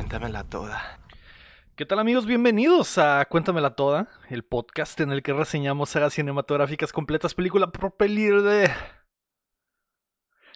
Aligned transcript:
Cuéntamela 0.00 0.44
toda. 0.44 0.98
¿Qué 1.76 1.84
tal 1.84 1.98
amigos? 1.98 2.24
Bienvenidos 2.24 2.96
a 2.96 3.22
Cuéntamela 3.26 3.76
Toda, 3.76 4.08
el 4.30 4.44
podcast 4.44 4.98
en 5.00 5.12
el 5.12 5.22
que 5.22 5.34
reseñamos 5.34 5.90
sagas 5.90 6.14
cinematográficas 6.14 6.90
completas, 6.90 7.34
película 7.34 7.70
por 7.70 7.94
película 7.98 8.40
de... 8.40 8.70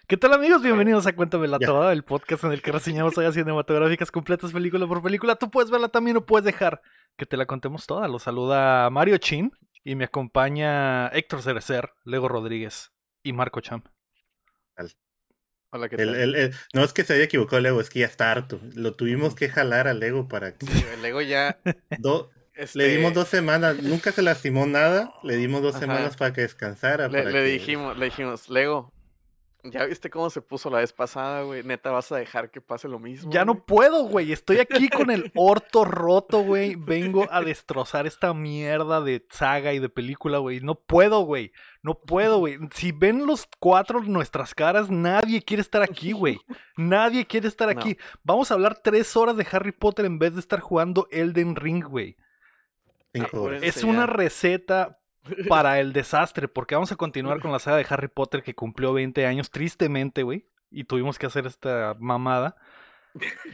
¿Qué 0.07 0.17
tal 0.17 0.33
amigos? 0.33 0.63
Bienvenidos 0.63 1.05
a 1.05 1.15
Cuéntamela 1.15 1.59
Toda, 1.59 1.93
el 1.93 2.03
podcast 2.03 2.43
en 2.45 2.53
el 2.53 2.63
que 2.63 2.71
reseñamos 2.71 3.13
sagas 3.13 3.35
cinematográficas 3.35 4.09
completas, 4.09 4.51
película 4.51 4.87
por 4.87 5.03
película. 5.03 5.35
Tú 5.35 5.51
puedes 5.51 5.69
verla 5.69 5.89
también 5.89 6.17
o 6.17 6.25
puedes 6.25 6.43
dejar 6.43 6.81
que 7.15 7.27
te 7.27 7.37
la 7.37 7.45
contemos 7.45 7.85
toda. 7.85 8.07
Lo 8.07 8.17
saluda 8.17 8.89
Mario 8.89 9.19
Chin 9.19 9.51
y 9.83 9.93
me 9.93 10.05
acompaña 10.05 11.09
Héctor 11.09 11.43
Cerecer, 11.43 11.91
Lego 12.03 12.27
Rodríguez 12.27 12.93
y 13.21 13.31
Marco 13.31 13.61
Cham. 13.61 13.83
Hola, 15.71 15.89
¿qué 15.89 15.97
tal? 15.97 16.51
no 16.73 16.83
es 16.83 16.93
que 16.93 17.03
se 17.03 17.13
haya 17.13 17.23
equivocado 17.23 17.61
Lego, 17.61 17.81
es 17.81 17.89
que 17.89 17.99
ya 17.99 18.05
está 18.05 18.31
harto. 18.31 18.59
Lo 18.75 18.93
tuvimos 18.93 19.35
que 19.35 19.49
jalar 19.49 19.87
al 19.87 19.99
Lego 19.99 20.27
para 20.27 20.53
que... 20.53 20.65
el 20.93 21.01
Lego 21.01 21.21
ya... 21.21 21.59
Le 22.73 22.87
dimos 22.87 23.09
este 23.09 23.19
dos 23.19 23.27
semanas, 23.27 23.83
nunca 23.83 24.13
se 24.13 24.21
lastimó 24.21 24.65
nada, 24.65 25.13
le 25.23 25.35
dimos 25.35 25.61
dos 25.61 25.75
semanas 25.75 26.15
para 26.15 26.31
que 26.31 26.41
descansara. 26.41 27.09
Le, 27.09 27.43
dijimos, 27.43 27.97
le 27.97 28.05
dijimos, 28.05 28.49
Lego, 28.49 28.93
ya 29.71 29.85
viste 29.85 30.09
cómo 30.09 30.29
se 30.29 30.41
puso 30.41 30.69
la 30.69 30.79
vez 30.79 30.93
pasada, 30.93 31.43
güey. 31.43 31.63
Neta, 31.63 31.91
vas 31.91 32.11
a 32.11 32.17
dejar 32.17 32.51
que 32.51 32.61
pase 32.61 32.87
lo 32.87 32.99
mismo. 32.99 33.31
Ya 33.31 33.45
no 33.45 33.65
puedo, 33.65 34.03
güey. 34.03 34.31
Estoy 34.31 34.59
aquí 34.59 34.89
con 34.89 35.11
el 35.11 35.31
orto 35.35 35.85
roto, 35.85 36.41
güey. 36.41 36.75
Vengo 36.75 37.27
a 37.31 37.41
destrozar 37.41 38.07
esta 38.07 38.33
mierda 38.33 39.01
de 39.01 39.25
saga 39.29 39.73
y 39.73 39.79
de 39.79 39.89
película, 39.89 40.37
güey. 40.37 40.61
No 40.61 40.75
puedo, 40.75 41.21
güey. 41.21 41.51
No 41.81 41.99
puedo, 41.99 42.39
güey. 42.39 42.57
Si 42.73 42.91
ven 42.91 43.25
los 43.25 43.47
cuatro 43.59 44.01
nuestras 44.01 44.53
caras, 44.53 44.89
nadie 44.89 45.41
quiere 45.41 45.61
estar 45.61 45.81
aquí, 45.81 46.11
güey. 46.11 46.39
Nadie 46.77 47.25
quiere 47.25 47.47
estar 47.47 47.69
aquí. 47.69 47.97
Vamos 48.23 48.51
a 48.51 48.55
hablar 48.55 48.79
tres 48.83 49.15
horas 49.15 49.37
de 49.37 49.47
Harry 49.51 49.71
Potter 49.71 50.05
en 50.05 50.19
vez 50.19 50.33
de 50.33 50.39
estar 50.39 50.59
jugando 50.59 51.07
Elden 51.11 51.55
Ring, 51.55 51.83
güey. 51.83 52.17
Es 53.61 53.83
una 53.83 54.05
receta 54.05 54.99
para 55.47 55.79
el 55.79 55.93
desastre, 55.93 56.47
porque 56.47 56.75
vamos 56.75 56.91
a 56.91 56.95
continuar 56.95 57.39
con 57.39 57.51
la 57.51 57.59
saga 57.59 57.77
de 57.77 57.85
Harry 57.89 58.07
Potter 58.07 58.43
que 58.43 58.55
cumplió 58.55 58.93
20 58.93 59.25
años, 59.25 59.51
tristemente, 59.51 60.23
güey, 60.23 60.45
y 60.71 60.83
tuvimos 60.83 61.17
que 61.19 61.25
hacer 61.25 61.45
esta 61.47 61.95
mamada. 61.99 62.55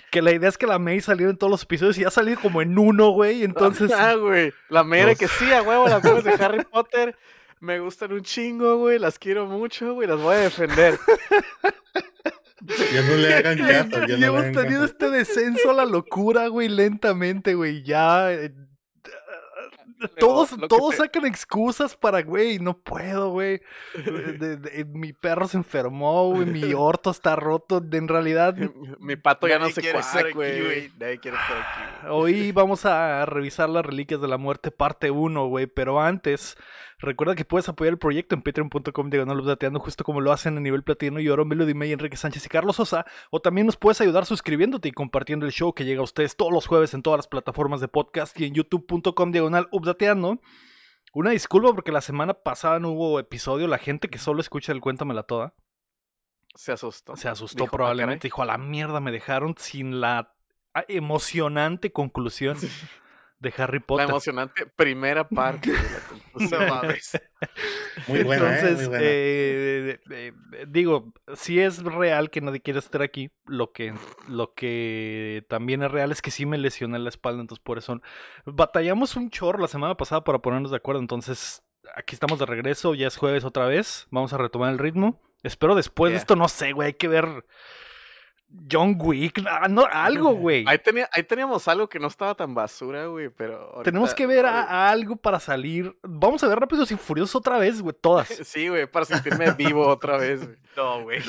Que 0.09 0.21
la 0.21 0.31
idea 0.31 0.49
es 0.49 0.57
que 0.57 0.65
la 0.65 0.79
May 0.79 1.01
saliera 1.01 1.29
en 1.29 1.37
todos 1.37 1.51
los 1.51 1.63
episodios 1.63 1.97
y 1.97 2.01
ya 2.01 2.09
salido 2.09 2.39
como 2.41 2.61
en 2.61 2.77
uno, 2.77 3.11
güey, 3.11 3.43
entonces... 3.43 3.91
Ah, 3.91 4.15
güey, 4.15 4.51
la 4.69 4.83
May 4.83 5.01
era 5.01 5.15
que 5.15 5.27
sí, 5.27 5.51
a 5.51 5.61
huevo, 5.61 5.87
las 5.87 6.01
cosas 6.01 6.23
de 6.23 6.43
Harry 6.43 6.65
Potter 6.65 7.15
me 7.59 7.79
gustan 7.79 8.11
un 8.11 8.23
chingo, 8.23 8.77
güey, 8.77 8.97
las 8.97 9.19
quiero 9.19 9.45
mucho, 9.45 9.93
güey, 9.93 10.07
las 10.07 10.19
voy 10.19 10.35
a 10.35 10.39
defender. 10.39 10.97
Ya 12.91 13.01
no 13.03 13.15
le 13.15 13.33
hagan 13.35 13.57
caso, 13.89 14.05
ya, 14.07 14.27
hemos 14.27 14.51
tenido 14.51 14.83
este 14.83 15.11
descenso 15.11 15.69
a 15.69 15.73
la 15.73 15.85
locura, 15.85 16.47
güey, 16.47 16.67
lentamente, 16.67 17.53
güey, 17.53 17.83
ya... 17.83 18.29
Eh, 20.01 20.07
todos, 20.19 20.49
todos 20.67 20.95
sacan 20.95 21.25
excusas 21.25 21.95
para, 21.95 22.23
güey, 22.23 22.57
no 22.59 22.77
puedo, 22.77 23.29
güey. 23.29 23.61
mi 24.87 25.13
perro 25.13 25.47
se 25.47 25.57
enfermó, 25.57 26.31
güey. 26.31 26.45
Mi 26.45 26.73
orto 26.73 27.11
está 27.11 27.35
roto. 27.35 27.83
En 27.91 28.07
realidad. 28.07 28.55
Mi 28.99 29.15
pato 29.15 29.47
ya 29.47 29.59
no 29.59 29.69
se 29.69 29.81
cuac, 29.81 30.33
güey. 30.33 30.91
Nadie 30.99 31.19
quiere 31.19 31.37
estar 31.37 31.57
aquí. 31.57 32.07
Hoy 32.09 32.51
vamos 32.51 32.85
a 32.85 33.25
revisar 33.25 33.69
las 33.69 33.85
reliquias 33.85 34.21
de 34.21 34.27
la 34.27 34.37
muerte, 34.37 34.71
parte 34.71 35.11
1, 35.11 35.47
güey. 35.47 35.67
Pero 35.67 36.01
antes, 36.01 36.57
Recuerda 37.01 37.33
que 37.33 37.45
puedes 37.45 37.67
apoyar 37.67 37.93
el 37.93 37.97
proyecto 37.97 38.35
en 38.35 38.43
patreon.com 38.43 39.09
diagonal 39.09 39.43
dateando 39.43 39.79
justo 39.79 40.03
como 40.03 40.21
lo 40.21 40.31
hacen 40.31 40.55
a 40.57 40.61
nivel 40.61 40.83
platino 40.83 41.19
y 41.19 41.29
oro 41.29 41.45
Melody 41.45 41.73
May, 41.73 41.91
Enrique 41.91 42.15
Sánchez 42.15 42.45
y 42.45 42.49
Carlos 42.49 42.75
Sosa. 42.75 43.05
O 43.31 43.41
también 43.41 43.65
nos 43.65 43.75
puedes 43.75 43.99
ayudar 44.01 44.27
suscribiéndote 44.27 44.89
y 44.89 44.91
compartiendo 44.91 45.47
el 45.47 45.51
show 45.51 45.73
que 45.73 45.83
llega 45.83 46.01
a 46.01 46.03
ustedes 46.03 46.35
todos 46.35 46.53
los 46.53 46.67
jueves 46.67 46.93
en 46.93 47.01
todas 47.01 47.17
las 47.17 47.27
plataformas 47.27 47.81
de 47.81 47.87
podcast 47.87 48.39
y 48.39 48.45
en 48.45 48.53
youtube.com 48.53 49.31
diagonal 49.31 49.67
updateando. 49.71 50.39
Una 51.13 51.31
disculpa 51.31 51.73
porque 51.73 51.91
la 51.91 52.01
semana 52.01 52.35
pasada 52.35 52.79
no 52.79 52.91
hubo 52.91 53.19
episodio. 53.19 53.67
La 53.67 53.79
gente 53.79 54.07
que 54.07 54.19
solo 54.19 54.39
escucha 54.39 54.71
el 54.71 54.79
Cuéntamela 54.79 55.23
Toda. 55.23 55.55
Se 56.53 56.71
asustó. 56.71 57.15
Se 57.15 57.29
asustó 57.29 57.63
ah, 57.63 57.71
probablemente. 57.71 58.27
Dijo, 58.27 58.43
a 58.43 58.45
la 58.45 58.59
mierda, 58.59 58.99
me 58.99 59.11
dejaron 59.11 59.55
sin 59.57 60.01
la 60.01 60.35
emocionante 60.87 61.91
conclusión 61.91 62.57
de 63.41 63.53
Harry 63.57 63.79
Potter. 63.79 64.05
La 64.05 64.11
emocionante 64.11 64.65
primera 64.67 65.27
parte 65.27 65.71
de 65.71 66.49
la 66.49 66.83
Muy 68.07 68.23
buena, 68.23 68.55
¿eh? 68.55 68.59
Entonces, 68.59 68.89
eh, 68.93 69.99
eh, 70.11 70.33
digo, 70.67 71.11
si 71.35 71.59
es 71.59 71.83
real 71.83 72.29
que 72.29 72.39
nadie 72.39 72.61
quiere 72.61 72.79
estar 72.79 73.01
aquí, 73.01 73.31
lo 73.45 73.71
que, 73.71 73.95
lo 74.27 74.53
que 74.53 75.43
también 75.49 75.81
es 75.81 75.91
real 75.91 76.11
es 76.11 76.21
que 76.21 76.29
sí 76.29 76.45
me 76.45 76.59
lesioné 76.59 76.99
la 76.99 77.09
espalda, 77.09 77.41
entonces 77.41 77.63
por 77.63 77.79
eso 77.79 77.99
batallamos 78.45 79.15
un 79.15 79.31
chorro 79.31 79.59
la 79.59 79.67
semana 79.67 79.97
pasada 79.97 80.23
para 80.23 80.39
ponernos 80.39 80.69
de 80.69 80.77
acuerdo, 80.77 81.01
entonces 81.01 81.63
aquí 81.95 82.13
estamos 82.13 82.37
de 82.37 82.45
regreso, 82.45 82.93
ya 82.93 83.07
es 83.07 83.17
jueves 83.17 83.43
otra 83.43 83.65
vez, 83.65 84.07
vamos 84.11 84.33
a 84.33 84.37
retomar 84.37 84.71
el 84.71 84.77
ritmo. 84.79 85.19
Espero 85.41 85.73
después 85.73 86.11
de 86.11 86.19
esto, 86.19 86.35
no 86.35 86.47
sé, 86.47 86.73
güey, 86.73 86.87
hay 86.87 86.93
que 86.93 87.07
ver 87.07 87.43
John 88.69 88.97
Wick, 88.99 89.41
ah, 89.47 89.67
no, 89.69 89.85
algo, 89.89 90.31
güey. 90.35 90.65
Ahí, 90.67 90.77
tenía, 90.77 91.09
ahí 91.11 91.23
teníamos 91.23 91.67
algo 91.67 91.87
que 91.87 91.99
no 91.99 92.07
estaba 92.07 92.35
tan 92.35 92.53
basura, 92.53 93.05
güey, 93.05 93.29
pero... 93.29 93.81
Tenemos 93.83 94.13
que 94.13 94.27
ver 94.27 94.45
a, 94.45 94.89
algo 94.89 95.15
para 95.15 95.39
salir. 95.39 95.95
Vamos 96.03 96.43
a 96.43 96.47
ver 96.47 96.59
Rápidos 96.59 96.91
y 96.91 96.95
Furiosos 96.95 97.35
otra 97.35 97.57
vez, 97.57 97.81
güey, 97.81 97.95
todas. 97.99 98.27
Sí, 98.51 98.67
güey, 98.67 98.85
para 98.85 99.05
sentirme 99.05 99.51
vivo 99.51 99.87
otra 99.87 100.17
vez, 100.17 100.45
güey. 100.45 100.57
No, 100.77 101.03
güey. 101.03 101.19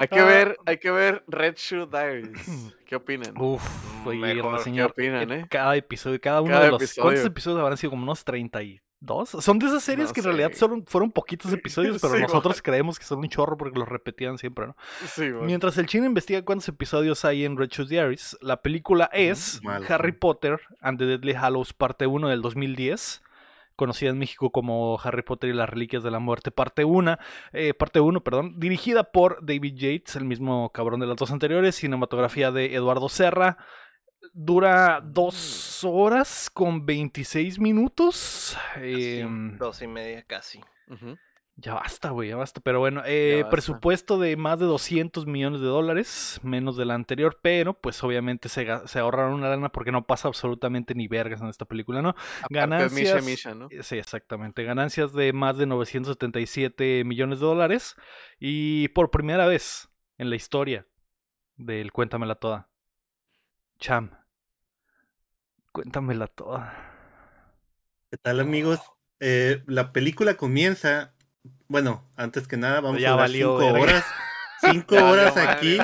hay 0.00 0.08
que 0.08 0.22
ver, 0.22 0.56
hay 0.66 0.78
que 0.78 0.90
ver 0.90 1.22
Red 1.28 1.54
Shoe 1.56 1.86
Diaries. 1.86 2.74
¿Qué 2.86 2.96
opinan? 2.96 3.34
Uf, 3.40 3.62
Mejor, 4.04 4.62
¿qué 4.64 4.82
opinan, 4.82 5.30
eh? 5.30 5.46
Cada 5.48 5.76
episodio, 5.76 6.20
cada 6.20 6.40
uno 6.40 6.58
de 6.58 6.70
los... 6.70 6.94
¿Cuántos 6.94 7.24
episodios 7.24 7.60
habrán 7.60 7.76
sido? 7.76 7.90
Como 7.90 8.02
unos 8.02 8.24
30 8.24 8.62
y 8.62 8.80
¿Dos? 9.04 9.30
Son 9.30 9.58
de 9.58 9.66
esas 9.66 9.82
series 9.82 10.12
que 10.12 10.20
en 10.20 10.26
realidad 10.26 10.52
fueron, 10.52 10.86
fueron 10.86 11.10
poquitos 11.10 11.52
episodios, 11.52 12.00
pero 12.00 12.20
nosotros 12.20 12.62
creemos 12.62 13.00
que 13.00 13.04
son 13.04 13.18
un 13.18 13.28
chorro 13.28 13.56
porque 13.56 13.76
los 13.76 13.88
repetían 13.88 14.38
siempre, 14.38 14.68
¿no? 14.68 14.76
Sí, 15.06 15.28
Mientras 15.42 15.76
el 15.78 15.86
chino 15.86 16.06
investiga 16.06 16.44
cuántos 16.44 16.68
episodios 16.68 17.24
hay 17.24 17.44
en 17.44 17.56
Red 17.56 17.70
Shoes 17.70 17.88
Diaries, 17.88 18.38
la 18.40 18.62
película 18.62 19.10
es 19.12 19.60
Harry 19.88 20.12
Potter 20.12 20.60
and 20.80 21.00
the 21.00 21.06
Deadly 21.06 21.34
Hallows 21.34 21.72
parte 21.72 22.06
1 22.06 22.28
del 22.28 22.42
2010 22.42 23.22
conocida 23.74 24.10
en 24.10 24.18
México 24.18 24.52
como 24.52 25.00
Harry 25.02 25.22
Potter 25.22 25.50
y 25.50 25.54
las 25.54 25.68
Reliquias 25.68 26.04
de 26.04 26.12
la 26.12 26.20
Muerte, 26.20 26.52
parte 26.52 26.84
1, 26.84 27.18
eh, 27.52 27.74
parte 27.74 27.98
1, 27.98 28.22
perdón, 28.22 28.60
dirigida 28.60 29.04
por 29.04 29.44
David 29.44 29.74
Yates, 29.74 30.14
el 30.14 30.24
mismo 30.24 30.70
cabrón 30.70 31.00
de 31.00 31.06
las 31.06 31.16
dos 31.16 31.32
anteriores, 31.32 31.74
cinematografía 31.74 32.52
de 32.52 32.76
Eduardo 32.76 33.08
Serra, 33.08 33.56
dura 34.32 35.00
dos 35.04 35.84
horas 35.84 36.50
con 36.50 36.86
26 36.86 37.58
minutos. 37.58 38.56
Em, 38.76 39.56
dos 39.58 39.82
y 39.82 39.86
media 39.86 40.22
casi. 40.22 40.60
Ya 41.56 41.74
basta, 41.74 42.10
güey, 42.10 42.30
ya 42.30 42.36
basta. 42.36 42.60
Pero 42.60 42.80
bueno, 42.80 43.02
eh, 43.04 43.44
presupuesto 43.50 44.18
de 44.18 44.36
más 44.36 44.58
de 44.58 44.64
200 44.64 45.26
millones 45.26 45.60
de 45.60 45.66
dólares, 45.66 46.40
menos 46.42 46.76
del 46.76 46.90
anterior, 46.90 47.38
pero 47.42 47.74
pues 47.74 48.02
obviamente 48.02 48.48
se, 48.48 48.66
se, 48.86 48.98
ahorraron 48.98 49.34
una 49.34 49.50
lana 49.50 49.68
porque 49.68 49.92
no 49.92 50.06
pasa 50.06 50.28
absolutamente 50.28 50.94
ni 50.94 51.08
vergas 51.08 51.42
en 51.42 51.48
esta 51.48 51.66
película, 51.66 52.00
¿no? 52.00 52.14
Ganancias. 52.48 53.24
Misha, 53.24 53.54
¿no? 53.54 53.68
Sí, 53.82 53.98
exactamente. 53.98 54.64
Ganancias 54.64 55.12
de 55.12 55.32
más 55.34 55.58
de 55.58 55.66
977 55.66 57.04
millones 57.04 57.40
de 57.40 57.46
dólares. 57.46 57.96
Y 58.40 58.88
por 58.88 59.10
primera 59.10 59.46
vez 59.46 59.90
en 60.16 60.30
la 60.30 60.36
historia 60.36 60.86
del 61.56 61.92
Cuéntamela 61.92 62.36
Toda, 62.36 62.71
Cham, 63.82 64.10
cuéntamela 65.72 66.28
toda. 66.28 66.72
¿Qué 68.12 68.16
tal 68.16 68.38
amigos? 68.38 68.78
Eh, 69.18 69.64
la 69.66 69.92
película 69.92 70.36
comienza, 70.36 71.14
bueno, 71.66 72.08
antes 72.14 72.46
que 72.46 72.56
nada 72.56 72.80
vamos 72.80 73.04
a 73.04 73.16
ver 73.16 73.30
cinco 73.30 73.56
horas. 73.56 74.04
Cinco 74.60 74.94
horas 74.94 75.36
aquí 75.36 75.80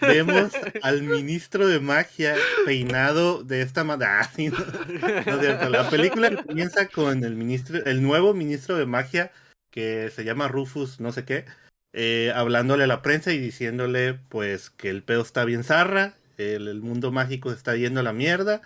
vemos 0.00 0.52
al 0.82 1.02
ministro 1.02 1.66
de 1.66 1.80
magia 1.80 2.36
peinado 2.64 3.42
de 3.42 3.62
esta 3.62 3.82
manera. 3.82 4.30
Ah, 5.26 5.68
la 5.68 5.90
película 5.90 6.30
comienza 6.46 6.86
con 6.86 7.24
el 7.24 7.34
ministro, 7.34 7.84
el 7.84 8.00
nuevo 8.00 8.32
ministro 8.32 8.76
de 8.76 8.86
magia 8.86 9.32
que 9.72 10.08
se 10.14 10.22
llama 10.22 10.46
Rufus, 10.46 11.00
no 11.00 11.10
sé 11.10 11.24
qué, 11.24 11.46
eh, 11.92 12.32
hablándole 12.32 12.84
a 12.84 12.86
la 12.86 13.02
prensa 13.02 13.32
y 13.32 13.38
diciéndole 13.38 14.14
pues 14.14 14.70
que 14.70 14.88
el 14.88 15.02
pedo 15.02 15.22
está 15.22 15.44
bien 15.44 15.64
zarra 15.64 16.14
el, 16.54 16.80
mundo 16.82 17.12
mágico 17.12 17.52
está 17.52 17.76
yendo 17.76 18.00
a 18.00 18.02
la 18.02 18.12
mierda. 18.12 18.62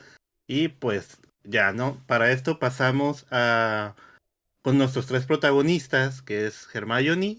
Y 0.47 0.69
pues 0.69 1.19
ya, 1.45 1.73
¿no? 1.73 2.03
Para 2.07 2.33
esto 2.33 2.59
pasamos 2.59 3.27
a 3.31 3.95
con 4.63 4.79
nuestros 4.79 5.07
tres 5.07 5.27
protagonistas, 5.27 6.23
que 6.23 6.47
es 6.47 6.67
Hermione, 6.75 7.39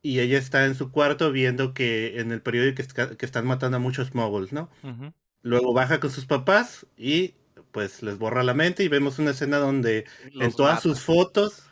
y 0.00 0.20
ella 0.20 0.38
está 0.38 0.64
en 0.64 0.74
su 0.74 0.90
cuarto 0.90 1.30
viendo 1.30 1.74
que 1.74 2.18
en 2.18 2.32
el 2.32 2.40
periódico 2.40 2.82
que, 3.18 3.26
están 3.26 3.46
matando 3.46 3.76
a 3.76 3.80
muchos 3.80 4.14
moguls, 4.14 4.52
¿no? 4.52 4.70
Luego 5.42 5.74
baja 5.74 6.00
con 6.00 6.10
sus 6.10 6.24
papás 6.24 6.86
y 6.96 7.34
pues 7.72 8.02
les 8.02 8.16
borra 8.16 8.42
la 8.42 8.54
mente 8.54 8.84
y 8.84 8.88
vemos 8.88 9.18
una 9.18 9.32
escena 9.32 9.58
donde 9.58 10.06
en 10.40 10.52
todas 10.52 10.80
sus 10.80 11.00
fotos 11.00 11.64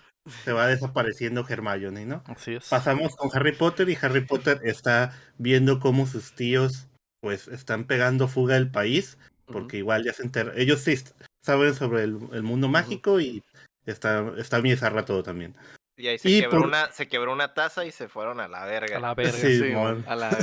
se 0.45 0.53
va 0.53 0.67
desapareciendo 0.67 1.47
Hermione, 1.49 2.07
¿no? 2.07 2.23
Así 2.27 2.55
es. 2.55 2.69
Pasamos 2.69 3.17
con 3.17 3.31
Harry 3.33 3.53
Potter 3.53 3.89
y 3.89 3.97
Harry 4.01 4.27
Potter 4.27 4.61
está 4.65 5.19
viendo 5.39 5.81
cómo 5.81 6.07
sus 6.07 6.35
tíos 6.35 6.89
pues 7.25 7.49
están 7.49 7.85
pegando 7.85 8.29
fuga 8.29 8.57
del 8.57 8.71
país, 8.71 9.17
porque 9.47 9.79
igual 9.79 10.05
ya 10.05 10.13
se 10.13 10.25
enterran. 10.25 10.53
Ellos 10.59 10.81
sí 10.81 10.95
saben 11.41 11.73
sobre 11.75 12.03
el, 12.03 12.43
mundo 12.43 12.69
mágico 12.69 13.19
y 13.19 13.43
está, 13.87 14.31
está 14.37 14.61
bien 14.61 14.77
zarra 14.77 15.07
todo 15.07 15.23
también. 15.23 15.57
Y 15.97 16.09
ahí 16.09 16.19
se, 16.19 16.43
quebró 16.43 16.65
una, 16.65 16.93
se 16.93 17.09
quebró 17.09 17.33
una 17.33 17.55
taza 17.55 17.87
y 17.87 17.93
se 17.93 18.09
fueron 18.09 18.41
a 18.41 18.49
la 18.49 18.67
verga. 18.67 18.99
A 18.99 19.01
la 19.01 19.15
verga, 19.15 19.33
sí. 19.39 19.73
a 20.07 20.15
la... 20.15 20.37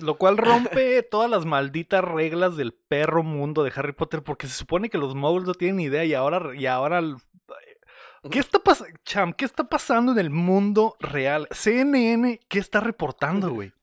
Lo 0.00 0.16
cual 0.16 0.38
rompe 0.38 1.02
todas 1.10 1.30
las 1.30 1.44
malditas 1.44 2.02
reglas 2.02 2.56
del 2.56 2.72
perro 2.72 3.22
mundo 3.22 3.62
de 3.62 3.72
Harry 3.76 3.92
Potter, 3.92 4.22
porque 4.22 4.46
se 4.46 4.54
supone 4.54 4.88
que 4.88 4.96
los 4.96 5.14
muggles 5.14 5.46
no 5.46 5.52
tienen 5.52 5.80
idea 5.80 6.06
y 6.06 6.14
ahora, 6.14 6.56
y 6.56 6.64
ahora 6.64 7.02
¿Qué 8.30 8.38
está 8.38 8.58
pasando, 8.58 8.96
Cham? 9.04 9.34
¿Qué 9.34 9.44
está 9.44 9.64
pasando 9.64 10.12
en 10.12 10.18
el 10.18 10.30
mundo 10.30 10.96
real? 10.98 11.46
CNN, 11.50 12.40
¿qué 12.48 12.58
está 12.58 12.80
reportando, 12.80 13.50
güey? 13.54 13.74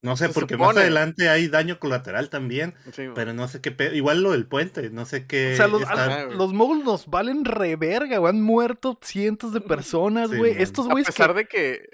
No 0.00 0.16
sé, 0.16 0.28
porque 0.28 0.56
más 0.56 0.76
adelante 0.76 1.28
hay 1.28 1.48
daño 1.48 1.80
colateral 1.80 2.30
también, 2.30 2.74
pero 3.14 3.32
no 3.32 3.48
sé 3.48 3.60
qué 3.60 3.74
Igual 3.94 4.22
lo 4.22 4.30
del 4.30 4.46
puente, 4.46 4.90
no 4.90 5.04
sé 5.04 5.26
qué. 5.26 5.54
O 5.54 5.56
sea, 5.56 6.26
los, 6.26 6.52
moguls 6.52 6.84
nos 6.84 7.06
valen 7.08 7.44
reverga, 7.44 8.18
güey. 8.18 8.30
Han 8.30 8.40
muerto 8.40 8.98
cientos 9.02 9.52
de 9.52 9.60
personas, 9.60 10.32
güey. 10.32 10.62
Estos 10.62 10.86
güeyes. 10.86 11.08
A 11.08 11.12
pesar 11.12 11.34
de 11.34 11.46
que. 11.46 11.88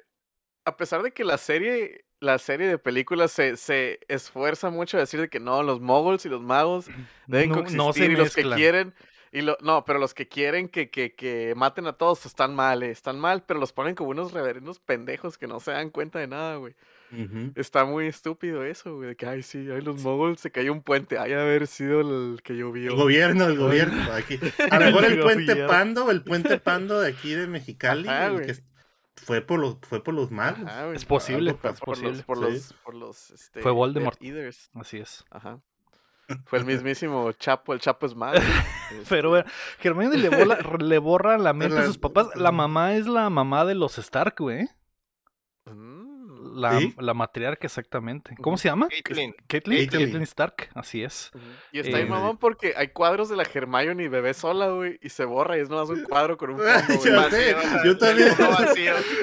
A 0.67 0.77
pesar 0.77 1.03
de 1.03 1.13
que 1.13 1.25
la 1.25 1.39
serie. 1.39 2.05
La 2.21 2.39
serie 2.39 2.67
de 2.69 2.79
películas 2.79 3.33
se, 3.33 3.59
se 3.59 4.01
esfuerza 4.09 4.71
mucho 4.71 4.97
a 4.97 5.01
decir 5.01 5.21
de 5.21 5.29
que 5.29 5.41
no, 5.41 5.63
los 5.63 5.83
moguls 5.83 6.25
y 6.25 6.31
los 6.31 6.41
magos 6.41 6.87
deben 7.27 7.51
no, 7.51 7.57
coexistir 7.57 8.13
y 8.13 8.17
los 8.17 8.35
que 8.35 8.45
quieren. 8.45 8.95
Y 9.31 9.43
lo, 9.43 9.59
no, 9.61 9.85
pero 9.85 9.99
los 9.99 10.15
que 10.15 10.29
quieren 10.29 10.69
que, 10.69 10.91
que, 10.91 11.15
que 11.15 11.55
maten 11.57 11.87
a 11.87 11.95
todos 11.95 12.25
están 12.25 12.55
mal, 12.55 12.83
eh, 12.83 12.91
están 12.91 13.19
mal, 13.19 13.43
pero 13.45 13.61
los 13.61 13.73
ponen 13.73 13.95
como 13.95 14.11
unos 14.11 14.33
reverendos 14.33 14.79
pendejos 14.79 15.37
que 15.37 15.49
no 15.49 15.61
se 15.61 15.73
dan 15.73 15.91
cuenta 15.91 16.19
de 16.19 16.29
nada, 16.29 16.57
güey. 16.57 16.75
Está 17.55 17.85
muy 17.85 18.07
estúpido 18.07 18.65
eso, 18.65 18.97
güey. 18.97 19.11
De 19.11 19.17
que, 19.17 19.27
ay, 19.27 19.43
sí, 19.43 19.69
ay, 19.71 19.81
los 19.83 20.03
moguls 20.03 20.41
se 20.41 20.51
cayó 20.51 20.73
un 20.73 20.83
puente. 20.83 21.19
Ay, 21.19 21.33
haber 21.33 21.67
sido 21.67 22.01
el 22.01 22.43
que 22.43 22.55
llovió. 22.55 22.91
El 22.95 22.97
gobierno, 22.97 23.45
el 23.47 23.57
gobierno. 23.57 24.13
Aquí. 24.13 24.39
A 24.71 24.79
lo 24.79 24.87
mejor 24.87 25.05
el 25.05 25.21
puente 25.21 25.57
Pando, 25.67 26.11
el 26.11 26.23
puente 26.23 26.59
Pando 26.61 27.01
de 27.01 27.11
aquí 27.11 27.33
de 27.35 27.47
Mexicali, 27.47 28.09
que 28.45 28.57
fue 29.17 29.41
por 29.41 29.61
los, 29.61 29.79
fue 29.83 30.03
por 30.03 30.15
los 30.15 30.31
magos. 30.31 30.69
es 30.95 31.05
posible, 31.05 31.57
es 31.63 31.81
posible. 31.81 32.23
Por 32.25 32.39
los, 32.39 32.73
por 32.85 32.95
los, 32.95 33.31
este, 33.31 33.61
fue 33.63 33.73
Voldemort. 33.73 34.19
Así 34.75 34.99
es. 34.99 35.25
Ajá. 35.31 35.61
Fue 36.47 36.59
el 36.59 36.65
mismísimo 36.65 37.33
Chapo, 37.33 37.75
el 37.75 37.81
Chapo 37.81 38.07
es 38.07 38.15
malo. 38.15 38.41
Pero 39.11 39.31
bueno, 39.31 39.45
Hermione 39.83 40.17
le, 40.17 40.31
le 40.79 40.99
borra 40.99 41.37
la 41.39 41.53
mente 41.53 41.79
a 41.79 41.85
sus 41.85 41.99
papás. 41.99 42.29
La 42.35 42.51
mamá 42.51 42.95
es 42.95 43.07
la 43.07 43.29
mamá 43.31 43.65
de 43.65 43.75
los 43.75 43.99
Stark, 43.99 44.37
güey. 44.39 44.69
La, 46.55 46.81
la 46.99 47.15
matriarca, 47.15 47.67
exactamente. 47.67 48.37
¿Cómo 48.41 48.57
se 48.57 48.69
llama? 48.69 48.89
Caitlyn. 48.89 49.35
Caitlyn 49.49 50.23
Stark, 50.23 50.71
así 50.75 51.03
es. 51.03 51.33
Y 51.73 51.81
está 51.81 51.97
ahí 51.97 52.05
eh, 52.05 52.07
mamón 52.07 52.39
porque 52.39 52.75
hay 52.77 52.89
cuadros 52.89 53.29
de 53.29 53.37
la 53.37 53.43
Hermione 53.43 54.05
y 54.05 54.09
bebé 54.09 54.35
sola, 54.35 54.69
güey, 54.69 54.99
y 55.03 55.09
se 55.09 55.25
borra 55.25 55.57
y 55.57 55.61
es 55.61 55.69
nomás 55.69 55.91
un 55.91 56.05
cuadro 56.05 56.37
con 56.37 56.51
un 56.51 56.59
fondo, 56.87 57.29
yo, 57.85 57.99
también. 57.99 58.29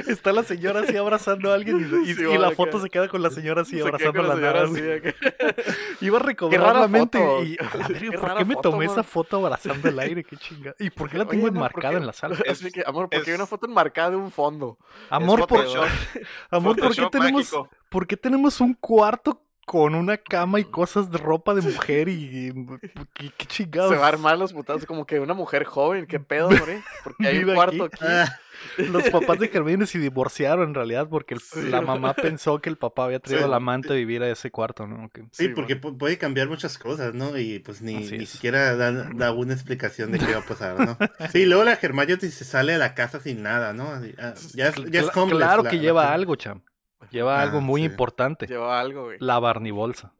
está 0.07 0.31
la 0.31 0.43
señora 0.43 0.81
así 0.81 0.97
abrazando 0.97 1.51
a 1.51 1.55
alguien 1.55 2.03
y, 2.05 2.37
la 2.37 2.51
foto 2.51 2.79
se 2.79 2.89
queda 2.89 3.07
con 3.07 3.21
la 3.21 3.29
señora 3.29 3.61
así 3.61 3.79
abrazando 3.79 4.21
a 4.21 4.23
la, 4.23 4.35
nada. 4.35 4.65
Iba 6.01 6.17
a 6.17 6.21
recobrar 6.21 6.75
la 6.75 6.87
mente 6.87 7.19
y... 7.43 7.57
¿Por 8.21 8.37
qué 8.37 8.45
me 8.45 8.55
tomé 8.55 8.85
esa 8.85 9.03
foto 9.03 9.37
abrazando 9.37 9.89
el 9.89 9.99
aire? 9.99 10.23
Qué 10.23 10.37
chinga. 10.37 10.75
¿Y 10.79 10.89
por 10.89 11.09
qué 11.09 11.17
la 11.17 11.25
tengo 11.25 11.47
enmarcada 11.47 11.97
en 11.97 12.05
la 12.05 12.13
sala? 12.13 12.35
amor, 12.85 13.09
porque 13.09 13.31
hay 13.31 13.35
una 13.35 13.45
foto 13.45 13.67
enmarcada 13.67 14.11
de 14.11 14.15
un 14.17 14.31
fondo. 14.31 14.77
Amor, 15.09 15.47
por... 15.47 15.65
Amor, 16.49 16.77
¿por 16.77 16.95
qué 16.95 17.09
tenemos, 17.21 17.55
¿por 17.89 18.07
qué 18.07 18.17
tenemos 18.17 18.61
un 18.61 18.73
cuarto 18.73 19.43
con 19.65 19.95
una 19.95 20.17
cama 20.17 20.59
y 20.59 20.65
cosas 20.65 21.09
de 21.11 21.17
ropa 21.17 21.53
de 21.53 21.61
mujer 21.61 22.09
y, 22.09 22.53
qué, 23.13 23.45
chingados. 23.45 23.91
Se 23.91 23.97
va 23.97 24.05
a 24.05 24.09
armar 24.09 24.37
los 24.37 24.51
putados 24.51 24.85
como 24.85 25.05
que 25.05 25.19
una 25.19 25.33
mujer 25.33 25.63
joven, 25.63 26.07
qué 26.07 26.19
pedo, 26.19 26.49
Porque 27.05 27.27
hay 27.27 27.37
un 27.43 27.53
cuarto 27.53 27.85
aquí. 27.85 28.03
Ah. 28.05 28.37
Los 28.77 29.09
papás 29.09 29.39
de 29.39 29.47
Germín 29.47 29.87
se 29.87 29.97
divorciaron 29.97 30.69
en 30.69 30.75
realidad 30.75 31.07
porque 31.09 31.35
la 31.55 31.81
mamá 31.81 32.13
pensó 32.13 32.59
que 32.59 32.69
el 32.69 32.77
papá 32.77 33.05
había 33.05 33.19
traído 33.19 33.45
al 33.45 33.53
amante 33.53 33.93
a 33.93 33.95
vivir 33.95 34.21
a 34.21 34.29
ese 34.29 34.51
cuarto, 34.51 34.85
¿no? 34.87 35.09
Sí, 35.31 35.47
porque 35.49 35.77
puede 35.77 36.17
cambiar 36.17 36.47
muchas 36.47 36.77
cosas, 36.77 37.13
¿no? 37.13 37.37
Y 37.37 37.59
pues 37.59 37.81
ni, 37.81 37.95
ni 37.95 38.25
siquiera 38.25 38.75
da, 38.75 39.31
una 39.31 39.53
explicación 39.53 40.11
de 40.11 40.19
qué 40.19 40.33
va 40.33 40.41
a 40.41 40.45
pasar, 40.45 40.79
¿no? 40.79 40.97
Sí, 41.31 41.45
luego 41.45 41.63
la 41.63 41.79
Hermione 41.81 42.17
se 42.19 42.45
sale 42.45 42.75
a 42.75 42.77
la 42.77 42.93
casa 42.93 43.19
sin 43.19 43.41
nada, 43.41 43.73
¿no? 43.73 43.85
Ah, 44.19 44.33
ya 44.53 44.67
es, 44.67 44.75
ya 44.91 45.09
Claro 45.09 45.63
que 45.63 45.79
lleva 45.79 46.13
algo, 46.13 46.35
cham. 46.35 46.61
Lleva 47.11 47.41
algo 47.41 47.57
ah, 47.59 47.61
muy 47.61 47.83
importante. 47.83 48.47
Lleva 48.47 48.79
algo, 48.79 49.05
güey. 49.05 49.17
La 49.19 49.39
Barney 49.39 49.71
bolsa. 49.71 50.13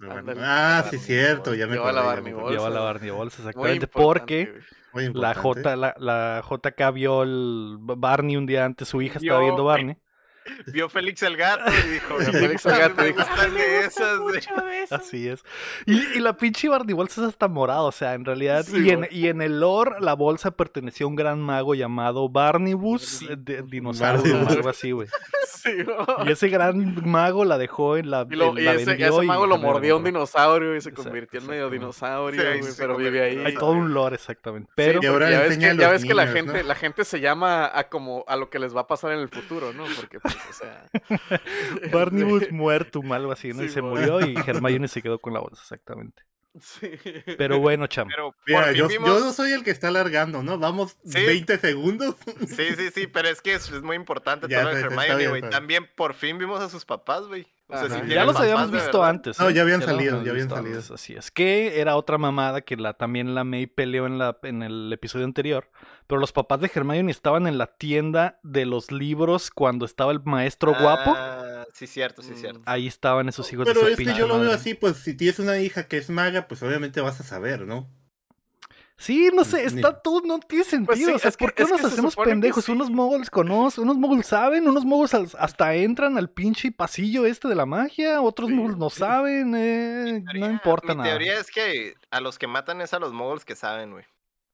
Ah, 0.00 0.84
sí, 0.88 0.98
cierto, 0.98 1.54
ya 1.54 1.66
me 1.66 1.74
Lleva 1.74 1.92
la 1.92 2.02
Barney 2.02 2.32
bolsa. 2.32 2.50
Lleva 2.50 2.70
la 2.70 2.80
Barney 2.80 3.10
bolsa, 3.10 3.42
exactamente. 3.42 3.88
Porque 3.88 4.54
la, 4.94 5.34
J, 5.34 5.76
la, 5.76 5.94
la 5.98 6.44
JK 6.48 6.92
vio 6.94 7.24
el 7.24 7.76
Barney 7.80 8.36
un 8.36 8.46
día 8.46 8.64
antes, 8.64 8.88
su 8.88 9.02
hija 9.02 9.18
estaba 9.18 9.40
viendo 9.40 9.64
Barney 9.64 9.96
vio 10.66 10.88
Félix 10.88 11.22
el 11.22 11.36
gato 11.36 11.70
y 11.70 11.90
dijo, 11.90 12.16
Félix 12.16 12.66
el 12.66 12.78
gato 12.78 13.02
dijo, 13.02 13.20
esas, 13.20 14.20
Así 14.90 15.28
es. 15.28 15.44
Y, 15.86 16.18
la 16.20 16.36
pinche 16.36 16.68
Barney 16.68 16.94
bolsa 16.94 17.22
es 17.22 17.28
hasta 17.28 17.48
morado, 17.48 17.86
o 17.86 17.92
sea, 17.92 18.14
en 18.14 18.24
realidad, 18.24 18.66
y, 18.72 18.90
en, 18.90 19.08
y, 19.10 19.28
en, 19.28 19.40
el 19.40 19.60
lore, 19.60 19.92
la 20.00 20.14
bolsa 20.14 20.50
perteneció 20.50 21.06
a 21.06 21.08
un 21.08 21.16
gran 21.16 21.40
mago 21.40 21.74
llamado 21.74 22.28
Barnibus, 22.28 23.24
de, 23.28 23.62
dinosaurio 23.62 24.42
o 24.42 24.48
algo 24.48 24.68
así, 24.68 24.92
güey. 24.92 25.08
Sí, 25.48 25.70
y 26.26 26.30
ese 26.30 26.48
gran 26.48 27.08
mago 27.08 27.44
la 27.44 27.58
dejó 27.58 27.96
en 27.96 28.10
la. 28.10 28.26
Y, 28.30 28.36
lo, 28.36 28.58
y 28.58 28.68
ese, 28.68 28.92
ese, 28.92 29.22
mago 29.22 29.46
lo 29.46 29.58
mordió 29.58 29.96
un 29.96 30.04
dinosaurio 30.04 30.76
y 30.76 30.80
se 30.80 30.92
convirtió 30.92 31.40
en 31.40 31.46
medio 31.46 31.70
dinosaurio, 31.70 32.42
güey, 32.60 32.72
pero 32.76 32.96
vive 32.96 33.22
ahí. 33.22 33.42
Hay 33.44 33.54
todo 33.54 33.72
un 33.72 33.92
lore, 33.92 34.16
exactamente. 34.16 34.70
Pero 34.74 35.00
ya 35.00 35.40
ves 35.40 35.58
que, 35.58 35.76
ya 35.76 35.90
ves 35.90 36.04
que 36.04 36.14
la 36.14 36.26
gente, 36.26 36.62
la 36.62 36.74
gente 36.74 37.04
se 37.04 37.20
llama 37.20 37.70
a 37.72 37.88
como 37.88 38.24
a 38.28 38.36
lo 38.36 38.50
que 38.50 38.58
les 38.58 38.76
va 38.76 38.82
a 38.82 38.86
pasar 38.86 39.12
en 39.12 39.20
el 39.20 39.28
futuro, 39.28 39.72
¿no? 39.72 39.84
Porque 39.96 40.20
pues, 40.20 40.36
o 40.48 40.52
sea. 40.52 40.86
Barney 41.92 42.24
was 42.32 42.50
muerto, 42.50 43.02
algo 43.10 43.32
así, 43.32 43.52
¿no? 43.52 43.64
y 43.64 43.68
se 43.68 43.82
murió 43.82 44.20
y 44.20 44.34
Hermione 44.46 44.88
se 44.88 45.02
quedó 45.02 45.18
con 45.18 45.34
la 45.34 45.40
bolsa, 45.40 45.62
exactamente. 45.62 46.22
Sí. 46.60 46.90
Pero 47.36 47.60
bueno, 47.60 47.86
cham. 47.86 48.08
Mira, 48.46 48.72
yo, 48.72 48.88
no 48.88 49.32
soy 49.32 49.52
el 49.52 49.62
que 49.62 49.70
está 49.70 49.88
alargando, 49.88 50.42
¿no? 50.42 50.58
Vamos 50.58 50.96
20 51.04 51.58
segundos. 51.58 52.16
Sí, 52.48 52.74
sí, 52.76 52.90
sí, 52.92 53.06
pero 53.06 53.28
es 53.28 53.40
que 53.40 53.54
es, 53.54 53.70
muy 53.82 53.94
importante 53.94 54.48
todo 54.48 54.62
lo 54.62 54.74
de 54.74 54.80
Hermione, 54.80 55.28
güey. 55.28 55.50
También 55.50 55.88
por 55.94 56.14
fin 56.14 56.38
vimos 56.38 56.60
a 56.60 56.68
sus 56.68 56.84
papás, 56.84 57.26
güey. 57.26 57.46
Ya 58.08 58.24
los 58.24 58.36
habíamos 58.36 58.70
visto 58.70 59.04
antes. 59.04 59.38
No, 59.38 59.50
ya 59.50 59.62
habían 59.62 59.82
salido, 59.82 60.22
ya 60.22 60.30
habían 60.30 60.48
salido. 60.48 60.80
así 60.94 61.14
es. 61.14 61.30
Que 61.30 61.80
era 61.80 61.96
otra 61.96 62.18
mamada 62.18 62.62
que 62.62 62.76
la, 62.76 62.94
también 62.94 63.34
la 63.34 63.44
May 63.44 63.66
peleó 63.66 64.06
en, 64.06 64.18
la, 64.18 64.38
en 64.42 64.62
el 64.62 64.92
episodio 64.92 65.24
anterior. 65.24 65.70
Pero 66.06 66.20
los 66.20 66.32
papás 66.32 66.60
de 66.60 66.70
Hermione 66.74 67.10
estaban 67.10 67.46
en 67.46 67.58
la 67.58 67.66
tienda 67.66 68.40
de 68.42 68.64
los 68.64 68.90
libros 68.90 69.50
cuando 69.50 69.84
estaba 69.84 70.12
el 70.12 70.22
maestro 70.24 70.74
guapo. 70.74 71.14
Ah, 71.14 71.66
sí, 71.74 71.86
cierto, 71.86 72.22
sí, 72.22 72.32
cierto. 72.34 72.62
Ahí 72.64 72.86
estaban 72.86 73.28
esos 73.28 73.52
hijos 73.52 73.66
Pero 73.66 73.80
de 73.80 73.94
Pero 73.94 74.02
es 74.02 74.14
que 74.14 74.18
yo 74.18 74.26
lo 74.26 74.40
veo 74.40 74.52
así, 74.52 74.74
pues 74.74 74.96
si 74.96 75.14
tienes 75.14 75.38
una 75.38 75.58
hija 75.58 75.86
que 75.86 75.98
es 75.98 76.08
maga, 76.08 76.48
pues 76.48 76.62
obviamente 76.62 77.00
vas 77.02 77.20
a 77.20 77.24
saber, 77.24 77.66
¿no? 77.66 77.90
Sí, 78.98 79.30
no 79.32 79.44
sé, 79.44 79.64
está 79.64 79.92
todo, 79.92 80.22
no 80.26 80.40
tiene 80.40 80.64
pues 80.64 80.70
sentido. 80.70 81.14
o 81.14 81.18
sea, 81.20 81.30
¿por 81.30 81.54
qué 81.54 81.62
nos 81.64 81.84
hacemos 81.84 82.16
pendejos? 82.16 82.68
Unos 82.68 82.90
moguls 82.90 83.30
conocen, 83.30 83.84
unos 83.84 83.96
moguls 83.96 84.26
saben, 84.26 84.66
unos 84.66 84.84
moguls 84.84 85.14
hasta 85.14 85.74
entran 85.76 86.18
al 86.18 86.30
pinche 86.30 86.72
pasillo 86.72 87.24
este 87.24 87.46
de 87.46 87.54
la 87.54 87.64
magia, 87.64 88.20
otros 88.20 88.50
moguls 88.50 88.76
no 88.76 88.90
saben, 88.90 89.54
eh, 89.56 90.24
no 90.34 90.50
importa 90.50 90.94
nada. 90.94 91.04
Mi 91.04 91.10
teoría 91.10 91.38
es 91.38 91.52
que 91.52 91.94
a 92.10 92.20
los 92.20 92.40
que 92.40 92.48
matan 92.48 92.80
es 92.80 92.92
a 92.92 92.98
los 92.98 93.12
moguls 93.12 93.44
que 93.44 93.54
saben, 93.54 93.92
güey. 93.92 94.04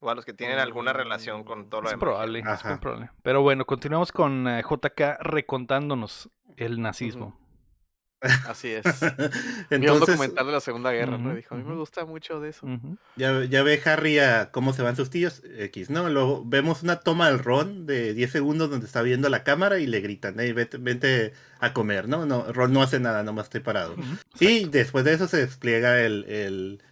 O 0.00 0.10
a 0.10 0.14
los 0.14 0.26
que 0.26 0.34
tienen 0.34 0.58
alguna 0.58 0.92
relación 0.92 1.44
con 1.44 1.70
todo 1.70 1.80
lo 1.80 1.88
es 1.88 1.96
Probable, 1.96 2.40
es 2.40 2.78
probable. 2.78 3.10
Pero 3.22 3.40
bueno, 3.40 3.64
continuamos 3.64 4.12
con 4.12 4.46
eh, 4.46 4.62
JK 4.62 5.20
recontándonos 5.20 6.28
el 6.58 6.82
nazismo. 6.82 7.40
Así 8.48 8.68
es. 8.68 8.84
Entonces, 9.70 9.92
un 9.92 10.00
documental 10.00 10.46
de 10.46 10.52
la 10.52 10.60
Segunda 10.60 10.92
Guerra, 10.92 11.18
¿no? 11.18 11.34
Dijo, 11.34 11.54
a 11.54 11.58
mí 11.58 11.64
me 11.64 11.74
gusta 11.74 12.04
mucho 12.04 12.40
de 12.40 12.50
eso. 12.50 12.66
ya, 13.16 13.44
ya 13.44 13.62
ve 13.62 13.80
Harry 13.84 14.18
a 14.18 14.50
cómo 14.50 14.72
se 14.72 14.82
van 14.82 14.96
sus 14.96 15.10
tíos, 15.10 15.42
X, 15.58 15.90
¿no? 15.90 16.08
Luego 16.08 16.42
vemos 16.44 16.82
una 16.82 17.00
toma 17.00 17.28
del 17.28 17.38
Ron 17.38 17.86
de 17.86 18.14
10 18.14 18.30
segundos 18.30 18.70
donde 18.70 18.86
está 18.86 19.02
viendo 19.02 19.28
la 19.28 19.44
cámara 19.44 19.78
y 19.78 19.86
le 19.86 20.00
gritan, 20.00 20.36
hey, 20.38 20.52
vete, 20.52 21.32
a 21.60 21.72
comer, 21.72 22.08
¿no? 22.08 22.26
no 22.26 22.52
Ron 22.52 22.72
no 22.72 22.82
hace 22.82 23.00
nada, 23.00 23.22
nomás 23.22 23.46
estoy 23.46 23.60
parado. 23.60 23.96
Y 24.40 24.64
después 24.66 25.04
de 25.04 25.14
eso 25.14 25.28
se 25.28 25.38
despliega 25.38 26.00
el, 26.00 26.24
el, 26.24 26.82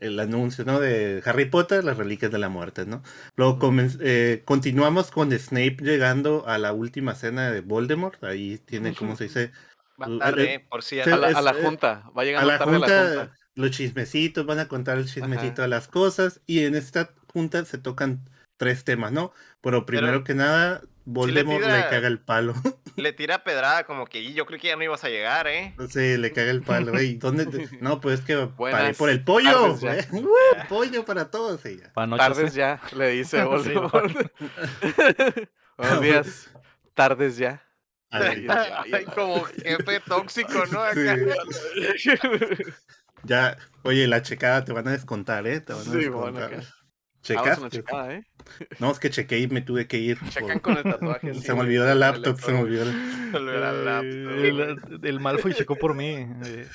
el, 0.00 0.18
anuncio, 0.20 0.64
¿no? 0.64 0.80
De 0.80 1.22
Harry 1.24 1.46
Potter, 1.46 1.84
las 1.84 1.96
reliquias 1.96 2.32
de 2.32 2.38
la 2.38 2.48
muerte, 2.48 2.86
¿no? 2.86 3.02
Luego 3.36 3.58
eh, 4.00 4.42
continuamos 4.44 5.10
con 5.10 5.32
Snape 5.32 5.78
llegando 5.80 6.46
a 6.46 6.58
la 6.58 6.72
última 6.72 7.14
cena 7.14 7.50
de 7.50 7.60
Voldemort, 7.60 8.22
ahí 8.24 8.58
tiene, 8.58 8.94
¿cómo 8.94 9.16
se 9.16 9.24
dice? 9.24 9.52
Por 10.68 10.82
si 10.82 11.00
a, 11.00 11.06
la, 11.06 11.54
junta. 11.54 12.10
Va 12.16 12.22
a 12.22 12.24
llegar 12.24 12.42
a 12.42 12.46
la, 12.46 12.58
junta, 12.58 13.32
Los 13.54 13.70
chismecitos, 13.72 14.44
van 14.46 14.58
a 14.58 14.68
contar 14.68 14.98
el 14.98 15.06
chismecito 15.06 15.62
de 15.62 15.68
las 15.68 15.88
cosas. 15.88 16.40
Y 16.46 16.64
en 16.64 16.74
esta 16.74 17.10
junta 17.32 17.64
se 17.64 17.78
tocan 17.78 18.28
tres 18.56 18.84
temas, 18.84 19.12
¿no? 19.12 19.32
Pero 19.60 19.86
primero 19.86 20.24
que 20.24 20.34
nada, 20.34 20.82
Voldemort 21.06 21.64
le, 21.64 21.88
caga 21.88 22.08
el 22.08 22.18
palo. 22.18 22.54
Le 22.96 23.12
tira 23.12 23.44
pedrada 23.44 23.84
como 23.84 24.06
que 24.06 24.32
yo 24.32 24.46
creo 24.46 24.58
que 24.58 24.68
ya 24.68 24.76
no 24.76 24.82
ibas 24.82 25.04
a 25.04 25.10
llegar, 25.10 25.46
¿eh? 25.46 25.74
Sí, 25.90 26.16
le 26.16 26.32
caga 26.32 26.50
el 26.50 26.62
palo. 26.62 26.92
¿dónde 27.18 27.68
No, 27.82 28.00
pues 28.00 28.20
es 28.20 28.26
que 28.26 28.48
paré 28.58 28.94
por 28.94 29.10
el 29.10 29.22
pollo. 29.22 29.76
pollo 30.68 31.04
para 31.04 31.30
todos. 31.30 31.62
ya. 31.62 31.92
Tardes 31.92 32.54
ya, 32.54 32.80
le 32.96 33.10
dice 33.10 33.44
Voldemort. 33.44 34.16
Buenos 35.76 36.00
días. 36.00 36.50
Tardes 36.94 37.36
ya. 37.36 37.65
Como 39.14 39.44
jefe 39.44 40.00
tóxico, 40.06 40.64
¿no? 40.66 40.80
Ya, 43.24 43.56
oye, 43.82 44.06
la 44.06 44.22
checada 44.22 44.64
te 44.64 44.72
van 44.72 44.86
a 44.88 44.92
descontar, 44.92 45.46
¿eh? 45.46 45.60
Te 45.60 45.72
van 45.72 45.82
a 45.82 45.84
sí, 45.84 45.96
descontar. 45.98 46.48
Bueno, 46.50 46.64
¿Checaste? 47.26 47.84
¿eh? 48.10 48.22
No, 48.78 48.92
es 48.92 49.00
que 49.00 49.10
chequé 49.10 49.40
y 49.40 49.48
me 49.48 49.60
tuve 49.60 49.88
que 49.88 49.98
ir. 49.98 50.18
Checan 50.28 50.60
con 50.60 50.76
el 50.76 50.84
tatuaje. 50.84 51.34
Se 51.42 51.52
me 51.54 51.60
olvidó 51.60 51.84
la 51.84 51.96
laptop, 51.96 52.38
se 52.38 52.52
me 52.52 52.60
olvidó. 52.60 52.84
La... 52.84 53.98
El, 54.00 54.78
el 55.02 55.20
Malfoy 55.20 55.52
checó 55.52 55.74
por 55.74 55.94
mí. 55.94 56.26
Eh. 56.44 56.68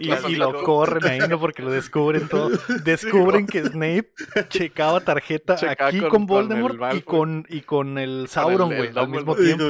y, 0.00 0.34
lo 0.34 0.62
corren 0.64 1.04
ahí, 1.04 1.28
¿no? 1.28 1.38
Porque 1.38 1.62
lo 1.62 1.70
descubren 1.70 2.28
todo. 2.28 2.50
Descubren 2.84 3.46
que 3.46 3.62
Snape 3.64 4.10
checaba 4.48 5.00
tarjeta 5.00 5.56
aquí 5.78 6.00
con, 6.00 6.26
Voldemort 6.26 6.76
y, 6.94 7.02
con, 7.02 7.46
y 7.48 7.60
con 7.60 7.98
el 7.98 8.26
Sauron, 8.28 8.74
güey, 8.74 8.90
al 8.96 9.08
mismo 9.08 9.36
tiempo. 9.36 9.64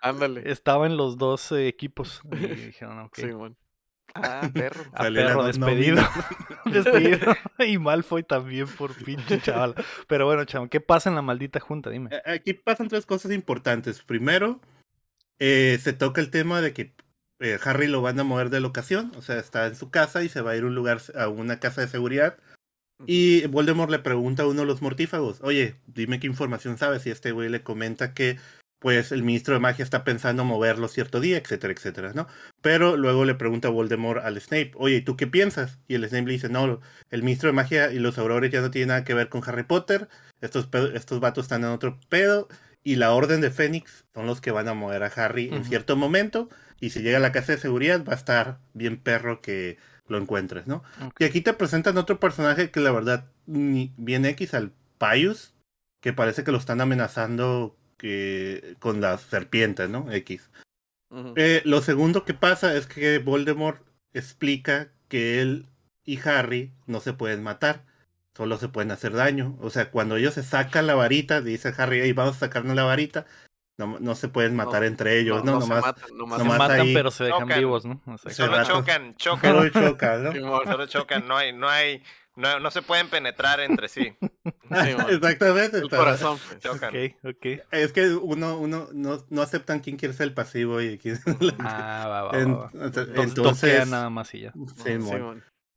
Ándale. 0.00 0.50
Estaba 0.50 0.86
en 0.86 0.96
los 0.96 1.18
dos 1.18 1.50
eh, 1.52 1.66
equipos. 1.66 2.22
Y 2.32 2.36
dijeron, 2.36 3.00
ok. 3.00 3.16
Sí, 3.16 3.30
bueno. 3.32 3.56
Ah, 4.14 4.48
perro. 4.52 4.84
A 4.92 5.04
perro 5.04 5.44
despedido. 5.44 6.02
despedido. 6.66 7.34
y 7.66 7.78
Malfoy 7.78 8.22
también 8.22 8.66
por 8.66 8.94
pinche 8.94 9.40
chaval. 9.40 9.74
Pero 10.06 10.26
bueno, 10.26 10.44
chaval, 10.44 10.68
¿qué 10.68 10.80
pasa 10.80 11.08
en 11.08 11.16
la 11.16 11.22
maldita 11.22 11.60
junta? 11.60 11.90
Dime. 11.90 12.10
Aquí 12.24 12.54
pasan 12.54 12.88
tres 12.88 13.06
cosas 13.06 13.32
importantes. 13.32 14.02
Primero, 14.02 14.60
eh, 15.38 15.78
se 15.82 15.92
toca 15.92 16.20
el 16.20 16.30
tema 16.30 16.60
de 16.60 16.72
que 16.72 16.94
eh, 17.40 17.58
Harry 17.64 17.88
lo 17.88 18.02
van 18.02 18.20
a 18.20 18.24
mover 18.24 18.50
de 18.50 18.60
locación. 18.60 19.12
O 19.16 19.22
sea, 19.22 19.38
está 19.38 19.66
en 19.66 19.76
su 19.76 19.90
casa 19.90 20.22
y 20.22 20.28
se 20.28 20.40
va 20.40 20.52
a 20.52 20.56
ir 20.56 20.62
a 20.62 20.66
un 20.66 20.74
lugar, 20.74 21.00
a 21.16 21.28
una 21.28 21.58
casa 21.58 21.80
de 21.80 21.88
seguridad. 21.88 22.38
Y 23.06 23.46
Voldemort 23.48 23.90
le 23.90 23.98
pregunta 23.98 24.44
a 24.44 24.46
uno 24.46 24.60
de 24.60 24.66
los 24.66 24.80
mortífagos, 24.80 25.40
oye, 25.42 25.74
dime 25.86 26.20
qué 26.20 26.28
información 26.28 26.78
sabes. 26.78 27.04
Y 27.06 27.10
este 27.10 27.32
güey 27.32 27.48
le 27.48 27.62
comenta 27.62 28.14
que 28.14 28.38
pues 28.84 29.12
el 29.12 29.22
ministro 29.22 29.54
de 29.54 29.60
magia 29.60 29.82
está 29.82 30.04
pensando 30.04 30.44
moverlo 30.44 30.88
cierto 30.88 31.18
día, 31.18 31.38
etcétera, 31.38 31.72
etcétera, 31.72 32.12
¿no? 32.12 32.28
Pero 32.60 32.98
luego 32.98 33.24
le 33.24 33.34
pregunta 33.34 33.70
Voldemort 33.70 34.22
al 34.22 34.38
Snape, 34.38 34.72
oye, 34.74 35.00
¿tú 35.00 35.16
qué 35.16 35.26
piensas? 35.26 35.78
Y 35.88 35.94
el 35.94 36.06
Snape 36.06 36.26
le 36.26 36.32
dice, 36.32 36.50
no, 36.50 36.82
el 37.10 37.22
ministro 37.22 37.46
de 37.46 37.54
magia 37.54 37.90
y 37.92 37.98
los 37.98 38.18
aurores 38.18 38.50
ya 38.50 38.60
no 38.60 38.70
tienen 38.70 38.88
nada 38.88 39.04
que 39.04 39.14
ver 39.14 39.30
con 39.30 39.40
Harry 39.46 39.62
Potter, 39.62 40.10
estos, 40.42 40.68
estos 40.92 41.18
vatos 41.18 41.46
están 41.46 41.62
en 41.62 41.70
otro 41.70 41.98
pedo, 42.10 42.46
y 42.82 42.96
la 42.96 43.14
Orden 43.14 43.40
de 43.40 43.50
Fénix 43.50 44.04
son 44.12 44.26
los 44.26 44.42
que 44.42 44.50
van 44.50 44.68
a 44.68 44.74
mover 44.74 45.02
a 45.02 45.06
Harry 45.06 45.48
en 45.50 45.64
cierto 45.64 45.96
momento, 45.96 46.50
y 46.78 46.90
si 46.90 47.00
llega 47.00 47.16
a 47.16 47.22
la 47.22 47.32
casa 47.32 47.52
de 47.52 47.58
seguridad 47.58 48.04
va 48.04 48.12
a 48.12 48.16
estar 48.16 48.58
bien 48.74 48.98
perro 48.98 49.40
que 49.40 49.78
lo 50.08 50.18
encuentres, 50.18 50.66
¿no? 50.66 50.82
Y 51.18 51.24
aquí 51.24 51.40
te 51.40 51.54
presentan 51.54 51.96
otro 51.96 52.20
personaje 52.20 52.70
que 52.70 52.80
la 52.80 52.92
verdad, 52.92 53.30
viene 53.46 54.28
X 54.28 54.52
al 54.52 54.72
Pius, 54.98 55.54
que 56.02 56.12
parece 56.12 56.44
que 56.44 56.52
lo 56.52 56.58
están 56.58 56.82
amenazando 56.82 57.78
con 58.78 59.00
la 59.00 59.18
serpiente, 59.18 59.88
¿no? 59.88 60.10
X. 60.12 60.50
Eh, 61.36 61.62
lo 61.64 61.80
segundo 61.80 62.24
que 62.24 62.34
pasa 62.34 62.74
es 62.76 62.86
que 62.86 63.18
Voldemort 63.18 63.80
explica 64.12 64.88
que 65.08 65.40
él 65.40 65.66
y 66.04 66.18
Harry 66.28 66.72
no 66.86 67.00
se 67.00 67.12
pueden 67.12 67.42
matar, 67.42 67.84
solo 68.36 68.58
se 68.58 68.68
pueden 68.68 68.90
hacer 68.90 69.12
daño. 69.12 69.56
O 69.60 69.70
sea, 69.70 69.90
cuando 69.90 70.16
ellos 70.16 70.34
se 70.34 70.42
sacan 70.42 70.86
la 70.86 70.94
varita, 70.94 71.40
dice 71.40 71.72
Harry, 71.76 72.00
hey, 72.02 72.12
vamos 72.12 72.36
a 72.36 72.40
sacarnos 72.40 72.74
la 72.74 72.84
varita, 72.84 73.26
no, 73.78 73.98
no 74.00 74.14
se 74.14 74.28
pueden 74.28 74.54
matar 74.54 74.84
entre 74.84 75.18
ellos, 75.18 75.44
¿no? 75.44 75.58
No, 75.58 75.66
matan, 75.66 75.94
se 76.36 76.44
matan, 76.44 76.86
pero 76.94 77.10
se 77.10 77.24
dejan 77.24 77.48
vivos, 77.48 77.84
¿no? 77.84 78.00
solo 78.30 78.64
chocan, 78.64 79.16
chocan. 79.16 79.52
Solo 79.52 79.68
chocan, 79.68 80.24
¿no? 80.24 80.32
solo 80.64 80.86
chocan, 80.86 81.26
no 81.26 81.36
hay, 81.36 81.52
no 81.52 81.68
hay, 81.68 82.02
no, 82.36 82.58
no 82.60 82.70
se 82.70 82.82
pueden 82.82 83.08
penetrar 83.08 83.60
entre 83.60 83.88
sí. 83.88 84.16
Exactamente. 85.08 85.78
El 85.78 85.88
corazón. 85.88 86.38
Pues. 86.48 86.74
Okay, 86.74 87.16
okay. 87.22 87.60
Es 87.70 87.92
que 87.92 88.08
uno, 88.08 88.58
uno 88.58 88.88
no, 88.92 89.24
no 89.28 89.42
aceptan 89.42 89.80
quién 89.80 89.96
quiere 89.96 90.14
ser 90.14 90.28
el 90.28 90.34
pasivo 90.34 90.80
y 90.80 90.98
quién. 90.98 91.18
ah, 91.60 92.06
va, 92.08 92.22
va, 92.22 92.32
va. 92.32 92.70
Entonces. 93.22 93.88
nada 93.88 94.10
más 94.10 94.34
y 94.34 94.40
ya. 94.40 94.52
Sí, 94.84 94.98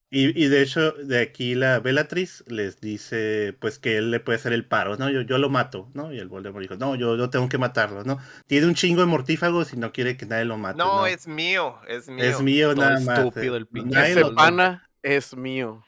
y, 0.10 0.42
y, 0.42 0.48
de 0.48 0.62
hecho, 0.62 0.94
de 0.94 1.22
aquí 1.22 1.54
la 1.54 1.82
Bellatrix 1.82 2.46
les 2.48 2.80
dice 2.80 3.54
pues 3.60 3.78
que 3.78 3.98
él 3.98 4.10
le 4.10 4.22
puede 4.22 4.38
hacer 4.38 4.54
el 4.54 4.66
paro, 4.66 4.96
¿no? 4.96 5.10
Yo, 5.10 5.22
yo 5.22 5.38
lo 5.38 5.50
mato, 5.50 5.92
¿no? 5.94 6.14
Y 6.14 6.20
el 6.20 6.30
Voldemort 6.30 6.62
dijo, 6.62 6.78
no, 6.78 6.96
yo, 6.96 7.18
yo 7.18 7.30
tengo 7.30 7.50
que 7.50 7.58
matarlo, 7.58 8.06
¿no? 8.06 8.18
Tiene 8.46 8.68
un 8.68 8.74
chingo 8.74 9.02
de 9.02 9.08
mortífagos 9.08 9.74
y 9.74 9.78
no 9.78 9.92
quiere 9.92 10.16
que 10.16 10.26
nadie 10.26 10.46
lo 10.46 10.58
mate. 10.58 10.78
No, 10.78 11.06
es 11.06 11.28
mío, 11.28 11.78
es 11.90 12.08
mío. 12.08 12.24
Es 12.24 12.42
mío 12.42 12.74
nada 12.74 13.02
más. 13.02 13.20
Estúpido 13.20 13.58
el 13.58 13.68
pinche. 13.68 14.12
Ese 14.12 14.26
pana 14.32 14.90
es 15.04 15.36
mío. 15.36 15.84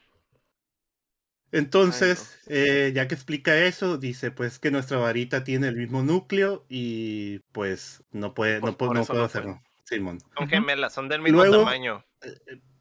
Entonces, 1.52 2.40
eh, 2.48 2.92
ya 2.94 3.08
que 3.08 3.16
explica 3.16 3.58
eso, 3.58 3.98
dice 3.98 4.32
pues 4.32 4.60
que 4.60 4.72
nuestra 4.72 4.98
varita 4.98 5.44
tiene 5.44 5.68
el 5.68 5.76
mismo 5.76 6.04
núcleo 6.04 6.66
y 6.70 7.40
pues 7.52 8.04
no 8.12 8.34
puede, 8.34 8.62
no, 8.62 8.78
puede, 8.78 8.94
no 8.94 9.06
puedo 9.06 9.24
hacerlo. 9.24 9.62
Simón. 9.84 10.20
Son 10.38 10.48
gemelas, 10.48 10.94
son 10.94 11.10
del 11.10 11.22
mismo 11.22 11.44
tamaño. 11.44 12.06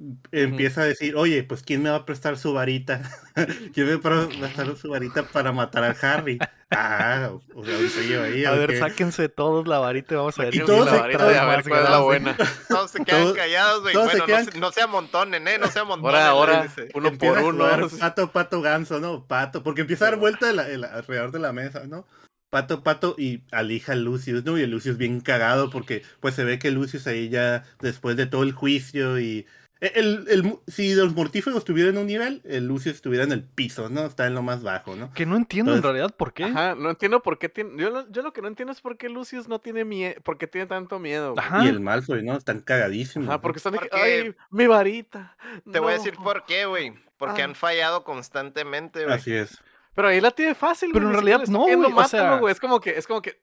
Eh, 0.01 0.15
eh, 0.31 0.43
empieza 0.43 0.83
a 0.83 0.85
decir, 0.85 1.17
oye, 1.17 1.43
pues 1.43 1.63
¿quién 1.63 1.83
me 1.83 1.91
va 1.91 1.97
a 1.97 2.07
prestar 2.07 2.39
su 2.39 2.53
varita? 2.53 3.03
¿Quién 3.75 3.87
me 3.87 3.97
va 3.97 4.23
a 4.23 4.29
prestar 4.29 4.77
su 4.77 4.91
varita 4.91 5.25
para 5.25 5.51
matar 5.53 5.85
a 5.85 5.91
Harry? 5.91 6.39
Ah, 6.71 7.31
o 7.55 7.65
sea, 7.65 8.03
yo 8.05 8.23
ahí. 8.23 8.45
A 8.45 8.53
ver, 8.53 8.79
sáquense 8.79 9.29
todos 9.29 9.67
la 9.67 9.79
varita 9.79 10.15
y 10.15 10.17
vamos 10.19 10.39
a 10.39 10.43
ver. 10.43 10.55
Y 10.55 10.61
todos 10.61 10.87
la 10.87 11.01
varita 11.01 11.27
de 11.27 11.39
a 11.39 11.45
ver 11.47 11.65
cuál 11.67 11.83
es 11.83 11.91
la 11.91 11.99
buena. 12.01 12.37
Todos 12.69 12.91
se 12.91 13.05
quedan 13.05 13.33
callados, 13.33 13.83
güey. 13.83 13.95
Bueno, 13.95 14.27
no, 14.27 14.61
no, 14.61 14.73
se 14.73 14.83
amontonen, 14.83 15.49
¿eh? 15.49 15.59
No 15.59 15.69
se 15.69 15.79
amontonen. 15.79 16.21
Ahora, 16.21 16.63
ahora, 16.63 16.75
uno 16.95 17.17
por 17.17 17.39
uno. 17.39 17.89
Pato, 17.99 18.31
pato, 18.31 18.61
ganso, 18.61 19.01
¿no? 19.01 19.27
Pato, 19.27 19.63
porque 19.63 19.81
empieza 19.81 20.07
a 20.07 20.11
dar 20.11 20.21
vuelta 20.21 20.51
alrededor 20.51 21.33
de 21.33 21.39
la 21.39 21.53
mesa, 21.53 21.87
¿no? 21.87 22.07
Pato, 22.51 22.83
pato 22.83 23.15
y 23.19 23.45
alija 23.51 23.93
a 23.93 23.97
Lucius, 23.97 24.45
¿no? 24.45 24.59
Y 24.59 24.63
el 24.63 24.71
Lucius 24.71 24.97
bien 24.97 25.21
cagado 25.21 25.71
porque 25.71 26.03
pues 26.21 26.35
se 26.35 26.45
ve 26.45 26.59
que 26.59 26.71
Lucius 26.71 27.07
ahí 27.07 27.29
ya 27.31 27.65
después 27.81 28.17
de 28.17 28.27
todo 28.27 28.43
el 28.43 28.53
juicio 28.53 29.19
y 29.19 29.47
el, 29.81 30.27
el, 30.29 30.59
si 30.67 30.95
los 30.95 31.15
mortífagos 31.15 31.59
estuvieran 31.59 31.95
en 31.95 32.01
un 32.01 32.07
nivel, 32.09 32.43
el 32.45 32.67
Lucius 32.67 32.97
estuviera 32.97 33.25
en 33.25 33.31
el 33.31 33.45
piso, 33.45 33.89
¿no? 33.89 34.07
Está 34.07 34.27
en 34.27 34.35
lo 34.35 34.43
más 34.43 34.63
bajo, 34.63 34.97
¿no? 34.97 35.13
Que 35.13 35.25
no 35.25 35.37
entiendo 35.37 35.75
en 35.75 35.83
realidad 35.83 36.15
por 36.17 36.33
qué. 36.33 36.45
Ajá, 36.45 36.75
no 36.75 36.91
entiendo 36.91 37.23
por 37.23 37.39
qué 37.39 37.49
tiene. 37.49 37.81
Yo, 37.81 38.11
yo 38.11 38.23
lo 38.23 38.33
que 38.33 38.43
no 38.43 38.49
entiendo 38.49 38.73
es 38.73 38.81
por 38.81 38.97
qué 38.97 39.09
Lucius 39.09 39.47
no 39.47 39.61
tiene 39.61 39.85
miedo. 39.85 40.21
¿Por 40.23 40.37
qué 40.37 40.49
tiene 40.49 40.67
tanto 40.67 40.99
miedo? 40.99 41.35
Ajá. 41.37 41.65
Y 41.65 41.69
el 41.69 41.79
Malfoy, 41.79 42.25
¿no? 42.25 42.37
Están 42.37 42.61
cagadísimos. 42.61 43.29
Ajá, 43.29 43.41
porque 43.41 43.59
están 43.59 43.75
de 43.75 43.79
que, 43.79 43.89
¡ay, 43.93 44.35
mi 44.51 44.67
varita! 44.67 45.37
Te 45.71 45.79
voy 45.79 45.93
a 45.93 45.97
decir 45.97 46.15
por 46.17 46.45
qué, 46.45 46.67
güey. 46.67 46.95
Porque 47.17 47.43
han 47.43 47.53
ah. 47.53 47.55
fallado 47.55 48.03
constantemente, 48.03 49.05
güey. 49.05 49.15
Así 49.15 49.33
es. 49.33 49.63
Pero 49.95 50.09
ahí 50.09 50.21
la 50.21 50.31
tiene 50.31 50.55
fácil, 50.55 50.91
Pero 50.93 51.07
en 51.07 51.13
realidad 51.13 51.43
no, 51.49 51.65
güey. 51.65 51.93
O 51.93 52.05
sea... 52.05 52.41
Es 52.49 52.61
como 52.61 52.81
que, 52.81 52.91
es 52.91 53.07
como 53.07 53.23
que, 53.23 53.41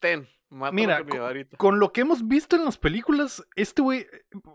ten, 0.00 0.28
Mira, 0.50 1.04
con, 1.56 1.78
lo 1.78 1.92
que 1.92 2.00
hemos 2.00 2.26
visto 2.26 2.56
en 2.56 2.64
las 2.64 2.76
películas, 2.76 3.46
este 3.54 3.82
güey, 3.82 4.06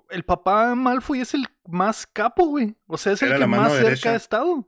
el 0.09 0.23
papá 0.23 0.75
Malfoy 0.75 1.21
es 1.21 1.33
el 1.33 1.47
más 1.67 2.05
capo, 2.05 2.47
güey. 2.47 2.75
O 2.87 2.97
sea, 2.97 3.13
es 3.13 3.21
el 3.21 3.37
que 3.37 3.47
más 3.47 3.71
cerca 3.71 4.11
ha 4.11 4.15
estado. 4.15 4.67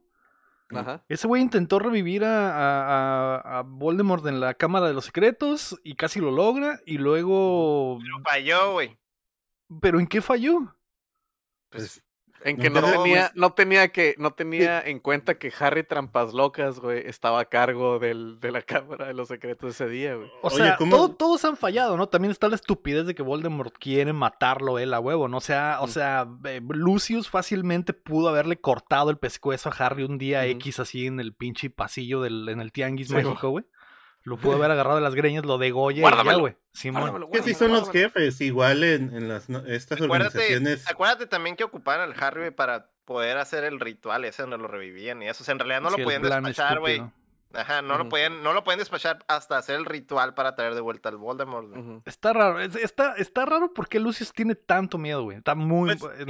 Ajá. 0.69 1.03
Ese 1.09 1.27
güey 1.27 1.41
intentó 1.41 1.79
revivir 1.79 2.23
a, 2.23 3.59
a, 3.59 3.61
Voldemort 3.63 4.25
en 4.25 4.39
la 4.39 4.53
Cámara 4.53 4.87
de 4.87 4.93
los 4.93 5.05
Secretos 5.05 5.79
y 5.83 5.95
casi 5.95 6.19
lo 6.19 6.31
logra. 6.31 6.79
Y 6.85 6.97
luego. 6.97 7.99
Pero 8.01 8.23
falló, 8.23 8.71
güey. 8.73 8.97
¿Pero 9.81 9.99
en 9.99 10.07
qué 10.07 10.21
falló? 10.21 10.75
Pues 11.69 12.03
en 12.43 12.57
que 12.57 12.69
no, 12.69 12.81
tenía, 12.81 13.31
no 13.35 13.53
tenía 13.53 13.87
que, 13.89 14.15
no 14.17 14.31
tenía 14.31 14.81
en 14.81 14.99
cuenta 14.99 15.37
que 15.37 15.51
Harry 15.59 15.83
Trampas 15.83 16.33
Locas, 16.33 16.79
güey, 16.79 17.07
estaba 17.07 17.41
a 17.41 17.45
cargo 17.45 17.99
del, 17.99 18.39
de 18.39 18.51
la 18.51 18.61
Cámara 18.61 19.07
de 19.07 19.13
los 19.13 19.27
Secretos 19.27 19.71
ese 19.71 19.87
día, 19.89 20.15
güey. 20.15 20.29
O 20.41 20.49
sea, 20.49 20.77
todos 20.77 21.43
han 21.45 21.57
fallado, 21.57 21.97
¿no? 21.97 22.07
También 22.07 22.31
está 22.31 22.47
la 22.47 22.55
estupidez 22.55 23.05
de 23.05 23.15
que 23.15 23.23
Voldemort 23.23 23.75
quiere 23.77 24.13
matarlo 24.13 24.79
él 24.79 24.93
a 24.93 24.99
huevo, 24.99 25.27
¿no? 25.27 25.37
O 25.37 25.41
sea, 25.41 25.79
o 25.81 25.87
sea, 25.87 26.27
eh, 26.45 26.61
Lucius 26.69 27.29
fácilmente 27.29 27.93
pudo 27.93 28.29
haberle 28.29 28.59
cortado 28.59 29.09
el 29.09 29.17
pescuezo 29.17 29.69
a 29.69 29.73
Harry 29.73 30.03
un 30.03 30.17
día 30.17 30.45
X 30.45 30.79
así 30.79 31.07
en 31.07 31.19
el 31.19 31.33
pinche 31.33 31.69
pasillo 31.69 32.21
del, 32.21 32.47
en 32.49 32.61
el 32.61 32.71
tianguis 32.71 33.11
mágico, 33.11 33.49
güey. 33.49 33.65
Lo 34.27 34.35
pudo 34.35 34.57
haber 34.57 34.71
agarrado 34.71 34.97
de 34.97 35.03
las 35.03 35.15
greñas, 35.15 35.45
lo 35.45 35.57
de 35.57 35.71
Goya 35.71 36.05
y 36.05 36.39
güey. 36.39 36.57
Simón. 36.73 37.29
Que 37.31 37.41
sí 37.41 37.53
son 37.53 37.71
los 37.71 37.89
jefes, 37.89 38.41
igual 38.41 38.83
en, 38.83 39.15
en 39.15 39.29
las, 39.29 39.47
estas 39.67 40.01
organizaciones. 40.01 40.85
Acuérdate 40.85 41.27
también 41.27 41.55
que 41.55 41.63
ocuparon 41.63 42.11
al 42.11 42.21
Harry 42.21 42.51
para 42.51 42.89
poder 43.05 43.37
hacer 43.37 43.63
el 43.63 43.79
ritual 43.79 44.25
ese 44.25 44.41
donde 44.41 44.57
lo 44.57 44.67
revivían 44.67 45.23
y 45.23 45.29
eso. 45.29 45.43
O 45.43 45.45
sea, 45.45 45.53
en 45.53 45.59
realidad 45.59 45.79
no 45.79 45.91
lo 45.91 46.03
podían 46.03 46.21
despachar, 46.23 46.81
güey. 46.81 47.01
Ajá, 47.53 47.81
no, 47.81 47.97
lo 47.97 48.09
pueden, 48.09 48.43
no 48.43 48.51
lo 48.51 48.65
pueden 48.65 48.79
despachar 48.79 49.23
hasta 49.29 49.57
hacer 49.57 49.77
el 49.77 49.85
ritual 49.85 50.33
para 50.33 50.57
traer 50.57 50.75
de 50.75 50.81
vuelta 50.81 51.07
al 51.07 51.15
Voldemort. 51.15 52.05
Está 52.05 52.33
raro, 52.33 52.59
está, 52.59 53.13
está 53.13 53.45
raro 53.45 53.73
porque 53.73 54.01
Lucius 54.01 54.33
tiene 54.33 54.55
tanto 54.55 54.97
miedo, 54.97 55.23
güey. 55.23 55.37
Está 55.37 55.55
muy... 55.55 55.95
Pues, 55.95 56.25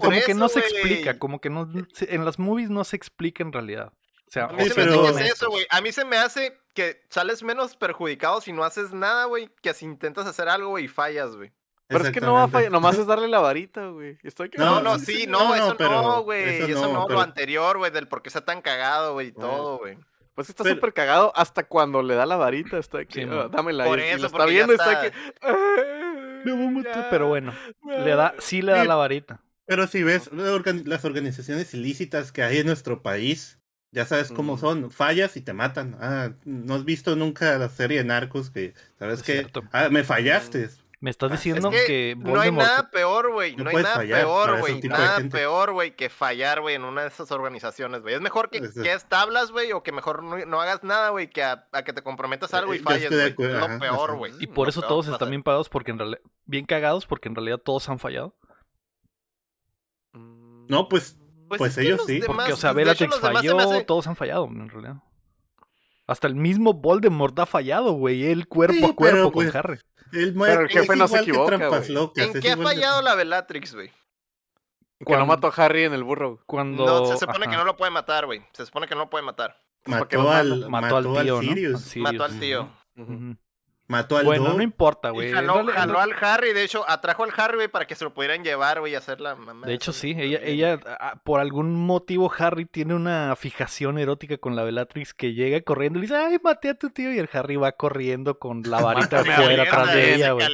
como 0.00 0.20
que 0.24 0.34
no 0.34 0.48
se 0.48 0.60
explica, 0.60 1.18
como 1.18 1.42
que 1.42 1.50
no... 1.50 1.70
En 2.00 2.24
las 2.24 2.38
movies 2.38 2.70
no 2.70 2.84
se 2.84 2.96
explica 2.96 3.42
en 3.42 3.52
realidad. 3.52 3.92
Sea, 4.34 4.44
a 4.44 4.52
mí, 4.52 4.68
se 4.68 4.84
me 4.84 5.08
hace 5.08 5.26
eso, 5.26 5.48
güey. 5.48 5.66
a 5.70 5.80
mí 5.80 5.92
se 5.92 6.04
me 6.04 6.16
hace 6.16 6.58
que 6.74 7.02
sales 7.08 7.42
menos 7.42 7.76
perjudicado 7.76 8.40
si 8.40 8.52
no 8.52 8.64
haces 8.64 8.92
nada, 8.92 9.24
güey, 9.24 9.48
que 9.62 9.72
si 9.74 9.84
intentas 9.84 10.26
hacer 10.26 10.48
algo, 10.48 10.70
güey, 10.70 10.84
y 10.84 10.88
fallas, 10.88 11.36
güey. 11.36 11.52
Pero 11.86 12.04
es 12.04 12.10
que 12.10 12.20
no 12.20 12.34
va 12.34 12.44
a 12.44 12.48
fallar, 12.48 12.72
nomás 12.72 12.98
es 12.98 13.06
darle 13.06 13.28
la 13.28 13.40
varita, 13.40 13.88
güey. 13.88 14.18
No, 14.56 14.80
no, 14.80 14.98
sí, 14.98 15.26
no, 15.28 15.54
eso 15.54 15.76
no, 15.78 16.22
güey. 16.22 16.70
Eso, 16.70 16.92
no, 16.92 17.08
lo 17.08 17.20
anterior, 17.20 17.78
güey, 17.78 17.90
del 17.90 18.08
por 18.08 18.22
qué 18.22 18.28
está 18.28 18.44
tan 18.44 18.62
cagado, 18.62 19.12
güey, 19.12 19.28
y 19.28 19.32
todo, 19.32 19.78
güey. 19.78 19.98
Pues 20.34 20.48
está 20.48 20.64
súper 20.64 20.92
cagado 20.92 21.32
hasta 21.36 21.62
cuando 21.64 22.02
le 22.02 22.14
da 22.16 22.26
la 22.26 22.36
varita, 22.36 22.78
está 22.78 22.98
aquí, 22.98 23.22
sí, 23.22 23.28
ah, 23.30 23.48
dámela. 23.52 23.84
Por 23.84 24.00
eso, 24.00 24.18
lo 24.18 24.26
está 24.26 24.46
viendo, 24.46 24.72
está, 24.72 25.06
está 25.06 25.06
aquí. 25.06 25.16
pero 27.10 27.28
bueno, 27.28 27.54
le 27.84 28.16
da, 28.16 28.34
sí 28.38 28.60
le 28.60 28.72
da 28.72 28.84
la 28.84 28.96
varita. 28.96 29.40
Pero 29.66 29.86
si 29.86 30.02
ves 30.02 30.30
las 30.32 31.04
organizaciones 31.04 31.72
ilícitas 31.72 32.32
que 32.32 32.42
hay 32.42 32.58
en 32.58 32.66
nuestro 32.66 33.02
país, 33.02 33.60
ya 33.94 34.04
sabes 34.04 34.32
cómo 34.32 34.58
son, 34.58 34.90
fallas 34.90 35.36
y 35.36 35.40
te 35.40 35.52
matan. 35.52 35.96
Ah, 36.00 36.32
no 36.44 36.74
has 36.74 36.84
visto 36.84 37.14
nunca 37.14 37.56
la 37.58 37.68
serie 37.68 37.98
de 37.98 38.04
Narcos 38.04 38.50
que, 38.50 38.74
¿sabes 38.98 39.22
qué? 39.22 39.46
Ah, 39.72 39.88
me 39.88 40.02
fallaste. 40.02 40.68
Me 41.00 41.10
estás 41.10 41.30
ah, 41.30 41.34
diciendo 41.36 41.70
que, 41.70 42.16
no 42.18 42.40
hay 42.40 42.50
nada 42.50 42.90
peor, 42.90 43.30
güey. 43.30 43.54
No, 43.56 43.70
hay 43.70 43.76
nada 43.76 43.98
peor, 43.98 44.60
güey. 44.60 44.80
Nada 44.82 45.20
peor, 45.30 45.72
güey, 45.72 45.94
que 45.94 46.08
fallar, 46.08 46.60
güey, 46.60 46.74
en 46.74 46.84
una 46.84 47.02
de 47.02 47.08
esas 47.08 47.30
organizaciones, 47.30 48.02
güey. 48.02 48.14
Es 48.14 48.20
mejor 48.20 48.50
que, 48.50 48.60
que 48.60 48.92
establas, 48.92 49.52
güey, 49.52 49.70
o 49.72 49.82
que 49.82 49.92
mejor 49.92 50.22
no, 50.22 50.60
hagas 50.60 50.82
nada, 50.82 51.10
güey, 51.10 51.28
que 51.30 51.44
a, 51.44 51.66
que 51.84 51.92
te 51.92 52.02
comprometas 52.02 52.52
algo 52.54 52.74
y 52.74 52.78
falles, 52.80 53.10
güey. 53.10 53.50
Es 53.50 53.60
lo 53.60 53.78
peor, 53.78 54.16
güey. 54.16 54.32
Y 54.40 54.46
por 54.48 54.68
eso 54.68 54.82
todos 54.82 55.06
están 55.06 55.30
bien 55.30 55.42
pagados, 55.42 55.68
porque 55.68 55.92
en 55.92 55.98
realidad, 55.98 56.20
bien 56.46 56.64
cagados, 56.64 57.06
porque 57.06 57.28
en 57.28 57.36
realidad 57.36 57.58
todos 57.58 57.88
han 57.88 57.98
fallado. 57.98 58.34
No, 60.68 60.88
pues, 60.88 61.18
pues, 61.58 61.74
pues 61.74 61.78
ellos 61.78 62.02
sí. 62.06 62.20
porque, 62.24 62.52
o 62.52 62.56
sea, 62.56 62.72
Bellatrix 62.72 63.18
falló, 63.18 63.84
todos 63.84 64.06
han 64.06 64.16
fallado, 64.16 64.46
en 64.46 64.68
realidad. 64.68 64.96
Hasta 66.06 66.26
el 66.26 66.34
mismo 66.34 66.74
Voldemort 66.74 67.38
ha 67.38 67.46
fallado, 67.46 67.92
güey. 67.92 68.26
El 68.26 68.46
cuerpo 68.46 68.86
a 68.88 68.94
cuerpo 68.94 69.32
con 69.32 69.44
pues, 69.44 69.54
Harry. 69.54 69.78
El 70.12 70.34
Pero 70.34 70.60
el 70.62 70.68
jefe 70.68 70.96
no 70.96 71.08
se 71.08 71.20
equivoca, 71.20 71.54
¿En 71.54 72.40
qué 72.40 72.50
ha 72.50 72.56
fallado 72.56 73.02
la 73.02 73.14
Bellatrix, 73.14 73.74
güey? 73.74 73.90
Que 75.04 75.16
no 75.16 75.26
mató 75.26 75.48
a 75.48 75.50
Harry 75.50 75.84
en 75.84 75.92
el 75.92 76.04
burro. 76.04 76.40
Cuando... 76.46 76.86
No, 76.86 77.06
se 77.06 77.18
supone 77.18 77.46
que 77.46 77.56
no 77.56 77.64
lo 77.64 77.76
puede 77.76 77.90
matar, 77.90 78.26
güey. 78.26 78.42
Se 78.52 78.64
supone 78.64 78.86
que 78.86 78.94
no 78.94 79.02
lo 79.02 79.10
puede 79.10 79.24
matar. 79.24 79.60
Mató, 79.86 80.30
al, 80.30 80.68
mató, 80.70 80.96
al 80.96 81.24
tío, 81.24 81.40
Sirius. 81.40 81.96
Mató 81.96 82.24
al 82.24 82.40
tío. 82.40 82.70
Mató 83.86 84.16
al 84.16 84.24
Bueno, 84.24 84.54
no 84.54 84.62
importa, 84.62 85.10
güey. 85.10 85.30
Jaló, 85.30 85.58
al 85.98 86.14
Harry, 86.20 86.54
de 86.54 86.64
hecho, 86.64 86.88
atrajo 86.88 87.24
al 87.24 87.32
Harry, 87.36 87.56
güey, 87.56 87.68
para 87.68 87.86
que 87.86 87.94
se 87.94 88.04
lo 88.04 88.14
pudieran 88.14 88.42
llevar, 88.42 88.80
güey, 88.80 88.92
y 88.92 88.96
hacer 88.96 89.20
la 89.20 89.34
mamá. 89.34 89.66
De 89.66 89.74
hecho, 89.74 89.92
sí, 89.92 90.14
ella, 90.16 90.40
ella, 90.42 90.80
por 91.22 91.40
algún 91.40 91.74
motivo, 91.74 92.32
Harry 92.38 92.64
tiene 92.64 92.94
una 92.94 93.36
fijación 93.36 93.98
erótica 93.98 94.38
con 94.38 94.56
la 94.56 94.62
Bellatrix 94.62 95.12
que 95.12 95.34
llega 95.34 95.60
corriendo 95.60 95.98
y 95.98 96.02
le 96.02 96.06
dice, 96.06 96.16
ay, 96.16 96.38
maté 96.42 96.70
a 96.70 96.74
tu 96.74 96.90
tío, 96.90 97.12
y 97.12 97.18
el 97.18 97.28
Harry 97.32 97.56
va 97.56 97.72
corriendo 97.72 98.38
con 98.38 98.62
la 98.62 98.80
varita 98.82 99.20
afuera 99.20 99.64
atrás 99.64 99.94
de 99.94 100.14
ella, 100.14 100.32
güey. 100.32 100.46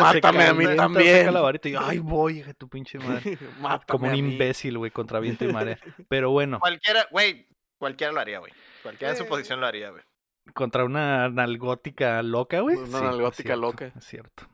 Mátame 0.00 0.44
a 0.44 0.54
mí 0.54 0.76
también. 0.76 1.34
la 1.34 1.40
varita 1.40 1.68
y 1.68 1.74
ay, 1.76 1.98
voy, 1.98 2.44
tu 2.56 2.68
pinche 2.68 2.98
madre. 3.00 3.36
Como 3.88 4.06
un 4.06 4.14
imbécil, 4.14 4.78
güey, 4.78 4.92
contra 4.92 5.18
viento 5.18 5.44
y 5.44 5.52
marea. 5.52 5.78
Pero 6.08 6.30
bueno. 6.30 6.60
Cualquiera, 6.60 7.08
güey, 7.10 7.48
cualquiera 7.78 8.12
lo 8.12 8.20
haría, 8.20 8.38
güey. 8.38 8.52
Cualquiera 8.82 9.12
en 9.12 9.18
su 9.18 9.26
posición 9.26 9.60
lo 9.60 9.66
haría, 9.66 9.90
güey 9.90 10.05
contra 10.54 10.84
una 10.84 11.28
nalgótica 11.28 12.22
loca, 12.22 12.60
güey. 12.60 12.76
Una 12.76 13.00
nalgótica 13.00 13.56
loca. 13.56 13.92
Es 13.96 14.04
cierto. 14.04 14.44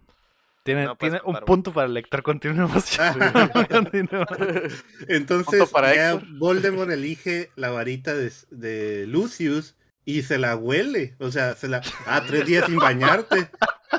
Tiene, 0.65 0.87
pues, 0.87 0.99
tiene 0.99 1.21
un 1.25 1.37
punto 1.45 1.73
para 1.73 1.89
el 1.89 1.95
lector, 1.95 2.23
continuemos. 2.23 2.97
Entonces, 5.09 5.71
ya 5.95 6.23
Voldemort 6.39 6.91
elige 6.91 7.51
la 7.57 7.71
varita 7.71 8.15
de, 8.15 8.33
de 8.51 9.07
Lucius 9.09 9.75
y 10.05 10.23
se 10.23 10.39
la 10.39 10.55
huele. 10.57 11.17
O 11.19 11.33
sea, 11.33 11.57
se 11.57 11.69
la. 11.69 11.83
Ah, 12.07 12.23
tres 12.27 12.47
días 12.47 12.67
sin 12.67 12.77
bañarte 12.77 13.49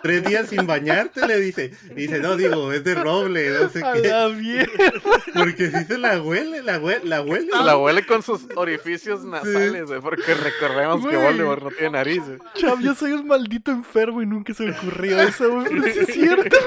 tres 0.02 0.26
días 0.26 0.50
sin 0.50 0.66
bañarte, 0.66 1.26
le 1.28 1.40
dice. 1.40 1.72
dice, 1.96 2.20
no, 2.20 2.36
digo, 2.36 2.72
es 2.72 2.84
de 2.84 2.96
roble, 2.96 3.50
no 3.50 3.70
sé 3.70 3.82
qué. 3.94 4.68
Porque 5.34 5.72
si 5.72 5.86
se 5.86 5.98
la 5.98 6.22
huele, 6.22 6.62
la 6.64 6.80
huele, 6.80 7.06
la 7.06 7.22
huele. 7.22 7.48
La 7.52 7.78
huele 7.78 8.06
con 8.06 8.24
sus 8.24 8.48
orificios 8.56 9.24
nasales, 9.24 9.86
güey, 9.86 10.02
porque 10.02 10.34
recordemos 10.34 11.06
que 11.06 11.18
Voldemort 11.18 11.64
no 11.64 11.70
tiene 11.72 11.92
nariz. 11.92 12.22
Chav, 12.56 12.80
yo 12.82 12.96
soy 12.96 13.14
un 13.14 13.28
maldito 13.28 13.72
enfermo 13.72 14.22
y 14.22 14.26
nunca 14.26 14.54
se 14.54 14.64
me 14.64 14.72
ocurrió 14.72 15.20
eso, 15.20 15.50
güey. 15.50 15.90
es 15.90 16.08
cierto. 16.08 16.58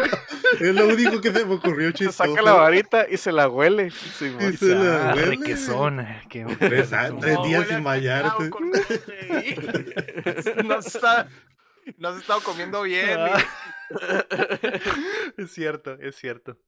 Es 0.60 0.74
lo 0.74 0.88
único 0.88 1.20
que 1.20 1.32
se 1.32 1.44
me 1.44 1.54
ocurrió, 1.54 1.90
chistoso. 1.90 2.24
Se 2.24 2.30
saca 2.30 2.42
la 2.42 2.52
varita 2.54 3.06
y 3.10 3.16
se 3.16 3.32
la 3.32 3.48
huele. 3.48 3.90
Sí, 3.90 4.32
y 4.38 4.56
se 4.56 4.74
la 4.74 5.14
huele. 5.14 5.38
qué 5.38 5.56
zona. 5.56 6.22
Tres, 6.30 6.90
días 7.44 7.66
sin 7.68 7.84
bañarte. 7.84 8.50
No 10.64 10.78
está... 10.78 11.28
No 11.98 12.08
has 12.08 12.20
estado 12.20 12.40
comiendo 12.40 12.82
bien. 12.82 13.18
Ah. 13.18 13.44
es 15.36 15.52
cierto, 15.52 15.96
es 16.00 16.16
cierto. 16.16 16.58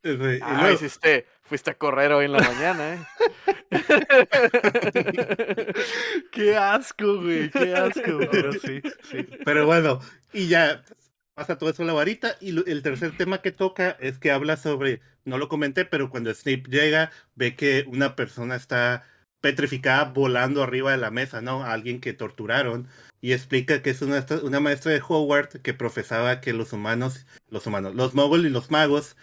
Ah, 0.42 0.70
hiciste, 0.72 1.26
fuiste 1.42 1.72
a 1.72 1.78
correr 1.78 2.12
hoy 2.12 2.26
en 2.26 2.32
la 2.32 2.40
mañana, 2.40 2.94
¿eh? 2.94 2.98
qué 6.32 6.56
asco, 6.56 7.22
güey, 7.22 7.50
qué 7.50 7.74
asco. 7.74 8.20
Pero 8.30 8.52
sí, 8.52 8.80
sí. 9.10 9.26
Pero 9.44 9.66
bueno, 9.66 10.00
y 10.32 10.46
ya 10.48 10.84
pasa 11.34 11.58
todo 11.58 11.70
eso 11.70 11.84
la 11.84 11.92
varita. 11.92 12.36
Y 12.40 12.50
el 12.70 12.82
tercer 12.82 13.16
tema 13.16 13.42
que 13.42 13.52
toca 13.52 13.96
es 14.00 14.18
que 14.18 14.30
habla 14.30 14.56
sobre, 14.56 15.00
no 15.24 15.38
lo 15.38 15.48
comenté, 15.48 15.84
pero 15.84 16.10
cuando 16.10 16.32
Snape 16.32 16.64
llega, 16.68 17.10
ve 17.34 17.56
que 17.56 17.84
una 17.88 18.14
persona 18.14 18.54
está 18.54 19.04
petrificada 19.40 20.04
volando 20.04 20.62
arriba 20.62 20.92
de 20.92 20.98
la 20.98 21.10
mesa, 21.10 21.40
¿no? 21.40 21.64
alguien 21.64 22.00
que 22.00 22.12
torturaron 22.12 22.88
y 23.20 23.32
explica 23.32 23.82
que 23.82 23.90
es 23.90 24.02
una, 24.02 24.24
una 24.42 24.60
maestra 24.60 24.92
de 24.92 25.02
Hogwarts 25.06 25.60
que 25.60 25.74
profesaba 25.74 26.40
que 26.40 26.52
los 26.52 26.72
humanos, 26.72 27.26
los 27.48 27.66
humanos, 27.66 27.94
los 27.94 28.14
moguls 28.14 28.46
y 28.46 28.50
los 28.50 28.70
magos 28.70 29.16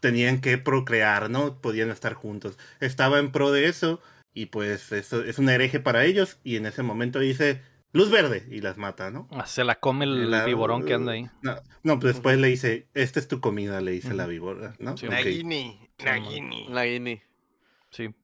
tenían 0.00 0.40
que 0.40 0.58
procrear, 0.58 1.30
¿no? 1.30 1.60
Podían 1.60 1.90
estar 1.90 2.14
juntos. 2.14 2.58
Estaba 2.80 3.18
en 3.18 3.32
pro 3.32 3.50
de 3.50 3.66
eso 3.66 4.00
y 4.32 4.46
pues 4.46 4.92
eso 4.92 5.22
es 5.22 5.38
un 5.38 5.48
hereje 5.48 5.80
para 5.80 6.04
ellos 6.04 6.38
y 6.44 6.56
en 6.56 6.66
ese 6.66 6.82
momento 6.82 7.18
dice 7.18 7.62
luz 7.92 8.10
verde 8.10 8.46
y 8.50 8.60
las 8.60 8.76
mata, 8.76 9.10
¿no? 9.10 9.28
Ah, 9.30 9.46
se 9.46 9.64
la 9.64 9.76
come 9.80 10.04
el 10.04 10.34
viborón 10.44 10.84
que 10.84 10.94
anda 10.94 11.12
ahí. 11.12 11.28
No, 11.42 11.56
no 11.82 11.98
pues 11.98 12.14
después 12.14 12.38
le 12.38 12.48
dice, 12.48 12.88
esta 12.94 13.18
es 13.18 13.28
tu 13.28 13.40
comida, 13.40 13.80
le 13.80 13.92
dice 13.92 14.14
la 14.14 14.26
víbora, 14.26 14.74
¿no? 14.78 14.94
Nagini, 15.08 15.88
Nagini. 16.04 16.68
Nagini. 16.68 17.22
Sí. 17.90 18.14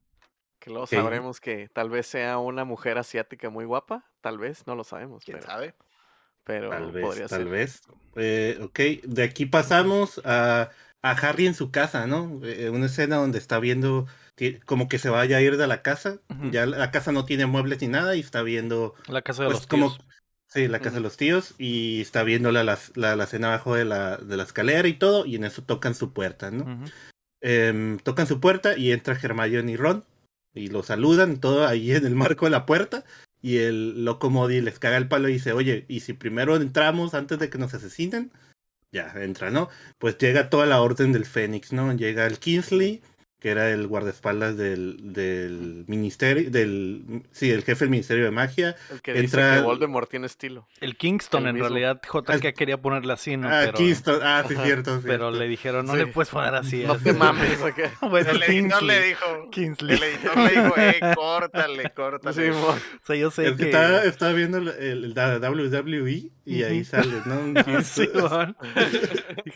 Que 0.62 0.70
luego 0.70 0.87
sabremos 0.87 1.40
que 1.40 1.68
tal 1.72 1.90
vez 1.90 2.07
sea 2.07 2.38
una 2.38 2.64
mujer 2.64 2.96
asiática 2.96 3.51
muy 3.51 3.64
guapa, 3.64 4.05
tal 4.20 4.38
vez, 4.38 4.64
no 4.68 4.77
lo 4.77 4.85
sabemos. 4.85 5.25
¿Quién 5.25 5.42
sabe? 5.42 5.75
Pero 6.44 6.70
tal 6.70 6.92
vez, 6.92 7.29
tal 7.29 7.48
vez. 7.48 7.83
Eh, 8.14 8.61
ok, 8.62 8.79
de 9.03 9.25
aquí 9.25 9.44
pasamos 9.46 10.22
a, 10.25 10.70
a, 11.03 11.11
Harry 11.11 11.48
en 11.48 11.55
su 11.55 11.72
casa, 11.72 12.07
¿no? 12.07 12.40
Eh, 12.44 12.70
una 12.70 12.87
escena 12.87 13.16
donde 13.16 13.38
está 13.38 13.59
viendo 13.59 14.07
como 14.64 14.88
que 14.88 15.01
se 15.01 15.11
vaya 15.11 15.38
a 15.38 15.40
ir 15.40 15.57
de 15.57 15.66
la 15.66 15.83
casa. 15.83 16.20
Ya 16.53 16.64
la 16.64 16.92
casa 16.92 17.11
no 17.11 17.25
tiene 17.25 17.46
muebles 17.46 17.81
ni 17.81 17.88
nada 17.88 18.14
y 18.14 18.20
está 18.20 18.42
viendo... 18.42 18.94
La 19.09 19.22
casa 19.22 19.42
de 19.42 19.48
pues, 19.48 19.59
los 19.59 19.68
tíos. 19.68 20.01
Sí, 20.46 20.68
la 20.68 20.79
casa 20.79 20.96
de 20.96 21.03
los 21.03 21.16
tíos 21.16 21.57
y 21.59 22.03
está 22.03 22.22
viendo 22.22 22.53
la, 22.53 22.62
la, 22.62 23.16
la, 23.16 23.25
escena 23.25 23.48
abajo 23.48 23.75
de 23.75 23.85
la, 23.85 24.16
de 24.16 24.37
la 24.37 24.44
escalera 24.44 24.87
y 24.87 24.92
todo 24.92 25.27
y 25.27 25.35
en 25.35 25.44
eso 25.44 25.62
tocan 25.62 25.96
su 25.96 26.12
puerta, 26.12 26.53
¿no? 26.53 26.85
Em, 27.40 27.98
tocan 27.98 28.29
su 28.29 28.38
puerta 28.38 28.77
y 28.77 28.92
entra 28.92 29.18
Hermione 29.20 29.72
y 29.72 29.77
Ron 29.77 30.05
y 30.55 30.69
lo 30.69 30.83
saludan 30.83 31.41
todo 31.41 31.67
ahí 31.67 31.93
en 31.93 32.07
el 32.07 32.15
marco 32.15 32.47
de 32.47 32.51
la 32.51 32.67
puerta 32.67 33.05
y 33.41 33.59
el 33.59 34.05
loco 34.05 34.31
Modi 34.31 34.61
les 34.61 34.79
caga 34.79 34.97
el 34.97 35.09
palo 35.09 35.29
y 35.29 35.35
dice, 35.35 35.53
oye, 35.53 35.85
¿y 35.88 36.01
si 36.01 36.12
primero 36.12 36.57
entramos 36.57 37.15
antes 37.15 37.38
de 37.38 37.51
que 37.51 37.59
nos 37.59 37.75
asesinen? 37.75 38.31
Ya, 38.93 39.12
entra, 39.17 39.51
¿no? 39.51 39.69
Pues 39.99 40.19
llega 40.19 40.51
toda 40.51 40.67
la 40.67 40.81
orden 40.81 41.12
del 41.12 41.25
Fénix, 41.25 41.73
¿no? 41.73 41.93
Llega 41.95 42.27
el 42.27 42.38
Kingsley, 42.38 43.03
que 43.42 43.50
era 43.50 43.70
el 43.70 43.88
guardaespaldas 43.88 44.57
del, 44.57 45.12
del 45.12 45.85
ministerio, 45.88 46.48
del, 46.48 47.24
sí, 47.33 47.50
el 47.50 47.64
jefe 47.64 47.87
del 47.87 47.90
ministerio 47.90 48.24
de 48.24 48.31
magia. 48.31 48.76
El 48.88 49.02
que 49.02 49.14
dice 49.14 49.37
que 49.37 49.61
Voldemort 49.62 50.09
tiene 50.09 50.26
estilo. 50.26 50.68
El 50.81 50.96
Kingston, 50.96 51.48
en 51.48 51.59
realidad, 51.59 52.00
JK 52.00 52.55
quería 52.55 52.81
ponerle 52.81 53.12
así, 53.12 53.37
¿no? 53.37 53.48
Ah, 53.48 53.72
Kingston, 53.74 54.20
ah, 54.22 54.44
sí, 54.46 54.55
cierto. 54.62 55.00
Pero 55.05 55.33
le 55.33 55.48
dijeron, 55.48 55.87
no 55.87 55.96
le 55.96 56.07
puedes 56.07 56.28
poner 56.28 56.55
así. 56.55 56.85
No 56.85 56.96
te 56.98 57.12
mames, 57.14 57.59
bueno, 58.00 58.31
el 58.31 58.42
editor 58.44 58.83
le 58.85 59.02
dijo, 59.02 59.50
Kingsley. 59.50 59.96
el 59.96 60.02
editor 60.05 60.37
le 60.38 60.50
dijo, 60.50 60.74
eh, 60.76 61.00
córtale, 61.16 61.90
córtale. 61.90 62.50
o 62.52 62.76
sea, 63.05 63.16
yo 63.16 63.33
sé 63.33 63.57
que... 63.57 63.64
Estaba, 63.64 64.05
estaba 64.05 64.33
viendo 64.35 64.59
el, 64.59 64.68
el, 64.68 65.14
WWE 65.14 66.31
y 66.44 66.62
ahí 66.62 66.85
sale, 66.85 67.22
¿no? 67.26 67.61
sí, 67.83 68.09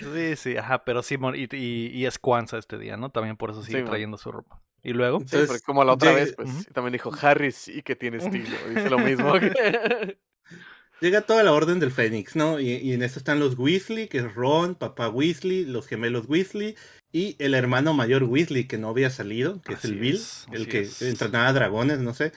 sí, 0.01 0.37
sí, 0.37 0.57
ajá, 0.57 0.85
pero 0.85 1.05
Simón, 1.05 1.37
y, 1.37 1.47
y, 1.55 1.89
y 1.89 2.07
es 2.07 2.19
Kwanzaa 2.19 2.59
este 2.59 2.79
día, 2.79 2.97
¿no? 2.97 3.11
También 3.11 3.37
por 3.37 3.51
eso 3.51 3.63
trayendo 3.85 4.17
su 4.17 4.33
ropa. 4.33 4.61
Y 4.83 4.93
luego. 4.93 5.21
Sí, 5.27 5.37
como 5.65 5.85
la 5.85 5.95
otra 5.95 6.13
vez, 6.13 6.35
pues 6.37 6.67
también 6.73 6.93
dijo 6.93 7.11
Harry 7.21 7.51
sí 7.51 7.83
que 7.83 7.97
tiene 7.97 8.19
estilo. 8.19 8.57
Dice 8.69 8.91
lo 8.91 8.99
mismo. 8.99 9.33
Llega 11.01 11.21
toda 11.21 11.43
la 11.43 11.53
orden 11.53 11.79
del 11.79 11.91
Fénix, 11.91 12.37
¿no? 12.37 12.59
Y, 12.59 12.73
y, 12.73 12.95
en 12.95 13.03
eso 13.03 13.19
están 13.19 13.39
los 13.39 13.59
Weasley, 13.59 14.09
que 14.09 14.19
es 14.19 14.35
Ron, 14.35 14.77
papá 14.77 15.11
Weasley, 15.11 15.67
los 15.67 15.87
gemelos 15.87 16.27
Weasley 16.27 16.75
y 17.13 17.37
el 17.39 17.53
hermano 17.53 17.93
mayor 17.93 18.23
Weasley, 18.23 18.67
que 18.67 18.79
no 18.79 18.89
había 18.89 19.11
salido, 19.11 19.61
que 19.61 19.75
es 19.75 19.85
el 19.85 19.97
Bill, 19.99 20.19
el 20.53 20.69
que 20.69 20.89
entrenaba 21.01 21.53
dragones, 21.53 21.99
no 21.99 22.15
sé. 22.15 22.33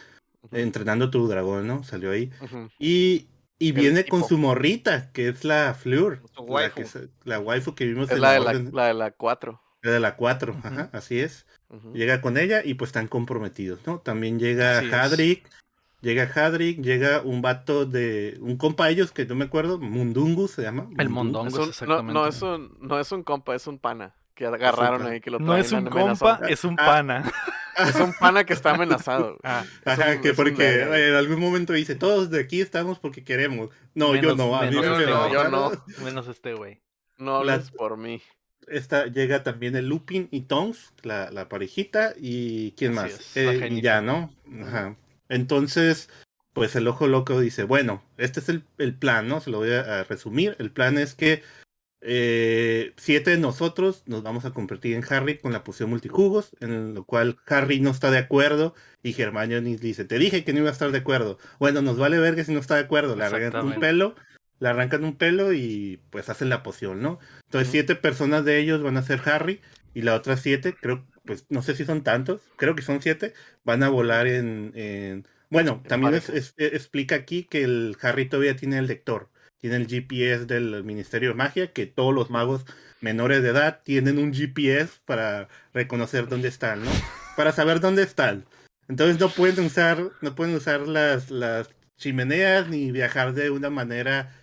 entrenando 0.52 1.10
tu 1.10 1.26
dragón, 1.30 1.68
¿no? 1.68 1.84
Salió 1.84 2.12
ahí. 2.12 2.32
Y 2.80 3.30
y 3.62 3.74
viene 3.74 4.06
con 4.06 4.24
su 4.24 4.38
morrita, 4.38 5.12
que 5.12 5.28
es 5.28 5.44
la 5.44 5.74
Fleur. 5.74 6.24
La, 6.48 6.70
que 6.70 6.86
la 7.26 7.40
waifu 7.40 7.76
que 7.76 7.86
vimos 7.86 8.10
en 8.10 8.22
la, 8.22 8.32
de 8.32 8.40
la, 8.40 8.54
la, 8.54 8.88
de 8.88 8.94
la 8.94 9.12
4. 9.12 9.62
La 9.82 9.92
de 9.92 10.00
la 10.00 10.16
4, 10.16 10.58
ajá, 10.64 10.90
así 10.92 11.20
es. 11.20 11.46
Llega 11.94 12.22
con 12.22 12.38
ella 12.38 12.62
y 12.64 12.74
pues 12.74 12.90
están 12.90 13.08
comprometidos, 13.08 13.80
¿no? 13.86 14.00
También 14.00 14.40
llega 14.40 14.80
Hadrick, 14.80 15.48
llega 16.02 16.24
Hadrick, 16.24 16.82
llega 16.82 17.22
un 17.22 17.42
vato 17.42 17.86
de. 17.86 18.38
un 18.42 18.58
compa 18.58 18.88
de 18.88 18.94
ellos 18.94 19.12
que 19.12 19.26
no 19.26 19.36
me 19.36 19.46
acuerdo, 19.46 19.78
Mundungus 19.78 20.52
se 20.52 20.64
llama. 20.64 20.90
El 20.98 21.10
Mundungus, 21.10 21.70
exactamente. 21.70 22.14
No, 22.14 22.28
es 22.28 22.42
un, 22.42 22.78
no 22.82 23.00
es 23.00 23.12
un 23.12 23.24
compa, 23.24 23.56
es 23.56 23.68
un 23.68 23.80
pana 23.80 24.16
que 24.36 24.46
agarraron 24.46 25.06
ahí, 25.06 25.22
que 25.22 25.32
lo 25.32 25.40
No 25.40 25.56
es 25.56 25.72
un 25.72 25.86
compa, 25.86 26.42
es 26.48 26.64
un 26.64 26.76
ah. 26.80 26.86
pana. 26.86 27.32
Es 27.80 27.96
un 27.96 28.14
pana 28.14 28.44
que 28.44 28.52
está 28.52 28.72
amenazado. 28.72 29.38
Ah, 29.42 29.64
Ajá, 29.86 30.20
que 30.20 30.34
porque 30.34 30.82
en 30.82 31.16
algún 31.16 31.40
momento 31.40 31.72
dice, 31.72 31.96
todos 31.96 32.30
de 32.30 32.42
aquí 32.42 32.60
estamos 32.60 33.00
porque 33.00 33.24
queremos. 33.24 33.70
No, 33.94 34.16
yo 34.16 34.36
no, 34.36 34.54
a 34.54 34.64
menos 34.64 35.00
este, 35.00 35.10
no, 35.10 35.32
yo 35.32 35.50
no. 35.50 35.72
Menos 36.04 36.28
este 36.28 36.56
güey. 36.56 36.82
No 37.18 37.38
hables 37.38 37.72
por 37.72 37.96
mí. 37.96 38.22
Esta, 38.70 39.08
llega 39.08 39.44
también 39.44 39.76
el 39.76 39.88
Lupin 39.88 40.28
y 40.32 40.42
Tongs, 40.42 40.94
la, 41.04 41.32
la 41.32 41.50
parejita, 41.50 42.14
y 42.18 42.72
¿quién 42.72 42.94
más? 42.94 43.36
Eh, 43.36 43.80
ya, 43.82 44.02
¿no? 44.02 44.34
Ajá. 44.64 44.96
Entonces, 45.28 46.10
pues 46.54 46.76
el 46.76 46.88
ojo 46.88 47.08
loco 47.08 47.40
dice, 47.40 47.64
bueno, 47.64 48.04
este 48.18 48.40
es 48.40 48.50
el, 48.50 48.64
el 48.78 48.94
plan, 48.94 49.28
¿no? 49.28 49.42
Se 49.42 49.50
lo 49.50 49.60
voy 49.60 49.72
a 49.72 50.04
resumir. 50.04 50.56
El 50.60 50.72
plan 50.72 50.98
es 50.98 51.16
que 51.16 51.44
eh, 52.02 52.94
siete 52.96 53.32
de 53.32 53.38
nosotros 53.38 54.04
nos 54.06 54.24
vamos 54.24 54.46
a 54.46 54.52
convertir 54.52 54.96
en 54.96 55.04
Harry 55.10 55.38
con 55.38 55.52
la 55.52 55.66
poción 55.66 55.90
multijugos, 55.90 56.52
en 56.62 56.94
lo 56.94 57.04
cual 57.04 57.38
Harry 57.48 57.82
no 57.82 57.90
está 57.90 58.10
de 58.10 58.18
acuerdo 58.18 58.74
y 59.04 59.20
Hermione 59.20 59.76
dice, 59.78 60.06
te 60.06 60.18
dije 60.18 60.46
que 60.46 60.54
no 60.54 60.60
iba 60.60 60.70
a 60.70 60.74
estar 60.74 60.92
de 60.92 61.00
acuerdo. 61.00 61.38
Bueno, 61.60 61.82
nos 61.82 61.98
vale 61.98 62.18
ver 62.20 62.36
que 62.36 62.46
si 62.46 62.54
no 62.54 62.60
está 62.60 62.76
de 62.76 62.82
acuerdo, 62.82 63.16
le 63.16 63.26
arrancan 63.26 63.66
un 63.66 63.80
pelo, 63.80 64.16
le 64.60 64.70
arrancan 64.70 65.04
un 65.04 65.16
pelo 65.16 65.54
y 65.54 66.00
pues 66.10 66.30
hacen 66.30 66.50
la 66.50 66.64
poción, 66.64 67.02
¿no? 67.02 67.20
Entonces 67.46 67.70
siete 67.72 67.96
personas 67.96 68.46
de 68.46 68.60
ellos 68.60 68.84
van 68.84 68.98
a 68.98 69.04
ser 69.04 69.22
Harry 69.26 69.62
y 69.94 70.02
las 70.02 70.18
otras 70.20 70.42
siete, 70.42 70.76
creo, 70.80 71.06
pues 71.26 71.46
no 71.50 71.62
sé 71.62 71.76
si 71.76 71.86
son 71.86 72.04
tantos, 72.04 72.42
creo 72.58 72.76
que 72.76 72.82
son 72.82 73.02
siete, 73.02 73.34
van 73.64 73.84
a 73.84 73.90
volar 73.90 74.28
en... 74.28 75.26
Bueno, 75.50 75.82
también 75.88 76.22
explica 76.58 77.16
aquí 77.16 77.44
que 77.44 77.64
el 77.64 77.98
Harry 78.02 78.30
todavía 78.30 78.56
tiene 78.56 78.78
el 78.78 78.86
lector 78.86 79.30
tiene 79.60 79.76
el 79.76 79.88
GPS 79.88 80.46
del 80.46 80.84
Ministerio 80.84 81.30
de 81.30 81.36
Magia, 81.36 81.74
que 81.74 81.86
todos 81.86 82.14
los 82.14 82.30
magos 82.30 82.66
menores 83.02 83.44
de 83.44 83.50
edad 83.50 83.82
tienen 83.84 84.18
un 84.18 84.34
GPS 84.34 85.00
para 85.06 85.48
reconocer 85.74 86.28
dónde 86.28 86.48
están, 86.48 86.84
¿no? 86.84 86.92
Para 87.36 87.52
saber 87.52 87.80
dónde 87.80 88.04
están. 88.04 88.46
Entonces 88.88 89.20
no 89.20 89.30
pueden 89.30 89.66
usar, 89.66 90.12
no 90.22 90.36
pueden 90.36 90.56
usar 90.56 90.88
las, 90.88 91.30
las 91.30 91.70
chimeneas 91.98 92.70
ni 92.70 92.92
viajar 92.92 93.34
de 93.34 93.50
una 93.50 93.70
manera 93.70 94.34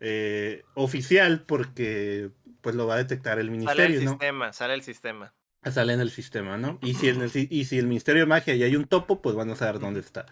eh, 0.00 0.64
oficial 0.74 1.44
porque 1.46 2.30
pues 2.60 2.74
lo 2.74 2.86
va 2.86 2.94
a 2.94 2.98
detectar 2.98 3.38
el 3.38 3.50
ministerio, 3.50 3.84
sale 3.84 3.96
el 3.96 4.08
sistema, 4.08 4.52
sale 4.52 4.74
el 4.74 4.82
sistema. 4.82 5.34
Sale 5.70 5.92
en 5.92 6.00
el 6.00 6.10
sistema, 6.10 6.56
¿no? 6.56 6.78
Y 6.82 6.94
si, 6.94 7.08
el, 7.08 7.30
y 7.34 7.64
si 7.66 7.78
el 7.78 7.86
Ministerio 7.86 8.22
de 8.22 8.26
Magia 8.26 8.54
y 8.54 8.62
hay 8.62 8.76
un 8.76 8.86
topo, 8.86 9.20
pues 9.20 9.36
van 9.36 9.50
a 9.50 9.56
saber 9.56 9.78
dónde 9.78 10.00
está. 10.00 10.24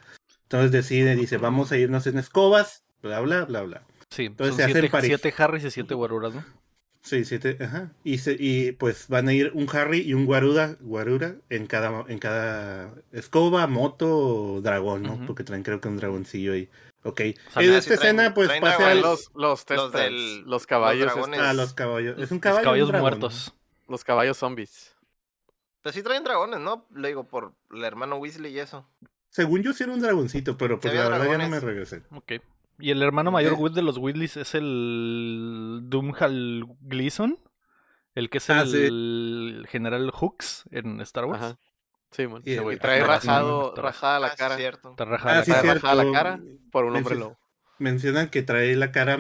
Entonces 0.45 0.73
decide, 0.73 1.17
dice, 1.17 1.37
vamos 1.37 1.71
a 1.71 1.77
irnos 1.77 2.07
en 2.07 2.17
escobas, 2.17 2.85
bla, 3.03 3.21
bla, 3.21 3.45
bla, 3.45 3.63
bla. 3.63 3.83
Sí, 4.09 4.25
Entonces 4.25 4.57
son 4.57 4.73
siete, 4.73 5.01
siete 5.03 5.35
Harrys 5.37 5.65
y 5.65 5.71
siete 5.71 5.93
guaruras, 5.93 6.35
¿no? 6.35 6.45
Sí, 7.03 7.27
siete, 7.27 7.59
ajá. 7.61 7.93
Y, 8.05 8.19
se, 8.19 8.37
y 8.39 8.73
pues 8.73 9.09
van 9.09 9.29
a 9.29 9.35
ir 9.35 9.53
un 9.55 9.69
Harry 9.71 10.01
y 10.01 10.15
un 10.15 10.25
guaruda, 10.25 10.77
guarura 10.81 11.37
en 11.51 11.67
cada, 11.67 12.07
en 12.09 12.19
cada 12.19 12.95
escoba, 13.13 13.67
moto 13.67 14.09
o 14.09 14.61
dragón, 14.63 15.03
¿no? 15.03 15.27
Porque 15.27 15.45
traen 15.45 15.63
creo 15.63 15.81
que 15.81 15.89
un 15.89 15.99
dragoncillo 15.99 16.55
ahí. 16.55 16.71
Ok. 17.05 17.21
en 17.21 17.35
esta 17.57 17.95
escena, 17.95 18.35
pues 18.35 18.51
pasa 18.61 18.95
los, 18.95 19.31
los, 19.35 19.65
los, 19.69 19.93
los 20.45 20.67
caballos. 20.67 21.13
ah, 21.39 21.53
los 21.53 21.75
caballos. 21.75 22.19
Es 22.19 22.31
un 22.31 22.41
caballo. 22.41 22.59
Los 22.59 22.65
caballos 22.65 22.93
muertos. 22.93 23.55
Los 23.87 24.05
caballos 24.05 24.37
zombies. 24.37 24.95
Pues 25.83 25.95
sí 25.95 26.03
traen 26.03 26.25
dragones, 26.25 26.61
¿no? 26.61 26.87
Le 26.95 27.09
digo, 27.09 27.25
por 27.25 27.55
el 27.71 27.85
hermano 27.85 28.17
Weasley 28.17 28.53
y 28.53 28.59
eso. 28.59 28.87
Según 29.31 29.63
yo 29.63 29.73
sí 29.73 29.85
era 29.85 29.93
un 29.93 30.01
dragoncito, 30.01 30.57
pero 30.57 30.81
pues 30.81 30.93
la 30.93 31.09
verdad 31.09 31.31
ya 31.31 31.39
no 31.39 31.49
me 31.49 31.61
regresé. 31.61 32.03
Ok. 32.11 32.33
Y 32.81 32.91
el 32.91 33.03
hermano 33.03 33.31
mayor 33.31 33.73
de 33.73 33.83
los 33.83 33.99
Weasleys 33.99 34.37
es 34.37 34.55
el 34.55 35.81
Doomhal 35.85 36.65
Gleason, 36.81 37.39
el 38.15 38.31
que 38.31 38.39
es 38.39 38.51
ah, 38.51 38.63
el, 38.63 39.67
general 39.69 40.11
Hooks 40.11 40.65
en 40.71 41.01
Star 41.01 41.25
Wars. 41.25 41.57
Sí, 42.11 42.27
man. 42.27 42.43
trae 42.43 43.05
rajado, 43.05 43.75
rajada 43.77 44.21
la 44.21 44.35
cara. 44.35 44.57
Cierto. 44.57 44.91
Está 44.91 45.05
rajada, 45.05 45.95
la, 45.95 46.13
cara 46.13 46.41
por 46.71 46.85
un 46.85 46.97
hombre 46.97 47.17
lobo. 47.17 47.39
Mencionan 47.79 48.29
que 48.29 48.43
trae 48.43 48.75
la 48.75 48.91
cara 48.91 49.19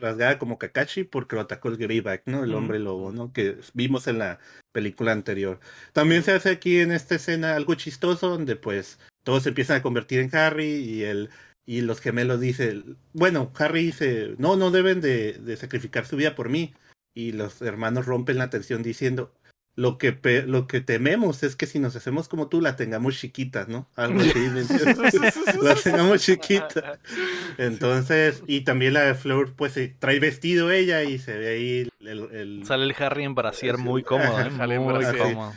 rasgada 0.00 0.38
como 0.38 0.58
Kakashi 0.58 1.04
porque 1.04 1.36
lo 1.36 1.42
atacó 1.42 1.68
el 1.68 1.78
Greyback, 1.78 2.24
¿no? 2.26 2.44
El 2.44 2.54
hombre 2.54 2.78
lobo, 2.78 3.12
¿no? 3.12 3.32
Que 3.32 3.56
vimos 3.72 4.06
en 4.08 4.18
la 4.18 4.40
película 4.72 5.12
anterior. 5.12 5.58
También 5.92 6.22
se 6.22 6.32
hace 6.32 6.50
aquí 6.50 6.80
en 6.80 6.92
esta 6.92 7.14
escena 7.14 7.56
algo 7.56 7.74
chistoso 7.76 8.28
donde 8.28 8.56
pues 8.56 8.98
todos 9.22 9.44
se 9.44 9.50
empiezan 9.50 9.78
a 9.78 9.82
convertir 9.82 10.20
en 10.20 10.34
Harry 10.36 10.66
y 10.66 11.04
el 11.04 11.30
y 11.66 11.80
los 11.80 12.00
gemelos 12.00 12.40
dicen, 12.40 12.98
bueno, 13.12 13.50
Harry 13.58 13.86
dice, 13.86 14.34
no, 14.38 14.56
no 14.56 14.70
deben 14.70 15.00
de, 15.00 15.56
sacrificar 15.56 16.06
su 16.06 16.16
vida 16.16 16.34
por 16.34 16.50
mí. 16.50 16.74
Y 17.14 17.32
los 17.32 17.62
hermanos 17.62 18.06
rompen 18.06 18.38
la 18.38 18.50
tensión 18.50 18.82
diciendo, 18.82 19.32
lo 19.76 19.98
que, 19.98 20.16
lo 20.46 20.66
que 20.66 20.80
tememos 20.80 21.42
es 21.42 21.56
que 21.56 21.66
si 21.66 21.78
nos 21.78 21.96
hacemos 21.96 22.28
como 22.28 22.48
tú, 22.48 22.60
la 22.60 22.76
tengamos 22.76 23.16
chiquita, 23.16 23.66
¿no? 23.68 23.88
Algo 23.96 24.20
así, 24.20 24.48
la 25.62 25.74
tengamos 25.74 26.22
chiquita. 26.22 26.98
Entonces, 27.58 28.42
y 28.46 28.60
también 28.60 28.94
la 28.94 29.02
de 29.02 29.14
Fleur, 29.14 29.52
pues 29.56 29.78
trae 29.98 30.20
vestido 30.20 30.70
ella 30.70 31.02
y 31.02 31.18
se 31.18 31.36
ve 31.36 31.48
ahí 31.48 31.88
el... 32.00 32.62
Sale 32.64 32.84
el 32.84 32.94
Harry 32.98 33.24
en 33.24 33.34
brasier 33.34 33.78
muy 33.78 34.02
cómodo, 34.02 34.40
¿eh? 34.40 34.50
Muy 34.78 35.04
cómodo. 35.18 35.52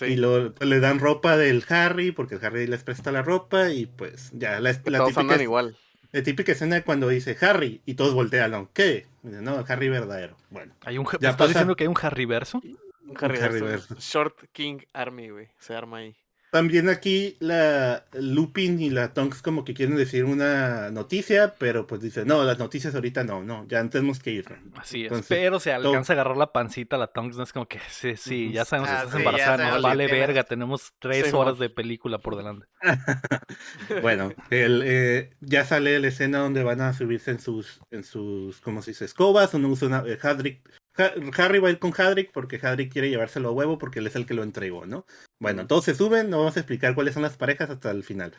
Y 0.00 0.16
lo, 0.16 0.52
le 0.60 0.80
dan 0.80 0.98
ropa 0.98 1.36
del 1.36 1.64
Harry, 1.68 2.12
porque 2.12 2.34
el 2.34 2.44
Harry 2.44 2.66
les 2.66 2.82
presta 2.82 3.12
la 3.12 3.22
ropa 3.22 3.70
y 3.70 3.86
pues 3.86 4.30
ya 4.34 4.60
la, 4.60 4.78
la 4.84 5.06
típica, 5.06 5.42
igual. 5.42 5.76
La 6.12 6.22
típica 6.22 6.52
escena 6.52 6.82
cuando 6.82 7.08
dice 7.08 7.36
Harry 7.40 7.80
y 7.86 7.94
todos 7.94 8.12
voltean, 8.12 8.68
¿qué? 8.74 9.06
No, 9.22 9.64
Harry 9.66 9.88
verdadero. 9.88 10.36
Bueno. 10.50 10.74
Hay 10.84 10.98
un, 10.98 11.06
¿Estás 11.20 11.48
diciendo 11.48 11.76
que 11.76 11.84
hay 11.84 11.88
un 11.88 11.96
Harry 12.00 12.26
verso? 12.26 12.60
Un 13.06 13.16
Harry, 13.20 13.60
verso. 13.60 13.94
Short 13.98 14.50
King 14.52 14.78
Army, 14.92 15.30
güey. 15.30 15.48
Se 15.58 15.74
arma 15.74 15.98
ahí. 15.98 16.16
También 16.56 16.88
aquí 16.88 17.36
la 17.40 18.06
Lupin 18.12 18.80
y 18.80 18.88
la 18.88 19.12
Tonks 19.12 19.42
como 19.42 19.64
que 19.64 19.74
quieren 19.74 19.96
decir 19.96 20.24
una 20.24 20.90
noticia, 20.90 21.54
pero 21.58 21.86
pues 21.86 22.00
dice, 22.00 22.24
no, 22.24 22.44
las 22.44 22.58
noticias 22.58 22.94
ahorita 22.94 23.24
no, 23.24 23.42
no, 23.42 23.66
ya 23.68 23.86
tenemos 23.90 24.20
que 24.20 24.30
ir. 24.30 24.46
Así 24.76 25.04
es, 25.04 25.26
pero 25.28 25.58
se 25.60 25.72
alcanza 25.72 26.12
a 26.12 26.14
agarrar 26.14 26.36
la 26.36 26.52
pancita 26.52 26.96
la 26.96 27.08
Tonks, 27.08 27.36
no 27.36 27.42
es 27.42 27.52
como 27.52 27.66
que, 27.66 27.80
sí, 27.90 28.16
sí, 28.16 28.52
ya 28.52 28.64
sabemos 28.64 28.88
que 28.88 28.96
ah, 28.96 29.02
estás 29.02 29.16
embarazada, 29.16 29.70
nos 29.70 29.82
vale 29.82 30.06
verga, 30.06 30.44
tenemos 30.44 30.94
tres 30.98 31.34
horas 31.34 31.58
de 31.58 31.68
película 31.68 32.18
por 32.18 32.36
delante. 32.36 32.66
bueno, 34.00 34.32
el, 34.48 34.82
eh, 34.84 35.30
ya 35.40 35.64
sale 35.64 35.98
la 35.98 36.08
escena 36.08 36.38
donde 36.38 36.62
van 36.62 36.80
a 36.80 36.94
subirse 36.94 37.32
en 37.32 37.40
sus, 37.40 37.80
en 37.90 38.02
sus, 38.02 38.60
¿cómo 38.60 38.82
se 38.82 38.92
dice? 38.92 39.04
Escobas, 39.04 39.52
uno 39.52 39.68
usa 39.68 39.88
una, 39.88 40.04
eh, 40.06 40.18
Hadrick 40.22 40.62
Harry 40.96 41.58
va 41.58 41.68
a 41.68 41.72
ir 41.72 41.78
con 41.78 41.92
Hadrick 41.96 42.32
porque 42.32 42.60
Hadrick 42.62 42.92
quiere 42.92 43.10
llevárselo 43.10 43.48
a 43.48 43.52
huevo 43.52 43.78
porque 43.78 43.98
él 43.98 44.06
es 44.06 44.16
el 44.16 44.26
que 44.26 44.34
lo 44.34 44.42
entregó, 44.42 44.86
¿no? 44.86 45.06
Bueno, 45.38 45.66
todos 45.66 45.84
se 45.84 45.94
suben, 45.94 46.30
no 46.30 46.38
vamos 46.38 46.56
a 46.56 46.60
explicar 46.60 46.94
cuáles 46.94 47.14
son 47.14 47.22
las 47.22 47.36
parejas 47.36 47.70
hasta 47.70 47.90
el 47.90 48.02
final. 48.02 48.32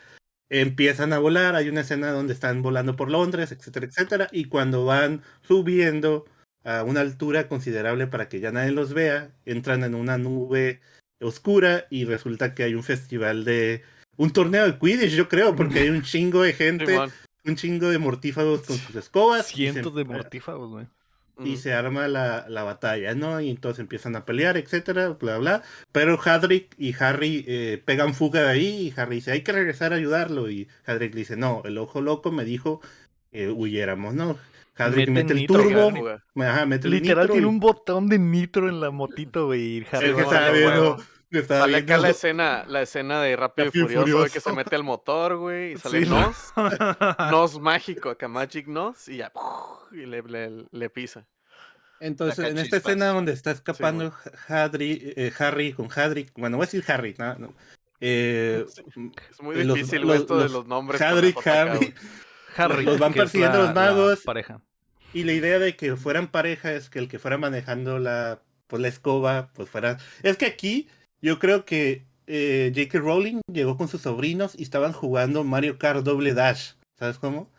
Empiezan 0.50 1.12
a 1.12 1.18
volar, 1.18 1.54
hay 1.54 1.68
una 1.68 1.82
escena 1.82 2.10
donde 2.10 2.32
están 2.32 2.62
volando 2.62 2.96
por 2.96 3.10
Londres, 3.10 3.52
etcétera, 3.52 3.86
etcétera, 3.86 4.28
y 4.32 4.46
cuando 4.46 4.84
van 4.84 5.22
subiendo 5.42 6.24
a 6.64 6.82
una 6.82 7.00
altura 7.00 7.48
considerable 7.48 8.06
para 8.06 8.28
que 8.28 8.40
ya 8.40 8.50
nadie 8.50 8.72
los 8.72 8.92
vea, 8.92 9.30
entran 9.44 9.84
en 9.84 9.94
una 9.94 10.18
nube 10.18 10.80
oscura 11.20 11.86
y 11.90 12.04
resulta 12.04 12.54
que 12.54 12.64
hay 12.64 12.74
un 12.74 12.82
festival 12.82 13.44
de... 13.44 13.82
Un 14.16 14.32
torneo 14.32 14.66
de 14.66 14.78
Quidditch, 14.78 15.12
yo 15.12 15.28
creo, 15.28 15.54
porque 15.54 15.80
hay 15.80 15.90
un 15.90 16.02
chingo 16.02 16.42
de 16.42 16.52
gente, 16.54 16.98
un 17.44 17.56
chingo 17.56 17.88
de 17.88 17.98
mortífagos 17.98 18.62
con 18.62 18.76
sus 18.76 18.96
escobas. 18.96 19.46
Cientos 19.46 19.94
de 19.94 20.04
mortífagos, 20.04 20.70
güey 20.70 20.86
y 21.44 21.56
se 21.56 21.72
arma 21.72 22.08
la, 22.08 22.46
la, 22.48 22.62
batalla, 22.64 23.14
¿no? 23.14 23.40
Y 23.40 23.50
entonces 23.50 23.80
empiezan 23.80 24.16
a 24.16 24.24
pelear, 24.24 24.56
etcétera, 24.56 25.10
bla, 25.10 25.38
bla. 25.38 25.62
Pero 25.92 26.18
Hadrick 26.22 26.74
y 26.78 26.94
Harry 26.98 27.44
eh, 27.46 27.82
pegan 27.84 28.14
fuga 28.14 28.42
de 28.42 28.48
ahí 28.48 28.66
y 28.88 29.00
Harry 29.00 29.16
dice, 29.16 29.32
hay 29.32 29.42
que 29.42 29.52
regresar 29.52 29.92
a 29.92 29.96
ayudarlo. 29.96 30.50
Y 30.50 30.68
Hadrick 30.86 31.14
dice, 31.14 31.36
no, 31.36 31.62
el 31.64 31.78
ojo 31.78 32.00
loco 32.00 32.32
me 32.32 32.44
dijo 32.44 32.80
que 33.30 33.50
huyéramos, 33.50 34.14
¿no? 34.14 34.38
Hadrick 34.76 35.10
mete, 35.10 35.32
el 35.32 35.46
turbo, 35.46 35.92
ajá, 36.36 36.66
mete 36.66 36.88
Literal 36.88 37.28
tiene 37.28 37.46
un 37.46 37.58
botón 37.58 38.08
de 38.08 38.18
nitro 38.18 38.68
en 38.68 38.80
la 38.80 38.90
motito, 38.90 39.46
güey. 39.46 39.84
Harry 39.90 40.14
sale 41.46 41.76
acá 41.78 41.98
la 41.98 42.10
escena, 42.10 42.64
la 42.66 42.82
escena 42.82 43.22
de 43.22 43.36
Rápido 43.36 43.68
y 43.68 43.70
Furioso, 43.70 44.32
que 44.32 44.40
se 44.40 44.52
mete 44.52 44.76
al 44.76 44.84
motor, 44.84 45.36
güey, 45.36 45.72
y 45.72 45.76
sale 45.76 46.06
Nos. 46.06 46.52
Nos 47.30 47.60
mágico, 47.60 48.10
acá 48.10 48.28
Magic 48.28 48.66
Nos, 48.66 49.08
y 49.08 49.18
ya, 49.18 49.32
y 49.92 50.06
le, 50.06 50.22
le, 50.70 50.90
pisa. 50.90 51.26
Entonces, 52.00 52.50
en 52.50 52.58
esta 52.58 52.76
escena 52.76 53.08
donde 53.08 53.32
está 53.32 53.50
escapando 53.50 54.12
Harry, 54.46 55.12
eh, 55.16 55.32
Harry 55.38 55.72
con 55.72 55.88
Hadrick, 55.94 56.32
bueno, 56.36 56.56
voy 56.56 56.64
a 56.64 56.66
decir 56.66 56.84
Harry, 56.88 57.14
¿no? 57.18 57.52
Eh, 58.00 58.64
es 59.30 59.42
muy 59.42 59.56
difícil 59.56 60.08
esto 60.10 60.38
de 60.38 60.48
los 60.48 60.66
nombres. 60.66 61.00
Harry, 61.00 61.34
Harry. 61.44 61.94
Harry. 62.56 62.84
Los 62.84 62.98
van 62.98 63.12
persiguiendo 63.12 63.58
los 63.58 63.74
magos. 63.74 64.20
pareja. 64.20 64.60
Y 65.12 65.24
la 65.24 65.32
idea 65.32 65.58
de 65.58 65.76
que 65.76 65.96
fueran 65.96 66.28
pareja 66.28 66.72
es 66.72 66.90
que 66.90 66.98
el 66.98 67.08
que 67.08 67.18
fuera 67.18 67.38
manejando 67.38 67.98
la, 67.98 68.42
pues, 68.66 68.82
la 68.82 68.88
escoba, 68.88 69.50
pues 69.54 69.68
fuera. 69.68 69.98
Es 70.22 70.36
que 70.36 70.46
aquí 70.46 70.88
yo 71.20 71.38
creo 71.38 71.64
que 71.64 72.04
eh, 72.26 72.72
J.K. 72.74 72.98
Rowling 72.98 73.40
llegó 73.52 73.76
con 73.76 73.88
sus 73.88 74.02
sobrinos 74.02 74.54
y 74.58 74.62
estaban 74.62 74.92
jugando 74.92 75.44
Mario 75.44 75.78
Kart 75.78 76.04
Doble 76.04 76.34
Dash. 76.34 76.72
¿Sabes 76.98 77.18
cómo? 77.18 77.50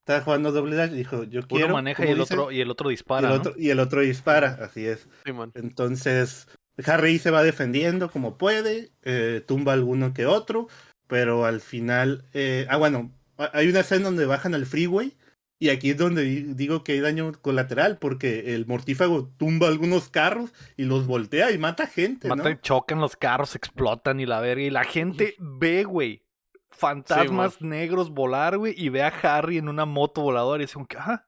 Estaba 0.00 0.22
jugando 0.22 0.50
Doble 0.50 0.76
Dash 0.76 0.92
y 0.92 0.96
dijo, 0.96 1.24
yo 1.24 1.42
quiero... 1.46 1.66
Uno 1.66 1.74
maneja 1.74 2.04
y 2.04 2.10
el, 2.10 2.20
otro, 2.20 2.50
y 2.50 2.60
el 2.60 2.70
otro 2.70 2.90
dispara, 2.90 3.28
y 3.28 3.32
el, 3.32 3.38
otro, 3.38 3.54
y 3.56 3.70
el 3.70 3.78
otro 3.78 4.00
dispara, 4.00 4.58
así 4.60 4.86
es. 4.86 5.08
Entonces, 5.54 6.48
Harry 6.84 7.18
se 7.18 7.30
va 7.30 7.42
defendiendo 7.42 8.10
como 8.10 8.38
puede, 8.38 8.90
eh, 9.02 9.42
tumba 9.46 9.74
alguno 9.74 10.12
que 10.14 10.26
otro, 10.26 10.68
pero 11.06 11.44
al 11.44 11.60
final... 11.60 12.24
Eh, 12.32 12.66
ah, 12.68 12.78
bueno, 12.78 13.12
hay 13.36 13.68
una 13.68 13.80
escena 13.80 14.06
donde 14.06 14.26
bajan 14.26 14.54
al 14.54 14.66
freeway 14.66 15.14
y 15.62 15.70
aquí 15.70 15.90
es 15.90 15.96
donde 15.96 16.24
digo 16.24 16.82
que 16.82 16.90
hay 16.90 16.98
daño 16.98 17.30
colateral, 17.40 17.98
porque 17.98 18.52
el 18.56 18.66
mortífago 18.66 19.28
tumba 19.36 19.68
algunos 19.68 20.08
carros 20.08 20.52
y 20.76 20.86
los 20.86 21.06
voltea 21.06 21.52
y 21.52 21.58
mata 21.58 21.86
gente. 21.86 22.26
Mata 22.26 22.50
y 22.50 22.58
chocan 22.60 22.98
los 22.98 23.14
carros, 23.14 23.54
explotan 23.54 24.18
y 24.18 24.26
la 24.26 24.40
verga. 24.40 24.64
Y 24.64 24.70
la 24.70 24.82
gente 24.82 25.36
ve, 25.38 25.84
güey, 25.84 26.26
fantasmas 26.68 27.62
negros 27.62 28.10
volar, 28.10 28.58
güey, 28.58 28.74
y 28.76 28.88
ve 28.88 29.04
a 29.04 29.12
Harry 29.22 29.58
en 29.58 29.68
una 29.68 29.86
moto 29.86 30.22
voladora 30.22 30.64
y 30.64 30.66
dice, 30.66 30.80
ah, 30.98 31.26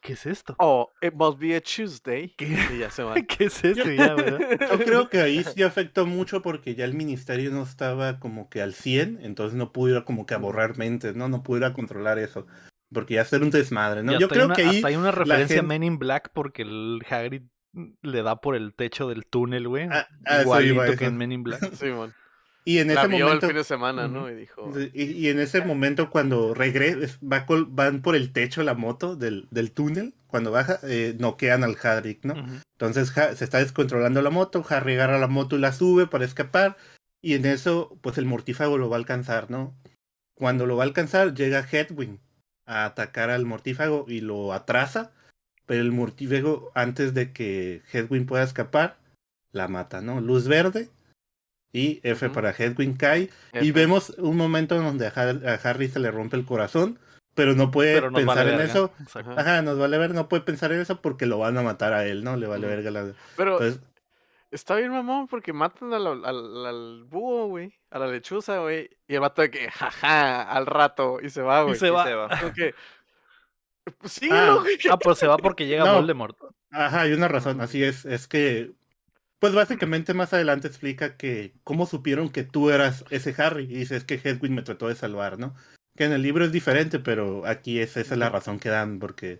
¿qué 0.00 0.12
es 0.12 0.24
esto? 0.24 0.54
Oh, 0.60 0.92
it 1.02 1.14
must 1.14 1.40
be 1.40 1.56
a 1.56 1.60
Tuesday. 1.60 2.32
¿Qué, 2.36 2.46
¿Qué 3.28 3.44
es 3.46 3.64
esto? 3.64 3.90
Ya, 3.90 4.14
Yo 4.70 4.78
creo 4.84 5.08
que 5.08 5.20
ahí 5.20 5.42
sí 5.42 5.64
afectó 5.64 6.06
mucho 6.06 6.42
porque 6.42 6.76
ya 6.76 6.84
el 6.84 6.94
ministerio 6.94 7.50
no 7.50 7.64
estaba 7.64 8.20
como 8.20 8.48
que 8.48 8.62
al 8.62 8.72
100, 8.72 9.18
entonces 9.22 9.58
no 9.58 9.72
pudo 9.72 10.04
como 10.04 10.26
que 10.26 10.34
a 10.34 10.38
borrar 10.38 10.78
mentes, 10.78 11.16
¿no? 11.16 11.28
No 11.28 11.42
pudo 11.42 11.72
controlar 11.72 12.20
eso. 12.20 12.46
Porque 12.94 13.14
ya 13.14 13.22
hacer 13.22 13.42
un 13.42 13.50
desmadre, 13.50 14.02
¿no? 14.02 14.18
Yo 14.18 14.28
creo 14.28 14.48
que 14.54 14.62
ahí. 14.62 14.76
Hasta 14.76 14.88
hay 14.88 14.96
una 14.96 15.10
referencia 15.10 15.60
a 15.60 15.62
Men 15.62 15.82
in 15.82 15.98
Black 15.98 16.30
porque 16.32 16.62
el 16.62 17.02
Hagrid 17.08 17.42
le 18.02 18.22
da 18.22 18.40
por 18.40 18.56
el 18.56 18.72
techo 18.72 19.08
del 19.08 19.26
túnel, 19.26 19.68
güey. 19.68 19.88
Ah, 19.90 20.08
ah 20.24 20.42
Igualito 20.42 20.96
que 20.96 21.04
en 21.04 21.16
Men 21.16 21.32
in 21.32 21.42
Black. 21.42 21.60
Sí, 21.74 21.86
man. 21.86 22.14
Y 22.66 22.78
en 22.78 22.90
ese 22.90 23.08
momento. 23.08 23.32
el 23.32 23.40
fin 23.40 23.56
de 23.56 23.64
semana, 23.64 24.08
¿no? 24.08 24.30
Y 24.30 24.34
dijo. 24.34 24.72
Y, 24.94 25.28
en 25.28 25.38
ese 25.38 25.62
momento, 25.62 26.08
cuando 26.08 26.54
regresa, 26.54 27.18
va 27.22 27.44
van 27.68 28.00
por 28.00 28.16
el 28.16 28.32
techo 28.32 28.62
la 28.62 28.72
moto 28.72 29.16
del, 29.16 29.48
del 29.50 29.72
túnel, 29.72 30.14
cuando 30.28 30.50
baja, 30.50 30.78
eh, 30.84 31.14
noquean 31.18 31.62
al 31.62 31.76
Hagrid, 31.80 32.18
¿no? 32.22 32.34
Entonces 32.72 33.12
se 33.36 33.44
está 33.44 33.58
descontrolando 33.58 34.22
la 34.22 34.30
moto, 34.30 34.64
Harry 34.68 34.94
agarra 34.94 35.18
la 35.18 35.28
moto 35.28 35.56
y 35.56 35.60
la 35.60 35.72
sube 35.72 36.06
para 36.06 36.24
escapar. 36.24 36.76
Y 37.20 37.34
en 37.34 37.44
eso, 37.46 37.98
pues 38.02 38.18
el 38.18 38.26
mortífago 38.26 38.78
lo 38.78 38.88
va 38.88 38.96
a 38.96 38.98
alcanzar, 38.98 39.50
¿no? 39.50 39.78
Cuando 40.34 40.66
lo 40.66 40.76
va 40.76 40.84
a 40.84 40.86
alcanzar, 40.86 41.34
llega 41.34 41.66
Hedwig 41.70 42.18
a 42.66 42.84
atacar 42.84 43.30
al 43.30 43.44
mortífago 43.44 44.04
y 44.08 44.20
lo 44.20 44.52
atrasa, 44.52 45.12
pero 45.66 45.80
el 45.80 45.92
mortífago, 45.92 46.70
antes 46.74 47.14
de 47.14 47.32
que 47.32 47.82
Hedwin 47.92 48.26
pueda 48.26 48.42
escapar, 48.42 48.96
la 49.52 49.68
mata, 49.68 50.00
¿no? 50.00 50.20
Luz 50.20 50.48
verde 50.48 50.88
y 51.72 52.00
F 52.02 52.30
para 52.30 52.50
Hedwin 52.50 52.94
cae. 52.94 53.30
Y 53.60 53.72
vemos 53.72 54.10
un 54.18 54.36
momento 54.36 54.76
donde 54.76 55.06
a, 55.06 55.60
Harry 55.62 55.88
se 55.88 56.00
le 56.00 56.10
rompe 56.10 56.36
el 56.36 56.44
corazón, 56.44 56.98
pero 57.34 57.54
no 57.54 57.70
puede 57.70 58.00
pensar 58.12 58.48
en 58.48 58.60
eso. 58.60 58.92
Ajá, 59.36 59.62
nos 59.62 59.78
vale 59.78 59.98
ver, 59.98 60.14
no 60.14 60.28
puede 60.28 60.42
pensar 60.42 60.72
en 60.72 60.80
eso 60.80 61.00
porque 61.00 61.26
lo 61.26 61.38
van 61.38 61.56
a 61.58 61.62
matar 61.62 61.92
a 61.92 62.06
él, 62.06 62.24
¿no? 62.24 62.36
Le 62.36 62.46
vale 62.46 62.66
verga 62.66 62.90
la... 62.90 63.12
Pero 63.36 63.58
está 64.54 64.76
bien, 64.76 64.90
mamón, 64.90 65.26
porque 65.28 65.52
matan 65.52 65.92
al, 65.92 66.06
al, 66.06 66.66
al 66.66 67.04
búho, 67.04 67.48
güey 67.48 67.74
a 67.94 67.98
la 68.00 68.08
lechuza, 68.08 68.58
güey. 68.58 68.90
Y 69.06 69.14
el 69.14 69.20
vato 69.20 69.40
de 69.40 69.50
que, 69.50 69.70
jaja, 69.70 70.42
al 70.42 70.66
rato. 70.66 71.20
Y 71.22 71.30
se 71.30 71.42
va, 71.42 71.62
güey. 71.62 71.76
Y 71.76 71.78
se 71.78 71.90
va. 71.90 72.28
pues 73.98 74.12
sí, 74.12 74.28
ah, 74.32 74.58
güey. 74.60 74.76
Ah, 74.90 74.98
pues 74.98 75.18
se 75.18 75.28
va 75.28 75.36
porque 75.36 75.66
llega 75.66 75.92
Voldemort. 75.92 76.36
Ajá, 76.72 77.02
hay 77.02 77.12
una 77.12 77.28
razón. 77.28 77.60
Así 77.60 77.82
es. 77.82 78.04
Es 78.04 78.26
que. 78.26 78.72
Pues 79.38 79.54
básicamente 79.54 80.12
más 80.12 80.32
adelante 80.32 80.66
explica 80.66 81.16
que 81.16 81.54
cómo 81.62 81.86
supieron 81.86 82.30
que 82.30 82.42
tú 82.42 82.70
eras 82.70 83.04
ese 83.10 83.34
Harry. 83.40 83.64
Y 83.64 83.76
dices 83.76 84.02
que 84.04 84.20
Hedwig 84.22 84.50
me 84.50 84.62
trató 84.62 84.88
de 84.88 84.96
salvar, 84.96 85.38
¿no? 85.38 85.54
Que 85.96 86.04
en 86.04 86.12
el 86.12 86.22
libro 86.22 86.44
es 86.44 86.50
diferente, 86.50 86.98
pero 86.98 87.46
aquí 87.46 87.78
es, 87.78 87.96
esa 87.96 88.14
es 88.14 88.18
la 88.18 88.30
razón 88.30 88.58
que 88.58 88.70
dan, 88.70 88.98
porque 88.98 89.38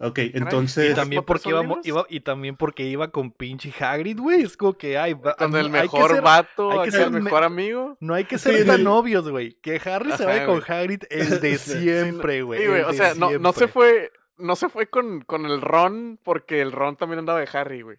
Ok, 0.00 0.18
entonces. 0.34 0.92
Y 0.92 0.94
también 0.94 1.24
porque 1.24 1.50
iba, 1.84 2.06
y 2.08 2.20
también 2.20 2.56
porque 2.56 2.84
iba 2.84 3.10
con 3.10 3.32
pinche 3.32 3.72
Hagrid, 3.78 4.18
güey. 4.18 4.42
Es 4.42 4.56
como 4.56 4.74
que 4.74 4.96
ay, 4.96 5.16
con 5.36 5.56
el 5.56 5.70
mejor 5.70 6.22
vato, 6.22 6.80
hay 6.80 6.84
que 6.84 6.90
ser 6.92 7.08
el 7.08 7.22
mejor 7.22 7.42
amigo. 7.42 7.96
No 8.00 8.14
hay 8.14 8.24
que 8.24 8.38
ser 8.38 8.64
tan 8.66 8.84
novios, 8.84 9.28
güey. 9.28 9.54
Que 9.60 9.80
Harry 9.84 10.12
se 10.12 10.24
vaya 10.24 10.46
con 10.46 10.62
Hagrid 10.66 11.02
el 11.10 11.40
de 11.40 11.58
siempre, 11.58 12.42
güey. 12.42 12.60
Sí, 12.60 12.66
güey. 12.68 12.82
O 12.82 12.92
sea, 12.92 13.14
no, 13.14 13.38
no 13.38 13.52
se 13.52 13.66
fue. 13.66 14.12
No 14.36 14.54
se 14.54 14.68
fue 14.68 14.86
con, 14.86 15.22
con 15.22 15.46
el 15.46 15.60
Ron 15.60 16.20
porque 16.22 16.60
el 16.60 16.70
Ron 16.70 16.94
también 16.94 17.18
andaba 17.18 17.40
de 17.40 17.48
Harry, 17.52 17.82
güey. 17.82 17.96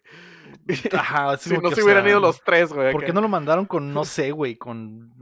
Ajá, 0.92 1.36
si 1.38 1.56
no 1.58 1.70
se 1.70 1.82
hubieran 1.82 2.08
ido 2.08 2.18
los 2.18 2.42
tres, 2.42 2.72
güey. 2.72 2.92
¿Por 2.92 3.04
qué 3.04 3.12
no 3.12 3.20
lo 3.20 3.28
mandaron 3.28 3.66
con, 3.66 3.92
no 3.92 4.06
sé, 4.06 4.30
güey, 4.30 4.56
con 4.56 5.12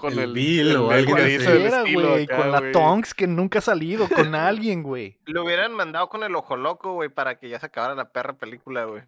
con 0.00 0.18
el, 0.18 0.32
Bill 0.32 0.76
o 0.76 0.90
alguien 0.90 1.94
güey, 1.94 2.26
con 2.26 2.50
la 2.50 2.72
Tonks 2.72 3.12
que 3.12 3.26
nunca 3.26 3.58
ha 3.58 3.62
salido, 3.62 4.08
con 4.08 4.34
alguien, 4.34 4.82
güey. 4.82 5.18
Lo 5.26 5.44
hubieran 5.44 5.74
mandado 5.74 6.08
con 6.08 6.22
el 6.22 6.34
ojo 6.34 6.56
loco, 6.56 6.94
güey, 6.94 7.10
para 7.10 7.38
que 7.38 7.50
ya 7.50 7.60
se 7.60 7.66
acabara 7.66 7.94
la 7.94 8.10
perra 8.10 8.38
película, 8.38 8.84
güey. 8.84 9.02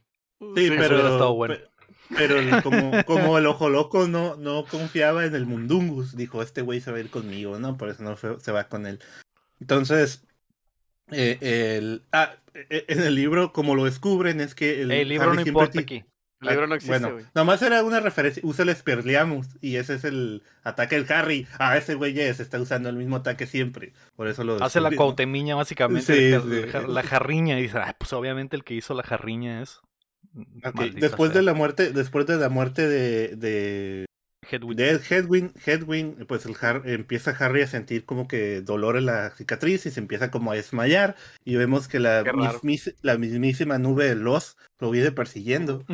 Sí, 0.57 0.70
pero, 0.76 1.35
bueno. 1.35 1.57
pero, 2.16 2.62
como, 2.62 3.05
como, 3.05 3.38
el 3.38 3.46
ojo 3.46 3.68
loco 3.68 4.07
no, 4.09 4.37
no 4.37 4.64
confiaba 4.66 5.24
en 5.24 5.35
el 5.35 5.46
Mundungus, 5.46 6.16
dijo, 6.16 6.42
este 6.42 6.61
güey 6.61 6.81
se 6.81 6.90
va 6.90 6.98
a 6.98 7.00
ir 7.00 7.11
conmigo, 7.11 7.59
¿no? 7.59 7.76
Por 7.78 7.88
eso 7.88 8.02
no 8.02 8.16
se 8.16 8.52
va 8.52 8.64
con 8.64 8.87
él. 8.87 8.98
Entonces, 9.61 10.26
eh, 11.11 11.38
el, 11.78 12.02
ah, 12.12 12.35
e, 12.55 12.85
en 12.88 13.00
el 13.02 13.14
libro, 13.14 13.52
como 13.52 13.74
lo 13.74 13.85
descubren, 13.85 14.40
es 14.40 14.55
que 14.55 14.83
el, 14.83 14.90
el 14.90 15.09
libro 15.09 15.33
no 15.33 15.40
importa 15.40 15.81
aquí. 15.81 16.05
El 16.42 16.48
libro 16.48 16.66
no 16.66 16.74
existe, 16.74 16.98
Bueno, 16.98 17.24
nomás 17.35 17.62
era 17.62 17.83
una 17.85 18.00
referencia. 18.00 18.42
Usa 18.44 18.64
el 18.64 18.70
Esperliamus 18.70 19.46
y 19.61 19.76
ese 19.76 19.94
es 19.94 20.05
el 20.05 20.42
ataque 20.64 21.00
del 21.00 21.11
Harry. 21.12 21.46
Ah, 21.59 21.76
ese 21.76 21.94
güey 21.94 22.12
ya 22.12 22.35
se 22.35 22.42
está 22.42 22.61
usando 22.61 22.88
el 22.88 22.96
mismo 22.96 23.16
ataque 23.16 23.46
siempre. 23.46 23.92
Por 24.16 24.26
eso 24.26 24.42
lo. 24.42 24.62
Hace 24.62 24.81
la 24.81 24.90
cautemiña, 24.90 25.55
básicamente. 25.55 26.40
La 26.88 27.02
jarriña. 27.02 27.59
Y 27.59 27.62
dice, 27.62 27.78
ah, 27.78 27.94
pues 27.96 28.12
obviamente 28.12 28.57
el 28.57 28.64
que 28.64 28.74
hizo 28.74 28.94
la 28.94 29.05
jarriña 29.05 29.62
es. 29.62 29.81
Después 30.94 31.33
de 31.33 31.42
la 31.42 31.55
muerte, 31.55 31.92
después 31.92 32.26
de 32.26 32.37
la 32.37 32.48
muerte 32.48 32.88
de, 32.88 33.37
de 33.37 34.07
Hedwin. 34.50 35.52
Hedwin, 35.64 36.26
pues 36.26 36.46
el 36.46 36.57
empieza 36.85 37.31
Harry 37.31 37.62
a 37.62 37.66
sentir 37.66 38.05
como 38.05 38.28
que 38.28 38.61
dolor 38.61 38.96
en 38.96 39.07
la 39.07 39.31
cicatriz 39.31 39.87
y 39.87 39.90
se 39.90 40.00
empieza 40.00 40.31
como 40.31 40.52
a 40.52 40.55
desmayar. 40.55 41.16
Y 41.44 41.57
vemos 41.57 41.88
que 41.88 42.00
la, 42.00 42.22
la 43.02 43.18
mismísima 43.18 43.78
nube 43.78 44.09
de 44.09 44.16
los 44.16 44.57
lo 44.78 44.90
viene 44.90 45.12
persiguiendo. 45.12 45.85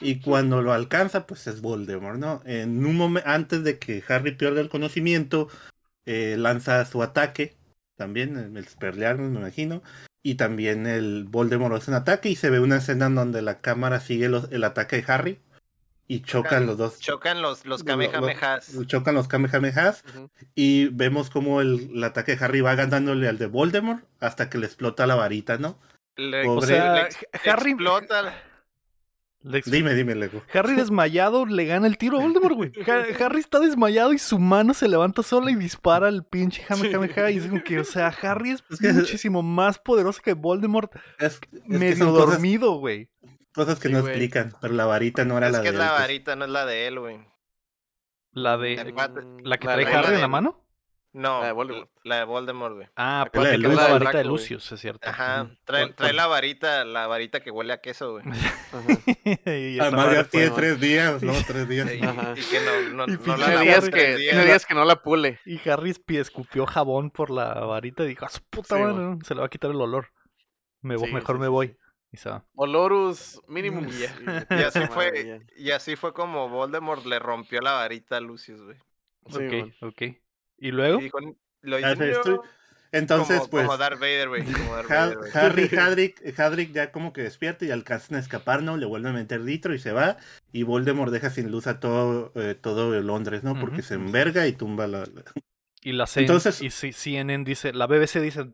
Y 0.00 0.20
cuando 0.20 0.62
lo 0.62 0.72
alcanza 0.72 1.26
pues 1.26 1.46
es 1.46 1.60
Voldemort, 1.60 2.18
¿no? 2.18 2.42
En 2.44 2.84
un 2.84 2.96
momento 2.96 3.28
antes 3.28 3.62
de 3.62 3.78
que 3.78 4.02
Harry 4.08 4.32
pierda 4.36 4.60
el 4.60 4.68
conocimiento 4.68 5.48
eh, 6.06 6.36
lanza 6.38 6.84
su 6.84 7.02
ataque 7.02 7.56
también 8.02 8.36
el 8.36 8.56
Expelliarmus 8.56 9.30
me 9.30 9.38
imagino. 9.38 9.82
Y 10.24 10.34
también 10.34 10.86
el 10.86 11.24
Voldemort 11.24 11.74
hace 11.74 11.90
un 11.90 11.96
ataque 11.96 12.28
y 12.30 12.36
se 12.36 12.50
ve 12.50 12.58
una 12.58 12.78
escena 12.78 13.06
en 13.06 13.14
donde 13.14 13.42
la 13.42 13.60
cámara 13.60 14.00
sigue 14.00 14.26
el 14.26 14.64
ataque 14.64 14.96
de 14.96 15.04
Harry 15.06 15.38
y 16.12 16.20
chocan, 16.20 16.66
los 16.66 16.76
dos. 16.76 16.98
Chocan 16.98 17.40
los, 17.40 17.64
los 17.64 17.84
Kamehamehas. 17.84 18.70
chocan 18.86 19.14
los 19.14 19.28
Kamehamehas. 19.28 20.04
Y 20.54 20.88
vemos 20.88 21.30
como 21.30 21.62
el, 21.62 22.04
ataque 22.04 22.36
de 22.36 22.44
Harry 22.44 22.60
va 22.60 22.74
ganándole 22.74 23.28
al 23.28 23.38
de 23.38 23.46
Voldemort 23.46 24.04
hasta 24.20 24.50
que 24.50 24.58
le 24.58 24.66
explota 24.66 25.06
la 25.06 25.14
varita, 25.14 25.56
¿no? 25.56 25.78
o 26.46 26.60
sea, 26.60 27.08
Harry. 27.46 27.70
Explota. 27.70 28.34
dime, 29.64 29.94
dime, 29.94 30.14
Lego. 30.14 30.42
Harry 30.52 30.74
desmayado 30.74 31.46
le 31.46 31.64
gana 31.64 31.86
el 31.86 31.96
tiro 31.96 32.18
a 32.18 32.22
Voldemort, 32.22 32.56
güey. 32.56 32.72
Harry 33.18 33.40
está 33.40 33.58
desmayado 33.58 34.12
y 34.12 34.18
su 34.18 34.38
mano 34.38 34.74
se 34.74 34.88
levanta 34.88 35.22
sola 35.22 35.50
y 35.50 35.54
dispara 35.54 36.08
al 36.08 36.26
pinche 36.26 36.62
Kamehameha. 36.68 37.30
Y 37.30 37.38
es 37.38 37.46
como 37.46 37.64
que, 37.64 37.80
o 37.80 37.84
sea, 37.84 38.08
Harry 38.08 38.50
es, 38.50 38.62
muchísimo 38.94 39.42
más 39.42 39.78
poderoso 39.78 40.20
que 40.22 40.34
Voldemort. 40.34 40.92
Es, 41.18 41.40
medio 41.64 42.12
dormido, 42.12 42.74
güey. 42.74 43.08
Cosas 43.54 43.78
que 43.78 43.88
no 43.88 43.98
explican, 43.98 44.54
pero 44.60 44.74
la 44.74 44.86
varita 44.86 45.24
no 45.24 45.36
era 45.36 45.50
la 45.50 45.58
de 45.58 45.68
él. 45.68 45.74
Es 45.74 45.80
que 45.80 45.84
la 45.86 45.92
varita, 45.92 46.36
no 46.36 46.44
es 46.44 46.50
la 46.50 46.66
de 46.66 46.86
él, 46.86 46.98
güey. 46.98 47.20
¿La 48.32 48.56
de. 48.56 48.76
¿La 49.44 49.58
que 49.58 49.66
trae 49.66 49.86
Harry 49.86 50.14
en 50.14 50.20
la 50.20 50.28
mano? 50.28 50.62
No, 51.14 51.40
la 51.40 51.48
de 51.48 51.52
Voldemort, 51.52 51.90
la 52.04 52.16
de 52.16 52.24
Voldemort 52.24 52.74
güey. 52.74 52.88
Ah, 52.96 53.28
pues 53.30 53.58
la, 53.58 53.68
la 53.68 53.88
varita 53.88 54.16
de 54.16 54.24
Lucius, 54.24 54.72
es 54.72 54.80
cierto. 54.80 55.06
Ajá, 55.06 55.50
trae, 55.64 55.92
trae 55.92 56.14
la 56.14 56.26
varita, 56.26 56.86
la 56.86 57.06
varita 57.06 57.40
que 57.40 57.50
huele 57.50 57.74
a 57.74 57.82
queso, 57.82 58.12
güey. 58.12 58.24
Además 59.78 60.14
ya 60.14 60.24
tiene 60.24 60.50
tres 60.50 60.80
días, 60.80 61.22
¿no? 61.22 61.34
Tres 61.46 61.68
días. 61.68 61.86
Ajá. 62.02 62.32
Y, 62.34 62.40
que 62.40 62.60
no, 62.60 63.06
no, 63.06 63.06
no 63.06 63.36
la 63.36 63.60
días 63.60 63.90
que, 63.90 64.16
tiene 64.16 64.46
días 64.46 64.64
que 64.64 64.74
no 64.74 64.86
la 64.86 65.02
pule. 65.02 65.38
Y 65.44 65.60
Harry 65.68 65.94
escupió 66.08 66.64
jabón 66.64 67.10
por 67.10 67.30
la 67.30 67.52
varita 67.60 68.04
y 68.04 68.08
dijo, 68.08 68.24
a 68.24 68.30
su 68.30 68.40
puta 68.48 68.78
madre, 68.78 69.18
se 69.26 69.34
le 69.34 69.40
va 69.40 69.46
a 69.46 69.50
quitar 69.50 69.70
el 69.70 69.80
olor. 69.82 70.08
Me, 70.80 70.96
mejor 70.96 71.38
me 71.38 71.48
voy. 71.48 71.76
Y 72.12 72.18
se 72.18 72.28
va. 72.28 72.44
Olorus 72.54 73.40
minimum. 73.48 73.88
Y, 73.88 74.04
así 74.64 74.80
fue, 74.90 75.40
y 75.56 75.70
así 75.70 75.96
fue 75.96 76.12
como 76.12 76.48
Voldemort 76.48 77.04
le 77.06 77.18
rompió 77.18 77.60
la 77.60 77.72
varita 77.72 78.18
a 78.18 78.20
Lucius, 78.20 78.60
güey. 78.62 78.76
ok, 79.24 79.74
ok. 79.80 80.02
¿Y 80.58 80.70
luego? 80.70 81.00
lo 81.62 81.78
hizo 81.78 82.42
entonces, 82.92 83.48
pues. 83.50 83.64
Como 83.64 83.78
Darth 83.78 83.98
Vader, 83.98 84.28
güey. 84.28 84.44
Harry, 84.88 85.68
Hadrick, 85.76 86.38
Hadrick 86.38 86.72
ya 86.72 86.92
como 86.92 87.14
que 87.14 87.22
despierta 87.22 87.64
y 87.64 87.70
alcanzan 87.70 88.16
a 88.16 88.20
escapar, 88.20 88.62
¿no? 88.62 88.76
Le 88.76 88.84
vuelve 88.84 89.08
a 89.08 89.12
meter 89.12 89.40
litro 89.40 89.74
y 89.74 89.78
se 89.78 89.92
va. 89.92 90.18
Y 90.52 90.62
Voldemort 90.62 91.10
deja 91.10 91.30
sin 91.30 91.50
luz 91.50 91.66
a 91.66 91.80
todo, 91.80 92.32
eh, 92.34 92.54
todo 92.54 93.00
Londres, 93.00 93.42
¿no? 93.42 93.58
Porque 93.58 93.80
se 93.80 93.94
enverga 93.94 94.46
y 94.46 94.52
tumba 94.52 94.86
la. 94.86 95.04
Y 95.80 95.92
la 95.92 96.04
Entonces, 96.14 96.60
y 96.62 96.70
CNN 96.70 97.44
dice, 97.44 97.72
la 97.72 97.86
BBC 97.86 98.20
dice, 98.20 98.52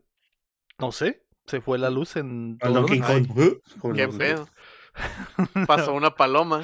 no 0.79 0.91
sé, 0.93 1.21
se 1.49 1.61
fue 1.61 1.77
la 1.77 1.89
luz 1.89 2.15
en. 2.15 2.57
Todo 2.57 2.85
King 2.85 3.01
Kong. 3.01 3.95
Qué 3.95 4.07
pedo. 4.07 4.47
Pasó 5.67 5.93
una 5.93 6.15
paloma. 6.15 6.63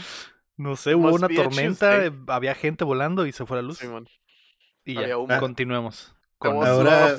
No 0.58 0.76
sé, 0.76 0.96
hubo 0.96 1.14
una 1.14 1.28
tormenta, 1.28 2.12
había 2.28 2.56
gente 2.56 2.86
volando 2.86 3.26
y 3.26 3.34
se 3.34 3.46
fue 3.46 3.58
la 3.58 3.64
luz. 3.64 3.80
y 4.86 4.94
ya, 4.94 5.40
continuemos. 5.40 6.16
Ahora 6.40 7.18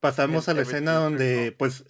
pasamos 0.00 0.48
a 0.48 0.54
la 0.54 0.62
escena 0.62 0.94
donde 0.94 1.54
pues 1.56 1.84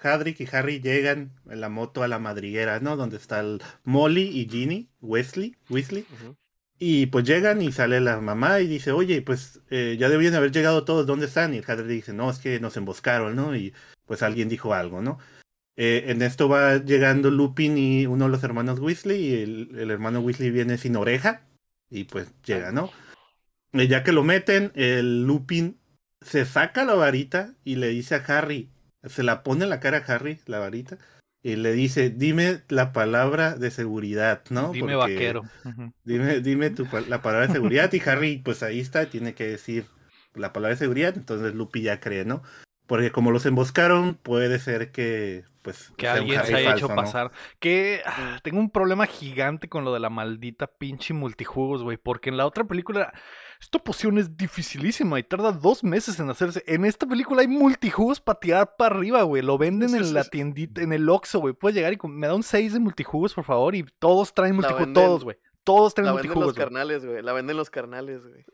Hadrick 0.00 0.40
y 0.40 0.48
Harry 0.50 0.80
llegan 0.80 1.32
en 1.48 1.60
la 1.60 1.68
moto 1.68 2.02
a 2.02 2.08
la 2.08 2.18
madriguera, 2.18 2.80
¿no? 2.80 2.96
Donde 2.96 3.16
está 3.16 3.40
el 3.40 3.62
Molly 3.84 4.28
y 4.28 4.48
Ginny, 4.48 4.90
Wesley, 5.00 5.56
Weasley. 5.70 6.06
Y 6.78 7.06
pues 7.06 7.24
llegan 7.24 7.60
y 7.60 7.72
sale 7.72 8.00
la 8.00 8.20
mamá 8.20 8.60
y 8.60 8.68
dice, 8.68 8.92
oye, 8.92 9.20
pues 9.22 9.60
eh, 9.70 9.96
ya 9.98 10.08
debían 10.08 10.34
haber 10.34 10.52
llegado 10.52 10.84
todos, 10.84 11.06
¿dónde 11.06 11.26
están? 11.26 11.52
Y 11.54 11.58
Hadrick 11.66 11.88
dice, 11.88 12.12
no, 12.12 12.30
es 12.30 12.38
que 12.38 12.60
nos 12.60 12.76
emboscaron, 12.76 13.34
¿no? 13.34 13.56
Y 13.56 13.74
pues 14.06 14.22
alguien 14.22 14.48
dijo 14.48 14.74
algo, 14.74 15.02
¿no? 15.02 15.18
Eh, 15.76 16.04
en 16.10 16.22
esto 16.22 16.48
va 16.48 16.76
llegando 16.76 17.30
Lupin 17.30 17.78
y 17.78 18.06
uno 18.06 18.26
de 18.26 18.30
los 18.30 18.44
hermanos 18.44 18.80
Weasley 18.80 19.26
y 19.26 19.34
el, 19.42 19.78
el 19.78 19.90
hermano 19.90 20.20
Weasley 20.20 20.50
viene 20.50 20.78
sin 20.78 20.96
oreja 20.96 21.42
y 21.90 22.04
pues 22.04 22.28
llega, 22.44 22.72
¿no? 22.72 22.90
ya 23.72 24.02
que 24.02 24.12
lo 24.12 24.24
meten, 24.24 24.72
el 24.74 25.24
Lupin 25.24 25.78
se 26.20 26.44
saca 26.44 26.84
la 26.84 26.94
varita 26.94 27.54
y 27.64 27.76
le 27.76 27.88
dice 27.88 28.16
a 28.16 28.24
Harry, 28.26 28.70
se 29.04 29.22
la 29.22 29.42
pone 29.42 29.64
en 29.64 29.70
la 29.70 29.78
cara 29.80 29.98
a 29.98 30.14
Harry, 30.14 30.40
la 30.46 30.58
varita, 30.58 30.98
y 31.48 31.56
le 31.56 31.72
dice, 31.72 32.10
dime 32.10 32.60
la 32.68 32.92
palabra 32.92 33.54
de 33.54 33.70
seguridad, 33.70 34.42
¿no? 34.50 34.70
Dime 34.72 34.96
vaquero. 34.96 35.44
Dime, 36.04 36.40
dime 36.40 36.68
tu, 36.68 36.86
la 37.08 37.22
palabra 37.22 37.46
de 37.46 37.54
seguridad 37.54 37.90
y 37.92 38.00
Harry, 38.06 38.42
pues 38.44 38.62
ahí 38.62 38.80
está, 38.80 39.08
tiene 39.08 39.32
que 39.32 39.46
decir 39.48 39.86
la 40.34 40.52
palabra 40.52 40.74
de 40.74 40.78
seguridad, 40.78 41.14
entonces 41.16 41.54
Lupin 41.54 41.84
ya 41.84 42.00
cree, 42.00 42.26
¿no? 42.26 42.42
Porque 42.86 43.12
como 43.12 43.30
los 43.30 43.46
emboscaron, 43.46 44.14
puede 44.14 44.58
ser 44.58 44.92
que 44.92 45.44
pues 45.68 45.92
que 45.96 46.08
alguien 46.08 46.42
se 46.44 46.54
haya 46.54 46.74
hecho 46.74 46.88
pasar. 46.88 47.30
Que 47.58 48.02
ah, 48.06 48.38
tengo 48.42 48.58
un 48.58 48.70
problema 48.70 49.06
gigante 49.06 49.68
con 49.68 49.84
lo 49.84 49.92
de 49.92 50.00
la 50.00 50.08
maldita 50.08 50.66
pinche 50.66 51.12
multijugos, 51.12 51.82
güey. 51.82 51.96
Porque 51.98 52.30
en 52.30 52.36
la 52.36 52.46
otra 52.46 52.64
película 52.64 53.12
esta 53.60 53.78
poción 53.78 54.18
es 54.18 54.36
dificilísima 54.36 55.18
y 55.18 55.24
tarda 55.24 55.52
dos 55.52 55.84
meses 55.84 56.18
en 56.20 56.30
hacerse. 56.30 56.62
En 56.66 56.84
esta 56.84 57.06
película 57.06 57.42
hay 57.42 57.48
multijugos 57.48 58.20
para 58.20 58.40
tirar 58.40 58.76
para 58.76 58.96
arriba, 58.96 59.22
güey. 59.24 59.42
Lo 59.42 59.58
venden 59.58 59.94
en 59.94 60.14
la 60.14 60.24
tiendita, 60.24 60.80
en 60.80 60.92
el 60.92 61.08
Oxxo, 61.08 61.40
güey. 61.40 61.54
Puedes 61.54 61.76
llegar 61.76 61.92
y 61.92 61.98
me 62.08 62.26
da 62.26 62.34
un 62.34 62.42
6 62.42 62.72
de 62.72 62.80
multijugos, 62.80 63.34
por 63.34 63.44
favor. 63.44 63.74
Y 63.74 63.84
todos 63.98 64.32
traen 64.32 64.54
multijugos, 64.54 64.92
todos, 64.94 65.24
güey. 65.24 65.36
Todos 65.64 65.92
traen 65.92 66.12
multijugos. 66.12 66.38
La 66.38 66.46
venden 66.46 66.56
los 66.56 66.64
carnales, 66.64 67.04
güey. 67.04 67.22
La 67.22 67.32
venden 67.32 67.56
los 67.56 67.70
carnales, 67.70 68.22
güey. 68.24 68.44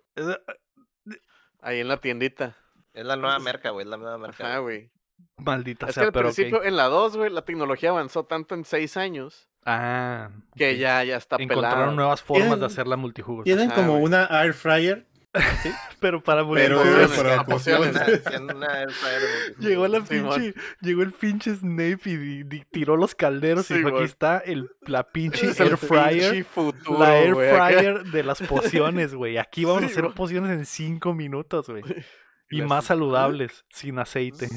Ahí 1.60 1.80
en 1.80 1.88
la 1.88 1.98
tiendita. 1.98 2.56
Es 2.92 3.04
la 3.04 3.16
nueva 3.16 3.38
merca, 3.38 3.70
güey. 3.70 3.84
Es 3.84 3.90
la 3.90 3.96
nueva 3.96 4.18
merca. 4.18 4.54
Ah, 4.54 4.58
güey. 4.58 4.90
Maldita 5.36 5.86
es 5.86 5.94
sea, 5.94 6.10
que 6.10 6.18
al 6.18 6.24
principio, 6.24 6.62
en 6.62 6.76
la 6.76 6.84
2, 6.84 7.16
güey, 7.16 7.30
la 7.30 7.44
tecnología 7.44 7.90
avanzó 7.90 8.24
tanto 8.24 8.54
en 8.54 8.64
6 8.64 8.96
años 8.96 9.48
Ah. 9.66 10.30
Que 10.56 10.76
ya, 10.76 11.02
ya 11.04 11.16
está 11.16 11.36
Encontraron 11.38 11.96
nuevas 11.96 12.22
formas 12.22 12.60
de 12.60 12.66
hacer 12.66 12.86
la 12.86 12.96
multijugos. 12.96 13.44
Tienen 13.44 13.70
ah, 13.72 13.74
como 13.74 13.98
una 13.98 14.26
air 14.42 14.52
fryer. 14.52 15.06
¿Sí? 15.62 15.70
pero 16.00 16.22
para 16.22 16.48
pero, 16.48 16.80
llegó 19.58 19.88
la 19.88 20.00
pinche, 20.00 20.54
llegó 20.80 21.02
el 21.02 21.10
pinche 21.10 21.56
Snape 21.56 21.98
y, 22.04 22.44
tiró 22.70 22.96
los 22.96 23.16
calderos 23.16 23.68
y 23.68 23.84
aquí 23.84 24.04
está 24.04 24.38
el, 24.38 24.70
la 24.82 25.02
pinche 25.10 25.48
air 25.48 25.76
fryer. 25.76 26.46
la 26.96 27.18
air 27.18 27.34
fryer 27.34 28.04
de 28.04 28.22
las 28.22 28.40
pociones, 28.42 29.12
güey. 29.12 29.38
Aquí 29.38 29.64
vamos 29.64 29.82
a 29.82 29.86
hacer 29.86 30.08
pociones 30.14 30.52
en 30.52 30.66
5 30.66 31.14
minutos, 31.14 31.68
güey. 31.68 31.82
Y 32.50 32.60
más 32.62 32.84
saludables, 32.84 33.64
sin 33.70 33.98
aceite. 33.98 34.48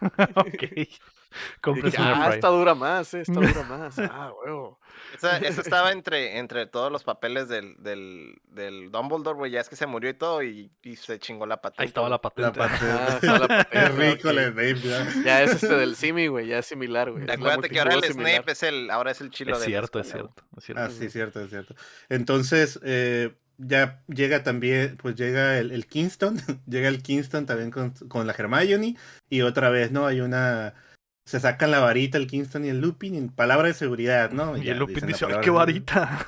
ok. 0.36 0.88
ah, 1.98 2.30
esta 2.34 2.48
dura 2.48 2.74
más, 2.74 3.14
esta 3.14 3.34
dura 3.34 3.62
más. 3.64 3.98
Ah, 4.12 4.32
huevo. 4.44 4.78
Esa, 5.14 5.38
estaba 5.38 5.92
entre, 5.92 6.38
entre 6.38 6.66
todos 6.66 6.90
los 6.90 7.04
papeles 7.04 7.48
del, 7.48 7.76
del, 7.82 8.40
del 8.44 8.90
Dumbledore, 8.90 9.36
güey. 9.36 9.50
Ya 9.52 9.60
es 9.60 9.68
que 9.68 9.76
se 9.76 9.86
murió 9.86 10.10
y 10.10 10.14
todo 10.14 10.42
y, 10.42 10.70
y 10.82 10.96
se 10.96 11.18
chingó 11.18 11.46
la 11.46 11.60
patente. 11.60 11.82
Ahí 11.82 11.88
estaba 11.88 12.08
la 12.08 12.20
patente. 12.20 12.58
La 12.58 12.68
patente. 12.68 13.28
Ah, 13.28 13.38
la 13.38 13.48
patente. 13.48 13.88
rico 13.90 14.32
ya. 14.32 15.22
ya. 15.24 15.42
es 15.42 15.62
este 15.62 15.74
del 15.76 15.96
Simi, 15.96 16.26
güey. 16.26 16.48
Ya 16.48 16.58
es 16.58 16.66
similar, 16.66 17.10
güey. 17.10 17.30
Acuérdate 17.30 17.68
que 17.68 17.78
ahora 17.78 17.94
el 17.94 18.04
Snape 18.04 18.52
es 18.52 18.62
el, 18.62 18.90
ahora 18.90 19.10
es 19.10 19.20
el 19.20 19.30
chilo 19.30 19.56
es 19.56 19.64
cierto, 19.64 20.00
es 20.00 20.10
cierto, 20.10 20.44
es 20.56 20.64
cierto. 20.64 20.82
Ah, 20.82 20.90
sí, 20.90 21.08
cierto, 21.10 21.40
es 21.40 21.50
cierto. 21.50 21.74
Entonces, 22.08 22.80
eh, 22.82 23.34
ya 23.60 24.02
llega 24.08 24.42
también, 24.42 24.96
pues 24.96 25.16
llega 25.16 25.58
el, 25.58 25.70
el 25.70 25.86
Kingston, 25.86 26.36
llega 26.66 26.88
el 26.88 27.02
Kingston 27.02 27.46
también 27.46 27.70
con, 27.70 27.90
con 28.08 28.26
la 28.26 28.34
Hermione 28.36 28.96
y 29.28 29.42
otra 29.42 29.70
vez, 29.70 29.92
¿no? 29.92 30.06
Hay 30.06 30.20
una 30.20 30.74
se 31.30 31.38
sacan 31.38 31.70
la 31.70 31.78
varita 31.78 32.18
el 32.18 32.26
Kingston 32.26 32.64
y 32.64 32.70
el 32.70 32.80
Lupin 32.80 33.14
en 33.14 33.28
palabra 33.28 33.68
de 33.68 33.74
seguridad, 33.74 34.32
¿no? 34.32 34.56
Y, 34.56 34.68
el 34.68 34.78
Lupin 34.78 35.06
dice, 35.06 35.26
¡ay, 35.26 35.36
qué 35.42 35.50
varita! 35.50 36.26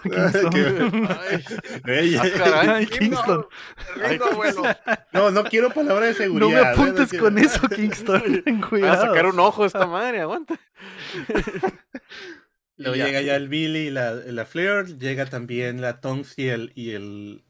ay, 1.85 2.87
Kingston. 2.87 3.47
No, 5.13 5.33
no 5.33 5.43
quiero 5.43 5.71
palabra 5.71 6.07
de 6.07 6.15
seguridad. 6.15 6.47
No 6.47 6.55
me 6.55 6.61
¿eh? 6.61 6.67
apuntes 6.67 7.19
con 7.19 7.37
eso, 7.41 7.67
Kingston. 7.69 8.45
Cuidado. 8.69 8.93
a 8.93 9.07
sacar 9.09 9.27
un 9.27 9.41
ojo 9.41 9.65
esta 9.65 9.87
madre, 9.87 10.21
aguanta. 10.21 10.61
Luego 12.83 12.97
llega 12.97 13.21
ya 13.23 13.37
el 13.37 13.49
Billy 13.49 13.87
y 13.87 13.91
la, 13.91 14.15
la 14.15 14.45
Fleur, 14.45 14.99
llega 14.99 15.27
también 15.27 15.81
la 15.81 16.01
Tonks 16.01 16.39
y 16.39 16.49
el, 16.49 16.73
y 16.75 16.91
el, 16.91 17.43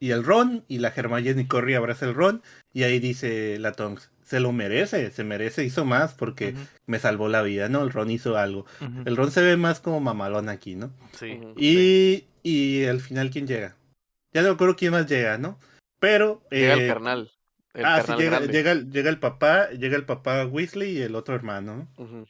y 0.00 0.10
el 0.10 0.24
Ron, 0.24 0.64
y 0.68 0.78
la 0.78 0.92
Hermione 0.94 1.46
corre 1.46 1.72
y 1.72 1.74
abraza 1.74 2.06
el 2.06 2.14
Ron, 2.14 2.42
y 2.72 2.82
ahí 2.82 2.98
dice 2.98 3.58
la 3.58 3.72
Tonks, 3.72 4.10
se 4.24 4.40
lo 4.40 4.52
merece, 4.52 5.10
se 5.10 5.24
merece, 5.24 5.64
hizo 5.64 5.84
más 5.84 6.14
porque 6.14 6.54
me 6.86 6.98
salvó 6.98 7.28
la 7.28 7.42
vida, 7.42 7.68
¿no? 7.68 7.82
El 7.82 7.90
Ron 7.90 8.10
hizo 8.10 8.36
algo. 8.36 8.64
El 9.04 9.16
Ron 9.16 9.30
se 9.30 9.42
ve 9.42 9.56
más 9.56 9.80
como 9.80 10.00
mamalón 10.00 10.48
aquí, 10.48 10.74
¿no? 10.74 10.90
Sí. 11.18 11.38
Y, 11.56 12.24
y 12.42 12.84
al 12.86 13.00
final, 13.00 13.30
¿quién 13.30 13.46
llega? 13.46 13.76
Ya 14.32 14.42
no 14.42 14.48
recuerdo 14.50 14.76
quién 14.76 14.92
más 14.92 15.06
llega, 15.06 15.36
¿no? 15.38 15.58
Pero... 15.98 16.42
Llega 16.50 16.74
el 16.74 16.80
eh, 16.80 16.88
carnal. 16.88 17.30
ah, 17.74 18.02
sí, 18.06 18.12
llega, 18.16 18.40
llega, 18.40 18.74
llega, 18.74 19.10
el 19.10 19.18
papá, 19.18 19.70
llega 19.70 19.96
el 19.96 20.06
papá 20.06 20.46
Weasley 20.46 20.98
y 20.98 21.02
el 21.02 21.14
otro 21.14 21.34
hermano, 21.34 21.88
¿no? 21.96 22.26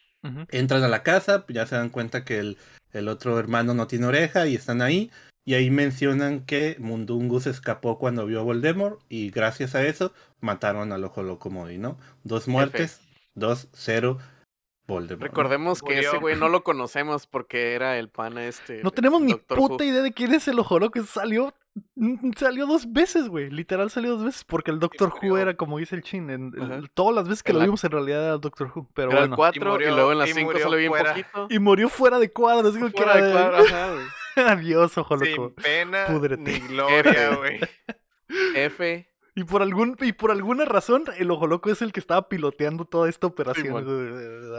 Entran 0.51 0.83
a 0.85 0.89
la 0.89 1.03
casa, 1.03 1.45
ya 1.49 1.67
se 1.67 1.75
dan 1.75 1.91
cuenta 1.91 2.25
que 2.25 2.39
el, 2.39 2.59
el 2.93 3.09
otro 3.09 3.39
hermano 3.39 3.75
no 3.75 3.87
tiene 3.87 4.07
oreja 4.07 4.47
y 4.47 4.55
están 4.55 4.83
ahí. 4.83 5.11
Y 5.45 5.55
ahí 5.55 5.71
mencionan 5.71 6.45
que 6.47 6.77
Mundungus 6.79 7.49
escapó 7.49 7.99
cuando 7.99 8.27
vio 8.27 8.41
a 8.41 8.43
Voldemort 8.45 9.01
y 9.09 9.31
gracias 9.31 9.75
a 9.75 9.85
eso 9.85 10.13
mataron 10.41 10.93
al 10.93 11.03
Ojo 11.03 11.23
Locomodi, 11.25 11.79
¿no? 11.79 11.99
Dos 12.23 12.47
muertes, 12.47 13.01
dos, 13.35 13.69
cero, 13.73 14.19
Voldemort. 14.87 15.31
Recordemos 15.31 15.83
que 15.83 15.99
ese 15.99 16.19
güey 16.19 16.37
no 16.37 16.49
lo 16.49 16.63
conocemos 16.63 17.27
porque 17.27 17.75
era 17.75 17.99
el 17.99 18.09
pana 18.09 18.47
este. 18.47 18.83
No 18.85 18.93
tenemos 18.93 19.21
ni 19.21 19.35
puta 19.35 19.85
idea 19.85 20.03
de 20.03 20.13
quién 20.13 20.33
es 20.33 20.47
el 20.47 20.61
Ojo 20.61 20.79
Loco. 20.79 21.03
Salió, 21.05 21.49
mm, 21.49 21.53
salió 22.37 22.67
dos 22.67 22.93
veces, 22.93 23.29
güey. 23.29 23.51
Literal 23.51 23.91
salió 23.91 24.13
dos 24.13 24.25
veces 24.25 24.45
porque 24.45 24.71
el 24.71 24.79
Doctor 24.79 25.13
Who 25.13 25.39
era, 25.39 25.55
como 25.57 25.79
dice 25.79 25.97
el 25.97 26.03
chin, 26.03 26.31
en, 26.31 26.53
todas 26.95 27.15
las 27.15 27.29
veces 27.29 27.43
que 27.43 27.53
lo 27.53 27.61
vimos 27.61 27.83
en 27.85 27.91
realidad 27.91 28.25
era 28.25 28.35
el 28.35 28.41
Doctor 28.41 28.73
Who. 28.75 28.89
Pero 28.95 29.11
bueno. 29.11 29.25
el 29.25 29.31
4 29.35 29.81
y, 29.81 29.85
luego 29.87 30.13
en 30.13 30.19
las 30.19 30.31
5 30.31 30.53
se 30.59 30.71
lo 30.71 30.77
vi 30.77 30.89
un 30.89 30.99
poquito. 30.99 31.47
Y 31.51 31.59
murió 31.59 31.89
fuera 31.89 32.19
de 32.19 32.31
cuadro. 32.31 32.69
Es 32.69 32.79
fuera 32.79 33.17
de 33.17 33.33
cuadro, 33.33 33.57
ajá, 33.57 33.93
güey. 33.93 34.07
Adiós, 34.49 34.97
ojo 34.97 35.17
loco. 35.17 35.55
Sin 35.59 35.91
pena 35.91 36.09
ni 36.39 36.59
gloria, 36.61 37.37
güey. 37.37 37.61
F. 38.55 39.12
Y 39.35 39.45
por 39.45 39.63
algún 39.63 39.97
y 40.01 40.13
por 40.13 40.31
alguna 40.31 40.67
razón 40.67 41.05
el 41.17 41.31
ojo 41.31 41.47
loco 41.47 41.71
es 41.71 41.81
el 41.81 41.93
que 41.93 42.01
estaba 42.01 42.29
piloteando 42.29 42.85
toda 42.85 43.09
esta 43.09 43.27
operación. 43.27 43.73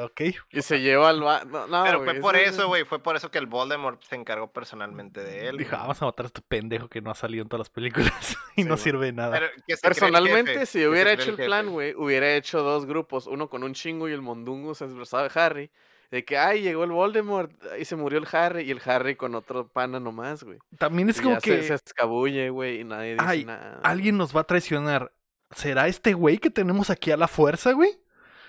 ok. 0.03 0.21
Y 0.49 0.61
se 0.63 0.81
lleva 0.81 1.09
al 1.09 1.19
no, 1.19 1.67
no, 1.67 1.83
Pero 1.83 2.03
fue 2.03 2.15
por 2.15 2.35
eso, 2.35 2.67
güey, 2.67 2.83
fue 2.83 2.97
por 2.97 3.15
eso 3.15 3.29
que 3.29 3.37
el 3.37 3.45
Voldemort 3.45 4.01
se 4.03 4.15
encargó 4.15 4.51
personalmente 4.51 5.23
de 5.23 5.47
él. 5.47 5.57
Dijo, 5.57 5.75
ah, 5.75 5.81
vamos 5.81 6.01
a 6.01 6.05
matar 6.05 6.25
a 6.25 6.27
este 6.27 6.41
pendejo 6.41 6.87
que 6.87 7.01
no 7.01 7.11
ha 7.11 7.15
salido 7.15 7.43
en 7.43 7.49
todas 7.49 7.67
las 7.67 7.69
películas 7.69 8.35
y 8.55 8.63
no 8.63 8.77
sirve 8.77 9.07
de 9.07 9.13
nada. 9.13 9.41
Personalmente, 9.81 10.65
si 10.65 10.85
hubiera 10.87 11.11
hecho 11.13 11.29
el 11.29 11.35
plan, 11.35 11.69
güey, 11.69 11.93
hubiera 11.93 12.33
hecho 12.35 12.63
dos 12.63 12.87
grupos, 12.87 13.27
uno 13.27 13.49
con 13.49 13.63
un 13.63 13.73
chingo 13.75 14.09
y 14.09 14.13
el 14.13 14.23
mondungo 14.23 14.73
se 14.73 14.87
de 14.87 15.31
Harry 15.35 15.71
de 16.13 16.23
que, 16.23 16.37
ay, 16.37 16.61
llegó 16.61 16.83
el 16.83 16.91
Voldemort 16.91 17.51
y 17.79 17.85
se 17.85 17.95
murió 17.95 18.19
el 18.19 18.27
Harry 18.31 18.61
y 18.65 18.69
el 18.69 18.79
Harry 18.85 19.15
con 19.15 19.33
otro 19.33 19.67
pana 19.67 19.99
nomás, 19.99 20.43
güey. 20.43 20.59
También 20.77 21.09
es 21.09 21.19
como 21.19 21.39
que... 21.39 21.63
Se, 21.63 21.73
escabulle, 21.73 22.51
güey, 22.51 22.81
y 22.81 22.83
nadie 22.83 23.15
dice 23.15 23.45
nada. 23.45 23.79
Alguien 23.81 24.15
nos 24.15 24.35
va 24.35 24.41
a 24.41 24.43
traicionar. 24.43 25.11
¿Será 25.55 25.87
este 25.87 26.13
güey 26.13 26.37
que 26.37 26.51
tenemos 26.51 26.91
aquí 26.91 27.09
a 27.09 27.17
la 27.17 27.27
fuerza, 27.27 27.71
güey? 27.71 27.89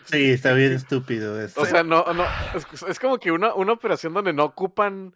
Sí, 0.05 0.33
está 0.33 0.53
bien 0.53 0.75
estúpido 0.75 1.41
eso. 1.41 1.59
O 1.59 1.65
sea, 1.65 1.83
no, 1.83 2.05
no, 2.13 2.27
es, 2.87 3.01
como 3.01 3.17
que 3.17 3.33
una, 3.33 3.55
una 3.55 3.73
operación 3.73 4.13
donde 4.13 4.35
no 4.35 4.45
ocupan 4.45 5.15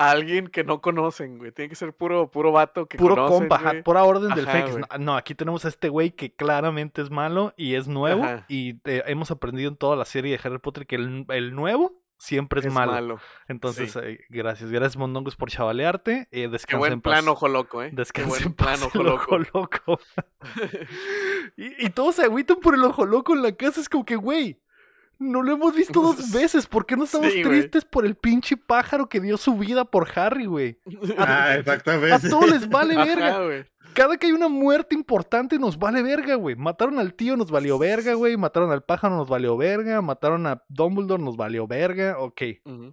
a 0.00 0.12
alguien 0.12 0.48
que 0.48 0.64
no 0.64 0.80
conocen, 0.80 1.36
güey. 1.36 1.52
Tiene 1.52 1.68
que 1.68 1.74
ser 1.74 1.92
puro, 1.92 2.30
puro 2.30 2.52
vato 2.52 2.86
que 2.86 2.96
puro 2.96 3.16
conocen, 3.16 3.48
compa, 3.48 3.82
pura 3.84 4.04
orden 4.04 4.34
del 4.34 4.46
fake. 4.46 4.98
No, 4.98 5.14
aquí 5.14 5.34
tenemos 5.34 5.66
a 5.66 5.68
este 5.68 5.90
güey 5.90 6.12
que 6.12 6.32
claramente 6.32 7.02
es 7.02 7.10
malo 7.10 7.52
y 7.58 7.74
es 7.74 7.86
nuevo. 7.86 8.24
Y 8.48 8.80
eh, 8.84 9.02
hemos 9.06 9.30
aprendido 9.30 9.68
en 9.68 9.76
toda 9.76 9.96
la 9.96 10.06
serie 10.06 10.32
de 10.32 10.40
Harry 10.42 10.58
Potter 10.58 10.86
que 10.86 10.96
el, 10.96 11.26
el 11.28 11.54
nuevo 11.54 12.00
siempre 12.16 12.60
es, 12.60 12.72
malo. 12.72 13.20
Entonces, 13.46 13.94
eh, 13.96 14.20
gracias. 14.30 14.70
Gracias, 14.70 14.96
Mondongos, 14.96 15.36
por 15.36 15.50
chavalearte. 15.50 16.28
Eh, 16.30 16.50
Qué 16.66 16.76
buen 16.76 17.02
plan, 17.02 17.28
ojo 17.28 17.48
loco, 17.48 17.82
¿eh? 17.82 17.90
Descansa 17.92 18.38
Qué 18.38 18.44
buen 18.44 18.54
plan, 18.54 18.82
ojo 18.82 19.38
loco. 19.52 20.00
y, 21.58 21.86
y, 21.86 21.90
todos 21.90 22.14
se 22.14 22.24
agüitan 22.24 22.56
por 22.60 22.74
el 22.74 22.84
ojo 22.84 23.04
loco 23.04 23.34
en 23.34 23.42
la 23.42 23.52
casa. 23.52 23.82
Es 23.82 23.90
como 23.90 24.06
que, 24.06 24.16
güey, 24.16 24.58
no 25.20 25.42
lo 25.42 25.52
hemos 25.52 25.74
visto 25.76 26.00
dos 26.02 26.30
veces. 26.32 26.66
¿Por 26.66 26.86
qué 26.86 26.96
no 26.96 27.04
estamos 27.04 27.30
tristes 27.30 27.84
por 27.84 28.04
el 28.04 28.16
pinche 28.16 28.56
pájaro 28.56 29.08
que 29.08 29.20
dio 29.20 29.36
su 29.36 29.56
vida 29.56 29.84
por 29.84 30.08
Harry, 30.18 30.46
güey? 30.46 30.80
Ah, 31.16 31.54
exactamente. 31.56 32.12
A 32.12 32.18
todos 32.30 32.50
les 32.50 32.68
vale 32.68 32.96
verga. 32.96 33.64
Cada 33.94 34.16
que 34.16 34.26
hay 34.26 34.32
una 34.32 34.48
muerte 34.48 34.94
importante 34.94 35.58
nos 35.58 35.78
vale 35.78 36.02
verga, 36.02 36.34
güey. 36.34 36.56
Mataron 36.56 36.98
al 36.98 37.14
tío, 37.14 37.36
nos 37.36 37.50
valió 37.50 37.78
verga, 37.78 38.14
güey. 38.14 38.36
Mataron 38.36 38.70
al 38.72 38.82
pájaro, 38.82 39.16
nos 39.16 39.28
valió 39.28 39.56
verga. 39.56 40.00
Mataron 40.00 40.46
a 40.46 40.62
Dumbledore, 40.68 41.22
nos 41.22 41.36
valió 41.36 41.66
verga. 41.66 42.18
Ok, 42.18 42.42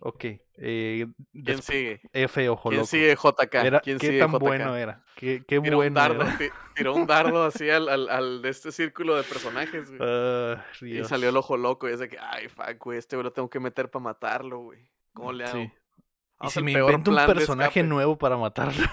ok. 0.01 0.25
Eh, 0.59 1.07
¿Quién 1.45 1.61
sigue? 1.61 2.01
F, 2.13 2.49
ojo 2.49 2.69
¿Quién 2.69 2.85
sigue 2.87 3.15
JK? 3.15 3.81
¿Quién 3.83 3.99
¿Qué 3.99 4.19
tan 4.19 4.31
bueno 4.31 4.75
era? 4.75 5.03
¿Qué, 5.15 5.43
qué 5.47 5.59
tiró 5.61 5.77
bueno 5.77 5.89
un 5.89 5.93
dardo, 5.93 6.25
Tiró 6.75 6.95
un 6.95 7.05
dardo 7.05 7.43
así 7.45 7.69
al, 7.69 7.87
al, 8.09 8.41
de 8.41 8.49
este 8.49 8.71
círculo 8.71 9.15
de 9.15 9.23
personajes, 9.23 9.89
güey. 9.89 9.99
Ah, 10.01 10.65
y 10.81 11.03
salió 11.03 11.29
el 11.29 11.37
ojo 11.37 11.57
loco 11.57 11.87
y 11.87 11.93
es 11.93 11.99
de 11.99 12.09
que, 12.09 12.17
ay, 12.19 12.49
fuck, 12.49 12.83
güey, 12.83 12.97
este 12.97 13.15
güey 13.15 13.23
lo 13.23 13.33
tengo 13.33 13.49
que 13.49 13.59
meter 13.59 13.89
para 13.91 14.03
matarlo, 14.03 14.59
güey. 14.59 14.89
¿Cómo 15.13 15.31
le 15.31 15.45
hago? 15.45 15.71
Y 16.41 16.49
si 16.49 16.61
me 16.61 16.71
invento 16.73 17.11
un 17.11 17.17
personaje 17.25 17.83
nuevo 17.83 18.17
para 18.17 18.37
matarlo. 18.37 18.83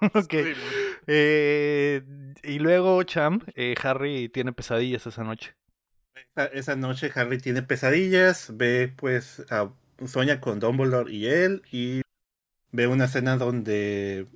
ok. 0.14 0.34
Eh, 1.06 2.02
y 2.42 2.58
luego, 2.58 3.02
Cham, 3.02 3.40
eh, 3.54 3.74
Harry 3.82 4.28
tiene 4.28 4.52
pesadillas 4.52 5.06
esa 5.06 5.24
noche. 5.24 5.54
Esa, 6.52 6.76
noche 6.76 7.10
Harry 7.14 7.38
tiene 7.38 7.62
pesadillas, 7.62 8.56
ve 8.56 8.92
pues, 8.94 9.44
a, 9.50 9.70
sueña 10.06 10.40
con 10.40 10.60
Dumbledore 10.60 11.12
y 11.12 11.26
él, 11.26 11.62
y 11.70 12.02
ve 12.72 12.86
una 12.86 13.06
escena 13.06 13.36
donde, 13.36 14.26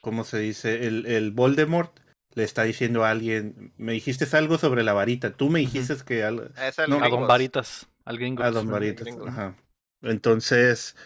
¿cómo 0.00 0.24
se 0.24 0.38
dice? 0.38 0.86
El, 0.86 1.06
el 1.06 1.30
Voldemort 1.30 1.98
le 2.34 2.44
está 2.44 2.64
diciendo 2.64 3.04
a 3.04 3.10
alguien, 3.10 3.72
me 3.78 3.92
dijiste 3.92 4.26
algo 4.36 4.58
sobre 4.58 4.82
la 4.82 4.92
varita, 4.92 5.30
tú 5.30 5.48
me 5.50 5.60
dijiste 5.60 5.94
que... 6.04 6.24
Algo, 6.24 6.46
no, 6.88 7.02
a 7.02 7.08
Don 7.08 7.26
Varitas, 7.26 7.88
alguien 8.04 8.40
A 8.42 8.50
Don 8.50 8.68
Varitas, 8.70 9.08
ajá. 9.26 9.56
Entonces, 10.02 10.96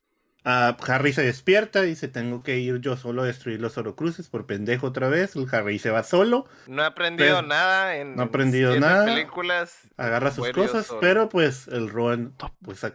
Harry 0.44 1.12
se 1.12 1.22
despierta 1.22 1.84
y 1.84 1.88
dice, 1.90 2.08
tengo 2.08 2.42
que 2.42 2.58
ir 2.58 2.80
yo 2.80 2.96
solo 2.96 3.22
a 3.22 3.26
destruir 3.26 3.60
los 3.60 3.76
Orocruces 3.76 4.28
por 4.28 4.46
pendejo 4.46 4.86
otra 4.86 5.08
vez. 5.08 5.36
El 5.36 5.46
Harry 5.52 5.78
se 5.78 5.90
va 5.90 6.02
solo. 6.02 6.46
No 6.66 6.82
ha 6.82 6.86
aprendido 6.86 7.42
nada 7.42 7.96
en 7.96 8.16
No 8.16 8.22
ha 8.22 8.26
aprendido 8.26 8.78
nada. 8.78 9.04
películas. 9.04 9.80
Agarra 9.96 10.30
sus 10.30 10.50
cosas, 10.50 10.90
pero 11.00 11.28
pues 11.28 11.68
el 11.68 11.90
Ron, 11.90 12.34
pues 12.62 12.86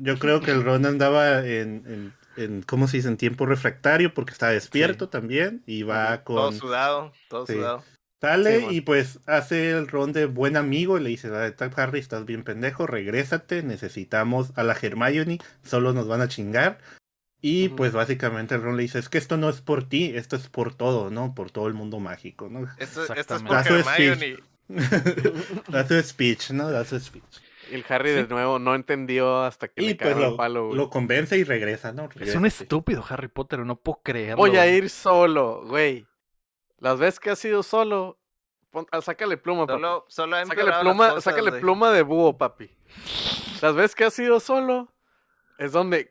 yo 0.00 0.18
creo 0.18 0.40
que 0.40 0.52
el 0.52 0.64
Ron 0.64 0.86
andaba 0.86 1.46
en, 1.46 2.14
en, 2.36 2.62
¿cómo 2.62 2.88
se 2.88 2.98
dice? 2.98 3.08
En 3.08 3.16
tiempo 3.16 3.44
refractario 3.44 4.14
porque 4.14 4.32
está 4.32 4.48
despierto 4.48 5.08
también 5.08 5.62
y 5.66 5.82
va 5.82 6.22
con... 6.24 6.36
Todo 6.36 6.52
sudado, 6.52 7.12
todo 7.28 7.46
sudado. 7.46 7.84
Sale 8.20 8.68
y 8.70 8.80
pues 8.80 9.20
hace 9.26 9.70
el 9.70 9.88
ron 9.88 10.12
de 10.12 10.24
buen 10.24 10.56
amigo 10.56 10.96
y 10.98 11.02
le 11.02 11.10
dice, 11.10 11.30
Harry, 11.76 11.98
estás 11.98 12.24
bien 12.24 12.44
pendejo, 12.44 12.86
regrésate, 12.86 13.62
necesitamos 13.62 14.52
a 14.56 14.62
la 14.62 14.74
Hermione, 14.80 15.38
solo 15.62 15.92
nos 15.92 16.08
van 16.08 16.22
a 16.22 16.28
chingar. 16.28 16.78
Y 17.42 17.68
pues 17.68 17.92
básicamente 17.92 18.54
el 18.54 18.62
ron 18.62 18.76
le 18.78 18.84
dice, 18.84 18.98
es 18.98 19.10
que 19.10 19.18
esto 19.18 19.36
no 19.36 19.50
es 19.50 19.60
por 19.60 19.86
ti, 19.86 20.12
esto 20.14 20.36
es 20.36 20.48
por 20.48 20.74
todo, 20.74 21.10
¿no? 21.10 21.34
Por 21.34 21.50
todo 21.50 21.68
el 21.68 21.74
mundo 21.74 22.00
mágico, 22.00 22.48
¿no? 22.48 22.66
Esto, 22.78 23.04
es 23.04 23.26
por 23.26 23.56
Hermione. 23.56 24.38
da 25.68 25.86
su 25.86 26.02
speech, 26.02 26.50
¿no? 26.50 26.70
Da 26.70 26.84
su 26.84 26.98
speech. 26.98 27.22
Y 27.70 27.74
el 27.74 27.84
Harry 27.88 28.10
de 28.10 28.26
nuevo 28.26 28.58
no 28.58 28.74
entendió 28.74 29.42
hasta 29.42 29.68
que 29.68 29.82
le 29.82 29.94
pues 29.96 30.16
lo, 30.16 30.36
palo, 30.36 30.72
lo 30.72 30.88
convence 30.88 31.36
y 31.36 31.44
regresa, 31.44 31.92
¿no? 31.92 32.08
Es 32.18 32.34
un 32.34 32.46
estúpido 32.46 33.04
Harry 33.08 33.28
Potter, 33.28 33.60
no 33.60 33.76
puedo 33.76 34.00
creerlo. 34.02 34.36
Voy 34.36 34.56
a 34.56 34.66
ir 34.66 34.88
solo, 34.88 35.64
güey. 35.66 36.06
Las 36.78 36.98
veces 36.98 37.20
que 37.20 37.30
has 37.30 37.44
ido 37.44 37.62
solo, 37.62 38.18
ah, 38.90 39.00
sácale 39.00 39.36
pluma, 39.36 39.66
papi. 39.66 39.82
Solo, 40.08 40.36
sácale 40.46 40.72
pluma, 40.80 41.20
sácale 41.20 41.52
pluma 41.52 41.90
de 41.90 42.02
búho, 42.02 42.36
papi. 42.36 42.70
Las 43.62 43.74
veces 43.74 43.94
que 43.94 44.04
has 44.04 44.18
ido 44.18 44.40
solo, 44.40 44.92
es 45.58 45.72
donde. 45.72 46.10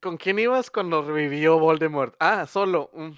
¿Con 0.00 0.16
quién 0.16 0.38
ibas 0.38 0.70
cuando 0.70 1.02
revivió 1.02 1.58
Voldemort? 1.58 2.14
Ah, 2.18 2.46
solo. 2.46 2.90
Mm. 2.92 3.10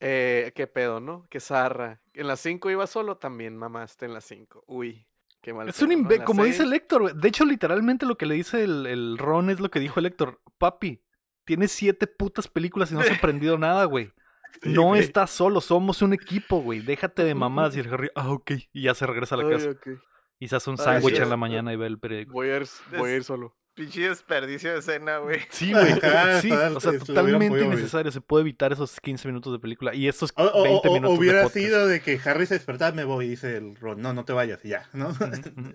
Eh, 0.00 0.52
qué 0.54 0.68
pedo, 0.68 1.00
¿no? 1.00 1.26
Qué 1.30 1.40
zarra. 1.40 2.00
En 2.14 2.28
las 2.28 2.38
5 2.40 2.70
iba 2.70 2.86
solo, 2.86 3.16
también 3.16 3.56
mamaste 3.56 4.06
en 4.06 4.14
las 4.14 4.24
5. 4.24 4.64
Uy, 4.68 5.08
qué 5.40 5.52
mal. 5.52 5.68
Es 5.68 5.82
un 5.82 5.90
imbécil, 5.90 6.24
como 6.24 6.44
dice 6.44 6.62
el 6.62 6.72
Héctor. 6.72 7.14
De 7.14 7.28
hecho, 7.28 7.44
literalmente 7.44 8.06
lo 8.06 8.16
que 8.16 8.26
le 8.26 8.36
dice 8.36 8.62
el, 8.62 8.86
el 8.86 9.18
Ron 9.18 9.50
es 9.50 9.58
lo 9.58 9.68
que 9.70 9.80
dijo 9.80 9.98
el 9.98 10.06
Héctor. 10.06 10.40
Papi, 10.58 11.02
tienes 11.44 11.72
siete 11.72 12.06
putas 12.06 12.46
películas 12.46 12.92
y 12.92 12.94
no 12.94 13.00
has 13.00 13.10
aprendido 13.18 13.58
nada, 13.58 13.84
güey 13.84 14.12
no 14.62 14.96
estás 14.96 15.30
solo, 15.30 15.60
somos 15.60 16.02
un 16.02 16.12
equipo, 16.12 16.60
güey. 16.60 16.80
Déjate 16.80 17.24
de 17.24 17.34
mamás. 17.34 17.76
Y 17.76 17.80
el 17.80 17.92
Harry, 17.92 18.10
ah, 18.14 18.30
ok. 18.30 18.52
Y 18.72 18.82
ya 18.82 18.94
se 18.94 19.06
regresa 19.06 19.34
a 19.34 19.38
la 19.38 19.50
casa. 19.50 19.70
Y 20.40 20.48
se 20.48 20.56
hace 20.56 20.70
un 20.70 20.78
sándwich 20.78 21.18
en 21.18 21.30
la 21.30 21.36
mañana 21.36 21.72
y 21.72 21.76
ve 21.76 21.86
el 21.86 21.98
periódico. 21.98 22.32
Voy 22.32 22.50
a 22.50 22.58
ir, 22.58 22.66
voy 22.96 23.10
a 23.10 23.16
ir 23.16 23.24
solo. 23.24 23.56
Pinche 23.74 24.08
desperdicio 24.08 24.72
de 24.72 24.80
escena, 24.80 25.18
güey. 25.18 25.38
Sí, 25.50 25.72
güey. 25.72 25.94
sí, 26.42 26.50
o 26.50 26.80
sea, 26.80 26.98
totalmente 26.98 27.64
innecesario. 27.64 28.10
Se 28.10 28.20
puede 28.20 28.42
evitar 28.42 28.72
esos 28.72 28.98
15 29.00 29.28
minutos 29.28 29.52
de 29.52 29.60
película. 29.60 29.94
Y 29.94 30.08
estos 30.08 30.34
20 30.34 30.88
minutos 30.88 31.10
o, 31.10 31.12
hubiera 31.12 31.48
sido 31.48 31.86
de 31.86 32.00
que 32.00 32.20
Harry 32.24 32.46
se 32.46 32.54
despertaba, 32.54 32.90
me 32.90 33.04
voy, 33.04 33.28
dice 33.28 33.56
el 33.56 33.76
Ron. 33.76 34.00
No, 34.00 34.12
no 34.12 34.24
te 34.24 34.32
vayas, 34.32 34.62
ya, 34.64 34.88
¿no? 34.92 35.12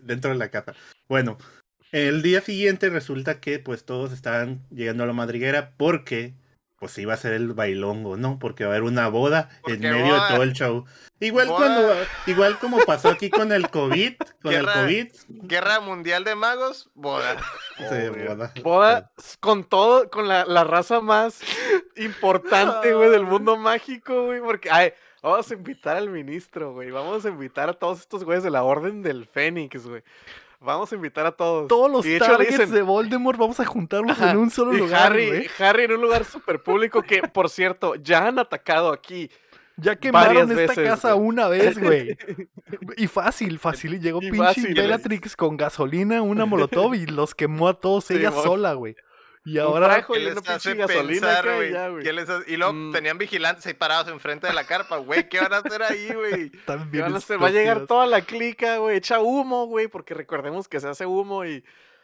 Dentro 0.02 0.32
de 0.32 0.38
la 0.38 0.50
casa. 0.50 0.74
Bueno, 1.08 1.38
el 1.94 2.22
día 2.24 2.42
siguiente 2.42 2.90
resulta 2.90 3.40
que 3.40 3.60
pues 3.60 3.86
todos 3.86 4.12
estaban 4.12 4.66
llegando 4.70 5.04
a 5.04 5.08
la 5.08 5.14
madriguera 5.14 5.74
porque 5.78 6.34
pues 6.84 6.98
iba 6.98 7.14
a 7.14 7.18
ser 7.18 7.32
el 7.32 7.54
bailongo, 7.54 8.18
¿no? 8.18 8.38
Porque 8.40 8.66
va 8.66 8.72
a 8.72 8.74
haber 8.74 8.84
una 8.84 9.08
boda 9.08 9.48
en 9.68 9.80
medio 9.80 10.16
de 10.16 10.20
todo 10.28 10.44
el 10.44 10.52
show. 10.52 10.84
Igual 11.22 11.48
cuando, 11.48 11.96
igual 12.26 12.60
como 12.60 12.78
pasó 12.80 13.08
aquí 13.08 13.30
con 13.30 13.54
el 13.54 13.70
COVID, 13.70 14.16
con 14.42 14.54
el 14.54 14.66
COVID. 14.66 15.08
Guerra 15.30 15.80
Mundial 15.80 16.26
de 16.26 16.36
Magos, 16.36 16.90
boda. 16.94 17.38
Sí, 17.78 18.10
boda. 18.28 18.54
Boda 18.62 19.12
con 19.40 19.64
todo, 19.64 20.10
con 20.10 20.28
la, 20.28 20.44
la 20.44 20.66
raza 20.66 21.00
más 21.00 21.40
importante, 21.96 22.94
güey, 22.94 23.10
del 23.10 23.24
mundo 23.24 23.56
mágico, 23.56 24.26
güey, 24.26 24.42
porque, 24.42 24.70
ay, 24.70 24.92
vamos 25.22 25.50
a 25.50 25.54
invitar 25.54 25.96
al 25.96 26.10
ministro, 26.10 26.74
güey, 26.74 26.92
vamos 26.92 27.26
a 27.26 27.30
invitar 27.30 27.70
a 27.70 27.74
todos 27.74 28.02
estos 28.02 28.26
güeyes 28.26 28.44
de 28.44 28.52
la 28.52 28.64
Orden 28.64 29.02
del 29.02 29.26
Fénix, 29.26 29.88
güey. 29.88 30.04
Vamos 30.64 30.92
a 30.94 30.96
invitar 30.96 31.26
a 31.26 31.32
todos. 31.32 31.68
Todos 31.68 31.92
los 31.92 32.20
targets 32.20 32.72
de 32.72 32.82
Voldemort 32.82 33.38
vamos 33.38 33.60
a 33.60 33.66
juntarlos 33.66 34.20
en 34.22 34.38
un 34.38 34.50
solo 34.50 34.72
lugar. 34.72 35.12
Harry, 35.12 35.48
Harry 35.60 35.84
en 35.84 35.92
un 35.94 36.02
lugar 36.02 36.24
súper 36.24 36.64
público 36.64 37.02
que, 37.02 37.22
por 37.22 37.50
cierto, 37.50 37.96
ya 37.96 38.28
han 38.28 38.40
atacado 38.40 38.92
aquí. 38.92 39.30
Ya 39.76 39.96
quemaron 39.96 40.58
esta 40.58 40.76
casa 40.84 41.16
una 41.16 41.48
vez, 41.48 41.78
güey. 41.78 42.18
Y 42.98 43.08
fácil, 43.08 43.60
fácil. 43.60 44.00
Llegó 44.00 44.20
pinche 44.20 44.74
Bellatrix 44.74 45.36
con 45.36 45.58
gasolina, 45.58 46.22
una 46.22 46.46
molotov 46.46 46.94
y 46.96 47.08
los 47.08 47.36
quemó 47.36 47.68
a 47.68 47.74
todos 47.74 48.10
ella 48.12 48.32
sola, 48.32 48.74
güey. 48.74 48.96
Y 49.46 49.58
ahora. 49.58 50.06
¿Qué 50.06 50.20
les 50.20 50.38
hace 50.38 50.76
pensar, 50.76 51.46
güey? 51.56 51.74
Y 52.48 52.58
luego 52.58 52.74
mm. 52.74 52.92
tenían 52.94 53.18
vigilantes 53.18 53.66
ahí 53.66 53.74
parados 53.74 54.08
enfrente 54.08 54.48
de 54.48 54.54
la 54.54 54.66
carpa, 54.66 54.98
güey. 54.98 55.28
¿Qué 55.28 55.40
van 55.40 55.54
a 55.54 55.58
hacer 55.58 55.84
ahí, 55.84 56.14
güey? 56.14 56.52
Va 56.68 57.48
a 57.48 57.52
llegar 57.52 57.86
toda 57.86 58.06
la 58.06 58.22
clica, 58.22 58.78
güey. 58.78 58.98
Echa 58.98 59.20
humo, 59.20 59.66
güey. 59.66 59.88
Porque 59.88 60.14
recordemos 60.14 60.68
que 60.68 60.80
se 60.80 60.88
hace 60.88 61.06
humo 61.06 61.46
y 61.46 61.64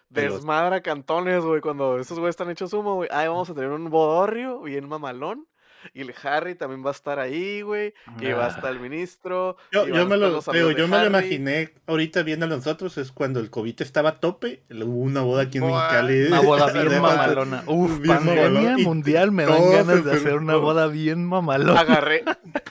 desmadra 0.10 0.82
cantones, 0.82 1.44
güey. 1.44 1.62
Cuando 1.62 1.98
esos 2.00 2.20
güeyes 2.20 2.34
están 2.34 2.50
hechos 2.50 2.74
humo, 2.74 2.96
güey. 2.96 3.10
Ahí 3.12 3.28
vamos 3.28 3.50
a 3.50 3.54
tener 3.54 3.70
un 3.70 3.90
bodorrio 3.90 4.62
bien 4.62 4.88
mamalón. 4.88 5.48
Y 5.94 6.02
el 6.02 6.14
Harry 6.24 6.56
también 6.56 6.84
va 6.84 6.90
a 6.90 6.94
estar 6.94 7.20
ahí, 7.20 7.62
güey. 7.62 7.94
Y 8.20 8.32
va 8.32 8.46
a 8.46 8.50
estar 8.50 8.72
el 8.72 8.80
ministro. 8.80 9.58
Yo, 9.72 9.86
me 9.86 10.18
lo, 10.18 10.42
yo 10.72 10.88
me 10.88 11.00
lo 11.00 11.06
imaginé 11.06 11.74
ahorita 11.88 12.24
viendo 12.24 12.46
a 12.46 12.50
nosotros. 12.50 12.98
Es 12.98 13.12
cuando 13.12 13.40
el 13.40 13.50
COVID 13.50 13.82
estaba 13.82 14.10
a 14.10 14.20
tope. 14.20 14.64
Hubo 14.70 15.02
una 15.02 15.22
boda 15.22 15.44
aquí 15.44 15.58
en 15.58 15.68
Mexicali. 15.68 16.28
Una 16.28 16.42
boda 16.42 16.72
bien 16.72 17.02
mamalona. 17.02 17.64
Uf, 17.68 18.00
pandemia 18.06 18.78
mundial. 18.78 19.32
Me 19.32 19.46
dan 19.46 19.72
ganas 19.72 20.06
de 20.06 20.12
hacer 20.12 20.36
una 20.36 20.56
boda 20.56 20.88
bien 20.88 21.26
mamalona. 21.26 21.80
Agarré, 21.90 22.24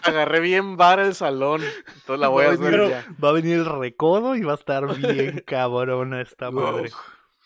agarré 0.02 0.40
bien 0.40 0.76
bar 0.76 1.00
el 1.00 1.14
salón. 1.14 1.62
Entonces 1.62 2.20
la 2.20 2.28
voy 2.28 2.44
a 2.44 2.50
hacer 2.50 3.04
Va 3.22 3.30
a 3.30 3.32
venir 3.32 3.54
el 3.54 3.66
recodo 3.66 4.36
y 4.36 4.42
va 4.42 4.52
a 4.52 4.56
estar 4.56 4.86
bien 4.96 5.42
cabrona 5.46 6.20
esta 6.20 6.50
madre. 6.50 6.90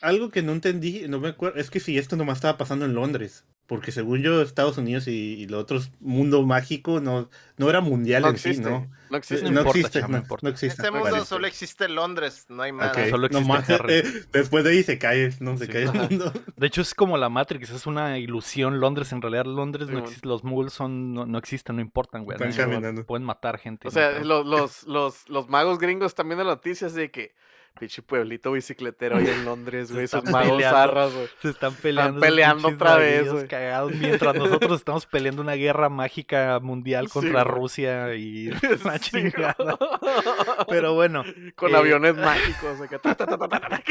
Algo 0.01 0.31
que 0.31 0.43
no 0.43 0.53
entendí, 0.53 1.07
no 1.09 1.21
me 1.21 1.29
acuerdo, 1.29 1.61
es 1.61 1.71
que 1.71 1.79
si 1.79 1.97
esto 1.97 2.17
nomás 2.17 2.39
estaba 2.39 2.59
pasando 2.59 2.85
en 2.85 2.95
Londres. 2.95 3.45
Porque 3.73 3.91
según 3.91 4.21
yo 4.21 4.43
Estados 4.43 4.77
Unidos 4.77 5.09
y, 5.09 5.47
los 5.47 5.63
otros 5.63 5.93
mundo 5.99 6.43
mágico 6.43 7.01
no, 7.01 7.31
no 7.57 7.71
era 7.71 7.81
mundial 7.81 8.27
en 8.27 8.37
sí, 8.37 8.59
¿no? 8.59 8.87
No 9.09 9.17
existe. 9.17 9.51
No, 9.51 9.63
existe, 9.63 10.03
no, 10.03 10.19
existe. 10.51 10.83
En 10.83 10.89
este 10.89 10.91
mundo 10.91 11.25
solo 11.25 11.47
existe 11.47 11.89
Londres, 11.89 12.45
no 12.51 12.65
hay 12.65 12.73
más. 12.73 12.95
Solo 13.09 13.29
existe 13.29 13.99
eh, 13.99 14.25
después 14.35 14.65
de 14.65 14.73
ahí 14.73 14.83
se 14.83 14.99
cae, 14.99 15.31
no 15.41 15.57
se 15.57 15.69
cae 15.69 15.85
el 15.85 15.93
mundo. 15.95 16.31
De 16.55 16.67
hecho 16.67 16.83
es 16.83 16.93
como 16.93 17.17
la 17.17 17.31
Matrix, 17.31 17.71
es 17.71 17.87
una 17.87 18.19
ilusión 18.19 18.79
Londres, 18.79 19.11
en 19.13 19.23
realidad 19.23 19.47
Londres 19.47 19.89
no 19.89 20.01
existe, 20.01 20.29
los 20.29 20.45
muggles 20.45 20.75
son, 20.75 21.15
no, 21.15 21.39
existen, 21.39 21.77
no 21.77 21.81
importan, 21.81 22.27
güey. 22.27 22.37
Están 22.37 22.53
caminando. 22.53 23.07
Pueden 23.07 23.25
matar 23.25 23.57
gente. 23.57 23.89
O 23.89 23.91
sea, 23.91 24.19
los, 24.19 24.45
los, 24.45 24.83
los, 24.85 25.31
los 25.31 25.49
magos 25.49 25.79
gringos 25.79 26.15
también 26.15 26.37
de 26.37 26.45
noticias 26.45 26.93
de 26.93 27.11
que 27.11 27.35
Pinche 27.79 28.03
pueblito 28.03 28.53
bicicletero 28.53 29.17
ahí 29.17 29.27
en 29.27 29.45
Londres, 29.45 29.91
güey. 29.91 30.05
Esos 30.05 30.25
magos 30.25 30.63
zarras, 30.63 31.13
güey. 31.13 31.29
Se 31.41 31.51
están 31.51 31.75
peleando. 31.75 32.19
Están 32.19 32.29
peleando 32.29 32.69
otra 32.69 32.97
vez, 32.97 33.33
güey. 33.33 33.49
Cagados 33.49 33.93
mientras 33.95 34.35
nosotros 34.37 34.79
estamos 34.79 35.07
peleando 35.07 35.43
una 35.43 35.55
guerra 35.55 35.89
mágica 35.89 36.61
mundial 36.61 37.09
contra 37.09 37.45
Rusia 37.45 38.15
y 38.15 38.51
una 38.85 38.99
chingada. 39.01 39.79
Pero 40.69 40.95
bueno. 40.95 41.25
Con 41.57 41.75
aviones 41.75 42.15
mágicos. 42.17 42.79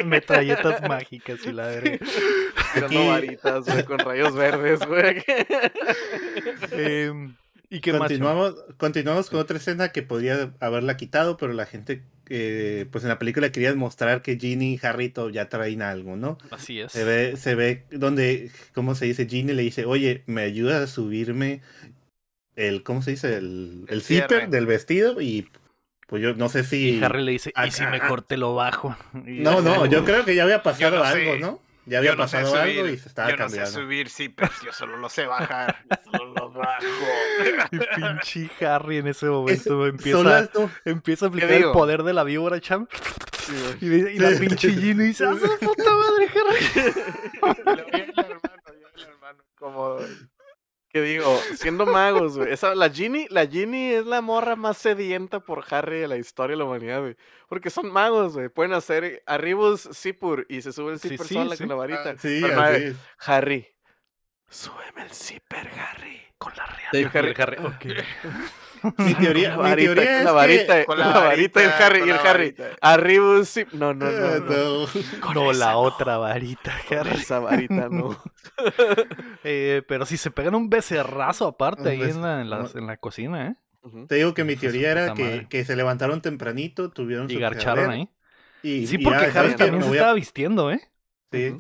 Metralletas 0.06 0.88
mágicas 0.88 1.40
y 1.46 1.52
la 1.52 1.68
verga. 1.68 1.98
Tirando 2.74 3.08
varitas, 3.08 3.66
güey, 3.66 3.84
con 3.84 4.00
rayos 4.00 4.36
verdes, 4.36 4.80
güey. 4.88 5.24
eh, 6.72 7.12
¿Y 7.70 7.80
qué 7.80 7.92
continuamos, 7.92 8.56
continuamos 8.78 9.30
con 9.30 9.40
otra 9.40 9.58
escena 9.58 9.94
que 9.94 10.02
podría 10.02 10.54
haberla 10.60 10.98
quitado, 10.98 11.38
pero 11.38 11.54
la 11.54 11.66
gente 11.66 12.04
pues 12.92 13.04
en 13.04 13.10
la 13.10 13.20
película 13.20 13.52
quería 13.52 13.74
mostrar 13.76 14.22
que 14.22 14.38
Ginny 14.38 14.76
y 14.76 14.86
Harrito 14.86 15.30
ya 15.30 15.50
traen 15.50 15.82
algo, 15.82 16.16
¿no? 16.16 16.38
Así 16.50 16.80
es. 16.80 16.92
Se 16.92 17.04
ve, 17.04 17.36
se 17.38 17.56
ve 17.56 17.86
donde, 17.92 18.52
¿cómo 18.74 18.96
se 18.96 19.06
dice? 19.06 19.28
Ginny 19.28 19.54
le 19.54 19.64
dice, 19.64 19.86
oye, 19.86 20.24
¿me 20.28 20.44
ayuda 20.44 20.84
a 20.84 20.88
subirme 20.88 21.62
el, 22.56 22.84
¿cómo 22.84 23.02
se 23.02 23.12
dice? 23.12 23.36
El, 23.36 23.86
el, 23.90 24.02
zipper 24.02 24.50
del 24.50 24.66
vestido 24.66 25.20
y 25.22 25.50
pues 26.08 26.22
yo 26.22 26.34
no 26.34 26.50
sé 26.50 26.64
si... 26.64 26.98
Y 26.98 27.04
Harry 27.04 27.24
le 27.24 27.32
dice, 27.32 27.54
¿y 27.66 27.72
si 27.72 27.86
mejor 27.86 28.22
te 28.22 28.38
lo 28.38 28.56
bajo? 28.56 28.96
no, 29.14 29.62
no, 29.62 29.86
yo 29.86 30.06
creo 30.06 30.26
que 30.26 30.36
ya 30.36 30.44
había 30.44 30.64
pasado 30.64 31.04
algo, 31.04 31.38
¿no? 31.38 31.71
Ya 31.86 31.98
había 31.98 32.16
pasado 32.16 32.56
algo 32.56 32.88
y 32.88 32.98
se 32.98 33.10
estaba 33.10 33.30
cambiando. 33.30 33.56
Yo 33.56 33.62
no 33.62 33.68
sé 33.68 33.74
subir 33.74 34.10
zippers, 34.10 34.62
yo 34.64 34.72
solo 34.72 34.98
lo 34.98 35.10
sé 35.10 35.26
bajar. 35.26 35.84
solo 36.12 36.34
lo 36.34 36.52
bajo. 36.52 36.86
Y 37.72 37.80
pinche 37.80 38.66
Harry 38.66 38.98
en 38.98 39.08
ese 39.08 39.26
momento 39.28 39.88
empieza, 39.88 40.50
empieza 40.86 41.26
a 41.26 41.30
aplicar 41.30 41.52
el 41.52 41.72
poder 41.72 42.04
de 42.04 42.14
la 42.14 42.24
víbora, 42.24 42.60
cham. 42.60 42.88
y, 43.82 43.86
y, 43.86 44.20
la 44.20 44.30
pinche 44.38 44.72
Ginny 44.72 45.06
dice, 45.06 45.26
¡ah, 45.26 45.36
su 45.40 45.66
puta 45.66 45.92
madre, 45.92 46.30
Harry! 46.36 46.94
hermano, 49.04 49.44
como 49.56 49.98
que 50.92 51.02
digo, 51.02 51.40
siendo 51.56 51.86
magos, 51.86 52.38
güey. 52.38 52.52
Esa, 52.52 52.76
la 52.76 52.90
Ginny, 52.90 53.28
la 53.30 53.48
Ginny 53.48 53.94
es 53.94 54.06
la 54.06 54.22
morra 54.22 54.56
más 54.56 54.78
sedienta 54.78 55.40
por 55.40 55.64
Harry 55.70 56.00
de 56.00 56.08
la 56.08 56.18
historia 56.18 56.54
de 56.56 56.58
la 56.58 56.66
humanidad, 56.66 57.02
güey. 57.02 57.16
Porque 57.48 57.70
son 57.70 57.92
magos, 57.92 58.34
güey. 58.34 58.50
Pueden 58.50 58.74
hacer 58.74 59.24
arribos 59.26 59.90
zipper 59.94 60.46
y 60.50 60.62
se 60.62 60.74
sube 60.74 60.94
el 60.94 61.00
zipper 61.00 61.28
sí, 61.28 61.34
sola 61.34 61.56
con 61.56 61.70
la 61.70 61.76
varita. 61.76 62.12
Ah, 62.12 62.16
sí, 62.18 62.42
Harry, 63.20 63.68
súbeme 64.50 65.04
el 65.04 65.12
zipper, 65.12 65.70
Harry. 65.70 66.31
Con 66.42 66.54
la 66.56 66.66
real. 66.66 67.12
Harry, 67.14 67.34
Harry. 67.38 67.58
Okay. 67.76 67.96
Mi 68.98 69.14
teoría, 69.14 69.56
mi 69.58 69.76
teoría 69.76 70.18
es 70.18 70.26
la 70.26 70.32
varita, 70.32 70.86
con 70.86 70.98
la, 70.98 71.10
varita, 71.10 71.62
y 71.62 71.66
el 71.66 71.70
Harry, 71.70 72.00
y 72.00 72.10
el 72.10 72.18
Harry. 72.18 72.56
Arriba 72.82 73.46
sí. 73.46 73.64
No, 73.74 73.94
no, 73.94 74.10
no. 74.10 74.40
No, 74.40 74.88
no. 74.88 75.34
no 75.36 75.54
la 75.54 75.78
otra 75.78 76.18
varita, 76.18 76.74
Harry. 76.90 77.12
Esa 77.12 77.38
varita 77.38 77.90
no. 77.90 78.18
eh, 79.44 79.84
pero 79.88 80.08
si 80.08 80.18
se 80.18 80.32
pegan 80.32 80.56
un 80.56 80.68
becerrazo 80.68 81.46
aparte 81.46 81.90
ahí 81.90 82.02
en 82.02 82.24
la, 82.24 82.42
en, 82.42 82.50
la, 82.50 82.68
en 82.74 82.88
la 82.88 82.98
cocina, 82.98 83.50
¿eh? 83.50 83.56
Te 84.08 84.16
digo 84.16 84.34
que 84.34 84.44
mi 84.44 84.56
teoría 84.56 84.92
era 84.92 85.14
que, 85.14 85.46
que, 85.48 85.64
se 85.64 85.76
levantaron 85.76 86.20
tempranito, 86.24 86.90
tuvieron 86.90 87.30
y 87.30 87.36
garcharon 87.36 87.92
ahí. 87.92 88.10
Y, 88.64 88.88
sí, 88.88 88.98
porque 88.98 89.26
Harry 89.26 89.56
también 89.56 89.84
se 89.84 89.92
estaba 89.92 90.14
vistiendo, 90.14 90.72
¿eh? 90.72 90.82
Sí. 91.32 91.56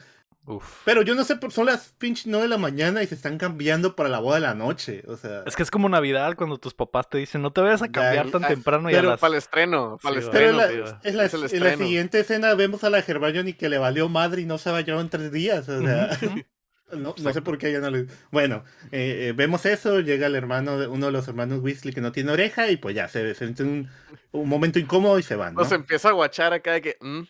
Pero 0.86 1.04
yo 1.04 1.14
no 1.14 1.24
sé, 1.24 1.38
son 1.50 1.68
las 1.68 1.94
pinches 1.98 2.28
9 2.28 2.44
de 2.44 2.50
la 2.50 2.58
mañana 2.58 3.04
y 3.04 3.08
se 3.08 3.16
están 3.16 3.38
cambiando 3.38 3.96
para 3.96 4.10
la 4.10 4.20
boda 4.20 4.36
de 4.36 4.42
la 4.42 4.56
noche. 4.56 5.04
O 5.08 5.16
sea. 5.16 5.44
Es 5.46 5.56
que 5.56 5.64
es 5.64 5.72
como 5.72 5.88
Navidad 5.88 6.36
cuando 6.36 6.58
tus 6.58 6.74
papás 6.74 7.10
te 7.10 7.20
dicen, 7.20 7.42
no 7.42 7.52
te 7.52 7.62
vayas 7.62 7.82
a 7.82 7.92
cambiar 7.92 8.32
tan 8.32 8.42
temprano 8.42 8.90
y 8.90 8.96
a 8.96 9.04
las... 9.04 9.20
para 9.20 9.34
el 9.34 9.38
estreno. 9.38 9.98
Para 10.02 10.16
el 10.16 10.24
estreno. 10.24 10.62
en, 11.04 11.18
la, 11.18 11.78
siguiente 11.78 12.20
escena 12.20 12.54
vemos 12.56 12.84
a 12.84 12.90
la 12.90 13.00
Hermione 13.00 13.56
que 13.56 13.70
le 13.70 13.78
valió 13.78 14.10
madre 14.10 14.42
y 14.42 14.46
no 14.46 14.58
se 14.58 14.72
vayó 14.72 15.00
en 15.00 15.10
tres 15.10 15.32
días. 15.32 15.70
O 15.70 15.82
sea. 15.82 16.10
No, 16.92 17.16
no, 17.18 17.32
sé 17.32 17.42
por 17.42 17.58
qué 17.58 17.70
ella 17.70 17.80
no 17.80 17.90
le. 17.90 18.08
Bueno, 18.32 18.66
eh, 18.92 19.28
eh, 19.30 19.34
vemos 19.34 19.66
eso. 19.66 20.02
Llega 20.02 20.28
el 20.28 20.36
hermano, 20.36 20.76
uno 20.90 21.06
de 21.06 21.12
los 21.14 21.26
hermanos 21.26 21.62
Weasley 21.62 21.94
que 21.94 22.02
no 22.02 22.12
tiene 22.12 22.34
oreja, 22.34 22.70
y 22.70 22.76
pues 22.76 22.96
ya 22.96 23.08
se, 23.08 23.34
siente 23.34 23.64
un, 23.64 23.90
un 24.32 24.50
momento 24.50 24.78
incómodo 24.78 25.18
y 25.18 25.24
se 25.24 25.38
van. 25.38 25.54
¿no? 25.54 25.62
Nos 25.62 25.72
empieza 25.72 26.10
a 26.10 26.12
guachar 26.12 26.52
acá 26.52 26.74
de 26.74 26.82
que. 26.82 26.98
Mm, 27.00 27.22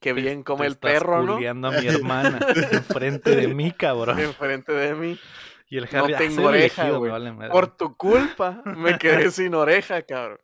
Qué 0.00 0.12
bien 0.12 0.42
come 0.42 0.66
el 0.66 0.76
perro, 0.76 1.22
¿no? 1.22 1.34
a 1.34 1.70
mi 1.70 1.86
hermana 1.86 2.38
enfrente 2.72 3.34
de 3.36 3.48
mí, 3.48 3.72
cabrón. 3.72 4.18
Enfrente 4.18 4.72
de 4.72 4.94
mí. 4.94 5.18
Y 5.68 5.78
el 5.78 5.84
Harry 5.84 6.12
no 6.12 6.18
tengo 6.18 6.44
oreja, 6.46 6.90
güey. 6.90 7.12
Por 7.50 7.76
tu 7.76 7.96
culpa 7.96 8.62
me 8.64 8.98
quedé 8.98 9.30
sin 9.30 9.54
oreja, 9.54 10.02
cabrón. 10.02 10.38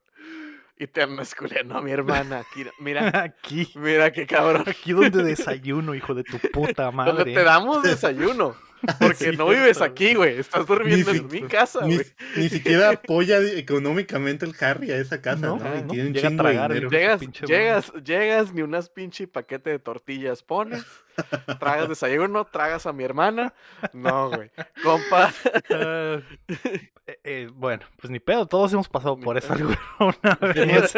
Y 0.82 0.88
te 0.88 1.02
andas 1.02 1.34
culiando 1.36 1.76
a 1.76 1.80
mi 1.80 1.92
hermana. 1.92 2.40
Aquí, 2.40 2.66
mira. 2.80 3.08
Aquí. 3.22 3.70
Mira 3.76 4.12
qué 4.12 4.26
cabrón. 4.26 4.64
Aquí 4.66 4.92
donde 4.92 5.22
desayuno, 5.22 5.94
hijo 5.94 6.12
de 6.14 6.24
tu 6.24 6.38
puta 6.50 6.90
madre. 6.92 7.12
Donde 7.12 7.34
te 7.34 7.44
damos 7.44 7.84
desayuno. 7.84 8.56
Porque 8.98 9.32
no 9.32 9.48
vives 9.48 9.80
aquí, 9.80 10.14
güey. 10.14 10.38
Estás 10.38 10.66
durmiendo 10.66 11.10
en 11.10 11.28
mi 11.28 11.42
casa, 11.42 11.80
güey. 11.80 12.00
Ni, 12.36 12.48
siquiera 12.48 12.90
apoya 12.90 13.40
económicamente 13.40 14.44
el 14.44 14.54
Harry 14.60 14.90
a 14.90 14.96
esa 14.96 15.20
casa, 15.20 15.46
¿no? 15.46 15.58
¿no? 15.58 15.92
Llega 15.92 16.28
a 16.28 16.36
tragar. 16.36 16.72
Llegas, 16.90 17.20
llegas, 17.46 17.92
llegas, 18.04 18.52
ni 18.52 18.62
unas 18.62 18.88
pinche 18.88 19.26
paquete 19.26 19.70
de 19.70 19.78
tortillas 19.78 20.42
pones. 20.42 20.84
Tragas 21.60 21.88
desayuno, 21.88 22.44
tragas 22.44 22.86
a 22.86 22.92
mi 22.92 23.04
hermana. 23.04 23.54
No, 23.92 24.30
güey. 24.30 24.50
Compa. 24.82 25.32
Eh, 27.04 27.18
eh, 27.24 27.50
bueno, 27.52 27.84
pues 28.00 28.12
ni 28.12 28.20
pedo. 28.20 28.46
Todos 28.46 28.72
hemos 28.72 28.88
pasado 28.88 29.18
por 29.18 29.36
eso 29.36 29.52
alguna 29.52 30.38
vez. 30.54 30.94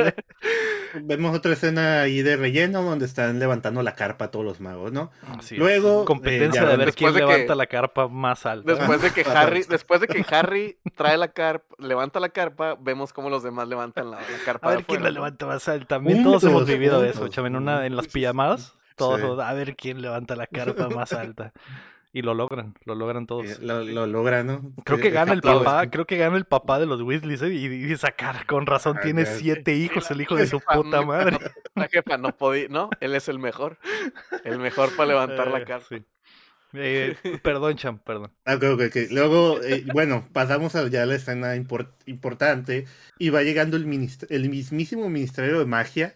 Vemos 1.02 1.34
otra 1.34 1.54
escena 1.54 2.02
ahí 2.02 2.20
de 2.20 2.36
relleno 2.36 2.82
donde 2.82 3.06
están 3.06 3.38
levantando 3.38 3.82
la 3.82 3.94
carpa 3.94 4.30
todos 4.30 4.44
los 4.44 4.60
magos, 4.60 4.92
¿no? 4.92 5.10
Así 5.38 5.56
Luego. 5.56 6.02
Eh, 6.02 6.04
Competencia 6.04 6.66
de 6.66 6.76
ver 6.76 6.94
quién 6.94 7.14
levanta 7.14 7.54
la 7.54 7.66
carpa 7.66 8.08
más 8.08 8.44
alta. 8.44 8.74
Después 8.74 9.00
de 9.00 9.12
que 9.12 9.22
Harry, 9.22 9.64
después 9.66 10.02
de 10.02 10.08
que 10.08 10.24
Harry 10.28 10.78
trae 10.94 11.16
la 11.16 11.28
carpa, 11.28 11.74
levanta 11.78 12.20
la 12.20 12.28
carpa, 12.28 12.76
vemos 12.78 13.14
cómo 13.14 13.30
los 13.30 13.42
demás 13.42 13.66
levantan 13.68 14.10
la, 14.10 14.18
carpa. 14.44 14.68
A 14.68 14.76
ver 14.76 14.84
quién 14.84 15.02
la 15.02 15.10
levanta 15.10 15.46
más 15.46 15.66
alta. 15.68 15.86
También 15.86 16.22
todos 16.22 16.44
hemos 16.44 16.66
vivido 16.66 17.02
eso, 17.02 17.28
chaval, 17.28 17.52
en, 17.52 17.56
una, 17.56 17.86
en 17.86 17.96
las 17.96 18.08
pijamadas. 18.08 18.76
Todos, 18.96 19.40
a 19.40 19.52
ver 19.52 19.76
quién 19.76 20.00
levanta 20.00 20.36
la 20.36 20.46
carpa 20.46 20.88
más 20.88 21.12
alta. 21.12 21.52
Y 22.16 22.22
lo 22.22 22.32
logran, 22.32 22.74
lo 22.84 22.94
logran 22.94 23.26
todos. 23.26 23.58
Lo, 23.58 23.82
lo 23.82 24.06
logran, 24.06 24.46
¿no? 24.46 24.72
Creo 24.84 25.00
que 25.00 25.10
gana 25.10 25.32
el 25.32 25.42
papá, 25.42 25.90
creo 25.90 26.06
que 26.06 26.16
gana 26.16 26.36
el 26.36 26.44
papá 26.44 26.78
de 26.78 26.86
los 26.86 27.02
Weasleys 27.02 27.42
¿eh? 27.42 27.52
y, 27.52 27.92
y 27.92 27.96
sacar, 27.96 28.46
con 28.46 28.66
razón, 28.66 29.00
tiene 29.02 29.26
siete 29.26 29.74
hijos, 29.74 30.08
el 30.12 30.20
hijo 30.20 30.36
de 30.36 30.46
su 30.46 30.60
puta 30.60 31.02
madre. 31.02 31.38
La 31.74 31.88
jefa 31.88 32.16
no 32.16 32.36
podía, 32.36 32.68
¿no? 32.68 32.88
Él 33.00 33.16
es 33.16 33.28
el 33.28 33.40
mejor. 33.40 33.78
El 34.44 34.60
mejor 34.60 34.94
para 34.94 35.08
levantar 35.08 35.48
la 35.48 35.58
eh, 35.58 35.64
carpa. 35.64 35.96
Eh, 36.74 37.16
perdón, 37.42 37.76
Cham, 37.76 37.98
perdón. 37.98 38.32
Ah, 38.44 38.58
Luego, 39.10 39.60
eh, 39.62 39.84
bueno, 39.92 40.28
pasamos 40.32 40.76
a 40.76 40.86
ya 40.88 41.06
la 41.06 41.16
escena 41.16 41.56
importante 41.56 42.86
y 43.18 43.30
va 43.30 43.42
llegando 43.42 43.76
el, 43.76 44.08
el 44.28 44.48
mismísimo 44.50 45.08
Ministerio 45.10 45.58
de 45.58 45.66
Magia, 45.66 46.14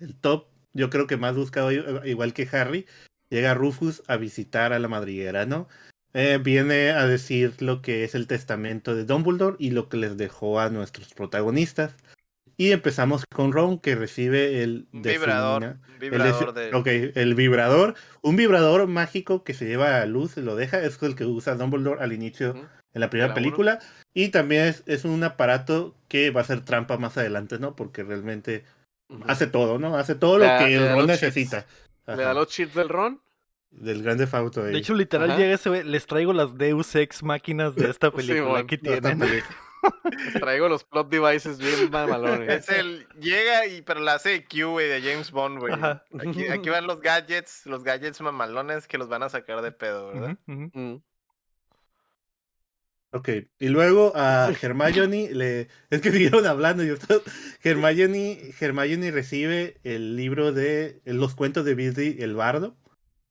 el 0.00 0.18
top, 0.18 0.48
yo 0.76 0.90
creo 0.90 1.06
que 1.06 1.16
más 1.16 1.34
buscado 1.36 1.72
igual 1.72 2.32
que 2.32 2.48
Harry, 2.52 2.86
llega 3.30 3.54
Rufus 3.54 4.02
a 4.06 4.16
visitar 4.16 4.72
a 4.72 4.78
la 4.78 4.88
madriguera, 4.88 5.46
¿no? 5.46 5.68
Eh, 6.14 6.38
viene 6.42 6.90
a 6.90 7.06
decir 7.06 7.60
lo 7.60 7.82
que 7.82 8.04
es 8.04 8.14
el 8.14 8.26
testamento 8.26 8.94
de 8.94 9.04
Dumbledore 9.04 9.56
y 9.58 9.70
lo 9.70 9.88
que 9.88 9.96
les 9.98 10.16
dejó 10.16 10.60
a 10.60 10.70
nuestros 10.70 11.12
protagonistas. 11.12 11.94
Y 12.58 12.72
empezamos 12.72 13.24
con 13.34 13.52
Ron, 13.52 13.78
que 13.78 13.94
recibe 13.96 14.62
el 14.62 14.86
vibrador. 14.90 15.76
el, 16.00 17.12
el 17.14 17.34
vibrador. 17.34 17.94
Un 18.22 18.36
vibrador 18.36 18.86
mágico 18.86 19.44
que 19.44 19.52
se 19.52 19.66
lleva 19.66 20.00
a 20.00 20.06
luz, 20.06 20.38
lo 20.38 20.56
deja. 20.56 20.80
Es 20.80 21.02
el 21.02 21.16
que 21.16 21.26
usa 21.26 21.54
Dumbledore 21.56 22.02
al 22.02 22.14
inicio 22.14 22.54
en 22.94 23.00
la 23.00 23.10
primera 23.10 23.34
película. 23.34 23.78
Y 24.14 24.30
también 24.30 24.74
es, 24.86 25.04
un 25.04 25.22
aparato 25.22 25.94
que 26.08 26.30
va 26.30 26.40
a 26.40 26.44
ser 26.44 26.64
trampa 26.64 26.96
más 26.96 27.18
adelante, 27.18 27.58
¿no? 27.58 27.76
Porque 27.76 28.02
realmente 28.02 28.64
hace 29.26 29.46
todo, 29.46 29.78
¿no? 29.78 29.96
Hace 29.96 30.14
todo 30.14 30.38
lo 30.38 30.46
que 30.58 30.74
el 30.74 30.92
Ron 30.92 31.06
necesita. 31.06 31.66
¿Le 32.06 32.22
da 32.22 32.34
los 32.34 32.48
cheats 32.48 32.74
del 32.74 32.88
Ron? 32.88 33.20
Del 33.70 34.02
grande 34.02 34.26
Fauto. 34.26 34.62
De 34.62 34.76
hecho, 34.76 34.94
literal 34.94 35.36
llega 35.36 35.54
ese, 35.54 35.84
les 35.84 36.06
traigo 36.06 36.32
las 36.32 36.56
Deus 36.56 36.94
Ex 36.94 37.22
máquinas 37.22 37.74
de 37.74 37.90
esta 37.90 38.10
película. 38.12 38.60
Aquí 38.60 38.78
tienen. 38.78 39.20
Les 40.24 40.34
traigo 40.34 40.68
los 40.68 40.84
plot 40.84 41.08
devices 41.10 41.58
bien 41.58 41.90
mamalones. 41.90 42.48
Es 42.48 42.68
el 42.70 43.06
llega 43.20 43.66
y 43.66 43.82
pero 43.82 44.00
la 44.00 44.14
hace 44.14 44.44
Q, 44.44 44.70
güey, 44.70 44.88
de 44.88 45.00
James 45.00 45.30
Bond, 45.30 45.58
güey. 45.58 45.74
Aquí, 46.54 46.68
van 46.68 46.86
los 46.86 47.00
gadgets, 47.00 47.66
los 47.66 47.84
gadgets 47.84 48.20
mamalones 48.20 48.88
que 48.88 48.98
los 48.98 49.08
van 49.08 49.22
a 49.22 49.28
sacar 49.28 49.62
de 49.62 49.72
pedo, 49.72 50.08
¿verdad? 50.08 50.38
Mm. 50.46 50.96
Ok, 53.12 53.28
y 53.58 53.68
luego 53.68 54.12
a 54.14 54.50
Hermione 54.60 55.30
le... 55.32 55.68
Es 55.90 56.00
que 56.00 56.10
siguieron 56.12 56.46
hablando 56.46 56.84
y 56.84 56.92
Hermione, 57.62 58.52
Hermione 58.60 59.10
recibe 59.10 59.78
el 59.84 60.16
libro 60.16 60.52
de 60.52 61.00
los 61.04 61.34
cuentos 61.34 61.64
de 61.64 61.74
Billy 61.74 62.16
el 62.20 62.34
Bardo, 62.34 62.76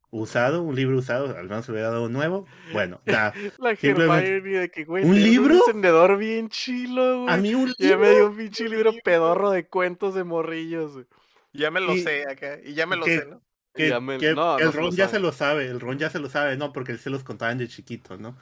usado, 0.09 0.63
un 0.63 0.75
libro 0.75 0.97
usado, 0.97 1.37
al 1.37 1.47
menos 1.47 1.65
se 1.65 1.71
le 1.71 1.79
había 1.79 1.91
dado 1.91 2.09
nuevo. 2.09 2.47
Bueno, 2.71 3.01
da. 3.05 3.33
La 3.59 3.71
Hermione 3.71 4.41
de 4.41 4.69
que, 4.69 4.85
güey, 4.85 5.03
¿Un 5.03 5.21
libro? 5.21 5.55
Un 5.55 5.61
encendedor 5.61 6.17
bien 6.17 6.49
chilo, 6.49 7.23
güey. 7.23 7.33
A 7.33 7.37
mí 7.37 7.53
un 7.53 7.67
libro. 7.67 7.75
Ya 7.77 7.97
me 7.97 8.09
dio 8.11 8.27
un 8.27 8.37
pinche 8.37 8.67
libro 8.69 8.93
pedorro 9.03 9.51
de 9.51 9.67
cuentos 9.67 10.15
de 10.15 10.23
morrillos, 10.23 10.93
güey. 10.93 11.05
Ya 11.53 11.71
me 11.71 11.79
lo 11.79 11.95
sé 11.95 12.23
acá, 12.29 12.59
y 12.63 12.73
ya 12.73 12.85
me 12.85 12.97
lo 12.97 13.05
sé, 13.05 13.25
¿no? 13.25 13.41
Que, 13.73 13.87
el 13.87 14.73
Ron 14.73 14.95
ya 14.95 15.09
se 15.09 15.19
lo 15.19 15.33
sabe, 15.33 15.67
el 15.67 15.81
Ron 15.81 15.99
ya 15.99 16.09
se 16.09 16.19
lo 16.19 16.29
sabe, 16.29 16.55
no, 16.55 16.71
porque 16.71 16.93
él 16.93 16.99
se 16.99 17.09
los 17.09 17.23
contaban 17.23 17.57
de 17.57 17.67
chiquito, 17.67 18.17
¿no? 18.17 18.37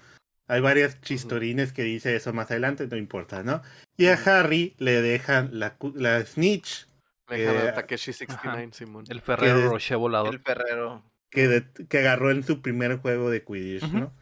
Hay 0.48 0.62
varias 0.62 1.00
chistorines 1.02 1.72
que 1.72 1.84
dice 1.84 2.16
eso 2.16 2.34
más 2.34 2.52
adelante, 2.52 2.88
no 2.88 2.98
importa, 2.98 3.44
¿no? 3.44 3.62
Y 3.98 4.08
a 4.08 4.14
Harry 4.14 4.76
le 4.78 5.02
dejan 5.02 5.58
la, 5.58 5.78
la 5.96 6.26
snitch. 6.26 6.88
Le 7.30 7.38
dejan 7.40 7.68
a 7.68 7.74
Takeshi 7.74 8.14
69, 8.14 8.70
Simón. 8.74 9.06
El 9.10 9.22
Ferrero 9.22 9.70
Rocher 9.70 9.98
volador. 9.98 10.34
El 10.34 10.42
Ferrero. 10.42 11.04
Que, 11.30 11.66
que 11.90 11.98
agarró 11.98 12.30
en 12.30 12.44
su 12.44 12.62
primer 12.62 12.98
juego 12.98 13.32
de 13.32 13.44
Quidditch, 13.44 13.90
¿no? 13.92 14.14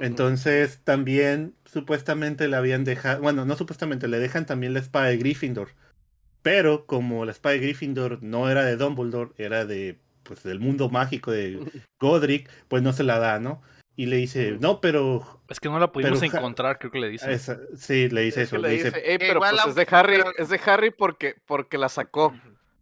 Entonces 0.00 0.80
también 0.82 1.54
supuestamente 1.64 2.48
le 2.48 2.56
habían 2.56 2.84
dejado, 2.84 3.22
bueno, 3.22 3.44
no 3.44 3.56
supuestamente, 3.56 4.08
le 4.08 4.18
dejan 4.18 4.44
también 4.44 4.74
la 4.74 4.80
espada 4.80 5.06
de 5.06 5.18
Gryffindor. 5.18 5.70
Pero 6.42 6.86
como 6.86 7.24
la 7.24 7.32
espada 7.32 7.54
de 7.54 7.60
Gryffindor 7.60 8.22
no 8.22 8.50
era 8.50 8.64
de 8.64 8.76
Dumbledore, 8.76 9.32
era 9.36 9.64
de 9.64 9.98
pues 10.24 10.42
del 10.42 10.60
mundo 10.60 10.90
mágico 10.90 11.30
de 11.30 11.58
Godric, 12.00 12.50
pues 12.68 12.82
no 12.82 12.92
se 12.92 13.04
la 13.04 13.18
da, 13.18 13.38
¿no? 13.38 13.62
Y 13.98 14.06
le 14.06 14.14
dice, 14.14 14.56
no, 14.60 14.80
pero... 14.80 15.42
Es 15.48 15.58
que 15.58 15.68
no 15.68 15.80
la 15.80 15.90
pudimos 15.90 16.22
encontrar, 16.22 16.78
creo 16.78 16.92
que 16.92 17.00
le 17.00 17.08
dice. 17.08 17.36
sí, 17.76 18.08
le 18.08 18.20
dice 18.20 18.42
eso. 18.42 18.56
le 18.56 18.68
dice, 18.68 18.92
pero 19.18 19.40
pues 19.40 19.66
es 19.66 19.74
de 19.74 19.88
Harry, 19.90 20.22
es 20.36 20.48
de 20.50 20.60
Harry 20.66 20.92
porque, 20.92 21.34
porque 21.46 21.78
la 21.78 21.88
sacó 21.88 22.32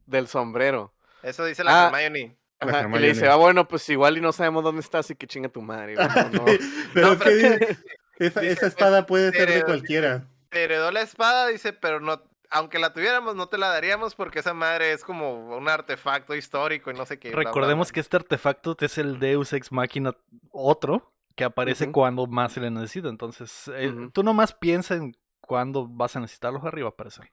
del 0.04 0.28
sombrero. 0.28 0.92
Eso 1.22 1.46
dice 1.46 1.64
la 1.64 1.86
ah, 1.86 1.86
Hermione. 1.86 2.36
y 2.60 2.98
le 2.98 3.08
dice, 3.08 3.28
ah, 3.28 3.36
bueno, 3.36 3.66
pues 3.66 3.88
igual 3.88 4.18
y 4.18 4.20
no 4.20 4.30
sabemos 4.30 4.62
dónde 4.62 4.82
está, 4.82 4.98
así 4.98 5.14
que 5.14 5.26
chinga 5.26 5.48
tu 5.48 5.62
madre. 5.62 5.94
pero, 6.92 7.18
¿qué 7.18 7.30
dice? 7.30 7.78
Esa, 8.18 8.42
esa, 8.42 8.66
espada 8.66 9.04
puede 9.04 9.30
ser 9.30 9.50
de 9.50 9.62
cualquiera. 9.62 10.26
Te 10.50 10.64
heredó 10.64 10.90
la 10.90 11.02
espada, 11.02 11.48
dice, 11.48 11.74
pero 11.74 12.00
no, 12.00 12.22
aunque 12.50 12.78
la 12.78 12.92
tuviéramos, 12.92 13.34
no 13.36 13.48
te 13.48 13.58
la 13.58 13.68
daríamos 13.68 14.14
porque 14.14 14.40
esa 14.40 14.54
madre 14.54 14.92
es 14.92 15.04
como 15.04 15.56
un 15.56 15.68
artefacto 15.68 16.34
histórico 16.34 16.90
y 16.90 16.94
no 16.94 17.06
sé 17.06 17.18
qué. 17.18 17.32
Recordemos 17.32 17.92
que 17.92 18.00
este 18.00 18.16
artefacto 18.16 18.76
es 18.80 18.98
el 18.98 19.18
Deus 19.18 19.52
Ex 19.52 19.72
Machina 19.72 20.16
otro 20.50 21.12
que 21.34 21.44
aparece 21.44 21.92
cuando 21.92 22.26
más 22.26 22.52
se 22.52 22.60
le 22.60 22.70
necesita. 22.70 23.08
Entonces, 23.08 23.70
eh, 23.74 24.08
tú 24.12 24.22
nomás 24.22 24.54
piensa 24.54 24.94
en 24.94 25.16
cuándo 25.40 25.86
vas 25.86 26.16
a 26.16 26.20
necesitarlos 26.20 26.64
arriba 26.64 26.88
aparecer. 26.88 27.30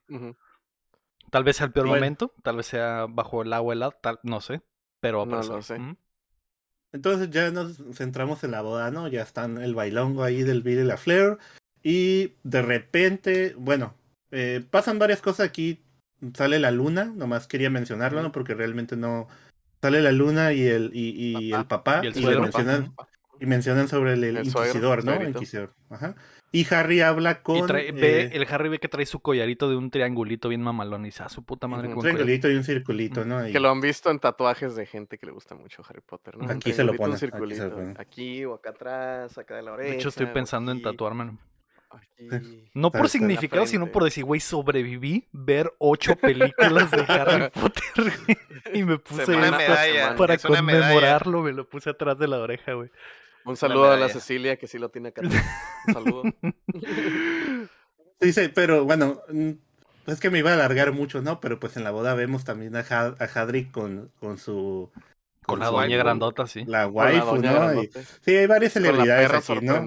Tal 1.30 1.42
vez 1.42 1.56
sea 1.56 1.66
el 1.66 1.72
peor 1.72 1.86
momento, 1.86 2.32
tal 2.42 2.56
vez 2.56 2.66
sea 2.66 3.06
bajo 3.08 3.42
el 3.42 3.52
agua 3.52 3.74
helada, 3.74 3.96
tal, 4.00 4.20
no 4.22 4.40
sé, 4.40 4.62
pero 5.00 5.26
no 5.26 5.42
lo 5.42 5.62
sé. 5.62 5.80
Entonces 6.92 7.30
ya 7.30 7.50
nos 7.50 7.82
centramos 7.94 8.44
en 8.44 8.52
la 8.52 8.60
boda, 8.60 8.90
¿no? 8.92 9.08
Ya 9.08 9.22
están 9.22 9.58
el 9.58 9.74
bailongo 9.74 10.22
ahí 10.22 10.44
del 10.44 10.62
Bill 10.62 10.80
y 10.80 10.84
la 10.84 10.96
Flair. 10.96 11.38
Y 11.82 12.34
de 12.44 12.62
repente, 12.62 13.54
bueno, 13.58 13.94
eh, 14.30 14.64
pasan 14.70 14.98
varias 14.98 15.20
cosas 15.20 15.46
aquí. 15.46 15.84
Sale 16.34 16.58
la 16.58 16.70
luna, 16.70 17.12
nomás 17.14 17.46
quería 17.46 17.70
mencionarlo, 17.70 18.22
¿no? 18.22 18.32
Porque 18.32 18.54
realmente 18.54 18.96
no. 18.96 19.28
Sale 19.82 20.00
la 20.00 20.12
luna 20.12 20.52
y 20.52 20.62
el, 20.62 20.90
y, 20.94 21.52
el 21.52 21.66
papá. 21.66 22.00
Y, 22.02 22.10
le 22.10 22.40
mencionan, 22.40 22.94
y 23.40 23.46
mencionan 23.46 23.88
sobre 23.88 24.14
el, 24.14 24.38
inquisidor, 24.38 25.04
¿no? 25.04 25.22
Inquisidor. 25.22 25.74
Ajá. 25.90 26.14
Y 26.54 26.72
Harry 26.72 27.00
habla 27.00 27.42
con. 27.42 27.66
ve, 27.66 27.88
eh, 27.88 28.30
el 28.32 28.46
Harry 28.48 28.68
ve 28.68 28.78
que 28.78 28.88
trae 28.88 29.04
su 29.06 29.18
collarito 29.18 29.68
de 29.68 29.74
un 29.74 29.90
triangulito 29.90 30.48
bien 30.48 30.62
mamalón 30.62 31.02
y 31.02 31.08
dice, 31.08 31.24
a 31.24 31.26
ah, 31.26 31.28
su 31.28 31.42
puta 31.42 31.66
madre. 31.66 31.88
Un 31.88 32.00
triangulito 32.00 32.48
y 32.48 32.54
un 32.54 32.62
circulito, 32.62 33.24
¿no? 33.24 33.44
Que 33.44 33.58
lo 33.58 33.70
han 33.70 33.80
visto 33.80 34.08
en 34.08 34.20
tatuajes 34.20 34.76
de 34.76 34.86
gente 34.86 35.18
que 35.18 35.26
le 35.26 35.32
gusta 35.32 35.56
mucho 35.56 35.82
Harry 35.88 36.00
Potter, 36.00 36.38
¿no? 36.38 36.48
Aquí 36.48 36.72
se 36.72 36.84
lo 36.84 36.94
pone. 36.94 37.16
Aquí, 37.98 38.44
o 38.44 38.54
acá 38.54 38.70
atrás, 38.70 39.36
acá 39.36 39.56
de 39.56 39.62
la 39.62 39.72
oreja. 39.72 39.90
De 39.90 39.96
hecho, 39.96 40.10
estoy 40.10 40.26
pensando 40.26 40.70
en 40.70 40.80
tatuármelo. 40.80 41.32
No 41.32 41.53
por 42.92 43.08
significado, 43.08 43.66
sino 43.66 43.90
por 43.90 44.04
decir, 44.04 44.24
güey, 44.24 44.40
sobreviví 44.40 45.28
ver 45.32 45.72
ocho 45.78 46.16
películas 46.16 46.90
de 46.90 47.04
Harry 47.08 47.50
Potter, 47.54 48.12
Y 48.72 48.82
me 48.82 48.98
puse 48.98 49.26
para 50.16 50.38
conmemorarlo, 50.38 51.42
me 51.42 51.52
lo 51.52 51.68
puse 51.68 51.90
atrás 51.90 52.18
de 52.18 52.28
la 52.28 52.38
oreja, 52.38 52.74
güey. 52.74 52.90
Un 53.44 53.56
saludo 53.56 53.92
a 53.92 53.96
la 53.96 54.08
Cecilia, 54.08 54.56
que 54.56 54.66
sí 54.66 54.78
lo 54.78 54.88
tiene 54.88 55.10
acá. 55.10 55.20
Un 55.88 55.94
saludo. 55.94 56.22
Dice, 58.20 58.48
pero 58.48 58.84
bueno, 58.84 59.20
mm, 59.28 59.50
es 60.06 60.20
que 60.20 60.30
me 60.30 60.38
iba 60.38 60.50
a 60.50 60.54
alargar 60.54 60.92
mucho, 60.92 61.20
¿no? 61.20 61.40
Pero 61.40 61.60
pues 61.60 61.76
en 61.76 61.84
la 61.84 61.90
boda 61.90 62.14
vemos 62.14 62.44
también 62.44 62.74
a, 62.74 62.80
Hadrick 62.80 63.70
con, 63.70 64.10
con 64.18 64.38
su 64.38 64.90
con, 65.44 65.60
la 65.60 65.66
doña 65.66 65.96
grandota, 65.96 66.46
sí. 66.46 66.64
La 66.66 66.86
waifu, 66.86 67.36
¿no? 67.36 67.82
sí, 68.20 68.36
hay 68.36 68.46
varias 68.46 68.72
celebridades 68.72 69.32
aquí, 69.32 69.64
¿no? 69.64 69.84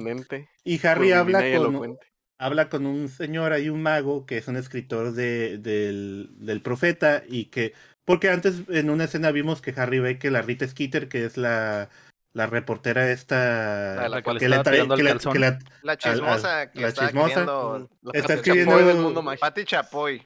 Y 0.64 0.86
Harry 0.86 1.12
habla 1.12 1.44
con, 1.56 1.98
habla 2.38 2.70
con 2.70 2.86
un 2.86 3.10
señor 3.10 3.54
ahí, 3.54 3.70
un 3.70 3.82
mago, 3.82 4.26
que 4.26 4.38
es 4.38 4.48
un 4.48 4.58
escritor 4.58 5.14
de, 5.14 5.58
del, 5.58 6.30
del 6.38 6.62
profeta 6.62 7.24
y 7.28 7.46
que... 7.46 7.74
Porque 8.06 8.30
antes 8.30 8.62
en 8.70 8.90
una 8.90 9.04
escena 9.04 9.32
vimos 9.32 9.62
que 9.62 9.74
Harry 9.76 10.00
ve 10.00 10.18
que 10.18 10.32
la 10.32 10.42
Rita 10.42 10.66
Skeeter, 10.66 11.10
que 11.10 11.26
es 11.26 11.36
la 11.36 11.90
la 12.38 12.46
reportera 12.46 13.10
esta 13.10 14.08
la, 14.10 14.22
que, 14.22 14.48
le 14.48 14.60
trae, 14.60 14.88
que, 14.88 15.04
la, 15.04 15.18
que 15.18 15.40
la, 15.40 15.60
la 15.82 15.98
chismosa 15.98 16.72
que 16.72 16.82
la 16.82 16.90
está 16.90 17.08
chismosa 17.08 17.88
está 18.14 18.36
escribiendo 18.36 18.78
del 18.78 18.98
mundo 18.98 19.26
Patti 19.40 19.66
Chapoy 19.66 20.22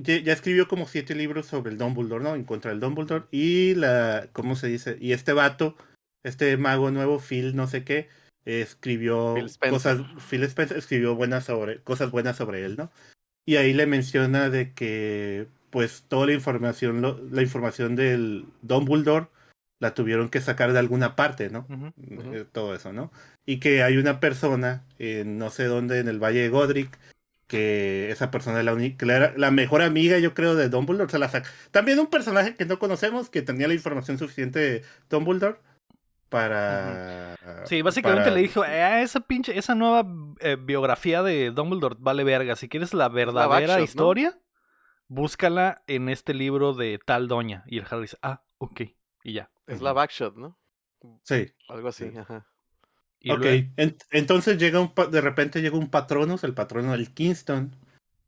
ya, 0.00 0.32
escribió 0.32 0.68
como 0.68 0.86
siete 0.86 1.16
libros 1.16 1.46
sobre 1.46 1.72
el 1.72 1.78
Dumbledore 1.78 2.22
no 2.22 2.36
en 2.36 2.44
contra 2.44 2.70
del 2.70 2.78
Dumbledore 2.78 3.24
y 3.32 3.74
la 3.74 4.28
cómo 4.32 4.54
se 4.54 4.68
dice 4.68 4.96
y 5.00 5.12
este 5.12 5.32
vato 5.32 5.76
este 6.22 6.56
mago 6.56 6.92
nuevo 6.92 7.18
Phil 7.18 7.56
no 7.56 7.66
sé 7.66 7.82
qué 7.82 8.08
escribió 8.44 9.34
cosas 9.68 10.02
Phil 10.30 10.44
Spencer 10.44 10.76
escribió 10.76 11.16
buenas 11.16 11.46
sobre 11.46 11.82
cosas 11.82 12.12
buenas 12.12 12.36
sobre 12.36 12.64
él 12.64 12.76
no 12.76 12.92
y 13.44 13.56
ahí 13.56 13.72
le 13.72 13.86
menciona 13.86 14.50
de 14.50 14.72
que 14.72 15.48
pues 15.70 16.04
toda 16.06 16.26
la 16.26 16.34
información 16.34 17.28
la 17.32 17.42
información 17.42 17.96
del 17.96 18.46
Dumbledore 18.62 19.26
la 19.78 19.94
tuvieron 19.94 20.28
que 20.28 20.40
sacar 20.40 20.72
de 20.72 20.78
alguna 20.78 21.16
parte, 21.16 21.50
¿no? 21.50 21.66
Eh, 21.98 22.44
todo 22.50 22.74
eso, 22.74 22.92
¿no? 22.92 23.12
Y 23.44 23.58
que 23.60 23.82
hay 23.82 23.96
una 23.96 24.20
persona, 24.20 24.84
en 24.98 25.38
no 25.38 25.50
sé 25.50 25.64
dónde, 25.64 25.98
en 25.98 26.08
el 26.08 26.22
Valle 26.22 26.42
de 26.42 26.48
Godric, 26.48 26.98
que 27.46 28.10
esa 28.10 28.30
persona 28.30 28.60
es 28.60 28.64
la, 28.64 28.72
única, 28.72 29.04
la, 29.04 29.34
la 29.36 29.50
mejor 29.50 29.82
amiga, 29.82 30.18
yo 30.18 30.32
creo, 30.32 30.54
de 30.54 30.68
Dumbledore, 30.68 31.10
se 31.10 31.18
la 31.18 31.28
saca. 31.28 31.48
También 31.70 31.98
un 31.98 32.06
personaje 32.06 32.54
que 32.54 32.64
no 32.64 32.78
conocemos, 32.78 33.28
que 33.28 33.42
tenía 33.42 33.68
la 33.68 33.74
información 33.74 34.18
suficiente 34.18 34.58
de 34.58 34.82
Dumbledore 35.10 35.58
para... 36.28 37.36
Sí, 37.66 37.82
básicamente 37.82 38.30
le 38.30 38.40
dijo, 38.40 38.64
eh, 38.64 39.02
esa 39.02 39.20
pinche, 39.20 39.56
esa 39.56 39.74
nueva 39.74 40.06
eh, 40.40 40.56
biografía 40.58 41.22
de 41.22 41.50
Dumbledore 41.50 41.96
vale 41.98 42.24
verga, 42.24 42.56
si 42.56 42.68
quieres 42.68 42.94
la 42.94 43.08
verdadera 43.08 43.80
historia, 43.80 44.38
búscala 45.06 45.82
en 45.86 46.08
este 46.08 46.34
libro 46.34 46.72
de 46.72 46.98
tal 47.04 47.28
doña. 47.28 47.62
Y 47.66 47.78
el 47.78 47.84
Harry 47.90 48.02
dice, 48.02 48.18
ah, 48.22 48.42
ok, 48.58 48.80
y 49.22 49.34
ya. 49.34 49.50
Es 49.66 49.80
la 49.80 49.92
backshot, 49.92 50.36
¿no? 50.36 50.58
Sí. 51.22 51.52
Algo 51.68 51.88
así, 51.88 52.10
ajá. 52.16 52.46
ok, 53.28 53.46
entonces 54.10 54.58
llega 54.58 54.80
un 54.80 54.92
de 55.10 55.20
repente 55.20 55.60
llega 55.60 55.76
un 55.76 55.90
patronos, 55.90 56.44
el 56.44 56.54
patrono 56.54 56.92
del 56.92 57.12
Kingston, 57.12 57.76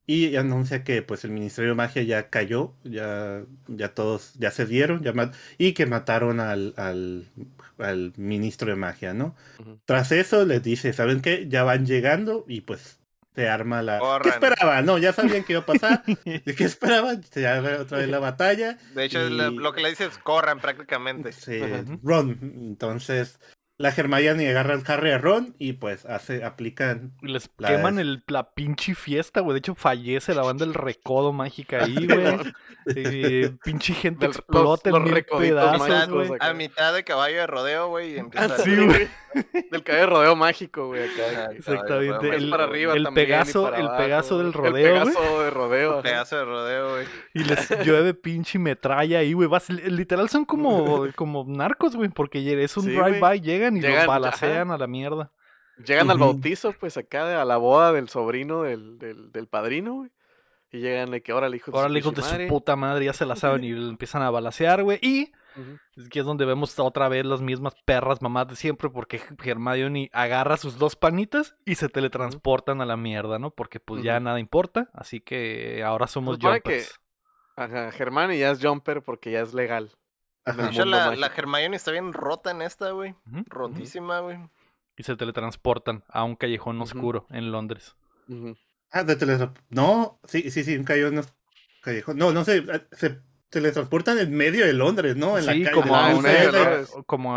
y 0.06 0.36
anuncia 0.36 0.84
que 0.84 1.02
pues 1.02 1.24
el 1.24 1.32
Ministerio 1.32 1.70
de 1.70 1.76
Magia 1.76 2.02
ya 2.02 2.30
cayó, 2.30 2.74
ya, 2.84 3.44
ya 3.66 3.92
todos, 3.92 4.34
ya 4.34 4.52
se 4.52 4.64
dieron, 4.64 5.02
ya 5.02 5.12
y 5.58 5.72
que 5.72 5.86
mataron 5.86 6.38
al, 6.38 6.74
al, 6.76 7.28
al, 7.78 8.12
ministro 8.16 8.70
de 8.70 8.76
magia, 8.76 9.14
¿no? 9.14 9.34
Tras 9.84 10.12
eso 10.12 10.46
les 10.46 10.62
dice, 10.62 10.92
¿saben 10.92 11.22
qué? 11.22 11.46
Ya 11.48 11.64
van 11.64 11.86
llegando 11.86 12.44
y 12.46 12.60
pues 12.60 13.00
se 13.36 13.48
arma 13.48 13.82
la... 13.82 14.00
¿Qué 14.22 14.30
esperaban? 14.30 14.86
No, 14.86 14.96
ya 14.96 15.12
sabían 15.12 15.44
que 15.44 15.52
iba 15.52 15.60
a 15.60 15.66
pasar. 15.66 16.02
¿Qué 16.24 16.64
esperaban? 16.64 17.22
Se 17.22 17.46
arma 17.46 17.82
otra 17.82 17.98
vez 17.98 18.08
la 18.08 18.18
batalla. 18.18 18.78
De 18.94 19.04
hecho, 19.04 19.20
lo 19.28 19.72
que 19.74 19.82
le 19.82 19.90
dices 19.90 20.12
es 20.12 20.18
corran 20.18 20.58
prácticamente. 20.58 21.32
Sí, 21.32 21.60
Ron. 22.02 22.38
Entonces, 22.40 23.38
la 23.78 23.90
Hermione 23.90 24.48
agarra 24.48 24.72
al 24.74 24.82
Harry 24.86 25.10
a 25.10 25.18
Ron 25.18 25.54
y 25.58 25.74
pues 25.74 26.06
hace, 26.06 26.44
aplican. 26.44 27.12
Les 27.20 27.50
queman 27.58 27.98
el, 27.98 28.22
la 28.26 28.50
pinche 28.54 28.94
fiesta, 28.94 29.40
güey. 29.40 29.52
De 29.52 29.58
hecho, 29.58 29.74
fallece 29.74 30.34
la 30.34 30.42
banda 30.42 30.64
del 30.64 30.72
recodo 30.72 31.32
mágica 31.32 31.84
ahí, 31.84 31.94
güey. 32.06 32.54
eh, 32.86 33.52
pinche 33.62 33.92
gente 33.92 34.26
explota 34.26 34.90
en 34.90 35.04
mil 35.04 35.24
pedazos, 35.24 36.08
güey. 36.08 36.30
A 36.40 36.54
mitad 36.54 36.94
de 36.94 37.04
caballo 37.04 37.36
de 37.36 37.46
rodeo, 37.46 37.88
güey. 37.88 38.18
Empieza 38.18 38.56
sí, 38.58 38.74
güey. 38.76 39.08
Del 39.70 39.82
caballo 39.82 40.06
de 40.06 40.06
rodeo 40.06 40.36
mágico, 40.36 40.86
güey. 40.86 41.02
Exactamente. 41.54 42.34
El, 42.34 42.48
para 42.48 42.64
arriba 42.64 42.94
el 42.94 43.06
Pegaso, 43.12 43.74
el 43.74 43.88
Pegaso 43.90 44.38
del 44.38 44.54
rodeo, 44.54 45.04
El 45.04 45.12
Pegaso 45.12 45.42
de 45.42 45.50
rodeo. 45.50 45.96
El 45.98 46.02
Pegaso 46.02 46.36
de 46.38 46.44
rodeo, 46.46 46.90
güey. 46.92 47.06
Y 47.34 47.44
les 47.44 47.68
llueve 47.84 48.14
pinche 48.14 48.58
metralla 48.58 49.18
ahí, 49.18 49.34
güey. 49.34 49.50
Literal 49.90 50.30
son 50.30 50.46
como, 50.46 51.06
como 51.14 51.44
narcos, 51.46 51.94
güey. 51.94 52.08
Porque 52.08 52.64
es 52.64 52.76
un 52.78 52.86
drive-by, 52.86 53.42
llega 53.42 53.65
y 53.74 53.80
los 53.80 54.06
balacean 54.06 54.70
a 54.70 54.78
la 54.78 54.86
mierda. 54.86 55.32
Llegan 55.84 56.10
al 56.10 56.18
bautizo, 56.18 56.72
pues 56.72 56.96
acá 56.96 57.40
a 57.40 57.44
la 57.44 57.56
boda 57.58 57.92
del 57.92 58.08
sobrino 58.08 58.62
del, 58.62 58.98
del, 58.98 59.30
del 59.32 59.46
padrino, 59.46 59.94
güey. 59.94 60.10
Y 60.72 60.80
llegan 60.80 61.10
de 61.10 61.22
que 61.22 61.32
ahora 61.32 61.46
el 61.46 61.54
hijo 61.54 61.70
de, 61.70 61.78
ahora 61.78 61.90
su, 61.90 61.96
hijo 61.96 62.10
de 62.12 62.22
su 62.22 62.48
puta 62.48 62.76
madre 62.76 63.04
ya 63.04 63.12
se 63.12 63.24
la 63.24 63.36
saben 63.36 63.64
y 63.64 63.70
empiezan 63.88 64.22
a 64.22 64.30
balasear, 64.30 64.82
güey. 64.82 64.98
Y 65.00 65.32
aquí 66.04 66.18
es 66.18 66.24
donde 66.24 66.44
vemos 66.44 66.78
otra 66.78 67.08
vez 67.08 67.24
las 67.24 67.40
mismas 67.40 67.74
perras 67.84 68.20
mamás 68.20 68.48
de 68.48 68.56
siempre 68.56 68.90
porque 68.90 69.20
Hermione 69.42 70.10
agarra 70.12 70.56
sus 70.56 70.76
dos 70.76 70.96
panitas 70.96 71.56
y 71.64 71.76
se 71.76 71.88
teletransportan 71.88 72.80
a 72.80 72.86
la 72.86 72.96
mierda, 72.96 73.38
¿no? 73.38 73.50
Porque 73.50 73.80
pues 73.80 74.02
ya 74.02 74.18
nada 74.20 74.40
importa, 74.40 74.90
así 74.92 75.20
que 75.20 75.82
ahora 75.84 76.06
somos 76.08 76.38
jumpers. 76.40 76.98
Que, 77.54 77.62
ajá, 77.62 77.90
Hermione 77.96 78.38
ya 78.38 78.50
es 78.50 78.60
jumper 78.60 79.02
porque 79.02 79.30
ya 79.30 79.40
es 79.40 79.54
legal. 79.54 79.92
De 80.46 80.66
hecho, 80.68 80.84
la, 80.84 81.16
la 81.16 81.26
Hermione 81.26 81.76
está 81.76 81.90
bien 81.90 82.12
rota 82.12 82.52
en 82.52 82.62
esta, 82.62 82.90
güey. 82.92 83.14
Rotísima, 83.46 84.20
güey. 84.20 84.38
Y 84.96 85.02
se 85.02 85.16
teletransportan 85.16 86.04
a 86.08 86.24
un 86.24 86.36
callejón 86.36 86.80
oscuro 86.80 87.26
en 87.30 87.50
Londres. 87.50 87.96
Ah, 88.90 89.02
de 89.02 89.16
teletransporte. 89.16 89.66
No, 89.70 90.20
sí, 90.24 90.50
sí, 90.50 90.64
sí, 90.64 90.76
un 90.76 90.84
callejón. 90.84 91.24
No, 92.16 92.32
no 92.32 92.44
sé, 92.44 92.64
se 92.92 93.20
teletransportan 93.50 94.18
en 94.18 94.34
medio 94.34 94.66
de 94.66 94.72
Londres, 94.72 95.16
¿no? 95.16 95.38
En 95.38 95.44
sí, 95.44 95.62
la 95.62 95.70
como 95.70 95.94
a 95.94 96.12
como, 97.06 97.36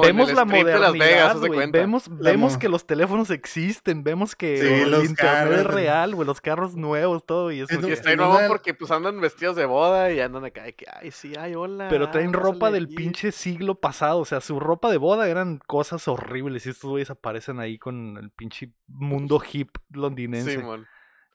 vemos 0.00 0.32
la 0.32 0.44
modernidad, 0.44 1.36
vemos, 1.70 2.08
vemos 2.08 2.56
que 2.56 2.68
los 2.68 2.86
teléfonos 2.86 3.30
existen, 3.30 4.02
vemos 4.02 4.34
que 4.34 4.82
el 4.82 4.94
internet 5.04 5.60
es 5.60 5.66
real, 5.66 6.14
güey, 6.14 6.26
los 6.26 6.40
carros 6.40 6.76
nuevos, 6.76 7.26
todo 7.26 7.52
y 7.52 7.60
eso. 7.60 7.88
Y 7.88 7.92
está 7.92 8.16
nuevo 8.16 8.38
porque 8.48 8.74
pues 8.74 8.90
andan 8.90 9.20
vestidos 9.20 9.56
de 9.56 9.66
boda 9.66 10.10
y 10.10 10.20
andan 10.20 10.44
acá, 10.46 10.70
que, 10.72 10.86
ay, 10.90 11.10
sí, 11.10 11.32
ay, 11.38 11.54
hola. 11.54 11.88
Pero 11.88 12.10
traen 12.10 12.32
ropa 12.32 12.70
del 12.70 12.88
pinche 12.88 13.30
siglo 13.30 13.74
pasado, 13.80 14.20
o 14.20 14.24
sea, 14.24 14.40
su 14.40 14.58
ropa 14.58 14.90
de 14.90 14.96
boda 14.96 15.28
eran 15.28 15.58
cosas 15.66 16.08
horribles 16.08 16.66
y 16.66 16.70
estos 16.70 16.90
güeyes 16.90 17.10
aparecen 17.10 17.60
ahí 17.60 17.78
con 17.78 18.16
el 18.16 18.30
pinche 18.30 18.72
mundo 18.86 19.42
hip 19.52 19.76
londinense. 19.90 20.56
Sí, 20.56 20.62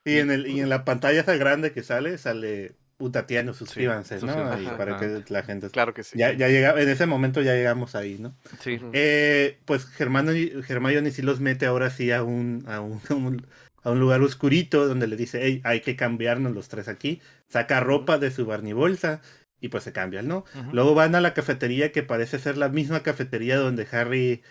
Y 0.05 0.17
en, 0.17 0.31
el, 0.31 0.47
y 0.47 0.61
en 0.61 0.69
la 0.69 0.83
pantalla 0.83 1.21
esa 1.21 1.35
grande 1.35 1.71
que 1.71 1.83
sale, 1.83 2.17
sale 2.17 2.75
Tatiano, 3.11 3.53
suscríbanse, 3.53 4.19
¿no? 4.21 4.33
para 4.77 4.97
que 4.97 5.23
la 5.29 5.43
gente. 5.43 5.69
Claro 5.69 5.93
que 5.93 6.03
sí. 6.03 6.17
Ya, 6.17 6.33
ya 6.33 6.47
llega, 6.49 6.79
en 6.81 6.89
ese 6.89 7.05
momento 7.05 7.41
ya 7.41 7.53
llegamos 7.53 7.95
ahí, 7.95 8.17
¿no? 8.19 8.35
Sí. 8.59 8.79
Eh, 8.93 9.59
pues 9.65 9.87
Hermione 9.99 11.11
sí 11.11 11.21
los 11.21 11.39
mete 11.39 11.65
ahora 11.65 11.89
sí 11.89 12.11
a 12.11 12.23
un, 12.23 12.63
a 12.67 12.81
un, 12.81 13.45
a 13.83 13.91
un 13.91 13.99
lugar 13.99 14.21
oscurito 14.21 14.87
donde 14.87 15.07
le 15.07 15.15
dice, 15.15 15.39
hey, 15.41 15.61
hay 15.63 15.81
que 15.81 15.95
cambiarnos 15.95 16.53
los 16.53 16.67
tres 16.69 16.87
aquí. 16.87 17.21
Saca 17.47 17.79
ropa 17.79 18.17
de 18.17 18.31
su 18.31 18.45
barnibolsa 18.45 19.21
y 19.63 19.69
pues 19.69 19.85
se 19.85 19.93
cambian, 19.93 20.27
¿no? 20.27 20.43
Luego 20.73 20.93
van 20.93 21.15
a 21.15 21.21
la 21.21 21.33
cafetería 21.33 21.93
que 21.93 22.03
parece 22.03 22.37
ser 22.37 22.57
la 22.57 22.67
misma 22.67 23.01
cafetería 23.01 23.57
donde 23.57 23.87
Harry 23.91 24.43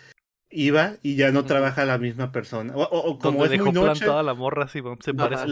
iba 0.53 0.93
y 1.01 1.15
ya 1.15 1.31
no 1.31 1.45
trabaja 1.45 1.85
la 1.85 1.97
misma 1.97 2.31
persona. 2.31 2.73
O, 2.75 3.17
como 3.19 3.45
es 3.45 3.59
muy 3.59 3.71
noche, 3.71 4.05
la 4.05 4.33
morra, 4.33 4.67
sí, 4.67 4.81
se 5.01 5.13
parece. 5.13 5.45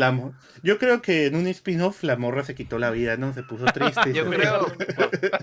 yo 0.63 0.77
creo 0.77 1.01
que 1.01 1.25
en 1.25 1.35
un 1.35 1.47
spin-off 1.47 2.03
la 2.03 2.15
morra 2.15 2.43
se 2.43 2.55
quitó 2.55 2.77
la 2.77 2.91
vida, 2.91 3.17
¿no? 3.17 3.33
Se 3.33 3.43
puso 3.43 3.65
triste. 3.73 4.13
yo, 4.13 4.25
creo, 4.29 4.67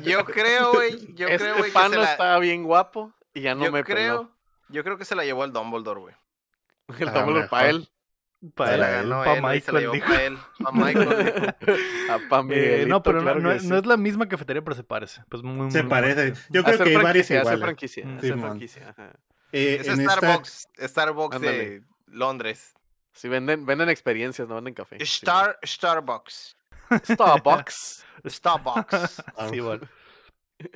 yo 0.03 0.25
creo, 0.25 0.73
güey. 0.73 1.15
Yo 1.15 1.27
este 1.27 1.45
creo, 1.45 1.59
güey. 1.59 1.73
que 1.73 1.97
la... 1.97 2.13
estaba 2.13 2.39
bien 2.39 2.63
guapo 2.63 3.13
y 3.35 3.41
ya 3.41 3.55
no 3.55 3.67
yo 3.67 3.73
me 3.73 3.85
creo. 3.85 4.31
Yo 4.69 4.85
creo 4.85 4.99
que 4.99 5.05
se 5.05 5.15
la 5.15 5.25
llevó 5.25 5.45
el 5.45 5.53
Dumbledore, 5.53 6.01
güey. 6.01 6.15
El 7.01 7.13
Dumbledore 7.13 7.49
para 7.49 7.69
él. 7.69 7.89
Para 8.55 8.75
él, 8.75 8.81
ganó 8.81 9.25
pa 9.25 9.35
Michael, 9.35 9.63
se 9.63 9.73
la 9.73 9.81
llevó 9.81 9.99
para 9.99 10.23
él. 10.23 10.39
Pa 10.63 10.71
Michael. 10.71 11.55
a 12.09 12.45
eh, 12.51 12.85
no, 12.87 13.03
pero 13.03 13.21
no, 13.21 13.35
no, 13.35 13.51
es 13.51 13.87
la 13.87 13.97
misma 13.97 14.29
cafetería, 14.29 14.63
pero 14.63 14.77
se 14.77 14.85
parece. 14.85 15.23
Pues 15.29 15.43
muy, 15.43 15.73
se 15.73 15.83
parece. 15.83 16.35
Yo 16.49 16.63
creo 16.63 16.79
que 16.79 16.91
hay 16.91 16.97
varias 17.03 17.29
iguales. 17.31 17.53
Hace 17.53 17.59
franquicia. 17.59 18.17
Hace 18.17 18.33
franquicia. 18.35 18.89
Ajá. 18.91 19.13
Eh, 19.53 19.81
es 19.81 19.87
Starbucks, 19.87 20.69
Starbucks 20.79 21.41
de 21.41 21.83
Londres. 22.07 22.75
Sí, 23.13 23.29
venden, 23.29 23.67
venden 23.67 23.89
experiencias, 23.89 24.49
no 24.49 24.57
venden 24.57 24.75
café. 24.75 24.97
Star, 25.03 25.59
Starbucks. 25.65 26.57
Starbucks. 27.05 28.05
Starbucks. 28.27 29.23
sí, 29.51 29.61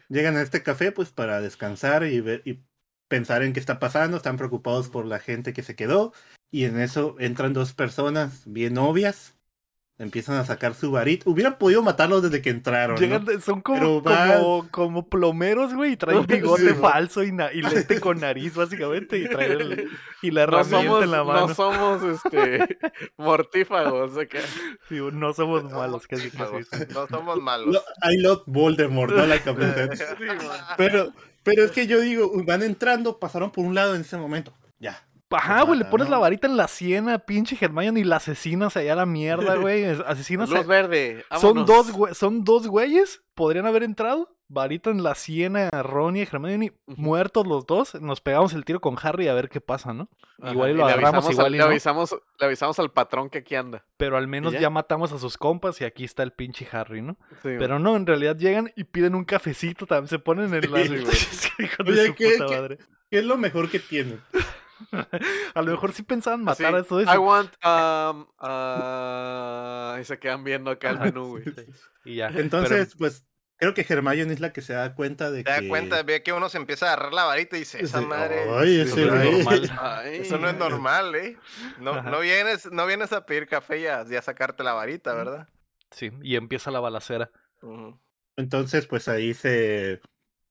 Llegan 0.08 0.36
a 0.36 0.42
este 0.42 0.62
café 0.62 0.92
pues 0.92 1.10
para 1.10 1.40
descansar 1.40 2.04
y, 2.04 2.20
ver, 2.20 2.42
y 2.44 2.62
pensar 3.08 3.42
en 3.42 3.52
qué 3.52 3.60
está 3.60 3.78
pasando, 3.78 4.16
están 4.16 4.36
preocupados 4.36 4.88
por 4.88 5.06
la 5.06 5.18
gente 5.18 5.52
que 5.52 5.62
se 5.62 5.76
quedó 5.76 6.12
y 6.50 6.64
en 6.64 6.80
eso 6.80 7.16
entran 7.18 7.52
dos 7.52 7.72
personas 7.72 8.42
bien 8.46 8.78
obvias 8.78 9.34
empiezan 9.98 10.36
a 10.36 10.44
sacar 10.44 10.74
su 10.74 10.90
varita. 10.90 11.28
Hubieran 11.28 11.58
podido 11.58 11.82
matarlos 11.82 12.22
desde 12.22 12.42
que 12.42 12.50
entraron. 12.50 12.98
Son 13.40 13.60
como, 13.60 14.02
como, 14.70 15.08
plomeros, 15.08 15.74
güey, 15.74 15.92
y 15.92 15.96
traen 15.96 16.26
bigote 16.26 16.74
falso 16.74 17.22
y, 17.22 17.28
y, 17.28 17.62
lente 17.62 18.00
con 18.00 18.20
nariz, 18.20 18.54
básicamente, 18.54 19.18
y 19.18 19.28
traen 19.28 19.60
el, 19.60 19.90
y 20.22 20.30
la 20.30 20.42
herramienta 20.42 21.04
en 21.04 21.10
la 21.10 21.24
mano. 21.24 21.48
No 21.48 21.54
somos 21.54 22.02
este, 22.02 22.78
mortífagos. 23.16 24.12
Sí, 24.88 24.98
no 25.12 25.32
somos 25.32 25.64
malos, 25.70 26.06
casi 26.06 26.30
No 26.92 27.06
somos 27.06 27.40
malos. 27.40 27.82
I 28.02 28.18
love 28.18 28.42
Voldemort, 28.46 29.12
no 29.12 29.26
la 29.26 29.42
pero, 30.76 31.12
pero 31.42 31.64
es 31.64 31.70
que 31.72 31.86
yo 31.86 32.00
digo, 32.00 32.30
van 32.44 32.62
entrando, 32.62 33.18
pasaron 33.18 33.50
por 33.50 33.64
un 33.64 33.74
lado 33.74 33.94
en 33.94 34.02
ese 34.02 34.16
momento. 34.16 34.54
Ya, 34.78 35.04
Ajá, 35.32 35.62
güey, 35.62 35.78
le 35.78 35.84
pones 35.84 36.08
la 36.08 36.18
varita 36.18 36.46
en 36.46 36.56
la 36.56 36.68
siena, 36.68 37.18
pinche 37.18 37.56
Hermione, 37.60 38.00
y 38.00 38.04
la 38.04 38.16
asesinas 38.16 38.76
allá 38.76 38.92
a 38.92 38.96
la 38.96 39.06
mierda, 39.06 39.56
güey. 39.56 39.84
Asesinas 40.06 40.50
Luz 40.50 40.66
verde. 40.66 41.24
Son 41.40 41.64
dos, 41.66 41.92
son 42.12 42.44
dos 42.44 42.66
güeyes, 42.66 43.22
podrían 43.34 43.66
haber 43.66 43.82
entrado. 43.82 44.36
Varita 44.48 44.90
en 44.90 45.02
la 45.02 45.14
siena, 45.14 45.70
Ron 45.70 46.14
y 46.16 46.20
Hermione, 46.20 46.74
muertos 46.84 47.46
los 47.46 47.64
dos. 47.64 47.94
Nos 47.94 48.20
pegamos 48.20 48.52
el 48.52 48.66
tiro 48.66 48.82
con 48.82 48.96
Harry 49.00 49.28
a 49.28 49.32
ver 49.32 49.48
qué 49.48 49.62
pasa, 49.62 49.94
¿no? 49.94 50.10
Igual 50.42 50.72
y 50.72 50.74
lo 50.74 50.84
agarramos, 50.84 51.30
igual 51.30 51.54
y 51.54 51.56
le, 51.56 51.64
avisamos, 51.64 52.14
le 52.38 52.46
avisamos 52.46 52.78
al 52.78 52.90
patrón 52.90 53.30
que 53.30 53.38
aquí 53.38 53.54
anda. 53.54 53.86
Pero 53.96 54.18
al 54.18 54.28
menos 54.28 54.52
ya? 54.52 54.68
matamos 54.68 55.10
a 55.12 55.18
sus 55.18 55.38
compas 55.38 55.80
y 55.80 55.84
aquí 55.84 56.04
está 56.04 56.22
el 56.22 56.32
pinche 56.32 56.68
Harry, 56.70 57.00
¿no? 57.00 57.16
Pero 57.42 57.78
no, 57.78 57.96
en 57.96 58.06
realidad 58.06 58.36
llegan 58.36 58.70
y 58.76 58.84
piden 58.84 59.14
un 59.14 59.24
cafecito, 59.24 59.86
también 59.86 60.08
se 60.08 60.18
ponen 60.18 60.52
en 60.52 60.70
la... 60.70 60.84
Sí, 60.84 61.52
¿qué, 62.18 62.78
es 63.10 63.24
lo 63.24 63.38
mejor 63.38 63.70
que 63.70 63.78
tienen? 63.78 64.20
a 65.54 65.62
lo 65.62 65.72
mejor 65.72 65.92
sí 65.92 66.02
pensaban 66.02 66.44
matar 66.44 66.74
a 66.74 66.80
eso. 66.80 67.00
I 67.00 67.16
want, 67.16 67.52
um, 67.64 68.26
uh, 68.40 70.00
y 70.00 70.04
se 70.04 70.18
quedan 70.18 70.44
viendo 70.44 70.70
acá 70.70 70.90
el 70.90 71.00
menú, 71.00 71.28
güey. 71.30 71.44
Y 72.04 72.16
ya. 72.16 72.28
Entonces, 72.28 72.94
pues, 72.96 73.26
creo 73.56 73.74
que 73.74 73.86
Hermione 73.88 74.32
es 74.32 74.40
la 74.40 74.52
que 74.52 74.60
se 74.60 74.72
da 74.72 74.94
cuenta 74.94 75.30
de 75.30 75.44
que... 75.44 75.52
Se 75.52 75.62
da 75.62 75.68
cuenta, 75.68 76.02
ve 76.02 76.22
que 76.22 76.32
uno 76.32 76.48
se 76.48 76.58
empieza 76.58 76.86
a 76.86 76.92
agarrar 76.92 77.12
la 77.12 77.24
varita 77.24 77.56
y 77.56 77.60
dice, 77.60 77.82
esa 77.82 78.00
madre... 78.00 78.42
eso, 78.80 78.96
no 79.06 79.20
es 79.20 79.44
normal. 79.44 80.04
eso 80.06 80.38
no 80.38 80.48
es 80.48 80.56
normal, 80.56 81.14
¿eh? 81.14 81.38
No, 81.78 82.02
no, 82.02 82.20
vienes, 82.20 82.70
no 82.72 82.86
vienes 82.86 83.12
a 83.12 83.26
pedir 83.26 83.46
café 83.46 83.80
y 83.80 83.86
a, 83.86 84.00
a, 84.00 84.22
sacarte 84.22 84.62
la 84.62 84.72
varita, 84.72 85.14
¿verdad? 85.14 85.48
Sí, 85.90 86.10
y 86.22 86.36
empieza 86.36 86.70
la 86.70 86.80
balacera. 86.80 87.30
Entonces, 88.36 88.86
pues 88.86 89.08
ahí 89.08 89.34
se 89.34 90.00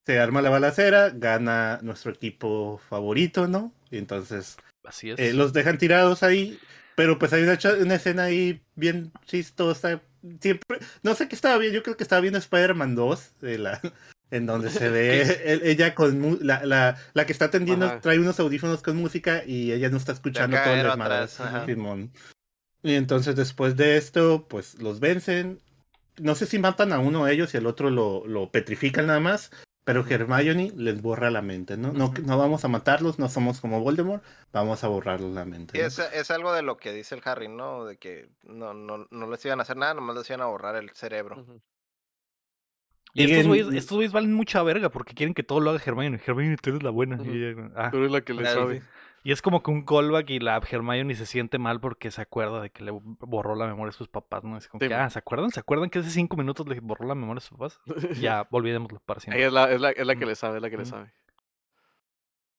se 0.06 0.20
arma 0.20 0.42
la 0.42 0.50
balacera, 0.50 1.10
gana 1.10 1.80
nuestro 1.84 2.12
equipo 2.12 2.80
favorito, 2.90 3.48
¿no? 3.48 3.74
Y 3.92 3.98
entonces 3.98 4.58
Así 4.84 5.12
es. 5.12 5.20
Eh, 5.20 5.34
los 5.34 5.54
dejan 5.54 5.78
tirados 5.78 6.24
ahí, 6.24 6.60
pero 6.96 7.20
pues 7.20 7.34
hay 7.34 7.44
una, 7.44 7.58
una, 7.80 7.96
escena 7.96 8.24
ahí 8.24 8.62
bien 8.76 9.12
chistosa. 9.26 10.02
Siempre, 10.40 10.80
no 11.04 11.16
sé 11.16 11.28
qué 11.28 11.36
estaba 11.36 11.58
bien, 11.58 11.74
yo 11.74 11.84
creo 11.84 11.98
que 11.98 12.04
estaba 12.04 12.22
viendo 12.22 12.40
Spider-Man 12.40 12.96
2, 12.96 13.32
de 13.42 13.58
la, 13.58 13.82
en 14.32 14.46
donde 14.46 14.70
se 14.70 14.90
ve 14.90 15.62
ella 15.64 15.96
con 15.96 16.40
la, 16.42 16.66
la, 16.66 16.98
la 17.14 17.26
que 17.26 17.34
está 17.34 17.46
atendiendo, 17.46 18.00
trae 18.02 18.20
unos 18.20 18.40
audífonos 18.40 18.82
con 18.82 18.98
música 18.98 19.44
y 19.46 19.72
ella 19.72 19.90
no 19.90 19.98
está 19.98 20.14
escuchando 20.14 20.58
todo 20.64 20.74
el 20.74 20.84
desmadre. 20.84 22.10
Y 22.84 22.96
entonces 22.96 23.36
después 23.36 23.76
de 23.76 23.98
esto, 23.98 24.48
pues 24.48 24.82
los 24.82 25.00
vencen. 25.00 25.60
No 26.20 26.36
sé 26.36 26.46
si 26.46 26.60
matan 26.60 26.94
a 26.94 27.00
uno 27.00 27.26
de 27.26 27.34
ellos 27.34 27.54
y 27.54 27.58
al 27.58 27.68
otro 27.68 27.90
lo, 27.90 28.26
lo 28.26 28.52
petrifican 28.52 29.08
nada 29.08 29.20
más. 29.20 29.52
Pero 29.84 30.06
Hermione 30.08 30.72
les 30.76 31.02
borra 31.02 31.32
la 31.32 31.42
mente, 31.42 31.76
¿no? 31.76 31.92
No, 31.92 32.14
no 32.24 32.38
vamos 32.38 32.64
a 32.64 32.68
matarlos, 32.68 33.18
no 33.18 33.30
somos 33.30 33.60
como 33.60 33.82
Voldemort, 33.82 34.24
vamos 34.54 34.84
a 34.84 34.88
borrarles 34.88 35.32
la 35.32 35.46
mente. 35.46 35.84
es, 35.84 35.98
es, 35.98 36.30
algo 36.30 36.54
de 36.54 36.62
lo 36.62 36.78
que 36.78 36.94
dice 36.94 37.16
el 37.16 37.22
Harry, 37.26 37.48
¿no? 37.48 37.86
De 37.86 37.98
que 37.98 38.30
no, 38.44 38.76
no, 38.76 39.08
no 39.10 39.30
les 39.30 39.44
iban 39.44 39.60
a 39.60 39.64
hacer 39.64 39.78
nada, 39.78 39.96
nomás 39.96 40.16
les 40.16 40.30
iban 40.30 40.42
a 40.42 40.46
borrar 40.46 40.76
el 40.76 40.92
cerebro. 40.92 41.46
Y, 43.14 43.24
estos 43.24 43.48
güeyes, 43.48 43.74
estos 43.74 44.12
valen 44.12 44.34
mucha 44.34 44.64
verga 44.64 44.90
porque 44.90 45.14
quieren 45.14 45.34
que 45.34 45.44
todo 45.44 45.60
lo 45.60 45.72
haga 45.72 45.82
Hermione. 45.84 46.22
Hermione, 46.26 46.58
tú 46.58 46.70
eres 46.70 46.84
la 46.84 46.92
buena. 46.92 47.18
Ah. 47.76 47.90
Tú 47.92 47.98
eres 47.98 48.12
la 48.12 48.22
que 48.22 48.34
le 48.34 48.46
sabe. 48.46 48.84
Y 49.24 49.32
es 49.32 49.42
como 49.42 49.62
que 49.62 49.70
un 49.70 49.86
callback 49.86 50.30
y 50.32 50.40
la 50.40 50.62
Hermione 50.70 51.14
se 51.14 51.26
siente 51.26 51.60
mal 51.60 51.80
porque 51.80 52.10
se 52.10 52.22
acuerda 52.22 52.62
de 52.62 52.72
que 52.72 52.84
le 52.84 52.92
borró 52.92 53.56
la 53.56 53.68
memoria 53.68 53.90
a 53.90 53.94
sus 53.94 54.08
papás, 54.08 54.44
¿no? 54.44 54.58
Es 54.58 54.68
como 54.68 54.80
que, 54.80 54.94
ah, 54.94 55.10
¿se 55.10 55.20
acuerdan? 55.20 55.52
¿Se 55.52 55.60
acuerdan 55.60 55.90
que 55.90 56.00
hace 56.00 56.10
cinco 56.10 56.38
minutos 56.38 56.68
le 56.68 56.80
borró 56.80 57.08
la 57.08 57.14
memoria 57.14 57.38
a 57.38 57.42
sus 57.42 57.58
papás? 57.58 57.80
ya, 58.20 58.48
volvídemoslo 58.50 59.00
para 59.06 59.20
siempre. 59.20 59.46
es 59.46 59.54
la, 59.54 59.72
es, 59.72 59.80
la, 59.80 59.92
es 59.92 60.08
la 60.08 60.16
que 60.16 60.26
le 60.26 60.36
sabe, 60.36 60.58
es 60.58 60.62
la 60.62 60.70
que 60.70 60.78
le 60.78 60.86
sabe. 60.86 61.14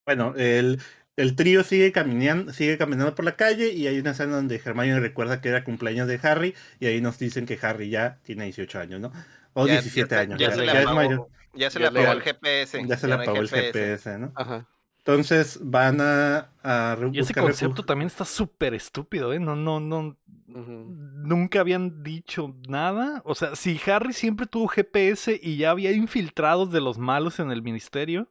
Bueno, 0.06 0.34
el, 0.36 0.80
el 1.16 1.36
trío 1.36 1.64
sigue 1.64 1.90
caminando, 1.90 2.52
sigue 2.52 2.78
caminando 2.78 3.14
por 3.14 3.24
la 3.24 3.36
calle 3.36 3.72
y 3.72 3.88
hay 3.88 3.98
una 3.98 4.12
escena 4.12 4.36
donde 4.36 4.60
Hermione 4.64 5.00
recuerda 5.00 5.40
que 5.40 5.48
era 5.48 5.64
cumpleaños 5.64 6.06
de 6.06 6.20
Harry 6.22 6.54
y 6.78 6.86
ahí 6.86 7.00
nos 7.00 7.18
dicen 7.18 7.44
que 7.44 7.58
Harry 7.60 7.90
ya 7.90 8.20
tiene 8.22 8.44
18 8.44 8.78
años, 8.78 9.00
¿no? 9.00 9.12
O 9.54 9.66
17 9.66 10.14
años. 10.16 10.38
Ya, 10.38 10.52
se 10.52 10.64
le 10.64 10.70
apagó, 10.70 11.28
ya, 11.54 11.70
se 11.70 11.80
le 11.80 11.88
apagó 11.88 12.12
el 12.12 12.22
GPS. 12.22 12.86
Ya 12.86 12.96
se 12.96 13.08
le 13.08 13.14
apagó 13.14 13.36
el 13.36 13.48
GPS, 13.48 14.18
¿no? 14.18 14.32
Ajá. 14.34 14.68
Entonces 15.04 15.58
van 15.60 16.00
a, 16.00 16.52
a 16.62 16.96
Y 17.12 17.18
ese 17.18 17.34
concepto 17.34 17.84
también 17.84 18.06
está 18.06 18.24
súper 18.24 18.72
estúpido, 18.72 19.32
¿eh? 19.32 19.40
No, 19.40 19.56
no, 19.56 19.80
no. 19.80 20.16
Nunca 20.46 21.60
habían 21.60 22.04
dicho 22.04 22.54
nada. 22.68 23.20
O 23.24 23.34
sea, 23.34 23.56
si 23.56 23.80
Harry 23.86 24.12
siempre 24.12 24.46
tuvo 24.46 24.68
GPS 24.68 25.40
y 25.42 25.56
ya 25.56 25.72
había 25.72 25.90
infiltrados 25.90 26.70
de 26.70 26.80
los 26.80 26.98
malos 26.98 27.40
en 27.40 27.50
el 27.50 27.62
ministerio, 27.62 28.28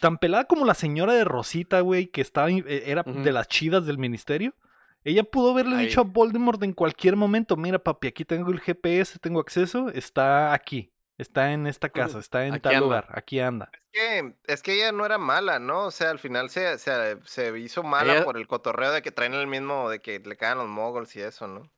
tan 0.00 0.18
pelada 0.18 0.44
como 0.44 0.66
la 0.66 0.74
señora 0.74 1.14
de 1.14 1.24
Rosita, 1.24 1.80
güey, 1.80 2.08
que 2.08 2.20
estaba, 2.20 2.50
eh, 2.50 2.82
era 2.86 3.02
de 3.02 3.32
las 3.32 3.48
chidas 3.48 3.86
del 3.86 3.96
ministerio. 3.96 4.54
Ella 5.02 5.22
pudo 5.22 5.52
haberle 5.52 5.78
dicho 5.78 6.00
a 6.02 6.04
Voldemort 6.04 6.62
en 6.62 6.72
cualquier 6.74 7.16
momento, 7.16 7.56
mira 7.56 7.78
papi, 7.78 8.08
aquí 8.08 8.24
tengo 8.24 8.50
el 8.50 8.60
GPS, 8.60 9.18
tengo 9.18 9.40
acceso, 9.40 9.88
está 9.90 10.52
aquí. 10.52 10.90
Está 11.18 11.52
en 11.52 11.66
esta 11.66 11.88
casa, 11.88 12.18
está 12.18 12.46
en 12.46 12.60
tal 12.60 12.76
lugar, 12.76 13.08
aquí 13.10 13.40
anda. 13.40 13.70
Es 13.72 13.80
que, 13.92 14.34
es 14.46 14.62
que 14.62 14.74
ella 14.74 14.92
no 14.92 15.06
era 15.06 15.16
mala, 15.16 15.58
¿no? 15.58 15.86
O 15.86 15.90
sea, 15.90 16.10
al 16.10 16.18
final 16.18 16.50
se, 16.50 16.78
se, 16.78 17.18
se 17.24 17.58
hizo 17.58 17.82
mala 17.82 18.22
por 18.24 18.36
el 18.36 18.46
cotorreo 18.46 18.92
de 18.92 19.00
que 19.00 19.12
traen 19.12 19.32
el 19.32 19.46
mismo, 19.46 19.88
de 19.88 20.00
que 20.00 20.18
le 20.18 20.36
caen 20.36 20.58
los 20.58 20.68
moguls 20.68 21.16
y 21.16 21.22
eso, 21.22 21.48
¿no? 21.48 21.70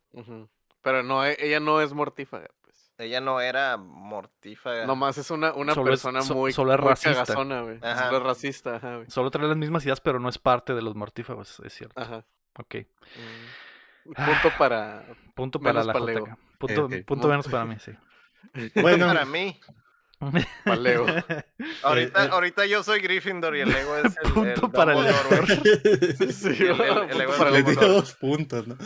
Pero 0.83 1.05
no, 1.05 1.25
e, 1.25 1.37
ella 1.39 1.61
no 1.61 1.81
es 1.81 1.93
mortífaga, 1.93 2.49
pues. 2.63 2.93
Ella 2.99 3.21
no 3.21 3.41
era 3.41 3.77
mortífaga. 3.77 4.87
Nomás 4.87 5.19
es 5.19 5.31
una, 5.31 5.53
una 5.53 5.73
persona 5.73 6.21
muy, 6.23 6.53
solo 6.53 6.75
es 6.75 6.81
racista. 6.81 7.27
Solo 7.27 7.71
es 7.71 7.81
racista, 8.23 8.77
ajá, 8.77 9.03
Solo 9.07 9.31
trae 9.31 9.47
las 9.47 9.57
mismas 9.57 9.85
ideas, 9.85 10.01
pero 10.01 10.19
no 10.19 10.29
es 10.29 10.39
parte 10.39 10.75
de 10.75 10.83
los 10.83 10.97
mortífagos, 10.97 11.61
es 11.61 11.73
cierto. 11.73 12.01
Ajá. 12.01 12.25
Ok. 12.59 12.75
Mm. 12.75 14.15
Punto 14.15 14.59
para... 14.59 15.05
Punto 15.35 15.61
para 15.61 15.85
la 15.85 15.93
Punto, 16.59 16.89
punto 17.07 17.29
menos 17.29 17.47
para 17.47 17.65
mí, 17.65 17.77
sí. 17.79 17.93
Bueno, 18.75 19.07
para 19.07 19.25
mí. 19.25 19.59
Lego. 20.81 21.07
Ahorita, 21.83 22.25
ahorita 22.25 22.67
yo 22.67 22.83
soy 22.83 23.01
Gryffindor 23.01 23.57
y 23.57 23.61
el 23.61 23.69
Lego 23.69 23.97
es 23.99 24.17
el, 24.25 24.33
punto 24.33 24.71
para 24.71 24.93
el 24.93 26.33
sí, 26.33 26.49
el, 26.49 27.53
Le 27.53 27.63
dio 27.63 27.75
dos 27.75 28.15
puntos, 28.15 28.67
¿no? 28.67 28.77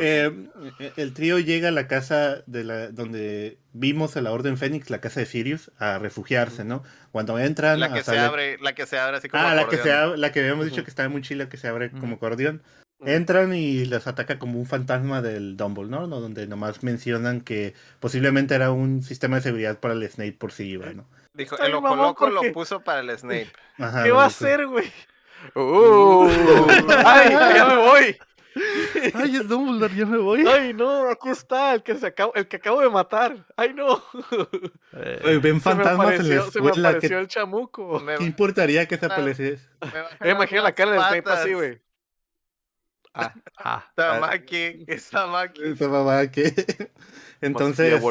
Eh, 0.00 0.48
el 0.96 1.14
trío 1.14 1.38
llega 1.38 1.68
a 1.68 1.72
la 1.72 1.86
casa 1.86 2.42
de 2.46 2.64
la 2.64 2.88
donde 2.88 3.58
vimos 3.72 4.16
a 4.16 4.20
la 4.20 4.32
Orden 4.32 4.58
Fénix, 4.58 4.90
la 4.90 5.00
casa 5.00 5.20
de 5.20 5.26
Sirius, 5.26 5.70
a 5.78 5.98
refugiarse, 5.98 6.64
¿no? 6.64 6.82
Cuando 7.12 7.38
entran. 7.38 7.78
La 7.78 7.92
que 7.92 8.02
se 8.02 8.18
abre, 8.18 8.58
la 8.58 8.74
que 8.74 8.86
se 8.86 8.98
abre 8.98 9.18
así 9.18 9.28
como. 9.28 9.44
Ah, 9.44 9.54
la 9.54 9.68
que 9.68 9.76
se 9.76 9.92
la 10.16 10.32
que 10.32 10.40
habíamos 10.40 10.66
dicho 10.66 10.82
que 10.82 10.90
estaba 10.90 11.08
muy 11.08 11.22
chila, 11.22 11.48
que 11.48 11.56
se 11.56 11.68
abre 11.68 11.90
como 11.90 12.16
acordeón. 12.16 12.62
Entran 13.04 13.54
y 13.54 13.86
les 13.86 14.06
ataca 14.06 14.38
como 14.38 14.58
un 14.58 14.66
fantasma 14.66 15.22
del 15.22 15.56
Dumble, 15.56 15.88
¿no? 15.88 16.06
Donde 16.06 16.46
nomás 16.46 16.82
mencionan 16.82 17.40
que 17.40 17.74
posiblemente 17.98 18.54
era 18.54 18.72
un 18.72 19.02
sistema 19.02 19.36
de 19.36 19.42
seguridad 19.42 19.78
para 19.78 19.94
el 19.94 20.08
Snape 20.08 20.32
por 20.32 20.52
si 20.52 20.64
iba, 20.64 20.92
¿no? 20.92 21.06
Dijo, 21.32 21.56
el 21.58 21.74
ojo 21.74 21.96
loco 21.96 22.28
lo 22.28 22.42
puso 22.52 22.80
para 22.80 23.00
el 23.00 23.18
Snape. 23.18 23.50
¿Qué 24.04 24.10
va 24.10 24.24
a 24.24 24.26
hacer, 24.26 24.66
güey? 24.66 24.92
Uh, 25.54 26.28
¡Ay, 27.06 27.30
ya 27.30 27.64
me 27.66 27.76
voy! 27.76 28.18
¡Ay, 29.14 29.36
es 29.36 29.48
Dumbledore, 29.48 29.94
ya 29.94 30.04
me 30.04 30.18
voy! 30.18 30.46
¡Ay, 30.46 30.74
no! 30.74 31.08
Aquí 31.08 31.30
está, 31.30 31.72
el 31.74 31.82
que, 31.82 31.94
se 31.94 32.08
acabo, 32.08 32.34
el 32.34 32.48
que 32.48 32.56
acabo 32.56 32.80
de 32.80 32.90
matar. 32.90 33.46
¡Ay, 33.56 33.72
no! 33.72 34.02
Eh, 34.92 35.38
ven 35.42 35.60
fantasmas 35.60 36.20
en 36.20 36.36
la 36.36 36.42
Se 36.50 36.60
me 36.60 36.70
apareció 36.70 37.18
el 37.18 37.28
chamuco. 37.28 38.04
¿Qué 38.18 38.24
importaría 38.24 38.86
que 38.86 38.98
se 38.98 39.06
apareciese? 39.06 39.66
Me 40.20 40.30
imagino 40.30 40.62
la 40.62 40.72
cara 40.72 40.90
del 40.90 41.00
Snape 41.00 41.30
así, 41.30 41.54
güey. 41.54 41.80
Ah, 43.12 43.34
ah, 43.58 43.84
Tamaki, 43.94 44.86
Tamaki. 45.10 45.74
Tamaki. 45.74 46.42
Entonces, 47.40 48.02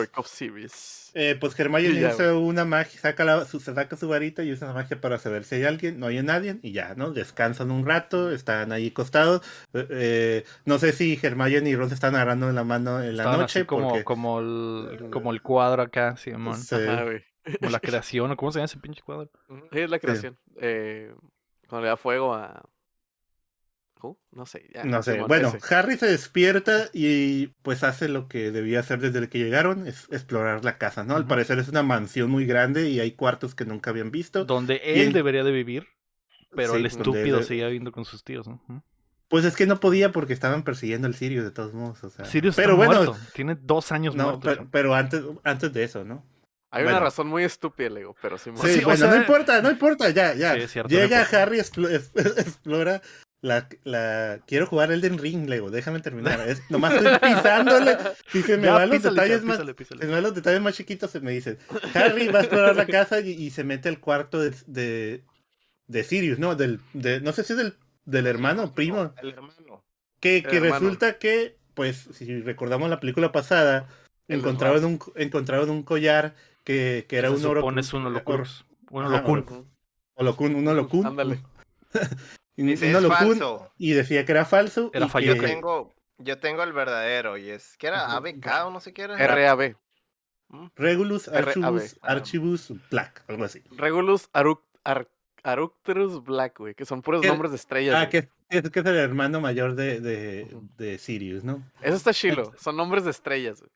eh, 1.13 1.37
pues 1.39 1.59
Hermione 1.59 2.07
usa 2.07 2.33
una 2.35 2.65
magia, 2.65 2.99
saca 2.99 3.45
su, 3.45 3.59
se 3.59 3.73
saca 3.73 3.95
su 3.95 4.07
varita 4.07 4.43
y 4.43 4.51
usa 4.51 4.67
la 4.67 4.73
magia 4.73 4.99
para 4.99 5.19
saber 5.19 5.43
si 5.43 5.55
hay 5.55 5.63
alguien, 5.63 5.99
no 5.99 6.07
hay 6.07 6.21
nadie 6.23 6.59
y 6.63 6.71
ya, 6.71 6.95
¿no? 6.95 7.11
Descansan 7.11 7.71
un 7.71 7.85
rato, 7.85 8.31
están 8.31 8.71
ahí 8.71 8.87
acostados. 8.89 9.41
Eh, 9.73 9.87
eh, 9.89 10.45
no 10.65 10.79
sé 10.79 10.91
si 10.91 11.19
Hermione 11.21 11.69
y 11.69 11.75
Ron 11.75 11.89
se 11.89 11.95
están 11.95 12.15
agarrando 12.15 12.49
en 12.49 12.55
la 12.55 12.63
mano 12.63 13.01
en 13.01 13.17
la 13.17 13.37
noche. 13.37 13.65
como, 13.65 14.03
como, 14.03 14.39
el, 14.39 15.09
como 15.11 15.31
el 15.31 15.41
cuadro 15.41 15.83
acá, 15.83 16.17
Simón. 16.17 16.59
Como 17.59 17.69
la 17.71 17.79
creación, 17.79 18.31
o 18.31 18.35
cómo 18.35 18.51
se 18.51 18.59
llama 18.59 18.65
ese 18.65 18.79
pinche 18.79 19.01
cuadro. 19.01 19.29
es 19.71 19.89
la 19.89 19.99
creación. 19.99 20.37
cuando 20.55 21.81
le 21.83 21.87
da 21.87 21.97
fuego 21.97 22.33
a 22.33 22.63
no 24.31 24.45
sé. 24.45 24.69
no 24.85 25.03
sé. 25.03 25.21
Bueno, 25.21 25.53
Harry 25.69 25.97
se 25.97 26.07
despierta 26.07 26.89
y 26.93 27.47
pues 27.61 27.83
hace 27.83 28.07
lo 28.07 28.27
que 28.27 28.51
debía 28.51 28.79
hacer 28.79 28.99
desde 28.99 29.27
que 29.29 29.39
llegaron, 29.39 29.87
es 29.87 30.07
explorar 30.11 30.63
la 30.63 30.77
casa, 30.77 31.03
¿no? 31.03 31.15
Al 31.15 31.27
parecer 31.27 31.59
es 31.59 31.67
una 31.67 31.83
mansión 31.83 32.29
muy 32.29 32.45
grande 32.45 32.89
y 32.89 32.99
hay 32.99 33.11
cuartos 33.11 33.55
que 33.55 33.65
nunca 33.65 33.89
habían 33.89 34.11
visto. 34.11 34.45
Donde 34.45 34.81
él 34.83 35.13
debería 35.13 35.43
de 35.43 35.51
vivir, 35.51 35.87
pero 36.55 36.75
el 36.75 36.85
estúpido 36.85 37.43
seguía 37.43 37.65
viviendo 37.65 37.91
con 37.91 38.05
sus 38.05 38.23
tíos, 38.23 38.47
¿no? 38.47 38.61
Pues 39.27 39.45
es 39.45 39.55
que 39.55 39.67
no 39.67 39.79
podía 39.79 40.11
porque 40.11 40.33
estaban 40.33 40.63
persiguiendo 40.63 41.07
al 41.07 41.13
Sirius 41.13 41.43
de 41.43 41.51
todos 41.51 41.73
modos. 41.73 42.03
O 42.03 42.09
sea. 42.09 42.25
Sirius 42.25 42.55
pero 42.55 42.73
está 42.73 42.85
bueno, 42.85 43.03
muerto. 43.11 43.27
tiene 43.33 43.55
dos 43.61 43.91
años 43.91 44.15
no, 44.15 44.39
Pero, 44.71 44.95
antes, 44.95 45.23
antes 45.43 45.71
de 45.71 45.83
eso, 45.83 46.03
¿no? 46.03 46.25
Hay 46.71 46.83
una 46.83 46.99
razón 46.99 47.27
muy 47.27 47.43
estúpida, 47.43 47.89
Lego, 47.89 48.15
pero 48.21 48.37
sí, 48.37 48.51
sí, 48.55 48.83
bueno, 48.83 49.07
no 49.07 49.15
importa, 49.15 49.59
no 49.61 49.71
importa, 49.71 50.11
ya, 50.11 50.35
ya. 50.35 50.55
Llega 50.87 51.21
Harry, 51.21 51.59
explora 52.37 53.01
la, 53.41 53.69
la, 53.83 54.41
quiero 54.47 54.65
jugar 54.65 54.91
Elden 54.91 55.17
Ring, 55.17 55.47
Lego, 55.47 55.71
déjame 55.71 56.01
terminar. 56.01 56.41
Es, 56.47 56.61
nomás 56.69 56.93
estoy 56.93 57.17
pisándole. 57.19 57.97
Si 58.31 58.41
se 58.41 58.57
me 58.57 58.69
van 58.69 58.89
los 58.89 59.01
detalles 59.01 59.43
más. 59.43 59.59
los 59.59 60.35
detalles 60.35 60.61
más 60.61 60.75
chiquitos, 60.75 61.11
se 61.11 61.21
me 61.21 61.31
dice. 61.31 61.57
Harry 61.93 62.27
va 62.27 62.39
a 62.39 62.41
explorar 62.43 62.75
la 62.75 62.85
casa 62.85 63.21
y, 63.21 63.49
se 63.51 63.63
mete 63.63 63.89
al 63.89 63.99
cuarto 63.99 64.39
de, 64.39 64.53
de, 64.67 65.23
de, 65.87 66.03
Sirius, 66.03 66.39
¿no? 66.39 66.55
Del, 66.55 66.81
de, 66.93 67.21
no 67.21 67.31
sé 67.31 67.43
si 67.43 67.53
es 67.53 67.59
del, 67.59 67.77
del 68.05 68.27
hermano 68.27 68.73
primo. 68.73 69.13
El 69.21 69.29
hermano. 69.29 69.83
Que, 70.19 70.43
que 70.43 70.59
resulta 70.59 71.17
que, 71.17 71.57
pues, 71.75 72.09
si 72.11 72.41
recordamos 72.41 72.89
la 72.89 72.99
película 72.99 73.31
pasada, 73.31 73.87
encontraron 74.27 74.83
un, 74.83 74.99
encontraron 75.15 75.69
un 75.69 75.83
collar 75.83 76.35
que, 76.65 77.05
que 77.07 77.17
era 77.17 77.31
un 77.31 77.45
oro. 77.45 77.61
Pones 77.61 77.93
un 77.93 78.05
holocun. 78.05 78.43
Un 78.89 79.05
holocun. 79.05 80.55
Un 80.55 80.67
holocun. 80.67 81.05
Ándale. 81.05 81.41
Y, 82.61 82.73
es 82.73 83.07
falso. 83.07 83.71
y 83.77 83.93
decía 83.93 84.25
que 84.25 84.33
era 84.33 84.43
falso. 84.43 84.91
Era 84.93 85.07
Yo 85.07 85.37
tengo, 85.39 85.93
yo 86.17 86.39
tengo 86.39 86.61
el 86.63 86.73
verdadero 86.73 87.37
y 87.37 87.49
es 87.49 87.77
que 87.77 87.87
era 87.87 88.13
ABK 88.15 88.65
o 88.65 88.71
no 88.71 88.81
sé 88.81 88.93
qué 88.93 89.03
era. 89.03 89.15
RAB. 89.15 89.75
¿Mm? 90.49 90.67
Regulus 90.75 91.29
Archibus. 91.29 91.97
Archibus 92.01 92.73
Black, 92.91 93.23
algo 93.29 93.45
así. 93.45 93.63
Regulus 93.71 94.29
Arcturus 95.43 96.21
Black, 96.23 96.59
güey, 96.59 96.75
que 96.75 96.83
son 96.83 97.01
puros 97.01 97.25
nombres 97.25 97.51
de 97.51 97.57
estrellas. 97.57 97.95
Ah, 97.97 98.09
que, 98.09 98.29
es, 98.49 98.69
que 98.69 98.79
es 98.81 98.85
el 98.85 98.97
hermano 98.97 99.39
mayor 99.39 99.75
de, 99.75 100.01
de, 100.01 100.57
de 100.77 100.97
Sirius, 100.97 101.45
¿no? 101.45 101.63
Eso 101.81 101.95
está 101.95 102.13
chilo, 102.13 102.51
son 102.59 102.75
nombres 102.75 103.05
de 103.05 103.11
estrellas, 103.11 103.61
güey. 103.61 103.71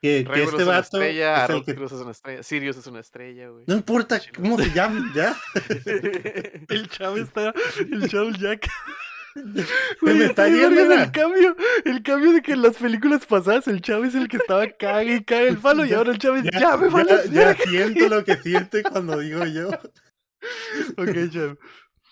Que, 0.00 0.24
que 0.24 0.42
este 0.42 0.64
vato. 0.64 1.00
Estrella, 1.00 1.46
es, 1.46 1.64
que... 1.64 1.72
es 1.72 1.92
una 1.92 2.12
estrella, 2.12 2.42
Sirius 2.42 2.76
es 2.76 2.86
una 2.86 3.00
estrella, 3.00 3.48
güey. 3.48 3.64
No 3.66 3.74
importa 3.74 4.20
cómo 4.34 4.58
se 4.58 4.70
llama, 4.70 5.12
ya. 5.14 5.36
el 6.68 6.88
chavo 6.88 7.16
está. 7.16 7.52
El 7.78 8.08
chavo 8.08 8.30
Jack. 8.30 8.68
me 10.02 10.24
está 10.24 10.48
yendo 10.48 10.92
el 10.92 11.10
cambio, 11.10 11.56
el 11.84 12.02
cambio 12.02 12.32
de 12.32 12.42
que 12.42 12.52
en 12.52 12.62
las 12.62 12.76
películas 12.76 13.26
pasadas 13.26 13.68
el 13.68 13.80
chavo 13.80 14.04
es 14.04 14.14
el 14.14 14.28
que 14.28 14.38
estaba 14.38 14.66
cague 14.68 15.16
y 15.16 15.24
cague 15.24 15.48
el 15.48 15.58
palo 15.58 15.84
y 15.84 15.92
ahora 15.94 16.12
el 16.12 16.18
chavo 16.18 16.36
es 16.36 16.44
ya, 16.44 16.76
me 16.76 16.90
ya, 17.04 17.24
ya, 17.24 17.54
siento 17.54 18.08
lo 18.08 18.24
que 18.24 18.36
siente 18.36 18.82
cuando 18.82 19.18
digo 19.18 19.44
yo. 19.46 19.68
ok, 20.96 21.30
chavo. 21.30 21.58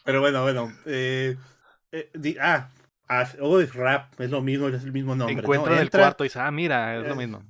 Pero 0.04 0.20
bueno, 0.20 0.42
bueno. 0.42 0.72
Eh, 0.84 1.36
eh, 1.92 2.36
ah, 2.40 2.68
oh, 3.40 3.60
es 3.60 3.74
rap, 3.74 4.20
es 4.20 4.30
lo 4.30 4.40
mismo, 4.40 4.68
es 4.68 4.84
el 4.84 4.92
mismo 4.92 5.14
nombre. 5.14 5.36
Encuentra 5.36 5.74
en 5.74 5.80
el 5.80 5.90
cuarto 5.90 6.24
y 6.24 6.28
dice, 6.28 6.40
ah, 6.40 6.50
mira, 6.50 6.96
es 6.96 7.08
lo 7.08 7.16
mismo. 7.16 7.42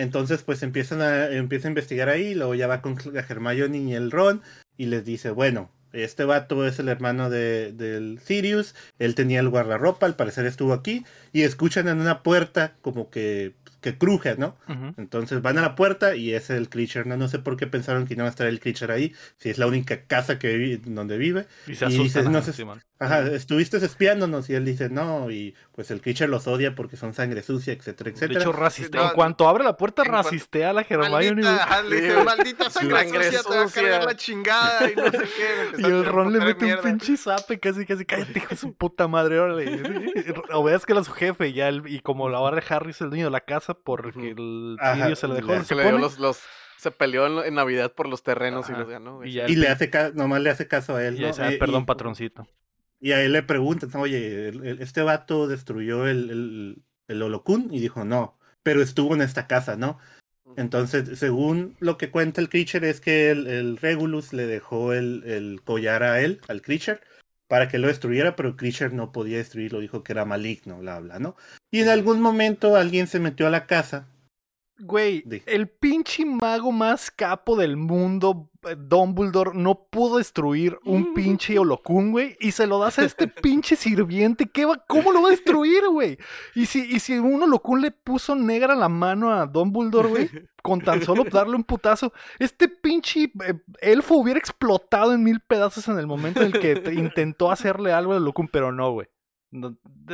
Entonces, 0.00 0.42
pues 0.42 0.62
empiezan 0.62 1.02
a, 1.02 1.30
empieza 1.30 1.68
a 1.68 1.70
investigar 1.70 2.08
ahí, 2.08 2.34
luego 2.34 2.54
ya 2.54 2.66
va 2.66 2.80
con 2.80 2.96
la 3.12 3.22
y 3.22 3.94
el 3.94 4.10
Ron, 4.10 4.40
y 4.78 4.86
les 4.86 5.04
dice, 5.04 5.30
bueno, 5.30 5.70
este 5.92 6.24
vato 6.24 6.66
es 6.66 6.78
el 6.78 6.88
hermano 6.88 7.28
de, 7.28 7.72
del 7.72 8.18
Sirius, 8.24 8.74
él 8.98 9.14
tenía 9.14 9.40
el 9.40 9.50
guardarropa, 9.50 10.06
al 10.06 10.16
parecer 10.16 10.46
estuvo 10.46 10.72
aquí, 10.72 11.04
y 11.32 11.42
escuchan 11.42 11.86
en 11.88 12.00
una 12.00 12.22
puerta 12.22 12.76
como 12.80 13.10
que 13.10 13.52
que 13.80 13.96
cruje, 13.96 14.36
¿no? 14.36 14.56
Entonces 14.96 15.42
van 15.42 15.58
a 15.58 15.62
la 15.62 15.74
puerta 15.74 16.16
y 16.16 16.34
es 16.34 16.50
el 16.50 16.68
creature, 16.68 17.04
¿no? 17.04 17.16
No 17.16 17.28
sé 17.28 17.38
por 17.38 17.56
qué 17.56 17.66
pensaron 17.66 18.06
que 18.06 18.16
no 18.16 18.24
va 18.24 18.28
a 18.28 18.30
estar 18.30 18.46
el 18.46 18.60
creature 18.60 18.92
ahí, 18.92 19.14
si 19.36 19.50
es 19.50 19.58
la 19.58 19.66
única 19.66 20.04
casa 20.04 20.38
que 20.38 20.56
vive, 20.56 20.80
donde 20.84 21.18
vive. 21.18 21.46
Y 21.66 21.74
se 21.74 21.86
asusta. 21.86 22.22
no 22.22 22.42
sé, 22.42 22.52
ajá, 23.00 23.20
estuviste 23.28 23.78
espiándonos 23.78 24.50
y 24.50 24.54
él 24.54 24.64
dice 24.64 24.90
no, 24.90 25.30
y 25.30 25.54
pues 25.72 25.90
el 25.90 26.02
creature 26.02 26.28
los 26.28 26.46
odia 26.46 26.74
porque 26.74 26.96
son 26.96 27.14
sangre 27.14 27.42
sucia, 27.42 27.72
etcétera, 27.72 28.10
etcétera. 28.10 28.38
De 28.38 28.44
hecho, 28.44 28.52
rasistea. 28.52 29.08
en 29.08 29.14
cuanto 29.14 29.48
abre 29.48 29.64
la 29.64 29.76
puerta, 29.76 30.04
rasistea 30.04 30.70
a 30.70 30.72
la 30.74 30.82
Hermione. 30.82 31.42
Maldita, 31.42 31.82
le 31.82 32.00
dice, 32.00 32.22
maldita 32.22 32.70
sangre, 32.70 33.04
sucia, 33.06 33.42
te 33.42 33.56
va 33.56 33.62
a 33.62 33.68
cargar 33.68 34.04
la 34.04 34.16
chingada 34.16 34.90
y 34.90 34.96
no 34.96 35.04
sé 35.10 35.18
qué. 35.18 35.78
y 35.78 35.84
el 35.84 36.04
Ron 36.04 36.32
le 36.32 36.40
mete 36.40 36.74
un 36.74 36.82
pinche 36.82 37.16
zape 37.16 37.58
casi, 37.58 37.86
casi, 37.86 38.04
cállate, 38.04 38.38
hijo 38.38 38.48
de 38.50 38.56
su 38.56 38.74
puta 38.74 39.08
madre, 39.08 39.38
órale. 39.38 39.80
o 40.52 40.62
veas 40.62 40.84
que 40.84 40.92
era 40.92 41.02
su 41.02 41.12
jefe 41.12 41.54
ya, 41.54 41.70
y 41.70 42.00
como 42.00 42.28
la 42.28 42.38
barra 42.38 42.62
Harry 42.68 42.90
es 42.90 43.00
el 43.00 43.08
dueño 43.08 43.24
de 43.24 43.30
la 43.30 43.40
casa, 43.40 43.69
porque 43.74 44.30
el 44.30 44.76
se 45.16 45.28
lo 45.28 45.34
dejó. 45.34 45.62
Se 45.64 45.74
le 45.74 45.82
dio 45.82 45.98
los, 45.98 46.18
los, 46.18 46.40
se 46.76 46.90
peleó 46.90 47.44
en, 47.44 47.54
Navidad 47.54 47.92
por 47.92 48.08
los 48.08 48.22
terrenos 48.22 48.68
y 48.70 48.72
los 48.72 48.88
ganó. 48.88 49.24
Y, 49.24 49.56
le 49.56 49.68
hace 49.68 49.90
nomás 50.14 50.40
le 50.40 50.50
hace 50.50 50.68
caso 50.68 50.96
a 50.96 51.04
él. 51.04 51.20
Y 51.20 51.24
eh, 51.24 51.56
perdón, 51.58 51.86
patroncito. 51.86 52.46
Y 53.00 53.12
a 53.12 53.22
él 53.22 53.32
le 53.32 53.42
preguntan, 53.42 53.90
oye, 53.96 54.52
este 54.82 55.02
vato 55.02 55.48
destruyó 55.48 56.06
el, 56.06 56.30
el, 56.30 56.82
el 57.08 57.22
Holocún 57.22 57.68
y 57.72 57.80
dijo, 57.80 58.04
no, 58.04 58.38
pero 58.62 58.82
estuvo 58.82 59.14
en 59.14 59.22
esta 59.22 59.46
casa, 59.46 59.76
¿no? 59.76 59.98
Entonces, 60.56 61.18
según 61.18 61.76
lo 61.80 61.96
que 61.96 62.10
cuenta 62.10 62.40
el 62.40 62.48
Creature, 62.48 62.88
es 62.88 63.00
que 63.00 63.30
el, 63.30 63.76
Regulus 63.76 64.32
le 64.32 64.46
dejó 64.46 64.92
el, 64.92 65.22
el, 65.24 65.62
collar 65.62 66.02
a 66.02 66.20
él, 66.20 66.40
al 66.48 66.62
Creature, 66.62 67.00
para 67.50 67.66
que 67.66 67.78
lo 67.78 67.88
destruyera, 67.88 68.36
pero 68.36 68.56
Creature 68.56 68.94
no 68.94 69.10
podía 69.10 69.38
destruirlo, 69.38 69.80
dijo 69.80 70.04
que 70.04 70.12
era 70.12 70.24
maligno, 70.24 70.78
bla, 70.78 71.00
bla, 71.00 71.18
¿no? 71.18 71.34
Y 71.72 71.80
en 71.80 71.88
algún 71.88 72.20
momento 72.20 72.76
alguien 72.76 73.08
se 73.08 73.18
metió 73.18 73.48
a 73.48 73.50
la 73.50 73.66
casa 73.66 74.06
Güey, 74.82 75.24
el 75.44 75.68
pinche 75.68 76.24
mago 76.24 76.72
más 76.72 77.10
capo 77.10 77.54
del 77.54 77.76
mundo, 77.76 78.50
eh, 78.66 78.76
Dumbledore, 78.78 79.50
no 79.54 79.86
pudo 79.90 80.16
destruir 80.16 80.78
un 80.84 81.12
pinche 81.14 81.58
holocún, 81.58 82.12
güey, 82.12 82.36
y 82.40 82.52
se 82.52 82.66
lo 82.66 82.78
das 82.78 82.98
a 82.98 83.04
este 83.04 83.28
pinche 83.42 83.76
sirviente. 83.76 84.46
¿Qué 84.46 84.64
va, 84.64 84.82
¿Cómo 84.86 85.12
lo 85.12 85.20
va 85.20 85.28
a 85.28 85.32
destruir, 85.32 85.86
güey? 85.88 86.18
Y 86.54 86.64
si, 86.64 86.80
y 86.80 86.98
si 87.00 87.18
un 87.18 87.42
holocún 87.42 87.82
le 87.82 87.90
puso 87.90 88.34
negra 88.34 88.74
la 88.74 88.88
mano 88.88 89.30
a 89.30 89.46
Dumbledore, 89.46 90.08
güey, 90.08 90.30
con 90.62 90.80
tan 90.80 91.02
solo 91.02 91.24
darle 91.24 91.56
un 91.56 91.64
putazo, 91.64 92.12
este 92.38 92.68
pinche 92.68 93.30
eh, 93.46 93.54
elfo 93.80 94.14
hubiera 94.16 94.38
explotado 94.38 95.12
en 95.12 95.22
mil 95.22 95.40
pedazos 95.40 95.88
en 95.88 95.98
el 95.98 96.06
momento 96.06 96.40
en 96.40 96.54
el 96.54 96.60
que 96.60 96.94
intentó 96.94 97.50
hacerle 97.50 97.92
algo 97.92 98.12
al 98.12 98.22
holocún, 98.22 98.48
pero 98.48 98.72
no, 98.72 98.92
güey 98.92 99.08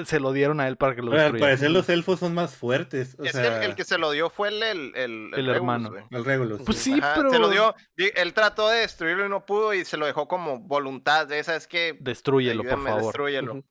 se 0.05 0.21
lo 0.21 0.33
dieron 0.33 0.61
a 0.61 0.69
él 0.69 0.77
para 0.77 0.95
que 0.95 1.03
lo 1.03 1.11
destruyera. 1.11 1.35
Al 1.35 1.41
parecer 1.41 1.71
los 1.71 1.89
elfos 1.89 2.21
son 2.21 2.35
más 2.35 2.57
fuertes. 2.57 3.17
es 3.23 3.35
el, 3.35 3.75
que 3.75 3.85
se 3.85 3.99
lo 3.99 4.11
dio 4.11 4.31
fue 4.31 4.49
el, 4.49 4.63
el, 4.63 5.31
el, 5.35 5.49
hermano. 5.49 5.93
El 6.11 6.25
Regulus. 6.25 6.63
Pues 6.63 6.79
sí, 6.79 6.99
pero. 7.15 7.31
Se 7.31 7.39
lo 7.39 7.51
dio. 7.51 7.75
Él 7.97 8.33
trató 8.33 8.69
de 8.69 8.81
destruirlo 8.81 9.27
y 9.27 9.29
no 9.29 9.45
pudo 9.45 9.75
y 9.75 9.85
se 9.85 9.97
lo 9.97 10.07
dejó 10.07 10.27
como 10.27 10.61
voluntad. 10.61 11.27
De 11.27 11.39
esa 11.39 11.55
es 11.57 11.67
que. 11.67 11.97
Destruyelo, 12.01 12.63
por 12.63 12.83
favor. 12.83 13.03
Destruyelo. 13.03 13.63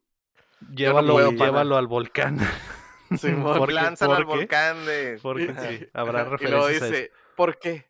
Llévalo, 0.73 1.31
llévalo 1.31 1.77
al 1.77 1.87
volcán. 1.87 2.39
Sí, 3.19 3.27
Lánzalo 3.67 4.13
al 4.15 4.25
volcán 4.25 4.83
de. 4.85 5.19
Porque 5.21 5.53
sí, 5.53 5.87
habrá 5.93 6.23
referencias. 6.23 6.49
Y 6.49 6.79
lo 6.81 6.87
dice, 6.87 7.11
¿por 7.35 7.59
qué? 7.59 7.85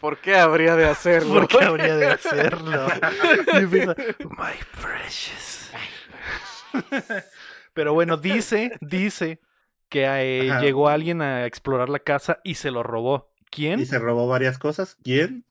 ¿Por 0.00 0.18
qué 0.18 0.36
habría 0.36 0.76
de 0.76 0.84
hacerlo? 0.88 1.34
¿Por 1.34 1.48
qué 1.48 1.64
habría 1.64 1.96
de 1.96 2.06
hacerlo? 2.06 2.86
My 4.30 4.54
precious. 4.80 5.55
Pero 7.74 7.92
bueno, 7.92 8.16
dice, 8.16 8.72
dice 8.80 9.40
que 9.88 10.06
eh, 10.06 10.50
llegó 10.60 10.88
alguien 10.88 11.22
a 11.22 11.46
explorar 11.46 11.88
la 11.88 11.98
casa 11.98 12.40
y 12.42 12.54
se 12.54 12.70
lo 12.70 12.82
robó. 12.82 13.32
¿Quién? 13.50 13.80
Y 13.80 13.86
se 13.86 13.98
robó 13.98 14.26
varias 14.26 14.58
cosas. 14.58 14.96
¿Quién? 15.04 15.44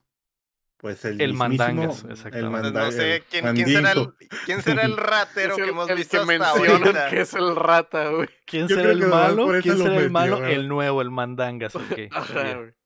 Pues 0.76 1.04
el, 1.04 1.20
el 1.20 1.32
mandangas, 1.32 2.04
exactamente. 2.04 2.70
no 2.70 2.92
sé 2.92 3.22
¿quién, 3.30 3.56
será 3.66 3.92
el, 3.92 4.12
quién, 4.44 4.62
será 4.62 4.82
el, 4.82 4.96
ratero 4.96 5.56
que 5.56 5.62
hemos 5.62 5.88
visto 5.94 6.20
hasta 6.20 6.50
ahorita. 6.50 7.08
que 7.08 7.20
es 7.22 7.32
el 7.32 7.56
rata, 7.56 8.10
güey. 8.10 8.28
¿Quién 8.44 8.68
será 8.68 8.92
el 8.92 9.06
malo? 9.06 9.48
¿Quién 9.62 9.78
será 9.78 9.96
el 9.96 10.10
malo? 10.10 10.44
El 10.44 10.68
nuevo, 10.68 11.00
el 11.00 11.10
mandangas. 11.10 11.72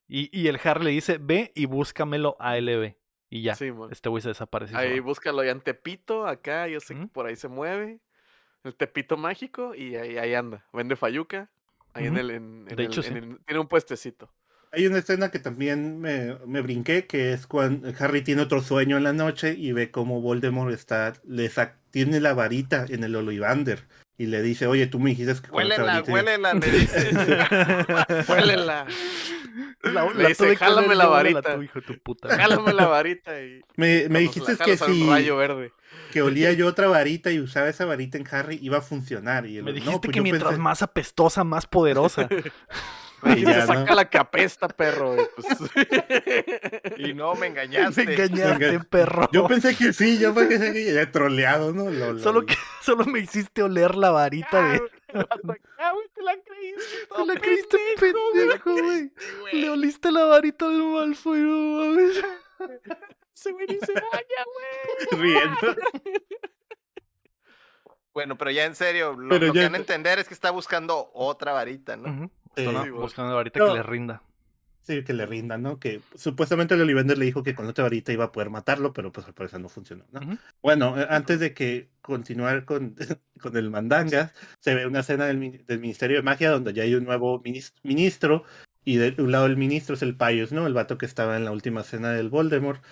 y, 0.07 0.39
y 0.39 0.47
el 0.47 0.59
Har 0.63 0.81
le 0.81 0.91
dice, 0.91 1.17
ve 1.19 1.51
y 1.53 1.65
búscamelo 1.65 2.37
a 2.39 2.57
LB. 2.57 2.95
Y 3.29 3.41
ya, 3.43 3.53
este 3.53 4.09
güey 4.09 4.21
se 4.21 4.29
desapareció. 4.29 4.77
Ahí 4.77 4.99
búscalo 4.99 5.41
allá 5.41 5.51
en 5.51 5.61
Tepito, 5.61 6.27
acá, 6.27 6.67
yo 6.67 6.79
sé 6.79 6.95
que 6.95 7.07
por 7.07 7.25
ahí 7.25 7.35
se 7.35 7.47
mueve 7.47 7.99
el 8.63 8.75
Tepito 8.75 9.17
Mágico 9.17 9.75
y 9.75 9.95
ahí, 9.95 10.17
ahí 10.17 10.33
anda. 10.33 10.65
Vende 10.73 10.95
Fayuca. 10.95 11.49
Ahí 11.93 12.05
en 12.07 12.17
el. 12.17 12.31
En, 12.31 12.65
de 12.65 12.83
hecho, 12.83 13.01
tiene 13.01 13.59
un 13.59 13.67
puestecito. 13.67 14.31
Hay 14.73 14.87
una 14.87 14.99
escena 14.99 15.31
que 15.31 15.39
también 15.39 15.99
me, 15.99 16.37
me, 16.45 16.61
brinqué, 16.61 17.05
que 17.05 17.33
es 17.33 17.45
cuando 17.45 17.91
Harry 17.99 18.21
tiene 18.21 18.41
otro 18.41 18.61
sueño 18.61 18.95
en 18.95 19.03
la 19.03 19.11
noche 19.11 19.53
y 19.57 19.73
ve 19.73 19.91
cómo 19.91 20.21
Voldemort 20.21 20.73
está, 20.73 21.13
le 21.25 21.51
tiene 21.89 22.21
la 22.21 22.33
varita 22.33 22.85
en 22.87 23.03
el 23.03 23.15
Ollivander 23.17 23.83
y 24.21 24.27
le 24.27 24.43
dice, 24.43 24.67
oye, 24.67 24.85
tú 24.85 24.99
me 24.99 25.09
dijiste 25.09 25.33
que 25.41 25.49
Huélela, 25.49 26.03
huélela, 26.07 26.53
me 26.53 26.67
dice. 26.67 27.09
huélela. 28.27 28.85
La, 29.81 30.13
le 30.13 30.27
dice, 30.27 30.55
jálame 30.55 30.93
la 30.93 31.07
varita. 31.07 31.55
Tu 31.55 31.63
hijo, 31.63 31.81
tu 31.81 31.97
puta. 31.97 32.29
Jálame 32.29 32.71
la 32.71 32.85
varita. 32.85 33.41
Y 33.41 33.63
me, 33.77 34.07
me 34.09 34.19
dijiste 34.19 34.55
que 34.57 34.77
si... 34.77 35.09
Rayo 35.09 35.37
verde 35.37 35.73
que 36.11 36.21
olía 36.21 36.51
yo 36.53 36.67
otra 36.67 36.87
varita 36.87 37.31
y 37.31 37.39
usaba 37.39 37.69
esa 37.69 37.85
varita 37.85 38.17
en 38.17 38.27
Harry, 38.29 38.59
iba 38.61 38.77
a 38.77 38.81
funcionar. 38.81 39.47
Y 39.47 39.61
Me 39.61 39.73
dijiste 39.73 39.99
pues 39.99 40.13
que 40.13 40.21
mientras 40.21 40.59
más 40.59 40.83
apestosa, 40.83 41.43
más 41.43 41.65
poderosa. 41.65 42.29
Y 43.23 43.41
ya, 43.41 43.61
se 43.61 43.67
saca 43.67 43.95
la 43.95 44.09
capesta, 44.09 44.67
perro. 44.67 45.15
Pues. 45.35 45.47
y 46.97 47.13
no, 47.13 47.35
me 47.35 47.47
engañaste. 47.47 48.05
Me 48.05 48.13
engañaste, 48.13 48.79
perro. 48.81 49.29
Yo 49.31 49.47
pensé 49.47 49.75
que 49.75 49.93
sí, 49.93 50.17
yo 50.19 50.33
pensé 50.33 50.73
que 50.73 50.93
ya 50.93 51.11
troleado, 51.11 51.73
¿no? 51.73 52.19
solo, 52.19 52.45
que, 52.45 52.55
solo 52.81 53.05
me 53.05 53.19
hiciste 53.19 53.63
oler 53.63 53.95
la 53.95 54.11
varita 54.11 54.69
de. 54.69 54.81
Ah, 55.13 55.93
te 56.13 56.21
la 56.23 56.33
creíste. 56.43 57.07
Te 57.15 57.25
la 57.25 57.35
creíste, 57.35 57.77
pendejo, 57.99 58.71
güey. 58.71 59.11
Le 59.53 59.69
oliste 59.69 60.11
la 60.11 60.25
varita 60.25 60.65
al 60.65 60.81
Malfoy, 60.81 61.39
no 61.39 61.85
mames. 61.85 62.23
Se 63.33 63.53
me 63.53 63.65
dice 63.65 63.93
vaya, 63.93 64.45
güey. 65.11 65.21
Riendo. 65.21 65.75
Bueno, 68.13 68.37
pero 68.37 68.51
ya 68.51 68.65
en 68.65 68.75
serio, 68.75 69.13
lo, 69.13 69.39
que 69.39 69.63
van 69.63 69.75
a 69.75 69.77
entender 69.77 70.19
es 70.19 70.27
que 70.27 70.33
está 70.33 70.51
buscando 70.51 71.11
otra 71.13 71.53
varita, 71.53 71.95
¿no? 71.95 72.29
Buscando 72.91 73.29
una 73.29 73.35
varita 73.35 73.59
que 73.59 73.73
le 73.73 73.83
rinda. 73.83 74.21
Sí, 74.83 75.03
que 75.03 75.13
le 75.13 75.27
rinda, 75.27 75.59
¿no? 75.59 75.79
Que 75.79 76.01
supuestamente 76.15 76.73
el 76.73 76.81
Ollivander 76.81 77.17
le 77.17 77.25
dijo 77.25 77.43
que 77.43 77.53
con 77.53 77.67
otra 77.67 77.83
varita 77.83 78.11
iba 78.11 78.25
a 78.25 78.31
poder 78.31 78.49
matarlo, 78.49 78.93
pero 78.93 79.11
pues 79.11 79.27
al 79.27 79.33
parecer 79.35 79.59
no 79.59 79.69
funcionó, 79.69 80.05
¿no? 80.11 80.21
Bueno, 80.63 80.99
eh, 80.99 81.05
antes 81.07 81.39
de 81.39 81.53
que 81.53 81.89
continuar 82.01 82.65
con, 82.65 82.95
con 83.39 83.55
el 83.55 83.69
mandanga, 83.69 84.33
se 84.59 84.73
ve 84.73 84.87
una 84.87 85.01
escena 85.01 85.25
del, 85.25 85.63
del, 85.67 85.79
Ministerio 85.79 86.17
de 86.17 86.23
Magia 86.23 86.49
donde 86.49 86.73
ya 86.73 86.81
hay 86.81 86.95
un 86.95 87.03
nuevo 87.03 87.43
ministro 87.83 88.43
y 88.83 88.95
de 88.95 89.21
un 89.21 89.31
lado 89.31 89.45
el 89.45 89.55
ministro 89.55 89.93
es 89.93 90.01
el 90.01 90.17
Pius, 90.17 90.51
¿no? 90.51 90.65
El 90.65 90.73
vato 90.73 90.97
que 90.97 91.05
estaba 91.05 91.37
en 91.37 91.45
la 91.45 91.51
última 91.51 91.81
escena 91.81 92.11
del 92.11 92.29
Voldemort. 92.29 92.83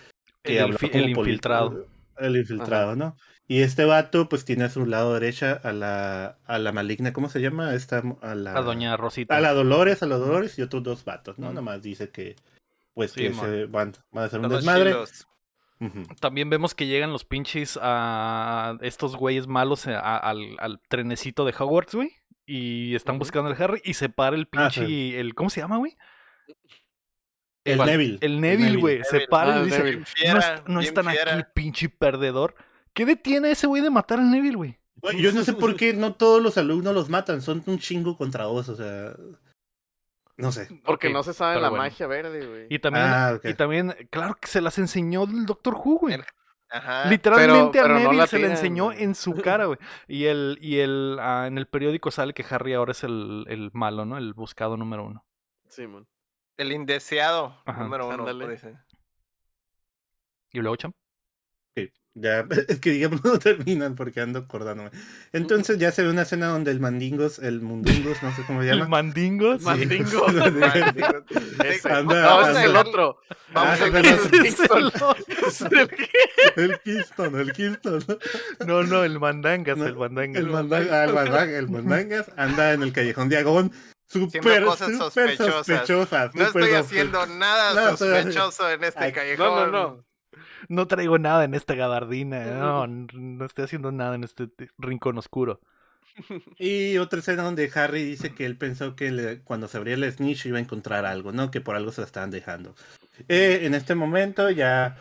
Que 0.43 0.60
el, 0.60 0.78
el 0.91 1.10
infiltrado. 1.10 1.88
El 2.18 2.38
infiltrado, 2.38 2.95
¿no? 2.95 3.16
Y 3.51 3.63
este 3.63 3.83
vato, 3.83 4.29
pues 4.29 4.45
tiene 4.45 4.65
a 4.65 4.69
su 4.69 4.85
lado 4.85 5.15
derecha 5.15 5.59
a 5.63 5.73
la, 5.73 6.37
a 6.45 6.59
la 6.59 6.71
maligna, 6.71 7.13
¿cómo 7.13 7.29
se 7.29 7.41
llama? 7.41 7.73
Esta, 7.73 8.03
a 8.21 8.35
la. 8.35 8.55
A 8.55 8.61
Doña 8.61 8.95
Rosita. 8.95 9.35
A 9.35 9.39
la 9.39 9.53
Dolores, 9.53 10.03
a 10.03 10.05
los 10.05 10.19
Dolores 10.19 10.59
y 10.59 10.61
otros 10.61 10.83
dos 10.83 11.03
vatos, 11.03 11.39
¿no? 11.39 11.49
Nada 11.49 11.63
más 11.63 11.81
dice 11.81 12.11
que, 12.11 12.35
pues, 12.93 13.11
que 13.13 13.33
se 13.33 13.65
van, 13.65 13.93
a 14.13 14.23
hacer 14.25 14.39
un 14.39 14.49
desmadre. 14.49 14.95
También 16.19 16.51
vemos 16.51 16.75
que 16.75 16.85
llegan 16.85 17.11
los 17.11 17.25
pinches 17.25 17.79
a 17.81 18.77
estos 18.81 19.15
güeyes 19.15 19.47
malos 19.47 19.87
al, 19.87 20.55
al, 20.59 20.79
trenecito 20.87 21.43
de 21.43 21.55
Hogwarts, 21.57 21.95
güey. 21.95 22.11
Y 22.45 22.93
están 22.93 23.17
buscando 23.17 23.49
al 23.49 23.59
Harry 23.59 23.81
y 23.83 23.95
se 23.95 24.09
para 24.09 24.35
el 24.35 24.47
ah, 24.53 24.69
pinche. 24.69 25.19
el, 25.19 25.33
¿Cómo 25.33 25.49
se 25.49 25.61
llama, 25.61 25.77
güey? 25.77 25.97
El 27.63 27.79
Neville. 27.79 28.19
El 28.21 28.41
Neville, 28.41 28.77
güey. 28.77 29.03
Se 29.05 29.21
para 29.21 29.55
y 29.55 29.59
ah, 29.59 29.63
dice: 29.63 30.03
No, 30.67 30.81
están 30.81 31.07
aquí, 31.07 31.43
pinche 31.55 31.89
perdedor. 31.89 32.53
¿Qué 32.99 33.05
detiene 33.05 33.47
a 33.47 33.51
ese 33.51 33.65
güey 33.65 33.81
de 33.81 33.89
matar 33.89 34.19
al 34.19 34.29
Neville, 34.29 34.57
güey? 34.57 34.77
Yo 35.17 35.31
no 35.31 35.41
sé 35.45 35.53
por 35.53 35.77
qué 35.77 35.93
no 35.93 36.15
todos 36.15 36.43
los 36.43 36.57
alumnos 36.57 36.93
los 36.93 37.07
matan. 37.07 37.41
Son 37.41 37.63
un 37.65 37.79
chingo 37.79 38.17
contra 38.17 38.47
vos, 38.47 38.67
o 38.67 38.75
sea. 38.75 39.13
No 40.35 40.51
sé. 40.51 40.67
Porque 40.83 41.09
no 41.09 41.23
se 41.23 41.33
sabe 41.33 41.61
la 41.61 41.71
magia 41.71 42.07
verde, 42.07 42.45
güey. 42.45 42.67
Y 42.69 42.79
también, 42.79 43.05
ah, 43.07 43.39
y 43.41 43.53
también, 43.53 43.95
claro 44.09 44.35
que 44.35 44.49
se 44.49 44.59
las 44.59 44.77
enseñó 44.79 45.23
el 45.23 45.45
Doctor 45.45 45.75
Who, 45.75 45.99
güey. 45.99 46.17
Ajá. 46.69 47.05
Literalmente 47.09 47.79
a 47.79 47.87
Neville 47.87 48.27
se 48.27 48.37
le 48.37 48.47
enseñó 48.47 48.91
en 48.91 49.15
su 49.15 49.33
cara, 49.41 49.67
güey. 49.67 49.79
Y 50.09 50.25
el, 50.25 50.57
y 50.59 50.79
el 50.79 51.19
ah, 51.21 51.47
en 51.47 51.57
el 51.57 51.67
periódico 51.67 52.11
sale 52.11 52.33
que 52.33 52.45
Harry 52.49 52.73
ahora 52.73 52.91
es 52.91 53.05
el, 53.05 53.45
el 53.47 53.71
malo, 53.71 54.03
¿no? 54.03 54.17
El 54.17 54.33
buscado 54.33 54.75
número 54.75 55.05
uno. 55.05 55.25
Simón. 55.69 56.05
El 56.57 56.73
indeseado 56.73 57.63
número 57.77 58.09
uno. 58.09 58.25
¿Y 60.51 60.59
luego, 60.59 60.75
Champ? 60.75 60.95
Ya, 62.16 62.45
es 62.68 62.80
que 62.80 62.91
digamos 62.91 63.24
no 63.24 63.39
terminan 63.39 63.95
porque 63.95 64.22
ando 64.22 64.39
acordándome. 64.39 64.91
Entonces 65.32 65.78
ya 65.78 65.91
se 65.91 66.03
ve 66.03 66.10
una 66.10 66.24
escena 66.24 66.47
donde 66.47 66.72
el 66.72 66.80
Mandingos, 66.80 67.39
el 67.39 67.62
Mundingos, 67.62 68.22
no 68.24 68.36
sé 68.36 68.43
cómo 68.45 68.62
se 68.62 68.68
llama. 68.68 68.84
¿El 68.84 68.89
Mandingos? 68.89 69.62
Mandingos. 69.62 70.24
anda, 71.86 72.22
no, 72.22 72.47
es 72.49 72.66
el 72.66 72.76
otro. 72.76 73.18
Vamos 73.53 73.82
ah, 73.82 73.86
a 73.86 73.89
ver 73.89 74.05
el 74.05 74.30
Kingston. 74.30 74.91
El 76.55 76.80
Kingston, 76.80 77.39
el 77.39 77.53
Kingston. 77.53 78.05
No, 78.66 78.84
no, 78.84 79.03
el 79.03 79.20
Mandangas, 79.20 79.78
el 79.80 79.95
Mandangas. 79.95 80.41
El, 80.41 80.49
mandangas, 80.49 80.91
ah, 80.91 81.03
el, 81.05 81.14
mandangas, 81.14 81.49
el 81.49 81.70
Mandangas 81.70 82.32
anda 82.38 82.74
en 82.74 82.84
el 82.84 82.93
Callejón 82.93 83.30
de 83.30 83.38
Agón 83.38 83.72
Súper, 84.07 84.66
sospechosas. 84.66 86.34
No 86.34 86.45
estoy 86.45 86.72
haciendo 86.72 87.26
nada 87.28 87.95
sospechoso 87.95 88.70
en 88.72 88.84
este 88.84 89.12
callejón. 89.12 89.47
No, 89.47 89.68
no, 89.68 89.72
no 89.72 90.09
no 90.70 90.88
traigo 90.88 91.17
nada 91.17 91.43
en 91.43 91.55
esta 91.55 91.76
gabardina. 91.76 92.45
No, 92.45 92.88
no 92.88 93.45
estoy 93.45 93.65
haciendo 93.65 93.91
nada 93.91 94.15
en 94.15 94.24
este 94.24 94.47
rincón 94.78 95.17
oscuro. 95.17 95.59
Y 96.57 96.97
otra 96.97 97.20
escena 97.20 97.43
donde 97.43 97.72
Harry 97.76 98.03
dice 98.03 98.34
que 98.34 98.45
él 98.45 98.57
pensó 98.57 98.95
que 98.95 99.41
cuando 99.43 99.67
se 99.67 99.78
abría 99.78 99.95
el 99.95 100.11
snitch 100.11 100.45
iba 100.47 100.57
a 100.57 100.61
encontrar 100.61 101.05
algo, 101.05 101.32
¿no? 101.32 101.49
Que 101.49 101.61
por 101.61 101.76
algo 101.76 101.91
se 101.91 102.01
lo 102.01 102.05
estaban 102.05 102.32
dejando. 102.32 102.76
Eh, 103.28 103.61
en 103.63 103.74
este 103.74 103.95
momento 103.95 104.49
ya 104.49 104.97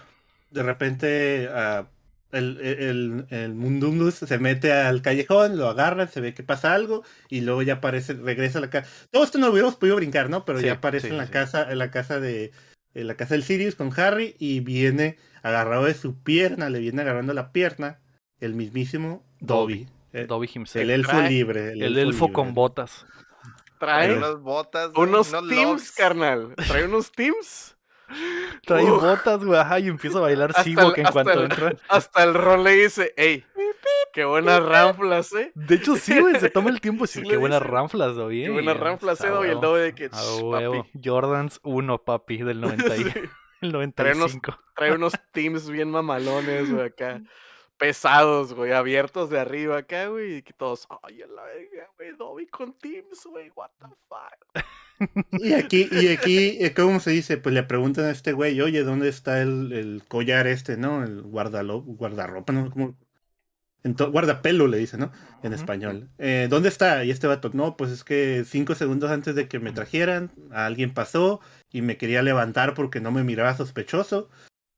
de 0.51 0.63
repente 0.63 1.49
uh, 1.49 1.85
el, 2.31 2.59
el, 2.61 3.27
el, 3.31 3.55
Mundungus 3.55 4.15
se 4.15 4.39
mete 4.39 4.73
al 4.73 5.03
callejón, 5.03 5.57
lo 5.57 5.69
agarran, 5.69 6.09
se 6.09 6.21
ve 6.21 6.35
que 6.35 6.43
pasa 6.43 6.73
algo 6.73 7.03
y 7.29 7.41
luego 7.41 7.63
ya 7.63 7.75
aparece, 7.75 8.15
regresa 8.15 8.59
a 8.59 8.63
la 8.63 8.71
casa. 8.71 8.89
Todo 9.11 9.25
esto 9.25 9.39
no 9.39 9.47
lo 9.47 9.53
hubiéramos 9.53 9.77
podido 9.77 9.97
brincar, 9.97 10.31
¿no? 10.31 10.45
Pero 10.45 10.61
ya 10.61 10.75
aparece 10.75 11.09
en 11.09 11.17
la 11.17 11.27
casa, 11.27 11.71
en 11.71 11.79
la 11.79 11.91
casa 11.91 12.21
de 12.21 12.53
en 12.95 13.07
la 13.07 13.17
casa 13.17 13.35
del 13.35 13.45
Sirius 13.45 13.75
con 13.75 13.93
Harry 13.99 14.35
y 14.39 14.61
viene 14.61 15.19
agarrado 15.43 15.85
de 15.85 15.95
su 15.95 16.23
pierna, 16.23 16.71
le 16.71 16.79
viene 16.81 17.03
agarrando 17.03 17.35
la 17.35 17.53
pierna 17.53 18.01
el 18.41 18.55
mismísimo 18.55 19.25
Dobby. 19.41 19.89
Eh, 20.13 20.27
Dobby 20.27 20.51
himself. 20.55 20.83
El 20.83 20.91
elfo 20.91 21.21
libre. 21.21 21.73
El, 21.73 21.99
elfo, 21.99 22.33
con 22.33 22.55
botas. 22.55 23.07
Trae 23.79 24.17
unas 24.17 24.41
botas, 24.41 24.91
unos 24.97 25.31
teams, 25.49 25.93
carnal. 25.93 26.55
Trae 26.57 26.85
unos 26.85 27.13
teams. 27.13 27.77
Trae 28.65 28.85
botas, 28.85 29.45
güey, 29.45 29.85
y 29.85 29.89
empieza 29.89 30.19
a 30.19 30.23
bailar 30.23 30.55
que 30.55 31.01
en 31.01 31.13
cuanto 31.13 31.45
entra. 31.45 31.77
Hasta 31.89 32.25
el 32.25 32.35
rol 32.35 32.65
le 32.65 32.73
dice, 32.73 33.13
ey, 33.17 33.45
qué 34.13 34.25
buenas 34.25 34.63
ranflas, 34.65 35.33
eh. 35.35 35.53
De 35.55 35.77
hecho, 35.77 35.95
sí, 35.97 36.19
güey, 36.19 36.41
se 36.41 36.51
toma 36.51 36.71
el 36.71 36.81
tiempo 36.81 37.05
y 37.05 37.07
dice, 37.15 37.23
qué 37.23 37.37
buenas 37.37 37.63
ranflas, 37.63 38.17
güey. 38.17 38.45
Qué 38.45 38.51
buenas 38.51 38.77
ranflas, 38.79 39.21
eh, 39.21 39.29
y 39.47 39.51
el 39.51 39.61
doble 39.61 39.83
de 39.83 39.95
que, 39.95 40.11
a. 40.11 41.01
Jordans 41.05 41.61
1, 41.63 41.99
papi, 42.03 42.39
del 42.39 42.61
90 42.63 42.95
el 43.61 43.73
95. 43.73 43.95
Trae 43.95 44.15
unos, 44.15 44.39
trae 44.77 44.93
unos 44.95 45.13
teams 45.33 45.69
bien 45.71 45.91
mamalones, 45.91 46.71
güey, 46.71 46.87
acá 46.87 47.21
pesados, 47.79 48.53
güey, 48.53 48.73
abiertos 48.73 49.31
de 49.31 49.39
arriba 49.39 49.79
acá, 49.79 50.09
güey, 50.09 50.39
y 50.39 50.43
que 50.43 50.53
todos, 50.53 50.87
ay, 51.03 51.23
en 51.23 51.35
la 51.35 51.45
verga, 51.45 51.89
güey, 51.97 52.17
Dobby 52.17 52.47
con 52.49 52.75
Teams, 52.75 53.25
güey, 53.31 53.51
what 53.55 53.71
the 53.79 53.87
fuck. 54.09 54.65
Y 55.31 55.53
aquí, 55.53 55.89
y 55.93 56.09
aquí, 56.09 56.59
eh, 56.61 56.75
¿cómo 56.75 56.99
se 56.99 57.13
dice? 57.13 57.37
Pues 57.39 57.55
le 57.55 57.63
preguntan 57.63 58.07
a 58.07 58.11
este 58.11 58.33
güey, 58.33 58.61
oye, 58.61 58.83
¿dónde 58.83 59.09
está 59.09 59.41
el, 59.41 59.73
el 59.73 60.03
collar 60.09 60.49
este, 60.49 60.77
no? 60.77 61.05
El 61.05 61.23
guardalo, 61.23 61.83
guardarropa, 61.83 62.53
¿no? 62.53 62.69
Como, 62.69 62.97
guardapelo 63.85 64.67
le 64.67 64.79
dice, 64.79 64.99
¿no? 64.99 65.13
En 65.45 65.53
español. 65.53 66.11
Eh, 66.19 66.49
¿Dónde 66.51 66.69
está? 66.69 67.05
Y 67.05 67.13
este 67.13 67.29
vato, 67.29 67.51
no, 67.53 67.77
pues 67.77 67.93
es 67.93 68.03
que 68.03 68.45
cinco 68.45 68.75
segundos 68.75 69.13
antes 69.13 69.37
de 69.37 69.47
que 69.47 69.61
me 69.61 69.71
trajeran, 69.71 70.33
alguien 70.51 70.93
pasó 70.93 71.41
y 71.73 71.83
me 71.83 71.97
quería 71.97 72.23
levantar 72.23 72.75
porque 72.75 73.01
no 73.01 73.11
me 73.11 73.25
miraba 73.25 73.57
sospechoso 73.57 74.29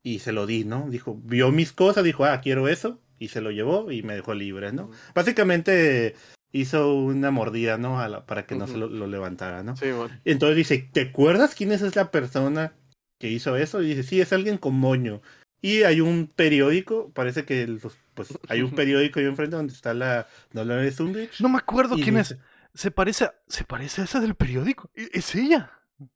y 0.03 0.21
se 0.21 0.33
lo 0.33 0.47
di, 0.47 0.65
¿no? 0.65 0.89
Dijo, 0.89 1.21
vio 1.25 1.53
mis 1.53 1.73
cosas, 1.73 2.05
dijo, 2.05 2.25
ah, 2.25 2.41
quiero 2.41 2.69
eso, 2.69 3.01
y 3.19 3.29
se 3.29 3.41
lo 3.41 3.51
llevó 3.51 3.93
y 3.93 4.03
me 4.03 4.15
dejó 4.15 4.35
libre, 4.35 4.73
¿no? 4.73 4.91
Básicamente 5.15 6.15
hizo 6.53 6.95
una 6.95 7.31
mordida, 7.31 7.79
¿no? 7.79 8.25
para 8.27 8.47
que 8.47 8.57
no 8.57 8.67
se 8.67 8.77
lo, 8.77 8.89
levantara, 9.07 9.63
¿no? 9.63 9.77
Sí, 9.77 9.93
bueno. 9.93 10.19
Entonces 10.25 10.57
dice, 10.57 10.89
¿te 10.93 11.03
acuerdas 11.03 11.55
quién 11.55 11.71
es 11.71 11.83
esa 11.83 12.11
persona 12.11 12.75
que 13.19 13.29
hizo 13.29 13.57
eso? 13.57 13.83
Y 13.83 13.91
dice, 13.91 14.03
sí, 14.03 14.21
es 14.21 14.33
alguien 14.33 14.59
con 14.59 14.75
moño. 14.75 15.21
Y 15.63 15.83
hay 15.83 16.01
un 16.01 16.27
periódico, 16.27 17.11
parece 17.13 17.45
que 17.45 17.79
pues 18.15 18.39
hay 18.49 18.63
un 18.63 18.71
periódico 18.75 19.21
ahí 19.21 19.27
enfrente 19.27 19.57
donde 19.57 19.75
está 19.75 19.93
la 19.93 20.27
Dolores 20.53 20.99
Umbridge. 20.99 21.41
No 21.41 21.51
me 21.51 21.59
acuerdo 21.59 21.97
quién 21.97 22.17
es. 22.17 22.37
Se 22.73 22.91
parece, 22.91 23.25
a, 23.25 23.35
se 23.49 23.65
parece 23.65 24.01
a 24.01 24.05
esa 24.05 24.21
del 24.21 24.35
periódico. 24.35 24.91
¿E-, 24.95 25.11
¿Es 25.13 25.35
ella? 25.35 25.73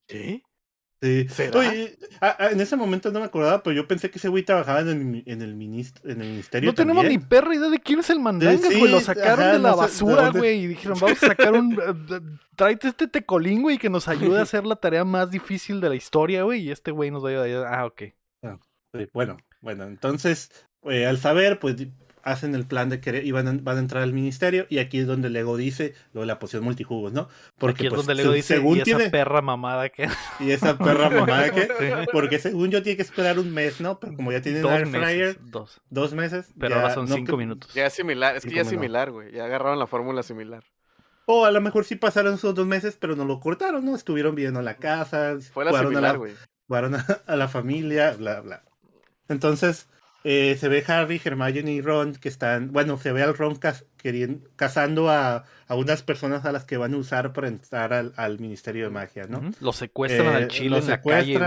¿Qué? 0.07 0.43
Sí. 1.05 1.42
en 2.38 2.61
ese 2.61 2.76
momento 2.76 3.11
no 3.12 3.20
me 3.20 3.26
acordaba, 3.26 3.62
pero 3.62 3.76
yo 3.76 3.86
pensé 3.86 4.11
que 4.11 4.18
ese 4.18 4.28
güey 4.28 4.42
trabajaba 4.42 4.80
en 4.80 4.88
el, 4.88 5.22
en 5.26 5.42
el, 5.42 5.55
ministerio. 5.55 6.66
No 6.66 6.74
tenemos 6.74 7.05
ni 7.05 7.18
perra 7.18 7.55
idea 7.55 7.68
de 7.68 7.78
quién 7.78 8.00
es 8.00 8.11
el 8.11 8.20
mandanga, 8.20 8.68
güey. 8.68 8.90
lo 8.90 9.00
sacaron 9.00 9.52
de 9.52 9.59
la 9.59 9.74
basura, 9.74 10.30
güey. 10.30 10.64
Y 10.64 10.66
dijeron, 10.68 10.98
vamos 11.00 11.22
a 11.22 11.28
sacar 11.28 11.55
un. 11.55 11.74
Eh, 11.74 12.20
tráete 12.57 12.88
este 12.88 13.07
tecolín, 13.07 13.62
güey, 13.62 13.78
que 13.78 13.90
nos 13.90 14.09
ayude 14.09 14.38
a 14.38 14.42
hacer 14.44 14.64
la 14.64 14.76
tarea 14.76 15.05
más 15.05 15.30
difícil 15.30 15.80
de 15.80 15.90
la 15.90 15.94
historia, 15.94 16.44
güey. 16.44 16.62
Y 16.62 16.70
este 16.70 16.90
güey 16.90 17.11
nos 17.11 17.24
va 17.24 17.30
a 17.30 17.42
ayudar. 17.42 17.74
Ah, 17.74 17.86
ok. 17.86 18.02
Ah, 18.42 18.59
bueno, 19.12 19.36
bueno, 19.61 19.84
entonces, 19.84 20.50
eh, 20.84 21.07
al 21.07 21.18
saber, 21.18 21.59
pues 21.59 21.76
hacen 22.25 22.55
el 22.55 22.66
plan 22.66 22.89
de 22.89 23.01
que 23.01 23.22
iban 23.25 23.62
van 23.62 23.77
a 23.77 23.81
entrar 23.81 24.03
al 24.03 24.12
ministerio 24.12 24.66
y 24.68 24.79
aquí 24.79 24.99
es 24.99 25.07
donde 25.07 25.31
Lego 25.31 25.57
dice 25.57 25.95
lo 26.12 26.22
de 26.22 26.27
la 26.27 26.39
poción 26.39 26.64
multijugos, 26.64 27.12
¿no? 27.12 27.29
Porque 27.59 27.83
aquí 27.83 27.87
es 27.87 27.91
pues, 27.91 28.07
donde 28.07 28.14
Lego 28.14 28.33
dice 28.33 28.55
según 28.55 28.79
y 28.79 28.81
esa 28.81 29.11
perra 29.11 29.43
mamada 29.43 29.89
que 29.91 30.09
y 30.41 30.51
esa 30.51 30.77
perra 30.79 31.11
mamada 31.11 31.51
que 31.51 31.68
porque 32.12 32.39
según 32.39 32.70
yo 32.70 32.83
tiene 32.83 32.97
que 32.97 33.03
esperar 33.03 33.39
un 33.39 33.53
mes, 33.53 33.81
¿no? 33.81 34.01
Pero 34.01 34.14
como 34.14 34.33
ya 34.33 34.41
tienen 34.41 34.62
dos 34.62 34.72
air 34.72 34.87
fryer, 34.87 35.39
dos. 35.43 35.81
dos 35.91 36.14
meses, 36.14 36.53
pero 36.59 36.77
ahora 36.77 36.95
son 36.95 37.09
cinco 37.09 37.37
minutos. 37.37 37.72
Ya 37.75 37.87
es 37.87 37.93
similar, 37.93 38.37
es 38.37 38.45
que 38.45 38.55
ya 38.55 38.62
es 38.62 38.68
similar, 38.68 39.11
güey, 39.11 39.33
ya 39.33 39.45
agarraron 39.45 39.79
la 39.79 39.87
fórmula 39.87 40.22
similar. 40.22 40.64
O 41.27 41.47
a 41.47 41.51
lo 41.51 41.61
mejor 41.61 41.85
sí 41.85 41.97
pasaron 41.97 42.35
esos 42.35 42.55
dos 42.55 42.66
meses, 42.66 42.99
pero 43.01 43.16
no 43.16 43.25
lo 43.25 43.41
cortaron, 43.41 43.85
¿no? 43.85 43.95
Estuvieron 43.95 44.35
viendo 44.35 44.61
la 44.61 44.77
casa, 44.77 45.37
fue 45.53 45.64
la 45.64 45.79
similar, 45.79 46.18
a, 46.70 47.33
a 47.33 47.37
la 47.37 47.49
familia, 47.49 48.12
bla, 48.12 48.41
bla. 48.41 48.62
Entonces, 49.29 49.89
eh, 50.27 50.57
se 50.59 50.68
ve 50.68 50.83
Harry, 50.89 51.20
Hermione 51.22 51.70
y 51.70 51.83
Ron 51.83 52.14
que 52.14 52.31
están, 52.31 52.72
bueno, 52.72 52.97
se 52.97 53.12
ve 53.12 53.22
al 53.22 53.37
Ron 53.37 53.59
cazando 54.57 55.11
a, 55.11 55.45
a, 55.68 55.75
unas 55.77 56.03
personas 56.03 56.47
a 56.47 56.53
las 56.53 56.64
que 56.64 56.79
van 56.79 56.95
a 56.95 56.97
usar 56.97 57.35
para 57.35 57.49
entrar 57.49 57.93
al, 58.16 58.39
Ministerio 58.39 58.85
de 58.85 58.91
Magia, 58.91 59.27
¿no? 59.29 59.43
Los 59.61 59.77
secuestran 59.77 60.29
al 60.29 60.45
eh, 60.45 60.49
chile 60.49 60.79
en 60.79 60.89
la 60.89 61.03
calle, 61.03 61.39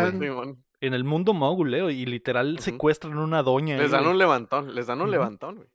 En 0.80 0.94
el 0.94 1.04
mundo 1.04 1.34
mogul, 1.34 1.74
eh, 1.74 1.92
y 1.92 2.06
literal 2.06 2.60
secuestran 2.60 3.18
a 3.18 3.24
una 3.24 3.42
doña. 3.42 3.78
Les 3.78 3.90
dan 3.90 4.06
un 4.06 4.20
levantón, 4.20 4.76
les 4.76 4.86
dan 4.86 5.02
un 5.02 5.10
levantón, 5.10 5.56
güey. 5.56 5.70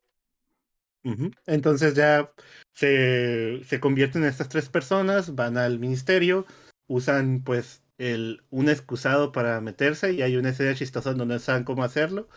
Entonces 1.47 1.95
ya 1.95 2.31
se, 2.73 3.65
se 3.65 3.81
convierten 3.81 4.23
en 4.23 4.29
estas 4.29 4.49
tres 4.49 4.69
personas, 4.69 5.35
van 5.35 5.59
al 5.59 5.81
ministerio, 5.81 6.47
usan 6.87 7.43
pues 7.45 7.83
el, 7.99 8.45
un 8.51 8.69
excusado 8.69 9.33
para 9.33 9.61
meterse 9.61 10.13
y 10.13 10.23
hay 10.23 10.37
una 10.37 10.51
escena 10.51 10.77
chistosa 10.77 11.15
donde 11.15 11.35
no 11.35 11.41
saben 11.41 11.65
cómo 11.65 11.83
hacerlo 11.83 12.29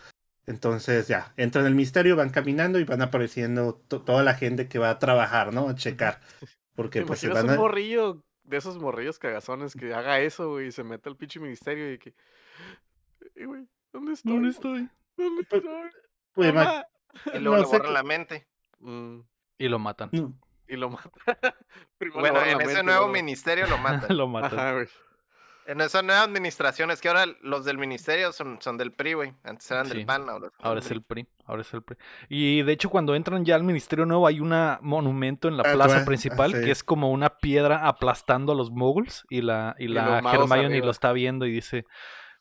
entonces 0.46 1.08
ya, 1.08 1.32
entran 1.36 1.64
en 1.64 1.72
el 1.72 1.74
misterio, 1.74 2.16
van 2.16 2.30
caminando 2.30 2.78
y 2.78 2.84
van 2.84 3.02
apareciendo 3.02 3.74
toda 3.74 4.22
la 4.22 4.34
gente 4.34 4.68
que 4.68 4.78
va 4.78 4.90
a 4.90 4.98
trabajar, 4.98 5.52
¿no? 5.52 5.68
A 5.68 5.74
checar. 5.74 6.20
Porque 6.74 7.02
pues 7.02 7.20
se 7.20 7.28
van 7.28 7.50
a... 7.50 7.52
un 7.52 7.58
morrillo 7.58 8.22
de 8.44 8.56
esos 8.56 8.78
morrillos 8.78 9.18
cagazones 9.18 9.74
que 9.74 9.92
haga 9.92 10.20
eso, 10.20 10.50
güey, 10.50 10.68
y 10.68 10.72
se 10.72 10.84
mete 10.84 11.08
al 11.08 11.16
pinche 11.16 11.40
ministerio 11.40 11.92
y 11.92 11.98
que... 11.98 12.14
güey, 13.44 13.66
¿dónde 13.92 14.12
estoy? 14.12 14.32
¿Dónde 14.32 14.50
estoy? 14.50 14.88
¿Dónde 15.16 15.44
pues, 15.44 15.64
estoy? 15.64 15.90
Pues, 16.32 16.54
y 17.34 17.38
luego 17.38 17.56
le 17.56 17.66
borran 17.66 17.92
la 17.92 18.02
mente. 18.02 18.46
Mm. 18.78 19.20
Y 19.58 19.68
lo 19.68 19.78
matan. 19.78 20.10
Y 20.68 20.76
lo 20.76 20.90
matan. 20.90 21.12
bueno, 22.14 22.44
en 22.44 22.60
ese 22.60 22.82
nuevo 22.82 23.08
ministerio 23.08 23.66
lo 23.66 23.78
matan. 23.78 24.08
lo 24.16 24.28
matan. 24.28 24.86
En 25.66 25.80
esa 25.80 26.02
nueva 26.02 26.22
administración, 26.22 26.90
es 26.90 27.00
que 27.00 27.08
ahora 27.08 27.26
los 27.42 27.64
del 27.64 27.76
ministerio 27.76 28.32
son, 28.32 28.58
son 28.60 28.78
del 28.78 28.92
PRI, 28.92 29.14
güey. 29.14 29.34
Antes 29.42 29.70
eran 29.70 29.88
del 29.88 30.06
PAN, 30.06 30.28
ahora, 30.28 30.50
ahora 30.60 30.80
es 30.80 30.90
el 30.90 31.02
PRI. 31.02 31.26
Ahora 31.44 31.62
es 31.62 31.74
el 31.74 31.82
PRI. 31.82 31.96
Y 32.28 32.62
de 32.62 32.72
hecho, 32.72 32.88
cuando 32.88 33.14
entran 33.14 33.44
ya 33.44 33.56
al 33.56 33.64
ministerio 33.64 34.06
nuevo, 34.06 34.26
hay 34.26 34.40
un 34.40 34.54
monumento 34.80 35.48
en 35.48 35.56
la 35.56 35.64
ah, 35.66 35.72
plaza 35.72 36.04
principal 36.04 36.52
que 36.52 36.70
es 36.70 36.84
como 36.84 37.10
una 37.10 37.38
piedra 37.38 37.86
aplastando 37.86 38.52
a 38.52 38.54
los 38.54 38.70
moguls. 38.70 39.24
Y 39.28 39.42
la, 39.42 39.74
y 39.78 39.88
la 39.88 40.18
Hermione 40.18 40.80
lo 40.80 40.90
está 40.90 41.12
viendo 41.12 41.46
y 41.46 41.52
dice: 41.52 41.84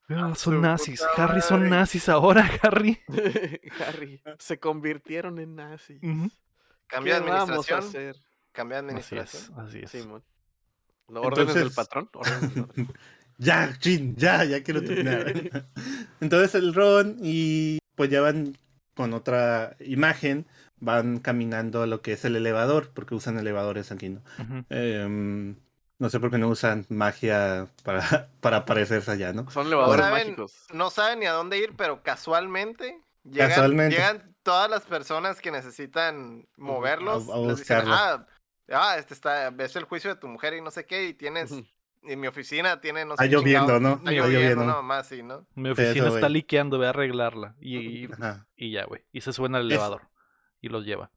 ah, 0.09 0.33
Son 0.35 0.61
nazis. 0.61 1.03
Harry, 1.17 1.41
son 1.41 1.69
nazis 1.69 2.09
ahora, 2.09 2.47
Harry. 2.61 3.01
Harry, 3.87 4.21
se 4.37 4.59
convirtieron 4.59 5.39
en 5.39 5.55
nazis. 5.55 5.99
De 6.01 7.13
administración. 7.13 8.15
Cambia 8.51 8.81
de 8.81 8.87
administración. 8.87 9.59
Así 9.59 9.79
es. 9.79 9.85
Así 9.85 9.99
es. 9.99 10.07
órdenes 11.07 11.55
del 11.55 11.71
patrón. 11.71 12.09
ya, 13.37 13.77
chin, 13.79 14.15
ya, 14.15 14.43
ya 14.43 14.63
quiero 14.63 14.83
terminar. 14.83 15.33
Entonces 16.21 16.55
el 16.55 16.73
Ron 16.73 17.17
y 17.21 17.79
pues 17.95 18.09
ya 18.09 18.21
van 18.21 18.57
con 18.93 19.13
otra 19.13 19.75
imagen, 19.79 20.45
van 20.79 21.19
caminando 21.19 21.81
a 21.83 21.87
lo 21.87 22.01
que 22.01 22.13
es 22.13 22.25
el 22.25 22.35
elevador, 22.35 22.91
porque 22.93 23.15
usan 23.15 23.37
elevadores 23.37 23.91
aquí, 23.91 24.09
¿no? 24.09 24.21
Em, 24.69 25.55
no 25.99 26.09
sé 26.09 26.19
por 26.19 26.31
qué 26.31 26.37
no 26.37 26.47
usan 26.49 26.85
magia 26.89 27.67
para, 27.83 28.01
para 28.41 28.57
aparecerse 28.57 29.11
allá, 29.11 29.33
¿no? 29.33 29.49
Son 29.51 29.67
elevadores 29.67 30.09
mágicos. 30.09 30.53
No 30.73 30.89
saben 30.89 31.19
ni 31.19 31.25
a 31.25 31.33
dónde 31.33 31.57
ir, 31.57 31.73
pero 31.77 32.03
casualmente 32.03 32.99
llegan, 33.23 33.89
llegan 33.89 34.35
todas 34.43 34.69
las 34.69 34.83
personas 34.83 35.41
que 35.41 35.51
necesitan 35.51 36.47
moverlos. 36.57 37.27
A, 37.29 38.25
ah, 38.71 38.97
este 38.97 39.13
está, 39.13 39.49
ves 39.51 39.75
el 39.75 39.83
juicio 39.83 40.13
de 40.13 40.19
tu 40.19 40.27
mujer 40.27 40.53
y 40.53 40.61
no 40.61 40.71
sé 40.71 40.85
qué, 40.85 41.07
y 41.07 41.13
tienes 41.13 41.51
en 42.07 42.19
mi 42.19 42.27
oficina 42.27 42.81
tiene, 42.81 43.05
no 43.05 43.15
sé. 43.15 43.25
Está 43.25 43.37
lloviendo, 43.37 43.79
¿no? 43.79 43.93
Está 43.93 44.11
lloviendo, 44.11 44.65
no, 44.65 44.83
más 44.83 45.07
sí, 45.07 45.23
¿no? 45.23 45.45
Mi 45.55 45.69
oficina 45.69 46.07
está 46.07 46.29
liqueando, 46.29 46.77
voy 46.77 46.87
a 46.87 46.89
arreglarla. 46.89 47.55
Y, 47.59 48.07
y, 48.55 48.71
ya, 48.71 48.85
güey. 48.85 49.03
Y 49.11 49.21
se 49.21 49.33
suena 49.33 49.59
el 49.59 49.65
elevador. 49.65 50.03
Y 50.61 50.69
los 50.69 50.85
lleva. 50.85 51.11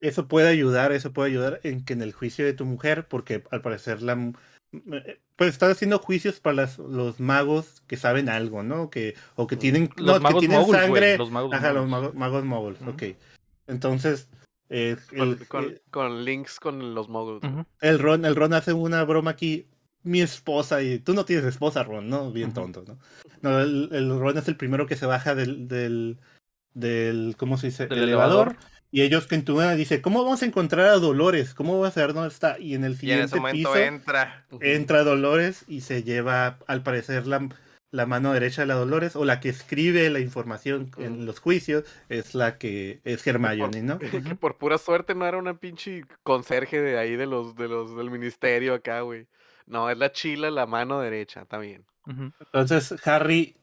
Eso 0.00 0.28
puede 0.28 0.48
ayudar, 0.48 0.92
eso 0.92 1.12
puede 1.12 1.30
ayudar 1.30 1.60
en 1.62 1.84
que 1.84 1.94
en 1.94 2.02
el 2.02 2.12
juicio 2.12 2.44
de 2.44 2.52
tu 2.52 2.64
mujer, 2.64 3.08
porque 3.08 3.42
al 3.50 3.62
parecer 3.62 4.02
la 4.02 4.32
eh, 4.72 5.20
pues 5.36 5.50
está 5.50 5.70
haciendo 5.70 5.98
juicios 5.98 6.40
para 6.40 6.68
los 6.78 7.20
magos 7.20 7.82
que 7.86 7.96
saben 7.96 8.28
algo, 8.28 8.62
¿no? 8.62 8.90
Que, 8.90 9.14
o 9.34 9.46
que 9.46 9.56
tienen, 9.56 9.90
los 9.96 10.20
no, 10.20 10.28
que 10.28 10.40
tienen 10.40 10.66
sangre. 10.66 11.18
Los 11.18 11.30
magos 11.30 11.52
Ajá, 11.52 11.72
los 11.72 11.88
magos, 11.88 12.14
magos 12.14 12.44
móviles, 12.44 12.80
ok. 12.82 13.02
Entonces, 13.66 14.28
eh, 14.68 14.96
con, 15.90 16.24
links 16.24 16.58
con 16.58 16.94
los 16.94 17.08
moguls. 17.08 17.42
El 17.80 17.98
Ron, 17.98 18.24
el 18.24 18.34
Ron 18.34 18.54
hace 18.54 18.72
una 18.72 19.04
broma 19.04 19.32
aquí 19.32 19.68
mi 20.06 20.20
esposa 20.20 20.82
y 20.82 21.00
tú 21.00 21.14
no 21.14 21.24
tienes 21.24 21.44
esposa, 21.44 21.82
Ron, 21.82 22.08
¿no? 22.08 22.30
Bien 22.30 22.54
tonto, 22.54 22.84
¿no? 22.86 22.98
No, 23.42 23.60
el, 23.60 23.88
el, 23.92 24.18
Ron 24.18 24.38
es 24.38 24.46
el 24.46 24.56
primero 24.56 24.86
que 24.86 24.96
se 24.96 25.04
baja 25.04 25.34
del, 25.34 25.66
del, 25.66 26.18
del 26.74 27.34
¿cómo 27.36 27.58
se 27.58 27.66
dice? 27.66 27.88
Del 27.88 28.04
elevador. 28.04 28.56
Y 28.92 29.02
ellos 29.02 29.26
que 29.26 29.42
una 29.48 29.74
dice, 29.74 30.00
¿cómo 30.00 30.22
vamos 30.22 30.42
a 30.42 30.46
encontrar 30.46 30.86
a 30.86 30.98
Dolores? 30.98 31.54
¿Cómo 31.54 31.72
vamos 31.72 31.88
a 31.88 31.90
saber 31.90 32.14
dónde 32.14 32.28
está? 32.28 32.58
Y 32.58 32.74
en 32.74 32.84
el 32.84 32.96
siguiente 32.96 33.38
piso 33.52 33.76
entra. 33.76 34.46
entra 34.60 35.02
Dolores 35.02 35.64
y 35.66 35.80
se 35.80 36.04
lleva, 36.04 36.60
al 36.68 36.84
parecer, 36.84 37.26
la, 37.26 37.48
la 37.90 38.06
mano 38.06 38.32
derecha 38.32 38.62
de 38.62 38.68
la 38.68 38.74
Dolores, 38.74 39.16
o 39.16 39.24
la 39.24 39.40
que 39.40 39.48
escribe 39.48 40.08
la 40.08 40.20
información 40.20 40.92
en 40.98 41.26
los 41.26 41.40
juicios, 41.40 41.84
es 42.08 42.36
la 42.36 42.58
que 42.58 43.00
es 43.02 43.26
Hermione, 43.26 43.82
¿no? 43.82 43.98
Que 43.98 44.20
por 44.36 44.56
pura 44.56 44.78
suerte 44.78 45.16
no 45.16 45.26
era 45.26 45.36
una 45.36 45.58
pinche 45.58 46.04
conserje 46.22 46.80
de 46.80 46.96
ahí 46.96 47.16
de 47.16 47.26
los, 47.26 47.56
de 47.56 47.66
los 47.66 47.96
del 47.96 48.10
ministerio 48.10 48.72
acá, 48.72 49.00
güey. 49.00 49.26
No, 49.66 49.90
es 49.90 49.98
la 49.98 50.12
chila, 50.12 50.50
la 50.50 50.66
mano 50.66 51.00
derecha, 51.00 51.42
está 51.42 51.58
bien. 51.58 51.84
Entonces 52.52 52.94
Harry 53.06 53.56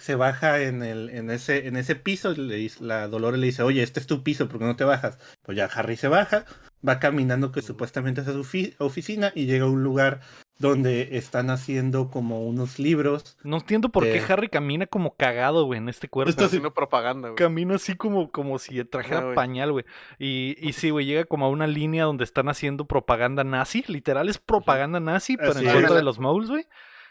se 0.00 0.16
baja 0.16 0.60
en, 0.60 0.82
el, 0.82 1.10
en, 1.10 1.30
ese, 1.30 1.68
en 1.68 1.76
ese 1.76 1.94
piso, 1.94 2.32
le 2.32 2.56
dice, 2.56 2.82
la 2.82 3.06
Dolores 3.06 3.38
le 3.38 3.46
dice, 3.46 3.62
oye, 3.62 3.82
este 3.82 4.00
es 4.00 4.06
tu 4.06 4.24
piso, 4.24 4.48
¿por 4.48 4.58
qué 4.58 4.64
no 4.64 4.74
te 4.74 4.82
bajas? 4.84 5.18
Pues 5.42 5.56
ya 5.56 5.66
Harry 5.66 5.96
se 5.96 6.08
baja, 6.08 6.44
va 6.86 6.98
caminando 6.98 7.52
que 7.52 7.62
supuestamente 7.62 8.20
es 8.20 8.28
a 8.28 8.32
su 8.32 8.44
oficina 8.78 9.32
y 9.34 9.46
llega 9.46 9.64
a 9.64 9.68
un 9.68 9.82
lugar 9.82 10.20
donde 10.58 11.16
están 11.16 11.50
haciendo 11.50 12.10
como 12.10 12.44
unos 12.46 12.78
libros. 12.78 13.36
No 13.42 13.56
entiendo 13.56 13.88
por 13.88 14.04
qué 14.04 14.22
Harry 14.28 14.48
camina 14.48 14.86
como 14.86 15.16
cagado, 15.16 15.64
güey, 15.64 15.78
en 15.78 15.88
este 15.88 16.08
cuerpo. 16.08 16.30
Está 16.30 16.44
haciendo 16.44 16.72
propaganda, 16.72 17.28
güey. 17.28 17.36
Camina 17.36 17.74
así 17.74 17.96
como, 17.96 18.30
como 18.30 18.58
si 18.58 18.84
trajera 18.84 19.34
pañal, 19.34 19.72
güey. 19.72 19.84
Y, 20.18 20.56
y 20.60 20.72
sí, 20.74 20.90
güey, 20.90 21.06
llega 21.06 21.24
como 21.24 21.46
a 21.46 21.48
una 21.48 21.66
línea 21.66 22.04
donde 22.04 22.24
están 22.24 22.48
haciendo 22.48 22.86
propaganda 22.86 23.42
nazi. 23.42 23.84
Literal 23.88 24.28
es 24.28 24.38
propaganda 24.38 25.00
nazi, 25.00 25.36
pero 25.36 25.58
en 25.58 25.72
contra 25.72 25.94
de 25.94 26.02
los 26.02 26.18
moles, 26.18 26.50
güey. 26.50 26.66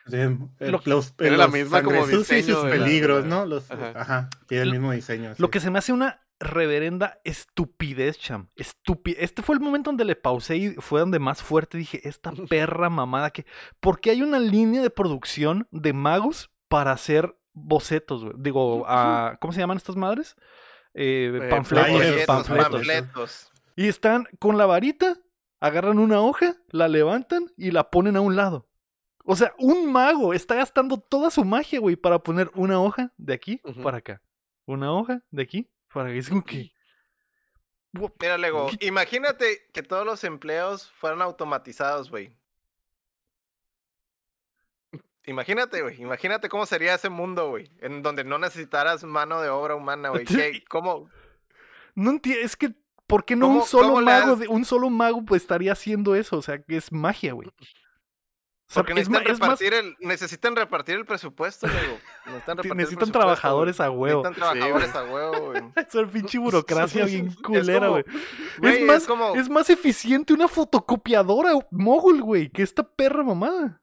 Sí, 0.06 0.18
los, 0.86 1.14
la 1.18 1.48
misma 1.48 1.82
como 1.82 2.06
diseño 2.06 2.62
sus 2.62 2.70
peligros, 2.70 3.26
¿no? 3.26 3.46
Los, 3.46 3.72
ajá. 3.72 4.30
tiene 4.48 4.64
el 4.64 4.72
mismo 4.72 4.92
diseño. 4.92 5.34
Lo 5.38 5.50
que 5.50 5.60
se 5.60 5.72
me 5.72 5.80
hace 5.80 5.94
una 5.94 6.24
reverenda 6.44 7.20
estupidez, 7.24 8.20
cham. 8.20 8.50
Estupidez. 8.56 9.20
Este 9.22 9.42
fue 9.42 9.56
el 9.56 9.62
momento 9.62 9.90
donde 9.90 10.06
le 10.06 10.16
pausé 10.16 10.58
y 10.58 10.70
fue 10.76 11.00
donde 11.00 11.20
más 11.20 11.42
fuerte 11.42 11.78
dije, 11.78 12.08
esta 12.08 12.32
perra 12.50 12.90
mamada 12.90 13.32
que... 13.32 13.46
Porque 13.80 14.12
hay 14.12 14.22
una 14.22 14.40
línea 14.40 14.82
de 14.82 14.90
producción 14.90 15.68
de 15.72 15.94
magos 15.94 16.52
para 16.68 16.92
hacer 16.92 17.36
bocetos, 17.54 18.24
güey. 18.24 18.36
Digo, 18.38 18.86
¿cómo 19.40 19.54
se 19.54 19.60
llaman 19.60 19.78
estas 19.78 19.96
madres? 19.96 20.36
Eh, 20.94 21.40
eh 21.42 21.50
panfletos, 21.50 22.26
panfletos. 22.26 23.52
Y 23.76 23.88
están 23.88 24.28
con 24.38 24.58
la 24.58 24.66
varita, 24.66 25.18
agarran 25.60 25.98
una 25.98 26.22
hoja, 26.22 26.58
la 26.70 26.88
levantan 26.88 27.52
y 27.58 27.72
la 27.72 27.90
ponen 27.90 28.16
a 28.18 28.22
un 28.22 28.36
lado. 28.36 28.68
O 29.24 29.36
sea, 29.36 29.54
un 29.58 29.92
mago 29.92 30.34
está 30.34 30.56
gastando 30.56 30.98
toda 30.98 31.32
su 31.32 31.46
magia, 31.46 31.80
güey, 31.80 31.96
para 31.96 32.20
poner 32.20 32.52
una 32.56 32.82
hoja 32.82 33.12
de 33.18 33.34
aquí 33.34 33.62
para 33.82 33.98
acá. 33.98 34.22
Una 34.66 34.94
hoja 34.94 35.22
de 35.32 35.44
aquí 35.44 35.70
para 35.94 36.10
que 36.10 36.18
es 36.18 36.30
como 36.30 36.44
que. 36.44 36.74
Mira, 38.20 38.38
Lego, 38.38 38.70
imagínate 38.82 39.70
que 39.72 39.84
todos 39.84 40.06
los 40.06 40.24
empleos 40.24 40.92
fueran 40.92 41.22
automatizados, 41.22 42.10
güey. 42.10 42.36
Imagínate, 45.26 45.82
güey. 45.82 46.02
Imagínate 46.02 46.50
cómo 46.50 46.66
sería 46.66 46.96
ese 46.96 47.10
mundo, 47.10 47.50
güey. 47.50 47.72
En 47.80 48.02
donde 48.02 48.24
no 48.24 48.38
necesitaras 48.40 49.04
mano 49.04 49.42
de 49.42 49.50
obra 49.50 49.76
humana, 49.76 50.10
güey. 50.10 50.26
¿Cómo? 50.68 51.10
No 51.96 52.12
entiendo. 52.12 52.42
Es 52.44 52.58
que, 52.58 52.74
¿por 53.08 53.24
qué 53.24 53.36
no 53.36 53.48
un 53.48 53.64
solo 53.64 54.02
mago, 54.02 54.38
un 54.50 54.66
solo 54.66 54.90
mago 54.90 55.24
pues, 55.24 55.44
estaría 55.44 55.72
haciendo 55.72 56.16
eso? 56.16 56.38
O 56.38 56.42
sea, 56.42 56.62
que 56.62 56.76
es 56.76 56.92
magia, 56.92 57.34
güey. 57.34 57.50
Porque 58.74 58.94
necesitan, 58.94 59.26
repartir 59.26 59.74
el, 59.74 59.96
necesitan 60.00 60.56
repartir 60.56 60.96
el 60.96 61.06
presupuesto, 61.06 61.68
Necesitan, 62.74 63.12
trabajadores 63.12 63.80
a 63.80 63.92
huevo. 63.92 64.24
Necesitan 64.24 64.56
trabajadores 64.56 64.96
a 64.96 65.04
huevo, 65.04 65.52
güey. 65.52 65.64
Es 65.76 65.96
el 65.96 66.08
pinche 66.08 66.40
burocracia 66.40 67.06
bien 67.06 67.34
culera, 67.34 67.90
güey. 67.90 68.04
Es, 68.62 68.82
más, 68.82 69.08
es 69.36 69.50
más 69.50 69.70
eficiente 69.70 70.34
una 70.34 70.48
fotocopiadora 70.48 71.52
mogul, 71.72 72.22
güey, 72.22 72.50
que 72.50 72.64
esta 72.64 72.84
perra 72.84 73.24
mamada. 73.24 73.80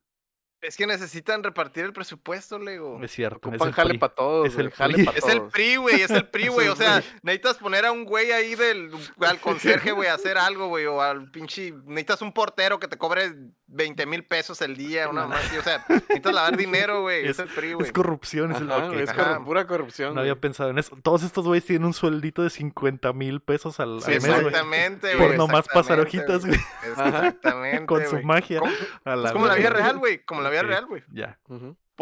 Es 0.62 0.76
que 0.76 0.86
necesitan 0.86 1.42
repartir 1.42 1.84
el 1.84 1.94
presupuesto, 1.94 2.58
Lego. 2.58 3.02
Es 3.02 3.12
cierto. 3.12 3.48
Ocupan 3.48 3.72
jale 3.72 3.98
para 3.98 4.14
todos. 4.14 4.48
Es 4.48 4.58
el, 4.58 4.70
jale 4.70 5.06
es 5.16 5.24
el 5.24 5.42
PRI, 5.44 5.76
güey. 5.76 6.02
Es 6.02 6.10
el 6.10 6.28
PRI, 6.28 6.48
güey. 6.48 6.68
O 6.68 6.76
sea, 6.76 7.02
necesitas 7.22 7.56
poner 7.56 7.86
a 7.86 7.92
un 7.92 8.04
güey 8.04 8.30
ahí 8.32 8.54
del, 8.56 8.90
al 9.20 9.40
conserje, 9.40 9.92
güey, 9.92 10.10
a 10.10 10.14
hacer 10.14 10.36
algo, 10.36 10.68
güey. 10.68 10.84
O 10.84 11.00
al 11.00 11.30
pinche. 11.30 11.72
Necesitas 11.86 12.20
un 12.20 12.34
portero 12.34 12.78
que 12.78 12.88
te 12.88 12.98
cobre 12.98 13.32
20 13.70 14.06
mil 14.06 14.24
pesos 14.24 14.60
el 14.62 14.76
día, 14.76 15.08
una 15.08 15.26
más. 15.26 15.40
O 15.56 15.62
sea, 15.62 15.84
necesitas 15.88 16.34
lavar 16.34 16.56
dinero, 16.56 17.00
güey. 17.02 17.26
Es, 17.26 17.38
el 17.38 17.48
PRI, 17.48 17.74
güey. 17.74 17.86
Es 17.86 17.92
corrupción, 17.92 18.52
es, 18.52 18.60
es 18.60 19.14
pura 19.44 19.66
corrupción. 19.66 20.14
No 20.14 20.20
había 20.20 20.36
pensado 20.36 20.70
en 20.70 20.78
eso. 20.78 20.96
Todos 21.02 21.22
estos 21.22 21.46
güeyes 21.46 21.64
tienen 21.64 21.86
un 21.86 21.94
sueldito 21.94 22.42
de 22.42 22.50
50 22.50 23.12
mil 23.12 23.40
pesos 23.40 23.80
al, 23.80 24.00
sí, 24.02 24.10
mes. 24.10 24.24
Exactamente, 24.24 25.14
güey. 25.14 25.28
Por 25.28 25.36
nomás 25.36 25.66
pasar 25.68 26.00
hojitas, 26.00 26.44
güey. 26.44 26.58
Exactamente. 26.88 27.86
Con 27.86 28.06
su 28.06 28.20
magia. 28.22 28.60
es 29.04 29.32
como 29.32 29.46
la 29.46 29.54
vida 29.54 29.70
real, 29.70 29.98
güey. 29.98 30.24
Como 30.24 30.42
la 30.42 30.50
vida 30.50 30.62
real, 30.62 30.86
güey. 30.86 31.02
Ya. 31.12 31.38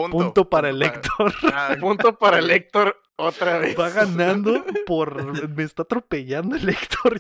Punto. 0.07 0.49
para 0.49 0.71
el 0.71 0.81
Héctor. 0.81 1.35
Ah, 1.53 1.77
punto 1.81 2.17
para 2.17 2.39
el 2.39 2.51
Héctor 2.51 3.01
otra 3.17 3.59
vez. 3.59 3.79
Va 3.79 3.91
ganando 3.91 4.65
por. 4.87 5.49
Me 5.49 5.65
está 5.65 5.83
atropellando 5.83 6.55
el 6.57 6.69
Héctor. 6.69 7.19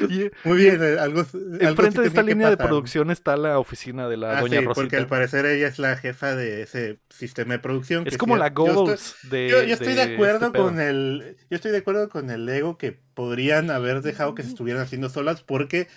Muy 0.44 0.58
bien, 0.58 0.82
eh, 0.82 0.98
algo. 0.98 1.24
Enfrente 1.60 2.00
de 2.00 2.08
esta 2.08 2.22
línea 2.22 2.50
de 2.50 2.56
producción 2.56 3.10
está 3.10 3.36
la 3.36 3.58
oficina 3.58 4.08
de 4.08 4.16
la 4.16 4.38
ah, 4.38 4.40
doña 4.40 4.60
sí, 4.60 4.66
Porque 4.74 4.96
al 4.96 5.06
parecer 5.06 5.46
ella 5.46 5.68
es 5.68 5.78
la 5.78 5.96
jefa 5.96 6.34
de 6.34 6.62
ese 6.62 6.98
sistema 7.10 7.54
de 7.54 7.58
producción. 7.58 8.06
Es 8.06 8.18
como 8.18 8.36
la 8.36 8.50
Goals 8.50 9.16
de. 9.30 9.48
Yo, 9.48 9.58
estoy 9.60 9.94
de, 9.94 10.02
acuerdo 10.02 10.46
este 10.46 10.58
con 10.58 10.80
el. 10.80 11.36
Yo 11.50 11.56
estoy 11.56 11.72
de 11.72 11.78
acuerdo 11.78 12.08
con 12.08 12.30
el 12.30 12.46
Lego 12.46 12.78
que 12.78 12.98
podrían 13.14 13.70
haber 13.70 14.02
dejado 14.02 14.34
que 14.34 14.42
se 14.42 14.50
estuvieran 14.50 14.82
haciendo 14.82 15.08
solas 15.08 15.42
porque 15.42 15.88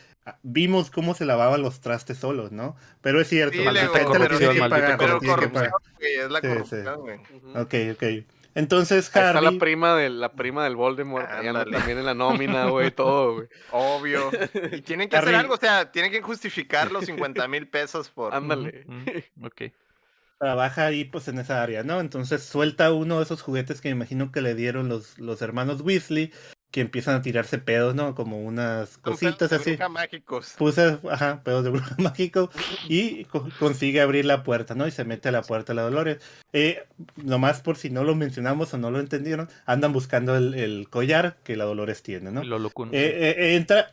vimos 0.44 0.92
cómo 0.92 1.14
se 1.16 1.26
lavaban 1.26 1.62
los 1.62 1.82
trastes 1.82 2.18
solos, 2.18 2.52
¿no? 2.52 2.76
Pero 3.02 3.22
es 3.22 3.28
cierto, 3.28 3.58
sí, 3.58 3.64
la 3.64 3.88
corrupción, 4.06 4.54
que 4.54 4.60
pagar, 4.60 4.98
pero 4.98 5.20
corrupción, 5.20 5.70
es 6.00 6.30
la 6.30 6.42
corrupción, 6.42 7.02
güey. 7.02 7.20
Ok, 7.56 7.96
ok. 7.96 8.26
Entonces, 8.60 9.10
Harry... 9.16 9.38
está 9.38 9.52
la 9.52 9.58
prima, 9.58 9.96
de, 9.96 10.10
la 10.10 10.34
prima 10.34 10.66
del 10.66 10.76
Voldemort, 10.76 11.30
también 11.30 11.98
en 11.98 12.06
la 12.06 12.14
nómina, 12.14 12.66
güey, 12.66 12.92
todo, 12.92 13.36
güey. 13.36 13.48
Obvio. 13.72 14.30
Y 14.74 14.82
tienen 14.82 15.08
que 15.08 15.16
hacer 15.16 15.36
algo, 15.36 15.54
o 15.54 15.58
sea, 15.58 15.92
tienen 15.92 16.12
que 16.12 16.22
justificar 16.22 16.92
los 16.92 17.06
50 17.06 17.48
mil 17.48 17.70
pesos 17.70 18.10
por... 18.10 18.36
Ándale. 18.36 18.86
ok. 19.42 19.62
Trabaja 20.40 20.88
ahí, 20.88 21.06
pues, 21.06 21.30
en 21.30 21.40
esa 21.40 21.64
área, 21.64 21.84
¿no? 21.84 22.02
Entonces 22.02 22.44
suelta 22.44 22.92
uno 22.92 23.18
de 23.18 23.24
esos 23.24 23.42
juguetes 23.42 23.80
que 23.80 23.90
me 23.90 23.96
imagino 23.96 24.32
que 24.32 24.42
le 24.42 24.56
dieron 24.56 24.90
los, 24.90 25.18
los 25.20 25.42
hermanos 25.42 25.80
Weasley 25.82 26.34
que 26.72 26.82
empiezan 26.82 27.16
a 27.16 27.22
tirarse 27.22 27.58
pedos, 27.58 27.96
¿no? 27.96 28.14
Como 28.14 28.42
unas 28.42 28.98
cositas 29.00 29.52
así. 29.52 29.76
De 29.76 29.90
mágicos. 29.90 30.54
Puse, 30.58 31.00
ajá, 31.10 31.42
pedos 31.44 31.64
de 31.64 31.72
bruja 31.72 31.96
mágico 31.98 32.52
y 32.88 33.26
consigue 33.58 34.02
abrir 34.02 34.26
la 34.26 34.44
puerta, 34.44 34.76
¿no? 34.76 34.88
Y 34.88 34.92
se 34.92 35.04
mete 35.04 35.30
a 35.30 35.32
la 35.32 35.42
puerta 35.42 35.74
de 35.74 35.78
la 35.78 35.84
Dolores. 35.84 36.20
Eh, 36.54 36.84
nomás 37.16 37.62
por 37.62 37.78
si 37.78 37.90
no 37.90 38.04
lo 38.04 38.16
mencionamos 38.16 38.74
o 38.74 38.78
no 38.78 38.92
lo 38.92 39.00
entendieron, 39.00 39.50
andan 39.66 39.94
buscando 39.94 40.36
el, 40.36 40.88
collar 40.90 41.38
que 41.44 41.56
la 41.56 41.66
Dolores 41.66 42.04
tiene, 42.04 42.32
¿no? 42.32 42.44
Lo 42.44 42.68
eh, 42.68 42.72
eh, 42.92 43.56
entra, 43.56 43.92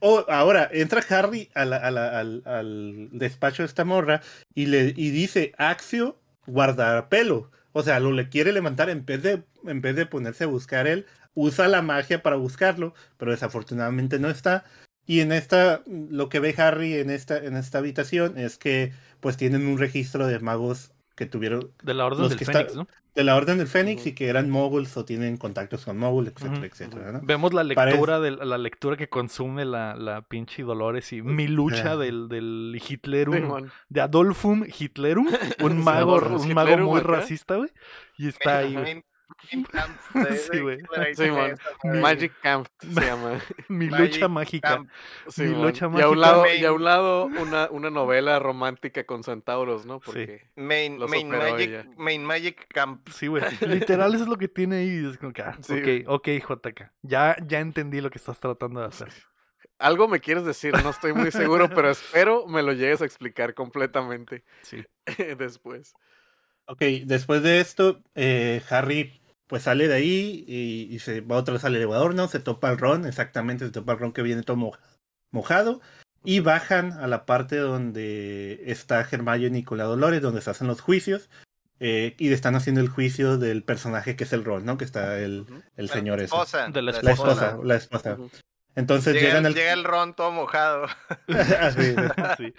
oh, 0.00 0.24
ahora, 0.28 0.70
entra 0.72 1.04
Harry 1.10 1.50
al, 1.54 1.72
al, 1.72 3.08
despacho 3.12 3.62
de 3.62 3.66
esta 3.66 3.84
morra 3.84 4.22
y 4.54 4.66
le 4.66 4.94
y 4.96 5.10
dice, 5.10 5.52
Axio, 5.58 6.18
guardar 6.46 7.08
pelo. 7.08 7.50
O 7.72 7.82
sea, 7.82 8.00
lo 8.00 8.10
le 8.12 8.30
quiere 8.30 8.54
levantar 8.54 8.88
en 8.88 9.04
vez 9.04 9.22
de, 9.22 9.42
en 9.66 9.82
vez 9.82 9.94
de 9.96 10.06
ponerse 10.06 10.44
a 10.44 10.46
buscar 10.46 10.86
él, 10.86 11.04
usa 11.36 11.68
la 11.68 11.82
magia 11.82 12.22
para 12.22 12.34
buscarlo, 12.34 12.94
pero 13.18 13.30
desafortunadamente 13.30 14.18
no 14.18 14.28
está. 14.28 14.64
Y 15.06 15.20
en 15.20 15.30
esta, 15.30 15.82
lo 15.86 16.28
que 16.28 16.40
ve 16.40 16.54
Harry 16.58 16.94
en 16.94 17.10
esta, 17.10 17.36
en 17.38 17.56
esta 17.56 17.78
habitación 17.78 18.36
es 18.38 18.58
que 18.58 18.92
pues 19.20 19.36
tienen 19.36 19.66
un 19.68 19.78
registro 19.78 20.26
de 20.26 20.40
magos 20.40 20.90
que 21.14 21.26
tuvieron... 21.26 21.70
De 21.82 21.94
la 21.94 22.06
Orden 22.06 22.28
del 22.28 22.38
Fénix, 22.38 22.74
¿no? 22.74 22.88
De 23.14 23.24
la 23.24 23.36
Orden 23.36 23.58
del 23.58 23.68
Fénix 23.68 24.06
y 24.06 24.14
que 24.14 24.28
eran 24.28 24.50
moguls 24.50 24.96
o 24.96 25.04
tienen 25.04 25.36
contactos 25.36 25.84
con 25.84 25.96
moguls, 25.96 26.28
etcétera, 26.28 26.66
etcétera. 26.66 27.20
Vemos 27.22 27.54
la 27.54 27.64
lectura, 27.64 28.18
de, 28.20 28.32
la 28.32 28.58
lectura 28.58 28.96
que 28.96 29.08
consume 29.08 29.64
la, 29.64 29.94
la 29.94 30.22
pinche 30.22 30.62
Dolores 30.64 31.12
y 31.12 31.22
mi 31.22 31.46
lucha 31.48 31.96
del, 31.96 32.28
del 32.28 32.80
Hitlerum, 32.86 33.68
de 33.88 34.00
Adolfum 34.00 34.64
Hitlerum, 34.64 35.28
un 35.60 35.78
mago, 35.84 36.16
un 36.16 36.52
mago 36.52 36.76
muy 36.78 37.00
racista, 37.00 37.56
güey. 37.56 37.70
Y 38.18 38.28
está 38.28 38.58
ahí, 38.58 39.02
sí, 40.50 40.60
güey. 40.60 40.78
Magic 42.00 42.32
Camp 42.42 42.68
se 42.78 43.00
llama. 43.00 43.40
Mi 43.68 43.86
lucha 43.90 44.28
mágica. 44.28 44.84
Mi 45.36 45.46
lucha 45.46 45.88
mágica. 45.88 46.06
Y 46.06 46.08
a 46.08 46.10
un 46.10 46.20
lado, 46.20 46.44
y 46.54 46.64
a 46.64 46.72
un 46.72 46.84
lado 46.84 47.26
una, 47.26 47.68
una 47.70 47.90
novela 47.90 48.38
romántica 48.38 49.04
con 49.04 49.24
centauros, 49.24 49.86
¿no? 49.86 50.00
Porque 50.00 50.44
sí. 50.54 50.60
Main, 50.60 50.98
main, 50.98 51.28
Magic, 51.28 51.88
main 51.96 52.24
Magic 52.24 52.66
Camp. 52.68 53.08
Sí, 53.08 53.26
güey. 53.26 53.42
Literal, 53.60 54.14
eso 54.14 54.24
es 54.24 54.28
lo 54.28 54.36
que 54.36 54.48
tiene 54.48 54.76
ahí. 54.76 55.10
Es 55.10 55.18
como 55.18 55.32
que, 55.32 55.42
ah, 55.42 55.56
ok, 55.58 56.08
ok, 56.08 56.28
JK. 56.28 56.92
Ya, 57.02 57.36
ya 57.46 57.60
entendí 57.60 58.00
lo 58.00 58.10
que 58.10 58.18
estás 58.18 58.38
tratando 58.40 58.80
de 58.80 58.86
hacer. 58.86 59.12
algo 59.78 60.08
me 60.08 60.20
quieres 60.20 60.44
decir, 60.44 60.72
no 60.82 60.90
estoy 60.90 61.12
muy 61.12 61.30
seguro, 61.30 61.68
pero 61.68 61.90
espero 61.90 62.46
me 62.46 62.62
lo 62.62 62.72
llegues 62.72 63.02
a 63.02 63.04
explicar 63.04 63.54
completamente. 63.54 64.44
Sí. 64.62 64.84
después. 65.38 65.94
Ok, 66.66 66.80
después 67.04 67.42
de 67.42 67.60
esto, 67.60 68.02
eh, 68.14 68.62
Harry 68.70 69.20
pues 69.46 69.62
sale 69.62 69.86
de 69.86 69.94
ahí 69.94 70.44
y, 70.48 70.98
se 70.98 71.20
va 71.20 71.36
otra 71.36 71.54
vez 71.54 71.64
al 71.64 71.76
elevador, 71.76 72.14
¿no? 72.14 72.26
Se 72.26 72.40
topa 72.40 72.70
el 72.70 72.78
Ron, 72.78 73.06
exactamente, 73.06 73.64
se 73.64 73.70
topa 73.70 73.92
el 73.92 73.98
Ron 73.98 74.12
que 74.12 74.22
viene 74.22 74.42
todo 74.42 74.72
mojado. 75.30 75.80
Y 76.24 76.40
bajan 76.40 76.92
a 76.92 77.06
la 77.06 77.24
parte 77.24 77.56
donde 77.56 78.64
está 78.66 79.06
Hermione 79.08 79.58
y 79.58 79.62
con 79.62 79.78
la 79.78 79.84
Dolores, 79.84 80.20
donde 80.20 80.40
se 80.40 80.50
hacen 80.50 80.66
los 80.66 80.80
juicios. 80.80 81.30
Eh, 81.78 82.16
y 82.18 82.32
están 82.32 82.56
haciendo 82.56 82.80
el 82.80 82.88
juicio 82.88 83.38
del 83.38 83.62
personaje 83.62 84.16
que 84.16 84.24
es 84.24 84.32
el 84.32 84.44
Ron, 84.44 84.64
¿no? 84.64 84.76
Que 84.78 84.84
está 84.84 85.20
el, 85.20 85.46
el 85.76 85.88
señor 85.88 86.20
ese. 86.20 86.34
De 86.72 86.82
la 86.82 86.90
esposa. 86.90 87.58
La 87.62 87.76
esposa. 87.76 88.16
Entonces 88.76 89.14
llega, 89.14 89.28
llegan 89.28 89.46
el, 89.46 89.54
Llega 89.54 89.72
el 89.72 89.84
Ron 89.84 90.14
todo 90.14 90.30
mojado. 90.30 90.86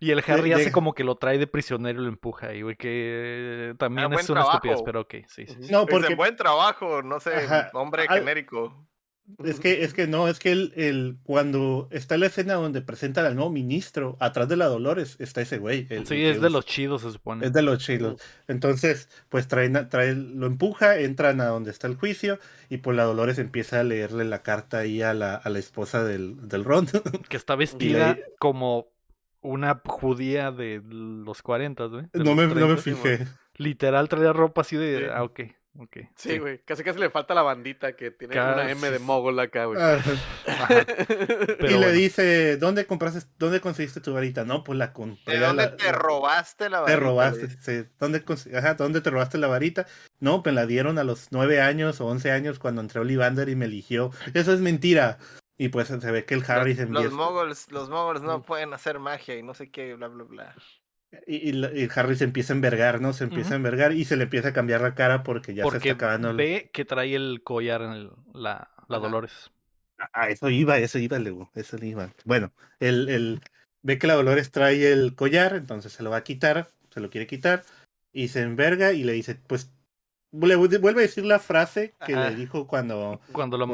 Y 0.00 0.10
el 0.10 0.22
Harry 0.26 0.52
hace 0.52 0.72
como 0.72 0.92
que 0.94 1.04
lo 1.04 1.14
trae 1.16 1.38
de 1.38 1.46
prisionero 1.46 2.00
y 2.00 2.04
lo 2.04 2.08
empuja. 2.08 2.52
Y 2.52 2.62
güey, 2.62 2.76
que 2.76 3.74
también 3.78 4.12
ah, 4.12 4.16
es 4.18 4.28
una 4.28 4.42
estupidez, 4.42 4.82
pero 4.84 5.02
ok, 5.02 5.14
sí, 5.28 5.46
sí. 5.46 5.56
No, 5.70 5.86
porque... 5.86 6.14
buen 6.14 6.36
trabajo, 6.36 7.02
no 7.02 7.20
sé, 7.20 7.46
hombre 7.72 8.08
genérico. 8.08 8.89
Es 9.44 9.60
que, 9.60 9.84
es 9.84 9.94
que 9.94 10.06
no, 10.06 10.28
es 10.28 10.38
que 10.38 10.52
el, 10.52 10.72
el, 10.76 11.16
cuando 11.22 11.88
está 11.90 12.16
la 12.18 12.26
escena 12.26 12.54
donde 12.54 12.82
presentan 12.82 13.26
al 13.26 13.34
nuevo 13.34 13.50
ministro, 13.50 14.16
atrás 14.20 14.48
de 14.48 14.56
la 14.56 14.66
Dolores 14.66 15.16
está 15.18 15.40
ese 15.40 15.58
güey. 15.58 15.86
sí, 16.04 16.24
es 16.24 16.40
de 16.40 16.50
los 16.50 16.66
chidos, 16.66 17.02
se 17.02 17.12
supone. 17.12 17.46
Es 17.46 17.52
de 17.52 17.62
los 17.62 17.78
chidos. 17.78 18.20
Entonces, 18.48 19.08
pues 19.28 19.48
traen, 19.48 19.88
traen, 19.88 20.38
lo 20.38 20.46
empuja, 20.46 20.98
entran 20.98 21.40
a 21.40 21.46
donde 21.46 21.70
está 21.70 21.86
el 21.86 21.96
juicio, 21.96 22.38
y 22.68 22.78
pues 22.78 22.96
la 22.96 23.04
Dolores 23.04 23.38
empieza 23.38 23.80
a 23.80 23.84
leerle 23.84 24.24
la 24.24 24.42
carta 24.42 24.78
ahí 24.78 25.02
a 25.02 25.14
la, 25.14 25.34
a 25.34 25.48
la 25.50 25.58
esposa 25.58 26.04
del, 26.04 26.48
del 26.48 26.64
Ron. 26.64 26.86
Que 27.28 27.36
está 27.36 27.54
vestida 27.54 28.18
como 28.38 28.88
una 29.40 29.80
judía 29.84 30.50
de 30.50 30.82
los 30.84 31.42
40, 31.42 31.84
güey. 31.86 32.06
No 32.14 32.34
me, 32.34 32.46
no 32.46 32.68
me 32.68 32.76
fijé. 32.76 33.26
Literal 33.56 34.08
traía 34.08 34.32
ropa 34.32 34.62
así 34.62 34.76
de. 34.76 35.10
Ah, 35.12 35.22
ok. 35.22 35.40
Sí, 36.16 36.38
güey. 36.38 36.58
Casi 36.64 36.82
casi 36.84 36.98
le 36.98 37.10
falta 37.10 37.32
la 37.34 37.42
bandita 37.42 37.94
que 37.94 38.10
tiene 38.10 38.34
una 38.34 38.70
M 38.70 38.90
de 38.90 38.98
mogol 38.98 39.38
acá, 39.38 39.64
güey. 39.66 39.80
y 41.60 41.78
le 41.78 41.92
dice, 41.92 42.56
¿dónde 42.56 42.86
compraste, 42.86 43.28
dónde 43.38 43.60
conseguiste 43.60 44.00
tu 44.00 44.12
varita? 44.12 44.44
No, 44.44 44.64
pues 44.64 44.78
la 44.78 44.92
compré. 44.92 45.38
¿De 45.38 45.46
dónde 45.46 45.68
te 45.68 45.92
robaste 45.92 46.68
la 46.68 46.80
varita? 46.80 46.98
Te 46.98 47.04
robaste, 47.04 47.48
sí. 47.60 47.88
¿Dónde, 47.98 48.24
Ajá, 48.56 48.74
¿Dónde 48.74 49.00
te 49.00 49.10
robaste 49.10 49.38
la 49.38 49.46
varita? 49.46 49.86
No, 50.18 50.42
pues 50.42 50.54
la 50.54 50.66
dieron 50.66 50.98
a 50.98 51.04
los 51.04 51.28
nueve 51.30 51.60
años 51.60 52.00
o 52.00 52.06
once 52.06 52.30
años 52.30 52.58
cuando 52.58 52.80
entró 52.80 53.02
Olivander 53.02 53.48
y 53.48 53.56
me 53.56 53.66
eligió. 53.66 54.10
Eso 54.34 54.52
es 54.52 54.60
mentira. 54.60 55.18
Y 55.56 55.68
pues 55.68 55.88
se 55.88 56.10
ve 56.10 56.24
que 56.24 56.34
el 56.34 56.44
Harry 56.48 56.74
se 56.74 56.86
Los 56.86 57.12
moguls, 57.12 57.70
los 57.70 57.90
moguls 57.90 58.22
no 58.22 58.42
pueden 58.42 58.72
hacer 58.72 58.98
magia 58.98 59.36
y 59.36 59.42
no 59.42 59.54
sé 59.54 59.70
qué, 59.70 59.94
bla, 59.94 60.08
bla, 60.08 60.24
bla. 60.24 60.54
Y, 61.26 61.88
Harry 61.94 62.16
se 62.16 62.24
empieza 62.24 62.52
a 62.52 62.56
envergar, 62.56 63.00
¿no? 63.00 63.12
Se 63.12 63.24
empieza 63.24 63.54
a 63.54 63.56
envergar 63.56 63.92
y 63.92 64.04
se 64.04 64.16
le 64.16 64.24
empieza 64.24 64.48
a 64.48 64.52
cambiar 64.52 64.80
la 64.80 64.94
cara 64.94 65.22
porque 65.22 65.54
ya 65.54 65.68
se 65.68 65.76
está 65.76 65.92
acabando. 65.92 66.34
Ve 66.34 66.70
que 66.72 66.84
trae 66.84 67.14
el 67.14 67.42
collar 67.42 67.82
en 67.82 68.10
la, 68.32 68.70
la 68.88 68.98
Dolores. 68.98 69.50
Ah, 70.12 70.28
eso 70.28 70.48
iba, 70.50 70.78
eso 70.78 70.98
iba, 70.98 71.18
Luego, 71.18 71.50
eso 71.54 71.76
iba. 71.84 72.10
Bueno, 72.24 72.52
el, 72.78 73.08
el, 73.08 73.40
ve 73.82 73.98
que 73.98 74.06
la 74.06 74.14
Dolores 74.14 74.50
trae 74.50 74.92
el 74.92 75.14
collar, 75.14 75.54
entonces 75.54 75.92
se 75.92 76.02
lo 76.02 76.10
va 76.10 76.18
a 76.18 76.24
quitar, 76.24 76.68
se 76.90 77.00
lo 77.00 77.10
quiere 77.10 77.26
quitar 77.26 77.64
y 78.12 78.28
se 78.28 78.42
enverga 78.42 78.92
y 78.92 79.04
le 79.04 79.12
dice, 79.12 79.34
pues, 79.34 79.72
le 80.32 80.56
vuelve 80.56 81.00
a 81.00 81.06
decir 81.06 81.24
la 81.24 81.38
frase 81.38 81.94
que 82.06 82.14
le 82.14 82.34
dijo 82.34 82.66
cuando... 82.66 83.20
Cuando 83.32 83.58
lo 83.58 83.66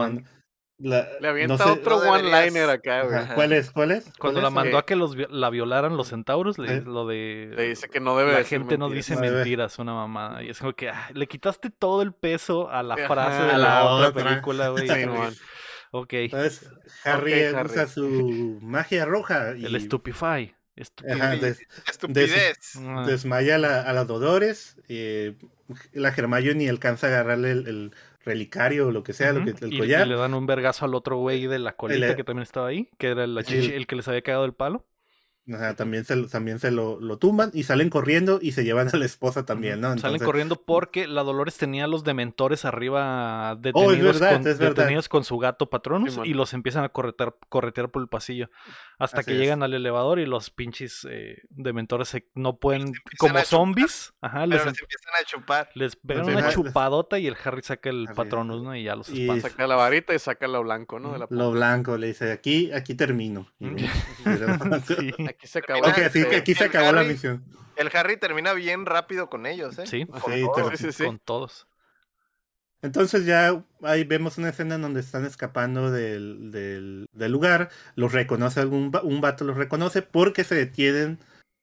le 0.78 1.28
avienta 1.28 1.73
otro 1.73 1.97
one-liner 1.98 2.69
acá, 2.69 3.03
güey. 3.05 3.35
¿Cuál 3.35 3.53
es? 3.53 3.70
¿Cuál 3.70 3.93
es? 3.93 4.12
Cuando 4.19 4.43
la 4.43 4.51
mandó 4.51 4.77
a 4.77 4.85
que 4.85 4.94
los, 4.94 5.16
la 5.31 5.48
violaran 5.48 5.97
los 5.97 6.09
centauros, 6.09 6.59
le, 6.59 6.82
lo 6.82 7.07
de... 7.07 7.53
Le 7.57 7.69
dice 7.69 7.89
que 7.89 8.01
no 8.01 8.16
debe 8.16 8.32
La 8.32 8.44
gente 8.44 8.77
no 8.77 8.90
dice 8.90 9.16
mentiras, 9.16 9.78
una 9.78 9.94
mamada. 9.94 10.43
Y 10.43 10.51
es 10.51 10.59
como 10.59 10.74
que 10.74 10.90
ah, 10.90 11.09
le 11.15 11.27
quitaste 11.27 11.70
todo 11.70 12.03
el 12.03 12.12
peso 12.12 12.69
a 12.69 12.82
la 12.82 12.97
frase 12.97 13.43
de 13.43 13.59
la, 13.59 13.85
otra, 13.85 14.12
película, 14.12 14.69
güey. 14.70 14.86
Sí, 14.86 15.05
ok. 15.93 16.12
Entonces, 16.12 16.70
Harry 17.05 17.55
usa 17.55 17.86
su 17.86 18.59
magia 18.61 19.07
roja. 19.07 19.57
Y... 19.57 19.65
El 19.65 19.81
Stupefy. 19.81 20.55
Estupidez. 20.77 21.59
Ah. 22.77 23.05
desmaya 23.07 23.55
a, 23.55 23.59
la, 23.59 23.81
a 23.81 23.93
las 23.94 24.07
Dodores. 24.07 24.77
Eh, 24.89 25.36
la 25.93 26.11
Hermione 26.11 26.69
alcanza 26.69 27.07
a 27.07 27.11
agarrarle 27.11 27.53
el 27.53 27.93
relicario 28.27 28.89
o 28.89 28.90
lo 28.90 29.03
que 29.03 29.15
sea, 29.15 29.32
lo 29.32 29.44
que, 29.44 29.53
el 29.65 29.78
collar. 29.78 30.07
Y 30.07 30.11
le 30.11 30.16
dan 30.16 30.35
un 30.35 30.44
vergazo 30.44 30.85
al 30.85 30.94
otro 30.94 31.16
güey 31.16 31.47
de 31.47 31.59
la 31.59 31.77
colita 31.77 32.16
que 32.16 32.24
también 32.24 32.43
estaba 32.43 32.66
ahí, 32.66 32.90
que 32.98 33.09
era 33.09 33.24
el, 33.24 33.39
el 33.39 33.86
que 33.86 33.97
les 33.97 34.07
había 34.09 34.20
cagado 34.20 34.44
el 34.44 34.53
palo. 34.53 34.85
También 35.77 36.05
se, 36.05 36.20
también 36.24 36.59
se 36.59 36.73
lo, 36.73 36.98
lo, 36.98 37.19
tumban 37.19 37.53
y 37.55 37.62
salen 37.62 37.89
corriendo 37.89 38.40
y 38.43 38.51
se 38.51 38.65
llevan 38.65 38.89
a 38.93 38.97
la 38.97 39.05
esposa 39.05 39.47
también, 39.47 39.81
¿no? 39.81 39.97
Salen 39.97 40.20
corriendo 40.20 40.57
porque 40.57 41.07
la 41.07 41.23
Dolores 41.23 41.57
tenía 41.57 41.86
los 41.86 42.03
dementores 42.03 42.65
arriba 42.65 43.53
oh, 43.53 43.57
detenidos, 43.57 45.09
con, 45.09 45.23
su 45.23 45.39
gato 45.39 45.70
Patronus 45.70 46.19
y 46.24 46.35
los 46.35 46.53
empiezan 46.53 46.82
a 46.82 46.89
corretear, 46.89 47.36
corretear 47.48 47.90
por 47.90 48.03
el 48.03 48.09
pasillo. 48.09 48.51
Hasta 48.98 49.23
que 49.23 49.35
llegan 49.35 49.62
al 49.62 49.74
elevador 49.74 50.18
y 50.18 50.27
los 50.27 50.51
pinches 50.51 51.06
eh, 51.10 51.43
dementores 51.51 52.09
se, 52.09 52.28
no 52.35 52.56
pueden, 52.56 52.94
como 53.18 53.39
zombies, 53.40 54.14
ajá, 54.23 54.47
les, 54.47 54.62
em 54.62 54.68
empiezan 54.68 55.14
a 55.20 55.24
chupar. 55.24 55.70
Les 55.74 55.97
pegan 55.97 56.28
una 56.31 56.48
chupadota 56.51 57.18
y 57.18 57.27
el 57.27 57.36
Harry 57.44 57.62
saca 57.62 57.90
el 57.90 58.09
Patronus, 58.14 58.62
¿no? 58.62 58.74
Y 58.74 58.85
ya 58.85 58.97
los 58.97 59.10
y 59.10 59.40
Saca 59.40 59.66
la 59.66 59.77
varita 59.77 60.14
y 60.14 60.18
saca 60.18 60.48
lo 60.48 60.62
blanco, 60.62 60.98
¿no? 60.98 61.14
lo 61.28 61.51
blanco, 61.51 61.98
le 61.98 62.09
dice, 62.09 62.32
aquí, 62.32 62.73
aquí 62.73 62.94
termino. 62.94 63.52
sí. 64.86 65.14
Aquí 65.28 65.47
se 65.47 65.59
acabó, 65.59 65.86
aquí 65.86 66.55
se 66.55 66.64
acabó 66.64 66.93
la 66.93 67.02
misión. 67.02 67.44
El 67.77 67.90
Harry 67.94 68.16
termina 68.16 68.55
bien 68.55 68.86
rápido 68.86 69.28
con 69.28 69.44
ellos, 69.47 69.78
¿eh? 69.78 69.86
Sí, 69.86 70.06
con, 70.06 70.20
todos, 70.23 70.97
con 70.97 71.18
todos. 71.18 71.66
Entonces 72.87 73.27
ya 73.27 73.63
ahí 73.83 74.05
vemos 74.05 74.39
una 74.39 74.49
escena 74.49 74.77
en 74.77 74.83
donde 74.83 75.01
están 75.01 75.25
escapando 75.25 75.91
del, 75.91 76.51
del, 76.51 77.07
del 77.13 77.33
lugar, 77.33 77.71
los 77.95 78.13
reconoce 78.13 78.61
algún 78.61 78.91
un 79.03 79.21
vato 79.21 79.45
los 79.45 79.57
reconoce 79.57 80.03
porque 80.03 80.45
se 80.45 80.55
detienen 80.55 81.19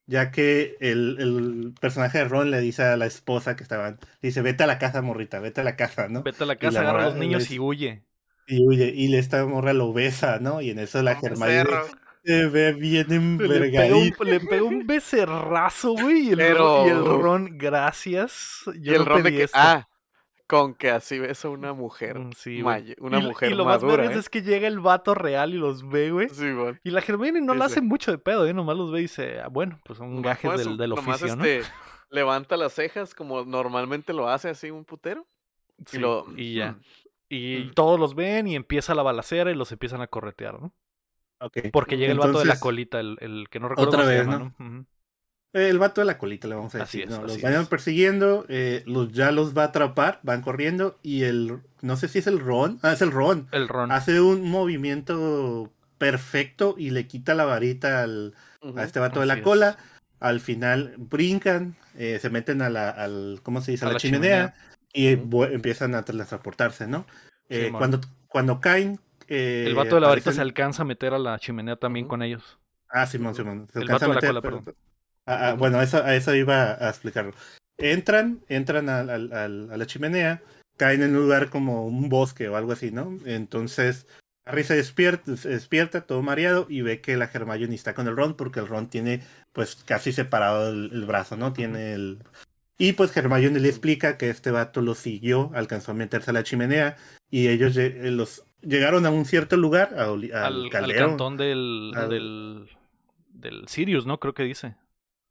ya 0.05 0.31
que 0.31 0.75
el, 0.79 1.17
el, 1.19 1.73
personaje 1.79 2.19
de 2.19 2.25
Ron 2.25 2.51
le 2.51 2.59
dice 2.59 2.83
a 2.83 2.97
la 2.97 3.05
esposa 3.05 3.55
que 3.55 3.63
estaban, 3.63 3.99
dice, 4.21 4.41
vete 4.41 4.63
a 4.63 4.67
la 4.67 4.77
casa, 4.77 5.01
morrita, 5.01 5.39
vete 5.39 5.61
a 5.61 5.63
la 5.63 5.75
casa, 5.75 6.09
¿no? 6.09 6.23
Vete 6.23 6.43
a 6.43 6.47
la 6.47 6.57
casa, 6.57 6.81
agarra 6.81 7.03
a 7.03 7.05
los 7.07 7.15
niños 7.15 7.49
y 7.51 7.59
huye. 7.59 8.03
Y 8.47 8.65
huye, 8.65 8.91
y 8.93 9.07
le 9.07 9.19
esta 9.19 9.45
morra 9.45 9.71
lo 9.71 9.93
besa, 9.93 10.39
¿no? 10.39 10.61
Y 10.61 10.71
en 10.71 10.79
eso 10.79 11.01
la 11.01 11.15
Germán 11.15 11.67
se 12.23 12.47
ve 12.47 12.73
bien 12.73 13.05
envergadito. 13.11 14.23
Le 14.23 14.39
pega 14.39 14.63
un, 14.63 14.85
becerrazo, 14.85 15.93
güey. 15.93 16.27
Y 16.27 16.31
el, 16.31 16.37
Pero... 16.37 16.85
y 16.85 16.89
el 16.89 17.05
Ron, 17.05 17.57
gracias. 17.57 18.63
Yo 18.65 18.91
y 18.91 18.95
el 18.95 19.05
Ron 19.05 19.23
de 19.23 19.31
que, 19.31 19.49
ah, 19.53 19.87
con 20.47 20.75
que 20.75 20.89
así 20.89 21.19
ves 21.19 21.45
a 21.45 21.49
una 21.49 21.73
mujer. 21.73 22.19
Mm, 22.19 22.31
sí, 22.33 22.61
una 22.61 23.19
mujer 23.19 23.51
y 23.51 23.55
lo 23.55 23.65
más 23.65 23.81
¿eh? 23.83 24.09
es 24.13 24.29
que 24.29 24.41
llega 24.41 24.67
el 24.67 24.79
vato 24.79 25.15
real 25.15 25.53
y 25.53 25.57
los 25.57 25.87
ve, 25.87 26.11
güey. 26.11 26.29
Sí, 26.29 26.51
bueno. 26.51 26.77
Y 26.83 26.91
la 26.91 27.01
Germán 27.01 27.45
no 27.45 27.53
lo 27.53 27.63
hace 27.63 27.81
mucho 27.81 28.11
de 28.11 28.17
pedo, 28.17 28.45
¿eh? 28.45 28.53
Nomás 28.53 28.77
los 28.77 28.91
ve 28.91 28.99
y 28.99 29.03
dice, 29.03 29.39
ah, 29.39 29.47
bueno, 29.47 29.79
pues 29.83 29.97
son 29.97 30.21
gajes 30.21 30.65
del, 30.65 30.77
del 30.77 30.93
oficio, 30.93 31.35
¿no? 31.35 31.45
Este, 31.45 31.71
levanta 32.09 32.57
las 32.57 32.73
cejas 32.73 33.15
como 33.15 33.43
normalmente 33.45 34.13
lo 34.13 34.29
hace 34.29 34.49
así 34.49 34.69
un 34.69 34.85
putero. 34.85 35.25
y, 35.91 35.97
lo... 35.97 36.25
y 36.35 36.55
ya. 36.55 36.73
Mm, 36.73 36.81
y 37.29 37.57
mm. 37.65 37.73
todos 37.73 37.99
los 37.99 38.13
ven 38.13 38.47
y 38.47 38.55
empieza 38.55 38.93
la 38.93 39.01
balacera 39.01 39.49
y 39.51 39.55
los 39.55 39.71
empiezan 39.71 40.01
a 40.01 40.07
corretear, 40.07 40.61
¿no? 40.61 40.73
Porque 41.71 41.97
llega 41.97 42.13
el 42.13 42.19
vato 42.19 42.39
de 42.39 42.45
la 42.45 42.59
colita, 42.59 42.99
el, 42.99 43.17
el 43.19 43.49
que 43.49 43.59
no 43.59 43.67
recuerdo 43.67 43.89
otra 43.89 44.05
vez, 44.05 44.25
¿no? 44.25 44.53
El 45.53 45.77
vato 45.77 46.01
de 46.01 46.05
la 46.05 46.17
colita, 46.17 46.47
le 46.47 46.55
vamos 46.55 46.73
a 46.73 46.79
decir. 46.79 47.07
los 47.07 47.39
vayan 47.39 47.67
persiguiendo, 47.67 48.45
eh, 48.49 48.83
los, 48.87 49.13
ya 49.13 49.31
los 49.31 49.55
va 49.55 49.63
a 49.63 49.67
atrapar, 49.67 50.19
van 50.23 50.41
corriendo 50.41 50.97
y 51.03 51.23
el, 51.23 51.59
no 51.81 51.95
sé 51.95 52.07
si 52.07 52.19
es 52.19 52.27
el 52.27 52.39
Ron, 52.39 52.79
ah, 52.81 52.93
es 52.93 53.03
el 53.03 53.11
Ron. 53.11 53.47
El 53.51 53.67
Ron. 53.67 53.91
Hace 53.91 54.19
un 54.19 54.49
movimiento 54.49 55.71
perfecto 55.99 56.73
y 56.77 56.89
le 56.89 57.05
quita 57.05 57.35
la 57.35 57.45
varita 57.45 58.01
al, 58.01 58.33
a 58.75 58.83
este 58.83 58.99
vato 58.99 59.19
de 59.19 59.27
la 59.27 59.43
cola. 59.43 59.77
Al 60.19 60.39
final 60.39 60.95
brincan, 60.97 61.75
eh, 61.97 62.17
se 62.19 62.31
meten 62.31 62.61
a 62.63 62.69
la, 62.69 62.89
al, 62.89 63.39
¿cómo 63.43 63.61
se 63.61 63.71
dice? 63.71 63.85
A, 63.85 63.91
la, 63.91 63.99
chimenea, 63.99 64.55
y 64.91 65.07
empiezan 65.07 65.93
a 65.93 66.03
transportarse, 66.03 66.87
¿no? 66.87 67.05
Eh, 67.49 67.71
cuando, 67.77 68.01
cuando 68.27 68.59
caen, 68.59 68.99
eh, 69.27 69.65
el 69.67 69.75
vato 69.75 69.95
de 69.95 70.01
la 70.01 70.07
varita 70.07 70.31
se 70.31 70.41
alcanza 70.41 70.81
a 70.81 70.85
meter 70.85 71.13
a 71.13 71.19
la 71.19 71.37
chimenea 71.37 71.75
también 71.75 72.07
con 72.07 72.23
ellos. 72.23 72.57
Ah, 72.89 73.05
Simón, 73.05 73.35
Simón. 73.35 73.67
Se 73.71 73.79
el 73.79 73.87
vato 73.87 74.07
de 74.07 74.13
la 74.13 74.21
cola, 74.21 74.41
perdón. 74.41 74.75
Ah, 75.25 75.49
ah, 75.49 75.53
bueno, 75.53 75.81
eso, 75.81 76.03
a 76.03 76.15
eso 76.15 76.35
iba 76.35 76.73
a 76.73 76.89
explicarlo. 76.89 77.33
Entran, 77.77 78.41
entran 78.49 78.89
a, 78.89 79.03
la 79.03 79.85
chimenea, 79.85 80.41
caen 80.77 81.01
en 81.01 81.15
un 81.15 81.23
lugar 81.23 81.49
como 81.49 81.85
un 81.85 82.09
bosque 82.09 82.49
o 82.49 82.55
algo 82.55 82.73
así, 82.73 82.91
¿no? 82.91 83.17
Entonces, 83.25 84.07
Harry 84.45 84.63
se 84.63 84.75
despierta, 84.75 85.35
se 85.37 85.49
despierta 85.49 86.01
todo 86.01 86.21
mareado 86.21 86.67
y 86.69 86.81
ve 86.81 87.01
que 87.01 87.17
la 87.17 87.29
Hermione 87.33 87.75
está 87.75 87.93
con 87.93 88.07
el 88.07 88.15
Ron 88.15 88.35
porque 88.35 88.59
el 88.59 88.67
Ron 88.67 88.89
tiene 88.89 89.21
pues 89.53 89.75
casi 89.85 90.11
separado 90.11 90.69
el, 90.69 91.05
brazo, 91.05 91.37
¿no? 91.37 91.53
Tiene 91.53 91.93
el... 91.93 92.19
Y 92.77 92.93
pues 92.93 93.15
Hermione 93.15 93.59
le 93.59 93.69
explica 93.69 94.17
que 94.17 94.29
este 94.29 94.51
vato 94.51 94.81
lo 94.81 94.95
siguió, 94.95 95.51
alcanzó 95.53 95.91
a 95.91 95.95
meterse 95.95 96.31
a 96.31 96.33
la 96.33 96.43
chimenea 96.43 96.97
y 97.29 97.47
ellos, 97.47 97.75
los, 97.75 98.43
llegaron 98.61 99.05
a 99.05 99.09
un 99.09 99.25
cierto 99.25 99.57
lugar, 99.57 99.93
al, 99.95 100.31
al, 100.33 100.69
cantón 100.69 101.37
del, 101.37 101.91
del, 102.09 102.67
del 103.31 103.67
Sirius, 103.67 104.05
¿no? 104.05 104.19
Creo 104.19 104.33
que 104.33 104.43
dice. 104.43 104.75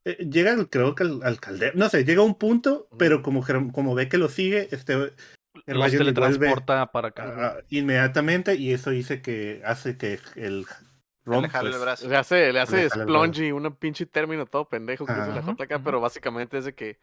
Eh, 0.05 0.27
llega, 0.29 0.55
creo 0.69 0.95
que 0.95 1.03
al, 1.03 1.39
caldero, 1.39 1.73
no 1.75 1.87
sé, 1.89 2.03
llega 2.03 2.21
a 2.21 2.25
un 2.25 2.35
punto, 2.35 2.87
pero 2.97 3.21
como, 3.21 3.43
como 3.71 3.95
ve 3.95 4.09
que 4.09 4.17
lo 4.17 4.27
sigue, 4.27 4.67
este 4.71 5.13
el 5.65 5.91
teletransporta 5.91 6.91
para 6.91 7.09
acá. 7.09 7.63
inmediatamente, 7.69 8.55
y 8.55 8.73
eso 8.73 8.89
dice 8.89 9.21
que 9.21 9.61
hace 9.65 9.97
que 9.97 10.19
el 10.35 10.65
Rom, 11.25 11.45
pues, 11.49 12.03
le 12.03 12.17
hace, 12.17 12.51
le 12.51 12.59
hace 12.59 12.89
splungy, 12.89 13.53
un 13.53 13.73
pinche 13.75 14.05
término 14.05 14.45
todo 14.45 14.67
pendejo 14.67 15.05
que 15.05 15.13
dice 15.13 15.31
la 15.31 15.41
JK, 15.41 15.81
pero 15.83 16.01
básicamente 16.01 16.57
es 16.57 16.65
de 16.65 16.75
que 16.75 16.99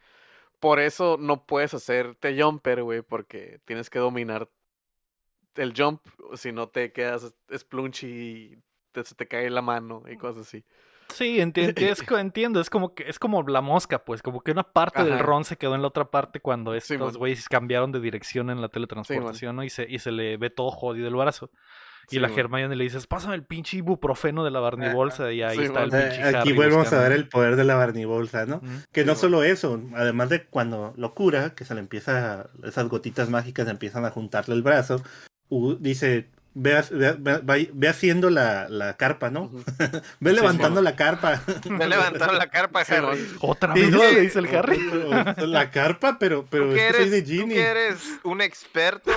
por 0.59 0.79
eso 0.79 1.17
no 1.19 1.45
puedes 1.47 1.73
hacerte 1.73 2.39
jumper, 2.39 2.83
güey, 2.83 3.01
porque 3.01 3.59
tienes 3.65 3.89
que 3.89 3.97
dominar 3.97 4.47
el 5.55 5.73
jump, 5.75 6.05
si 6.35 6.51
no 6.51 6.69
te 6.69 6.91
quedas 6.91 7.33
splunchy 7.51 8.07
y 8.07 8.57
te, 8.91 9.03
se 9.03 9.15
te 9.15 9.27
cae 9.27 9.49
la 9.49 9.63
mano 9.63 10.03
y 10.07 10.17
cosas 10.17 10.47
así. 10.47 10.63
Sí, 11.13 11.39
entiendo, 11.39 11.73
es, 11.81 12.01
entiendo, 12.17 12.61
es 12.61 12.69
como 12.69 12.93
que 12.93 13.03
es 13.07 13.19
como 13.19 13.43
la 13.43 13.61
mosca, 13.61 14.03
pues, 14.03 14.21
como 14.21 14.41
que 14.41 14.51
una 14.51 14.63
parte 14.63 15.03
del 15.03 15.19
ron 15.19 15.45
se 15.45 15.57
quedó 15.57 15.75
en 15.75 15.81
la 15.81 15.87
otra 15.87 16.05
parte 16.05 16.39
cuando 16.39 16.73
estos 16.73 17.17
güeyes 17.17 17.47
cambiaron 17.49 17.91
de 17.91 17.99
dirección 17.99 18.49
en 18.49 18.61
la 18.61 18.69
teletransportación, 18.69 19.55
¿no? 19.55 19.63
Y 19.63 19.69
se, 19.69 19.85
y 19.89 19.99
se 19.99 20.11
le 20.11 20.37
ve 20.37 20.49
todo 20.49 20.71
jodido 20.71 21.07
el 21.07 21.15
brazo. 21.15 21.51
Y 22.09 22.19
la 22.19 22.27
Hermione 22.27 22.75
le 22.75 22.83
dices, 22.83 23.07
pásame 23.07 23.35
el 23.35 23.43
pinche 23.43 23.77
ibuprofeno 23.77 24.43
de 24.43 24.51
la 24.51 24.59
Barnibolsa 24.59 25.31
y 25.31 25.43
ahí 25.43 25.59
está 25.59 25.83
el 25.83 25.91
pinche 25.91 26.37
Aquí 26.37 26.51
volvemos 26.51 26.91
a 26.91 26.99
ver 26.99 27.13
el 27.13 27.27
poder 27.27 27.55
de 27.55 27.63
la 27.63 27.75
Barnibolsa, 27.75 28.45
¿no? 28.45 28.61
Que 28.91 29.05
no 29.05 29.15
solo 29.15 29.43
eso, 29.43 29.81
además 29.95 30.29
de 30.29 30.45
cuando 30.45 30.93
lo 30.97 31.13
cura, 31.13 31.55
que 31.55 31.65
se 31.65 31.73
le 31.73 31.79
empieza, 31.79 32.49
esas 32.63 32.87
gotitas 32.89 33.29
mágicas 33.29 33.67
empiezan 33.67 34.05
a 34.05 34.11
juntarle 34.11 34.55
el 34.55 34.61
brazo, 34.61 35.01
dice, 35.79 36.29
Ve, 36.53 36.83
ve, 37.73 37.87
haciendo 37.87 38.29
la, 38.29 38.67
la, 38.67 38.97
carpa, 38.97 39.29
¿no? 39.29 39.49
ve 40.19 40.33
levantando 40.33 40.81
la 40.81 40.97
carpa. 40.97 41.41
ve 41.63 41.87
levantando 41.87 42.33
la 42.33 42.49
carpa, 42.49 42.81
Harry. 42.89 43.35
Otra 43.39 43.73
vez 43.73 43.91
le 43.91 44.21
dice 44.21 44.39
el 44.39 44.53
Harry. 44.55 44.79
La 45.47 45.71
carpa, 45.71 46.17
pero, 46.19 46.45
pero 46.49 46.69
¿Tú 46.69 46.75
que 46.75 46.87
eres, 46.87 47.11
de 47.11 47.23
Ginny. 47.23 47.49
Tú 47.49 47.55
que 47.55 47.61
eres 47.61 48.19
un 48.23 48.41
experto 48.41 49.11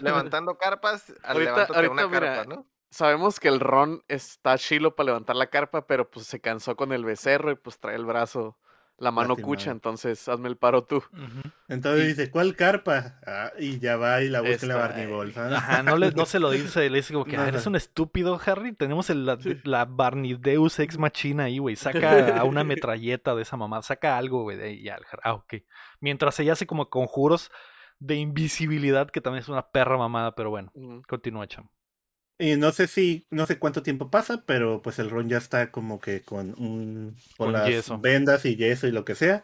levantando 0.00 0.56
carpas, 0.58 1.12
ahorita, 1.24 1.64
ahorita 1.64 2.06
una 2.06 2.10
carpa, 2.10 2.44
¿no? 2.44 2.66
Sabemos 2.90 3.40
que 3.40 3.48
el 3.48 3.58
Ron 3.58 4.04
está 4.06 4.56
chilo 4.56 4.94
para 4.94 5.08
levantar 5.08 5.34
la 5.34 5.48
carpa, 5.48 5.86
pero 5.86 6.08
pues 6.08 6.26
se 6.26 6.40
cansó 6.40 6.76
con 6.76 6.92
el 6.92 7.04
becerro 7.04 7.50
y 7.50 7.56
pues 7.56 7.80
trae 7.80 7.96
el 7.96 8.06
brazo 8.06 8.56
la 8.98 9.10
mano 9.10 9.36
cucha, 9.36 9.70
entonces 9.70 10.26
hazme 10.28 10.48
el 10.48 10.56
paro 10.56 10.84
tú. 10.84 11.02
Entonces 11.68 12.06
dice, 12.16 12.30
¿cuál 12.30 12.56
carpa? 12.56 13.18
Ah, 13.26 13.52
y 13.58 13.78
ya 13.78 13.96
va 13.96 14.22
y 14.22 14.28
la 14.28 14.40
busca 14.40 14.62
en 14.62 14.68
la 14.68 14.76
Barney 14.76 15.06
Bolsa. 15.06 15.54
Ajá, 15.54 15.82
no, 15.82 15.96
le, 15.96 16.12
no 16.12 16.24
se 16.24 16.38
lo 16.38 16.50
dice, 16.50 16.88
le 16.88 16.98
dice 16.98 17.12
como 17.12 17.26
que, 17.26 17.36
eres 17.36 17.66
un 17.66 17.76
estúpido, 17.76 18.40
Harry. 18.44 18.72
Tenemos 18.72 19.10
el, 19.10 19.26
la, 19.26 19.38
la 19.64 19.84
Barney 19.84 20.34
Deus 20.34 20.78
Ex 20.78 20.98
Machina 20.98 21.44
ahí, 21.44 21.58
güey. 21.58 21.76
Saca 21.76 22.38
a 22.38 22.44
una 22.44 22.64
metralleta 22.64 23.34
de 23.34 23.42
esa 23.42 23.56
mamá, 23.56 23.82
saca 23.82 24.16
algo, 24.16 24.42
güey, 24.42 24.56
de 24.56 24.64
ahí. 24.64 24.88
Ah, 25.22 25.34
ok. 25.34 25.54
Mientras 26.00 26.40
ella 26.40 26.54
hace 26.54 26.66
como 26.66 26.88
conjuros 26.88 27.50
de 27.98 28.16
invisibilidad, 28.16 29.10
que 29.10 29.20
también 29.20 29.42
es 29.42 29.48
una 29.48 29.70
perra 29.70 29.96
mamada, 29.98 30.34
pero 30.34 30.50
bueno, 30.50 30.72
continúa, 31.06 31.46
chamo. 31.46 31.70
Y 32.38 32.56
no 32.56 32.70
sé 32.72 32.86
si, 32.86 33.26
no 33.30 33.46
sé 33.46 33.58
cuánto 33.58 33.82
tiempo 33.82 34.10
pasa, 34.10 34.42
pero 34.44 34.82
pues 34.82 34.98
el 34.98 35.08
Ron 35.08 35.28
ya 35.28 35.38
está 35.38 35.70
como 35.70 36.00
que 36.00 36.22
con 36.22 36.54
un 36.58 37.16
con, 37.38 37.52
las 37.52 38.00
vendas 38.00 38.44
y 38.44 38.56
yeso 38.56 38.86
y 38.86 38.92
lo 38.92 39.04
que 39.04 39.14
sea. 39.14 39.42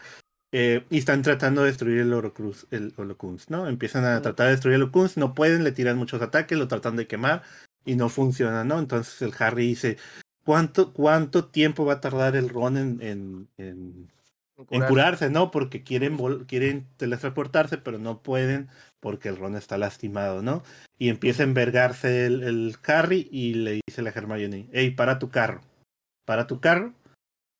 Eh, 0.55 0.85
y 0.91 0.99
están 0.99 1.23
tratando 1.23 1.63
de 1.63 1.69
destruir 1.69 2.01
el 2.01 2.13
Horocruz, 2.13 2.67
el 2.71 2.93
Holocuns, 2.99 3.49
¿no? 3.49 3.67
Empiezan 3.67 4.05
a 4.05 4.21
tratar 4.21 4.49
de 4.49 4.53
destruir 4.53 4.77
el 4.77 4.83
Holocuns, 4.83 5.17
no 5.17 5.35
pueden, 5.35 5.65
le 5.65 5.73
tiran 5.73 5.97
muchos 5.97 6.21
ataques, 6.21 6.59
lo 6.59 6.69
tratan 6.69 6.97
de 6.97 7.07
quemar 7.07 7.43
y 7.87 7.95
no 7.95 8.11
funciona, 8.11 8.63
¿no? 8.63 8.79
Entonces 8.79 9.23
el 9.23 9.33
Harry 9.39 9.69
dice, 9.69 9.97
¿cuánto, 10.45 10.93
cuánto 10.93 11.47
tiempo 11.47 11.87
va 11.87 11.95
a 11.95 12.01
tardar 12.03 12.37
el 12.37 12.51
Ron 12.51 12.77
en, 12.77 13.01
en, 13.01 13.49
en, 13.57 14.13
en 14.71 14.83
curarse, 14.83 15.31
¿no? 15.31 15.51
Porque 15.51 15.83
quieren, 15.83 16.19
quieren 16.45 16.87
teletransportarse, 16.99 17.79
pero 17.79 17.99
no 17.99 18.21
pueden 18.23 18.69
porque 19.03 19.29
el 19.29 19.37
Ron 19.37 19.57
está 19.57 19.77
lastimado, 19.77 20.43
¿no? 20.43 20.63
Y 20.97 21.09
empieza 21.09 21.43
a 21.43 21.47
envergarse 21.47 22.25
el, 22.25 22.45
el 22.45 22.77
Harry 22.87 23.29
y 23.33 23.55
le 23.55 23.81
dice 23.85 24.01
a 24.01 24.05
la 24.05 24.11
Hermione, 24.11 24.69
hey, 24.73 24.93
para 24.93 25.19
tu 25.19 25.29
carro, 25.29 25.61
para 26.25 26.47
tu 26.47 26.61
carro, 26.61 26.95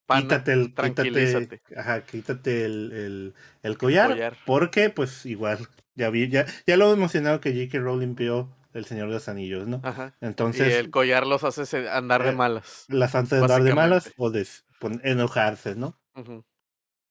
quítate 0.09 0.53
el, 0.53 0.73
quítate, 0.73 1.61
ajá, 1.77 2.05
quítate 2.05 2.65
el, 2.65 3.35
el, 3.63 3.77
collar, 3.77 4.37
porque 4.47 4.89
pues 4.89 5.27
igual, 5.27 5.59
ya 5.97 6.11
vi, 6.11 6.29
ya, 6.29 6.47
ya 6.65 6.77
lo 6.77 6.93
he 6.93 6.97
mencionado 6.97 7.41
que 7.41 7.53
J.K. 7.53 7.79
Rowling 7.81 8.15
vio 8.15 8.49
el 8.73 8.85
Señor 8.85 9.09
de 9.09 9.15
los 9.15 9.29
Anillos, 9.29 9.67
¿no? 9.67 9.81
Ajá. 9.83 10.15
Entonces. 10.21 10.69
Y 10.69 10.73
el 10.73 10.91
collar 10.91 11.27
los 11.27 11.43
hace 11.43 11.91
andar 11.91 12.23
de 12.23 12.31
eh, 12.31 12.37
malas. 12.37 12.85
Las 12.89 13.17
hace 13.17 13.37
andar 13.37 13.65
de 13.65 13.75
malas 13.75 14.13
o 14.17 14.31
de 14.31 14.47
enojarse, 15.03 15.75
¿no? 15.75 15.99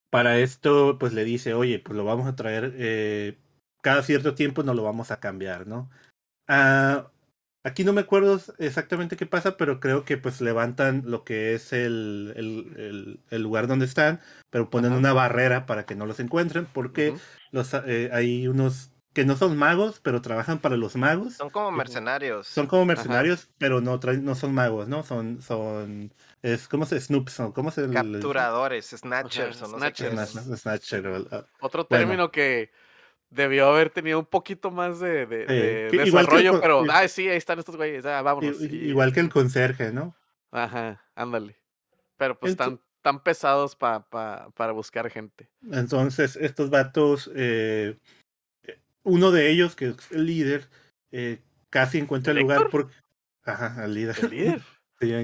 Para 0.09 0.39
esto, 0.39 0.97
pues 0.99 1.11
le 1.11 1.25
dice, 1.25 1.53
oye, 1.53 1.79
pues 1.79 1.97
lo 1.97 2.05
vamos 2.05 2.27
a 2.27 2.35
traer 2.35 2.73
eh, 2.77 3.37
cada 3.81 4.03
cierto 4.03 4.35
tiempo 4.35 4.63
no 4.63 4.73
lo 4.73 4.83
vamos 4.83 5.11
a 5.11 5.19
cambiar, 5.19 5.67
¿no? 5.67 5.89
Ah, 6.47 7.11
aquí 7.63 7.83
no 7.83 7.93
me 7.93 8.01
acuerdo 8.01 8.39
exactamente 8.57 9.17
qué 9.17 9.25
pasa, 9.25 9.57
pero 9.57 9.79
creo 9.79 10.05
que 10.05 10.17
pues 10.17 10.41
levantan 10.41 11.03
lo 11.05 11.23
que 11.23 11.53
es 11.53 11.73
el, 11.73 12.33
el, 12.35 13.19
el, 13.29 13.41
lugar 13.41 13.67
donde 13.67 13.85
están, 13.85 14.19
pero 14.49 14.69
ponen 14.69 14.93
una 14.93 15.13
barrera 15.13 15.65
para 15.65 15.85
que 15.85 15.95
no 15.95 16.05
los 16.05 16.19
encuentren, 16.19 16.67
porque 16.71 17.13
los, 17.51 17.73
eh, 17.73 18.09
hay 18.13 18.47
unos 18.47 18.91
que 19.13 19.25
no 19.25 19.35
son 19.35 19.57
magos, 19.57 19.99
pero 19.99 20.21
trabajan 20.21 20.59
para 20.59 20.77
los 20.77 20.95
magos. 20.95 21.33
Son 21.33 21.49
como 21.49 21.69
mercenarios. 21.71 22.47
Son 22.47 22.67
como 22.67 22.85
mercenarios, 22.85 23.49
pero 23.57 23.81
no 23.81 23.99
no 23.99 24.35
son 24.35 24.53
magos, 24.53 24.87
¿no? 24.87 25.03
Son, 25.03 25.41
son, 25.41 26.13
es, 26.41 26.67
¿cómo 26.69 26.85
se, 26.85 26.99
Snoops? 26.99 27.41
¿Cómo 27.53 27.71
se? 27.71 27.89
Capturadores, 27.89 28.87
snatchers, 28.87 29.61
o 29.63 29.67
no 29.67 29.79
Snatcher. 29.79 31.27
Otro 31.59 31.85
término 31.85 32.31
que 32.31 32.71
debió 33.31 33.67
haber 33.67 33.89
tenido 33.89 34.19
un 34.19 34.25
poquito 34.25 34.69
más 34.69 34.99
de, 34.99 35.25
de, 35.25 35.89
desarrollo, 35.91 36.61
pero, 36.61 36.83
ah, 36.91 37.07
sí, 37.07 37.27
ahí 37.27 37.37
están 37.37 37.57
estos 37.57 37.75
güeyes, 37.77 38.05
ah, 38.05 38.21
vámonos. 38.21 38.61
Igual 38.61 39.13
que 39.13 39.21
el 39.21 39.29
conserje, 39.29 39.91
¿no? 39.91 40.15
Ajá, 40.51 41.03
ándale. 41.15 41.57
Pero 42.17 42.37
pues 42.37 42.51
están 42.51 42.79
tan 43.01 43.23
pesados 43.23 43.75
pa, 43.75 44.07
pa, 44.07 44.51
para 44.55 44.73
buscar 44.73 45.09
gente. 45.09 45.49
Entonces, 45.71 46.35
estos 46.35 46.69
vatos, 46.69 47.31
eh, 47.33 47.97
uno 49.03 49.31
de 49.31 49.49
ellos, 49.49 49.75
que 49.75 49.89
es 49.89 50.11
el 50.11 50.25
líder, 50.25 50.69
eh, 51.11 51.39
casi 51.69 51.97
encuentra 51.97 52.33
el 52.33 52.39
lugar 52.39 52.69
porque... 52.69 52.93
Ajá, 53.43 53.85
el 53.85 53.95
líder. 53.95 54.15
¿El 54.21 54.29
líder? 54.29 54.61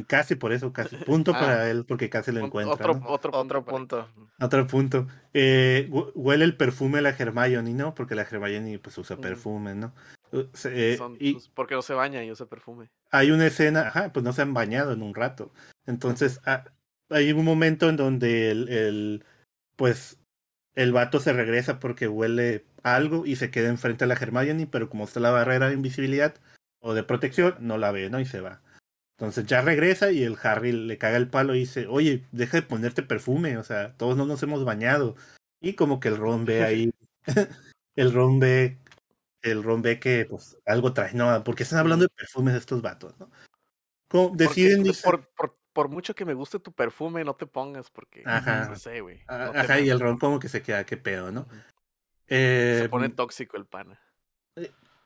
Casi 0.08 0.36
por 0.36 0.54
eso, 0.54 0.74
casi. 0.74 0.96
Punto 1.06 1.32
ah. 1.36 1.40
para 1.40 1.70
él 1.70 1.86
porque 1.86 2.10
casi 2.10 2.32
lo 2.32 2.46
encuentra. 2.46 2.74
Otro, 2.74 3.02
otro, 3.08 3.32
otro 3.34 3.66
punto. 3.66 4.08
Otro 4.40 4.68
punto. 4.68 5.08
Eh, 5.34 5.90
huele 6.16 6.46
el 6.46 6.58
perfume 6.58 6.98
de 6.98 7.04
la 7.04 7.10
Hermione, 7.10 7.74
¿no? 7.74 7.94
Porque 7.96 8.16
la 8.16 8.24
Hermione 8.24 8.80
pues 8.80 8.98
usa 8.98 9.18
perfume, 9.18 9.76
¿no? 9.76 9.94
Eh, 10.32 11.00
y 11.20 11.34
pues, 11.34 11.50
porque 11.50 11.76
no 11.76 11.82
se 11.82 11.94
baña 11.94 12.24
y 12.24 12.32
usa 12.32 12.48
perfume. 12.48 12.90
Hay 13.12 13.32
una 13.32 13.46
escena, 13.46 13.88
ajá, 13.88 14.12
pues 14.12 14.24
no 14.24 14.34
se 14.34 14.42
han 14.42 14.54
bañado 14.54 14.92
en 14.92 15.02
un 15.02 15.16
rato. 15.16 15.52
Entonces, 15.86 16.42
ah, 16.46 16.66
hay 17.10 17.32
un 17.32 17.46
momento 17.46 17.90
en 17.90 17.96
donde 17.96 18.52
el, 18.52 18.70
el, 18.70 19.26
pues, 19.76 20.20
el 20.76 20.92
vato 20.92 21.20
se 21.20 21.34
regresa 21.34 21.80
porque 21.80 22.08
huele 22.08 22.66
algo 22.84 23.26
y 23.26 23.36
se 23.36 23.52
queda 23.52 23.70
enfrente 23.70 24.04
a 24.04 24.08
la 24.08 24.16
Hermione, 24.16 24.68
pero 24.68 24.90
como 24.90 25.06
está 25.06 25.20
la 25.20 25.32
barrera 25.32 25.68
de 25.68 25.76
invisibilidad 25.76 26.36
o 26.80 26.94
de 26.94 27.04
protección, 27.04 27.56
no 27.60 27.78
la 27.78 27.92
ve, 27.92 28.10
¿no? 28.10 28.20
Y 28.20 28.26
se 28.26 28.42
va. 28.42 28.62
Entonces 29.18 29.48
ya 29.48 29.62
regresa 29.62 30.12
y 30.12 30.22
el 30.22 30.38
Harry 30.44 30.72
le 30.72 31.00
caga 31.00 31.18
el 31.18 31.28
palo 31.28 31.56
y 31.56 31.60
dice, 31.60 31.88
oye, 31.88 32.24
deja 32.32 32.58
de 32.58 32.68
ponerte 32.68 33.02
perfume, 33.02 33.58
o 33.58 33.64
sea, 33.64 33.94
todos 33.98 34.16
no 34.16 34.28
nos 34.28 34.44
hemos 34.44 34.64
bañado. 34.64 35.16
Y 35.60 35.74
como 35.74 36.00
que 36.00 36.10
el 36.10 36.18
Ron 36.18 36.46
ve 36.46 36.64
ahí, 36.64 36.94
el 37.96 38.14
Ron 38.14 38.40
ve, 38.40 38.78
el 39.42 39.64
Ron 39.64 39.82
ve 39.82 40.00
que 40.00 40.28
pues 40.30 40.60
algo 40.68 40.94
trae, 40.94 41.16
no, 41.16 41.44
porque 41.44 41.64
están 41.64 41.80
hablando 41.80 42.06
de 42.06 42.10
perfumes 42.10 42.54
de 42.54 42.60
estos 42.60 42.84
vatos, 42.84 43.16
¿no? 43.20 43.32
deciden 44.36 44.84
por, 45.04 45.28
por, 45.30 45.58
por, 45.74 45.90
mucho 45.90 46.14
que 46.14 46.24
me 46.24 46.36
guste 46.36 46.60
tu 46.60 46.72
perfume, 46.72 47.24
no 47.24 47.36
te 47.36 47.48
pongas 47.48 47.90
porque 47.90 48.22
ajá, 48.24 48.70
no 48.70 48.76
sé, 48.76 49.02
güey. 49.02 49.24
ajá, 49.28 49.80
y 49.80 49.90
el 49.90 50.00
Ron 50.00 50.20
como 50.20 50.40
que 50.40 50.48
se 50.48 50.62
queda, 50.62 50.86
qué 50.86 50.96
pedo, 50.96 51.32
¿no? 51.32 51.48
se 52.28 52.88
pone 52.92 53.08
em, 53.08 53.16
tóxico 53.16 53.58
el 53.58 53.66
pana. 53.66 54.00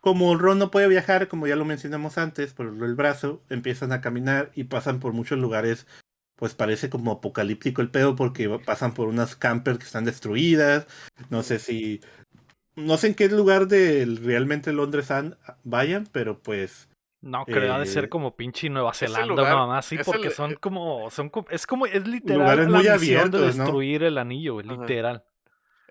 Eh, 0.02 0.08
como 0.10 0.36
Ron 0.36 0.60
no 0.60 0.72
puede 0.72 0.88
viajar, 0.88 1.28
como 1.28 1.48
ya 1.48 1.56
lo 1.56 1.66
mencionamos 1.66 2.18
antes, 2.18 2.54
por 2.54 2.68
el 2.68 2.96
brazo, 2.96 3.42
empiezan 3.50 3.92
a 3.92 4.02
caminar 4.02 4.52
y 4.56 4.64
pasan 4.66 5.00
por 5.00 5.14
muchos 5.14 5.38
lugares, 5.38 5.88
pues 6.36 6.56
parece 6.56 6.90
como 6.90 7.12
apocalíptico 7.12 7.82
el 7.82 7.90
pedo 7.90 8.16
porque 8.16 8.50
pasan 8.66 8.94
por 8.94 9.08
unas 9.08 9.36
campers 9.36 9.78
que 9.78 9.86
están 9.86 10.06
destruidas, 10.06 10.88
no 11.30 11.44
sé 11.44 11.60
si... 11.60 12.02
No 12.76 12.98
sé 12.98 13.08
en 13.08 13.16
qué 13.16 13.28
lugar 13.28 13.68
de 13.68 14.06
realmente 14.24 14.72
Londres 14.74 15.10
vayan, 15.64 16.08
pero 16.12 16.40
pues... 16.40 16.90
No, 17.20 17.46
creo 17.46 17.78
de 17.78 17.86
ser 17.86 18.06
eh, 18.06 18.10
como 18.10 18.36
pinche 18.36 18.70
Nueva 18.70 18.94
Zelanda 18.94 19.34
o 19.34 19.46
nada 19.46 19.68
más, 19.68 19.86
sí, 19.86 19.98
porque 20.04 20.32
son 20.32 20.56
como, 20.56 21.12
son 21.12 21.32
es 21.52 21.68
como, 21.68 21.86
es 21.86 22.08
literal 22.08 22.72
la 22.72 22.80
misión 22.80 23.30
de 23.30 23.42
destruir 23.42 24.02
el 24.02 24.18
anillo, 24.18 24.62
literal. 24.62 25.24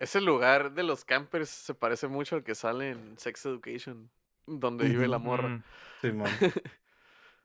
Ese 0.01 0.23
lugar 0.23 0.73
de 0.73 0.83
los 0.83 1.05
campers 1.05 1.51
se 1.51 1.75
parece 1.75 2.09
mucho 2.09 2.35
al 2.35 2.43
que 2.43 2.55
sale 2.55 2.91
en 2.91 3.19
Sex 3.19 3.45
Education. 3.45 4.11
donde 4.47 4.89
vive 4.89 5.07
la 5.07 5.19
morra. 5.19 5.63
Sí, 6.01 6.09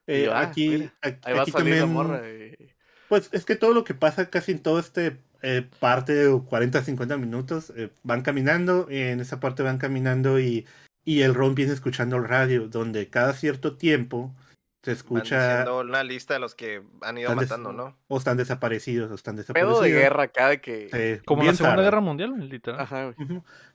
eh, 0.08 0.30
ah, 0.32 0.40
aquí, 0.40 0.90
aquí, 1.02 1.52
también, 1.52 1.94
Pues 3.10 3.30
es 3.34 3.44
que 3.44 3.58
todo 3.58 3.74
lo 3.74 3.84
que 3.84 3.94
pasa 3.94 4.30
casi 4.30 4.54
en 4.54 4.64
todo 4.64 4.80
este 4.80 5.18
eh, 5.42 5.70
parte 5.80 6.14
de 6.14 6.42
40 6.42 6.82
50 6.82 7.18
minutos 7.18 7.74
eh, 7.76 7.92
van 8.04 8.22
caminando, 8.22 8.88
en 8.90 9.20
esa 9.20 9.42
parte 9.42 9.62
van 9.62 9.78
caminando 9.78 10.40
y, 10.40 10.66
y 11.04 11.22
el 11.22 11.36
Ron 11.36 11.56
viene 11.56 11.74
escuchando 11.74 12.16
el 12.16 12.24
radio, 12.24 12.70
donde 12.70 13.10
cada 13.10 13.34
cierto 13.34 13.76
tiempo 13.76 14.34
se 14.86 14.92
escucha. 14.92 15.66
una 15.72 16.04
lista 16.04 16.36
de 16.36 16.40
los 16.40 16.54
que 16.54 16.84
han 17.02 17.18
ido 17.18 17.34
matando, 17.36 17.74
¿no? 17.74 17.98
O 18.08 18.20
están 18.20 18.38
desaparecidos, 18.38 19.10
o 19.10 19.16
están 19.16 19.36
desaparecidos. 19.36 19.80
Pedo 19.80 19.84
de 19.84 19.90
guerra 19.92 20.28
cada 20.28 20.58
que. 20.58 21.22
Como 21.26 21.44
la 21.44 21.56
Segunda 21.56 21.82
Guerra 21.82 22.02
Mundial, 22.02 22.48
literal. 22.48 22.82
Ajá, 22.82 23.16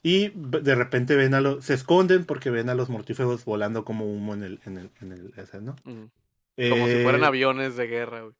Y 0.05 0.29
de 0.29 0.75
repente 0.77 1.17
ven 1.17 1.35
a 1.35 1.41
los. 1.41 1.65
Se 1.65 1.75
esconden 1.75 2.25
porque 2.25 2.51
ven 2.51 2.69
a 2.69 2.75
los 2.75 2.91
mortífagos 2.91 3.45
volando 3.45 3.85
como 3.85 4.05
humo 4.05 4.35
en 4.35 4.45
el. 4.45 4.61
En 4.65 4.79
el, 4.79 4.91
en 5.01 5.13
el 5.13 5.33
ese, 5.37 5.61
¿no? 5.61 5.75
Como 5.85 6.87
si 6.87 7.03
fueran 7.03 7.25
eh, 7.25 7.27
aviones 7.27 7.77
de 7.77 7.87
guerra, 7.89 8.21
güey. 8.21 8.35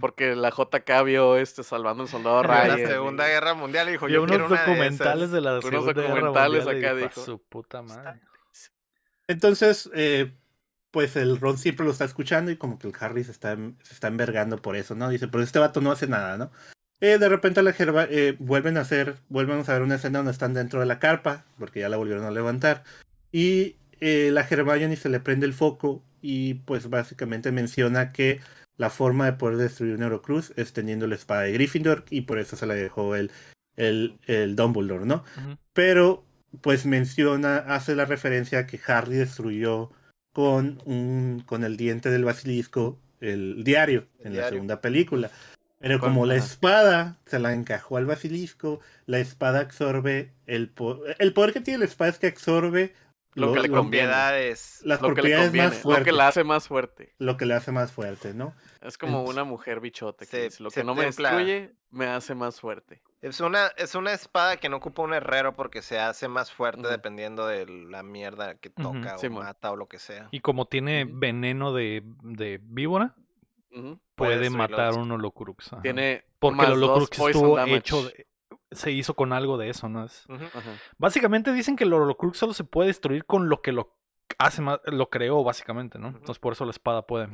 Porque 0.00 0.34
la 0.34 0.50
JK 0.50 1.04
vio 1.04 1.36
este 1.36 1.62
salvando 1.62 2.02
al 2.02 2.08
soldado 2.08 2.42
Ryan. 2.42 2.82
La 2.82 2.88
Segunda 2.88 3.28
Guerra 3.28 3.54
Mundial 3.54 3.86
dijo, 3.86 4.08
y 4.08 4.12
yo 4.12 4.24
unos 4.24 4.50
documentales 4.50 5.30
de, 5.30 5.40
la 5.40 5.62
Segunda 5.62 5.92
documentales 5.92 6.64
Guerra 6.64 6.72
Mundial. 6.72 6.92
acá 6.92 6.94
dijo. 6.96 7.24
Su 7.24 7.38
puta 7.38 7.80
madre. 7.80 8.20
Entonces, 9.28 9.88
eh, 9.94 10.32
pues 10.90 11.16
el 11.16 11.38
Ron 11.38 11.58
siempre 11.58 11.84
lo 11.84 11.92
está 11.92 12.04
escuchando 12.04 12.50
y 12.50 12.56
como 12.56 12.78
que 12.78 12.88
el 12.88 12.94
Harry 12.98 13.24
se 13.24 13.32
está, 13.32 13.56
se 13.82 13.94
está 13.94 14.08
envergando 14.08 14.60
por 14.60 14.76
eso, 14.76 14.94
¿no? 14.94 15.08
Dice, 15.08 15.28
pero 15.28 15.44
este 15.44 15.58
vato 15.58 15.80
no 15.80 15.92
hace 15.92 16.06
nada, 16.06 16.36
¿no? 16.36 16.50
Eh, 17.00 17.18
de 17.18 17.28
repente 17.28 17.62
la 17.62 17.72
Gerva, 17.72 18.06
eh, 18.10 18.36
vuelven 18.38 18.76
a 18.76 18.80
hacer, 18.80 19.16
vuelven 19.28 19.64
a 19.66 19.72
ver 19.72 19.82
una 19.82 19.94
escena 19.94 20.18
donde 20.18 20.32
están 20.32 20.52
dentro 20.52 20.80
de 20.80 20.86
la 20.86 20.98
carpa, 20.98 21.44
porque 21.58 21.80
ya 21.80 21.88
la 21.88 21.96
volvieron 21.96 22.24
a 22.24 22.30
levantar, 22.30 22.84
y 23.32 23.76
eh, 24.00 24.30
la 24.32 24.46
Hermione 24.48 24.96
se 24.96 25.08
le 25.08 25.20
prende 25.20 25.46
el 25.46 25.54
foco 25.54 26.02
y 26.20 26.54
pues 26.54 26.90
básicamente 26.90 27.52
menciona 27.52 28.12
que 28.12 28.40
la 28.76 28.90
forma 28.90 29.26
de 29.26 29.34
poder 29.34 29.56
destruir 29.56 29.94
un 29.94 30.02
Eurocruz 30.02 30.52
es 30.56 30.72
teniendo 30.72 31.06
la 31.06 31.14
espada 31.14 31.42
de 31.42 31.52
Gryffindor 31.52 32.04
y 32.10 32.22
por 32.22 32.38
eso 32.38 32.56
se 32.56 32.66
la 32.66 32.74
dejó 32.74 33.14
el, 33.14 33.30
el, 33.76 34.18
el 34.26 34.56
Dumbledore, 34.56 35.06
¿no? 35.06 35.24
Pero 35.72 36.24
pues 36.62 36.86
menciona, 36.86 37.58
hace 37.58 37.94
la 37.94 38.06
referencia 38.06 38.60
a 38.60 38.66
que 38.66 38.80
Harry 38.86 39.16
destruyó 39.16 39.90
con, 40.32 40.82
un, 40.84 41.42
con 41.46 41.64
el 41.64 41.76
diente 41.76 42.10
del 42.10 42.24
basilisco, 42.24 42.98
el 43.20 43.64
diario, 43.64 44.06
en 44.20 44.36
la 44.36 44.48
segunda 44.48 44.80
película. 44.80 45.30
Pero 45.78 45.98
como 45.98 46.26
la 46.26 46.36
espada 46.36 47.18
se 47.24 47.38
la 47.38 47.54
encajó 47.54 47.96
al 47.96 48.04
basilisco, 48.04 48.80
la 49.06 49.18
espada 49.18 49.60
absorbe 49.60 50.32
el 50.46 50.68
poder. 50.68 51.16
El 51.18 51.32
poder 51.32 51.54
que 51.54 51.60
tiene 51.60 51.78
la 51.78 51.84
espada 51.86 52.10
es 52.10 52.18
que 52.18 52.26
absorbe 52.26 52.92
lo, 53.34 53.54
que 53.54 53.60
le 53.60 53.70
conviene. 53.70 54.08
Las 54.82 54.98
propiedades 54.98 55.54
más 55.54 55.78
fuertes. 55.78 55.98
Lo 55.98 56.04
que 56.04 56.12
la 56.12 56.28
hace 56.28 56.44
más 56.44 56.68
fuerte. 56.68 57.14
Lo 57.18 57.36
que 57.36 57.46
le 57.46 57.54
hace 57.54 57.72
más 57.72 57.92
fuerte, 57.92 58.34
¿no? 58.34 58.54
Es 58.82 58.98
como 58.98 59.22
una 59.22 59.44
mujer 59.44 59.80
bichote 59.80 60.26
que 60.26 60.50
lo 60.58 60.70
que 60.70 60.84
no 60.84 60.94
me 60.94 61.06
destruye 61.06 61.72
me 61.90 62.06
hace 62.06 62.34
más 62.34 62.60
fuerte. 62.60 63.00
Es 63.20 63.40
una, 63.40 63.66
es 63.76 63.94
una 63.94 64.12
espada 64.12 64.56
que 64.56 64.68
no 64.68 64.78
ocupa 64.78 65.02
un 65.02 65.12
herrero 65.12 65.54
porque 65.54 65.82
se 65.82 65.98
hace 65.98 66.26
más 66.28 66.50
fuerte 66.50 66.88
dependiendo 66.88 67.46
de 67.46 67.66
la 67.66 68.02
mierda 68.02 68.54
que 68.54 68.70
toca 68.70 69.16
o 69.16 69.30
mata 69.30 69.72
o 69.72 69.76
lo 69.76 69.88
que 69.88 69.98
sea. 69.98 70.28
Y 70.30 70.40
como 70.40 70.66
tiene 70.66 71.04
veneno 71.04 71.74
de, 71.74 72.02
de 72.22 72.58
víbora, 72.62 73.14
puede 74.14 74.48
matar 74.48 74.94
un 74.94 75.12
Holocrux. 75.12 75.70
Tiene 75.82 76.24
porque 76.38 76.64
el 76.64 76.72
Holocrux 76.72 77.10
estuvo 77.10 77.58
hecho 77.60 78.08
se 78.72 78.92
hizo 78.92 79.14
con 79.14 79.32
algo 79.32 79.58
de 79.58 79.68
eso, 79.68 79.88
¿no? 79.88 80.04
Es... 80.04 80.26
Básicamente 80.96 81.52
dicen 81.52 81.76
que 81.76 81.84
el 81.84 81.92
Holocrux 81.92 82.38
solo 82.38 82.54
se 82.54 82.64
puede 82.64 82.88
destruir 82.88 83.24
con 83.24 83.48
lo 83.48 83.62
que 83.62 83.72
lo 83.72 83.96
hace 84.38 84.62
más, 84.62 84.80
lo 84.84 85.10
creó 85.10 85.42
básicamente, 85.42 85.98
¿no? 85.98 86.08
Entonces 86.08 86.38
por 86.38 86.52
eso 86.52 86.64
la 86.64 86.70
espada 86.70 87.06
puede. 87.06 87.28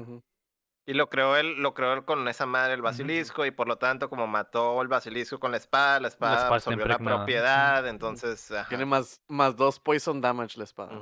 Y 0.88 0.94
lo 0.94 1.10
creó 1.10 1.36
él, 1.36 1.60
lo 1.60 1.74
creó 1.74 1.92
él 1.94 2.04
con 2.04 2.28
esa 2.28 2.46
madre 2.46 2.74
el 2.74 2.80
basilisco, 2.82 3.44
y 3.44 3.50
por 3.50 3.66
lo 3.66 3.76
tanto, 3.76 4.08
como 4.08 4.28
mató 4.28 4.80
el 4.82 4.88
basilisco 4.88 5.40
con 5.40 5.50
la 5.50 5.56
espada, 5.56 5.98
la 5.98 6.08
espada, 6.08 6.46
absorbió 6.46 6.86
la 6.86 6.98
propiedad, 6.98 7.86
entonces. 7.88 8.52
Tiene 8.68 8.86
más, 8.86 9.20
más 9.26 9.56
dos 9.56 9.80
poison 9.80 10.20
damage 10.20 10.58
la 10.58 10.64
espada. 10.64 10.92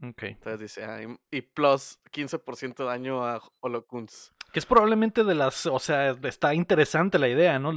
Entonces 0.00 0.60
dice, 0.60 0.84
ah, 0.84 0.98
y, 1.30 1.42
plus 1.42 2.00
15% 2.10 2.74
de 2.76 2.84
daño 2.84 3.26
a 3.26 3.42
Holocuns. 3.60 4.33
Que 4.54 4.60
es 4.60 4.66
probablemente 4.66 5.24
de 5.24 5.34
las, 5.34 5.66
o 5.66 5.80
sea, 5.80 6.10
está 6.10 6.54
interesante 6.54 7.18
la 7.18 7.26
idea, 7.26 7.58
¿no? 7.58 7.72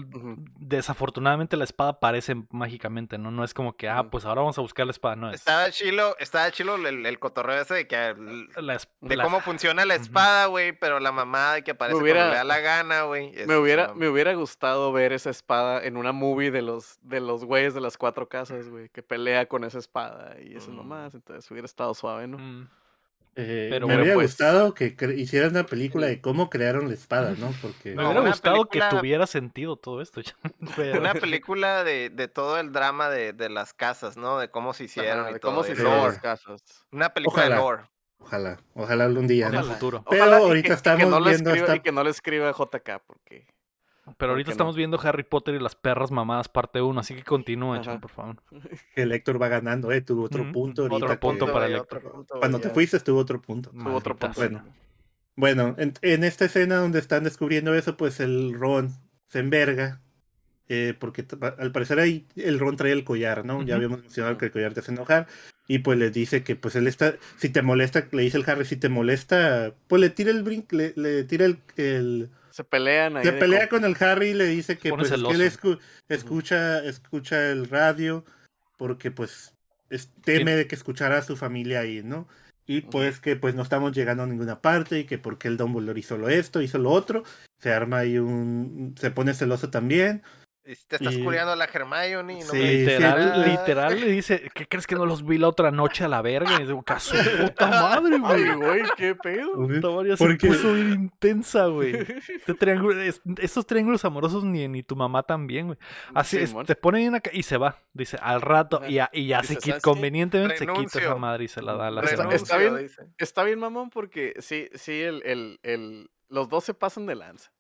Desafortunadamente 0.60 1.58
la 1.58 1.64
espada 1.64 1.90
aparece 1.90 2.36
mágicamente, 2.52 3.18
¿no? 3.18 3.32
No 3.32 3.44
es 3.44 3.56
como 3.56 3.76
que, 3.76 3.90
ah, 3.90 4.12
pues 4.12 4.26
ahora 4.26 4.42
vamos 4.42 4.60
a 4.60 4.62
buscar 4.62 4.86
la 4.86 4.92
espada, 4.92 5.16
no 5.16 5.32
es. 5.32 5.38
Estaba 5.38 5.72
chilo, 5.72 6.16
estaba 6.20 6.52
chilo 6.52 6.76
el, 6.76 7.18
cotorreo 7.18 7.64
ese 7.64 7.74
de 7.74 7.88
que 7.88 7.98
de 7.98 9.18
cómo 9.18 9.40
funciona 9.42 9.86
la 9.86 9.96
espada, 9.96 10.46
güey, 10.46 10.72
pero 10.72 11.00
la 11.00 11.12
mamá 11.12 11.56
de 11.56 11.64
que 11.64 11.72
aparece 11.72 11.96
me 11.98 12.04
hubiera, 12.04 12.30
le 12.30 12.36
da 12.36 12.44
la 12.44 12.60
gana, 12.60 13.02
güey. 13.02 13.34
Me 13.48 13.58
hubiera, 13.58 13.96
me 13.96 14.08
hubiera 14.08 14.36
gustado 14.36 14.92
ver 14.92 15.14
esa 15.14 15.32
espada 15.32 15.84
en 15.84 15.98
una 15.98 16.12
movie 16.12 16.52
de 16.52 16.62
los, 16.62 17.00
de 17.02 17.22
los 17.22 17.44
güeyes 17.44 17.74
de 17.74 17.82
las 17.82 17.98
cuatro 17.98 18.30
casas, 18.30 18.70
güey, 18.70 18.90
que 18.90 19.02
pelea 19.02 19.48
con 19.48 19.64
esa 19.64 19.80
espada 19.80 20.38
y 20.40 20.56
eso 20.56 20.70
nomás, 20.70 21.16
entonces 21.16 21.50
hubiera 21.50 21.66
estado 21.66 21.96
suave, 21.96 22.28
¿no? 22.28 22.68
Eh, 23.40 23.70
me 23.80 23.86
hubiera 23.86 24.16
pues 24.16 24.32
gustado 24.32 24.74
que 24.74 24.96
hicieras 25.16 25.52
una 25.52 25.64
película 25.64 26.08
de 26.08 26.20
cómo 26.22 26.50
crearon 26.50 26.88
la 26.88 26.96
espada, 26.96 27.36
¿no? 27.38 27.54
Porque 27.62 27.94
me 27.94 28.04
hubiera 28.04 28.22
gustado 28.22 28.66
que 28.66 28.82
tuviera 28.90 29.28
sentido 29.28 29.76
todo 29.78 30.02
esto. 30.02 30.22
Una 30.98 31.14
película 31.14 31.84
de, 31.84 32.10
de, 32.10 32.28
todo 32.28 32.60
el 32.60 32.72
drama 32.72 33.12
de, 33.12 33.34
de, 33.34 33.50
las 33.50 33.76
casas, 33.76 34.18
¿no? 34.18 34.40
De 34.40 34.50
cómo 34.50 34.74
se 34.74 34.86
hicieron 34.86 35.30
y 35.30 35.34
de 35.34 35.40
cómo 35.40 35.64
se 35.64 35.74
hicieron 35.74 36.04
las 36.04 36.18
casas. 36.18 36.64
Una 36.92 37.10
película 37.14 37.44
de 37.44 37.56
lore. 37.56 37.84
Ojalá, 38.18 38.60
ojalá 38.74 39.06
algún 39.06 39.28
día. 39.28 39.52
Futuro. 39.64 40.04
Pero 40.10 40.24
ahorita 40.24 40.74
estamos 40.74 41.04
que 41.04 41.10
no 41.10 41.24
viendo 41.24 41.52
escriba, 41.52 41.76
y 41.76 41.80
que 41.82 41.92
no 41.92 42.04
le 42.04 42.10
escriba 42.10 42.52
JK 42.52 43.04
porque 43.06 43.46
pero 44.18 44.32
ahorita 44.32 44.52
estamos 44.52 44.76
viendo 44.76 45.00
Harry 45.02 45.24
Potter 45.24 45.56
y 45.56 45.60
las 45.60 45.76
perras 45.76 46.12
mamadas 46.12 46.48
parte 46.48 46.82
1, 46.82 47.00
así 47.00 47.16
que 47.16 47.24
continúa, 47.24 47.82
por 48.00 48.10
favor. 48.10 48.38
El 48.96 49.12
Héctor 49.12 49.42
va 49.42 49.48
ganando, 49.48 49.92
eh, 49.92 50.02
tuvo 50.02 50.24
otro 50.24 50.52
punto 50.52 50.84
ahorita. 50.84 51.06
Otro 51.06 51.20
punto 51.20 51.52
para 51.52 51.66
el 51.66 51.76
Héctor. 51.76 52.26
Cuando 52.28 52.60
te 52.60 52.70
fuiste 52.70 53.00
tuvo 53.00 53.20
otro 53.20 53.42
punto. 53.42 53.72
Tuvo 53.72 53.96
otro 53.96 54.16
punto. 54.16 54.40
Bueno, 54.40 54.64
bueno 55.36 55.76
en, 55.78 56.24
esta 56.24 56.46
escena 56.46 56.78
donde 56.78 57.00
están 57.00 57.24
descubriendo 57.24 57.74
eso, 57.74 57.98
pues 57.98 58.20
el 58.20 58.54
Ron 58.54 58.94
se 59.28 59.40
enverga. 59.40 60.02
Eh, 60.70 60.94
porque 61.00 61.26
al 61.60 61.72
parecer 61.72 61.98
ahí 61.98 62.28
el 62.36 62.60
Ron 62.60 62.76
trae 62.76 62.92
el 62.92 63.06
collar, 63.06 63.46
¿no? 63.46 63.64
Ya 63.64 63.76
habíamos 63.76 64.02
mencionado 64.02 64.38
que 64.38 64.46
el 64.48 64.52
collar 64.52 64.74
te 64.74 64.82
hace 64.82 64.92
enojar. 64.92 65.28
Y 65.68 65.80
pues 65.80 66.00
le 66.00 66.12
dice 66.12 66.44
que 66.44 66.56
pues 66.56 66.76
él 66.76 66.88
está, 66.88 67.16
si 67.38 67.50
te 67.50 67.62
molesta, 67.62 68.08
le 68.12 68.24
dice 68.24 68.38
el 68.38 68.50
Harry, 68.50 68.66
si 68.66 68.78
te 68.78 68.90
molesta, 68.90 69.74
pues 69.88 70.02
le 70.02 70.10
tira 70.10 70.32
el 70.32 70.44
brinco, 70.44 70.76
le, 70.76 70.94
le 70.96 71.24
tira 71.26 71.46
el 71.46 72.30
se 72.58 72.64
pelean 72.64 73.16
ahí. 73.16 73.24
Se 73.24 73.34
pelea 73.34 73.70
con 73.70 73.86
el 73.86 73.96
Harry 74.00 74.30
y 74.30 74.34
le 74.34 74.46
dice 74.46 74.80
que, 74.80 74.90
pues, 74.90 75.12
él 75.12 75.42
escucha, 76.10 76.84
escucha 76.84 77.52
el 77.52 77.70
radio 77.70 78.26
porque 78.78 79.12
pues 79.12 79.54
teme 80.24 80.56
de 80.56 80.66
que 80.66 80.74
escuchara 80.74 81.20
a 81.20 81.22
su 81.22 81.38
familia 81.38 81.82
ahí, 81.82 82.02
¿no? 82.04 82.28
Y 82.66 82.82
pues 82.82 83.20
que 83.20 83.36
pues 83.36 83.54
no 83.54 83.62
estamos 83.62 83.92
llegando 83.96 84.24
a 84.24 84.26
ninguna 84.26 84.60
parte 84.60 84.98
y 84.98 85.04
que 85.04 85.20
porque 85.20 85.48
el 85.48 85.58
Dumbledore 85.58 86.00
hizo 86.00 86.18
lo 86.18 86.30
esto, 86.30 86.64
hizo 86.64 86.80
lo 86.80 86.90
otro, 86.90 87.24
se 87.60 87.72
arma 87.72 88.00
ahí 88.00 88.18
un... 88.18 88.96
se 89.00 89.12
pone 89.12 89.36
celoso 89.36 89.70
también 89.70 90.24
te 90.76 90.98
estás 90.98 91.14
y... 91.14 91.26
a 91.26 91.56
la 91.56 91.66
Hermione. 91.66 92.44
No 92.44 92.54
literal, 92.54 93.50
literal 93.50 94.00
le 94.00 94.08
dice, 94.08 94.52
¿qué 94.54 94.68
crees 94.68 94.86
que 94.86 94.96
no 94.96 95.06
los 95.06 95.26
vi 95.26 95.38
la 95.38 95.48
otra 95.48 95.72
noche 95.72 96.04
a 96.04 96.10
la 96.10 96.22
verga? 96.22 96.62
Y 96.62 96.66
digo, 96.66 96.84
caso 96.84 97.16
puta 97.40 97.68
madre, 97.68 98.20
güey. 98.20 98.56
güey, 98.56 98.82
qué 98.98 99.16
pedo. 99.16 99.72
Esta 99.72 100.28
se 100.28 100.36
puso 100.36 100.74
bien 100.74 100.94
intensa, 100.94 101.68
güey. 101.68 101.96
Este 102.28 102.54
triángulo, 102.54 103.02
estos 103.02 103.66
triángulos 103.66 104.04
amorosos 104.04 104.44
ni, 104.44 104.68
ni 104.68 104.84
tu 104.84 104.96
mamá 104.96 105.24
también, 105.24 105.68
güey. 105.68 105.80
Así 106.14 106.38
es, 106.38 106.54
se 106.66 106.76
pone 106.76 107.00
bien 107.00 107.16
acá 107.16 107.30
y 107.34 107.44
se 107.44 107.58
va. 107.58 107.82
Dice, 107.94 108.18
al 108.22 108.42
rato, 108.42 108.82
y 108.88 108.96
ya, 108.96 109.10
y 109.14 109.28
ya 109.28 109.44
se 109.44 109.56
quita, 109.56 109.80
convenientemente 109.80 110.58
se 110.58 110.68
quita 110.68 111.00
esa 111.00 111.16
madre 111.16 111.46
y 111.46 111.48
se 111.48 111.62
la 111.62 111.76
da 111.76 111.88
a 111.88 111.92
la 111.92 112.02
está, 112.02 112.30
está, 112.34 112.58
bien, 112.58 112.90
está 113.18 113.44
bien, 113.44 113.60
mamón, 113.60 113.90
porque 113.90 114.34
sí, 114.40 114.70
sí, 114.74 115.02
el, 115.02 115.22
el, 115.26 115.60
el, 115.64 116.10
los 116.28 116.50
dos 116.50 116.64
se 116.64 116.74
pasan 116.74 117.06
de 117.06 117.16
lanza. 117.16 117.52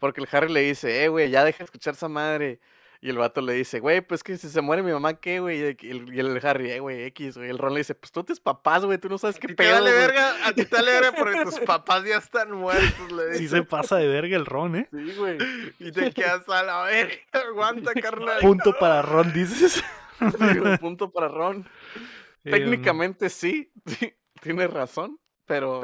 Porque 0.00 0.20
el 0.20 0.28
Harry 0.32 0.52
le 0.52 0.60
dice, 0.62 1.04
eh, 1.04 1.08
güey, 1.08 1.30
ya 1.30 1.44
deja 1.44 1.58
de 1.58 1.64
escuchar 1.64 1.94
esa 1.94 2.08
madre. 2.08 2.58
Y 3.02 3.08
el 3.08 3.16
vato 3.16 3.40
le 3.40 3.54
dice, 3.54 3.80
güey, 3.80 4.02
pues 4.02 4.22
que 4.22 4.36
si 4.36 4.50
se 4.50 4.60
muere 4.60 4.82
mi 4.82 4.92
mamá, 4.92 5.14
¿qué, 5.14 5.40
güey? 5.40 5.76
Y 5.80 6.18
el, 6.18 6.40
Harry, 6.42 6.70
eh, 6.70 6.80
güey, 6.80 7.04
X, 7.04 7.38
güey. 7.38 7.48
El 7.48 7.56
Ron 7.56 7.72
le 7.72 7.80
dice, 7.80 7.94
pues 7.94 8.12
tú 8.12 8.22
tienes 8.24 8.40
papás, 8.40 8.84
güey, 8.84 8.98
tú 8.98 9.08
no 9.08 9.16
sabes 9.16 9.38
qué 9.38 9.48
pedo. 9.48 9.68
Te 9.68 9.72
dale 9.72 9.90
verga, 9.90 10.46
a 10.46 10.52
ti 10.52 10.66
te 10.66 10.76
dale 10.76 10.92
verga 10.92 11.12
porque 11.16 11.44
tus 11.44 11.60
papás 11.66 12.04
ya 12.04 12.18
están 12.18 12.52
muertos, 12.52 13.10
le 13.10 13.26
dice. 13.28 13.38
Sí 13.38 13.48
se 13.48 13.62
pasa 13.62 13.96
de 13.96 14.06
verga 14.06 14.36
el 14.36 14.44
Ron, 14.44 14.76
¿eh? 14.76 14.88
Sí, 14.90 15.14
güey. 15.16 15.38
Y 15.78 15.92
te 15.92 16.12
quedas 16.12 16.46
a 16.50 16.62
la 16.62 16.82
verga, 16.82 17.14
aguanta, 17.32 17.94
carnal. 17.94 18.38
Punto 18.40 18.74
para 18.78 19.00
Ron, 19.00 19.32
dices. 19.32 19.82
punto 20.78 21.10
para 21.10 21.28
Ron. 21.28 21.66
Eh, 22.44 22.50
Técnicamente 22.50 23.30
sí, 23.30 23.72
sí, 23.86 24.14
tienes 24.42 24.70
razón 24.70 25.18
pero, 25.50 25.82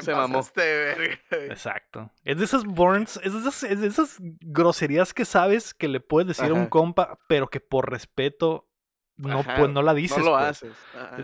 se 0.00 0.14
mamó. 0.14 0.40
Verga. 0.56 1.18
Exacto. 1.30 2.10
Es 2.24 2.38
de 2.38 2.44
esas 2.46 2.64
burns, 2.64 3.20
es 3.22 3.34
de 3.78 3.86
esas, 3.86 4.16
groserías 4.40 5.12
que 5.12 5.26
sabes 5.26 5.74
que 5.74 5.86
le 5.86 6.00
puedes 6.00 6.28
decir 6.28 6.50
a 6.50 6.54
un 6.54 6.66
compa, 6.66 7.18
pero 7.28 7.48
que 7.48 7.60
por 7.60 7.90
respeto 7.90 8.70
no, 9.18 9.42
pues, 9.44 9.70
no 9.70 9.82
la 9.82 9.92
dices. 9.92 10.16
No 10.16 10.24
lo 10.24 10.30
pues. 10.32 10.44
haces. 10.48 10.72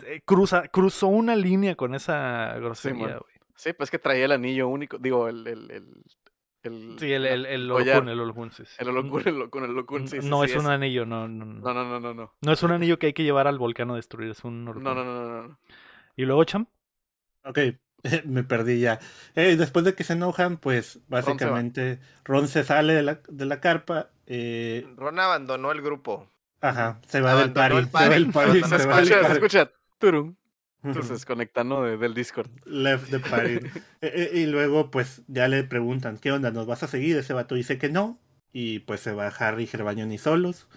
Eh, 0.04 0.20
cruza, 0.22 0.68
cruzó 0.68 1.06
una 1.06 1.34
línea 1.34 1.76
con 1.76 1.94
esa 1.94 2.54
grosería, 2.58 3.18
güey. 3.18 3.38
Sí, 3.56 3.72
pues 3.72 3.90
que 3.90 3.98
traía 3.98 4.26
el 4.26 4.32
anillo 4.32 4.68
único, 4.68 4.98
digo, 4.98 5.28
el... 5.28 5.46
el, 5.46 5.70
el, 5.70 6.04
el 6.62 6.96
sí, 6.98 7.10
el, 7.10 7.24
el, 7.24 7.46
el 7.46 7.70
Olokun, 7.70 8.08
el 8.10 8.20
Olokun, 8.20 8.52
sí, 8.52 8.64
El 8.78 8.88
Olokun, 8.90 9.22
el 9.24 9.34
Olokun, 9.34 9.64
el 9.64 9.70
Olokun, 9.70 10.08
sí, 10.08 10.18
No 10.22 10.44
es 10.44 10.54
un 10.54 10.66
anillo, 10.66 11.06
no, 11.06 11.26
no, 11.26 11.46
no. 11.46 11.60
No, 11.60 11.74
no, 11.74 11.98
no, 11.98 12.14
no, 12.14 12.32
no. 12.40 12.52
es 12.52 12.62
un 12.62 12.70
anillo 12.70 12.98
que 12.98 13.06
hay 13.06 13.12
que 13.14 13.24
llevar 13.24 13.46
al 13.48 13.58
volcán 13.58 13.90
a 13.90 13.96
destruir, 13.96 14.30
es 14.30 14.44
un 14.44 14.68
Olokun. 14.68 14.84
No, 14.84 14.94
no, 14.94 15.04
no, 15.04 15.24
no, 15.24 15.48
no. 15.48 15.58
¿Y 16.14 16.24
luego, 16.24 16.44
Cham? 16.44 16.66
Ok, 17.48 17.58
me 18.26 18.44
perdí 18.44 18.80
ya. 18.80 19.00
Eh, 19.34 19.56
después 19.56 19.84
de 19.84 19.94
que 19.94 20.04
se 20.04 20.12
enojan, 20.12 20.58
pues 20.58 21.00
básicamente 21.08 21.98
Ron 22.24 22.46
se, 22.48 22.62
sale 22.64 22.92
de 22.92 23.02
la, 23.02 23.20
de 23.28 23.46
la 23.46 23.60
carpa. 23.60 24.10
Eh... 24.26 24.86
Ron 24.96 25.18
abandonó 25.18 25.72
el 25.72 25.82
grupo. 25.82 26.30
Ajá, 26.60 27.00
se 27.06 27.20
va 27.20 27.34
del 27.36 27.52
party. 27.52 27.76
Se 27.84 27.90
va 27.90 28.08
del 28.08 28.30
party. 28.30 28.62
Se, 28.62 28.76
escucha, 28.76 29.26
se 29.26 29.32
escucha. 29.32 29.70
Turum. 29.98 30.34
Entonces 30.82 31.24
conectando 31.24 31.82
del 31.82 32.14
Discord. 32.14 32.50
Left 32.64 33.10
the 33.10 33.20
party. 33.20 33.54
E, 33.54 33.60
e, 34.32 34.38
y, 34.40 34.46
luego, 34.46 34.90
pues, 34.90 35.22
ya 35.26 35.48
le 35.48 35.64
preguntan, 35.64 36.18
¿qué 36.18 36.30
onda? 36.32 36.50
¿Nos 36.50 36.66
vas 36.66 36.82
a 36.82 36.88
seguir? 36.88 37.16
Ese 37.16 37.32
vato 37.32 37.54
dice 37.54 37.78
que 37.78 37.88
no. 37.88 38.18
Y 38.52 38.80
pues 38.80 39.00
se 39.00 39.12
va 39.12 39.26
Harry 39.26 39.68
y 39.68 40.18
solos. 40.18 40.68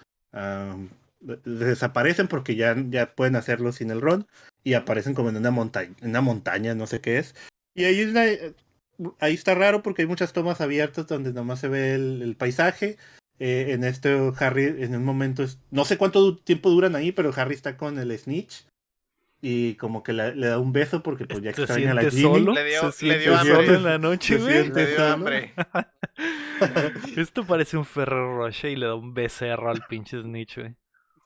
Desaparecen 1.44 2.28
porque 2.28 2.56
ya, 2.56 2.76
ya 2.88 3.14
pueden 3.14 3.36
hacerlo 3.36 3.72
sin 3.72 3.90
el 3.90 4.00
Ron. 4.00 4.26
Y 4.64 4.74
aparecen 4.74 5.14
como 5.14 5.30
en 5.30 5.36
una 5.36 5.50
montaña, 5.50 5.92
en 6.00 6.10
una 6.10 6.20
montaña, 6.20 6.74
no 6.74 6.86
sé 6.86 7.00
qué 7.00 7.18
es. 7.18 7.34
Y 7.74 7.84
ahí, 7.84 8.12
ahí 9.18 9.34
está 9.34 9.54
raro 9.54 9.82
porque 9.82 10.02
hay 10.02 10.08
muchas 10.08 10.32
tomas 10.32 10.60
abiertas 10.60 11.06
donde 11.06 11.32
nomás 11.32 11.60
se 11.60 11.68
ve 11.68 11.94
el, 11.94 12.36
paisaje. 12.38 12.96
Eh, 13.38 13.68
en 13.70 13.82
este 13.82 14.32
Harry, 14.38 14.66
en 14.66 14.94
un 14.94 15.04
momento, 15.04 15.44
no 15.70 15.84
sé 15.84 15.96
cuánto 15.96 16.36
tiempo 16.36 16.70
duran 16.70 16.94
ahí, 16.94 17.10
pero 17.10 17.32
Harry 17.34 17.54
está 17.54 17.76
con 17.76 17.98
el 17.98 18.16
Snitch 18.16 18.66
y 19.44 19.74
como 19.74 20.04
que 20.04 20.12
le, 20.12 20.34
da 20.34 20.60
un 20.60 20.72
beso 20.72 21.02
porque 21.02 21.26
pues 21.26 21.42
ya 21.42 21.50
extraña 21.50 21.90
a 21.90 21.94
la 21.94 22.08
Ginny. 22.08 22.44
Le 22.44 22.64
dio, 22.64 22.94
le 23.00 23.18
dio 23.18 23.36
hambre. 23.36 23.74
en 23.74 23.82
la 23.82 23.98
noche, 23.98 24.38
güey. 24.38 24.70
Le 24.70 24.86
dio 24.86 25.04
hambre. 25.04 25.52
Esto 27.16 27.44
parece 27.44 27.76
un 27.76 27.84
Ferrero 27.84 28.36
Rocher 28.36 28.70
y 28.70 28.76
le 28.76 28.86
da 28.86 28.94
un 28.94 29.12
becerro 29.12 29.68
al 29.68 29.84
pinche 29.88 30.22
Snitch, 30.22 30.58
güey. 30.58 30.76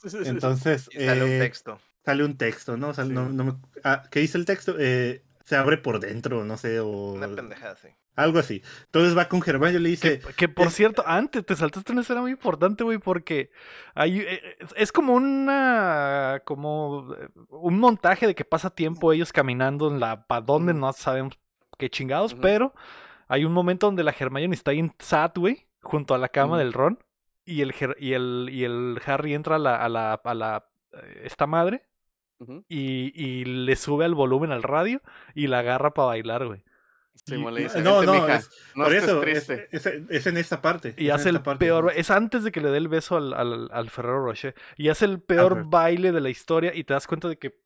Entonces. 0.24 0.88
sale 0.92 1.24
un 1.24 1.30
eh, 1.30 1.38
texto. 1.38 1.80
Sale 2.04 2.24
un 2.24 2.36
texto, 2.36 2.76
¿no? 2.76 2.92
no, 2.92 3.28
no 3.28 3.44
me... 3.44 3.54
ah, 3.82 4.04
¿Qué 4.10 4.20
dice 4.20 4.38
el 4.38 4.44
texto? 4.44 4.76
Eh, 4.78 5.22
se 5.44 5.56
abre 5.56 5.76
por 5.76 6.00
dentro, 6.00 6.44
no 6.44 6.56
sé, 6.56 6.80
o... 6.80 7.12
Una 7.12 7.28
pendejada, 7.28 7.76
sí. 7.76 7.88
Algo 8.14 8.38
así. 8.38 8.62
Entonces 8.86 9.16
va 9.16 9.28
con 9.28 9.42
Germán 9.42 9.74
y 9.74 9.78
le 9.78 9.90
dice... 9.90 10.20
Que, 10.36 10.48
por 10.48 10.70
cierto, 10.70 11.04
antes 11.06 11.44
te 11.44 11.54
saltaste 11.54 11.92
una 11.92 12.00
escena 12.00 12.22
muy 12.22 12.30
importante, 12.30 12.82
güey, 12.82 12.98
porque 12.98 13.50
hay, 13.94 14.20
eh, 14.20 14.56
es 14.76 14.90
como 14.90 15.14
una... 15.14 16.42
como 16.44 17.14
un 17.48 17.78
montaje 17.78 18.26
de 18.26 18.34
que 18.34 18.44
pasa 18.44 18.70
tiempo 18.70 19.12
ellos 19.12 19.32
caminando 19.32 19.88
en 19.88 20.00
la... 20.00 20.26
para 20.26 20.40
donde 20.40 20.74
no 20.74 20.92
sabemos 20.92 21.38
qué 21.78 21.90
chingados, 21.90 22.34
pero 22.34 22.72
hay 23.28 23.44
un 23.44 23.52
momento 23.52 23.86
donde 23.86 24.04
la 24.04 24.14
Hermione 24.18 24.54
está 24.54 24.70
ahí 24.70 24.78
en 24.78 24.94
Sat, 24.98 25.36
güey, 25.36 25.66
junto 25.82 26.14
a 26.14 26.18
la 26.18 26.28
cama 26.28 26.58
del 26.58 26.72
Ron, 26.72 26.98
y 27.46 27.62
el, 27.62 27.74
y 27.98 28.12
el, 28.12 28.48
y 28.52 28.64
el 28.64 29.00
Harry 29.06 29.34
entra 29.34 29.56
a 29.56 29.58
la, 29.58 29.76
a 29.76 29.88
la, 29.88 30.14
a 30.14 30.34
la 30.34 30.66
eh, 30.92 31.22
esta 31.24 31.46
madre, 31.46 31.84
y, 32.68 33.12
y 33.14 33.44
le 33.46 33.76
sube 33.76 34.04
al 34.04 34.14
volumen 34.14 34.52
al 34.52 34.62
radio 34.62 35.00
y 35.34 35.46
la 35.46 35.60
agarra 35.60 35.94
para 35.94 36.08
bailar, 36.08 36.46
güey. 36.46 36.62
no, 37.82 38.02
no, 38.02 38.28
es, 38.28 38.50
por 38.74 38.92
eso, 38.92 39.22
es, 39.22 39.48
es, 39.70 40.26
en 40.26 40.36
esta 40.36 40.60
parte. 40.60 40.94
Y 40.98 41.08
hace 41.08 41.30
el 41.30 41.40
peor, 41.40 41.92
es 41.96 42.10
antes 42.10 42.44
de 42.44 42.52
que 42.52 42.60
le 42.60 42.70
dé 42.70 42.76
el 42.76 42.88
beso 42.88 43.16
al, 43.16 43.32
al, 43.32 43.70
al 43.72 43.90
Ferrero 43.90 44.24
Rocher. 44.24 44.54
Y 44.76 44.90
hace 44.90 45.06
el 45.06 45.20
peor 45.20 45.64
baile 45.70 46.12
de 46.12 46.20
la 46.20 46.28
historia 46.28 46.74
y 46.74 46.84
te 46.84 46.92
das 46.92 47.06
cuenta 47.06 47.28
de 47.28 47.38
que 47.38 47.58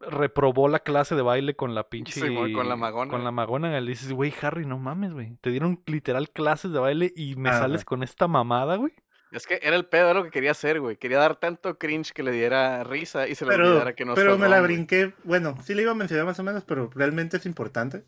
reprobó 0.00 0.68
la 0.68 0.80
clase 0.80 1.14
de 1.14 1.22
baile 1.22 1.54
con 1.54 1.74
la 1.74 1.88
pinche. 1.88 2.20
con 2.52 2.68
la 2.68 2.76
magona. 2.76 3.10
Con 3.10 3.24
la 3.24 3.30
magona. 3.30 3.80
Le 3.80 3.90
dices, 3.90 4.12
güey, 4.12 4.32
Harry, 4.42 4.66
no 4.66 4.78
mames, 4.78 5.12
güey. 5.12 5.36
Te 5.40 5.50
dieron 5.50 5.82
literal 5.86 6.30
clases 6.30 6.72
de 6.72 6.78
baile 6.78 7.12
y 7.14 7.36
me 7.36 7.50
sales 7.50 7.84
con 7.84 8.02
esta 8.02 8.26
mamada, 8.26 8.76
güey. 8.76 8.92
Es 9.30 9.46
que 9.46 9.60
era 9.62 9.76
el 9.76 9.84
pedo 9.84 10.08
de 10.08 10.14
lo 10.14 10.24
que 10.24 10.30
quería 10.30 10.52
hacer, 10.52 10.80
güey. 10.80 10.96
Quería 10.96 11.18
dar 11.18 11.36
tanto 11.36 11.78
cringe 11.78 12.12
que 12.12 12.22
le 12.22 12.32
diera 12.32 12.82
risa 12.84 13.28
y 13.28 13.34
se 13.34 13.44
le 13.44 13.54
olvidara 13.54 13.94
que 13.94 14.04
no 14.04 14.14
Pero 14.14 14.38
me 14.38 14.48
la 14.48 14.60
brinqué. 14.60 15.14
Bueno, 15.24 15.56
sí 15.62 15.74
le 15.74 15.82
iba 15.82 15.92
a 15.92 15.94
mencionar 15.94 16.24
más 16.24 16.38
o 16.38 16.42
menos, 16.42 16.64
pero 16.64 16.90
realmente 16.94 17.36
es 17.36 17.46
importante. 17.46 18.04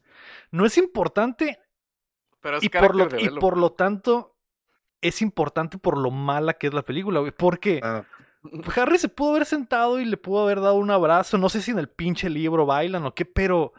No 0.50 0.64
es 0.64 0.78
importante. 0.78 1.58
Pero 2.40 2.56
es 2.56 2.64
y, 2.64 2.68
por 2.70 2.96
lo, 2.96 3.08
y 3.18 3.28
por 3.38 3.58
lo 3.58 3.72
tanto, 3.72 4.34
es 5.02 5.20
importante 5.20 5.76
por 5.76 5.98
lo 5.98 6.10
mala 6.10 6.54
que 6.54 6.68
es 6.68 6.74
la 6.74 6.82
película, 6.82 7.20
güey. 7.20 7.32
Porque 7.32 7.80
ah. 7.82 8.04
Harry 8.74 8.98
se 8.98 9.10
pudo 9.10 9.32
haber 9.32 9.44
sentado 9.44 10.00
y 10.00 10.06
le 10.06 10.16
pudo 10.16 10.42
haber 10.44 10.60
dado 10.60 10.76
un 10.76 10.90
abrazo. 10.90 11.36
No 11.36 11.50
sé 11.50 11.60
si 11.60 11.70
en 11.70 11.78
el 11.78 11.90
pinche 11.90 12.30
libro 12.30 12.64
bailan 12.64 13.04
o 13.04 13.14
qué, 13.14 13.26
pero 13.26 13.74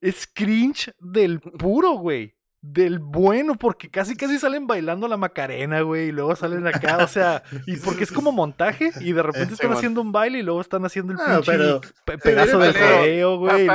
es 0.00 0.26
cringe 0.26 0.92
del 0.98 1.40
puro, 1.40 1.92
güey 1.92 2.34
del 2.62 3.00
bueno, 3.00 3.56
porque 3.56 3.90
casi 3.90 4.16
casi 4.16 4.38
salen 4.38 4.68
bailando 4.68 5.08
la 5.08 5.16
Macarena, 5.16 5.80
güey, 5.80 6.08
y 6.08 6.12
luego 6.12 6.36
salen 6.36 6.64
acá, 6.68 6.98
o 6.98 7.08
sea, 7.08 7.42
y 7.66 7.76
porque 7.76 8.04
es 8.04 8.12
como 8.12 8.30
montaje, 8.32 8.92
y 9.00 9.12
de 9.12 9.22
repente 9.22 9.54
están 9.54 9.72
haciendo 9.72 10.00
un 10.00 10.12
baile 10.12 10.38
y 10.38 10.42
luego 10.42 10.60
están 10.60 10.84
haciendo 10.84 11.12
el 11.12 11.18
ah, 11.20 11.40
pinche 11.44 11.80
pedazo 12.22 12.60
de 12.60 12.72
feo, 12.72 13.38
güey. 13.38 13.68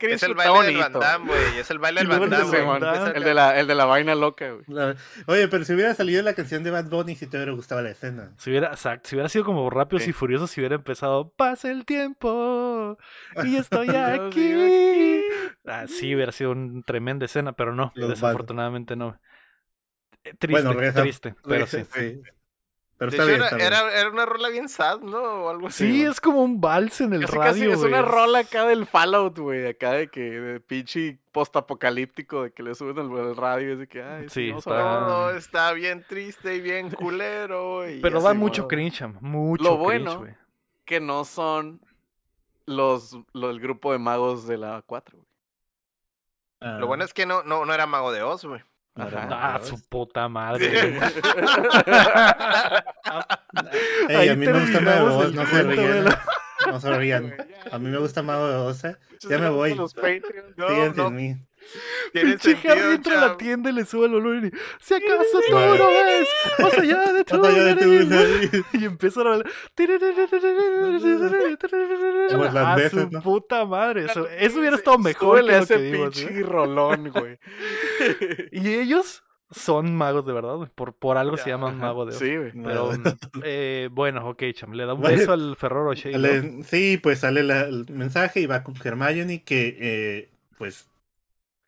Es 0.00 0.22
el 0.22 0.34
baile 0.34 0.66
del 0.66 0.76
Van 0.76 1.26
güey, 1.26 1.58
es 1.58 1.70
el 1.70 1.78
baile 1.78 2.00
del 2.00 2.08
Van 2.08 3.14
El 3.16 3.24
de 3.24 3.34
la, 3.34 3.58
el 3.58 3.66
de 3.66 3.74
la 3.74 3.86
vaina 3.86 4.14
loca, 4.14 4.50
güey. 4.50 4.94
Oye, 5.26 5.48
pero 5.48 5.64
si 5.64 5.72
hubiera 5.72 5.94
salido 5.94 6.22
la 6.22 6.34
canción 6.34 6.62
de 6.62 6.70
Bad 6.70 6.90
Bunny, 6.90 7.16
si 7.16 7.26
te 7.26 7.38
hubiera 7.38 7.52
gustado 7.52 7.80
la 7.80 7.90
escena. 7.90 8.32
Si 8.36 8.50
hubiera, 8.50 8.68
exacto, 8.68 9.08
si 9.08 9.16
hubiera 9.16 9.30
sido 9.30 9.46
como 9.46 9.70
Rápidos 9.70 10.06
y 10.06 10.12
Furiosos, 10.12 10.50
si 10.50 10.60
hubiera 10.60 10.74
empezado, 10.74 11.30
pasa 11.30 11.70
el 11.70 11.86
tiempo, 11.86 12.98
y 13.44 13.56
estoy 13.56 13.88
aquí. 13.88 15.22
Ah, 15.64 15.86
sí, 15.86 16.14
hubiera 16.14 16.32
sido 16.32 16.52
un 16.52 16.82
tremendo 16.82 17.24
escena, 17.24 17.52
pero 17.52 17.74
no, 17.74 17.92
desafortunadamente 17.94 18.96
no. 18.96 19.20
Eh, 20.24 20.34
triste, 20.38 20.92
triste, 20.92 21.34
pero 21.44 21.66
sí. 21.66 21.84
Pero 23.00 23.26
era, 23.26 23.90
era, 23.98 24.10
una 24.10 24.26
rola 24.26 24.50
bien 24.50 24.68
sad, 24.68 25.00
¿no? 25.00 25.18
O 25.18 25.48
algo 25.48 25.68
así. 25.68 25.90
Sí, 25.90 26.02
es 26.02 26.20
como 26.20 26.44
un 26.44 26.60
vals 26.60 27.00
en 27.00 27.14
el 27.14 27.22
radio. 27.22 27.72
es 27.72 27.80
una 27.80 28.02
rola 28.02 28.40
acá 28.40 28.66
del 28.66 28.84
Fallout, 28.84 29.38
güey. 29.38 29.66
Acá 29.66 29.92
de 29.92 30.08
que 30.08 30.20
de 30.20 30.60
pinche 30.60 31.18
post-apocalíptico, 31.32 32.42
de 32.42 32.52
que 32.52 32.62
le 32.62 32.74
suben 32.74 33.10
el, 33.10 33.36
radio. 33.36 33.72
Es 33.72 33.78
de 33.78 33.88
que, 33.88 34.02
ay, 34.02 34.28
sí, 34.28 34.50
está... 34.50 35.34
está 35.34 35.72
bien 35.72 36.04
triste 36.06 36.54
y 36.56 36.60
bien 36.60 36.90
culero. 36.90 37.84
Pero 38.02 38.20
da 38.20 38.34
mucho 38.34 38.68
cringe, 38.68 39.06
mucho 39.22 39.64
Lo 39.64 39.78
bueno 39.78 40.26
que 40.84 41.00
no 41.00 41.24
son 41.24 41.80
los, 42.66 43.16
los, 43.32 43.50
el 43.54 43.60
grupo 43.60 43.92
de 43.92 43.98
magos 43.98 44.46
de 44.46 44.58
la 44.58 44.82
4, 44.84 45.16
güey. 45.16 45.29
Lo 46.60 46.86
bueno 46.86 47.04
es 47.04 47.14
que 47.14 47.26
no, 47.26 47.42
no, 47.42 47.64
no 47.64 47.74
era 47.74 47.86
mago 47.86 48.12
de 48.12 48.22
Oz, 48.22 48.44
güey. 48.44 48.62
Ah, 48.96 49.60
su 49.62 49.80
puta 49.88 50.28
madre. 50.28 50.98
Ey, 54.08 54.28
a 54.28 54.36
mí 54.36 54.46
me 54.46 54.60
gusta 54.60 54.80
Mago 54.80 55.08
de 55.08 55.14
Oz, 55.26 55.32
no 55.34 55.46
se 55.46 55.62
rían. 55.62 56.04
No 56.66 56.80
se 56.80 56.98
rían. 56.98 57.34
A 57.70 57.78
mí 57.78 57.88
me 57.88 57.98
gusta 57.98 58.22
Mago 58.22 58.48
de 58.48 58.56
Oz. 58.56 58.84
¿eh? 58.84 58.96
Ya 59.28 59.38
me 59.38 59.48
voy. 59.48 59.70
Fíjense 59.72 61.02
en 61.02 61.14
mí. 61.14 61.36
Pinche 62.12 62.56
Harry 62.68 62.94
entra 62.94 63.18
a 63.22 63.28
la 63.28 63.36
tienda 63.36 63.70
y 63.70 63.72
le 63.72 63.84
sube 63.84 64.06
el 64.06 64.14
olor 64.14 64.44
y 64.44 64.50
si 64.80 64.94
acaso 64.94 65.40
tú 65.48 65.54
no 65.54 65.88
ves. 65.88 66.28
Más 66.58 66.78
allá 66.78 67.12
de 67.12 67.24
tu 67.24 67.40
vida 67.46 68.64
y 68.72 68.84
empieza 68.84 69.20
a 69.20 69.24
hablar. 69.24 69.50
A 72.60 72.88
su 72.88 73.10
puta 73.22 73.64
madre. 73.64 74.04
Eso, 74.06 74.28
eso 74.28 74.58
hubiera 74.60 74.76
estado 74.76 74.98
mejor 74.98 75.44
que 75.44 75.58
ese 75.58 75.78
pinche 75.78 76.42
rolón 76.42 77.10
güey. 77.10 77.38
Y 78.52 78.74
ellos 78.74 79.22
son 79.50 79.96
magos 79.96 80.26
de 80.26 80.32
verdad, 80.32 80.70
por, 80.74 80.94
por 80.94 81.16
algo 81.16 81.36
se 81.36 81.50
llaman 81.50 81.78
mago 81.78 82.06
de 82.06 82.12
Sí, 82.12 82.36
güey. 82.36 82.52
Pero 82.52 82.92
eh, 83.42 83.88
bueno, 83.90 84.28
ok, 84.28 84.44
cham, 84.54 84.72
le 84.72 84.86
da 84.86 84.94
un 84.94 85.02
beso 85.02 85.32
al 85.32 85.56
Ferrero. 85.56 85.92
Sí, 86.64 86.98
pues 87.02 87.20
sale 87.20 87.40
el 87.40 87.86
mensaje 87.90 88.40
y 88.40 88.46
va 88.46 88.62
con 88.62 88.74
Hermione 88.82 89.42
que 89.42 89.76
eh, 89.80 90.28
pues 90.56 90.89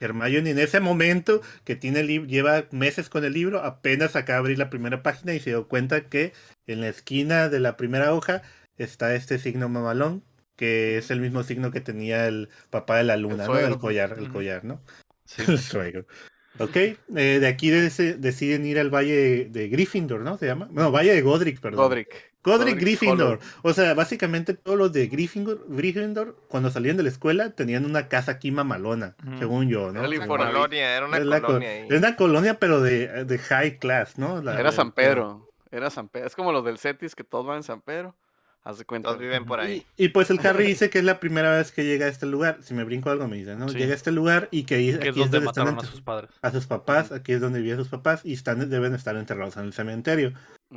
Hermione 0.03 0.51
en 0.51 0.59
ese 0.59 0.81
momento 0.81 1.41
que 1.65 1.77
tiene 1.77 2.03
lleva 2.27 2.65
meses 2.71 3.09
con 3.09 3.25
el 3.25 3.33
libro, 3.33 3.63
apenas 3.63 4.17
acaba 4.17 4.37
de 4.37 4.41
abrir 4.41 4.59
la 4.59 4.71
primera 4.71 5.03
página 5.03 5.35
y 5.35 5.41
se 5.41 5.51
dio 5.51 5.69
cuenta 5.69 6.09
que 6.09 6.33
en 6.67 6.81
la 6.81 6.89
esquina 6.89 7.49
de 7.49 7.61
la 7.61 7.77
primera 7.77 8.13
hoja 8.13 8.43
está 8.77 9.15
este 9.15 9.39
signo 9.39 9.69
mamalón, 9.69 10.25
que 10.57 10.99
es 10.99 11.11
el 11.11 11.21
mismo 11.21 11.43
signo 11.43 11.71
que 11.71 11.81
tenía 11.81 12.27
el 12.27 12.49
papá 12.71 12.99
de 12.99 13.05
la 13.05 13.17
luna, 13.17 13.47
¿no? 13.47 13.59
El 13.59 13.79
collar, 13.79 14.17
el 14.19 14.29
collar, 14.29 14.65
¿no? 14.65 14.83
Sí. 15.25 15.43
el 15.49 16.07
Ok, 16.59 16.77
eh, 16.77 16.99
de 17.17 17.47
aquí 17.47 17.71
deciden 17.71 18.67
ir 18.67 18.79
al 18.79 18.91
valle 18.91 19.47
de 19.47 19.69
Gryffindor, 19.69 20.21
¿no? 20.21 20.37
Se 20.37 20.47
llama. 20.47 20.69
No, 20.71 20.93
valle 20.93 21.15
de 21.15 21.23
Godric, 21.23 21.61
perdón. 21.61 21.89
Godric. 21.89 22.32
Godric, 22.45 22.79
Gryffindor. 22.79 23.39
O 23.63 23.73
sea, 23.73 23.95
básicamente 23.95 24.55
todos 24.55 24.77
los 24.77 24.93
de 24.93 25.07
Gryffindor, 25.07 25.65
Gryffindor, 25.69 26.37
cuando 26.49 26.71
salían 26.71 26.97
de 26.97 27.05
la 27.05 27.09
escuela, 27.09 27.51
tenían 27.51 27.85
una 27.85 28.09
casa 28.09 28.33
aquí 28.33 28.51
mamalona, 28.51 29.15
según 29.39 29.69
yo, 29.69 29.93
¿no? 29.93 30.05
Era, 30.05 30.27
colonia, 30.27 30.97
era 30.97 31.07
una 31.07 31.41
colonia. 31.41 31.73
Era 31.73 31.99
una 31.99 32.17
colonia, 32.17 32.55
pero 32.59 32.81
de, 32.81 33.25
de 33.25 33.39
high 33.39 33.79
class, 33.79 34.19
¿no? 34.19 34.39
era 34.41 34.73
San 34.73 34.93
Pedro. 34.93 35.49
Era 35.71 35.89
San 35.91 36.09
Pedro. 36.09 36.27
Es 36.27 36.37
como 36.37 36.53
los 36.53 36.65
del 36.65 36.79
Cetis, 36.79 37.15
que 37.15 37.25
todos 37.25 37.47
van 37.47 37.59
en 37.59 37.63
San 37.63 37.81
Pedro. 37.81 38.15
Haz 38.65 38.79
de 38.79 38.85
cuenta. 38.85 39.09
Todos 39.09 39.21
viven 39.21 39.45
por 39.45 39.59
ahí. 39.59 39.85
Y, 39.97 40.09
pues 40.09 40.31
el 40.31 40.39
Harry 40.47 40.67
dice 40.69 40.89
que 40.89 40.99
es 40.99 41.05
la 41.05 41.19
primera 41.19 41.57
vez 41.57 41.73
que 41.73 41.85
llega 41.85 42.07
a 42.07 42.09
este 42.09 42.27
lugar. 42.27 42.59
Si 42.63 42.75
me 42.75 42.85
brinco 42.85 43.11
algo 43.11 43.27
me 43.27 43.37
dice, 43.37 43.57
¿no? 43.57 43.67
Llega 43.67 43.93
a 43.93 43.97
este 43.97 44.13
lugar 44.13 44.49
y 44.53 44.65
que, 44.65 44.77
aquí 44.77 45.09
es 45.09 45.17
donde, 45.17 45.41
mataron 45.41 45.79
a 45.79 45.83
sus 45.83 46.01
padres. 46.01 46.31
A 46.43 46.51
sus 46.53 46.67
papás, 46.67 47.11
aquí 47.11 47.33
es 47.33 47.41
donde 47.41 47.59
vivían 47.59 47.79
sus 47.79 47.89
papás 47.89 48.21
y 48.25 48.35
están, 48.35 48.71
deben 48.71 48.95
estar 48.95 49.17
enterrados 49.17 49.57
en 49.57 49.65
el 49.65 49.73
cementerio. 49.73 50.33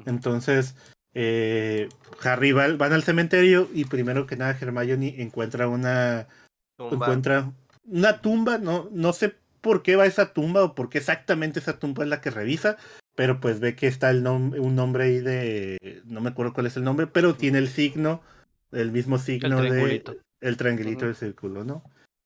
Entonces, 0.05 0.75
eh, 1.15 1.89
Harry 2.21 2.51
va, 2.51 2.67
van 2.75 2.93
al 2.93 3.03
cementerio 3.03 3.67
y 3.73 3.85
primero 3.85 4.27
que 4.27 4.35
nada 4.35 4.57
Hermione 4.59 5.15
encuentra 5.21 5.67
una... 5.67 6.27
Encuentra 6.77 7.51
una 7.85 8.21
tumba, 8.21 8.57
no, 8.57 8.89
no 8.91 9.13
sé 9.13 9.35
por 9.61 9.81
qué 9.81 9.95
va 9.95 10.05
esa 10.05 10.33
tumba 10.33 10.63
o 10.63 10.75
por 10.75 10.89
qué 10.89 10.97
exactamente 10.97 11.59
esa 11.59 11.79
tumba 11.79 12.03
es 12.03 12.09
la 12.09 12.21
que 12.21 12.29
revisa, 12.29 12.77
pero 13.15 13.39
pues 13.39 13.59
ve 13.59 13.75
que 13.75 13.87
está 13.87 14.09
el 14.09 14.23
nombre, 14.23 14.59
un 14.59 14.75
nombre 14.75 15.05
ahí 15.05 15.19
de, 15.19 16.01
no 16.05 16.21
me 16.21 16.29
acuerdo 16.29 16.53
cuál 16.53 16.67
es 16.67 16.77
el 16.77 16.83
nombre, 16.83 17.07
pero 17.07 17.35
tiene 17.35 17.59
el 17.59 17.69
signo, 17.69 18.21
el 18.71 18.91
mismo 18.91 19.17
signo 19.17 19.59
el 19.59 19.71
de 19.71 20.03
el 20.41 20.57
triangulito 20.57 21.05
del 21.05 21.15
círculo, 21.15 21.63
¿no? 21.63 21.83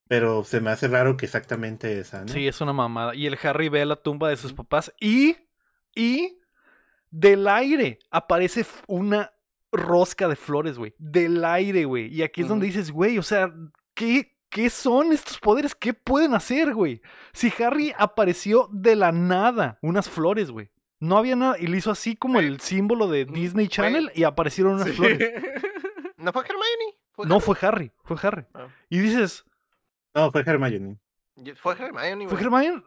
Pero 0.08 0.44
se 0.44 0.60
me 0.60 0.72
hace 0.72 0.88
raro 0.88 1.16
que 1.16 1.28
exactamente 1.28 2.00
esa, 2.00 2.22
¿no? 2.22 2.28
Sí, 2.28 2.48
es 2.48 2.60
una 2.60 2.74
mamada. 2.74 3.14
Y 3.14 3.28
el 3.28 3.38
Harry 3.42 3.70
ve 3.70 3.86
la 3.86 3.96
tumba 3.98 4.30
de 4.30 4.36
sus 4.36 4.54
papás 4.54 4.92
y, 5.00 5.38
y 5.96 6.39
del 7.12 7.48
aire 7.48 8.00
aparece 8.12 8.66
una 8.88 9.32
rosca 9.72 10.28
de 10.28 10.36
flores, 10.36 10.78
güey. 10.78 10.94
Del 10.98 11.44
aire, 11.46 11.86
güey. 11.86 12.08
Y 12.14 12.24
aquí 12.24 12.42
es 12.42 12.48
donde 12.48 12.68
dices, 12.68 12.92
güey, 12.92 13.18
o 13.18 13.24
sea, 13.24 13.54
¿qué, 13.94 14.36
¿qué 14.50 14.70
son 14.70 15.12
estos 15.12 15.40
poderes? 15.40 15.76
¿Qué 15.76 15.94
pueden 15.94 16.34
hacer, 16.34 16.74
güey? 16.74 17.02
Si 17.34 17.52
Harry 17.64 17.94
apareció 17.98 18.70
de 18.72 18.96
la 18.96 19.12
nada, 19.12 19.78
unas 19.82 20.10
flores, 20.10 20.52
güey. 20.52 20.70
No 21.00 21.18
había 21.18 21.36
nada. 21.36 21.58
Y 21.60 21.68
le 21.68 21.78
hizo 21.78 21.92
así 21.92 22.16
como 22.16 22.40
el 22.40 22.60
símbolo 22.60 23.08
de 23.08 23.26
Disney 23.26 23.68
Channel 23.68 24.12
y 24.16 24.24
aparecieron 24.24 24.74
unas 24.74 24.90
flores. 24.90 25.18
¿No 26.18 26.34
fue 26.34 26.44
Hermione? 26.44 26.98
no, 27.26 27.40
fue 27.40 27.56
Harry. 27.62 27.92
Fue 28.04 28.18
Harry. 28.22 28.46
Ah. 28.54 28.68
Y 28.90 29.00
dices. 29.00 29.46
No, 30.14 30.32
fue 30.32 30.42
Hermione. 30.42 30.98
Fue 31.56 31.74
Hermione, 31.74 32.28
Fue 32.28 32.42
Hermione. 32.42 32.84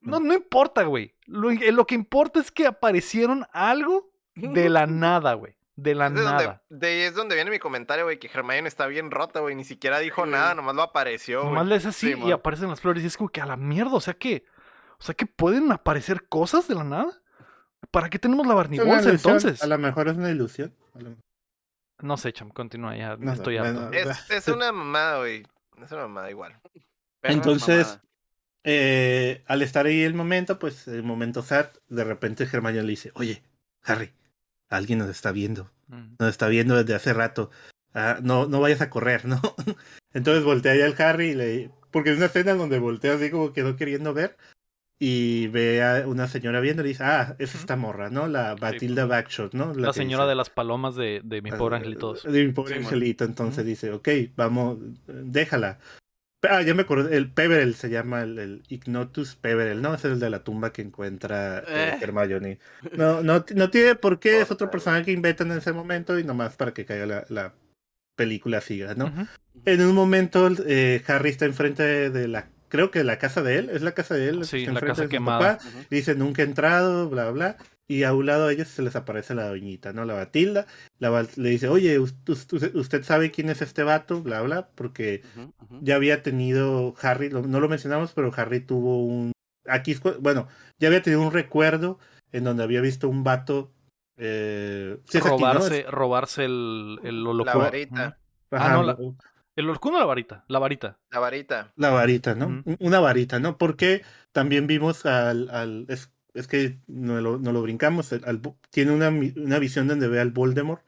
No, 0.00 0.20
no 0.20 0.34
importa, 0.34 0.84
güey. 0.84 1.14
Lo, 1.26 1.50
eh, 1.50 1.72
lo 1.72 1.86
que 1.86 1.94
importa 1.94 2.40
es 2.40 2.50
que 2.50 2.66
aparecieron 2.66 3.46
algo 3.52 4.10
de 4.34 4.68
la 4.68 4.86
nada, 4.86 5.34
güey. 5.34 5.56
De 5.76 5.94
la 5.94 6.10
nada. 6.10 6.60
de 6.68 7.06
es 7.06 7.14
donde 7.14 7.36
viene 7.36 7.52
mi 7.52 7.60
comentario, 7.60 8.04
güey, 8.04 8.18
que 8.18 8.26
Hermione 8.26 8.66
está 8.66 8.88
bien 8.88 9.12
rota, 9.12 9.38
güey. 9.38 9.54
Ni 9.54 9.62
siquiera 9.62 10.00
dijo 10.00 10.26
nada, 10.26 10.56
nomás 10.56 10.74
lo 10.74 10.82
apareció. 10.82 11.44
Nomás 11.44 11.68
le 11.68 11.76
es 11.76 11.86
así 11.86 12.14
y 12.16 12.32
aparecen 12.32 12.68
las 12.68 12.80
flores. 12.80 13.04
Y 13.04 13.06
es 13.06 13.16
como 13.16 13.28
que 13.28 13.40
a 13.40 13.46
la 13.46 13.56
mierda, 13.56 13.94
o 13.94 14.00
sea 14.00 14.14
que. 14.14 14.44
O 14.98 15.04
sea 15.04 15.14
que 15.14 15.26
pueden 15.26 15.70
aparecer 15.70 16.26
cosas 16.28 16.66
de 16.66 16.74
la 16.74 16.82
nada. 16.82 17.22
¿Para 17.92 18.10
qué 18.10 18.18
tenemos 18.18 18.44
la 18.44 18.54
barnibolsa 18.54 19.08
entonces? 19.08 19.62
A 19.62 19.68
lo 19.68 19.78
mejor 19.78 20.08
es 20.08 20.16
una 20.16 20.30
ilusión. 20.30 20.74
No 22.00 22.16
sé, 22.16 22.32
cham, 22.32 22.50
continúa 22.50 22.96
ya. 22.96 23.16
estoy 23.32 23.58
harto. 23.58 23.90
es, 24.30 24.48
una 24.48 24.72
mamada, 24.72 25.18
güey. 25.18 25.46
Es 25.80 25.92
una 25.92 26.02
mamada 26.02 26.28
igual. 26.28 26.60
entonces, 27.22 28.00
eh, 28.64 29.42
al 29.46 29.62
estar 29.62 29.86
ahí 29.86 30.02
el 30.02 30.14
momento, 30.14 30.58
pues 30.58 30.88
el 30.88 31.02
momento 31.02 31.42
sad, 31.42 31.70
de 31.88 32.04
repente 32.04 32.48
Hermione 32.50 32.82
le 32.82 32.90
dice, 32.90 33.12
oye, 33.14 33.42
Harry, 33.82 34.12
alguien 34.68 34.98
nos 34.98 35.08
está 35.08 35.32
viendo. 35.32 35.70
Mm. 35.88 36.16
Nos 36.18 36.30
está 36.30 36.48
viendo 36.48 36.76
desde 36.76 36.94
hace 36.94 37.12
rato. 37.12 37.50
Ah, 37.94 38.18
no, 38.22 38.46
no 38.46 38.60
vayas 38.60 38.80
a 38.80 38.90
correr, 38.90 39.24
¿no? 39.24 39.40
Entonces 40.12 40.44
voltea 40.44 40.72
ahí 40.72 40.82
al 40.82 41.00
Harry 41.00 41.30
y 41.30 41.34
le... 41.34 41.70
Porque 41.90 42.10
es 42.10 42.16
una 42.16 42.26
escena 42.26 42.54
donde 42.54 42.78
voltea 42.78 43.14
así 43.14 43.30
como 43.30 43.52
quedó 43.52 43.76
queriendo 43.76 44.12
ver 44.12 44.36
y 44.98 45.46
ve 45.48 45.82
a 45.82 46.08
una 46.08 46.26
señora 46.26 46.60
viendo 46.60 46.84
y 46.84 46.88
dice, 46.88 47.04
ah, 47.04 47.36
es 47.38 47.54
esta 47.54 47.76
morra, 47.76 48.10
¿no? 48.10 48.26
La 48.26 48.56
Batilda 48.56 49.06
Backshot, 49.06 49.54
¿no? 49.54 49.72
La, 49.72 49.92
señora 49.92 50.26
de 50.26 50.34
las 50.34 50.50
palomas 50.50 50.96
de, 50.96 51.20
de 51.24 51.40
mi 51.40 51.50
pobre 51.50 51.76
ah, 51.76 51.78
angelito. 51.78 52.14
De 52.14 52.44
mi 52.44 52.52
pobre 52.52 52.76
angelito, 52.76 53.24
entonces 53.24 53.64
dice, 53.64 53.92
ok, 53.92 54.08
vamos, 54.36 54.78
déjala. 55.06 55.78
Ah, 56.42 56.62
ya 56.62 56.72
me 56.72 56.82
acordé, 56.82 57.16
el 57.16 57.32
Peverell 57.32 57.74
se 57.74 57.90
llama 57.90 58.22
el, 58.22 58.62
Ignotus 58.68 59.34
Peverell, 59.34 59.82
¿no? 59.82 59.94
Ese 59.94 60.06
es 60.06 60.14
el 60.14 60.20
de 60.20 60.30
la 60.30 60.44
tumba 60.44 60.72
que 60.72 60.82
encuentra 60.82 61.58
eh. 61.60 61.64
eh. 61.66 61.98
Hermione. 62.00 62.60
No, 62.96 63.22
no, 63.22 63.44
no 63.54 63.70
tiene 63.70 63.96
por 63.96 64.20
qué, 64.20 64.40
es 64.40 64.50
otro 64.50 64.70
personaje 64.70 65.06
que 65.06 65.12
inventan 65.12 65.50
en 65.50 65.58
ese 65.58 65.72
momento 65.72 66.18
y 66.18 66.24
nomás 66.24 66.54
para 66.54 66.72
que 66.72 66.84
caiga 66.84 67.06
la, 67.06 67.24
la 67.28 67.54
película 68.14 68.60
siga, 68.60 68.94
¿no? 68.94 69.12
En 69.64 69.80
un 69.82 69.94
momento 69.94 70.48
eh, 70.66 71.02
Harry 71.08 71.30
está 71.30 71.44
enfrente 71.44 72.10
de 72.10 72.28
la 72.28 72.48
creo 72.68 72.90
que 72.90 73.02
la 73.02 73.18
casa 73.18 73.42
de 73.42 73.58
él, 73.58 73.70
es 73.70 73.82
la 73.82 73.92
casa 73.92 74.14
de 74.14 74.28
él. 74.28 74.44
Sí, 74.44 74.66
la 74.66 74.80
casa 74.80 75.08
quemada. 75.08 75.58
Dice, 75.90 76.14
nunca 76.14 76.42
he 76.42 76.44
entrado, 76.44 77.08
bla, 77.08 77.30
bla. 77.30 77.56
Y 77.90 78.02
a 78.02 78.12
un 78.12 78.26
lado 78.26 78.46
de 78.46 78.54
ellos 78.54 78.68
se 78.68 78.82
les 78.82 78.94
aparece 78.96 79.34
la 79.34 79.48
doñita, 79.48 79.94
¿no? 79.94 80.04
La 80.04 80.12
Batilda. 80.12 80.66
La, 80.98 81.26
le 81.36 81.48
dice, 81.48 81.68
oye, 81.68 81.98
usted, 81.98 83.02
sabe 83.02 83.30
quién 83.30 83.48
es 83.48 83.62
este 83.62 83.82
vato, 83.82 84.22
bla, 84.22 84.42
bla, 84.42 84.68
porque 84.74 85.22
ya 85.80 85.96
había 85.96 86.22
tenido 86.22 86.94
Harry, 87.00 87.30
no 87.30 87.60
lo 87.60 87.68
mencionamos, 87.68 88.12
pero 88.12 88.30
Harry 88.36 88.60
tuvo 88.60 89.04
un... 89.06 89.32
Aquí, 89.66 89.96
bueno, 90.20 90.48
ya 90.78 90.88
había 90.88 91.02
tenido 91.02 91.22
un 91.22 91.32
recuerdo 91.32 91.98
en 92.30 92.44
donde 92.44 92.62
había 92.62 92.82
visto 92.82 93.08
un 93.08 93.24
vato... 93.24 93.72
Eh, 94.18 94.98
robarse, 95.14 95.84
robarse 95.84 96.44
el, 96.44 96.98
el 97.04 97.24
La 97.24 97.54
varita. 97.54 98.18
ah, 98.50 98.72
no, 98.74 98.82
la, 98.82 98.98
¿El 99.58 99.70
orcuno 99.70 99.96
o 99.96 99.98
la 100.00 100.06
varita? 100.06 100.44
La 100.46 100.60
varita. 100.60 100.98
La 101.10 101.18
varita. 101.18 101.72
La 101.74 101.90
varita, 101.90 102.34
¿no? 102.36 102.62
Una 102.78 103.00
varita, 103.00 103.40
¿no? 103.40 103.58
Porque 103.58 104.02
también 104.30 104.68
vimos 104.68 105.04
al. 105.04 105.50
al 105.50 105.86
es, 105.88 106.12
es, 106.38 106.46
que 106.46 106.78
no 106.86 107.20
lo, 107.20 107.38
no 107.38 107.52
lo 107.52 107.62
brincamos. 107.62 108.14
tiene 108.70 108.92
una, 108.92 109.08
una, 109.08 109.58
visión 109.58 109.88
donde 109.88 110.08
ve 110.08 110.20
al 110.20 110.30
Voldemort. 110.30 110.82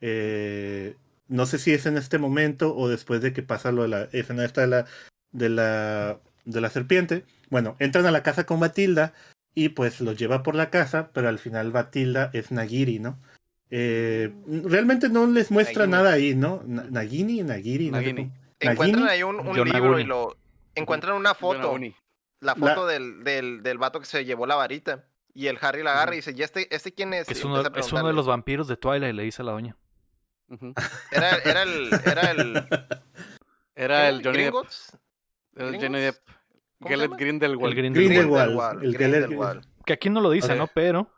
Eh, 0.00 0.96
no 1.28 1.46
sé 1.46 1.58
si 1.58 1.72
es 1.72 1.86
en 1.86 1.96
este 1.96 2.18
momento 2.18 2.76
o 2.76 2.88
después 2.88 3.20
de 3.22 3.32
que 3.32 3.42
pasa 3.42 3.72
lo 3.72 3.82
de 3.82 3.88
la 3.88 4.02
escena 4.12 4.44
esta 4.44 4.62
de 4.62 4.66
la, 4.66 4.86
de 5.30 5.48
la, 5.48 6.20
de 6.44 6.60
la 6.60 6.70
serpiente. 6.70 7.24
Bueno, 7.50 7.76
entran 7.78 8.06
a 8.06 8.10
la 8.10 8.22
casa 8.22 8.44
con 8.44 8.60
Batilda 8.60 9.14
y 9.54 9.70
pues 9.70 10.00
los 10.00 10.16
lleva 10.16 10.42
por 10.42 10.54
la 10.54 10.70
casa, 10.70 11.10
pero 11.12 11.28
al 11.28 11.38
final 11.38 11.72
Batilda 11.72 12.30
es 12.32 12.50
Nagiri, 12.50 12.98
¿no? 12.98 13.18
Eh, 13.70 14.30
realmente 14.46 15.08
no 15.08 15.26
les 15.26 15.50
muestra 15.50 15.86
nada 15.86 16.12
ahí, 16.12 16.34
¿no? 16.34 16.62
Nagini, 16.66 17.42
Nagiri. 17.42 17.90
Nagini. 17.90 18.30
Encuentran 18.60 19.08
ahí 19.08 19.22
un, 19.22 19.38
libro 19.64 19.98
y 19.98 20.04
lo. 20.04 20.36
Encuentran 20.74 21.16
una 21.16 21.34
foto. 21.34 21.78
La 22.42 22.54
foto 22.56 22.86
Del, 22.86 23.22
del, 23.22 23.62
del 23.62 23.78
vato 23.78 24.00
que 24.00 24.06
se 24.06 24.24
llevó 24.24 24.46
la 24.46 24.56
varita. 24.56 25.04
Y 25.32 25.46
el 25.46 25.58
Harry 25.60 25.82
la 25.82 25.92
agarra 25.92 26.12
y 26.12 26.16
dice, 26.16 26.34
¿y 26.36 26.42
este, 26.42 26.74
este 26.74 26.92
quién 26.92 27.14
es? 27.14 27.28
Es 27.28 27.44
uno, 27.44 27.62
es 27.62 27.92
uno 27.92 28.06
de 28.06 28.12
los 28.12 28.26
vampiros 28.26 28.68
de 28.68 28.76
Twilight, 28.76 29.14
le 29.14 29.22
dice 29.22 29.40
a 29.40 29.44
la 29.46 29.52
doña. 29.52 29.76
era, 31.10 31.36
era 31.38 31.62
el. 31.62 31.88
Era 32.04 32.30
el. 32.30 32.66
Era 33.74 34.08
el 34.10 34.22
Johnny 34.22 34.42
Depp. 34.44 34.54
El 35.56 35.80
Johnny 35.80 36.00
Depp. 36.00 36.18
Grindelwald. 36.80 37.72
El 37.72 37.74
Grindelwald. 37.74 38.82
El 38.82 38.92
Grindelwald. 38.92 39.66
Que 39.86 39.94
aquí 39.94 40.10
no 40.10 40.20
lo 40.20 40.30
dice, 40.30 40.54
¿no? 40.54 40.66
Pero. 40.66 41.10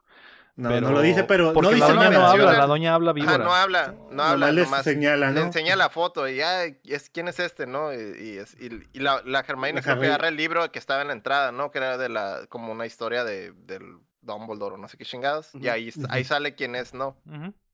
No, 0.56 0.81
no 0.81 0.93
lo 0.93 1.01
dice, 1.01 1.24
pero 1.24 1.52
no 1.52 1.70
dice 1.70 1.81
la 1.81 1.94
doña 1.94 2.10
no 2.10 2.26
habla, 2.26 2.52
la 2.52 2.66
doña 2.66 2.94
habla 2.94 3.12
víbora. 3.12 3.39
no 3.39 3.52
habla, 3.52 3.94
no 4.12 4.22
habla, 4.22 4.52
le 4.52 4.64
señala, 4.85 5.31
¿no? 5.31 5.40
Le 5.40 5.47
enseña 5.47 5.74
la 5.74 5.90
foto 5.90 6.28
y 6.28 6.36
ya, 6.36 6.64
es, 6.64 7.10
¿quién 7.10 7.26
es 7.26 7.40
este, 7.40 7.66
no? 7.66 7.93
Y, 7.93 8.39
y, 8.60 8.89
y 8.93 8.98
la, 9.01 9.20
la 9.24 9.40
Hermione 9.40 9.82
creo 9.82 9.98
que 9.98 10.06
agarra 10.06 10.28
el 10.28 10.36
libro 10.36 10.70
que 10.70 10.78
estaba 10.78 11.02
en 11.02 11.09
la 11.09 11.14
entrada, 11.14 11.51
¿no? 11.51 11.72
Que 11.72 11.78
era 11.78 11.98
de 11.98 12.09
la, 12.09 12.47
como 12.48 12.70
una 12.70 12.86
historia 12.86 13.24
de, 13.24 13.52
del 13.52 13.98
Dumbledore 14.22 14.76
o 14.76 14.78
no 14.78 14.86
sé 14.86 14.97
qué 14.97 15.05
chingados. 15.05 15.51
Y 15.55 15.66
ahí, 15.66 15.93
ahí 16.09 16.22
sale 16.22 16.55
quién 16.55 16.76
es, 16.76 16.94
¿no? 16.94 17.16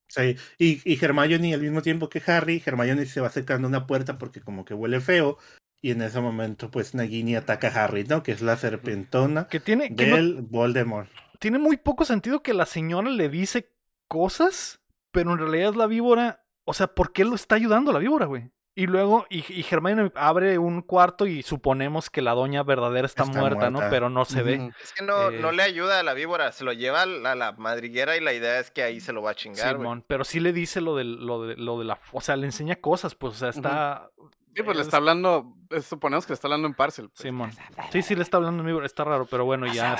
Sí, 0.08 0.36
y, 0.58 0.80
y 0.90 1.04
Hermione 1.04 1.52
al 1.52 1.60
mismo 1.60 1.82
tiempo 1.82 2.08
que 2.08 2.22
Harry, 2.26 2.62
Hermione 2.64 3.04
se 3.04 3.20
va 3.20 3.26
acercando 3.26 3.66
a 3.66 3.68
una 3.68 3.86
puerta 3.86 4.16
porque 4.16 4.40
como 4.40 4.64
que 4.64 4.72
huele 4.72 5.00
feo. 5.02 5.36
Y 5.82 5.92
en 5.92 6.02
ese 6.02 6.20
momento, 6.20 6.70
pues 6.70 6.94
Nagini 6.94 7.36
ataca 7.36 7.68
a 7.68 7.84
Harry, 7.84 8.04
¿no? 8.04 8.22
Que 8.22 8.32
es 8.32 8.40
la 8.40 8.56
serpentona 8.56 9.48
que 9.48 9.60
tiene, 9.60 9.88
del 9.90 10.40
Voldemort 10.42 11.10
tiene 11.40 11.58
muy 11.58 11.76
poco 11.76 12.04
sentido 12.04 12.42
que 12.42 12.54
la 12.54 12.66
señora 12.66 13.10
le 13.10 13.28
dice 13.28 13.72
cosas, 14.06 14.80
pero 15.10 15.32
en 15.32 15.38
realidad 15.38 15.70
es 15.70 15.76
la 15.76 15.86
víbora. 15.86 16.44
O 16.64 16.74
sea, 16.74 16.86
¿por 16.86 17.12
qué 17.12 17.24
lo 17.24 17.34
está 17.34 17.56
ayudando 17.56 17.92
la 17.92 17.98
víbora, 17.98 18.26
güey? 18.26 18.52
Y 18.76 18.86
luego, 18.86 19.26
y, 19.28 19.44
y 19.52 19.66
abre 20.14 20.58
un 20.58 20.82
cuarto 20.82 21.26
y 21.26 21.42
suponemos 21.42 22.08
que 22.08 22.22
la 22.22 22.32
doña 22.32 22.62
verdadera 22.62 23.04
está, 23.04 23.24
muerta, 23.24 23.68
¿no? 23.68 23.80
Pero 23.90 24.08
no 24.10 24.24
se 24.24 24.42
ve. 24.42 24.70
Es 24.80 24.92
que 24.92 25.04
no, 25.04 25.30
no 25.30 25.50
eh, 25.50 25.52
le 25.52 25.62
ayuda 25.64 25.98
a 25.98 26.02
la 26.02 26.14
víbora, 26.14 26.52
se 26.52 26.62
lo 26.62 26.72
lleva 26.72 27.02
a 27.02 27.06
la, 27.06 27.52
madriguera 27.52 28.16
y 28.16 28.20
la 28.20 28.32
idea 28.32 28.60
es 28.60 28.70
que 28.70 28.84
ahí 28.84 29.00
se 29.00 29.12
lo 29.12 29.22
va 29.22 29.32
a 29.32 29.34
chingar. 29.34 29.76
Simón, 29.76 30.04
pero 30.06 30.24
sí 30.24 30.38
le 30.38 30.52
dice 30.52 30.80
lo 30.80 30.94
de, 30.94 31.04
lo, 31.04 31.46
de, 31.46 31.56
lo 31.56 31.78
de 31.78 31.84
la. 31.84 31.98
O 32.12 32.20
sea, 32.20 32.36
le 32.36 32.46
enseña 32.46 32.76
cosas, 32.76 33.14
pues, 33.16 33.34
o 33.34 33.36
sea, 33.36 33.48
está. 33.48 34.08
Sí, 34.54 34.62
pues 34.62 34.76
le 34.76 34.82
está 34.82 34.98
hablando, 34.98 35.54
suponemos 35.82 36.26
que 36.26 36.30
le 36.30 36.34
está 36.34 36.46
hablando 36.46 36.68
en 36.68 36.74
parcel. 36.74 37.08
Pues. 37.08 37.22
Simón. 37.22 37.50
Sí, 37.92 38.02
sí, 38.02 38.14
le 38.14 38.22
está 38.22 38.36
hablando 38.36 38.62
en 38.62 38.66
víbora, 38.66 38.86
está 38.86 39.04
raro, 39.04 39.26
pero 39.26 39.44
bueno, 39.44 39.66
ya. 39.66 39.96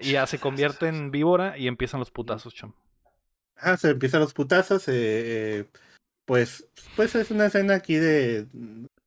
Y 0.00 0.12
ya 0.12 0.26
se 0.26 0.38
convierte 0.38 0.88
en 0.88 1.10
víbora 1.10 1.58
y 1.58 1.66
empiezan 1.66 2.00
los 2.00 2.10
putazos, 2.10 2.54
chum. 2.54 2.72
Ah, 3.56 3.76
se 3.76 3.90
empiezan 3.90 4.20
los 4.20 4.32
putazos. 4.32 4.88
Eh, 4.88 4.92
eh, 4.94 5.64
pues, 6.24 6.68
pues 6.96 7.14
es 7.14 7.30
una 7.30 7.46
escena 7.46 7.74
aquí 7.74 7.96
de 7.96 8.46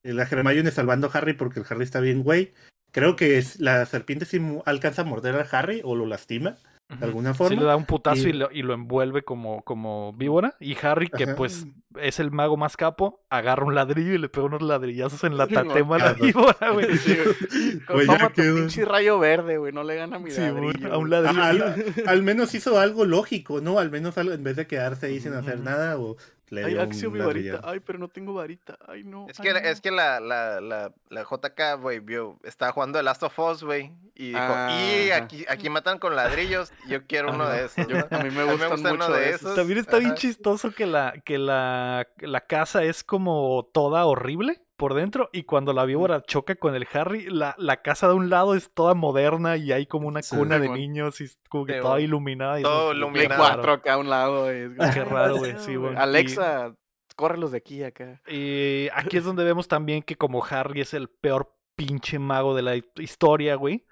la 0.04 0.24
Hermione 0.24 0.72
salvando 0.72 1.08
a 1.08 1.18
Harry 1.18 1.34
porque 1.34 1.60
el 1.60 1.66
Harry 1.70 1.84
está 1.84 2.00
bien, 2.00 2.24
güey. 2.24 2.54
Creo 2.92 3.16
que 3.16 3.44
la 3.58 3.86
serpiente 3.86 4.26
sí 4.26 4.40
alcanza 4.66 5.02
a 5.02 5.06
morder 5.06 5.36
a 5.36 5.48
Harry 5.58 5.82
o 5.84 5.96
lo 5.96 6.06
lastima. 6.06 6.58
De 7.00 7.06
alguna 7.06 7.34
forma. 7.34 7.50
Sí, 7.50 7.56
le 7.56 7.66
da 7.66 7.76
un 7.76 7.86
putazo 7.86 8.28
y, 8.28 8.34
lo, 8.34 8.50
y 8.52 8.62
lo, 8.62 8.74
envuelve 8.74 9.24
como, 9.24 9.64
como 9.64 10.14
víbora. 10.14 10.56
Y 10.60 10.76
Harry, 10.82 11.10
que 11.10 11.28
pues 11.28 11.68
es 12.00 12.20
el 12.20 12.32
mago 12.32 12.58
más 12.58 12.78
capo, 12.78 13.24
agarra 13.30 13.66
un 13.66 13.76
ladrillo 13.76 14.14
y 14.14 14.18
le 14.18 14.30
pega 14.30 14.46
unos 14.46 14.62
ladrillazos 14.62 15.24
en 15.24 15.38
la 15.38 15.48
tatema 15.48 15.96
a 15.98 16.00
la 16.00 16.14
víbora, 16.14 16.72
güey. 16.72 16.88
Toma 17.88 18.30
tu 18.30 18.42
pinche 18.42 18.86
rayo 18.86 19.20
verde, 19.20 19.58
güey, 19.58 19.72
no 19.72 19.84
le 19.84 19.96
gana 19.96 20.18
a 20.18 20.20
mi 20.20 20.32
ladrillo. 20.32 20.94
a 20.94 20.98
un 20.98 21.10
ladrillo. 21.10 21.66
al, 22.08 22.24
menos 22.24 22.54
hizo 22.56 22.80
algo 22.80 23.06
lógico, 23.06 23.62
¿no? 23.62 23.80
Al 23.80 23.92
menos 23.92 24.18
en 24.18 24.44
vez 24.44 24.56
de 24.56 24.68
quedarse 24.68 25.08
ahí 25.08 25.20
sin 25.20 25.34
hacer 25.34 25.60
nada 25.60 25.98
o 25.98 26.18
Ay, 26.58 26.78
Axio, 26.78 27.12
mi 27.12 27.20
varita. 27.20 27.62
Ay, 27.64 27.80
pero 27.80 28.00
no 28.00 28.08
tengo 28.08 28.34
varita. 28.34 28.78
Ay, 28.88 29.04
no. 29.04 29.28
Es 29.30 29.40
que, 29.40 29.50
es 29.50 29.82
que 29.82 29.92
la, 29.92 30.20
la, 30.20 30.62
la, 30.62 30.94
la 31.10 31.24
JK, 31.24 31.82
güey, 31.82 32.00
vio, 32.00 32.40
estaba 32.44 32.72
jugando 32.72 33.00
The 33.00 33.04
Last 33.04 33.24
of 33.24 33.38
Us, 33.40 33.64
güey. 33.64 33.92
Y 34.16 34.30
dijo, 34.30 34.54
y 34.70 35.12
aquí, 35.12 35.46
aquí 35.48 35.70
matan 35.70 36.00
con 36.00 36.16
ladrillos. 36.16 36.72
Yo 36.88 37.06
quiero 37.08 37.32
uno 37.32 37.48
de 37.50 37.66
esos. 37.66 37.88
a 38.12 38.18
mí 38.20 38.30
me, 38.30 38.44
gusta 38.44 38.92
uno 38.92 39.10
de 39.10 39.32
esos. 39.32 39.56
También 39.56 39.80
está 39.80 39.98
bien 39.98 40.16
chistoso 40.16 40.72
que 40.72 40.86
la, 40.86 41.14
que 41.26 41.38
la, 41.38 42.08
la 42.20 42.42
casa 42.42 42.84
es 42.84 43.04
como 43.04 43.70
toda 43.74 44.06
horrible 44.06 44.62
por 44.84 44.96
dentro 44.96 45.30
y 45.32 45.44
cuando 45.44 45.72
la 45.72 45.86
víbora 45.86 46.24
choca 46.24 46.56
con 46.56 46.76
el 46.76 46.86
Harry, 46.92 47.30
la, 47.30 47.56
la 47.58 47.82
casa 47.82 48.10
de 48.10 48.16
un 48.16 48.30
lado 48.30 48.54
es 48.54 48.70
toda 48.70 48.94
moderna 48.96 49.56
y 49.56 49.72
hay 49.72 49.86
como 49.86 50.10
una 50.10 50.20
cuna 50.30 50.60
de 50.60 50.68
niños 50.68 51.22
y 51.22 51.28
como 51.48 51.66
que 51.66 51.80
toda 51.80 52.02
iluminada. 52.02 52.60
Y 52.60 52.64
todo 52.64 52.92
iluminado. 52.92 53.42
4 53.42 53.72
acá 53.72 53.94
a 53.94 53.98
un 53.98 54.10
lado. 54.10 54.48
Qué 54.48 55.06
raro, 55.10 55.38
güey. 55.38 55.56
Sí, 55.60 55.78
Alexa, 55.96 56.76
córrelos 57.16 57.54
de 57.54 57.60
aquí 57.60 57.82
acá. 57.82 58.22
Y 58.28 58.90
aquí 58.94 59.16
es 59.16 59.24
donde 59.24 59.46
vemos 59.46 59.70
también 59.70 60.04
que 60.04 60.18
como 60.18 60.44
Harry 60.44 60.82
es 60.82 60.94
el 60.94 61.08
peor 61.08 61.56
pinche 61.78 62.20
mago 62.20 62.54
de 62.54 62.64
la 62.64 62.76
historia, 62.98 63.56
güey. 63.56 63.86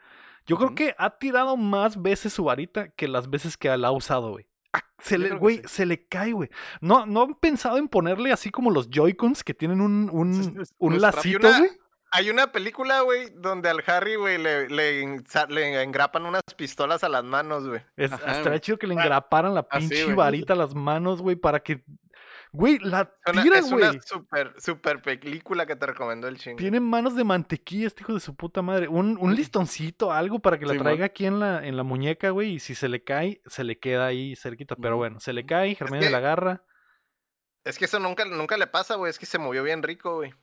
Yo 0.46 0.58
creo 0.58 0.76
que 0.76 0.94
ha 0.98 1.12
tirado 1.20 1.56
más 1.56 2.02
veces 2.02 2.34
su 2.34 2.44
varita 2.44 2.90
que 2.90 3.08
las 3.08 3.30
veces 3.30 3.56
que 3.56 3.70
la 3.78 3.88
ha 3.88 3.92
usado, 3.92 4.32
güey. 4.32 4.51
Ah, 4.74 4.84
se 5.00 5.18
le, 5.18 5.36
güey, 5.36 5.62
se 5.66 5.86
le 5.86 6.08
cae, 6.08 6.32
güey. 6.32 6.50
No, 6.80 7.06
no 7.06 7.24
han 7.24 7.36
pensado 7.36 7.78
en 7.78 7.88
ponerle 7.88 8.32
así 8.32 8.52
como 8.52 8.72
los 8.72 8.90
Joy-Cons 8.90 9.44
que 9.44 9.54
tienen 9.54 9.82
un, 9.82 10.10
un, 10.12 10.66
un 10.78 11.02
lacito, 11.02 11.48
güey. 11.48 11.72
Hay 12.14 12.30
una 12.30 12.52
película, 12.52 13.02
güey, 13.02 13.30
donde 13.38 13.70
al 13.70 13.82
Harry, 13.88 14.16
güey, 14.16 14.38
le, 14.38 14.68
le, 14.68 15.82
engrapan 15.82 16.26
unas 16.26 16.42
pistolas 16.58 17.06
a 17.06 17.10
las 17.10 17.24
manos, 17.24 17.68
güey. 17.70 17.82
Estaría 17.96 18.60
chido 18.60 18.78
que 18.78 18.88
le 18.88 18.96
engraparan 18.96 19.54
la 19.54 19.68
pinche 19.68 20.14
varita 20.14 20.52
a 20.52 20.58
las 20.58 20.76
manos, 20.76 21.22
güey, 21.22 21.38
para 21.38 21.62
que 21.62 21.86
Güey, 22.54 22.80
la 22.80 23.14
tira, 23.26 23.42
güey. 23.44 23.58
Es 23.60 23.72
una 23.72 24.02
super, 24.02 24.54
super 24.60 25.02
película 25.02 25.66
que 25.66 25.76
te 25.76 25.86
recomendó 25.86 26.28
el 26.28 26.38
chingo. 26.38 26.58
Tiene 26.58 26.80
manos 26.80 27.16
de 27.16 27.24
mantequilla 27.24 27.88
este 27.88 28.04
hijo 28.04 28.14
de 28.14 28.20
su 28.20 28.36
puta 28.36 28.62
madre. 28.62 28.88
Un, 28.88 29.18
un 29.20 29.36
listoncito, 29.36 30.12
algo 30.12 30.40
para 30.40 30.60
que 30.60 30.66
la 30.66 30.78
traiga 30.78 31.06
aquí 31.06 31.26
en 31.26 31.40
la, 31.40 31.66
en 31.66 31.78
la 31.78 31.84
muñeca, 31.84 32.30
güey. 32.32 32.54
Y 32.54 32.60
si 32.60 32.76
se 32.76 32.90
le 32.90 33.04
cae, 33.04 33.42
se 33.46 33.64
le 33.64 33.80
queda 33.80 34.08
ahí 34.08 34.36
cerquita. 34.36 34.76
Pero 34.76 34.98
bueno, 34.98 35.20
se 35.20 35.34
le 35.34 35.46
cae, 35.46 35.76
Germán 35.76 36.12
la 36.12 36.18
agarra. 36.18 36.64
Es 37.64 37.78
que 37.78 37.86
eso 37.86 38.00
nunca, 38.00 38.26
nunca 38.26 38.58
le 38.58 38.68
pasa, 38.68 38.96
güey. 38.96 39.10
Es 39.10 39.20
que 39.20 39.26
se 39.26 39.38
movió 39.38 39.64
bien 39.64 39.84
rico, 39.84 40.16
güey 40.16 40.34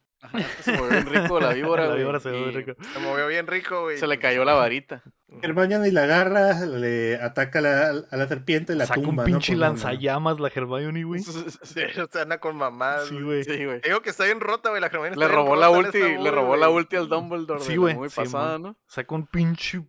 se 0.61 0.73
movió 0.73 0.91
bien 0.91 1.07
rico 1.07 1.41
la 1.41 1.53
víbora, 1.53 1.87
La 1.89 1.95
víbora 1.95 2.21
se 2.21 2.31
movió 2.31 2.51
rico. 2.51 2.73
Se 2.93 2.99
movió 2.99 3.27
bien 3.29 3.47
rico, 3.47 3.83
güey. 3.83 3.99
Se 3.99 4.07
le 4.07 4.19
cayó 4.19 4.45
la 4.45 4.55
varita. 4.55 5.03
Hermione 5.43 5.89
y 5.89 5.91
la 5.91 6.05
agarra, 6.05 6.65
le 6.65 7.21
ataca 7.21 7.59
a 7.59 8.17
la 8.17 8.29
serpiente, 8.29 8.75
la 8.75 8.87
Saca 8.87 9.03
tumba, 9.03 9.25
un 9.25 9.31
pinche 9.31 9.55
lanzallamas 9.55 10.41
la 10.41 10.49
Hermione, 10.49 11.05
güey. 11.05 11.23
se 11.63 12.21
anda 12.21 12.39
con 12.39 12.57
mamás. 12.57 13.09
Sí, 13.09 13.21
güey. 13.21 13.45
Digo 13.45 14.01
que 14.01 14.11
está 14.11 14.25
bien 14.25 14.41
rota, 14.41 14.71
güey, 14.71 14.81
la 14.81 14.87
Hermione 14.87 15.17
Le 15.17 15.29
robó 15.29 15.55
la 15.55 15.71
ulti, 15.71 15.99
le 15.99 16.31
robó 16.31 16.57
la 16.57 16.71
ulti 16.71 16.97
al 16.97 17.09
Dumbledore. 17.09 17.61
Sí, 17.61 17.77
güey. 17.77 17.95
Muy 17.95 18.09
pasada, 18.09 18.59
¿no? 18.59 18.77
Saca 18.87 19.15
un 19.15 19.27
pinche 19.27 19.85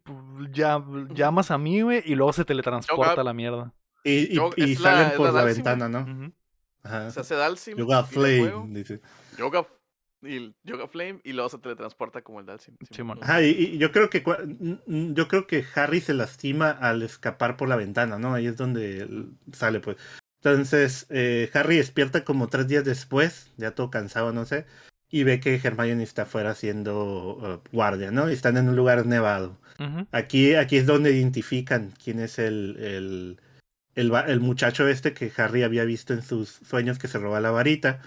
llamas 0.51 1.51
a 1.51 1.57
mí, 1.57 1.81
güey, 1.81 2.03
y 2.05 2.15
luego 2.15 2.33
se 2.33 2.43
teletransporta 2.43 3.21
a 3.21 3.23
la 3.23 3.33
mierda. 3.33 3.73
Y, 4.03 4.39
y, 4.55 4.75
salen 4.75 5.17
por 5.17 5.33
la, 5.33 5.43
ventana, 5.43 5.89
¿no? 5.89 6.33
Ajá. 6.83 7.11
Se 7.11 7.19
hace 7.19 7.35
Dalsim. 7.35 7.77
Yoga 7.77 8.03
Flame, 8.03 8.65
dice. 8.69 9.01
Yoga 9.37 9.65
y 10.21 10.53
Yoga 10.63 10.87
Flame 10.87 11.21
y 11.23 11.33
luego 11.33 11.49
se 11.49 11.57
teletransporta 11.59 12.21
como 12.21 12.39
el 12.39 12.45
Dalsim. 12.45 12.75
Ajá, 13.21 13.41
y, 13.41 13.77
yo 13.77 13.91
creo 13.91 14.09
que 14.09 14.23
yo 14.87 15.27
creo 15.27 15.47
que 15.47 15.65
Harry 15.75 16.01
se 16.01 16.13
lastima 16.13 16.71
al 16.71 17.01
escapar 17.01 17.57
por 17.57 17.69
la 17.69 17.75
ventana, 17.75 18.17
¿no? 18.17 18.33
Ahí 18.33 18.47
es 18.47 18.57
donde 18.57 19.07
sale, 19.53 19.79
pues. 19.79 19.97
Entonces, 20.41 21.05
eh, 21.09 21.49
Harry 21.53 21.77
despierta 21.77 22.23
como 22.23 22.47
tres 22.47 22.67
días 22.67 22.85
después, 22.85 23.51
ya 23.57 23.71
todo 23.71 23.89
cansado, 23.89 24.31
no 24.31 24.45
sé, 24.45 24.65
y 25.09 25.23
ve 25.23 25.39
que 25.39 25.59
Hermione 25.61 26.03
está 26.03 26.23
afuera 26.23 26.51
haciendo 26.51 27.61
uh, 27.65 27.75
guardia, 27.75 28.11
¿no? 28.11 28.29
Y 28.29 28.33
están 28.33 28.55
en 28.57 28.69
un 28.69 28.75
lugar 28.75 29.05
nevado. 29.05 29.59
aquí, 30.11 30.55
aquí 30.55 30.77
es 30.77 30.85
donde 30.85 31.15
identifican 31.15 31.93
quién 32.03 32.19
es 32.19 32.39
el, 32.39 32.77
el, 32.79 33.39
el, 33.95 34.13
el, 34.13 34.39
muchacho 34.39 34.87
este 34.87 35.13
que 35.13 35.31
Harry 35.37 35.63
había 35.63 35.85
visto 35.85 36.13
en 36.13 36.21
sus 36.21 36.49
sueños 36.49 36.99
que 36.99 37.07
se 37.07 37.17
roba 37.17 37.39
la 37.39 37.51
varita 37.51 38.01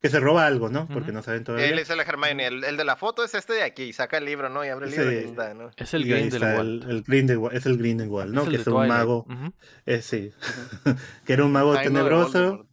que 0.00 0.08
se 0.08 0.20
roba 0.20 0.46
algo, 0.46 0.68
¿no? 0.68 0.86
Porque 0.86 1.10
no 1.10 1.22
saben 1.22 1.44
todavía. 1.44 1.66
Él 1.66 1.78
es 1.78 1.90
el 1.90 2.00
Hermione, 2.00 2.46
el, 2.46 2.64
el, 2.64 2.76
de 2.76 2.84
la 2.84 2.96
foto 2.96 3.24
es 3.24 3.34
este 3.34 3.54
de 3.54 3.62
aquí, 3.62 3.92
saca 3.92 4.18
el 4.18 4.24
libro, 4.24 4.48
¿no? 4.48 4.64
Y 4.64 4.68
abre 4.68 4.86
el 4.86 4.92
libro 4.92 5.12
y 5.12 5.16
está, 5.16 5.54
¿no? 5.54 5.70
Es 5.76 5.92
el 5.94 6.04
Grindelwald. 6.04 6.84
El, 6.84 6.90
el 6.90 7.02
Grindelwald, 7.02 7.56
es 7.56 7.66
el 7.66 7.78
Grindelwald, 7.78 8.32
¿no? 8.32 8.48
que 8.48 8.56
es 8.56 8.66
un 8.66 8.86
mago. 8.86 9.26
Eh, 9.86 10.00
sí. 10.02 10.32
que 11.26 11.32
era 11.32 11.44
un 11.44 11.52
mago 11.52 11.76
tenebroso. 11.76 12.66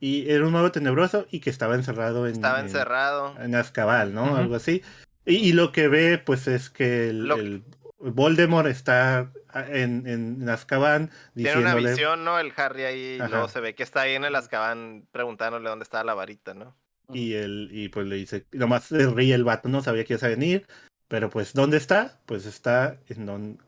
Y 0.00 0.30
era 0.30 0.44
un 0.46 0.52
mago 0.52 0.70
tenebroso 0.70 1.26
y 1.30 1.40
que 1.40 1.50
estaba 1.50 1.74
encerrado 1.74 2.26
en. 2.26 2.34
Estaba 2.34 2.60
encerrado. 2.60 3.34
En, 3.40 3.54
Azkaban, 3.54 4.12
¿no? 4.12 4.36
Algo 4.36 4.54
así. 4.56 4.82
Y, 5.24 5.36
y, 5.36 5.52
lo 5.52 5.72
que 5.72 5.88
ve, 5.88 6.18
pues, 6.18 6.46
es 6.46 6.68
que 6.68 7.08
el, 7.08 7.64
Voldemort 7.98 8.68
está 8.68 9.32
en, 9.54 10.06
en 10.06 10.48
Azkaban 10.48 11.10
Tiene 11.34 11.60
una 11.60 11.74
visión, 11.74 12.24
¿no? 12.24 12.38
El 12.38 12.52
Harry 12.56 12.84
ahí, 12.84 13.18
luego 13.18 13.48
se 13.48 13.60
ve 13.60 13.74
que 13.74 13.82
está 13.82 14.02
ahí 14.02 14.14
en 14.14 14.24
el 14.24 14.34
Azkaban 14.34 15.06
preguntándole 15.12 15.68
dónde 15.68 15.84
está 15.84 16.02
la 16.04 16.14
varita, 16.14 16.54
¿no? 16.54 16.76
Y 17.12 17.34
él, 17.34 17.68
y 17.70 17.88
pues 17.88 18.06
le 18.06 18.16
dice, 18.16 18.46
nomás 18.52 18.84
se 18.84 19.06
ríe 19.06 19.34
el 19.34 19.44
vato, 19.44 19.68
no 19.68 19.82
sabía 19.82 20.04
que 20.04 20.14
iba 20.14 20.26
a 20.26 20.30
venir, 20.30 20.66
pero 21.08 21.30
pues, 21.30 21.52
¿dónde 21.52 21.76
está? 21.76 22.20
Pues 22.26 22.46
está 22.46 22.98
en 23.08 23.26
donde... 23.26 23.62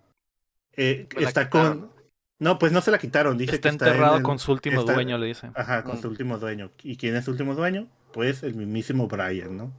Eh, 0.72 1.06
pues 1.10 1.26
está 1.26 1.50
con... 1.50 1.90
¿no? 2.38 2.58
pues 2.58 2.72
no 2.72 2.80
se 2.80 2.90
la 2.90 2.98
quitaron, 2.98 3.38
dice 3.38 3.56
está 3.56 3.68
que 3.70 3.74
está 3.74 3.86
enterrado 3.86 4.22
con 4.22 4.38
su 4.38 4.52
último 4.52 4.82
dueño, 4.84 5.18
le 5.18 5.26
dice. 5.26 5.50
Ajá, 5.54 5.84
con 5.84 6.00
su 6.00 6.08
último 6.08 6.38
dueño. 6.38 6.70
¿Y 6.82 6.96
quién 6.96 7.16
es 7.16 7.24
su 7.24 7.30
último 7.30 7.54
dueño? 7.54 7.88
Pues 8.12 8.42
el 8.42 8.54
mismísimo 8.54 9.06
Brian, 9.08 9.56
¿no? 9.56 9.72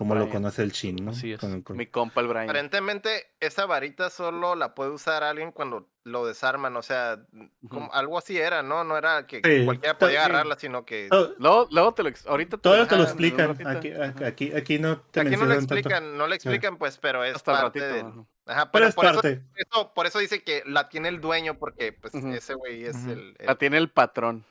Como 0.00 0.14
lo 0.14 0.30
conoce 0.30 0.62
el 0.62 0.72
Chin, 0.72 0.96
¿no? 1.04 1.10
Así 1.10 1.30
es. 1.30 1.40
Mi 1.68 1.84
compa 1.84 2.22
el 2.22 2.28
Brian. 2.28 2.44
Aparentemente, 2.44 3.26
esa 3.38 3.66
varita 3.66 4.08
solo 4.08 4.54
la 4.54 4.74
puede 4.74 4.92
usar 4.92 5.22
alguien 5.22 5.52
cuando 5.52 5.90
lo 6.04 6.26
desarman, 6.26 6.74
o 6.78 6.80
sea, 6.80 7.18
como, 7.68 7.92
algo 7.92 8.16
así 8.16 8.38
era, 8.38 8.62
¿no? 8.62 8.82
No 8.82 8.96
era 8.96 9.26
que 9.26 9.42
cualquiera 9.66 9.98
podía 9.98 10.24
agarrarla, 10.24 10.56
sino 10.58 10.86
que... 10.86 11.08
Oh, 11.10 11.34
luego, 11.36 11.68
luego, 11.70 11.92
te 11.92 12.02
lo, 12.02 12.10
ahorita 12.28 12.56
te 12.56 12.62
Todo 12.62 12.86
te 12.86 12.96
lo 12.96 13.02
explican, 13.02 13.50
aquí, 13.66 13.92
aquí, 14.24 14.52
aquí, 14.54 14.78
no 14.78 15.02
te 15.02 15.20
Aquí 15.20 15.36
no 15.36 15.44
le 15.44 15.56
explican, 15.56 16.16
no 16.16 16.26
le 16.26 16.36
explican, 16.36 16.78
pues, 16.78 16.96
pero 16.96 17.22
es 17.22 17.36
Hasta 17.36 17.60
parte 17.60 17.80
de... 17.80 18.06
Ajá, 18.46 18.72
pero, 18.72 18.86
es 18.86 18.94
por 18.94 19.04
parte. 19.04 19.42
Eso, 19.54 19.92
por 19.92 20.06
eso 20.06 20.18
dice 20.18 20.42
que 20.42 20.62
la 20.64 20.88
tiene 20.88 21.10
el 21.10 21.20
dueño, 21.20 21.58
porque 21.58 21.92
pues 21.92 22.14
ese 22.14 22.54
güey 22.54 22.86
es 22.86 23.04
el, 23.04 23.36
La 23.38 23.56
tiene 23.56 23.76
el 23.76 23.90
patrón. 23.90 24.46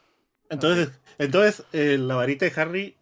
Entonces, 0.51 0.91
entonces 1.17 1.65
eh, 1.73 1.97
la 1.99 2.13
varita 2.13 2.45
de 2.45 2.53
Harry 2.55 2.98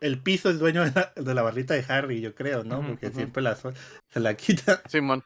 el 0.00 0.22
piso 0.22 0.50
es 0.50 0.58
dueño 0.58 0.84
de 0.84 0.92
la, 0.92 1.12
de 1.16 1.34
la, 1.34 1.42
barrita 1.42 1.74
de 1.74 1.84
Harry, 1.88 2.20
yo 2.20 2.34
creo, 2.34 2.64
¿no? 2.64 2.86
Porque 2.86 3.10
siempre 3.10 3.42
la 3.42 3.56
se 3.56 4.20
la 4.20 4.34
quita. 4.34 4.82
Simón. 4.88 5.24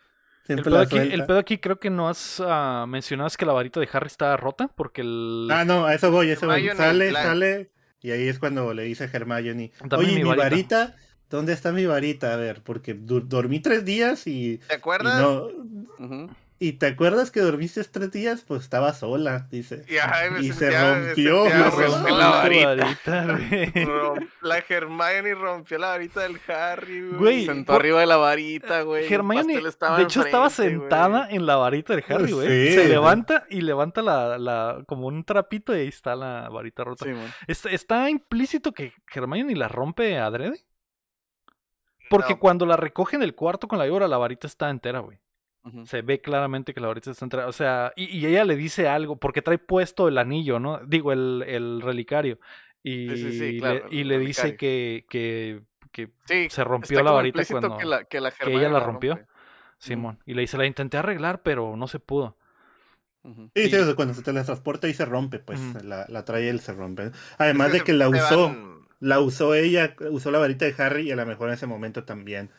el, 0.48 0.62
pedo 0.62 0.80
aquí, 0.80 0.98
el 0.98 1.26
pedo 1.26 1.38
aquí 1.38 1.58
creo 1.58 1.78
que 1.78 1.90
no 1.90 2.08
has 2.08 2.40
uh, 2.40 2.86
mencionado 2.86 3.28
es 3.28 3.36
que 3.36 3.46
la 3.46 3.52
varita 3.52 3.80
de 3.80 3.88
Harry 3.92 4.06
está 4.06 4.36
rota 4.36 4.68
porque 4.68 5.02
el... 5.02 5.48
Ah, 5.50 5.64
no, 5.64 5.86
a 5.86 5.94
eso 5.94 6.10
voy, 6.10 6.30
a 6.30 6.34
eso 6.34 6.46
voy. 6.46 6.68
Sale, 6.68 7.12
sale 7.12 7.70
y 8.02 8.12
ahí 8.12 8.28
es 8.28 8.38
cuando 8.38 8.72
le 8.72 8.84
dice 8.84 9.04
a 9.04 9.10
Hermione, 9.12 9.72
oye, 9.90 10.14
mi 10.14 10.22
varita. 10.22 10.96
¿dónde 11.28 11.52
está 11.52 11.70
mi 11.72 11.86
varita? 11.86 12.34
A 12.34 12.36
ver, 12.36 12.62
porque 12.62 12.94
dormí 12.94 13.60
tres 13.60 13.84
días 13.84 14.26
y... 14.26 14.58
¿Te 14.68 14.74
acuerdas? 14.74 15.18
Y 15.18 15.22
no... 15.22 16.28
¿Y 16.62 16.72
te 16.72 16.88
acuerdas 16.88 17.30
que 17.30 17.40
dormiste 17.40 17.82
tres 17.84 18.12
días? 18.12 18.44
Pues 18.46 18.60
estaba 18.60 18.92
sola, 18.92 19.48
dice. 19.50 19.82
y 20.42 20.52
se 20.52 20.70
rompió. 20.70 21.48
la 21.48 22.28
varita. 22.28 23.38
la 24.42 24.58
Hermione 24.68 25.34
rompió 25.34 25.78
la 25.78 25.88
varita 25.88 26.20
del 26.20 26.38
Harry, 26.46 27.12
güey. 27.12 27.46
Se 27.46 27.54
sentó 27.54 27.72
arriba 27.72 28.00
de 28.00 28.06
la 28.06 28.18
varita, 28.18 28.82
güey. 28.82 29.10
Hermione, 29.10 29.58
de 29.58 30.02
hecho, 30.02 30.20
estaba 30.20 30.50
sentada 30.50 31.28
en 31.30 31.46
la 31.46 31.56
varita 31.56 31.96
del 31.96 32.04
Harry, 32.06 32.32
güey. 32.32 32.74
se 32.74 32.88
levanta 32.90 33.46
y 33.48 33.62
levanta 33.62 34.02
la, 34.02 34.36
la, 34.36 34.84
como 34.86 35.06
un 35.06 35.24
trapito 35.24 35.74
y 35.74 35.80
ahí 35.80 35.88
está 35.88 36.14
la 36.14 36.50
varita 36.50 36.84
rota. 36.84 37.06
está, 37.46 37.70
está, 37.70 38.10
implícito 38.10 38.72
que 38.72 38.92
Hermione 39.14 39.56
la 39.56 39.68
rompe 39.68 40.18
adrede. 40.18 40.62
Porque 42.10 42.38
cuando 42.38 42.66
la 42.66 42.76
recoge 42.76 43.16
en 43.16 43.22
el 43.22 43.34
cuarto 43.34 43.66
con 43.66 43.78
la 43.78 43.86
víbora, 43.86 44.08
la 44.08 44.18
varita 44.18 44.46
está 44.46 44.68
entera, 44.68 44.98
güey. 44.98 45.18
Se 45.84 46.00
ve 46.02 46.20
claramente 46.20 46.72
que 46.72 46.80
la 46.80 46.88
varita 46.88 47.10
está 47.10 47.24
entrada. 47.24 47.46
O 47.48 47.52
sea, 47.52 47.92
y, 47.94 48.24
ella 48.24 48.44
le 48.44 48.56
dice 48.56 48.88
algo, 48.88 49.16
porque 49.16 49.42
trae 49.42 49.58
puesto 49.58 50.08
el 50.08 50.16
anillo, 50.16 50.58
¿no? 50.58 50.78
Digo, 50.86 51.12
el, 51.12 51.44
el 51.46 51.82
relicario. 51.82 52.38
Y, 52.82 53.06
le, 53.60 53.84
y 53.90 54.04
le 54.04 54.18
dice 54.18 54.56
que, 54.56 55.04
que, 55.10 55.60
que 55.92 56.10
se 56.48 56.64
rompió 56.64 57.02
la 57.02 57.10
varita 57.10 57.44
cuando 57.44 57.76
que, 57.76 58.18
ella 58.46 58.68
la 58.70 58.80
rompió. 58.80 59.20
Simón. 59.78 60.18
Y 60.26 60.34
le 60.34 60.42
dice, 60.42 60.56
la 60.56 60.66
intenté 60.66 60.96
arreglar, 60.96 61.42
pero 61.42 61.76
no 61.76 61.88
se 61.88 61.98
pudo. 61.98 62.36
Sí, 63.54 63.68
sí, 63.68 63.94
cuando 63.96 64.14
se 64.14 64.22
teletransporta 64.22 64.88
y 64.88 64.94
se 64.94 65.04
rompe, 65.04 65.40
pues 65.40 65.60
la, 65.84 66.06
la, 66.08 66.24
trae 66.24 66.48
él 66.48 66.60
se 66.60 66.72
rompe. 66.72 67.10
Además 67.36 67.72
de 67.72 67.82
que 67.82 67.92
la 67.92 68.08
usó, 68.08 68.56
la 68.98 69.20
usó 69.20 69.54
ella, 69.54 69.94
usó 70.10 70.30
la 70.30 70.38
varita 70.38 70.64
de 70.64 70.74
Harry 70.78 71.08
y 71.08 71.12
a 71.12 71.16
lo 71.16 71.26
mejor 71.26 71.48
en 71.48 71.54
ese 71.54 71.66
momento 71.66 72.04
también. 72.04 72.50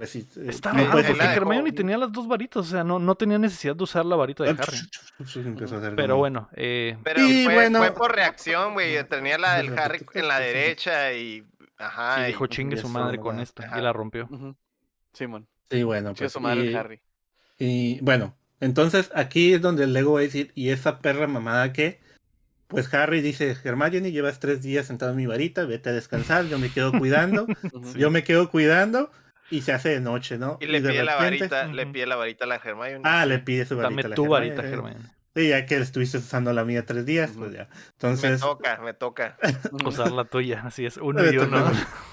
Pues, 0.00 0.12
sí, 0.12 0.26
eh, 0.36 0.50
raro, 0.62 0.90
porque 0.92 1.12
Hermione 1.12 1.72
tenía 1.72 1.98
las 1.98 2.10
dos 2.10 2.26
varitas, 2.26 2.66
o 2.66 2.70
sea, 2.70 2.82
no, 2.82 2.98
no 2.98 3.16
tenía 3.16 3.38
necesidad 3.38 3.76
de 3.76 3.84
usar 3.84 4.06
la 4.06 4.16
varita 4.16 4.44
de 4.44 4.52
Harry. 4.52 4.78
Pero 5.94 6.16
bueno, 6.16 6.48
eh... 6.54 6.96
Pero 7.04 7.20
fue, 7.20 7.52
bueno... 7.52 7.80
fue 7.80 7.92
por 7.92 8.14
reacción, 8.14 8.72
güey. 8.72 9.04
Tenía 9.04 9.36
la 9.36 9.58
del 9.58 9.78
Harry 9.78 10.00
en 10.14 10.26
la 10.26 10.40
derecha 10.40 11.12
y... 11.12 11.44
Ajá. 11.76 12.16
Sí, 12.16 12.28
dijo 12.28 12.46
chingue 12.46 12.78
su 12.78 12.88
madre 12.88 13.18
con 13.18 13.40
esto 13.40 13.62
y 13.62 13.80
la 13.82 13.92
rompió. 13.92 14.26
Simón. 15.12 15.46
Sí, 15.70 15.82
bueno. 15.82 16.14
Pues, 16.14 16.32
su 16.32 16.40
madre 16.40 16.64
y, 16.64 16.74
Harry. 16.74 17.02
Y 17.58 18.00
bueno, 18.00 18.34
entonces 18.60 19.10
aquí 19.14 19.52
es 19.52 19.60
donde 19.60 19.84
el 19.84 19.92
Lego 19.92 20.14
va 20.14 20.20
a 20.20 20.22
decir, 20.22 20.50
¿y 20.54 20.70
esa 20.70 21.00
perra 21.00 21.26
mamada 21.26 21.74
qué? 21.74 22.00
Pues 22.68 22.94
Harry 22.94 23.20
dice, 23.20 23.54
Hermione, 23.62 24.12
llevas 24.12 24.40
tres 24.40 24.62
días 24.62 24.86
sentado 24.86 25.10
en 25.10 25.18
mi 25.18 25.26
varita, 25.26 25.66
vete 25.66 25.90
a 25.90 25.92
descansar, 25.92 26.46
yo 26.46 26.58
me 26.58 26.70
quedo 26.70 26.90
cuidando, 26.90 27.46
yo 27.98 28.10
me 28.10 28.24
quedo 28.24 28.50
cuidando, 28.50 29.10
y 29.50 29.62
se 29.62 29.72
hace 29.72 29.90
de 29.90 30.00
noche, 30.00 30.38
¿no? 30.38 30.58
Y 30.60 30.66
le 30.66 30.80
pide 30.80 31.02
la 31.02 31.16
varita, 31.16 31.66
le 31.66 31.86
pide 31.86 32.06
la 32.06 32.16
varita 32.16 32.44
a 32.44 32.48
la 32.48 32.56
Hermione. 32.56 33.00
Ah, 33.04 33.26
le 33.26 33.38
pide 33.38 33.66
su 33.66 33.76
varita 33.76 33.90
Dame 33.90 34.02
a 34.02 34.08
la 34.08 34.14
tu 34.14 34.26
varita, 34.28 34.62
Hermione. 34.62 35.20
Sí, 35.34 35.48
ya 35.48 35.64
que 35.64 35.76
estuviste 35.76 36.18
usando 36.18 36.52
la 36.52 36.64
mía 36.64 36.84
tres 36.84 37.06
días, 37.06 37.30
pues 37.38 37.52
ya. 37.52 37.68
Entonces... 37.92 38.32
Me 38.32 38.38
toca, 38.38 38.80
me 38.82 38.94
toca. 38.94 39.38
Usar 39.84 40.10
la 40.10 40.24
tuya, 40.24 40.62
así 40.64 40.84
es, 40.84 40.96
uno 40.96 41.24
y 41.24 41.38
uno. 41.38 41.70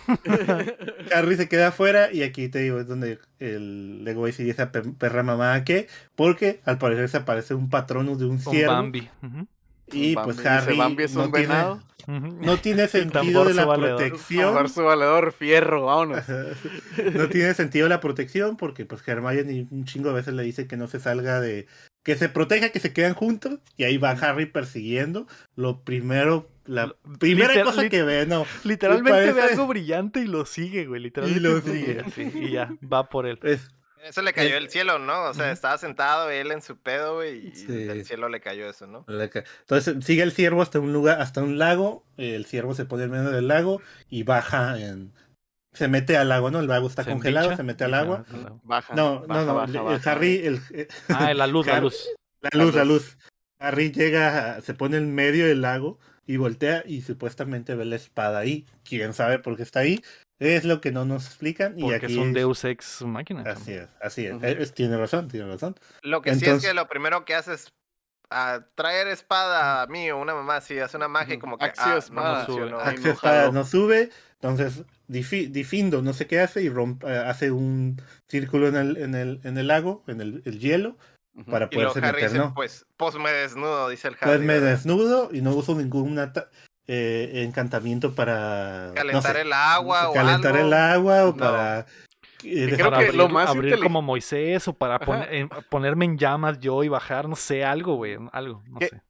Harry 1.15 1.35
se 1.35 1.49
queda 1.49 1.69
afuera 1.69 2.11
y 2.13 2.21
aquí 2.21 2.47
te 2.47 2.59
digo, 2.59 2.79
es 2.79 2.87
donde 2.87 3.19
el 3.39 4.03
Lego 4.03 4.27
dice 4.27 4.47
esa 4.47 4.71
perra 4.71 5.23
mamá 5.23 5.63
que, 5.63 5.87
porque 6.15 6.61
al 6.63 6.77
parecer 6.77 7.09
se 7.09 7.17
aparece 7.17 7.55
un 7.55 7.71
patronus 7.71 8.19
de 8.19 8.25
un 8.25 8.39
ciervo. 8.39 8.73
Un 8.73 8.77
Bambi. 8.77 9.09
Y 9.91 10.15
pues 10.15 10.45
Harry 10.45 10.77
no, 10.77 11.31
tiene, 11.31 11.55
no 12.07 12.57
tiene 12.57 12.87
sentido 12.87 13.45
de 13.45 13.53
la 13.53 13.73
protección. 13.73 14.69
su 14.69 14.83
valedor 14.83 15.31
fierro, 15.31 15.85
vámonos. 15.85 16.25
no 17.13 17.29
tiene 17.29 17.53
sentido 17.53 17.87
la 17.87 17.99
protección 17.99 18.57
porque 18.57 18.85
pues 18.85 19.07
Hermione 19.07 19.67
un 19.71 19.85
chingo 19.85 20.09
de 20.09 20.15
veces 20.15 20.33
le 20.33 20.43
dice 20.43 20.67
que 20.67 20.77
no 20.77 20.87
se 20.87 20.99
salga 20.99 21.39
de 21.39 21.67
que 22.07 22.15
se 22.15 22.29
proteja, 22.29 22.69
que 22.69 22.79
se 22.79 22.93
quedan 22.93 23.15
juntos 23.15 23.59
y 23.75 23.83
ahí 23.83 23.97
va 23.97 24.11
Harry 24.11 24.45
persiguiendo. 24.45 25.27
Lo 25.57 25.81
primero, 25.81 26.49
la 26.65 26.95
primera 27.19 27.61
cosa 27.65 27.89
que 27.89 28.01
ve, 28.01 28.25
no. 28.25 28.45
Literalmente 28.63 29.33
ve 29.33 29.41
algo 29.41 29.67
brillante 29.67 30.21
y 30.21 30.25
lo 30.25 30.45
sigue, 30.45 30.85
güey. 30.85 31.01
Literalmente 31.01 31.39
y 31.39 31.43
lo 31.43 31.61
sigue. 31.61 32.05
y 32.33 32.51
ya, 32.51 32.73
va 32.81 33.09
por 33.09 33.25
él. 33.25 33.39
Eso 34.07 34.21
le 34.21 34.33
cayó 34.33 34.57
el 34.57 34.69
cielo, 34.69 34.99
¿no? 34.99 35.23
O 35.23 35.33
sea, 35.33 35.51
estaba 35.51 35.77
sentado 35.77 36.29
él 36.29 36.51
en 36.51 36.61
su 36.61 36.77
pedo, 36.77 37.15
güey, 37.15 37.47
y 37.47 37.63
del 37.65 38.05
cielo 38.05 38.29
le 38.29 38.39
cayó 38.39 38.69
eso, 38.69 38.87
¿no? 38.87 39.05
Entonces 39.07 40.05
sigue 40.05 40.23
el 40.23 40.31
ciervo 40.31 40.61
hasta 40.61 40.79
un 40.79 40.93
lugar, 40.93 41.21
hasta 41.21 41.41
un 41.41 41.57
lago, 41.57 42.05
el 42.17 42.45
ciervo 42.45 42.73
se 42.73 42.85
pone 42.85 43.03
en 43.03 43.11
medio 43.11 43.31
del 43.31 43.47
lago 43.47 43.81
y 44.09 44.23
baja 44.23 44.79
en, 44.79 45.13
se 45.73 45.87
mete 45.87 46.17
al 46.17 46.29
lago, 46.29 46.49
¿no? 46.49 46.59
El 46.59 46.67
lago 46.67 46.87
está 46.87 47.05
congelado, 47.05 47.55
se 47.55 47.63
mete 47.63 47.83
al 47.83 47.93
agua. 47.93 48.25
Baja. 48.63 48.95
No, 48.95 49.25
no, 49.27 49.67
no. 49.67 49.93
el 49.93 50.01
Harry. 50.05 50.45
El, 50.45 50.61
ah, 51.09 51.33
la 51.33 51.47
luz, 51.47 51.67
la 51.67 51.79
luz. 51.79 52.09
La 52.41 52.49
luz, 52.53 52.73
la 52.73 52.83
luz. 52.83 53.17
Harry 53.59 53.91
llega, 53.91 54.61
se 54.61 54.73
pone 54.73 54.97
en 54.97 55.13
medio 55.13 55.45
del 55.45 55.61
lago 55.61 55.99
y 56.27 56.37
voltea 56.37 56.83
y 56.85 57.01
supuestamente 57.01 57.73
ve 57.73 57.85
la 57.85 57.95
espada 57.95 58.39
ahí. 58.39 58.65
Quién 58.83 59.13
sabe 59.13 59.39
por 59.39 59.55
qué 59.55 59.63
está 59.63 59.79
ahí. 59.79 60.03
Es 60.39 60.65
lo 60.65 60.81
que 60.81 60.91
no 60.91 61.05
nos 61.05 61.25
explican. 61.25 61.73
Porque 61.73 61.87
y 61.87 61.93
aquí 61.93 62.05
es 62.13 62.17
un 62.17 62.33
Deus 62.33 62.63
Ex 62.63 63.01
máquina. 63.01 63.43
Así 63.47 63.73
es, 63.73 63.89
así 64.01 64.27
es. 64.27 64.73
tiene 64.73 64.97
razón, 64.97 65.29
tiene 65.29 65.47
razón. 65.47 65.75
Lo 66.03 66.21
que 66.21 66.35
sí 66.35 66.45
es 66.45 66.61
que 66.61 66.73
lo 66.73 66.87
primero 66.87 67.25
que 67.25 67.33
hace 67.33 67.53
es 67.53 67.73
a 68.29 68.67
traer 68.75 69.07
espada 69.07 69.81
a 69.81 69.87
mí 69.87 70.11
o 70.11 70.17
una 70.17 70.35
mamá 70.35 70.59
si 70.59 70.77
hace 70.79 70.97
una 70.97 71.07
magia 71.07 71.39
como 71.39 71.57
que 71.57 71.63
ah, 71.63 71.95
espada, 71.97 72.45
no, 72.45 72.45
sube. 72.45 73.09
espada 73.09 73.51
no 73.53 73.63
sube 73.63 74.09
entonces 74.33 74.83
Difindo 75.07 76.01
no 76.01 76.11
sé 76.11 76.27
qué 76.27 76.41
hace 76.41 76.61
y 76.61 76.69
rompe, 76.69 77.07
eh, 77.07 77.17
hace 77.17 77.49
un 77.49 78.01
círculo 78.27 78.67
en 78.67 78.75
el, 78.75 78.97
en 78.97 79.15
el, 79.15 79.39
en 79.45 79.57
el 79.57 79.67
lago, 79.67 80.03
en 80.07 80.19
el, 80.19 80.41
el 80.43 80.59
hielo, 80.59 80.97
para 81.45 81.69
poderse 81.69 82.01
meter, 82.01 82.33
¿no? 82.33 82.53
Pues, 82.53 82.85
pues 82.97 83.15
me 83.15 83.31
desnudo, 83.31 83.89
dice 83.89 84.07
el 84.07 84.15
Harry. 84.19 84.25
Pues 84.25 84.41
me 84.41 84.59
desnudo 84.59 85.29
y 85.31 85.41
no 85.41 85.51
uso 85.51 85.75
ningún 85.75 86.19
eh, 86.87 87.31
encantamiento 87.43 88.13
para... 88.15 88.91
Calentar 88.95 89.37
el 89.37 89.53
agua 89.53 90.09
o 90.09 90.13
Calentar 90.13 90.57
el 90.57 90.73
agua 90.73 91.25
o 91.25 91.35
para... 91.35 91.85
Eh, 92.43 92.71
creo 92.75 92.91
que 92.91 93.13
lo 93.13 93.29
más 93.29 93.49
abrir 93.49 93.79
como 93.79 94.01
Moisés 94.01 94.67
o 94.67 94.73
para 94.73 94.99
ponerme 95.69 96.05
en 96.05 96.17
llamas 96.17 96.59
yo 96.59 96.83
y 96.83 96.87
bajar, 96.87 97.27
no 97.27 97.35
sé, 97.35 97.65
algo, 97.65 97.95
güey, 97.95 98.17
algo, 98.31 98.63
no 98.67 98.79
sé 98.79 99.01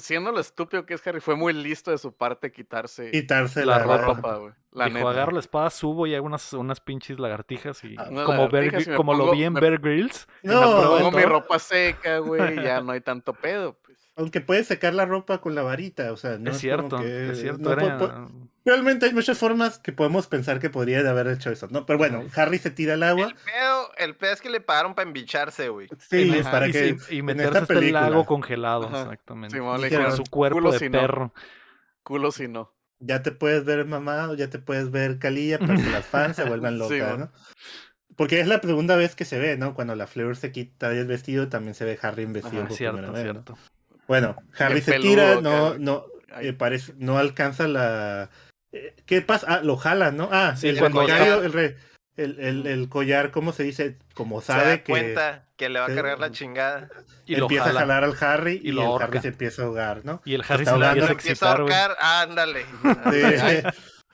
siendo 0.00 0.32
lo 0.32 0.40
estúpido 0.40 0.84
que 0.86 0.94
es 0.94 1.06
Harry, 1.06 1.20
fue 1.20 1.36
muy 1.36 1.52
listo 1.52 1.90
de 1.90 1.98
su 1.98 2.12
parte 2.12 2.52
quitarse, 2.52 3.10
quitarse 3.10 3.64
la, 3.64 3.78
ropa, 3.78 4.36
güey. 4.36 4.52
La 4.72 4.86
Dijo, 4.86 5.08
agarro 5.08 5.32
la 5.32 5.40
espada, 5.40 5.70
subo 5.70 6.06
y 6.06 6.14
hago 6.14 6.26
unas, 6.26 6.52
unas 6.52 6.80
pinches 6.80 7.18
lagartijas 7.18 7.82
y 7.84 7.96
ah, 7.98 8.08
como, 8.24 8.48
como 8.96 9.14
lo 9.14 9.32
vi 9.32 9.44
en 9.44 9.54
Bear 9.54 9.78
Grylls. 9.78 10.28
No, 10.42 10.60
pongo 10.60 11.10
mi 11.12 11.22
ropa 11.22 11.58
seca, 11.58 12.18
güey, 12.18 12.62
ya 12.62 12.80
no 12.80 12.92
hay 12.92 13.00
tanto 13.00 13.32
pedo. 13.32 13.76
Aunque 14.18 14.40
puedes 14.40 14.66
secar 14.66 14.94
la 14.94 15.06
ropa 15.06 15.40
con 15.40 15.54
la 15.54 15.62
varita, 15.62 16.12
o 16.12 16.16
sea, 16.16 16.38
no 16.38 16.50
es, 16.50 16.58
cierto, 16.58 17.00
es 17.00 17.40
cierto. 17.40 17.76
Realmente 18.64 19.06
hay 19.06 19.14
muchas 19.14 19.38
formas 19.38 19.78
que 19.78 19.92
podemos 19.92 20.26
pensar 20.26 20.58
que 20.58 20.70
podría 20.70 21.08
haber 21.08 21.28
hecho 21.28 21.50
eso, 21.50 21.68
¿no? 21.70 21.86
Pero 21.86 21.98
bueno, 22.00 22.24
Harry 22.34 22.58
se 22.58 22.72
tira 22.72 22.94
al 22.94 23.04
agua. 23.04 23.28
El 23.28 23.34
pedo, 23.36 23.90
el 23.96 24.16
pedo 24.16 24.32
es 24.32 24.40
que 24.40 24.50
le 24.50 24.60
pagaron 24.60 24.96
para 24.96 25.06
embicharse, 25.06 25.68
güey. 25.68 25.88
Sí, 26.00 26.32
para 26.42 26.66
y 26.66 26.72
que. 26.72 26.96
y 27.10 27.22
meterse 27.22 27.58
hasta 27.58 27.74
el 27.74 27.92
lago 27.92 28.26
congelado, 28.26 28.88
exactamente. 28.88 29.56
Sí, 29.56 30.16
su 30.16 30.24
cuerpo 30.24 30.72
de 30.72 30.90
perro. 30.90 31.32
Culo 32.02 32.32
si 32.32 32.48
no. 32.48 32.74
Ya 32.98 33.22
te 33.22 33.30
puedes 33.30 33.64
ver 33.64 33.84
mamado, 33.84 34.34
ya 34.34 34.50
te 34.50 34.58
puedes 34.58 34.90
ver 34.90 35.20
calilla 35.20 35.60
para 35.60 35.76
que 35.76 35.90
las 35.90 36.04
fans 36.04 36.34
se 36.34 36.42
vuelvan 36.42 36.76
locas, 36.78 37.18
¿no? 37.18 37.30
Porque 38.16 38.40
es 38.40 38.48
la 38.48 38.58
segunda 38.58 38.96
vez 38.96 39.14
que 39.14 39.24
se 39.24 39.38
ve, 39.38 39.56
¿no? 39.56 39.74
Cuando 39.74 39.94
la 39.94 40.08
Fleur 40.08 40.34
se 40.34 40.50
quita 40.50 40.90
el 40.90 41.06
vestido, 41.06 41.48
también 41.48 41.74
se 41.74 41.84
ve 41.84 41.96
Harry 42.02 42.24
en 42.24 42.32
vestido. 42.32 42.68
cierto, 42.68 43.14
cierto. 43.14 43.58
Bueno, 44.08 44.36
Harry 44.58 44.80
se 44.80 44.98
tira, 44.98 45.40
no, 45.40 45.78
no, 45.78 46.06
eh, 46.40 46.54
parece, 46.54 46.94
no 46.96 47.18
alcanza 47.18 47.68
la. 47.68 48.30
Eh, 48.72 48.96
¿Qué 49.06 49.20
pasa? 49.20 49.46
Ah, 49.48 49.60
lo 49.62 49.76
jala, 49.76 50.10
¿no? 50.10 50.30
Ah, 50.32 50.56
sí, 50.56 50.68
el, 50.68 50.78
collar, 50.90 51.44
el, 51.44 51.76
el, 52.16 52.66
el, 52.66 52.88
collar, 52.88 53.30
¿cómo 53.30 53.52
se 53.52 53.64
dice? 53.64 53.98
Como 54.14 54.40
sabe 54.40 54.62
se 54.62 54.68
da 54.68 54.78
que. 54.78 54.92
cuenta 54.92 55.44
que 55.56 55.68
le 55.68 55.78
va 55.78 55.86
a 55.86 55.94
cargar 55.94 56.18
la 56.18 56.30
chingada. 56.30 56.88
Y 57.26 57.34
empieza 57.34 57.66
a 57.66 57.72
jalar 57.74 58.02
al 58.02 58.16
Harry 58.18 58.60
y, 58.64 58.70
el 58.70 58.78
Harry 58.78 59.20
se 59.20 59.28
empieza 59.28 59.62
a 59.62 59.64
ahogar, 59.66 60.04
¿no? 60.04 60.22
Y 60.24 60.34
el 60.34 60.44
Harry 60.48 60.64
se, 60.64 60.70
empieza 60.70 61.50
a 61.50 61.56
ahorcar, 61.56 61.96
ándale. 62.00 62.64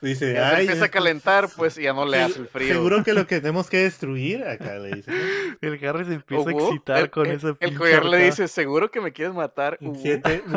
Dice, 0.05 0.33
ya 0.33 0.55
se 0.55 0.61
empieza 0.61 0.85
a 0.85 0.89
calentar, 0.89 1.49
pues 1.55 1.75
ya 1.75 1.91
no 1.91 2.05
le 2.05 2.21
hace 2.21 2.39
el 2.39 2.47
frío. 2.47 2.67
Seguro 2.67 3.03
que 3.03 3.13
lo 3.13 3.25
que 3.25 3.41
tenemos 3.41 3.69
que 3.69 3.77
destruir, 3.77 4.43
acá 4.43 4.75
le 4.75 4.97
dice. 4.97 5.11
El 5.61 5.83
Harry 5.83 6.05
se 6.05 6.13
empieza 6.13 6.49
a 6.49 6.53
excitar 6.53 7.09
con 7.09 7.25
ese 7.25 7.49
ese 7.49 7.57
El 7.59 7.75
collar 7.75 8.05
le 8.05 8.25
dice, 8.25 8.47
seguro 8.47 8.91
que 8.91 9.01
me 9.01 9.11
quieres 9.11 9.33
matar. 9.33 9.79
Siete, 10.01 10.43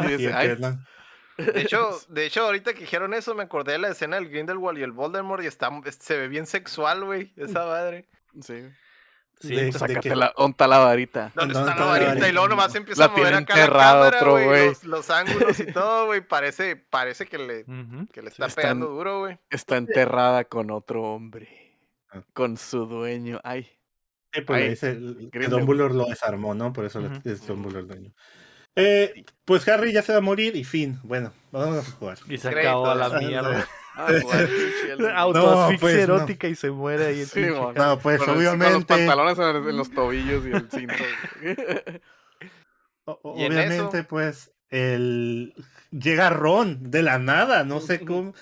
De 1.39 1.63
hecho, 1.63 1.99
de 2.09 2.27
hecho, 2.27 2.45
ahorita 2.45 2.75
que 2.75 2.81
dijeron 2.81 3.15
eso, 3.15 3.35
me 3.35 3.45
acordé 3.45 3.73
de 3.73 3.79
la 3.79 3.89
escena 3.89 4.17
del 4.17 4.29
Grindelwald 4.29 4.79
y 4.79 4.83
el 4.83 4.93
Voldemort 4.93 5.43
y 5.43 5.47
está, 5.47 5.71
se 5.99 6.19
ve 6.19 6.29
bien 6.29 6.47
sexual, 6.47 7.05
güey, 7.05 7.33
esa 7.37 7.65
madre. 7.65 8.07
Sí. 8.43 8.65
Sí, 9.41 9.55
de, 9.55 9.73
sácate 9.73 10.17
la, 10.17 10.33
onta 10.37 10.67
la 10.67 10.79
varita. 10.79 11.33
¿Dónde 11.35 11.55
está 11.55 11.77
la 11.77 11.85
varita? 11.85 12.29
Y 12.29 12.33
luego 12.33 12.49
nomás 12.49 12.75
empieza 12.75 13.05
a 13.05 13.09
mover 13.09 13.35
acá 13.35 13.57
la 13.57 13.67
cámara, 13.69 14.21
güey. 14.21 14.69
Los, 14.69 14.85
los, 14.85 15.11
ángulos 15.11 15.61
y 15.61 15.73
todo, 15.73 16.07
güey. 16.07 16.21
Parece, 16.21 16.77
parece 16.77 17.27
que 17.27 17.39
le, 17.39 17.65
que 18.13 18.23
le 18.23 18.31
está, 18.31 18.49
pegando 18.49 18.89
duro, 18.89 19.21
güey. 19.21 19.39
Está 19.51 19.77
enterrada 19.77 20.45
con 20.45 20.71
otro 20.71 21.03
hombre. 21.03 21.49
Ah. 22.11 22.23
Con 22.33 22.57
su 22.57 22.87
dueño. 22.87 23.41
Ay. 23.45 23.71
Sí, 24.33 24.43
pues 24.43 24.71
dice 24.71 24.99
que 25.31 25.47
Dumbledore 25.47 25.95
lo 25.95 26.07
desarmó, 26.07 26.55
¿no? 26.55 26.73
Por 26.73 26.85
eso 26.85 27.01
es 27.25 27.47
Dumbledore 27.47 27.81
el 27.81 27.89
dueño. 27.89 28.15
Eh, 28.81 29.25
pues 29.45 29.67
Harry 29.69 29.93
ya 29.93 30.03
se 30.03 30.13
va 30.13 30.19
a 30.19 30.21
morir 30.23 30.55
y 30.55 30.63
fin. 30.63 31.01
Bueno, 31.03 31.33
vamos 31.51 31.79
a 31.79 31.91
jugar. 31.93 32.19
Y 32.29 32.39
se 32.39 32.49
acabó 32.49 32.95
la 32.95 33.09
mierda. 33.09 33.67
Ah, 33.99 34.07
Autoasfixia 35.17 35.81
pues, 35.81 35.97
erótica 35.97 36.47
y 36.47 36.55
se 36.55 36.71
muere 36.71 37.07
ahí. 37.07 37.25
Sí, 37.25 37.47
no, 37.75 37.99
pues 37.99 38.21
obviamente. 38.21 38.75
los 38.75 38.85
pantalones 38.85 39.39
en 39.39 39.77
los 39.77 39.91
tobillos 39.91 40.47
y 40.47 40.51
el 40.53 40.71
cinto. 40.71 40.95
obviamente, 43.23 44.05
pues, 44.05 44.53
el 44.71 45.53
llega 45.91 46.31
Ron 46.31 46.91
de 46.91 47.03
la 47.03 47.19
nada, 47.19 47.65
no 47.65 47.81
sé 47.81 48.05
cómo. 48.05 48.35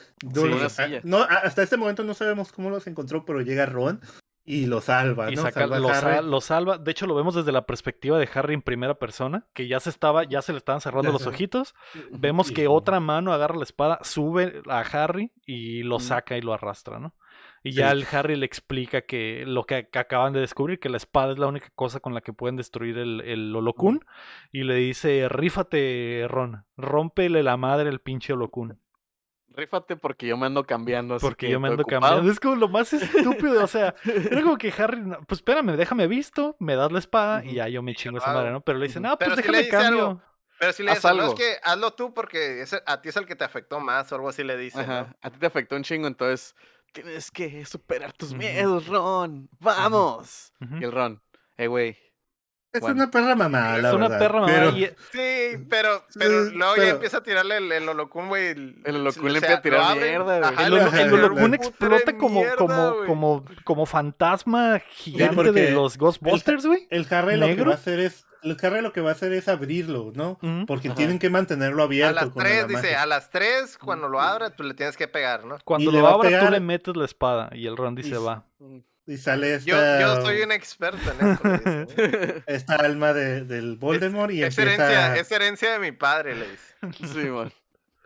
no, 1.05 1.23
hasta 1.23 1.63
este 1.63 1.79
momento 1.79 2.05
no 2.05 2.13
sabemos 2.13 2.53
cómo 2.53 2.69
los 2.69 2.87
encontró, 2.87 3.25
pero 3.25 3.41
llega 3.41 3.65
Ron 3.65 4.01
y 4.49 4.67
lo 4.67 4.81
salva, 4.81 5.29
¿no? 5.29 5.43
lo, 6.23 6.41
salva. 6.41 6.79
De 6.79 6.93
hecho, 6.93 7.09
lo 7.09 7.17
vemos 7.17 7.35
desde 7.35 7.51
la 7.51 7.67
perspectiva 7.67 8.17
de 8.17 8.29
Harry 8.33 8.55
en 8.55 8.63
primera 8.63 8.95
persona, 8.95 9.45
que 9.53 9.67
ya 9.67 9.81
se 9.81 9.91
estaba, 9.91 10.23
ya 10.23 10.41
se 10.41 10.53
le 10.53 10.59
estaban 10.59 10.81
cerrando 10.81 11.11
los 11.11 11.27
ojitos. 11.27 11.75
Vemos 12.13 12.53
que 12.53 12.69
otra 12.69 13.01
mano 13.01 13.33
agarra 13.33 13.57
la 13.57 13.65
espada, 13.65 13.99
sube 14.03 14.63
a 14.69 14.81
Harry 14.81 15.33
y 15.45 15.83
lo 15.83 15.99
saca 15.99 16.37
y 16.37 16.43
lo 16.43 16.55
arrastra, 16.55 17.01
¿no? 17.01 17.13
Y 17.65 17.73
ya 17.73 17.91
el 17.91 18.07
Harry 18.13 18.37
le 18.37 18.47
explica 18.47 19.03
que 19.03 19.43
lo 19.45 19.65
que, 19.65 19.89
acaban 19.93 20.33
de 20.33 20.39
descubrir, 20.39 20.79
que 20.79 20.89
la 20.89 20.99
espada 20.99 21.33
es 21.33 21.39
la 21.39 21.49
única 21.49 21.69
cosa 21.75 21.99
con 21.99 22.15
la 22.15 22.21
que 22.21 22.33
pueden 22.33 22.55
destruir 22.55 22.97
el, 22.99 23.23
el 23.23 23.55
Holocún. 23.55 24.05
Y 24.53 24.63
le 24.63 24.77
dice, 24.77 25.29
rífate, 25.29 26.27
Ron, 26.29 26.65
rómpele 26.77 27.43
la 27.43 27.57
madre 27.57 27.89
al 27.89 27.99
pinche 27.99 28.35
Holocún. 28.35 28.79
Rífate 29.57 29.97
porque 29.97 30.27
yo 30.27 30.37
me 30.37 30.47
ando 30.47 30.65
cambiando. 30.65 31.19
porque 31.19 31.51
yo 31.51 31.59
me 31.59 31.69
ando 31.69 31.85
cambiando. 31.85 32.31
Es 32.31 32.39
como 32.39 32.57
lo 32.57 32.69
más 32.69 32.93
estúpido. 32.93 33.65
o 33.65 33.67
sea, 33.67 33.95
era 34.05 34.43
como 34.43 34.59
que 34.59 34.73
Harry, 34.77 35.03
pues 35.27 35.39
espérame, 35.39 35.77
déjame 35.77 36.07
visto, 36.07 36.57
me 36.59 36.77
das 36.77 36.93
la 36.93 36.99
espada 36.99 37.45
y 37.45 37.55
ya 37.55 37.69
yo 37.69 37.83
me 37.83 37.95
chingo 37.95 38.19
esa 38.19 38.33
madre, 38.33 38.51
¿no? 38.51 38.61
Pero 38.61 38.79
le 38.79 38.87
dice, 38.87 39.01
no, 39.01 39.17
pues 39.19 39.37
déjame 39.37 39.69
cambio. 39.69 40.21
Pero 40.59 40.73
si 40.73 40.83
le 40.83 40.93
dice, 40.93 41.15
no, 41.15 41.27
es 41.27 41.35
que 41.35 41.57
hazlo 41.63 41.93
tú 41.93 42.15
porque 42.15 42.65
a 42.87 43.03
ti 43.03 43.09
es 43.11 43.17
el 43.17 43.27
que 43.27 43.37
te 43.37 43.45
afectó 43.45 43.79
más 43.81 44.11
o 44.13 44.15
algo 44.15 44.29
así 44.29 44.45
le 44.45 44.57
dice. 44.57 44.81
A 44.81 45.31
ti 45.31 45.39
te 45.39 45.47
afectó 45.47 45.77
un 45.77 45.83
chingo, 45.83 46.07
entonces 46.07 46.55
Tienes 46.97 47.31
que 47.31 47.67
superar 47.67 48.15
tus 48.15 48.33
miedos, 48.33 48.87
Ron. 48.87 49.51
¡Vamos! 49.61 50.51
Y 50.81 50.83
el 50.83 50.93
Ron, 50.93 51.23
eh, 51.59 51.67
güey. 51.67 51.99
Es 52.79 52.83
una 52.85 53.11
perra 53.11 53.35
mamá, 53.35 53.79
la 53.79 53.89
Es 53.89 53.95
una 53.95 54.09
perra 54.19 54.41
mamá. 54.41 54.77
Sí, 55.13 55.65
pero, 55.69 56.05
pero 56.15 56.45
luego 56.51 56.77
ya 56.77 56.89
empieza 56.91 57.19
a 57.19 57.23
tirarle 57.23 57.59
el, 57.59 57.73
el 57.73 57.89
holocún, 57.89 58.29
güey. 58.29 58.49
El, 58.49 58.81
el 58.85 58.97
holocún 58.97 59.33
le 59.33 59.39
empieza 59.39 59.59
a 59.59 59.63
tirar 59.63 59.97
mierda, 59.97 60.51
güey. 60.51 61.01
El, 61.01 61.15
holocún 61.15 61.55
explota 61.55 62.17
como, 62.17 62.43
como, 62.57 62.97
como, 63.07 63.45
como 63.65 63.87
fantasma 63.87 64.81
gigante 64.91 65.53
de 65.53 65.71
los 65.71 65.97
Ghostbusters, 65.99 66.67
güey. 66.67 66.87
El, 66.91 67.07
Harry 67.11 67.37
lo 67.37 67.47
que 67.47 67.63
va 67.63 67.73
a 67.73 67.77
hacer 67.77 68.01
es 68.01 68.27
el 68.43 68.57
carro 68.57 68.81
lo 68.81 68.93
que 68.93 69.01
va 69.01 69.11
a 69.11 69.13
hacer 69.13 69.33
es 69.33 69.49
abrirlo, 69.49 70.13
¿no? 70.15 70.39
Porque 70.67 70.91
tienen 70.91 71.19
que 71.19 71.31
mantenerlo 71.31 71.83
abierto. 71.83 72.19
A 72.19 72.25
las 72.25 72.35
tres, 72.35 72.69
dice, 72.69 72.95
a 72.95 73.07
las 73.07 73.31
tres, 73.31 73.79
cuando 73.79 74.09
lo 74.09 74.21
abra, 74.21 74.51
tú 74.51 74.63
le 74.63 74.75
tienes 74.75 74.97
que 74.97 75.09
pegar, 75.09 75.45
¿no? 75.45 75.59
Cuando 75.65 75.91
lo 75.91 76.07
abra, 76.07 76.41
tú 76.41 76.51
le 76.51 76.61
metes 76.61 76.97
la 76.97 77.05
espada 77.05 77.51
y 77.53 77.67
el 77.67 77.77
Ron 77.77 77.95
dice, 77.95 78.17
va. 78.19 78.45
Y 79.07 79.17
sale 79.19 79.55
esta... 79.55 80.01
Yo, 80.01 80.17
yo 80.17 80.23
soy 80.23 80.43
un 80.43 80.53
experto 80.53 81.13
en 81.13 81.31
esto. 81.31 82.43
esta 82.47 82.75
alma 82.75 83.13
de, 83.13 83.45
del 83.45 83.77
Voldemort 83.77 84.33
y 84.33 84.43
es, 84.43 84.59
herencia, 84.59 85.17
es 85.17 85.31
herencia 85.31 85.73
de 85.73 85.79
mi 85.79 85.93
padre, 85.93 86.35
le 86.35 86.51
dice. 86.51 87.13
Sí, 87.13 87.29
man. 87.29 87.53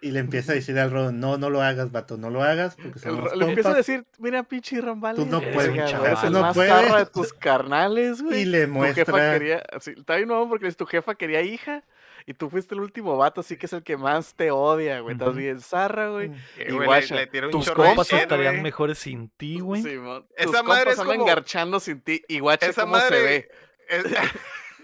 Y 0.02 0.12
le 0.12 0.20
empieza 0.20 0.52
a 0.52 0.54
decir 0.54 0.78
al 0.78 0.90
Ron, 0.90 1.20
no, 1.20 1.36
no 1.36 1.50
lo 1.50 1.60
hagas, 1.60 1.92
vato, 1.92 2.16
no 2.16 2.30
lo 2.30 2.42
hagas. 2.42 2.74
Porque 2.76 3.00
le 3.36 3.44
empieza 3.44 3.70
a 3.70 3.74
decir, 3.74 4.06
mira, 4.18 4.42
pinche 4.42 4.80
Ron, 4.80 5.00
Tú 5.14 5.26
no 5.26 5.40
puedes, 5.40 5.90
chaval, 5.90 6.12
es 6.12 6.30
no 6.30 6.52
puedes. 6.54 6.94
de 6.94 7.06
tus 7.06 7.32
carnales, 7.34 8.22
güey. 8.22 8.40
Y 8.40 8.44
le 8.46 8.66
muestra. 8.66 9.04
Tu 9.04 9.12
jefa 9.12 9.32
quería, 9.32 9.62
sí, 9.80 9.94
está 9.96 10.16
bien 10.16 10.28
nuevo 10.28 10.48
porque 10.48 10.72
tu 10.72 10.86
jefa 10.86 11.14
quería 11.14 11.42
hija. 11.42 11.84
Y 12.30 12.34
tú 12.34 12.48
fuiste 12.48 12.76
el 12.76 12.80
último 12.80 13.16
vato, 13.16 13.40
así 13.40 13.56
que 13.56 13.66
es 13.66 13.72
el 13.72 13.82
que 13.82 13.96
más 13.96 14.36
te 14.36 14.52
odia, 14.52 15.00
güey. 15.00 15.14
Estás 15.14 15.34
bien 15.34 15.60
zarra, 15.60 16.10
güey. 16.10 16.28
Mm. 16.28 16.34
Y 16.68 16.72
guacha, 16.84 17.14
le, 17.16 17.28
le 17.32 17.48
tus 17.48 17.68
compas 17.72 18.12
estarían 18.12 18.62
mejores 18.62 19.00
sin 19.00 19.30
ti, 19.30 19.58
güey. 19.58 19.82
Sí, 19.82 19.96
Tus 19.96 20.24
Esa 20.36 20.62
madre 20.62 20.92
es 20.92 20.96
como... 20.96 21.12
engarchando 21.12 21.80
sin 21.80 22.00
ti. 22.00 22.22
Y 22.28 22.38
guacha 22.38 22.72
cómo 22.72 23.00
se 23.00 23.10
ve. 23.10 23.48
Es... 23.88 24.04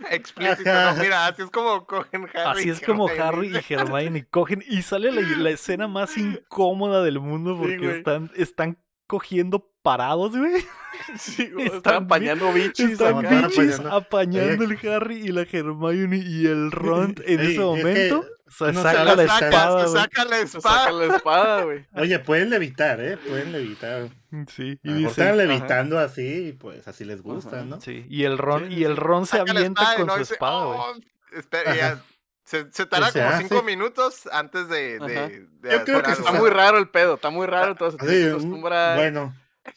explícito. 0.11 0.73
No, 0.73 0.97
mira, 0.97 1.29
así 1.29 1.43
es 1.43 1.51
como 1.51 1.87
cogen 1.87 2.29
Harry. 2.35 2.61
Así 2.63 2.71
es 2.71 2.81
como 2.81 3.07
Harry 3.09 3.53
y 3.55 3.73
Hermione 3.73 4.27
cogen 4.27 4.65
y 4.67 4.83
sale 4.83 5.13
la, 5.13 5.51
escena 5.51 5.87
más 5.87 6.17
incómoda 6.17 7.05
del 7.05 7.21
mundo 7.21 7.57
porque 7.57 7.99
están, 7.99 8.29
están 8.35 8.77
cogiendo 9.07 9.71
parados, 9.87 10.37
güey. 10.37 10.67
Sí, 11.19 11.53
están, 11.59 12.05
apañando 12.05 12.53
bichis. 12.53 12.93
Están 12.93 13.21
bichis 13.21 13.79
apañando 13.81 14.65
el 14.65 14.89
Harry 14.89 15.17
y 15.17 15.29
la 15.29 15.43
Hermione 15.43 16.17
y 16.17 16.47
el 16.47 16.71
Ron 16.73 17.15
en 17.25 17.41
ese 17.41 17.61
momento. 17.61 18.25
saca, 18.49 19.05
la 19.15 19.23
espada, 19.23 19.87
saca, 19.89 20.25
la 20.25 20.39
espada. 20.39 20.79
Saca 20.79 20.93
la 20.93 21.17
espada, 21.17 21.65
güey. 21.65 21.87
Oye, 21.95 22.19
pueden 22.19 22.49
levitar, 22.49 22.99
¿eh? 23.01 23.19
Pueden 23.19 23.53
levitar. 23.53 24.09
Sí. 24.49 24.81
Y 24.83 25.05
están 25.05 25.37
levitando 25.37 25.99
así 25.99 26.49
y 26.49 26.53
pues 26.53 26.89
así 26.89 27.05
les 27.05 27.23
gusta, 27.23 27.63
¿no? 27.63 27.79
Sí. 27.81 28.07
Y 28.09 28.25
el 28.25 28.39
Ron, 28.39 28.73
y 28.73 28.85
el 28.85 28.97
Ron 28.97 29.27
se 29.27 29.39
avienta 29.39 29.97
con 29.97 30.11
su 30.11 30.33
espada, 30.33 30.65
güey. 30.65 30.79
Oh, 30.79 31.39
espera, 31.39 32.03
se, 32.43 32.73
se 32.73 32.87
tarda 32.87 33.13
como 33.13 33.39
cinco 33.39 33.63
minutos 33.63 34.29
antes 34.33 34.69
de. 34.69 34.99
de, 34.99 35.47
Yo 35.63 35.85
creo 35.85 36.03
que 36.03 36.13
está 36.13 36.33
muy 36.33 36.49
raro 36.49 36.79
el 36.79 36.89
pedo, 36.89 37.15
está 37.17 37.29
muy 37.29 37.47
raro, 37.47 37.75
todo 37.75 37.91
se 37.91 38.29
acostumbra. 38.31 38.97
Bueno. 38.97 39.35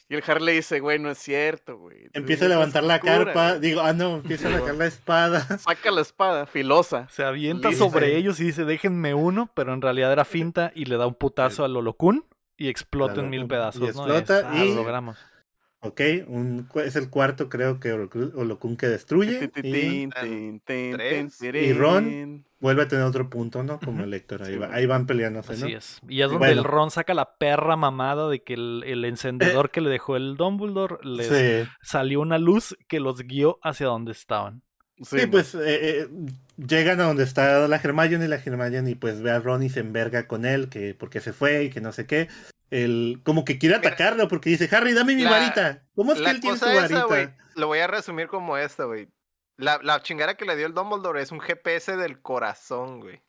Y 0.07 0.15
el 0.15 0.23
Harley 0.25 0.55
dice, 0.55 0.79
güey, 0.79 0.99
no 0.99 1.11
es 1.11 1.17
cierto, 1.17 1.77
güey. 1.77 2.09
Empieza 2.13 2.45
a 2.45 2.49
levantar 2.49 2.83
la 2.83 2.99
carpa, 2.99 3.59
digo, 3.59 3.81
ah, 3.81 3.93
no, 3.93 4.15
empieza 4.15 4.49
a 4.49 4.59
sacar 4.59 4.75
la 4.75 4.85
espada. 4.85 5.57
Saca 5.59 5.91
la 5.91 6.01
espada, 6.01 6.45
filosa. 6.45 7.07
Se 7.09 7.23
avienta 7.23 7.71
sobre 7.73 8.17
ellos 8.17 8.39
y 8.39 8.45
dice, 8.45 8.65
déjenme 8.65 9.13
uno, 9.13 9.51
pero 9.53 9.73
en 9.73 9.81
realidad 9.81 10.11
era 10.11 10.25
finta 10.25 10.71
y 10.75 10.85
le 10.85 10.97
da 10.97 11.07
un 11.07 11.15
putazo 11.15 11.63
al 11.63 11.75
Holocún 11.75 12.25
y 12.57 12.69
explota 12.69 13.21
en 13.21 13.29
mil 13.29 13.47
pedazos. 13.47 13.81
Y 13.81 13.85
explota 13.85 14.55
y... 14.55 14.75
logramos. 14.75 15.17
Ok, 15.81 16.01
un, 16.27 16.67
es 16.83 16.97
el 16.97 17.09
cuarto 17.09 17.47
creo 17.47 17.79
que 17.79 17.93
Holocún 17.93 18.75
que 18.75 18.87
destruye. 18.87 19.49
y, 19.63 20.09
Ron 21.73 22.45
vuelve 22.59 22.81
a 22.81 22.87
tener 22.89 23.05
otro 23.05 23.29
punto, 23.29 23.63
¿no? 23.63 23.79
Como 23.79 24.03
el 24.03 24.13
Héctor, 24.13 24.43
ahí, 24.43 24.59
ahí 24.71 24.85
van 24.85 25.05
peleándose, 25.05 25.57
¿no? 25.57 25.65
Así 25.65 25.73
es. 25.73 26.01
Y 26.09 26.21
es 26.21 26.29
donde 26.29 26.51
el 26.51 26.65
Ron 26.65 26.91
saca 26.91 27.13
la 27.13 27.37
perra 27.37 27.77
mamada 27.77 28.27
de 28.27 28.43
que 28.43 28.55
el, 28.55 29.05
encendedor 29.05 29.67
eh. 29.67 29.69
que 29.71 29.79
le 29.79 29.89
dejó 29.89 30.17
el 30.17 30.35
Dumbledore 30.35 30.97
les 31.03 31.69
salió 31.81 32.19
una 32.19 32.39
luz 32.39 32.75
que 32.89 32.99
los 32.99 33.21
guió 33.21 33.57
hacia 33.63 33.87
donde 33.87 34.11
estaban. 34.11 34.63
Sí, 35.01 35.27
pues 35.27 35.55
eh, 35.55 36.01
eh, 36.01 36.09
llegan 36.67 36.99
a 37.01 37.05
donde 37.05 37.23
está 37.23 37.67
la 37.67 37.75
Hermione 37.77 38.25
y 38.25 38.27
la 38.27 38.35
Hermione 38.35 38.91
y 38.91 38.95
pues 38.95 39.21
ve 39.21 39.31
a 39.31 39.39
Ron 39.39 39.63
y 39.63 39.69
se 39.69 39.79
enverga 39.79 40.27
con 40.27 40.45
él, 40.45 40.69
que 40.69 40.93
porque 40.93 41.21
se 41.21 41.33
fue 41.33 41.63
y 41.63 41.69
que 41.69 41.81
no 41.81 41.91
sé 41.91 42.05
qué 42.05 42.27
el, 42.71 43.21
como 43.23 43.45
que 43.45 43.57
quiere 43.57 43.75
atacarlo 43.75 44.27
porque 44.27 44.49
dice, 44.49 44.69
Harry, 44.75 44.93
dame 44.93 45.15
mi 45.15 45.25
varita. 45.25 45.83
¿Cómo 45.95 46.13
es 46.13 46.21
que 46.21 46.29
él 46.29 46.39
tiene 46.39 46.57
su 46.57 46.65
varita? 46.65 47.35
lo 47.55 47.67
voy 47.67 47.79
a 47.79 47.87
resumir 47.87 48.27
como 48.27 48.57
esta, 48.57 48.85
güey. 48.85 49.09
La, 49.57 49.79
la 49.83 50.01
chingada 50.01 50.35
que 50.35 50.45
le 50.45 50.55
dio 50.55 50.67
el 50.67 50.73
Dumbledore 50.73 51.21
es 51.21 51.31
un 51.31 51.41
GPS 51.41 51.97
del 51.97 52.21
corazón, 52.21 53.01
güey. 53.01 53.21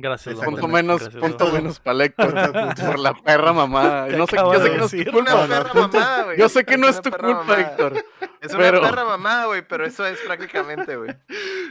Gracias. 0.00 0.36
Punto 0.36 0.68
menos, 0.68 1.08
punto 1.08 1.50
menos 1.52 1.80
para 1.80 2.04
Héctor 2.04 2.32
por 2.86 2.98
la 3.00 3.14
perra 3.14 3.52
mamada. 3.52 4.06
No 4.06 4.28
sé, 4.28 4.36
yo 4.36 4.48
sé 4.48 4.64
que 4.64 4.78
no 4.78 4.86
es 4.86 5.02
tu 5.02 5.80
culpa. 5.80 6.22
güey. 6.22 6.38
Yo 6.38 6.48
sé 6.48 6.64
que 6.64 6.78
no 6.78 6.88
es 6.88 7.02
tu 7.02 7.10
culpa, 7.10 7.60
Héctor. 7.60 8.04
Es 8.40 8.54
una 8.54 8.70
perra 8.70 9.04
mamada, 9.04 9.46
güey, 9.46 9.66
pero 9.66 9.84
eso 9.84 10.06
es 10.06 10.20
prácticamente, 10.20 10.94
güey. 10.94 11.10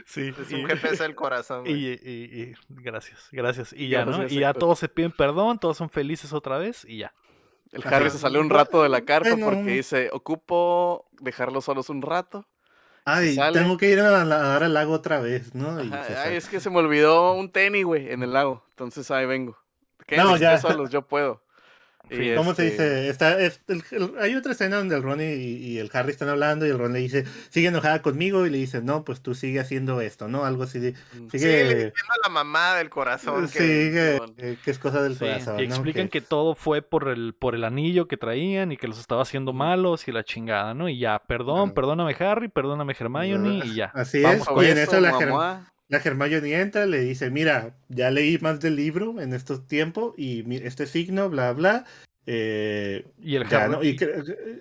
Sí. 0.05 0.33
Es 0.41 0.51
un 0.51 0.65
GPS 0.65 1.03
del 1.03 1.15
corazón, 1.15 1.61
güey. 1.61 1.73
Y, 1.73 1.87
y, 2.03 2.41
y, 2.41 2.55
gracias, 2.67 3.29
gracias. 3.31 3.71
Y 3.71 3.87
ya, 3.87 4.03
¿no? 4.03 4.27
Y 4.27 4.39
ya 4.39 4.53
todos 4.53 4.77
se 4.79 4.89
piden 4.89 5.13
perdón, 5.13 5.57
todos 5.57 5.77
son 5.77 5.89
felices 5.89 6.33
otra 6.33 6.57
vez 6.57 6.83
y 6.83 6.97
ya. 6.97 7.13
El 7.71 7.85
Harry 7.87 8.09
se 8.09 8.17
salió 8.17 8.41
un 8.41 8.49
rato 8.49 8.83
de 8.83 8.89
la 8.89 9.01
carpa 9.01 9.37
porque 9.41 9.71
dice, 9.71 10.09
ocupo 10.11 11.09
dejarlos 11.21 11.63
solos 11.63 11.89
un 11.89 12.01
rato. 12.01 12.45
Ay, 13.09 13.37
tengo 13.53 13.77
que 13.77 13.89
ir 13.89 14.01
a 14.01 14.25
nadar 14.25 14.63
al 14.63 14.73
lago 14.73 14.91
otra 14.91 15.21
vez, 15.21 15.55
¿no? 15.55 15.77
ay, 15.77 16.35
es 16.35 16.49
que 16.49 16.59
se 16.59 16.69
me 16.69 16.79
olvidó 16.79 17.35
un 17.35 17.49
tenis, 17.49 17.85
güey, 17.85 18.11
en 18.11 18.21
el 18.21 18.33
lago. 18.33 18.65
Entonces 18.71 19.09
ahí 19.11 19.25
vengo. 19.25 19.57
no, 20.17 20.35
ya. 20.35 20.57
solos, 20.57 20.89
yo 20.89 21.07
puedo. 21.07 21.41
¿Cómo 22.35 22.53
se 22.53 22.63
dice? 22.63 23.09
Está, 23.09 23.37
hay 24.19 24.35
otra 24.35 24.51
escena 24.51 24.77
donde 24.77 24.95
el 24.95 25.03
Ron 25.03 25.21
y, 25.21 25.77
el 25.77 25.89
Harry 25.93 26.11
están 26.11 26.29
hablando 26.29 26.65
y 26.65 26.69
el 26.69 26.77
Ron 26.77 26.93
le 26.93 26.99
dice, 26.99 27.25
sigue 27.49 27.67
enojada 27.67 28.01
conmigo 28.01 28.45
y 28.45 28.49
le 28.49 28.57
dice, 28.57 28.81
no, 28.81 29.03
pues 29.03 29.21
tú 29.21 29.35
sigue 29.35 29.59
haciendo 29.59 30.01
esto, 30.01 30.27
¿no? 30.27 30.45
Algo 30.45 30.63
así. 30.63 30.79
Mm. 30.79 31.29
sigue 31.29 31.63
diciendo 31.63 31.93
la 32.23 32.29
mamá 32.29 32.75
del 32.75 32.89
corazón. 32.89 33.47
Sigue, 33.47 34.19
que, 34.63 34.71
es 34.71 34.79
cosa 34.79 35.01
del 35.01 35.17
corazón. 35.17 35.59
Y 35.59 35.63
explican 35.63 36.09
que... 36.09 36.21
todo 36.21 36.55
fue 36.55 36.81
por 36.81 37.09
el, 37.09 37.33
por 37.33 37.55
el 37.55 37.63
anillo 37.63 38.07
que 38.07 38.17
traían 38.17 38.71
y 38.71 38.77
que 38.77 38.87
los 38.87 38.99
estaba 38.99 39.21
haciendo 39.21 39.53
malos 39.53 40.07
y 40.07 40.11
la 40.11 40.23
chingada, 40.23 40.73
¿no? 40.73 40.89
Y 40.89 40.99
ya, 40.99 41.19
perdón, 41.19 41.73
perdóname 41.73 42.15
Harry, 42.19 42.47
perdóname 42.47 42.95
Hermione 42.97 43.65
y 43.65 43.75
ya. 43.75 43.91
Así 43.93 44.23
es. 44.23 44.43
Y 44.61 44.65
en 44.65 44.77
eso 44.77 44.99
la, 44.99 45.71
la 45.89 45.97
Hermione 45.99 46.59
entra, 46.59 46.85
le 46.85 46.99
dice, 46.99 47.29
mira, 47.29 47.75
ya 47.87 48.11
leí 48.11 48.37
más 48.39 48.59
del 48.59 48.75
libro 48.75 49.21
en 49.21 49.33
estos 49.33 49.67
tiempos 49.67 50.13
y 50.17 50.43
este 50.55 50.85
signo, 50.85 51.29
bla, 51.29 51.53
bla. 51.53 51.85
Eh, 52.25 53.05
y 53.21 53.35
el 53.35 53.43
Harry, 53.43 53.97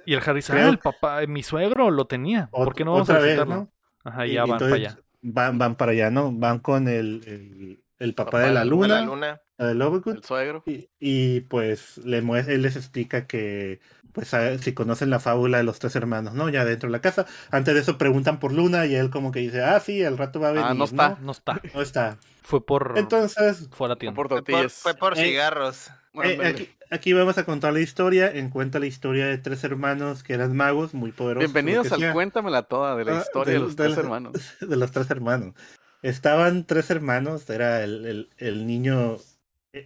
y, 0.06 0.12
el 0.14 0.20
Harry 0.24 0.40
ah, 0.50 0.68
el 0.68 0.78
papá, 0.78 1.26
mi 1.26 1.42
suegro 1.42 1.90
lo 1.90 2.06
tenía. 2.06 2.48
¿Por 2.52 2.74
qué 2.74 2.84
no 2.84 2.92
vamos 2.92 3.10
a 3.10 3.18
visitarlo? 3.18 3.68
Ajá, 4.04 4.24
ya 4.26 4.44
van 4.44 4.58
para 4.58 4.74
allá. 4.74 4.98
Van, 5.22 5.58
van 5.58 5.74
para 5.74 5.92
allá, 5.92 6.10
¿no? 6.10 6.30
Van 6.30 6.60
con 6.60 6.86
el, 6.86 7.22
el, 7.26 7.80
papá, 8.14 8.40
de 8.40 8.52
la 8.52 8.64
luna. 8.64 9.02
luna. 9.02 9.40
El 9.58 10.22
suegro. 10.22 10.62
Y, 11.00 11.40
pues 11.42 11.98
le 11.98 12.18
él 12.18 12.62
les 12.62 12.76
explica 12.76 13.26
que 13.26 13.80
pues 14.16 14.34
si 14.62 14.72
conocen 14.72 15.10
la 15.10 15.20
fábula 15.20 15.58
de 15.58 15.64
los 15.64 15.78
tres 15.78 15.94
hermanos, 15.94 16.32
¿no? 16.32 16.48
Ya 16.48 16.64
dentro 16.64 16.88
de 16.88 16.92
la 16.92 17.02
casa. 17.02 17.26
Antes 17.50 17.74
de 17.74 17.80
eso 17.80 17.98
preguntan 17.98 18.40
por 18.40 18.50
Luna 18.50 18.86
y 18.86 18.94
él 18.94 19.10
como 19.10 19.30
que 19.30 19.40
dice, 19.40 19.62
ah, 19.62 19.78
sí, 19.78 20.02
al 20.02 20.16
rato 20.16 20.40
va 20.40 20.48
a 20.48 20.52
venir. 20.52 20.68
Ah, 20.70 20.72
no 20.74 20.84
está, 20.84 21.18
no, 21.20 21.32
está. 21.32 21.60
No 21.74 21.82
está. 21.82 22.16
Fue 22.42 22.64
por. 22.64 22.94
Entonces. 22.96 23.68
Fue 23.72 23.88
la 23.88 23.96
tienda. 23.96 24.14
Fue 24.14 24.24
por 24.24 24.36
tortillas. 24.36 24.72
Fue 24.72 24.94
por, 24.94 25.18
eh, 25.18 25.22
cigarros. 25.22 25.90
Eh, 26.24 26.74
aquí, 26.90 27.12
vamos 27.12 27.36
a 27.36 27.44
contar 27.44 27.74
la 27.74 27.80
historia. 27.80 28.30
Encuentra 28.30 28.80
la 28.80 28.86
historia 28.86 29.26
de 29.26 29.36
tres 29.36 29.62
hermanos 29.64 30.22
que 30.22 30.32
eran 30.32 30.56
magos 30.56 30.94
muy 30.94 31.12
poderosos. 31.12 31.52
Bienvenidos 31.52 31.92
al 31.92 32.14
Cuéntamela 32.14 32.62
Toda 32.62 32.96
de 32.96 33.04
la 33.04 33.18
ah, 33.18 33.20
historia 33.20 33.52
de, 33.52 33.60
los 33.60 33.76
tres 33.76 33.98
hermanos. 33.98 34.32
De 34.60 34.76
los 34.76 34.90
tres 34.92 35.10
hermanos. 35.10 35.54
Estaban 36.02 36.66
tres 36.66 36.90
hermanos. 36.90 37.48
Era 37.50 37.82
el, 37.82 38.06
el, 38.06 38.30
el 38.38 38.66
niño 38.66 39.18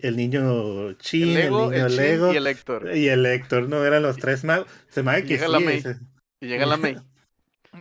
el 0.03 0.17
niño 0.17 0.93
Chin, 0.95 1.37
el, 1.37 1.51
niño 1.51 1.89
Lego 1.89 2.33
y 2.33 2.37
el 2.37 2.47
Héctor. 2.47 2.97
Y 2.97 3.09
el 3.09 3.27
Héctor, 3.27 3.69
¿no? 3.69 3.85
Eran 3.85 4.03
los 4.03 4.17
tres 4.17 4.45
magos. 4.45 4.69
Se 4.89 5.03
me 5.03 5.23
que 5.23 5.29
llega 5.29 5.49
la 5.49 5.61
May. 5.61 5.83
Y 6.41 6.47
llega 6.47 6.67
la 6.67 6.77
May. 6.77 6.97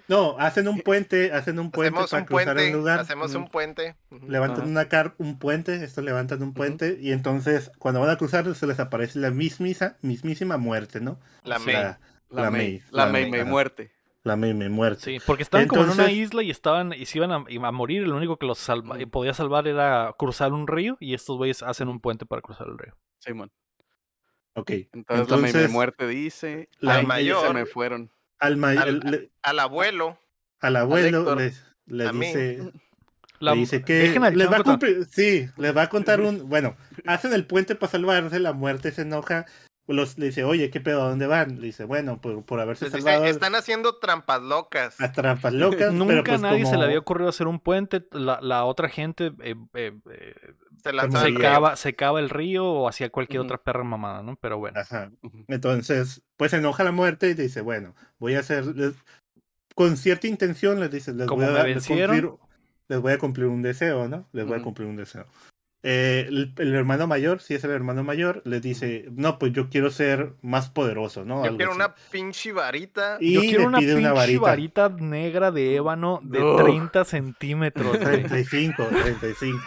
No, 0.07 0.37
hacen 0.37 0.67
un 0.67 0.81
puente, 0.81 1.31
hacen 1.33 1.57
un 1.57 1.71
puente 1.71 1.99
para 2.09 2.23
cruzar 2.23 2.57
un 2.57 2.71
lugar. 2.71 2.99
Hacemos 2.99 3.33
un 3.33 3.47
puente. 3.47 3.95
Levantan 4.27 4.67
una 4.67 4.87
car 4.87 5.15
un 5.17 5.39
puente, 5.39 5.83
estos 5.83 6.03
levantan 6.03 6.43
un 6.43 6.53
puente, 6.53 6.99
y 7.01 7.11
entonces 7.11 7.71
cuando 7.79 7.99
van 7.99 8.11
a 8.11 8.17
cruzar 8.17 8.53
se 8.53 8.67
les 8.67 8.79
aparece 8.79 9.17
la 9.17 9.31
mismisa, 9.31 9.97
mismísima 10.01 10.57
muerte, 10.57 10.99
¿no? 10.99 11.19
La 11.43 11.57
May. 11.57 11.73
La, 12.29 12.51
May. 12.51 12.83
La 12.91 13.07
May, 13.07 13.31
May 13.31 13.43
muerte. 13.45 13.91
La 14.23 14.35
May 14.35 14.53
muerte. 14.53 15.01
Sí, 15.01 15.17
porque 15.25 15.43
estaban 15.43 15.67
como 15.67 15.83
en 15.83 15.91
una 15.91 16.11
isla 16.11 16.43
y 16.43 16.51
estaban 16.51 16.93
y 16.93 17.05
se 17.05 17.19
iban 17.19 17.31
a, 17.31 17.71
morir, 17.71 18.07
lo 18.07 18.17
único 18.17 18.37
que 18.37 18.45
los 18.45 18.59
salva, 18.59 18.97
podía 19.09 19.33
salvar 19.33 19.67
era 19.67 20.13
cruzar 20.17 20.51
un 20.51 20.67
río, 20.67 20.97
y 20.99 21.13
estos 21.13 21.37
güeyes 21.37 21.63
hacen 21.63 21.87
un 21.87 22.01
puente 22.01 22.25
para 22.25 22.41
cruzar 22.41 22.67
el 22.67 22.77
río. 22.77 22.95
Simón. 23.19 23.51
ok. 24.53 24.71
Entonces, 24.91 25.29
la 25.29 25.37
May, 25.37 25.53
May 25.53 25.67
muerte 25.69 26.07
dice, 26.07 26.69
la 26.79 27.01
mayor 27.03 27.47
se 27.47 27.53
me 27.53 27.65
fueron 27.65 28.11
al, 28.39 29.29
al, 29.41 29.59
abuelo. 29.59 30.17
Al 30.59 30.75
abuelo 30.75 31.35
le, 31.35 31.53
le 31.85 32.11
dice. 32.11 32.71
le 33.39 33.53
dice 33.53 33.83
que 33.83 34.19
les 34.33 34.51
va 34.51 34.57
a 34.57 34.63
cumplir, 34.63 35.05
sí, 35.05 35.49
les 35.57 35.75
va 35.75 35.83
a 35.83 35.89
contar 35.89 36.21
un, 36.21 36.49
bueno, 36.49 36.75
hacen 37.05 37.33
el 37.33 37.45
puente 37.45 37.75
para 37.75 37.91
salvarse, 37.91 38.39
la 38.39 38.53
muerte 38.53 38.91
se 38.91 39.03
enoja, 39.03 39.45
los, 39.95 40.17
le 40.17 40.27
dice, 40.27 40.43
oye, 40.43 40.69
¿qué 40.69 40.79
pedo? 40.79 41.03
¿A 41.03 41.09
dónde 41.09 41.27
van? 41.27 41.59
Le 41.59 41.67
dice, 41.67 41.83
bueno, 41.83 42.21
por, 42.21 42.43
por 42.45 42.59
haberse 42.59 42.89
salvado. 42.89 43.25
están 43.25 43.55
haciendo 43.55 43.97
trampas 43.97 44.41
locas. 44.41 45.01
A 45.01 45.11
trampas 45.11 45.53
locas. 45.53 45.93
Nunca 45.93 46.13
pero 46.13 46.23
pues 46.23 46.41
nadie 46.41 46.65
se 46.65 46.77
le 46.77 46.85
había 46.85 46.99
ocurrido 46.99 47.29
hacer 47.29 47.47
un 47.47 47.59
puente. 47.59 48.05
La, 48.11 48.39
la 48.41 48.65
otra 48.65 48.89
gente 48.89 49.31
eh, 49.41 49.55
eh, 49.73 49.93
eh 50.09 50.35
se 50.83 51.19
secaba, 51.19 51.75
secaba, 51.75 52.19
el 52.19 52.29
río 52.29 52.65
o 52.65 52.87
hacía 52.87 53.09
cualquier 53.09 53.41
otra 53.41 53.57
perra 53.57 53.83
mamada, 53.83 54.23
¿no? 54.23 54.37
Pero 54.37 54.57
bueno. 54.59 54.79
Ajá. 54.79 55.11
Entonces, 55.47 56.23
pues 56.37 56.51
se 56.51 56.57
enoja 56.57 56.83
la 56.83 56.91
muerte 56.91 57.29
y 57.29 57.33
dice, 57.33 57.61
bueno, 57.61 57.95
voy 58.17 58.35
a 58.35 58.39
hacer, 58.39 58.63
con 59.75 59.97
cierta 59.97 60.27
intención 60.27 60.79
les 60.79 60.91
dice, 60.91 61.13
les 61.13 61.27
voy 61.27 61.45
a, 61.45 61.63
cumplir, 61.63 62.31
les 62.87 62.99
voy 62.99 63.11
a 63.11 63.17
cumplir 63.17 63.47
un 63.47 63.61
deseo, 63.61 64.07
¿no? 64.07 64.27
Les 64.31 64.45
voy 64.45 64.59
a 64.59 64.61
cumplir 64.61 64.87
un 64.87 64.95
deseo. 64.95 65.25
Eh, 65.81 66.27
el, 66.29 66.75
hermano 66.75 67.07
mayor, 67.07 67.41
si 67.41 67.53
es 67.53 67.63
el 67.63 67.71
hermano 67.71 68.03
mayor, 68.03 68.41
le 68.45 68.59
dice, 68.59 69.05
no, 69.11 69.39
pues 69.39 69.53
yo 69.53 69.69
quiero 69.69 69.89
ser 69.91 70.33
más 70.41 70.69
poderoso, 70.69 71.23
¿no? 71.23 71.45
Yo 71.45 71.55
quiero 71.55 71.73
una 71.73 71.95
pinche 71.95 72.51
varita. 72.51 73.17
Y 73.21 73.33
yo 73.33 73.41
quiero 73.41 73.67
una 73.67 73.79
pinche 73.79 74.37
varita. 74.37 74.89
negra 74.89 75.51
de 75.51 75.75
ébano 75.75 76.19
de 76.21 76.39
30 76.57 77.05
centímetros. 77.05 77.97
35, 77.97 78.87
35. 78.87 79.59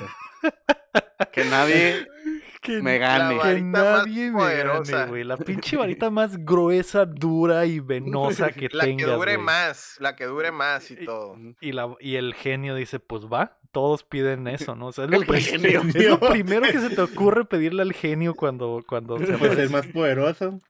Que 1.32 1.44
nadie 1.47 2.06
me 2.82 2.98
gane. 2.98 3.40
Que 3.40 3.60
nadie 3.62 4.30
me 4.30 4.55
gane, 4.64 5.06
güey. 5.06 5.24
La 5.24 5.39
pinche 5.39 5.76
varita 5.76 6.10
más 6.10 6.36
gruesa, 6.36 7.06
dura 7.06 7.64
y 7.64 7.80
venosa 7.80 8.51
que 8.52 8.68
tenga. 8.68 8.84
La 8.84 8.97
que 8.97 9.05
dure 9.05 9.39
más, 9.39 9.97
la 9.98 10.14
que 10.14 10.26
dure 10.26 10.52
más 10.52 10.90
y, 10.90 11.05
todo. 11.05 11.36
Y, 11.60 11.72
la, 11.72 11.94
y 12.01 12.16
el 12.16 12.34
genio 12.34 12.74
dice, 12.74 13.01
pues 13.01 13.24
va, 13.24 13.59
todos 13.73 14.05
piden 14.05 14.47
eso, 14.47 14.77
¿no? 14.77 14.89
O 14.89 14.93
sea, 14.93 15.07
es, 15.07 15.11
lo, 15.11 15.35
es 15.35 16.09
lo, 16.09 16.20
primero 16.20 16.66
que 16.70 16.78
se 16.78 16.90
te 16.90 17.01
ocurre 17.01 17.44
pedirle 17.44 17.82
al 17.82 17.93
genio 17.93 18.35
cuando, 18.35 18.85
cuando 18.86 19.19
se 19.19 19.36
pues 19.39 19.59
es 19.59 19.70
más 19.70 19.86
poderoso. 19.89 20.61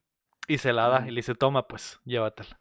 Y 0.48 0.58
se 0.58 0.72
la 0.72 0.88
da 0.88 1.04
y 1.06 1.10
le 1.10 1.16
dice, 1.16 1.34
toma, 1.34 1.68
pues, 1.68 2.00
llévatela. 2.04 2.58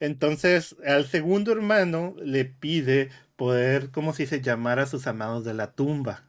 Entonces, 0.00 0.76
al 0.86 1.06
segundo 1.06 1.52
hermano 1.52 2.14
le 2.22 2.44
pide 2.44 3.10
poder, 3.36 3.90
¿cómo 3.90 4.12
se 4.12 4.24
dice? 4.24 4.40
Llamar 4.40 4.78
a 4.78 4.86
sus 4.86 5.06
amados 5.06 5.44
de 5.44 5.54
la 5.54 5.72
tumba. 5.72 6.24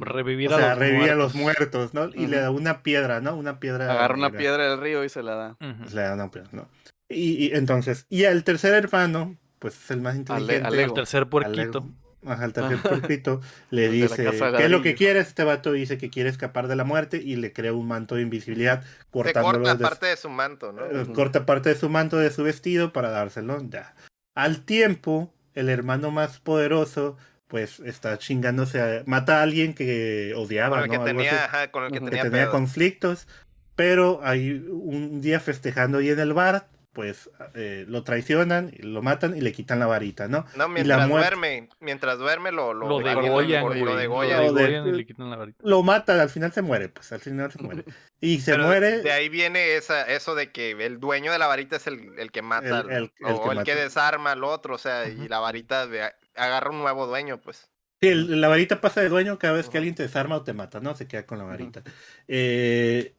Revivir 0.00 0.52
a 0.52 0.58
los 0.58 0.78
revivir 0.78 1.10
a 1.10 1.14
los 1.14 1.34
muertos, 1.34 1.94
¿no? 1.94 2.06
Y 2.14 2.26
le 2.26 2.38
da 2.38 2.50
una 2.50 2.82
piedra, 2.82 3.20
¿no? 3.20 3.36
Una 3.36 3.60
piedra. 3.60 3.90
Agarra 3.90 4.14
una 4.14 4.30
piedra 4.30 4.70
del 4.70 4.80
río 4.80 5.04
y 5.04 5.08
se 5.08 5.22
la 5.22 5.34
da. 5.34 5.56
Le 5.60 6.00
da 6.00 6.14
una 6.14 6.30
piedra, 6.30 6.50
¿no? 6.52 6.68
Y, 7.08 7.54
entonces, 7.54 8.06
y 8.08 8.24
al 8.24 8.44
tercer 8.44 8.74
hermano, 8.74 9.36
pues 9.58 9.76
es 9.76 9.90
el 9.90 10.00
más 10.00 10.16
inteligente. 10.16 10.66
Al, 10.66 10.92
tercer 10.94 11.28
puerquito. 11.28 11.86
Ajá, 12.26 12.44
el 12.44 12.52
tercer 12.52 12.78
puerquito 12.78 13.40
le 13.70 13.88
dice, 13.88 14.28
¿qué 14.56 14.64
es 14.64 14.70
lo 14.70 14.82
que 14.82 14.94
quiere? 14.94 15.20
Este 15.20 15.44
vato 15.44 15.72
dice 15.72 15.98
que 15.98 16.10
quiere 16.10 16.30
escapar 16.30 16.68
de 16.68 16.76
la 16.76 16.84
muerte 16.84 17.18
y 17.18 17.36
le 17.36 17.52
crea 17.52 17.72
un 17.72 17.86
manto 17.86 18.14
de 18.14 18.22
invisibilidad 18.22 18.84
cortándolo. 19.10 19.64
corta 19.64 19.88
parte 19.88 20.06
de 20.06 20.16
su 20.16 20.28
manto, 20.28 20.72
¿no? 20.72 20.84
Eh, 20.86 21.06
corta 21.14 21.46
parte 21.46 21.68
de 21.70 21.74
su 21.74 21.88
manto, 21.88 22.16
de 22.18 22.30
su 22.30 22.42
vestido 22.42 22.92
para 22.92 23.10
dárselo. 23.10 23.62
Ya. 23.68 23.94
Al 24.34 24.64
tiempo, 24.64 25.32
el 25.54 25.68
hermano 25.68 26.10
más 26.10 26.40
poderoso 26.40 27.16
pues 27.46 27.78
está 27.80 28.18
chingándose, 28.18 29.04
mata 29.06 29.38
a 29.38 29.42
alguien 29.42 29.74
que 29.74 30.32
odiaba, 30.36 30.80
con 30.80 30.84
el 30.84 30.98
que 30.98 31.04
tenía, 31.04 31.70
con 31.70 31.84
el 31.84 31.92
que, 31.92 32.00
tenía, 32.00 32.50
conflictos, 32.50 33.28
pero 33.76 34.20
hay 34.24 34.64
un 34.68 35.20
día 35.20 35.38
festejando 35.38 35.98
ahí 35.98 36.10
en 36.10 36.18
el 36.18 36.32
bar, 36.32 36.68
pues 36.94 37.30
eh, 37.54 37.84
lo 37.88 38.04
traicionan, 38.04 38.72
lo 38.78 39.02
matan 39.02 39.36
y 39.36 39.40
le 39.40 39.52
quitan 39.52 39.78
la 39.80 39.86
varita, 39.86 40.28
¿no? 40.28 40.46
No, 40.54 40.68
mientras 40.68 41.08
duerme, 41.08 41.68
mientras 41.80 42.18
duerme 42.18 42.52
lo, 42.52 42.72
lo, 42.72 42.86
lo 42.86 42.98
degollan, 43.00 43.64
lo, 43.64 43.74
lo 43.74 43.96
degollan, 43.96 44.86
y 44.86 44.92
le 44.92 45.04
quitan 45.04 45.30
la 45.30 45.36
varita. 45.36 45.64
Lo 45.64 45.82
matan, 45.82 46.20
al 46.20 46.30
final 46.30 46.52
se 46.52 46.62
muere, 46.62 46.88
pues 46.88 47.12
al 47.12 47.20
final 47.20 47.50
se 47.50 47.58
muere. 47.62 47.84
Y 48.20 48.40
se 48.40 48.56
muere. 48.56 49.02
De 49.02 49.12
ahí 49.12 49.28
viene 49.28 49.76
esa, 49.76 50.02
eso 50.06 50.34
de 50.34 50.52
que 50.52 50.70
el 50.70 51.00
dueño 51.00 51.32
de 51.32 51.38
la 51.38 51.46
varita 51.46 51.76
es 51.76 51.86
el, 51.86 52.18
el 52.18 52.30
que 52.30 52.42
mata, 52.42 52.80
el, 52.88 53.12
o 53.22 53.52
el 53.52 53.62
que 53.64 53.74
desarma 53.74 54.32
al 54.32 54.44
otro, 54.44 54.76
o 54.76 54.78
sea, 54.78 55.08
y 55.08 55.28
la 55.28 55.40
varita 55.40 55.86
de, 55.86 56.12
agarra 56.34 56.70
un 56.70 56.78
nuevo 56.78 57.06
dueño, 57.06 57.40
pues. 57.40 57.68
Sí, 58.00 58.12
la 58.14 58.48
varita 58.48 58.80
pasa 58.82 59.00
de 59.00 59.08
dueño 59.08 59.38
cada 59.38 59.54
vez 59.54 59.68
que 59.70 59.78
alguien 59.78 59.94
te 59.94 60.02
desarma 60.02 60.36
o 60.36 60.44
te 60.44 60.52
mata, 60.52 60.80
¿no? 60.80 60.94
Se 60.94 61.08
queda 61.08 61.24
con 61.26 61.38
la 61.38 61.44
varita. 61.44 61.82
eh, 62.28 63.16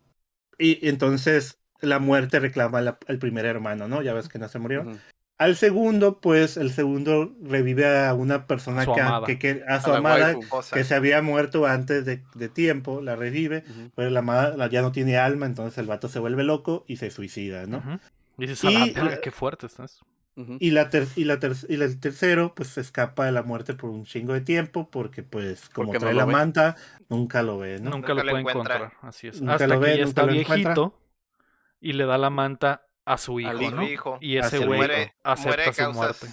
y 0.59 0.87
entonces 0.89 1.59
la 1.81 1.99
muerte 1.99 2.39
reclama 2.39 2.79
al 2.79 3.17
primer 3.19 3.45
hermano, 3.45 3.87
¿no? 3.87 4.01
Ya 4.01 4.13
ves 4.13 4.29
que 4.29 4.39
no 4.39 4.47
se 4.47 4.59
murió. 4.59 4.85
Al 5.37 5.57
segundo, 5.57 6.21
pues 6.21 6.55
el 6.55 6.71
segundo 6.71 7.35
revive 7.41 8.05
a 8.05 8.13
una 8.13 8.47
persona 8.47 8.85
que, 9.25 9.37
que, 9.37 9.63
a 9.67 9.81
su 9.81 9.91
amada 9.91 10.33
que 10.71 10.83
se 10.85 10.95
había 10.95 11.21
muerto 11.21 11.65
antes 11.65 12.05
de, 12.05 12.49
tiempo, 12.49 13.01
la 13.01 13.17
revive, 13.17 13.65
pero 13.95 14.09
la 14.09 14.19
amada 14.19 14.69
ya 14.69 14.81
no 14.81 14.93
tiene 14.93 15.17
alma, 15.17 15.45
entonces 15.45 15.77
el 15.77 15.87
vato 15.87 16.07
se 16.07 16.19
vuelve 16.19 16.43
loco 16.43 16.85
y 16.87 16.97
se 16.97 17.11
suicida, 17.11 17.65
¿no? 17.65 17.83
Y 18.37 18.47
dices, 18.47 18.63
y, 18.71 18.93
qué 19.21 19.31
fuerte 19.31 19.65
estás. 19.65 19.99
Y, 20.59 20.71
la 20.71 20.89
y, 21.15 21.23
la 21.23 21.39
y 21.69 21.75
el 21.75 21.99
tercero, 21.99 22.53
pues 22.55 22.69
se 22.69 22.81
escapa 22.81 23.25
de 23.25 23.31
la 23.31 23.43
muerte 23.43 23.73
por 23.73 23.89
un 23.89 24.05
chingo 24.05 24.33
de 24.33 24.41
tiempo, 24.41 24.89
porque 24.89 25.23
pues 25.23 25.69
como 25.69 25.93
trae 25.93 26.13
la 26.13 26.25
manta, 26.25 26.75
nunca 27.09 27.43
lo 27.43 27.57
ve, 27.57 27.79
¿no? 27.79 27.91
Nunca, 27.91 28.13
lo, 28.13 28.21
puede 28.21 28.39
encontrar, 28.39 28.93
así 29.01 29.27
es. 29.27 29.41
Hasta 29.41 29.67
lo 29.67 29.79
ve, 29.79 29.93
que 29.93 29.97
ya 29.99 30.03
está 30.05 30.25
viejito 30.25 30.93
y 31.85 31.93
le 31.93 32.07
da 32.07 32.17
la 32.17 32.31
manta 32.31 32.87
a 33.05 33.19
su 33.19 33.39
hijo, 33.39 33.53
¿no? 33.53 33.83
Hijo. 33.83 34.17
Y 34.19 34.37
ese 34.37 34.57
güey 34.57 34.89
acepta 35.23 35.71
su 35.71 35.91
muerte. 35.93 36.27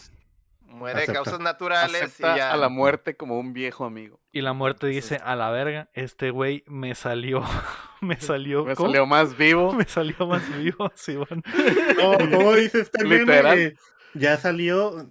Muere 0.62 1.02
de 1.02 1.12
causas 1.12 1.40
naturales 1.40 2.04
acepta 2.04 2.38
y 2.38 2.40
a 2.40 2.56
la 2.56 2.70
muerte 2.70 3.18
como 3.18 3.38
un 3.38 3.52
viejo 3.52 3.84
amigo. 3.84 4.18
Y 4.32 4.40
la 4.40 4.54
muerte 4.54 4.86
dice, 4.86 5.20
a 5.22 5.36
la 5.36 5.50
verga, 5.50 5.90
este 5.92 6.30
güey 6.30 6.64
me 6.66 6.94
salió, 6.94 7.42
me 8.00 8.18
salió... 8.18 8.64
Me 8.64 8.74
salió 8.74 9.04
más 9.04 9.36
vivo. 9.36 9.74
Me 9.74 9.84
salió 9.84 10.26
más 10.26 10.42
vivo, 10.56 10.90
sí, 10.94 11.16
bueno. 11.16 11.42
¿Cómo 12.30 12.54
dices 12.54 12.90
también? 12.90 13.20
Literal. 13.26 13.76
ya 14.14 14.38
salió... 14.38 15.06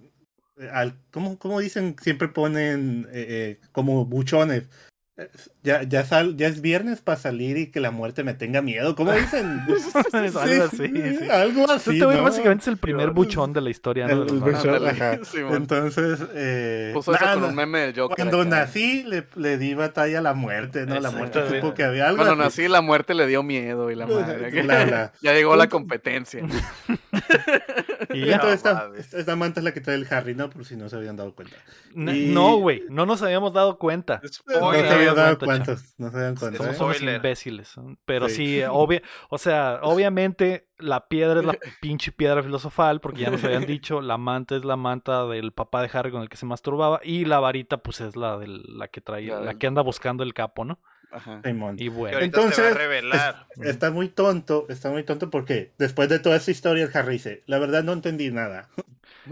Eh, 0.58 0.68
al, 0.72 0.98
¿cómo, 1.12 1.38
¿Cómo 1.38 1.60
dicen? 1.60 1.94
Siempre 2.00 2.26
ponen 2.26 3.06
eh, 3.12 3.26
eh, 3.28 3.60
como 3.70 4.04
buchones 4.04 4.68
ya, 5.62 5.82
ya, 5.82 6.04
sal, 6.06 6.38
ya 6.38 6.48
es 6.48 6.62
viernes 6.62 7.02
para 7.02 7.18
salir 7.18 7.58
y 7.58 7.70
que 7.70 7.80
la 7.80 7.90
muerte 7.90 8.24
me 8.24 8.32
tenga 8.32 8.62
miedo. 8.62 8.96
¿Cómo 8.96 9.12
dicen? 9.12 9.60
algo 10.12 10.40
así. 10.40 11.28
Algo 11.30 11.70
así. 11.70 11.90
Este 11.90 12.04
güey 12.06 12.20
básicamente 12.20 12.62
es 12.62 12.68
el 12.68 12.78
primer 12.78 13.10
buchón 13.10 13.52
de 13.52 13.60
la 13.60 13.68
historia. 13.68 14.08
¿no? 14.08 14.22
Entonces, 15.54 16.18
eh, 16.34 16.92
Puso 16.94 17.14
eso 17.14 17.24
con 17.34 17.44
un 17.44 17.54
meme 17.54 17.80
del 17.80 17.94
Joker. 17.94 18.16
Cuando 18.16 18.44
nací 18.46 19.02
le, 19.02 19.26
le, 19.36 19.58
di 19.58 19.74
batalla 19.74 20.20
a 20.20 20.22
la 20.22 20.32
muerte, 20.32 20.86
¿no? 20.86 20.98
La 20.98 21.10
muerte 21.10 21.46
supo 21.46 21.74
que 21.74 21.84
había 21.84 22.08
algo. 22.08 22.24
Cuando 22.24 22.42
nací 22.42 22.66
la 22.66 22.80
muerte 22.80 23.12
le 23.12 23.26
dio 23.26 23.42
miedo 23.42 23.90
y 23.90 23.94
la 23.94 24.06
madre. 24.06 24.50
ya 25.20 25.34
llegó 25.34 25.56
la 25.56 25.68
competencia. 25.68 26.42
y 28.14 28.24
ya. 28.24 28.36
esta, 28.52 28.90
esta, 28.96 29.36
manta 29.36 29.60
es 29.60 29.64
la 29.64 29.72
que 29.72 29.82
trae 29.82 29.96
el 29.96 30.06
Harry, 30.10 30.34
¿no? 30.34 30.48
Por 30.48 30.64
si 30.64 30.74
no 30.74 30.88
se 30.88 30.96
habían 30.96 31.16
dado 31.16 31.34
cuenta. 31.34 31.56
No, 31.94 32.56
güey. 32.56 32.82
No 32.88 33.04
nos 33.04 33.20
habíamos 33.20 33.52
dado 33.52 33.76
cuenta. 33.78 34.22
No 34.48 34.72
cuenta. 35.38 35.76
No 35.98 36.10
se 36.10 36.16
habían 36.16 36.36
cuenta. 36.36 36.74
Somos 36.74 37.00
imbéciles. 37.00 37.74
Pero 38.04 38.28
sí, 38.28 38.62
obvia, 38.62 39.02
o 39.28 39.38
sea, 39.38 39.80
obviamente 39.82 40.68
la 40.78 41.08
piedra 41.08 41.40
es 41.40 41.46
la 41.46 41.56
pinche 41.80 42.12
piedra 42.12 42.42
filosofal, 42.42 43.00
porque 43.00 43.22
ya 43.22 43.30
nos 43.30 43.44
habían 43.44 43.66
dicho, 43.66 44.00
la 44.00 44.18
manta 44.18 44.56
es 44.56 44.64
la 44.64 44.76
manta 44.76 45.26
del 45.26 45.52
papá 45.52 45.82
de 45.82 45.90
Harry 45.92 46.10
con 46.10 46.22
el 46.22 46.28
que 46.28 46.36
se 46.36 46.46
masturbaba, 46.46 47.00
y 47.02 47.24
la 47.24 47.40
varita, 47.40 47.78
pues 47.78 48.00
es 48.00 48.16
la 48.16 48.38
de 48.38 48.46
la 48.48 48.88
que 48.88 49.00
traía, 49.00 49.40
la 49.40 49.54
que 49.54 49.66
anda 49.66 49.82
buscando 49.82 50.22
el 50.22 50.34
capo, 50.34 50.64
¿no? 50.64 50.80
Ajá. 51.12 51.42
Y 51.76 51.88
bueno. 51.88 52.18
Entonces, 52.18 52.76
está 53.62 53.90
muy 53.90 54.08
tonto, 54.08 54.66
está 54.68 54.90
muy 54.90 55.04
tonto 55.04 55.30
porque 55.30 55.72
después 55.78 56.08
de 56.08 56.18
toda 56.18 56.36
esa 56.36 56.50
historia 56.50 56.84
el 56.84 56.96
Harry 56.96 57.14
dice, 57.14 57.42
la 57.46 57.58
verdad 57.58 57.82
no 57.84 57.92
entendí 57.92 58.30
nada. 58.30 58.68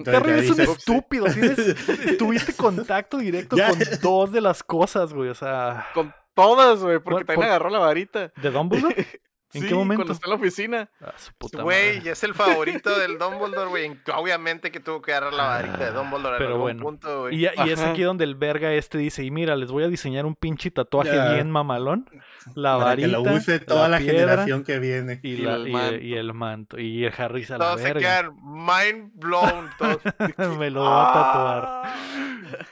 Harry 0.07 0.33
es 0.33 0.51
un 0.51 0.61
estúpido, 0.61 1.27
tuviste 2.19 2.53
contacto 2.53 3.19
directo 3.19 3.57
con 3.57 3.79
dos 4.01 4.33
de 4.33 4.41
las 4.41 4.63
cosas, 4.63 5.13
güey, 5.13 5.31
o 5.31 5.35
sea... 5.35 5.89
Con 5.95 6.15
todas, 6.35 6.81
güey, 6.81 7.01
porque 7.01 7.25
también 7.25 7.49
agarró 7.49 7.71
la 7.71 7.81
varita. 7.81 8.33
¿De 8.41 8.51
Dumbledore? 8.51 9.07
¿En 9.53 9.67
qué 9.67 9.75
momento? 9.75 10.05
Cuando 10.05 10.13
está 10.13 10.27
en 10.27 10.31
la 10.31 10.37
oficina. 10.37 10.91
Ah, 11.01 11.63
güey, 11.63 12.07
es 12.09 12.23
el 12.23 12.35
favorito 12.35 12.97
del 12.99 13.19
Dumbledore, 13.19 13.69
güey. 13.69 13.99
Obviamente 14.15 14.71
que 14.71 14.79
tuvo 14.79 15.03
que 15.03 15.13
agarrar 15.13 15.33
la 15.33 15.45
varita 15.45 15.79
de 15.79 15.91
Dumbledore 15.91 16.39
Pero 16.39 16.55
en 16.55 16.61
bueno. 16.61 16.83
punto, 16.83 17.21
güey. 17.23 17.37
Y, 17.37 17.47
y, 17.47 17.71
es 17.71 17.81
aquí 17.81 18.03
donde 18.03 18.25
el 18.25 18.37
verga 18.37 18.73
este 18.73 18.99
dice, 18.99 19.25
y 19.25 19.31
mira, 19.31 19.57
les 19.57 19.71
voy 19.71 19.83
a 19.83 19.89
diseñar 19.89 20.25
un 20.25 20.37
pinche 20.37 20.71
tatuaje 20.71 21.35
bien 21.35 21.51
mamalón. 21.51 22.09
La 22.55 22.77
varita, 22.77 23.09
que 23.09 23.13
lo 23.13 23.23
use 23.23 23.59
toda 23.59 23.89
la, 23.89 24.01
generación 24.01 24.65
que 24.65 24.79
viene. 24.79 25.21
Y, 25.23 25.45
el 25.45 26.33
manto. 26.33 26.79
Y 26.79 27.05
el 27.05 27.13
Harry 27.17 27.45
a 27.49 27.53
la 27.53 27.59
Todos 27.59 27.81
se 27.81 27.95
quedan 27.95 28.35
mind 28.43 29.11
blown. 29.15 29.69
Me 30.59 30.71
lo 30.71 30.83
va 30.83 31.11
a 31.11 31.13
tatuar. 31.13 31.63
Ah. 31.65 31.95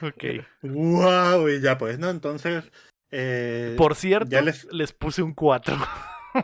ok. 0.01 0.23
Wow, 0.63 1.49
y 1.49 1.61
ya 1.61 1.77
pues, 1.77 1.99
¿no? 1.99 2.09
Entonces... 2.09 2.71
Eh, 3.11 3.73
Por 3.75 3.95
cierto, 3.95 4.29
ya 4.29 4.41
les... 4.41 4.65
les 4.71 4.93
puse 4.93 5.21
un 5.21 5.33
4. 5.33 5.75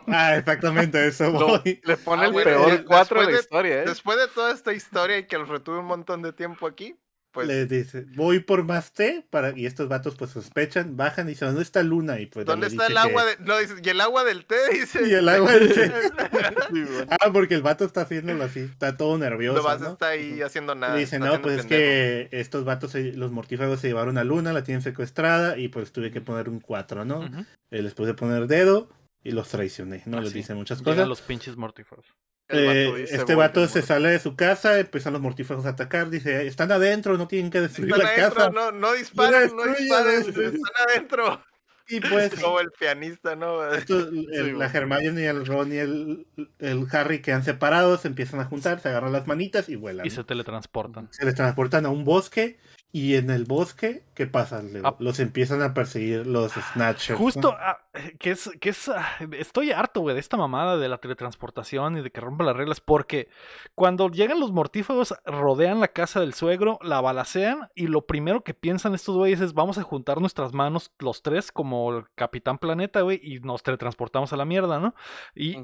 Ah, 0.07 0.35
exactamente, 0.37 1.07
eso 1.07 1.31
voy. 1.31 1.81
le 1.83 1.97
pone 1.97 2.23
ah, 2.23 2.27
el 2.27 2.33
peor 2.33 2.85
4 2.85 3.25
de 3.25 3.31
la 3.31 3.39
historia, 3.39 3.83
¿eh? 3.83 3.85
Después 3.85 4.17
de 4.17 4.27
toda 4.27 4.53
esta 4.53 4.73
historia 4.73 5.17
y 5.17 5.27
que 5.27 5.37
lo 5.37 5.45
retuve 5.45 5.79
un 5.79 5.85
montón 5.85 6.21
de 6.21 6.33
tiempo 6.33 6.67
aquí, 6.67 6.95
pues... 7.35 7.47
Le 7.47 7.65
dice, 7.65 8.05
voy 8.15 8.39
por 8.39 8.63
más 8.63 8.93
té, 8.93 9.25
para... 9.29 9.51
y 9.57 9.65
estos 9.65 9.89
vatos 9.89 10.15
pues 10.15 10.31
sospechan, 10.31 10.95
bajan 10.95 11.27
y 11.27 11.31
dicen, 11.31 11.49
¿dónde 11.49 11.63
está 11.63 11.83
Luna? 11.83 12.17
Y 12.19 12.27
pues 12.27 12.45
¿Dónde 12.45 12.67
está 12.67 12.87
el 12.87 12.95
agua? 12.95 13.25
De... 13.25 13.35
No, 13.39 13.57
dice, 13.57 13.75
y 13.83 13.89
el 13.89 13.99
agua 13.99 14.23
del 14.23 14.45
té, 14.45 14.55
dice. 14.71 15.05
Y 15.05 15.13
el 15.13 15.27
agua 15.27 15.51
del 15.51 15.73
té. 15.73 15.91
ah, 17.09 17.31
porque 17.33 17.55
el 17.55 17.61
vato 17.61 17.83
está 17.83 18.01
haciéndolo 18.01 18.41
así, 18.45 18.61
está 18.61 18.95
todo 18.95 19.17
nervioso. 19.17 19.61
No 19.61 19.79
¿no? 19.79 19.91
está 19.91 20.07
ahí 20.07 20.41
haciendo 20.41 20.75
nada. 20.75 20.95
dice, 20.95 21.19
no, 21.19 21.41
pues 21.41 21.59
es 21.59 21.65
que 21.65 22.29
estos 22.31 22.63
vatos, 22.63 22.95
los 22.95 23.31
mortífagos 23.31 23.81
se 23.81 23.89
llevaron 23.89 24.17
a 24.17 24.23
Luna, 24.23 24.53
la 24.53 24.63
tienen 24.63 24.81
secuestrada, 24.81 25.57
y 25.57 25.67
pues 25.67 25.91
tuve 25.91 26.11
que 26.11 26.21
poner 26.21 26.47
un 26.47 26.61
4, 26.61 27.03
¿no? 27.03 27.19
Uh 27.19 27.45
eh, 27.71 27.81
les 27.81 27.93
puse 27.93 28.13
poner 28.13 28.47
dedo, 28.47 28.89
y 29.25 29.31
los 29.31 29.49
traicioné, 29.49 30.03
¿no? 30.05 30.21
Les 30.21 30.33
dice 30.33 30.53
muchas 30.53 30.81
cosas. 30.81 31.07
los 31.07 31.21
pinches 31.21 31.57
mortífagos. 31.57 32.05
Eh, 32.47 33.07
este 33.09 33.33
vato 33.33 33.67
se 33.67 33.81
sale 33.81 34.09
de 34.09 34.19
su 34.19 34.35
casa, 34.35 34.79
empiezan 34.79 35.13
los 35.13 35.21
mortífagos 35.21 35.65
a 35.65 35.69
atacar, 35.69 36.11
dice, 36.11 36.45
están 36.45 36.71
adentro, 36.71 37.17
no 37.17 37.27
tienen 37.27 37.49
que 37.49 37.59
destruir 37.59 37.97
la 37.97 38.13
casa. 38.13 38.51
No, 38.51 38.71
no 38.71 38.93
disparen, 38.93 39.55
no 39.55 39.65
disparen, 39.65 40.21
están 40.21 40.61
adentro. 40.87 41.43
Y 41.87 41.99
pues. 42.01 42.35
Como 42.41 42.59
el 42.59 42.69
pianista, 42.71 43.35
¿no? 43.35 43.63
la 43.65 44.65
Hermione 44.67 45.21
y 45.21 45.25
el 45.25 45.43
Ron 45.43 45.73
y 45.73 45.77
el, 45.77 46.27
el, 46.59 46.85
Harry 46.91 47.23
quedan 47.23 47.43
separados, 47.43 48.05
empiezan 48.05 48.39
a 48.39 48.45
juntar, 48.45 48.79
se 48.79 48.89
agarran 48.89 49.11
las 49.11 49.25
manitas 49.25 49.67
y 49.69 49.75
vuelan. 49.75 50.05
Y 50.05 50.11
se 50.11 50.23
teletransportan. 50.23 51.07
Se 51.11 51.21
teletransportan 51.21 51.87
a 51.87 51.89
un 51.89 52.05
bosque 52.05 52.59
y 52.95 53.17
en 53.17 53.29
el 53.29 53.43
bosque, 53.43 54.05
¿qué 54.13 54.25
pasa? 54.25 54.63
Ah. 54.85 54.95
Los 54.99 55.19
empiezan 55.19 55.61
a 55.61 55.73
perseguir 55.73 56.25
los 56.25 56.53
Snatchers. 56.53 57.19
Justo, 57.19 57.53
ah, 57.59 57.79
que 58.19 58.31
es, 58.31 58.49
que 58.61 58.69
es, 58.69 58.87
ah, 58.87 59.05
estoy 59.37 59.73
harto, 59.73 59.99
güey, 59.99 60.13
de 60.13 60.21
esta 60.21 60.37
mamada 60.37 60.77
de 60.77 60.87
la 60.87 60.99
teletransportación 60.99 61.97
y 61.97 62.01
de 62.01 62.09
que 62.09 62.21
rompa 62.21 62.45
las 62.45 62.55
reglas, 62.55 62.79
porque 62.79 63.27
cuando 63.73 64.07
llegan 64.07 64.39
los 64.39 64.53
mortífagos, 64.53 65.13
rodean 65.25 65.81
la 65.81 65.89
casa 65.89 66.21
del 66.21 66.33
suegro, 66.33 66.79
la 66.81 67.01
balacean, 67.01 67.67
y 67.75 67.87
lo 67.87 68.05
primero 68.05 68.45
que 68.45 68.53
piensan 68.53 68.95
estos 68.95 69.17
güeyes 69.17 69.41
es, 69.41 69.53
vamos 69.53 69.77
a 69.77 69.83
juntar 69.83 70.21
nuestras 70.21 70.53
manos 70.53 70.93
los 70.99 71.21
tres 71.21 71.51
como 71.51 71.91
el 71.91 72.05
Capitán 72.15 72.59
Planeta, 72.59 73.01
güey, 73.01 73.19
y 73.21 73.41
nos 73.41 73.61
teletransportamos 73.61 74.31
a 74.31 74.37
la 74.37 74.45
mierda, 74.45 74.79
¿no? 74.79 74.95
Y 75.35 75.57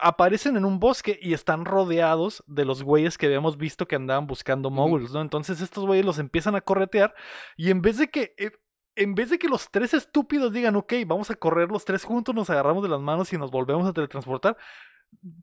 aparecen 0.00 0.56
en 0.56 0.64
un 0.64 0.80
bosque 0.80 1.18
y 1.20 1.34
están 1.34 1.64
rodeados 1.64 2.42
de 2.46 2.64
los 2.64 2.82
güeyes 2.82 3.18
que 3.18 3.26
habíamos 3.26 3.56
visto 3.56 3.86
que 3.86 3.96
andaban 3.96 4.26
buscando 4.26 4.70
moguls, 4.70 5.12
¿no? 5.12 5.20
Entonces 5.20 5.60
estos 5.60 5.86
güeyes 5.86 6.06
los 6.06 6.18
empiezan 6.18 6.54
a 6.54 6.60
corretear 6.60 7.14
y 7.56 7.70
en 7.70 7.82
vez 7.82 7.98
de 7.98 8.08
que... 8.08 8.34
Eh, 8.38 8.50
en 8.94 9.14
vez 9.14 9.30
de 9.30 9.38
que 9.38 9.48
los 9.48 9.70
tres 9.70 9.94
estúpidos 9.94 10.52
digan, 10.52 10.76
ok, 10.76 10.92
vamos 11.06 11.30
a 11.30 11.34
correr 11.34 11.70
los 11.70 11.86
tres 11.86 12.04
juntos, 12.04 12.34
nos 12.34 12.50
agarramos 12.50 12.82
de 12.82 12.90
las 12.90 13.00
manos 13.00 13.32
y 13.32 13.38
nos 13.38 13.50
volvemos 13.50 13.88
a 13.88 13.94
teletransportar, 13.94 14.54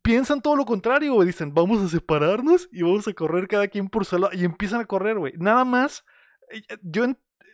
piensan 0.01 0.41
todo 0.41 0.55
lo 0.55 0.65
contrario, 0.65 1.13
güey. 1.13 1.27
Dicen, 1.27 1.53
vamos 1.53 1.81
a 1.81 1.87
separarnos 1.87 2.69
y 2.71 2.83
vamos 2.83 3.07
a 3.07 3.13
correr 3.13 3.47
cada 3.47 3.67
quien 3.67 3.89
por 3.89 4.05
su 4.05 4.17
lado. 4.17 4.33
Y 4.33 4.45
empiezan 4.45 4.81
a 4.81 4.85
correr, 4.85 5.17
güey. 5.17 5.33
Nada 5.37 5.65
más, 5.65 6.05
eh, 6.51 6.61
yo 6.81 7.05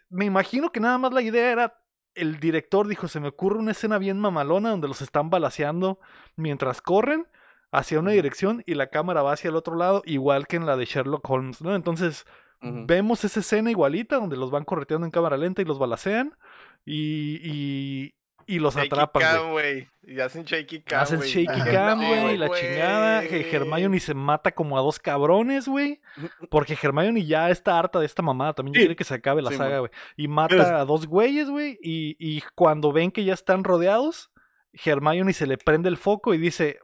me 0.10 0.26
imagino 0.26 0.72
que 0.72 0.80
nada 0.80 0.98
más 0.98 1.14
la 1.14 1.22
idea 1.22 1.52
era 1.52 1.85
el 2.16 2.40
director 2.40 2.88
dijo, 2.88 3.08
se 3.08 3.20
me 3.20 3.28
ocurre 3.28 3.60
una 3.60 3.72
escena 3.72 3.98
bien 3.98 4.20
mamalona 4.20 4.72
donde 4.72 4.88
los 4.88 5.02
están 5.02 5.30
balaseando 5.30 6.00
mientras 6.36 6.82
corren 6.82 7.28
hacia 7.72 8.00
una 8.00 8.12
dirección 8.12 8.64
y 8.66 8.76
la 8.76 8.88
cámara 8.88 9.22
va 9.22 9.34
hacia 9.34 9.50
el 9.50 9.56
otro 9.56 9.76
lado, 9.76 10.02
igual 10.06 10.48
que 10.48 10.56
en 10.56 10.66
la 10.66 10.78
de 10.78 10.86
Sherlock 10.86 11.30
Holmes, 11.30 11.62
¿no? 11.62 11.76
Entonces, 11.76 12.26
vemos 12.62 13.24
esa 13.24 13.42
escena 13.42 13.70
igualita 13.70 14.16
donde 14.16 14.38
los 14.38 14.50
van 14.50 14.64
correteando 14.64 15.06
en 15.06 15.12
cámara 15.12 15.38
lenta 15.38 15.62
y 15.62 15.66
los 15.66 15.78
balacean 15.78 16.36
y, 16.86 17.40
y 17.44 18.16
los 18.48 18.78
atrapan, 18.78 19.52
güey. 19.52 19.88
Y 20.04 20.20
hacen 20.20 20.44
shaky 20.44 20.82
cam, 20.82 21.02
Hacen 21.02 21.20
shaky 21.20 21.62
cam, 21.72 21.98
güey, 21.98 22.38
la 22.38 22.50
chingada. 22.50 23.24
Hermione 23.24 24.00
se 24.00 24.14
mata 24.14 24.52
como 24.52 24.78
a 24.78 24.82
dos 24.82 25.00
cabrones, 25.00 25.68
güey. 25.68 26.02
Porque 26.50 26.78
Hermione 26.80 27.26
ya 27.26 27.50
está 27.50 27.80
harta 27.80 28.00
de 28.00 28.06
esta 28.06 28.22
mamada. 28.22 28.54
También 28.54 28.76
quiere 28.76 28.96
que 28.96 29.04
se 29.04 29.16
acabe 29.16 29.42
la 29.42 29.52
saga, 29.52 29.80
güey. 29.80 29.92
Y 30.16 30.28
mata 30.28 30.80
a 30.80 30.86
dos 30.86 31.08
güeyes, 31.08 31.50
güey. 31.50 31.80
Y, 31.82 32.16
y 32.20 32.44
cuando 32.54 32.92
ven 32.92 33.12
que 33.12 33.24
ya 33.24 33.34
están 33.34 33.64
rodeados, 33.64 34.32
Hermione 34.74 35.34
se 35.34 35.48
le 35.48 35.58
prende 35.58 35.90
el 35.90 35.98
foco 35.98 36.34
y 36.34 36.38
dice, 36.38 36.80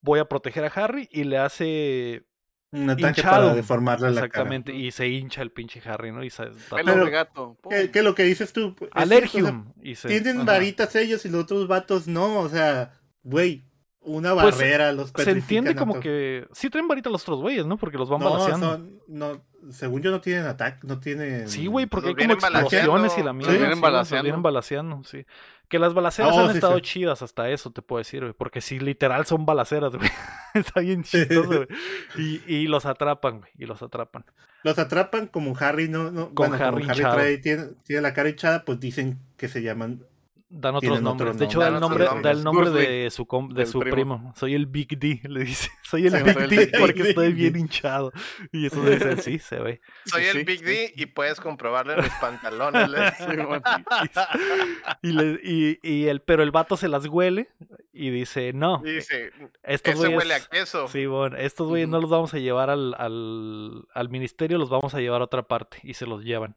voy 0.00 0.18
a 0.18 0.24
proteger 0.24 0.64
a 0.64 0.68
Harry. 0.68 1.08
Y 1.12 1.24
le 1.24 1.38
hace 1.38 2.24
un 2.72 2.90
ataque 2.90 3.22
para 3.22 3.54
deformarle 3.54 4.10
la 4.10 4.20
Exactamente, 4.24 4.74
y 4.74 4.90
se 4.90 5.08
hincha 5.08 5.42
el 5.42 5.50
pinche 5.50 5.80
Harry, 5.84 6.12
¿no? 6.12 6.24
Y 6.24 6.30
se 6.30 6.46
Pelo 6.70 7.04
de 7.04 7.10
gato. 7.10 7.56
¿qué, 7.92 8.02
lo 8.02 8.14
que 8.14 8.24
dices 8.24 8.52
tú? 8.52 8.74
Alergium. 8.92 9.72
tienen 10.06 10.44
varitas 10.44 10.94
ellos 10.96 11.24
y 11.24 11.28
los 11.28 11.44
otros 11.44 11.68
vatos 11.68 12.08
no, 12.08 12.40
o 12.40 12.48
sea, 12.48 12.92
güey, 13.22 13.64
una 14.06 14.34
pues, 14.34 14.56
barrera 14.56 14.92
los 14.92 15.12
Se 15.14 15.30
entiende 15.30 15.74
como 15.74 16.00
que 16.00 16.46
sí 16.52 16.70
traen 16.70 16.88
varitas 16.88 17.12
los 17.12 17.22
otros 17.22 17.40
güeyes, 17.40 17.66
¿no? 17.66 17.76
Porque 17.76 17.98
los 17.98 18.08
van 18.08 18.20
no, 18.20 18.78
no, 19.08 19.42
según 19.70 20.00
yo 20.00 20.10
no 20.10 20.20
tienen 20.20 20.46
ataque, 20.46 20.86
no 20.86 21.00
tienen... 21.00 21.48
Sí, 21.48 21.66
güey, 21.66 21.86
porque 21.86 22.10
hay 22.10 22.14
como 22.14 22.32
explosiones 22.32 23.18
y 23.18 23.22
la 23.22 23.32
mierda. 23.32 23.52
Sí, 23.52 23.58
vienen 23.58 23.80
balaseando. 23.80 25.00
vienen 25.00 25.04
sí. 25.04 25.26
Que 25.68 25.80
las 25.80 25.94
balaceras 25.94 26.36
han 26.36 26.54
estado 26.54 26.78
chidas 26.78 27.22
hasta 27.22 27.50
eso, 27.50 27.72
te 27.72 27.82
puedo 27.82 27.98
decir, 27.98 28.20
güey. 28.20 28.32
Porque 28.32 28.60
sí, 28.60 28.78
literal 28.78 29.26
son 29.26 29.44
balaceras, 29.44 29.96
güey. 29.96 30.08
Está 30.54 30.80
bien 30.80 31.02
chistoso, 31.02 31.48
güey. 31.48 31.66
Y, 32.16 32.40
y 32.46 32.68
los 32.68 32.86
atrapan, 32.86 33.40
güey. 33.40 33.50
Y 33.58 33.66
los 33.66 33.82
atrapan. 33.82 34.24
Los 34.62 34.78
atrapan 34.78 35.26
como 35.26 35.56
Harry, 35.58 35.88
¿no? 35.88 36.12
no 36.12 36.32
Con 36.32 36.54
Harry, 36.54 36.82
como 36.82 36.92
Harry 36.92 37.02
trae, 37.02 37.38
tiene, 37.38 37.64
tiene 37.84 38.02
la 38.02 38.14
cara 38.14 38.28
hinchada, 38.28 38.64
pues 38.64 38.78
dicen 38.78 39.18
que 39.36 39.48
se 39.48 39.62
llaman 39.62 40.04
dan 40.48 40.76
otros 40.76 41.02
nombres. 41.02 41.38
de 41.38 41.44
hecho, 41.44 41.60
da 41.60 41.68
el 41.68 41.80
nombre, 41.80 42.06
da 42.22 42.30
el 42.30 42.44
nombre 42.44 42.70
de 42.70 43.10
su, 43.10 43.26
de 43.52 43.66
su 43.66 43.80
primo. 43.80 44.32
Soy 44.36 44.54
el 44.54 44.66
Big 44.66 44.98
D, 44.98 45.20
le 45.28 45.44
dice. 45.44 45.70
Soy 45.82 46.06
el 46.06 46.22
Big 46.22 46.48
D 46.48 46.72
porque 46.78 47.10
estoy 47.10 47.32
bien 47.32 47.56
hinchado. 47.56 48.12
Y 48.52 48.66
eso 48.66 48.82
dice, 48.82 49.22
sí, 49.22 49.38
se 49.38 49.58
ve. 49.58 49.80
Soy 50.06 50.24
el 50.24 50.44
Big 50.44 50.62
D 50.62 50.92
y 50.96 51.06
puedes 51.06 51.40
comprobarle 51.40 51.96
los 51.96 52.08
pantalones. 52.20 52.86
y, 55.02 55.12
le, 55.12 55.40
y, 55.42 55.78
y, 55.82 56.06
el, 56.06 56.20
pero 56.20 56.42
el 56.42 56.50
vato 56.50 56.76
se 56.76 56.88
las 56.88 57.06
huele 57.06 57.48
y 57.92 58.10
dice, 58.10 58.52
no. 58.52 58.82
Dice, 58.84 59.32
estos 59.62 59.98
huele 59.98 60.34
a 60.34 60.40
queso. 60.40 60.88
Sí, 60.88 61.06
bueno, 61.06 61.36
estos 61.36 61.68
güeyes 61.68 61.88
no 61.88 62.00
los 62.00 62.10
vamos 62.10 62.34
a 62.34 62.38
llevar 62.38 62.70
al, 62.70 62.94
al, 62.98 63.84
al, 63.94 64.08
ministerio, 64.08 64.58
los 64.58 64.70
vamos 64.70 64.94
a 64.94 65.00
llevar 65.00 65.22
a 65.22 65.24
otra 65.24 65.42
parte. 65.42 65.78
Y 65.82 65.94
se 65.94 66.06
los 66.06 66.24
llevan. 66.24 66.56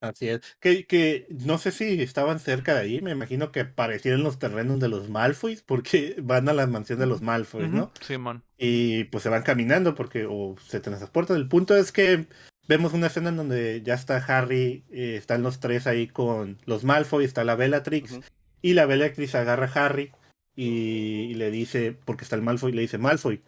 Así 0.00 0.28
es. 0.28 0.40
Que, 0.60 0.86
que 0.86 1.26
no 1.30 1.58
sé 1.58 1.72
si 1.72 2.00
estaban 2.02 2.38
cerca 2.38 2.74
de 2.74 2.80
ahí, 2.80 3.00
me 3.00 3.10
imagino 3.10 3.50
que 3.50 3.60
aparecieron 3.60 4.22
los 4.22 4.38
terrenos 4.38 4.78
de 4.78 4.88
los 4.88 5.08
Malfoys, 5.08 5.62
porque 5.62 6.16
van 6.22 6.48
a 6.48 6.52
la 6.52 6.66
mansión 6.66 6.98
de 6.98 7.06
los 7.06 7.22
Malfoys, 7.22 7.68
¿no? 7.68 7.92
Sí, 8.00 8.16
man. 8.18 8.42
Y 8.56 9.04
pues 9.04 9.22
se 9.22 9.28
van 9.28 9.42
caminando 9.42 9.94
porque 9.94 10.26
o 10.28 10.56
se 10.64 10.80
transportan. 10.80 11.36
El 11.36 11.48
punto 11.48 11.76
es 11.76 11.92
que 11.92 12.26
vemos 12.68 12.92
una 12.92 13.08
escena 13.08 13.30
en 13.30 13.36
donde 13.36 13.82
ya 13.82 13.94
está 13.94 14.16
Harry, 14.18 14.84
eh, 14.90 15.16
están 15.16 15.42
los 15.42 15.58
tres 15.58 15.86
ahí 15.86 16.06
con 16.06 16.58
los 16.66 16.84
Malfoy, 16.84 17.24
está 17.24 17.42
la 17.42 17.56
Bellatrix, 17.56 18.20
y 18.62 18.74
la 18.74 18.86
Bellatrix 18.86 19.34
agarra 19.34 19.66
a 19.66 19.86
Harry 19.86 20.12
y, 20.54 21.34
le 21.34 21.50
dice, 21.50 21.96
porque 22.04 22.24
está 22.24 22.36
el 22.36 22.42
Malfoy, 22.42 22.72
le 22.72 22.82
dice, 22.82 22.98
Malfoy, 22.98 23.42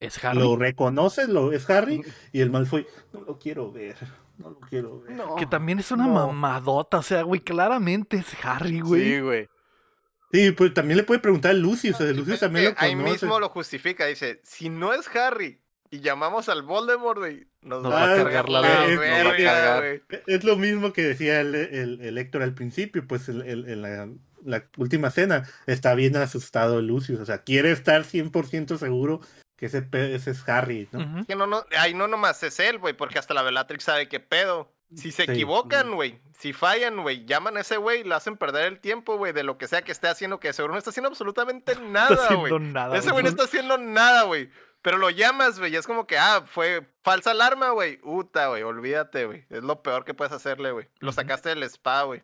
¿Es 0.00 0.22
Harry? 0.24 0.38
¿Lo 0.38 0.56
reconoces? 0.56 1.28
¿Lo, 1.28 1.52
¿Es 1.52 1.68
Harry? 1.70 2.02
Y 2.32 2.40
el 2.40 2.50
Malfoy, 2.50 2.86
no 3.12 3.20
lo 3.20 3.38
quiero 3.38 3.70
ver. 3.70 3.96
No 4.38 4.50
lo 4.50 4.60
quiero 4.60 5.00
ver. 5.00 5.16
que 5.38 5.46
también 5.46 5.78
es 5.78 5.90
una 5.92 6.06
mamadota. 6.06 6.98
O 6.98 7.02
sea, 7.02 7.22
güey, 7.22 7.40
claramente 7.40 8.16
es 8.16 8.26
Harry, 8.42 8.80
güey. 8.80 9.04
Sí, 9.04 9.20
güey. 9.20 9.48
Sí, 10.32 10.50
pues 10.50 10.74
también 10.74 10.96
le 10.96 11.04
puede 11.04 11.20
preguntar 11.20 11.52
a 11.52 11.54
Lucy. 11.54 11.90
O 11.90 11.94
sea, 11.94 12.06
Lucy 12.06 12.36
también 12.38 12.66
lo 12.66 12.74
conoce. 12.74 12.86
Ahí 12.86 12.96
mismo 12.96 13.38
lo 13.38 13.48
justifica. 13.48 14.06
Dice: 14.06 14.40
Si 14.42 14.68
no 14.68 14.92
es 14.92 15.08
Harry 15.14 15.60
y 15.90 16.00
llamamos 16.00 16.48
al 16.48 16.62
Voldemort, 16.62 17.22
nos, 17.62 17.84
va 17.84 18.12
a 18.12 18.16
cargar 18.16 18.48
la 18.48 18.60
verga. 18.60 19.92
Es 20.26 20.42
lo 20.42 20.56
mismo 20.56 20.92
que 20.92 21.02
decía 21.02 21.40
el, 21.40 21.54
el, 21.54 22.18
Héctor 22.18 22.42
al 22.42 22.54
principio. 22.54 23.06
Pues 23.06 23.28
en 23.28 23.82
la, 23.82 24.08
la, 24.44 24.64
última 24.76 25.10
cena 25.10 25.48
está 25.66 25.94
bien 25.94 26.16
asustado 26.16 26.82
Lucius. 26.82 27.20
O 27.20 27.24
sea, 27.24 27.44
quiere 27.44 27.70
estar 27.70 28.02
100% 28.02 28.76
seguro 28.76 29.20
que 29.70 29.78
ese, 29.78 30.14
ese 30.14 30.30
es 30.30 30.48
Harry, 30.48 30.88
¿no? 30.92 31.24
Que 31.26 31.34
no, 31.36 31.46
no, 31.46 31.64
ahí 31.78 31.94
no 31.94 32.06
nomás 32.06 32.42
es 32.42 32.60
él, 32.60 32.78
güey, 32.78 32.94
porque 32.94 33.18
hasta 33.18 33.34
la 33.34 33.42
Bellatrix 33.42 33.84
sabe 33.84 34.08
qué 34.08 34.20
pedo. 34.20 34.70
Si 34.94 35.10
se 35.10 35.24
equivocan, 35.24 35.94
güey, 35.94 36.20
si 36.38 36.52
fallan, 36.52 37.02
güey, 37.02 37.24
llaman 37.24 37.56
a 37.56 37.60
ese 37.60 37.78
güey, 37.78 38.04
lo 38.04 38.14
hacen 38.14 38.36
perder 38.36 38.66
el 38.66 38.78
tiempo, 38.78 39.16
güey, 39.16 39.32
de 39.32 39.42
lo 39.42 39.58
que 39.58 39.66
sea 39.66 39.82
que 39.82 39.90
esté 39.90 40.06
haciendo, 40.06 40.38
que 40.38 40.52
seguro 40.52 40.74
no 40.74 40.78
está 40.78 40.90
haciendo 40.90 41.08
absolutamente 41.08 41.74
nada, 41.80 42.34
güey. 42.34 42.52
Ese 42.92 43.10
güey 43.10 43.24
no 43.24 43.30
está 43.30 43.44
haciendo 43.44 43.78
nada, 43.78 44.24
güey. 44.24 44.50
Pero 44.82 44.98
lo 44.98 45.08
llamas, 45.08 45.58
güey, 45.58 45.72
y 45.72 45.76
es 45.76 45.86
como 45.86 46.06
que, 46.06 46.18
ah, 46.18 46.44
fue 46.46 46.86
falsa 47.02 47.30
alarma, 47.30 47.70
güey. 47.70 47.98
Uta, 48.02 48.48
güey, 48.48 48.62
olvídate, 48.62 49.24
güey. 49.24 49.46
Es 49.48 49.62
lo 49.62 49.82
peor 49.82 50.04
que 50.04 50.12
puedes 50.12 50.32
hacerle, 50.32 50.72
güey. 50.72 50.86
Lo 51.00 51.10
sacaste 51.10 51.48
del 51.48 51.62
spa, 51.62 52.02
güey. 52.02 52.22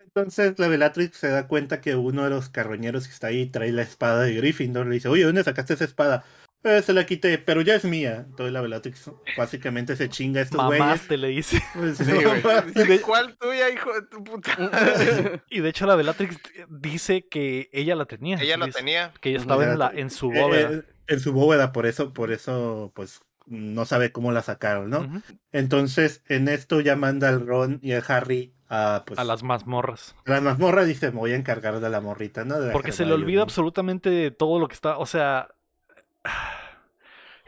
Entonces 0.00 0.58
la 0.58 0.68
Bellatrix 0.68 1.16
se 1.16 1.28
da 1.28 1.46
cuenta 1.48 1.80
que 1.80 1.94
uno 1.94 2.24
de 2.24 2.30
los 2.30 2.50
carroñeros 2.50 3.06
que 3.06 3.14
está 3.14 3.28
ahí 3.28 3.46
trae 3.46 3.72
la 3.72 3.82
espada 3.82 4.22
de 4.22 4.34
Gryffindor. 4.34 4.86
Le 4.86 4.94
dice, 4.94 5.08
oye, 5.08 5.24
¿dónde 5.24 5.42
sacaste 5.42 5.74
esa 5.74 5.84
espada? 5.84 6.24
Eh, 6.64 6.80
se 6.82 6.92
la 6.92 7.04
quité, 7.06 7.38
pero 7.38 7.60
ya 7.60 7.74
es 7.74 7.84
mía. 7.84 8.24
Entonces 8.28 8.52
la 8.52 8.60
Bellatrix 8.60 9.10
básicamente 9.36 9.96
se 9.96 10.08
chinga 10.08 10.40
a 10.40 10.42
estos 10.44 10.58
Mamás 10.58 11.08
te 11.08 11.16
le 11.16 11.28
dice. 11.28 11.62
Pues, 11.74 11.98
de... 12.88 13.00
¿Cuál 13.00 13.36
tuya, 13.36 13.70
hijo 13.70 13.92
de 13.92 14.02
tu 14.02 14.22
puta? 14.22 15.42
y 15.50 15.60
de 15.60 15.68
hecho 15.68 15.86
la 15.86 15.96
Bellatrix 15.96 16.38
dice 16.68 17.26
que 17.28 17.68
ella 17.72 17.96
la 17.96 18.04
tenía. 18.04 18.38
Ella 18.38 18.56
la 18.56 18.68
tenía. 18.68 19.12
Que 19.20 19.30
ella 19.30 19.38
estaba 19.38 19.64
en, 19.64 19.78
la, 19.78 19.90
en 19.94 20.10
su 20.10 20.32
eh, 20.32 20.40
bóveda. 20.40 20.70
Eh, 20.70 20.82
en 21.08 21.20
su 21.20 21.32
bóveda, 21.32 21.72
por 21.72 21.86
eso, 21.86 22.12
por 22.12 22.30
eso, 22.30 22.92
pues 22.94 23.20
no 23.46 23.84
sabe 23.84 24.12
cómo 24.12 24.32
la 24.32 24.42
sacaron, 24.42 24.90
¿no? 24.90 25.22
Entonces, 25.50 26.22
en 26.28 26.48
esto 26.48 26.80
ya 26.80 26.94
manda 26.94 27.28
al 27.28 27.46
Ron 27.46 27.80
y 27.82 27.92
a 27.92 27.98
Harry 27.98 28.54
a, 28.68 29.04
pues, 29.06 29.18
a 29.18 29.24
las 29.24 29.42
mazmorras. 29.42 30.14
A 30.24 30.30
las 30.30 30.42
mazmorras 30.42 30.86
dice, 30.86 31.10
me 31.10 31.18
voy 31.18 31.32
a 31.32 31.36
encargar 31.36 31.80
de 31.80 31.90
la 31.90 32.00
morrita, 32.00 32.44
¿no? 32.44 32.56
Porque 32.72 32.92
se 32.92 33.04
le 33.04 33.12
olvida 33.12 33.42
absolutamente 33.42 34.30
todo 34.30 34.58
lo 34.58 34.68
que 34.68 34.74
está, 34.74 34.96
o 34.98 35.06
sea, 35.06 35.48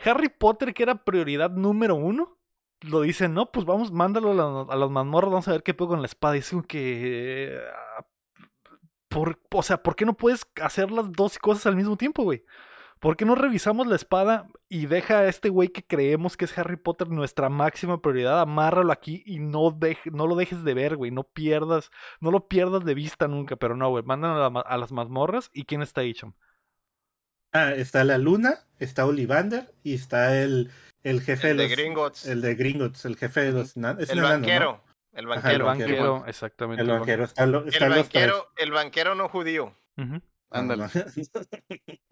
Harry 0.05 0.29
Potter, 0.29 0.75
que 0.75 0.83
era 0.83 1.05
prioridad 1.05 1.51
número 1.51 1.95
uno, 1.95 2.39
lo 2.81 3.01
dice, 3.01 3.29
no, 3.29 3.51
pues 3.51 3.65
vamos, 3.65 3.91
mándalo 3.93 4.69
a, 4.71 4.77
las 4.77 4.91
mazmorras, 4.91 5.31
vamos 5.31 5.49
a 5.49 5.53
ver 5.53 5.63
qué 5.63 5.75
puedo 5.75 5.91
con 5.91 6.03
la 6.03 6.07
espada. 6.07 6.35
Dice 6.35 6.61
que... 6.69 7.59
Ah, 7.99 8.07
por, 9.09 9.41
o 9.53 9.63
sea, 9.63 9.83
¿por 9.83 9.95
qué 9.97 10.05
no 10.05 10.15
puedes 10.15 10.47
hacer 10.61 10.91
las 10.91 11.13
dos 11.13 11.39
cosas 11.39 11.67
al 11.67 11.77
mismo 11.77 11.97
tiempo, 11.97 12.25
güey? 12.25 12.45
¿Por 13.05 13.17
qué 13.17 13.25
no 13.27 13.35
revisamos 13.35 13.87
la 13.87 13.97
espada 13.97 14.49
y 14.69 14.87
deja 14.87 15.19
a 15.19 15.29
este 15.29 15.51
güey 15.51 15.69
que 15.69 15.85
creemos 15.85 16.39
que 16.39 16.47
es 16.47 16.57
Harry 16.57 16.77
Potter 16.77 17.11
nuestra 17.11 17.51
máxima 17.51 18.01
prioridad? 18.01 18.41
Amárralo 18.41 18.93
aquí 18.93 19.23
y 19.27 19.41
no, 19.41 19.79
no 20.13 20.27
lo 20.27 20.37
dejes 20.37 20.65
de 20.65 20.75
ver, 20.75 20.97
güey. 20.97 21.11
No 21.11 21.25
pierdas, 21.25 21.91
no 22.21 22.31
lo 22.31 22.49
pierdas 22.49 22.85
de 22.85 22.95
vista 22.95 23.29
nunca. 23.29 23.57
Pero 23.57 23.77
no, 23.77 23.91
güey. 23.91 24.05
Mandan 24.05 24.57
a, 24.57 24.79
las 24.79 24.91
mazmorras. 24.91 25.51
¿Y 25.53 25.65
quién 25.65 25.83
está 25.83 26.01
chum? 26.15 26.33
Ah, 27.57 27.73
está 27.73 28.03
la 28.03 28.19
Luna, 28.19 28.59
está 28.81 29.07
Olivander 29.07 29.73
y 29.85 29.95
está 29.95 30.43
el, 30.43 30.73
el 31.05 31.21
jefe 31.21 31.51
el 31.51 31.57
de, 31.57 31.69
los, 31.69 31.73
Gringotts. 31.77 32.27
El 32.27 32.41
de 32.41 32.55
Gringotts, 32.57 33.05
el 33.05 33.17
jefe 33.17 33.43
de 33.43 33.53
los... 33.53 33.77
Es 34.01 34.11
el, 34.11 34.23
banquero, 34.23 34.83
el 35.13 35.27
banquero. 35.29 35.55
el 35.55 35.63
banquero. 35.63 36.25
exactamente. 36.27 36.83
El 36.83 36.89
banquero. 36.89 37.23
Está 37.23 37.45
el, 37.45 37.53
banquero 37.53 38.51
el 38.57 38.73
banquero 38.73 39.15
no 39.15 39.29
judío. 39.29 39.73
Ándale. 40.51 40.87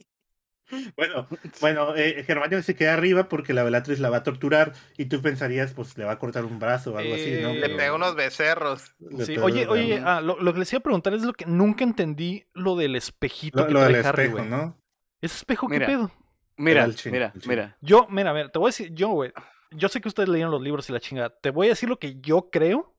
Bueno, 0.97 1.29
bueno, 1.61 1.95
eh, 1.97 2.25
se 2.63 2.75
queda 2.75 2.95
arriba 2.95 3.29
porque 3.29 3.53
la 3.53 3.63
Bellatrix 3.63 4.01
la 4.01 4.09
va 4.09 4.19
a 4.19 4.23
torturar 4.23 4.73
y 4.97 5.05
tú 5.05 5.21
pensarías, 5.21 5.75
pues 5.75 5.99
le 5.99 6.07
va 6.07 6.13
a 6.13 6.19
cortar 6.19 6.47
un 6.47 6.59
brazo 6.59 6.95
o 6.95 6.97
algo 6.97 7.15
así, 7.15 7.41
¿no? 7.43 7.53
Le 7.53 7.69
pega 7.69 7.95
unos 7.95 8.15
becerros. 8.15 8.95
Oye, 9.43 9.67
oye, 9.67 10.03
ah, 10.03 10.23
lo, 10.23 10.37
que 10.55 10.59
les 10.59 10.73
iba 10.73 10.79
a 10.79 10.83
preguntar 10.83 11.13
es 11.13 11.25
lo 11.25 11.35
que 11.35 11.45
nunca 11.45 11.85
entendí 11.85 12.47
lo 12.55 12.75
del 12.77 12.97
espejito 12.97 13.67
que 13.67 13.75
trae 13.75 13.99
Harry, 13.99 14.23
espejo, 14.25 14.47
¿no? 14.47 14.82
¿Ese 15.23 15.37
espejo 15.37 15.69
qué 15.69 15.81
pedo? 15.81 16.11
Mira, 16.57 16.87
mira, 17.07 17.33
mira. 17.47 17.79
Yo, 17.81 18.07
mira, 18.11 18.35
mira, 18.35 18.51
te 18.51 18.59
voy 18.59 18.67
a 18.67 18.71
decir, 18.71 18.93
yo, 18.93 19.09
güey, 19.09 19.33
yo 19.71 19.89
sé 19.89 20.01
que 20.01 20.09
ustedes 20.09 20.29
leyeron 20.29 20.51
los 20.51 20.61
libros 20.61 20.89
y 20.91 20.93
la 20.93 21.01
chingada. 21.01 21.31
Te 21.41 21.51
voy 21.51 21.69
a 21.69 21.71
decir 21.71 21.89
lo 21.89 21.99
que 21.99 22.21
yo 22.21 22.51
creo 22.51 22.95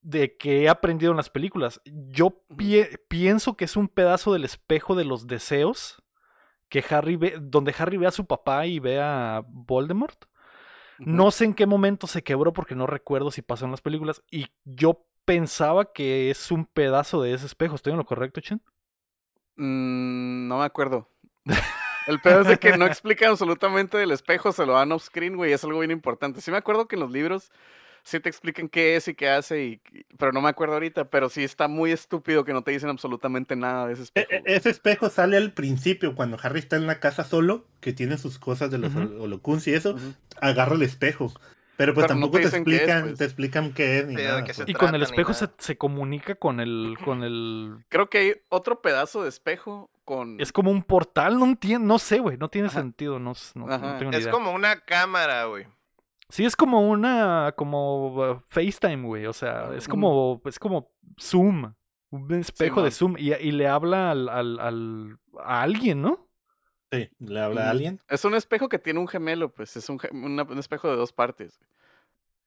de 0.00 0.36
que 0.36 0.62
he 0.62 0.68
aprendido 0.68 1.12
en 1.12 1.16
las 1.16 1.30
películas. 1.30 1.80
Yo 1.84 2.42
pienso 3.08 3.56
que 3.56 3.66
es 3.66 3.76
un 3.76 3.88
pedazo 3.88 4.32
del 4.32 4.44
espejo 4.44 4.94
de 4.94 5.04
los 5.04 5.26
deseos 5.26 6.02
que 6.68 6.84
Harry 6.90 7.16
ve, 7.16 7.36
donde 7.40 7.74
Harry 7.78 7.96
ve 7.96 8.06
a 8.06 8.12
su 8.12 8.26
papá 8.26 8.66
y 8.66 8.78
ve 8.78 9.00
a 9.00 9.42
Voldemort. 9.46 10.24
No 10.98 11.30
sé 11.30 11.44
en 11.44 11.54
qué 11.54 11.66
momento 11.66 12.06
se 12.06 12.22
quebró 12.22 12.52
porque 12.52 12.74
no 12.74 12.86
recuerdo 12.86 13.30
si 13.30 13.42
pasó 13.42 13.66
en 13.66 13.70
las 13.70 13.80
películas 13.80 14.22
y 14.30 14.46
yo 14.64 15.06
pensaba 15.24 15.92
que 15.92 16.30
es 16.30 16.50
un 16.50 16.66
pedazo 16.66 17.22
de 17.22 17.34
ese 17.34 17.46
espejo. 17.46 17.76
¿Estoy 17.76 17.92
en 17.92 17.98
lo 17.98 18.04
correcto, 18.04 18.40
Chen? 18.40 18.60
Mm, 19.56 20.48
no 20.48 20.58
me 20.58 20.64
acuerdo. 20.64 21.08
El 22.06 22.20
pedo 22.20 22.40
es 22.40 22.48
de 22.48 22.58
que 22.58 22.76
no 22.78 22.86
explican 22.86 23.30
absolutamente 23.30 23.98
del 23.98 24.12
espejo, 24.12 24.50
se 24.52 24.64
lo 24.64 24.72
dan 24.72 24.92
off 24.92 25.04
screen, 25.04 25.36
güey, 25.36 25.52
es 25.52 25.62
algo 25.62 25.80
bien 25.80 25.90
importante. 25.90 26.40
Sí 26.40 26.50
me 26.50 26.56
acuerdo 26.56 26.88
que 26.88 26.96
en 26.96 27.00
los 27.00 27.10
libros 27.10 27.52
sí 28.02 28.20
te 28.20 28.28
explican 28.30 28.68
qué 28.68 28.96
es 28.96 29.08
y 29.08 29.14
qué 29.14 29.28
hace, 29.28 29.62
y, 29.62 29.80
pero 30.16 30.32
no 30.32 30.40
me 30.40 30.48
acuerdo 30.48 30.74
ahorita, 30.74 31.10
pero 31.10 31.28
sí 31.28 31.44
está 31.44 31.68
muy 31.68 31.92
estúpido 31.92 32.44
que 32.44 32.54
no 32.54 32.62
te 32.62 32.70
dicen 32.70 32.88
absolutamente 32.88 33.56
nada 33.56 33.86
de 33.86 33.92
ese 33.92 34.02
e, 34.02 34.04
espejo. 34.04 34.30
E, 34.32 34.42
ese 34.46 34.70
espejo 34.70 35.10
sale 35.10 35.36
al 35.36 35.52
principio, 35.52 36.14
cuando 36.14 36.38
Harry 36.42 36.60
está 36.60 36.76
en 36.76 36.86
la 36.86 37.00
casa 37.00 37.24
solo, 37.24 37.66
que 37.80 37.92
tiene 37.92 38.16
sus 38.16 38.38
cosas 38.38 38.70
de 38.70 38.78
los 38.78 38.94
uh 38.94 39.60
y 39.66 39.72
eso, 39.72 39.96
agarra 40.40 40.74
el 40.74 40.82
espejo. 40.82 41.32
Pero 41.76 41.94
pues 41.94 42.06
tampoco 42.08 42.38
te, 42.38 42.44
explican, 42.44 43.02
pues. 43.02 43.18
te 43.18 43.24
explican 43.24 43.72
qué 43.72 43.98
es. 43.98 44.62
y 44.66 44.72
con 44.72 44.94
el 44.94 45.02
espejo 45.02 45.32
se, 45.32 45.48
se, 45.58 45.76
comunica 45.76 46.34
con 46.34 46.58
el, 46.58 46.96
con 47.04 47.22
el... 47.22 47.84
Creo 47.88 48.10
que 48.10 48.18
hay 48.18 48.32
otro 48.48 48.82
pedazo 48.82 49.22
de 49.22 49.28
espejo 49.28 49.88
con... 50.08 50.40
Es 50.40 50.52
como 50.52 50.70
un 50.70 50.82
portal, 50.82 51.38
no 51.38 51.44
entiendo, 51.44 51.86
no 51.86 51.98
sé, 51.98 52.18
güey, 52.18 52.38
no 52.38 52.48
tiene 52.48 52.70
sentido, 52.70 53.18
no, 53.18 53.34
tengo 53.98 54.10
Es 54.12 54.26
como 54.26 54.52
una 54.52 54.80
cámara, 54.80 55.44
güey. 55.44 55.66
Sí, 56.30 56.46
es 56.46 56.56
como 56.56 56.88
una, 56.88 57.52
como 57.54 58.16
uh, 58.16 58.42
FaceTime, 58.48 59.06
güey, 59.06 59.26
o 59.26 59.34
sea, 59.34 59.68
es 59.76 59.86
como, 59.86 60.40
es 60.46 60.58
como 60.58 60.90
Zoom, 61.20 61.74
un 62.08 62.34
espejo 62.34 62.82
de 62.82 62.90
Zoom, 62.90 63.16
y, 63.18 63.34
y, 63.34 63.52
le 63.52 63.68
habla 63.68 64.12
al, 64.12 64.30
al, 64.30 64.58
al, 64.60 65.18
a 65.44 65.60
alguien, 65.60 66.00
¿no? 66.00 66.26
Sí, 66.90 67.10
le 67.18 67.40
habla 67.40 67.66
a 67.66 67.70
alguien. 67.70 68.00
Es 68.08 68.24
un 68.24 68.34
espejo 68.34 68.70
que 68.70 68.78
tiene 68.78 69.00
un 69.00 69.08
gemelo, 69.08 69.52
pues, 69.52 69.76
es 69.76 69.90
un, 69.90 70.00
un 70.10 70.58
espejo 70.58 70.88
de 70.88 70.96
dos 70.96 71.12
partes. 71.12 71.60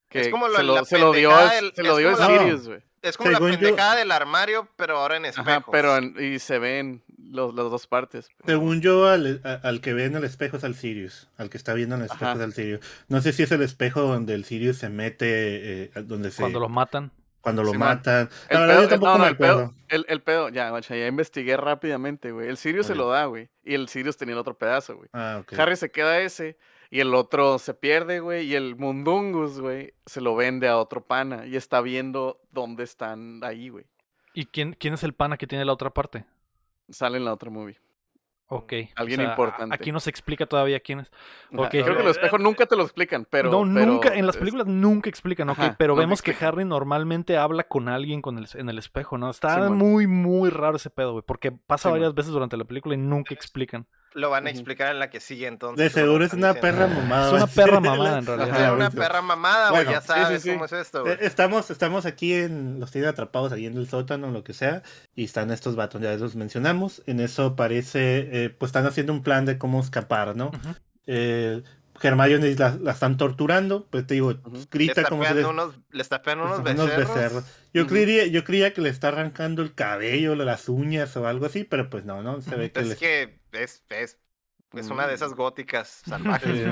Que 0.09 0.21
es 0.21 0.29
como 0.29 0.47
lo, 0.47 0.57
se, 0.57 0.63
lo, 0.63 0.83
se 0.83 0.97
lo 0.97 1.13
dio, 1.13 1.31
se 1.75 1.83
lo 1.83 1.97
dio 1.97 2.09
el 2.09 2.17
Sirius, 2.17 2.67
güey. 2.67 2.81
Es 3.03 3.17
como 3.17 3.29
la 3.31 3.39
pendejada 3.39 3.95
del 3.95 4.11
armario, 4.11 4.67
pero 4.75 4.97
ahora 4.97 5.17
en 5.17 5.25
espejos. 5.25 5.51
Ajá, 5.51 5.65
pero 5.71 5.99
y 5.99 6.37
se 6.39 6.59
ven 6.59 7.03
los, 7.29 7.53
las 7.53 7.69
dos 7.69 7.87
partes. 7.87 8.29
Según 8.45 8.81
yo, 8.81 9.07
al, 9.07 9.41
al, 9.43 9.81
que 9.81 9.93
ve 9.93 10.05
en 10.05 10.15
el 10.15 10.23
espejo 10.23 10.57
es 10.57 10.63
al 10.63 10.75
Sirius. 10.75 11.29
Al 11.37 11.49
que 11.49 11.57
está 11.57 11.73
viendo 11.73 11.95
en 11.95 12.01
el 12.01 12.07
espejo 12.07 12.31
es 12.31 12.41
al 12.41 12.53
Sirius. 12.53 12.81
No 13.07 13.21
sé 13.21 13.33
si 13.33 13.43
es 13.43 13.51
el 13.51 13.61
espejo 13.61 14.01
donde 14.01 14.33
el 14.33 14.45
Sirius 14.45 14.77
se 14.77 14.89
mete, 14.89 15.83
eh, 15.83 15.91
donde 16.03 16.31
se... 16.31 16.41
Cuando 16.41 16.59
lo 16.59 16.69
matan. 16.69 17.11
Cuando 17.41 17.63
lo 17.63 17.73
matan. 17.73 18.29
El 18.49 18.59
pedo, 18.59 18.81
yo 18.83 18.87
tampoco 18.87 19.17
no, 19.17 19.27
el 19.27 19.35
pedo, 19.35 19.73
el, 19.89 20.21
pedo, 20.21 20.49
ya, 20.49 20.71
macha, 20.71 20.95
ya 20.95 21.07
investigué 21.07 21.57
rápidamente, 21.57 22.31
güey. 22.31 22.47
El 22.47 22.57
Sirius 22.57 22.85
se 22.85 22.95
lo 22.95 23.09
da, 23.09 23.25
güey. 23.25 23.49
Y 23.63 23.73
el 23.73 23.87
Sirius 23.87 24.15
tenía 24.15 24.33
el 24.33 24.39
otro 24.39 24.55
pedazo, 24.55 24.95
güey. 24.95 25.09
Ah, 25.11 25.39
okay. 25.41 25.57
Harry 25.59 25.75
se 25.75 25.89
queda 25.89 26.19
ese. 26.19 26.57
Y 26.91 26.99
el 26.99 27.15
otro 27.15 27.57
se 27.57 27.73
pierde, 27.73 28.19
güey. 28.19 28.45
Y 28.45 28.55
el 28.55 28.75
Mundungus, 28.75 29.59
güey, 29.59 29.93
se 30.05 30.21
lo 30.21 30.35
vende 30.35 30.67
a 30.67 30.77
otro 30.77 31.03
pana. 31.03 31.47
Y 31.47 31.55
está 31.55 31.81
viendo 31.81 32.39
dónde 32.51 32.83
están 32.83 33.39
ahí, 33.43 33.69
güey. 33.69 33.85
¿Y 34.33 34.45
quién, 34.45 34.73
quién 34.73 34.93
es 34.93 35.03
el 35.03 35.13
pana 35.13 35.37
que 35.37 35.47
tiene 35.47 35.65
la 35.65 35.73
otra 35.73 35.89
parte? 35.89 36.25
Sale 36.91 37.17
en 37.17 37.25
la 37.25 37.33
otra 37.33 37.49
movie. 37.49 37.77
Ok. 38.53 38.73
Alguien 38.95 39.21
importante. 39.21 39.73
Aquí 39.73 39.93
no 39.93 40.01
se 40.01 40.09
explica 40.09 40.45
todavía 40.45 40.81
quién 40.81 40.99
es. 40.99 41.11
Okay. 41.55 41.83
Creo 41.83 41.95
que 41.95 42.03
los 42.03 42.17
espejos 42.17 42.41
nunca 42.41 42.65
te 42.65 42.75
lo 42.75 42.83
explican, 42.83 43.25
pero. 43.29 43.49
No, 43.49 43.63
nunca. 43.63 44.13
En 44.13 44.27
las 44.27 44.35
películas 44.35 44.67
nunca 44.67 45.09
explican, 45.09 45.49
ok. 45.49 45.75
pero 45.77 45.95
vemos 45.95 46.21
que 46.21 46.35
Harry 46.41 46.65
normalmente 46.65 47.37
habla 47.37 47.63
con 47.63 47.87
alguien 47.87 48.21
con 48.21 48.37
el, 48.37 48.47
en 48.55 48.67
el 48.67 48.77
espejo, 48.77 49.17
¿no? 49.17 49.29
Está 49.29 49.69
muy, 49.69 50.05
muy 50.05 50.49
raro 50.49 50.75
ese 50.75 50.89
pedo, 50.89 51.13
güey. 51.13 51.23
Porque 51.25 51.53
pasa 51.53 51.89
varias 51.89 52.13
veces 52.13 52.33
durante 52.33 52.57
la 52.57 52.65
película 52.65 52.93
y 52.93 52.97
nunca 52.97 53.33
explican. 53.33 53.87
Lo 54.13 54.29
van 54.29 54.45
a 54.47 54.49
explicar 54.49 54.91
en 54.91 54.99
la 54.99 55.09
que 55.09 55.19
sigue 55.19 55.47
entonces. 55.47 55.93
De 55.93 56.01
seguro 56.01 56.25
es 56.25 56.33
una 56.33 56.53
perra 56.53 56.87
mamada. 56.87 57.27
Es 57.27 57.33
una 57.33 57.47
perra 57.65 57.79
mamada 57.79 58.19
en 58.19 58.25
realidad. 58.25 58.65
Es 58.65 58.71
una 58.73 58.91
perra 58.91 59.21
mamada, 59.21 59.69
güey. 59.71 59.85
ya 59.85 60.01
sabes 60.01 60.45
cómo 60.45 60.65
es 60.65 60.73
esto. 60.73 61.07
Eh, 61.07 61.17
estamos, 61.21 61.71
estamos 61.71 62.05
aquí 62.05 62.33
en. 62.33 62.79
Los 62.79 62.91
tienen 62.91 63.09
atrapados 63.09 63.53
ahí 63.53 63.65
en 63.65 63.77
el 63.77 63.87
sótano 63.87 64.27
o 64.27 64.31
lo 64.31 64.43
que 64.43 64.53
sea. 64.53 64.83
Y 65.15 65.23
están 65.23 65.51
estos 65.51 65.75
vatos, 65.75 66.01
ya 66.01 66.13
los 66.15 66.35
mencionamos. 66.35 67.01
En 67.05 67.19
eso 67.19 67.55
parece. 67.55 68.45
Eh, 68.45 68.49
pues 68.49 68.69
están 68.69 68.85
haciendo 68.85 69.13
un 69.13 69.23
plan 69.23 69.45
de 69.45 69.57
cómo 69.57 69.79
escapar, 69.79 70.35
¿no? 70.35 70.51
eh, 71.07 71.63
Hermione 72.07 72.55
la, 72.55 72.77
la, 72.81 72.91
están 72.91 73.17
torturando, 73.17 73.87
pues 73.89 74.07
te 74.07 74.15
digo, 74.15 74.35
grita 74.71 75.03
como 75.03 75.23
se 75.23 75.33
le 75.33 76.01
está 76.01 76.21
pegando 76.21 76.59
unos, 76.59 76.97
becerros. 76.97 77.43
Yo, 77.73 77.87
creía, 77.87 78.25
yo 78.27 78.43
creía 78.43 78.73
que 78.73 78.81
le 78.81 78.89
está 78.89 79.09
arrancando 79.09 79.61
el 79.61 79.73
cabello, 79.73 80.35
las 80.35 80.69
uñas 80.69 81.15
o 81.17 81.27
algo 81.27 81.45
así, 81.45 81.63
pero 81.63 81.89
pues 81.89 82.05
no, 82.05 82.21
no, 82.21 82.41
se 82.41 82.55
ve 82.55 82.71
que... 82.71 82.79
Es 82.81 82.95
que 82.95 83.39
es, 83.51 83.83
es 83.89 84.17
es 84.73 84.89
una 84.89 85.07
de 85.07 85.13
esas 85.13 85.33
góticas 85.33 86.01
salvajes. 86.05 86.67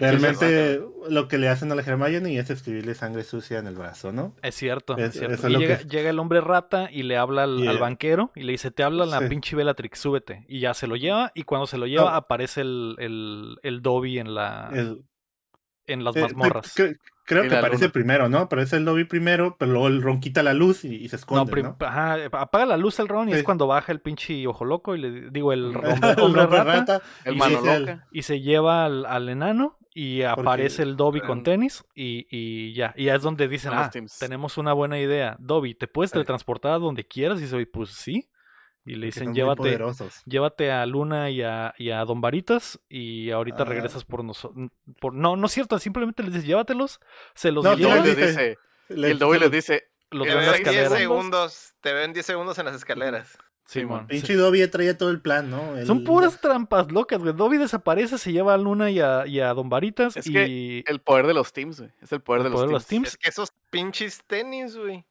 Realmente 0.00 0.82
lo 1.08 1.28
que 1.28 1.38
le 1.38 1.48
hacen 1.48 1.72
a 1.72 1.74
la 1.74 1.82
Hermione 1.82 2.38
es 2.38 2.50
escribirle 2.50 2.94
sangre 2.94 3.24
sucia 3.24 3.58
en 3.58 3.66
el 3.66 3.74
brazo, 3.74 4.12
¿no? 4.12 4.34
Es 4.42 4.54
cierto. 4.54 4.96
Es, 4.96 5.14
cierto. 5.14 5.48
Y 5.48 5.56
llega, 5.56 5.80
llega, 5.80 6.10
el 6.10 6.18
hombre 6.18 6.40
rata 6.40 6.88
y 6.90 7.04
le 7.04 7.16
habla 7.16 7.44
al, 7.44 7.78
banquero 7.78 8.30
y 8.34 8.42
le 8.42 8.52
dice, 8.52 8.70
te 8.70 8.82
habla 8.82 9.06
la 9.06 9.28
pinche 9.28 9.56
Bellatrix, 9.56 9.98
súbete. 9.98 10.44
Y 10.48 10.60
ya 10.60 10.74
se 10.74 10.86
lo 10.86 10.96
lleva 10.96 11.32
y 11.34 11.44
cuando 11.44 11.66
se 11.66 11.78
lo 11.78 11.86
lleva 11.86 12.16
aparece 12.16 12.60
el, 12.60 12.96
el, 12.98 13.56
el 13.62 13.82
Dobby 13.82 14.18
en 14.18 14.34
la... 14.34 14.70
en 15.86 16.04
las 16.04 16.16
eh, 16.16 16.20
mazmorras. 16.20 16.74
Creo 17.24 17.48
que 17.48 17.56
aparece 17.56 17.88
primero, 17.88 18.28
¿no? 18.28 18.38
Aparece 18.38 18.76
el 18.76 18.84
Dobby 18.84 19.04
primero, 19.04 19.56
pero 19.58 19.72
luego 19.72 19.88
el 19.88 20.02
Ron 20.02 20.20
quita 20.20 20.42
la 20.42 20.54
luz 20.54 20.84
y, 20.84 21.08
se 21.08 21.16
esconde. 21.16 21.62
No, 21.62 21.76
Ajá, 21.80 22.16
apaga 22.32 22.66
la 22.66 22.76
luz 22.76 22.98
el 22.98 23.08
Ron 23.08 23.28
y 23.28 23.32
es 23.32 23.42
cuando 23.44 23.66
baja 23.66 23.92
el 23.92 24.00
pinche 24.00 24.46
ojo 24.46 24.64
loco 24.64 24.94
y 24.96 24.98
le 24.98 25.30
digo 25.30 25.52
el, 25.52 25.72
hombre, 26.20 26.46
rata, 26.46 27.00
el 27.24 27.36
mano 27.36 27.60
loca. 27.60 28.06
y 28.10 28.22
se 28.22 28.40
lleva 28.40 28.84
al, 28.86 29.28
enano 29.28 29.78
y 29.94 30.22
aparece 30.22 30.82
el 30.82 30.96
Dobby 30.96 31.20
con 31.20 31.42
tenis 31.42 31.84
y, 31.94 32.26
y, 32.30 32.74
ya. 32.74 32.92
Y 32.96 33.04
ya 33.04 33.14
es 33.14 33.22
donde 33.22 33.46
dicen, 33.46 33.72
ah, 33.74 33.90
tenemos 34.18 34.58
una 34.58 34.72
buena 34.72 34.98
idea. 34.98 35.36
Dobby, 35.38 35.74
¿te 35.74 35.86
puedes 35.86 36.10
teletransportar 36.10 36.72
a 36.72 36.78
donde 36.78 37.06
quieras? 37.06 37.40
Y 37.40 37.46
soy, 37.46 37.66
pues 37.66 37.90
sí. 37.90 38.28
Y 38.84 38.96
le 38.96 39.06
dicen, 39.06 39.32
llévate, 39.32 39.78
llévate 40.24 40.72
a 40.72 40.84
Luna 40.86 41.30
y 41.30 41.42
a, 41.42 41.72
y 41.78 41.90
a 41.90 42.04
Don 42.04 42.20
Varitas 42.20 42.80
y 42.88 43.30
ahorita 43.30 43.62
ah. 43.62 43.66
regresas 43.66 44.04
por 44.04 44.24
nosotros. 44.24 44.70
No, 45.12 45.36
no 45.36 45.46
es 45.46 45.52
cierto, 45.52 45.78
simplemente 45.78 46.22
les 46.24 46.32
dices, 46.32 46.48
llévatelos, 46.48 47.00
se 47.34 47.52
los 47.52 47.64
no, 47.64 47.76
lleva. 47.76 47.98
El 47.98 48.16
dice, 48.16 48.58
el 48.88 49.18
Dobby 49.18 49.38
les 49.38 49.50
dice, 49.52 49.84
los 50.10 50.26
te 50.26 50.34
ven 50.34 50.64
10 50.64 50.88
segundos, 50.90 51.74
te 51.80 51.92
ven 51.92 52.12
10 52.12 52.26
segundos 52.26 52.58
en 52.58 52.66
las 52.66 52.74
escaleras. 52.74 53.38
Simón. 53.64 54.06
Pinche 54.06 54.34
Dobby 54.34 54.66
traía 54.68 54.98
todo 54.98 55.10
el 55.10 55.20
plan, 55.20 55.50
¿no? 55.50 55.86
Son 55.86 56.04
puras 56.04 56.40
trampas 56.40 56.90
locas, 56.90 57.22
güey. 57.22 57.32
Dobby 57.32 57.56
desaparece, 57.56 58.18
se 58.18 58.32
lleva 58.32 58.54
a 58.54 58.58
Luna 58.58 58.90
y 58.90 59.00
a, 59.00 59.26
y 59.26 59.40
a 59.40 59.54
Don 59.54 59.68
Varitas. 59.68 60.16
Es 60.16 60.26
y... 60.26 60.32
que 60.32 60.84
el 60.86 61.00
poder 61.00 61.26
de 61.26 61.34
los 61.34 61.52
teams, 61.52 61.78
güey. 61.78 61.90
Es 62.02 62.12
el 62.12 62.20
poder, 62.20 62.42
de, 62.42 62.50
los, 62.50 62.86
teams. 62.86 63.08
Es 63.08 63.16
que 63.16 63.30
esos 63.30 63.52
pinches 63.70 64.22
tenis, 64.26 64.76
güey. 64.76 65.06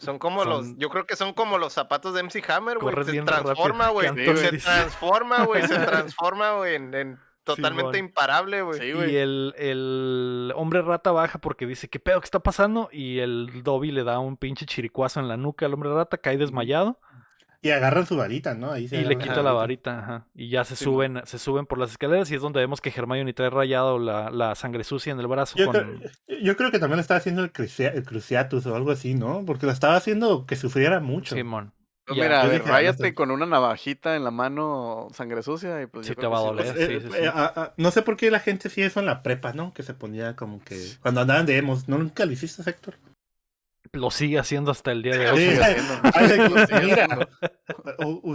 Son 0.00 0.18
como 0.18 0.44
los, 0.44 0.76
yo 0.76 0.88
creo 0.88 1.06
que 1.06 1.16
son 1.16 1.32
como 1.32 1.58
los 1.58 1.72
zapatos 1.72 2.14
de 2.14 2.22
MC 2.22 2.42
Hammer, 2.50 2.78
güey. 2.78 2.94
Se 3.04 3.22
transforma, 3.22 3.88
güey. 3.90 4.08
se 4.08 4.58
transforma, 4.58 5.44
güey. 5.44 5.66
Se 5.66 5.78
transforma, 5.78 6.52
güey, 6.52 6.74
en, 6.76 7.18
totalmente 7.44 7.98
imparable, 7.98 8.62
güey. 8.62 8.90
y 8.90 9.16
el, 9.16 9.54
el, 9.56 10.52
hombre 10.56 10.82
rata 10.82 11.12
baja 11.12 11.38
porque 11.38 11.66
dice, 11.66 11.88
¿qué 11.88 11.98
pedo? 11.98 12.20
¿Qué 12.20 12.26
está 12.26 12.40
pasando? 12.40 12.88
Y 12.92 13.20
el 13.20 13.62
Dobby 13.62 13.92
le 13.92 14.04
da 14.04 14.18
un 14.18 14.36
pinche 14.36 14.66
chiricuazo 14.66 15.20
en 15.20 15.28
la 15.28 15.36
nuca 15.36 15.66
al 15.66 15.74
hombre 15.74 15.92
rata, 15.92 16.18
cae 16.18 16.36
desmayado. 16.36 16.98
Y 17.66 17.70
agarran 17.72 18.06
su 18.06 18.16
varita, 18.16 18.54
¿no? 18.54 18.78
y 18.78 18.86
le 18.86 19.18
quita 19.18 19.42
la 19.42 19.50
varita, 19.50 19.98
ajá. 19.98 20.26
Y 20.36 20.50
ya 20.50 20.62
se 20.62 20.76
suben, 20.76 21.20
se 21.24 21.36
suben 21.40 21.66
por 21.66 21.78
las 21.78 21.90
escaleras 21.90 22.30
y 22.30 22.36
es 22.36 22.40
donde 22.40 22.60
vemos 22.60 22.80
que 22.80 22.90
Hermione 22.90 23.32
trae 23.32 23.50
rayado 23.50 23.98
la, 23.98 24.30
la 24.30 24.54
sangre 24.54 24.84
sucia 24.84 25.12
en 25.12 25.18
el 25.18 25.26
brazo. 25.26 25.58
Yo, 25.58 26.56
creo, 26.56 26.70
que 26.70 26.78
también 26.78 27.00
estaba 27.00 27.18
haciendo 27.18 27.42
el, 27.42 27.50
cruciatus 27.50 28.66
o 28.66 28.76
algo 28.76 28.92
así, 28.92 29.14
¿no? 29.14 29.42
Porque 29.44 29.66
lo 29.66 29.72
estaba 29.72 29.96
haciendo 29.96 30.46
que 30.46 30.54
sufriera 30.54 31.00
mucho. 31.00 31.34
Simón. 31.34 31.72
mira, 32.08 32.42
ah, 32.42 32.58
ráyate 32.64 33.14
con 33.14 33.32
una 33.32 33.46
navajita 33.46 34.14
en 34.14 34.22
la 34.22 34.30
mano, 34.30 35.08
sangre 35.12 35.42
sucia, 35.42 35.82
y 35.82 35.86
pues. 35.86 36.06
Sí, 36.06 36.14
te 36.14 36.28
va 36.28 36.38
a 36.38 36.42
doler. 36.42 36.66
Eh, 36.78 37.00
sí, 37.00 37.08
sí, 37.10 37.16
eh, 37.18 37.30
no 37.76 37.90
sé 37.90 38.02
por 38.02 38.16
qué 38.16 38.30
la 38.30 38.38
gente 38.38 38.68
hacía 38.68 38.86
eso 38.86 39.00
en 39.00 39.06
la 39.06 39.24
prepa, 39.24 39.54
¿no? 39.54 39.74
Que 39.74 39.82
se 39.82 39.92
ponía 39.92 40.36
como 40.36 40.62
que. 40.62 40.80
Cuando 41.02 41.20
andaban 41.20 41.46
de 41.46 41.56
emos. 41.56 41.88
¿No 41.88 41.98
nunca 41.98 42.26
lo 42.26 42.30
hiciste, 42.30 42.62
Héctor? 42.70 42.94
Lo 43.92 44.10
sigue 44.10 44.38
haciendo 44.38 44.70
hasta 44.70 44.92
el 44.92 45.02
día 45.02 45.16
de 45.16 45.30
hoy. 45.30 45.58
Mira, 46.82 47.28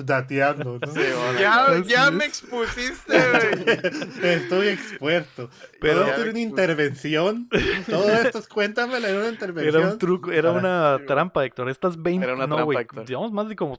dateando. 0.03 0.79
ya, 1.87 2.11
me 2.11 2.25
expusiste, 2.25 3.17
güey. 3.17 4.33
Estoy 4.33 4.67
expuerto. 4.69 5.49
Pero 5.79 6.05
hacer 6.05 6.29
una 6.29 6.39
intervención. 6.39 7.49
Todo 7.89 8.11
esto, 8.11 8.41
cuéntamelo, 8.51 9.07
era 9.07 9.19
una 9.19 9.29
intervención. 9.29 9.75
Era 9.75 9.91
un 9.91 9.97
truco, 9.97 10.31
era 10.31 10.51
una 10.51 10.99
trampa, 11.07 11.45
Héctor. 11.45 11.69
Estas 11.69 12.01
20, 12.01 12.25
era 12.25 12.35
una 12.35 12.47
no, 12.47 12.65
güey, 12.65 12.85
llevamos 13.05 13.31
más 13.31 13.47
de 13.49 13.55
como 13.55 13.77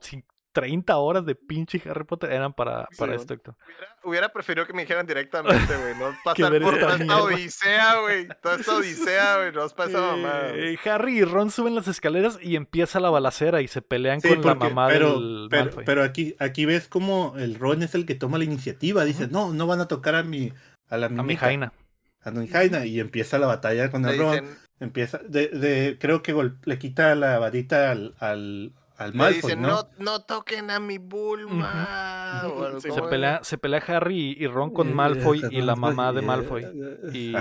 30 0.53 0.95
horas 0.97 1.25
de 1.25 1.33
pinche 1.35 1.81
Harry 1.89 2.03
Potter 2.05 2.31
eran 2.31 2.53
para, 2.53 2.87
para 2.97 3.15
esto, 3.15 3.33
Héctor. 3.33 3.55
Hubiera, 4.03 4.29
preferido 4.29 4.65
que 4.67 4.73
me 4.73 4.83
dijeran 4.83 5.05
directamente, 5.05 5.75
güey. 5.75 5.95
No 5.97 6.15
pasar 6.23 6.61
por 6.61 6.79
toda 6.79 6.95
esta 6.97 7.23
odisea, 7.23 7.99
güey. 8.01 8.27
Toda 8.41 8.55
esta 8.55 8.75
odisea, 8.75 9.37
güey. 9.37 9.51
No 9.51 9.67
pasa 9.69 9.99
mamá. 9.99 10.41
Eh, 10.53 10.77
Harry 10.85 11.19
y 11.19 11.23
Ron 11.23 11.49
suben 11.49 11.73
las 11.73 11.87
escaleras 11.87 12.37
y 12.41 12.55
empieza 12.55 12.99
la 12.99 13.09
balacera 13.09 13.61
y 13.61 13.67
se 13.67 13.81
pelean 13.81 14.21
con 14.21 14.41
la 14.41 14.55
mamá 14.55 14.87
pero, 14.87 15.19
del 15.19 15.47
pero, 15.49 15.71
pero, 15.83 16.03
aquí, 16.03 16.35
aquí 16.39 16.65
ves 16.65 16.87
como 16.87 17.33
el 17.37 17.55
Ron 17.55 17.81
es 17.81 17.95
el 17.95 18.05
que 18.05 18.15
toma 18.15 18.37
la 18.37 18.43
iniciativa. 18.43 19.03
Dice, 19.05 19.27
no, 19.27 19.51
no 19.51 19.67
van 19.67 19.81
a 19.81 19.87
tocar 19.87 20.15
a 20.15 20.23
mi... 20.23 20.53
A, 20.87 20.97
la 20.97 21.07
a 21.07 21.09
mi 21.09 21.35
Jaina. 21.35 21.73
A 22.21 22.31
mi 22.31 22.47
Jaina. 22.47 22.85
Y 22.85 22.99
empieza 22.99 23.39
la 23.39 23.47
batalla 23.47 23.89
con 23.89 24.05
el 24.05 24.19
Ron. 24.19 24.45
Empieza... 24.79 25.17
De, 25.17 25.47
de, 25.47 25.97
creo 25.99 26.21
que 26.21 26.35
le 26.65 26.77
quita 26.77 27.15
la 27.15 27.39
varita 27.39 27.89
al, 27.89 28.13
al 28.19 28.73
al 28.97 29.13
Malfoy, 29.13 29.55
¿no? 29.55 29.89
¿no? 29.97 30.21
toquen 30.21 30.69
a 30.71 30.79
mi 30.79 30.97
Bulma. 30.97 32.43
se, 32.79 33.01
pelea, 33.03 33.43
se 33.43 33.57
pelea 33.57 33.83
Harry 33.87 34.35
y 34.39 34.47
Ron 34.47 34.71
con 34.71 34.93
Malfoy 34.93 35.41
y 35.51 35.61
la 35.61 35.75
mamá 35.75 36.13
de 36.13 36.21
Malfoy. 36.21 36.65
Y, 37.13 37.33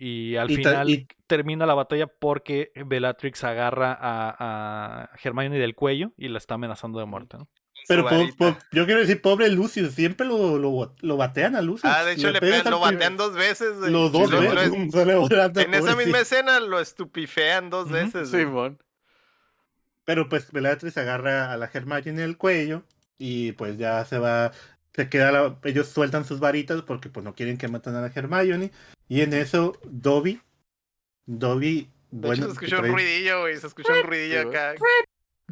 y, 0.00 0.36
al 0.36 0.48
final 0.48 1.06
termina 1.26 1.66
la 1.66 1.74
batalla 1.74 2.06
porque 2.06 2.72
Bellatrix 2.86 3.44
agarra 3.44 3.92
a, 3.92 4.36
a 4.38 5.10
Hermione 5.22 5.58
del 5.58 5.74
cuello 5.74 6.12
y 6.16 6.28
la 6.28 6.38
está 6.38 6.54
amenazando 6.54 6.98
de 6.98 7.06
muerte, 7.06 7.38
¿no? 7.38 7.48
Pero 7.88 8.08
yo 8.72 8.84
quiero 8.86 9.00
decir, 9.00 9.20
pobre 9.20 9.48
Lucius, 9.48 9.94
siempre 9.94 10.26
lo, 10.26 10.58
lo, 10.58 10.94
lo 11.00 11.16
batean 11.16 11.56
a 11.56 11.62
Lucius. 11.62 11.92
Ah, 11.92 12.04
de 12.04 12.12
hecho 12.12 12.30
le, 12.30 12.62
lo 12.64 12.80
batean 12.80 13.16
dos 13.16 13.34
veces. 13.34 13.76
Los 13.78 14.12
dos 14.12 14.30
veces. 14.30 14.72
en 15.56 15.74
esa 15.74 15.96
misma 15.96 16.20
escena 16.20 16.60
lo 16.60 16.80
estupifean 16.80 17.70
dos 17.70 17.90
veces. 17.90 18.30
Sí, 18.30 18.44
bon. 18.44 18.78
Pero 20.04 20.28
pues 20.28 20.50
Bellatrix 20.50 20.96
agarra 20.96 21.52
a 21.52 21.56
la 21.56 21.70
Hermione 21.72 22.10
en 22.10 22.18
el 22.20 22.36
cuello 22.36 22.82
y 23.18 23.52
pues 23.52 23.78
ya 23.78 24.04
se 24.04 24.18
va, 24.18 24.52
se 24.94 25.08
queda, 25.08 25.58
ellos 25.64 25.88
sueltan 25.88 26.24
sus 26.24 26.40
varitas 26.40 26.82
porque 26.82 27.08
pues 27.08 27.24
no 27.24 27.34
quieren 27.34 27.58
que 27.58 27.68
maten 27.68 27.94
a 27.94 28.00
la 28.00 28.12
Hermione 28.14 28.72
y 29.08 29.20
en 29.20 29.32
eso 29.32 29.78
Dobby, 29.84 30.40
Dobby, 31.26 31.88
bueno, 32.10 32.46
se 32.46 32.52
escuchó 32.52 32.80
un 32.80 32.92
ruidillo, 32.92 33.40
güey, 33.42 33.56
se 33.56 33.66
escuchó 33.66 33.92
un 33.92 34.02
ruidillo 34.02 34.48
acá. 34.48 34.74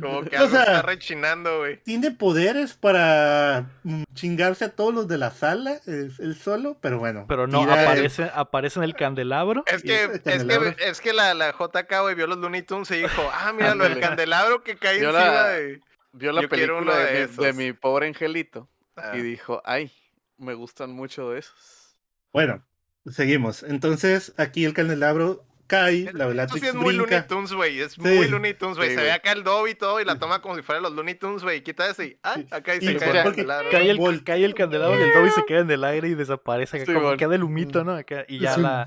Como 0.01 0.25
que 0.25 0.37
algo 0.37 0.57
está 0.57 0.83
rechinando, 0.83 1.59
güey. 1.59 1.83
Tiene 1.83 2.11
poderes 2.11 2.75
para 2.75 3.71
mm, 3.83 4.05
chingarse 4.15 4.67
a 4.67 4.71
todos 4.71 4.95
los 4.95 5.09
de 5.09 5.19
la 5.19 5.31
sala, 5.31 5.81
él 5.87 6.37
solo, 6.41 6.77
pero 6.81 6.99
bueno. 6.99 7.27
Pero 7.29 7.47
no, 7.47 7.63
aparece, 7.63 8.31
aparece 8.35 8.79
en 8.79 8.85
el 8.85 8.95
candelabro. 8.95 9.65
Es 9.67 9.83
que, 9.83 10.05
es 10.05 10.45
que, 10.45 10.77
es 10.79 11.01
que 11.01 11.13
la, 11.13 11.35
la 11.35 11.53
JK, 11.53 12.01
güey, 12.03 12.15
vio 12.15 12.27
los 12.27 12.39
Looney 12.39 12.63
Tunes 12.63 12.91
y 12.91 12.97
dijo, 12.97 13.31
ah, 13.33 13.53
mira, 13.53 13.75
lo 13.75 13.85
del 13.85 14.01
candelabro 14.01 14.63
que 14.63 14.77
cae 14.77 14.95
encima 14.95 15.13
la, 15.13 15.49
de... 15.51 15.81
Vio 16.13 16.33
la 16.33 16.49
película 16.49 16.97
de, 16.97 17.27
de, 17.29 17.53
mi 17.53 17.73
pobre 17.73 18.09
angelito 18.09 18.69
y 18.97 19.01
ah. 19.01 19.13
dijo, 19.13 19.63
ay, 19.65 19.93
me 20.39 20.55
gustan 20.55 20.91
mucho 20.91 21.31
de 21.31 21.41
esos. 21.41 21.97
Bueno, 22.33 22.65
seguimos. 23.07 23.63
Entonces, 23.63 24.35
aquí 24.37 24.65
el 24.65 24.75
candelabro 24.75 25.45
cae, 25.71 26.11
la 26.13 26.27
Bellatrix 26.27 26.61
sí 26.61 26.67
es 26.67 26.75
muy 26.75 26.95
Looney 26.95 27.23
Tunes, 27.29 27.53
güey. 27.53 27.81
Es 27.81 27.99
muy 27.99 28.27
Looney 28.29 28.55
Tunes, 28.55 28.77
güey. 28.77 28.95
se 28.95 29.03
ve 29.03 29.13
acá 29.13 29.33
el 29.33 29.45
Dobby 29.45 29.71
y 29.71 29.75
todo 29.77 30.01
y 30.01 30.05
la 30.05 30.19
toma 30.19 30.43
como 30.43 30.57
si 30.57 30.63
fuera 30.63 30.81
los 30.81 30.93
Looney 30.93 31.15
Tunes, 31.15 31.43
güey. 31.43 31.63
Quita 31.63 31.89
ese 31.89 32.07
y 32.07 32.17
ah, 32.25 32.37
acá 32.51 32.73
dice 32.73 32.97
cae, 32.97 33.09
el 33.11 33.23
candelabro. 33.23 33.71
Cae 33.71 33.91
el, 33.91 34.25
cae 34.25 34.45
el 34.45 34.55
candelabro 34.55 34.99
y 34.99 35.03
el 35.03 35.13
Dobby 35.13 35.31
se 35.31 35.45
queda 35.45 35.61
en 35.61 35.71
el 35.71 35.85
aire 35.85 36.09
y 36.09 36.15
desaparece. 36.15 36.83
Acá, 36.83 36.93
como 36.93 37.17
queda 37.17 37.35
el 37.37 37.45
humito, 37.45 37.85
¿no? 37.85 37.95
Acá, 37.95 38.25
y 38.27 38.41
ya 38.41 38.57
la... 38.57 38.87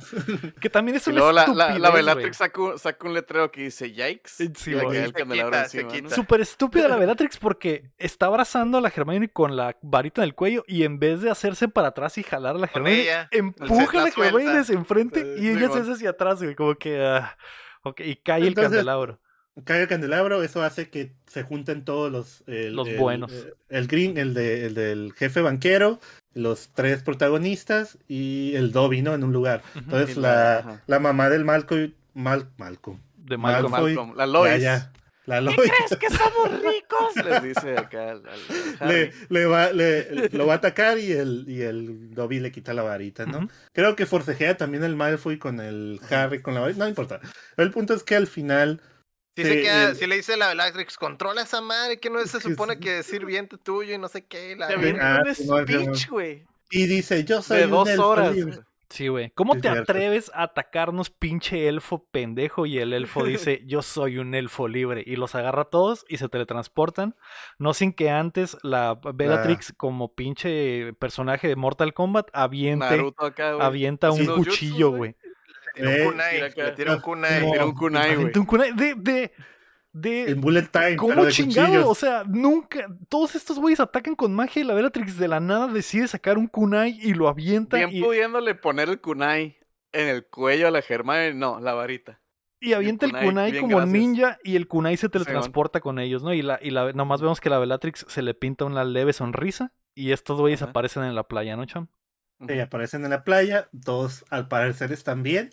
Que 0.59 0.69
también 0.69 0.97
es 0.97 1.07
una 1.07 1.17
luego 1.17 1.31
la, 1.31 1.47
la, 1.47 1.79
la 1.79 1.89
Bellatrix 1.89 2.37
saca, 2.37 3.05
un 3.05 3.13
letrero 3.13 3.49
que 3.51 3.63
dice 3.63 3.91
Yikes. 3.91 4.29
Sí, 4.55 4.71
y 4.71 4.73
le 4.73 5.03
el 5.03 5.13
candelabro 5.13 5.57
encima, 5.57 6.09
Súper 6.09 6.41
estúpida 6.41 6.87
la 6.87 6.95
Bellatrix 6.97 7.37
porque 7.37 7.91
está 7.97 8.25
abrazando 8.25 8.77
a 8.77 8.81
la 8.81 8.89
Hermione 8.89 9.29
con 9.29 9.55
la 9.55 9.77
varita 9.81 10.21
en 10.21 10.25
el 10.25 10.35
cuello 10.35 10.63
y 10.67 10.83
en 10.83 10.99
vez 10.99 11.21
de 11.21 11.29
hacerse 11.29 11.67
para 11.67 11.89
atrás 11.89 12.17
y 12.17 12.23
jalar 12.23 12.55
a 12.55 12.59
la 12.59 12.69
Hermione, 12.73 13.07
empuja 13.31 14.01
a 14.01 14.03
la 14.03 14.09
Hermione 14.09 14.63
enfrente 14.69 15.35
y 15.37 15.49
ella 15.49 15.69
se 15.69 15.79
hace 15.79 15.91
hacia 15.93 16.09
atrás, 16.11 16.41
güey. 16.41 16.55
Como 16.55 16.72
que... 16.77 17.01
Ah, 17.05 17.37
Ok, 17.83 17.99
y 17.99 18.15
cae 18.15 18.47
el 18.47 18.55
candelabro. 18.55 19.19
Cae 19.65 19.81
el 19.81 19.87
candelabro, 19.87 20.41
eso 20.41 20.63
hace 20.63 20.89
que 20.89 21.13
se 21.27 21.43
junten 21.43 21.85
todos 21.85 22.11
los... 22.11 22.43
los 22.47 22.97
buenos. 22.97 23.31
El, 23.69 23.87
green, 23.87 24.17
el, 24.17 24.33
de, 24.33 24.65
el 24.65 24.73
del 24.73 25.13
jefe 25.13 25.41
banquero, 25.41 25.99
los 26.33 26.69
tres 26.73 27.03
protagonistas 27.03 27.99
y 28.07 28.55
el 28.55 28.71
Dobby, 28.71 29.01
¿no? 29.01 29.13
En 29.13 29.23
un 29.23 29.33
lugar. 29.33 29.61
Entonces 29.75 30.17
la, 30.17 30.81
la, 30.87 30.99
mamá 30.99 31.29
del 31.29 31.45
Malcolm... 31.45 31.93
Mal, 32.15 32.49
Malcolm. 32.57 32.99
De 33.17 33.37
Malcolm. 33.37 33.71
Malcolm. 33.71 34.15
La 34.15 34.25
Lois. 34.25 34.63
La 35.25 35.39
Lois. 35.39 35.57
¿Crees 35.57 35.99
que 35.99 36.09
somos 36.09 36.61
ricos? 36.61 37.15
Les 37.23 37.43
dice 37.43 37.77
acá. 37.77 38.15
le, 38.85 39.13
le, 39.29 39.45
va, 39.45 39.71
le, 39.71 40.29
lo 40.29 40.47
va 40.47 40.53
a 40.53 40.57
atacar 40.57 40.99
y 40.99 41.13
el, 41.13 41.45
y 41.47 41.61
el 41.61 42.13
Dobby 42.13 42.39
le 42.39 42.51
quita 42.51 42.73
la 42.73 42.83
varita, 42.83 43.25
¿no? 43.25 43.47
Creo 43.71 43.95
que 43.95 44.05
forcejea 44.05 44.57
también 44.57 44.83
el 44.83 44.95
Malfoy 44.95 45.39
con 45.39 45.59
el 45.61 46.01
Harry 46.09 46.41
con 46.41 46.53
la 46.53 46.61
varita. 46.61 46.79
No 46.79 46.89
importa. 46.89 47.21
El 47.57 47.71
punto 47.71 47.93
es 47.93 48.03
que 48.03 48.15
al 48.15 48.27
final. 48.27 48.81
Si, 49.35 49.43
se 49.43 49.61
queda, 49.61 49.95
si 49.95 50.05
le 50.05 50.17
dice 50.17 50.37
la 50.37 50.49
Bellatrix, 50.49 50.97
controla 50.97 51.41
esa 51.41 51.61
madre, 51.61 51.99
que 51.99 52.09
no 52.09 52.23
se 52.25 52.39
supone 52.39 52.79
que 52.79 52.99
es 52.99 53.05
sirviente 53.05 53.57
tuyo 53.57 53.95
y 53.95 53.97
no 53.97 54.07
sé 54.07 54.25
qué. 54.25 54.55
La... 54.55 54.67
Ah, 55.01 55.23
un 55.39 55.93
güey. 56.09 56.45
Y 56.69 56.85
dice, 56.87 57.23
yo 57.23 57.41
soy 57.41 57.59
de 57.59 57.67
dos 57.67 57.97
horas. 57.97 58.35
Sí, 58.93 59.07
güey. 59.07 59.31
¿Cómo 59.31 59.55
te 59.55 59.69
atreves 59.69 60.29
a 60.35 60.43
atacarnos, 60.43 61.09
pinche 61.09 61.67
elfo 61.67 62.05
pendejo? 62.11 62.67
Y 62.67 62.77
el 62.77 62.93
elfo 62.93 63.23
dice, 63.25 63.63
yo 63.65 63.81
soy 63.81 64.19
un 64.19 64.35
elfo 64.35 64.67
libre. 64.67 65.03
Y 65.03 65.15
los 65.15 65.33
agarra 65.33 65.63
a 65.63 65.65
todos 65.65 66.05
y 66.07 66.17
se 66.17 66.29
teletransportan. 66.29 67.15
No 67.57 67.73
sin 67.73 67.91
que 67.91 68.11
antes 68.11 68.55
la 68.61 68.93
Bellatrix, 68.93 69.73
como 69.75 70.13
pinche 70.13 70.93
personaje 70.99 71.47
de 71.47 71.55
Mortal 71.55 71.95
Kombat, 71.95 72.29
aviente, 72.33 73.11
avienta 73.59 74.11
un 74.11 74.27
cuchillo, 74.27 74.91
güey. 74.91 75.15
Le 75.75 76.05
kunai, 76.05 76.41
le 76.41 76.71
tira 76.73 76.93
un 76.93 77.01
kunai. 77.01 77.41
Le 77.41 77.51
tira 77.51 77.65
un 77.65 77.73
kunai, 77.73 78.15
güey. 78.15 78.31
Un 78.35 78.45
kunai 78.45 78.73
de, 78.73 78.93
de, 78.95 79.31
de... 79.93 80.31
En 80.31 80.41
bullet 80.41 80.67
time, 80.71 80.97
¿Cómo 80.97 81.29
chingado? 81.29 81.89
O 81.89 81.95
sea, 81.95 82.23
nunca... 82.27 82.87
Todos 83.07 83.35
estos 83.35 83.59
güeyes 83.59 83.79
atacan 83.79 84.15
con 84.15 84.33
magia 84.33 84.61
y 84.61 84.65
la 84.65 84.73
Bellatrix 84.73 85.17
de 85.17 85.27
la 85.27 85.39
nada 85.39 85.67
decide 85.67 86.07
sacar 86.07 86.37
un 86.37 86.47
kunai 86.47 86.99
y 87.01 87.13
lo 87.13 87.29
avienta 87.29 87.77
Bien 87.77 87.89
y... 87.91 88.01
pudiéndole 88.01 88.55
poner 88.55 88.89
el 88.89 88.99
kunai 88.99 89.57
en 89.93 90.07
el 90.07 90.25
cuello 90.25 90.67
a 90.67 90.71
la 90.71 90.81
Germán, 90.81 91.39
no, 91.39 91.59
la 91.59 91.73
varita. 91.73 92.19
Y 92.59 92.73
avienta 92.73 93.05
el 93.05 93.11
kunai, 93.11 93.59
como 93.59 93.85
ninja 93.85 94.39
y 94.43 94.55
el 94.55 94.67
kunai 94.67 94.97
se 94.97 95.09
teletransporta 95.09 95.81
con 95.81 95.99
ellos, 95.99 96.23
¿no? 96.23 96.33
Y, 96.33 96.41
la, 96.41 96.59
y 96.61 96.71
la, 96.71 96.93
nomás 96.93 97.21
vemos 97.21 97.41
que 97.41 97.49
la 97.49 97.59
Bellatrix 97.59 98.05
se 98.07 98.21
le 98.21 98.33
pinta 98.33 98.65
una 98.65 98.85
leve 98.85 99.11
sonrisa 99.11 99.73
y 99.93 100.11
estos 100.11 100.39
güeyes 100.39 100.61
aparecen 100.61 101.03
en 101.03 101.13
la 101.13 101.27
playa, 101.27 101.55
¿no, 101.55 101.65
Cham? 101.65 101.89
Sí, 102.47 102.59
aparecen 102.59 103.03
en 103.03 103.11
la 103.11 103.23
playa, 103.23 103.69
todos 103.83 104.25
al 104.29 104.47
parecer 104.47 104.91
están 104.91 105.23
bien. 105.23 105.51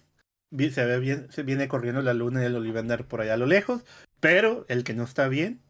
Se 0.70 0.84
ve 0.84 0.98
bien, 0.98 1.30
se 1.30 1.42
viene 1.42 1.68
corriendo 1.68 2.00
la 2.00 2.14
luna 2.14 2.42
y 2.42 2.46
el 2.46 2.56
Ollivander 2.56 3.04
por 3.04 3.20
allá 3.20 3.34
a 3.34 3.36
lo 3.36 3.46
lejos, 3.46 3.84
pero 4.20 4.64
el 4.68 4.84
que 4.84 4.94
no 4.94 5.04
está 5.04 5.28
bien, 5.28 5.60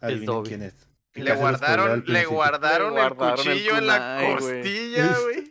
adivinen 0.00 0.42
quién 0.42 0.62
es. 0.62 0.74
Le 1.14 1.34
guardaron, 1.34 2.04
le 2.06 2.24
guardaron, 2.24 2.98
el 2.98 3.14
cuchillo 3.14 3.78
en 3.78 3.86
la 3.86 4.22
costilla, 4.36 5.16
güey. 5.22 5.50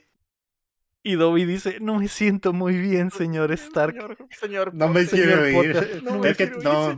Y 1.01 1.15
Dobby 1.15 1.45
dice, 1.45 1.79
no 1.79 1.95
me 1.95 2.07
siento 2.07 2.51
muy 2.51 2.77
bien, 2.77 3.09
señor 3.09 3.51
Stark. 3.53 4.17
Señor, 4.31 4.73
no 4.73 4.89
me 4.89 5.05
quiero 5.07 5.47
ir. 5.47 6.03
No, 6.03 6.97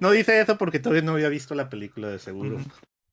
no, 0.00 0.10
dice 0.10 0.40
eso 0.40 0.56
porque 0.56 0.78
todavía 0.78 1.02
no 1.02 1.12
había 1.12 1.28
visto 1.28 1.54
la 1.54 1.68
película 1.68 2.08
de 2.08 2.18
seguro. 2.18 2.58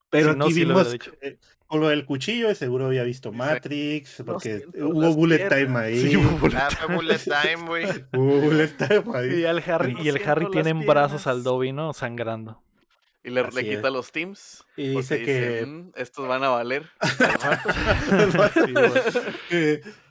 Pero 0.09 0.31
aquí 0.31 0.53
vimos, 0.53 0.95
eh, 1.21 1.37
con 1.67 1.81
lo 1.81 1.89
del 1.89 2.05
cuchillo, 2.05 2.53
seguro 2.55 2.87
había 2.87 3.03
visto 3.03 3.31
Matrix, 3.31 4.23
porque 4.25 4.65
hubo 4.75 5.13
bullet 5.13 5.47
time 5.49 5.79
ahí. 5.79 6.09
Sí, 6.09 6.17
hubo 6.17 6.37
bullet 6.37 6.57
time, 6.79 6.95
bullet 6.95 7.19
time 7.23 7.67
güey. 7.67 7.85
hubo 8.13 8.41
bullet 8.41 8.69
time 8.69 9.03
ahí. 9.13 9.39
Y 9.41 9.43
el 9.43 9.63
Harry, 9.67 9.95
y 10.01 10.07
el 10.09 10.21
Harry 10.27 10.49
tiene 10.51 10.71
en 10.71 10.85
brazos 10.85 11.27
al 11.27 11.43
Dobby, 11.43 11.71
¿no? 11.71 11.93
Sangrando. 11.93 12.61
Y 13.29 13.31
le, 13.31 13.43
le 13.43 13.63
quita 13.63 13.91
los 13.91 14.11
teams. 14.11 14.65
Y 14.75 14.89
dice 14.89 15.23
que. 15.23 15.63
Mm, 15.63 15.91
estos 15.95 16.27
van 16.27 16.43
a 16.43 16.49
valer. 16.49 16.89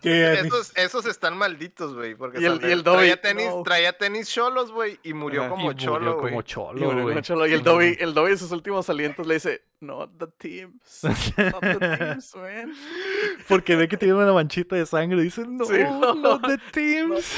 esos, 0.02 0.72
esos, 0.76 1.06
están 1.06 1.36
malditos, 1.36 1.94
güey. 1.94 2.14
Porque 2.14 2.40
y 2.40 2.44
el, 2.44 2.60
y 2.62 2.70
el 2.70 2.84
traía, 2.84 3.20
tenis, 3.20 3.48
traía 3.64 3.92
tenis 3.98 4.28
cholos, 4.30 4.70
güey. 4.70 5.00
Y 5.02 5.14
murió 5.14 5.48
como 5.48 5.72
cholo, 5.72 6.20
güey. 6.20 6.30
Como 6.30 6.42
cholo, 6.42 7.02
güey. 7.02 7.16
Y 7.50 7.54
el 7.54 7.64
Dobby, 7.64 7.96
el 7.98 8.14
Dobby 8.14 8.30
en 8.30 8.38
sus 8.38 8.52
últimos 8.52 8.88
alientos 8.88 9.26
le 9.26 9.34
dice: 9.34 9.64
Not 9.80 10.12
the 10.16 10.28
teams. 10.38 11.02
Not 11.02 11.60
the 11.60 11.96
teams, 11.98 12.36
man. 12.36 12.72
Porque 13.48 13.74
ve 13.74 13.88
que 13.88 13.96
tiene 13.96 14.14
una 14.14 14.32
manchita 14.32 14.76
de 14.76 14.86
sangre 14.86 15.18
y 15.18 15.24
dice: 15.24 15.44
No, 15.44 15.64
no, 15.64 16.14
not 16.14 16.46
the 16.46 16.58
teams. 16.70 17.36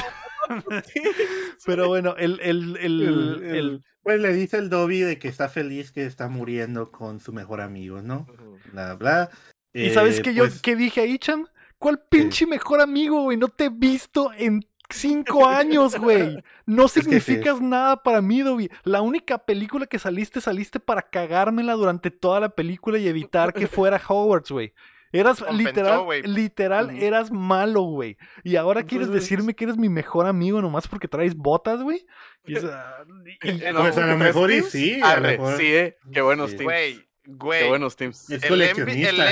Pero 1.65 1.89
bueno, 1.89 2.17
el, 2.19 2.39
el, 2.43 2.77
el, 2.77 3.43
el, 3.45 3.85
Pues 4.03 4.21
le 4.21 4.33
dice 4.33 4.57
el 4.57 4.71
Dobby 4.71 5.01
de 5.01 5.19
que 5.19 5.29
está 5.29 5.49
feliz 5.49 5.93
que 5.93 6.07
está 6.07 6.29
muriendo 6.29 6.91
con 6.91 7.21
su 7.21 7.33
mejor 7.33 7.61
amigo, 7.61 8.01
¿no? 8.01 8.27
Bla, 8.73 8.95
bla. 8.95 9.31
¿Y 9.73 9.91
sabes 9.91 10.19
eh, 10.19 10.23
qué 10.23 10.35
yo 10.35 10.45
pues 10.45 10.63
qué 10.63 10.75
dije 10.75 11.03
ahí, 11.03 11.19
Cham? 11.19 11.47
¿Cuál 11.79 12.03
pinche 12.09 12.47
mejor 12.47 12.81
amigo, 12.81 13.23
güey? 13.23 13.37
No 13.37 13.49
te 13.49 13.67
he 13.67 13.69
visto 13.71 14.33
en 14.37 14.67
cinco 14.91 15.47
años, 15.47 15.97
güey. 15.97 16.43
No 16.67 16.89
significas 16.89 17.61
nada 17.61 18.03
para 18.03 18.21
mí, 18.21 18.43
Dobby. 18.43 18.71
La 18.85 19.01
única 19.01 19.39
película 19.39 19.87
que 19.87 19.99
saliste, 19.99 20.41
saliste 20.41 20.81
para 20.81 21.03
cagármela 21.03 21.75
durante 21.75 22.11
toda 22.11 22.41
la 22.41 22.51
película 22.51 22.99
y 22.99 23.09
evitar 23.09 23.53
que 23.53 23.67
fuera 23.67 24.01
Hogwarts, 24.07 24.51
güey. 24.51 24.73
Eras 25.13 25.45
literal, 25.53 26.07
literal, 26.25 26.91
eras 26.91 27.33
malo, 27.33 27.83
güey. 27.83 28.17
Y 28.45 28.55
ahora 28.57 28.85
quieres 28.85 29.11
decirme 29.11 29.55
que 29.55 29.65
eres 29.65 29.77
mi 29.77 29.89
mejor 29.89 30.27
amigo 30.27 30.63
nomás 30.63 30.87
porque 30.87 31.09
traes 31.09 31.35
botas, 31.35 31.83
güey. 31.83 32.07
Y, 32.47 32.55
pues 33.75 33.99
a 33.99 34.07
lo 34.07 34.17
mejor 34.17 34.53
y 34.53 34.63
sí. 34.63 35.01
A 35.03 35.19
mejor... 35.19 35.57
Sí, 35.57 35.67
eh. 35.67 35.97
Qué 36.13 36.21
buenos 36.21 36.51
teams. 36.51 36.65
Güey, 36.65 37.09
güey. 37.25 37.63
Qué 37.63 37.69
buenos 37.69 37.97
teams. 37.97 38.31
el, 38.31 38.63
el, 38.63 38.75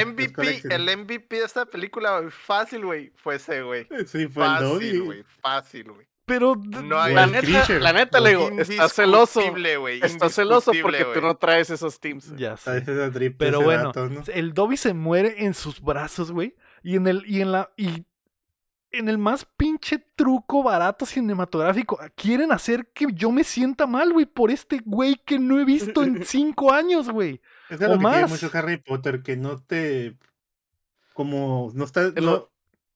MVP, 0.07 0.63
el 0.69 0.99
MVP 0.99 1.37
de 1.37 1.45
esta 1.45 1.65
película, 1.65 2.25
fácil, 2.29 2.85
güey, 2.85 3.13
fue 3.15 3.37
ese, 3.37 3.63
güey. 3.63 3.87
Sí, 4.07 4.27
fue 4.27 4.45
fácil, 4.45 4.83
el 4.83 5.03
güey. 5.03 5.25
Fácil, 5.41 5.93
güey. 5.93 6.08
Pero 6.29 6.55
la, 6.55 7.27
neta, 7.27 7.79
la 7.81 7.93
neta, 7.93 8.21
Lego, 8.21 8.51
está 8.61 8.89
celoso. 8.89 9.41
está 10.03 10.29
celoso 10.29 10.73
porque 10.83 11.05
tú 11.15 11.21
no 11.21 11.37
traes 11.37 11.71
esos 11.71 11.99
teams. 11.99 12.37
Ya 12.37 12.57
sé. 12.57 12.83
Pero 13.37 13.63
bueno, 13.63 13.93
el 14.33 14.55
Dobby 14.55 14.77
se 14.77 14.93
muere 14.95 15.45
en 15.45 15.55
sus 15.55 15.81
brazos, 15.81 16.31
güey. 16.31 16.55
Y 16.85 16.97
en 16.97 17.09
el, 17.09 17.25
y 17.27 17.41
en 17.41 17.51
la, 17.51 17.71
y 17.77 18.05
en 18.93 19.09
el 19.09 19.19
más 19.19 19.45
pinche 19.57 19.99
truco 20.15 20.63
barato 20.63 21.05
cinematográfico, 21.05 21.99
quieren 22.15 22.53
hacer 22.53 22.87
que 22.93 23.07
yo 23.13 23.33
me 23.33 23.45
sienta 23.45 23.87
mal, 23.87 24.13
güey, 24.13 24.27
por 24.27 24.51
este 24.51 24.81
güey 24.85 25.17
que 25.25 25.39
no 25.39 25.59
he 25.59 25.65
visto 25.65 26.03
en 26.03 26.25
cinco 26.27 26.73
años, 26.73 27.11
güey. 27.11 27.41
Es 27.69 27.81
lo 27.81 27.93
que 27.93 27.99
más. 27.99 28.31
mucho 28.31 28.51
Harry 28.53 28.77
Potter, 28.77 29.23
que 29.23 29.37
no 29.37 29.59
te. 29.59 30.17
Como. 31.15 31.71
No 31.75 31.85
está. 31.85 32.13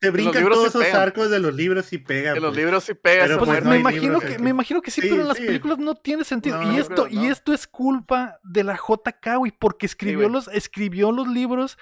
Te 0.03 0.11
brincan 0.11 0.49
todos 0.49 0.67
esos 0.67 0.95
arcos 0.95 1.31
de 1.31 1.39
los 1.39 1.55
libros 1.55 1.93
y 1.93 1.99
pega. 1.99 2.33
En 2.33 2.43
los 2.43 2.51
pues. 2.51 2.57
libros 2.57 2.83
sí 2.83 2.93
pega. 2.93 3.39
Pues 3.39 3.65
me, 3.65 3.77
imagino 3.79 4.19
que, 4.19 4.37
me 4.41 4.51
imagino 4.51 4.83
que 4.83 4.91
sí, 4.91 5.01
pero 5.01 5.21
en 5.21 5.29
las 5.29 5.39
películas 5.39 5.79
no 5.79 5.95
tiene 5.95 6.25
sentido. 6.25 6.61
y 6.73 6.77
esto, 6.81 7.07
y 7.09 7.27
esto 7.27 7.53
es 7.53 7.69
culpa 7.69 8.41
de 8.43 8.65
la 8.65 8.75
JK, 8.75 9.37
güey, 9.39 9.53
porque 9.53 9.87
escribió 9.87 10.29
los, 10.29 10.49
escribió 10.49 11.13
los 11.13 11.29
libros 11.29 11.79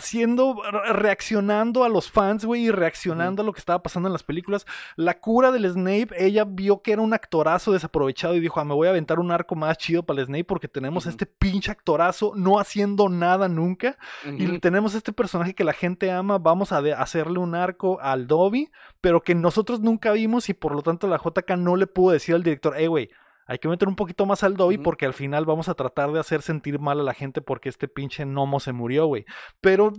siendo, 0.00 0.62
reaccionando 0.88 1.84
a 1.84 1.88
los 1.88 2.10
fans, 2.10 2.44
güey, 2.44 2.66
y 2.66 2.70
reaccionando 2.70 3.42
a 3.42 3.44
lo 3.44 3.52
que 3.52 3.60
estaba 3.60 3.82
pasando 3.82 4.08
en 4.08 4.12
las 4.12 4.22
películas. 4.22 4.66
La 4.96 5.18
cura 5.18 5.50
del 5.50 5.70
Snape, 5.70 6.08
ella 6.18 6.44
vio 6.44 6.82
que 6.82 6.92
era 6.92 7.02
un 7.02 7.14
actorazo 7.14 7.72
desaprovechado 7.72 8.34
y 8.34 8.40
dijo, 8.40 8.60
ah, 8.60 8.64
me 8.64 8.74
voy 8.74 8.86
a 8.86 8.90
aventar 8.90 9.20
un 9.20 9.30
arco 9.30 9.54
más 9.54 9.78
chido 9.78 10.02
para 10.02 10.20
el 10.20 10.26
Snape 10.26 10.44
porque 10.44 10.68
tenemos 10.68 11.06
este 11.06 11.26
pinche 11.26 11.70
actorazo 11.70 12.32
no 12.36 12.58
haciendo 12.58 13.08
nada 13.08 13.48
nunca. 13.48 13.96
Y 14.24 14.58
tenemos 14.58 14.94
este 14.94 15.12
personaje 15.12 15.54
que 15.54 15.64
la 15.64 15.72
gente 15.72 16.10
ama, 16.10 16.38
vamos 16.38 16.72
a 16.72 16.78
hacerle 16.78 17.38
un 17.38 17.54
arco 17.54 17.98
al 18.00 18.26
Dobby, 18.26 18.70
pero 19.00 19.22
que 19.22 19.34
nosotros 19.34 19.80
nunca 19.80 20.12
vimos 20.12 20.48
y 20.48 20.54
por 20.54 20.74
lo 20.74 20.82
tanto 20.82 21.06
la 21.06 21.18
JK 21.18 21.56
no 21.56 21.76
le 21.76 21.86
pudo 21.86 22.12
decir 22.12 22.34
al 22.34 22.42
director, 22.42 22.78
eh, 22.78 22.88
güey, 22.88 23.10
hay 23.52 23.58
que 23.58 23.68
meter 23.68 23.86
un 23.86 23.96
poquito 23.96 24.24
más 24.24 24.42
al 24.44 24.56
Dobby 24.56 24.78
porque 24.78 25.04
al 25.04 25.12
final 25.12 25.44
vamos 25.44 25.68
a 25.68 25.74
tratar 25.74 26.10
de 26.10 26.18
hacer 26.18 26.40
sentir 26.40 26.78
mal 26.78 26.98
a 27.00 27.02
la 27.02 27.12
gente 27.12 27.42
porque 27.42 27.68
este 27.68 27.86
pinche 27.86 28.24
gnomo 28.24 28.60
se 28.60 28.72
murió, 28.72 29.04
güey. 29.04 29.26
Pero, 29.60 29.92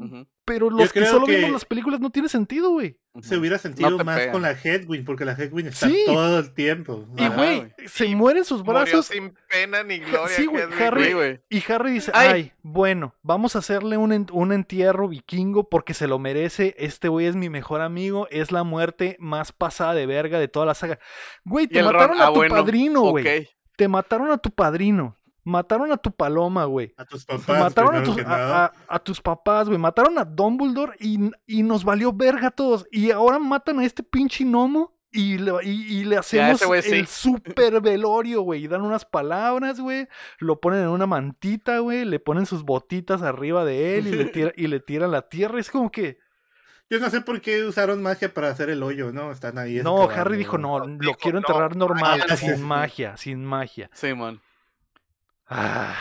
pero 0.44 0.72
los 0.72 0.92
que 0.92 1.06
solo 1.06 1.28
vimos 1.28 1.52
las 1.52 1.64
películas 1.64 2.00
no 2.00 2.10
tiene 2.10 2.30
sentido, 2.30 2.72
güey. 2.72 2.98
Se 3.22 3.38
hubiera 3.38 3.60
sentido 3.60 4.04
más 4.04 4.26
con 4.28 4.42
la 4.42 4.54
Headwind 4.54 5.06
porque 5.06 5.24
la 5.24 5.34
Headwind 5.34 5.68
está 5.68 5.88
todo 6.08 6.40
el 6.40 6.52
tiempo. 6.56 7.08
Y, 7.16 7.28
güey, 7.28 7.72
se 7.86 8.08
muere 8.16 8.40
en 8.40 8.46
sus 8.46 8.64
brazos. 8.64 9.06
sin 9.06 9.36
pena 9.48 9.84
ni 9.84 10.00
gloria. 10.00 10.36
Sí, 10.36 10.48
güey, 10.48 10.64
Harry. 10.82 11.40
Y 11.48 11.64
Harry 11.72 11.92
dice, 11.92 12.12
ay. 12.16 12.54
bueno, 12.64 13.14
vamos 13.22 13.56
a 13.56 13.60
hacerle 13.60 13.98
un, 13.98 14.26
un 14.32 14.52
entierro 14.52 15.10
vikingo 15.10 15.70
porque 15.70 15.94
se 15.94 16.08
lo 16.08 16.18
merece. 16.18 16.74
Este 16.80 17.08
güey 17.08 17.28
es 17.28 17.36
mi 17.36 17.50
mejor 17.50 17.82
amigo. 17.82 18.28
Es 18.32 18.52
la 18.52 18.64
muerte 18.64 19.16
más 19.20 19.52
pasada 19.52 19.94
de 19.94 20.08
verga 20.08 20.40
de 20.40 20.48
toda 20.48 20.66
la 20.66 20.74
saga. 20.74 20.98
Güey, 21.46 21.68
te 21.68 21.84
mataron 21.84 22.20
a 22.20 22.30
ah, 22.30 22.34
tu 22.34 22.48
padrino, 22.48 23.02
güey. 23.12 23.43
Te 23.76 23.88
mataron 23.88 24.32
a 24.32 24.38
tu 24.38 24.52
padrino. 24.52 25.16
Mataron 25.46 25.92
a 25.92 25.98
tu 25.98 26.12
paloma, 26.12 26.66
güey. 26.66 26.94
A 26.96 27.06
tus 27.06 27.26
papás. 27.26 27.60
Mataron 27.60 27.96
a 27.96 28.04
tus, 28.04 28.18
a, 28.26 29.00
tus, 29.00 29.22
papás, 29.22 29.68
güey. 29.68 29.78
Mataron 29.78 30.18
a 30.18 30.24
Dumbledore 30.24 30.96
y, 31.00 31.20
y, 31.46 31.64
nos 31.64 31.84
valió 31.84 32.14
verga 32.14 32.48
a 32.48 32.52
todos. 32.52 32.88
Y 32.92 33.12
ahora 33.12 33.40
matan 33.40 33.80
a 33.80 33.86
este 33.86 34.04
pinche 34.04 34.46
gnomo 34.46 34.94
y 35.12 35.38
le, 35.38 35.52
y, 35.64 36.06
le 36.06 36.18
hacemos 36.18 36.62
el 36.62 37.08
super 37.08 37.82
velorio, 37.82 38.42
güey. 38.42 38.64
Y 38.64 38.68
dan 38.68 38.82
unas 38.82 39.06
palabras, 39.06 39.80
güey. 39.80 40.08
Lo 40.40 40.60
ponen 40.60 40.82
en 40.82 40.90
una 40.90 41.06
mantita, 41.06 41.80
güey. 41.80 42.04
Le 42.04 42.20
ponen 42.20 42.46
sus 42.46 42.64
botitas 42.64 43.22
arriba 43.22 43.66
de 43.66 43.98
él 43.98 44.08
y 44.08 44.12
le, 44.12 44.26
tira, 44.26 44.54
y 44.56 44.68
le 44.68 44.80
tiran 44.80 45.12
la 45.12 45.30
tierra. 45.30 45.60
Es 45.60 45.70
como 45.70 45.92
que. 45.92 46.18
Yo 46.94 47.00
no 47.00 47.10
sé 47.10 47.22
por 47.22 47.42
qué 47.42 47.64
usaron 47.64 48.04
magia 48.04 48.32
para 48.32 48.50
hacer 48.50 48.70
el 48.70 48.84
hoyo, 48.84 49.12
¿no? 49.12 49.32
Están 49.32 49.58
ahí. 49.58 49.82
No, 49.82 50.08
Harry 50.12 50.38
dijo, 50.38 50.60
no, 50.60 50.78
lo 50.78 51.16
quiero 51.16 51.40
enterrar 51.40 51.76
normal, 51.76 52.24
sin 52.38 52.62
magia, 52.62 53.18
sin 53.18 53.44
magia. 53.44 53.90
Sí, 53.94 54.14
man. 54.14 54.40
Ah, 55.48 55.96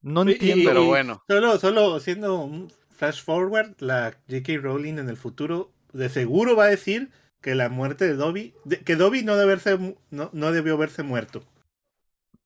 no 0.00 0.22
entiendo. 0.22 0.70
pero 0.70 0.84
bueno. 0.86 1.22
Solo, 1.28 1.58
solo 1.58 1.96
haciendo 1.96 2.36
un 2.36 2.72
flash 2.88 3.22
forward, 3.22 3.74
la 3.80 4.14
J.K. 4.30 4.54
Rowling 4.62 4.94
en 4.94 5.10
el 5.10 5.18
futuro 5.18 5.70
de 5.92 6.08
seguro 6.08 6.56
va 6.56 6.64
a 6.64 6.68
decir 6.68 7.10
que 7.42 7.54
la 7.54 7.68
muerte 7.68 8.06
de 8.06 8.14
Dobby, 8.14 8.54
que 8.86 8.96
Dobby 8.96 9.22
no, 9.22 9.36
debe 9.36 9.58
no, 10.08 10.30
no 10.32 10.52
debió 10.52 10.76
haberse 10.76 11.02
muerto. 11.02 11.42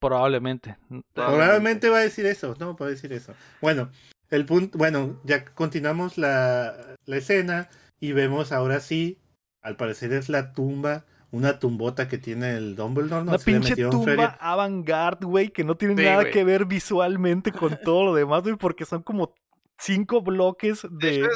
Probablemente. 0.01 0.77
Probablemente 1.13 1.89
va 1.89 1.99
a 1.99 2.03
decir 2.03 2.27
eso, 2.27 2.57
no, 2.59 2.77
va 2.77 2.87
a 2.87 2.91
decir 2.91 3.13
eso. 3.13 3.33
Bueno, 3.61 3.91
el 4.31 4.47
punto, 4.47 4.79
bueno, 4.79 5.21
ya 5.25 5.45
continuamos 5.45 6.19
la, 6.19 6.97
la 7.05 7.17
escena 7.17 7.69
y 8.01 8.13
vemos 8.13 8.53
ahora 8.53 8.81
sí, 8.81 9.19
al 9.63 9.77
parecer 9.77 10.13
es 10.13 10.29
la 10.29 10.53
tumba 10.53 11.05
una 11.35 11.59
tumbota 11.59 12.07
que 12.07 12.17
tiene 12.17 12.57
el 12.57 12.77
Dumbledore. 12.77 13.25
¿no? 13.25 13.33
Una 13.33 13.39
pinche 13.39 13.75
tumba 13.75 14.39
avant-garde, 14.41 15.27
güey, 15.27 15.49
que 15.49 15.65
no 15.65 15.77
tiene 15.77 15.97
nada 15.97 16.31
que 16.31 16.45
ver 16.45 16.65
visualmente 16.65 17.51
con 17.51 17.77
todo 17.83 18.05
lo 18.05 18.15
demás, 18.15 18.45
güey, 18.45 18.55
porque 18.55 18.85
son 18.85 19.03
como 19.03 19.35
cinco 19.77 20.23
bloques 20.23 20.87
de... 20.89 21.27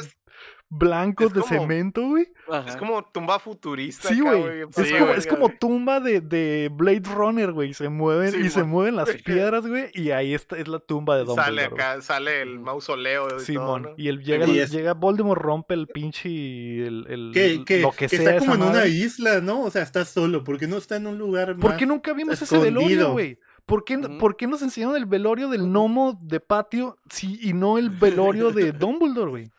blancos 0.69 1.33
de 1.33 1.41
cemento, 1.43 2.07
güey. 2.07 2.27
Es 2.67 2.75
como 2.75 3.03
tumba 3.03 3.39
futurista. 3.39 4.09
Sí, 4.09 4.19
güey. 4.19 4.61
Es, 4.61 4.91
como, 4.91 5.11
es 5.13 5.27
como 5.27 5.49
tumba 5.49 5.99
de, 5.99 6.21
de 6.21 6.69
Blade 6.71 7.03
Runner, 7.13 7.51
güey. 7.51 7.73
Se 7.73 7.89
mueven 7.89 8.45
y 8.45 8.49
se 8.49 8.63
mueven 8.63 8.95
las 8.95 9.09
piedras, 9.25 9.65
güey. 9.65 9.89
Y 9.93 10.11
ahí 10.11 10.33
está, 10.33 10.57
es 10.57 10.67
la 10.67 10.79
tumba 10.79 11.17
de 11.17 11.25
Dumbledore. 11.25 11.45
Sale 11.45 11.63
acá, 11.65 12.01
sale 12.01 12.41
el 12.41 12.59
mausoleo. 12.59 13.39
Simón. 13.39 13.89
Y, 13.97 14.07
él 14.07 14.23
llega, 14.23 14.45
llega 14.45 14.93
Voldemort, 14.93 15.41
rompe 15.41 15.73
el 15.73 15.87
pinche. 15.87 16.29
El, 16.29 17.05
el, 17.09 17.81
lo 17.81 17.91
que, 17.91 18.07
sea. 18.07 18.19
Está 18.19 18.39
como 18.39 18.55
en 18.55 18.61
una 18.63 18.85
isla, 18.85 19.41
¿no? 19.41 19.63
O 19.63 19.71
sea, 19.71 19.81
está 19.81 20.05
solo. 20.05 20.43
Porque 20.43 20.67
no 20.67 20.77
está 20.77 20.95
en 20.97 21.07
un 21.07 21.17
lugar. 21.17 21.57
¿Por 21.57 21.77
qué 21.77 21.85
nunca 21.85 22.13
vimos 22.13 22.41
ese 22.41 22.57
velorio, 22.57 23.11
güey? 23.11 23.39
¿Por 23.65 23.83
qué, 23.83 23.99
¿Por 23.99 24.35
qué, 24.35 24.47
nos 24.47 24.63
enseñaron 24.63 24.95
el 24.95 25.05
velorio 25.05 25.47
del 25.47 25.67
gnomo 25.67 26.19
de 26.23 26.39
patio 26.39 26.97
si, 27.07 27.39
y 27.39 27.53
no 27.53 27.77
el 27.77 27.91
velorio 27.91 28.51
de 28.51 28.71
Dumbledore, 28.71 29.29
güey? 29.29 29.51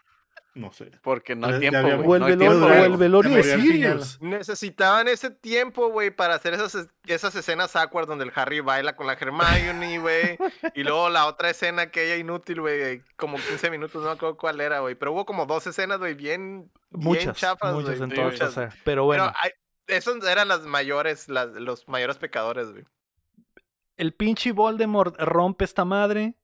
No 0.61 0.73
sé. 0.73 0.91
Porque 1.03 1.35
no 1.35 1.47
hay 1.47 1.59
tiempo, 1.61 1.79
O 1.79 2.17
el, 2.17 2.97
velorio, 2.97 3.35
de 3.37 3.43
Sirius. 3.43 4.21
Necesitaban 4.21 5.09
ese 5.09 5.31
tiempo, 5.31 5.89
güey, 5.89 6.11
para 6.11 6.35
hacer 6.35 6.53
esas, 6.53 6.89
esas 7.07 7.35
escenas 7.35 7.75
awkward 7.77 8.07
donde 8.07 8.25
el 8.25 8.33
Harry 8.35 8.61
baila 8.61 8.95
con 8.95 9.07
la 9.07 9.15
Hermione, 9.15 9.99
güey. 9.99 10.39
y 10.75 10.83
luego 10.83 11.09
la 11.09 11.27
otra 11.27 11.49
escena 11.49 11.91
que 11.91 12.05
ella 12.05 12.17
inútil, 12.17 12.61
güey, 12.61 13.03
como 13.17 13.39
15 13.39 13.71
minutos, 13.71 14.03
no 14.03 14.09
me 14.09 14.15
acuerdo 14.15 14.37
cuál 14.37 14.61
era, 14.61 14.81
güey. 14.81 14.95
Pero 14.95 15.13
hubo 15.13 15.25
como 15.25 15.47
dos 15.47 15.67
escenas, 15.67 15.99
güey, 15.99 16.15
bien, 16.15 16.71
muchas, 16.91 17.37
chafas, 17.39 17.73
muchas 17.73 18.01
entonces, 18.01 18.75
pero 18.85 19.05
bueno. 19.05 19.33
esos 19.87 20.23
eran 20.27 20.49
las 20.49 20.67
mayores, 20.67 21.29
las, 21.31 21.49
los 21.53 21.89
mayores 21.89 22.19
pecadores, 22.19 22.71
güey. 22.71 22.85
El 23.97 24.13
pinche 24.13 24.53
Voldemort 24.53 25.15
rompe 25.19 25.65
esta 25.65 25.85
madre 25.85 26.35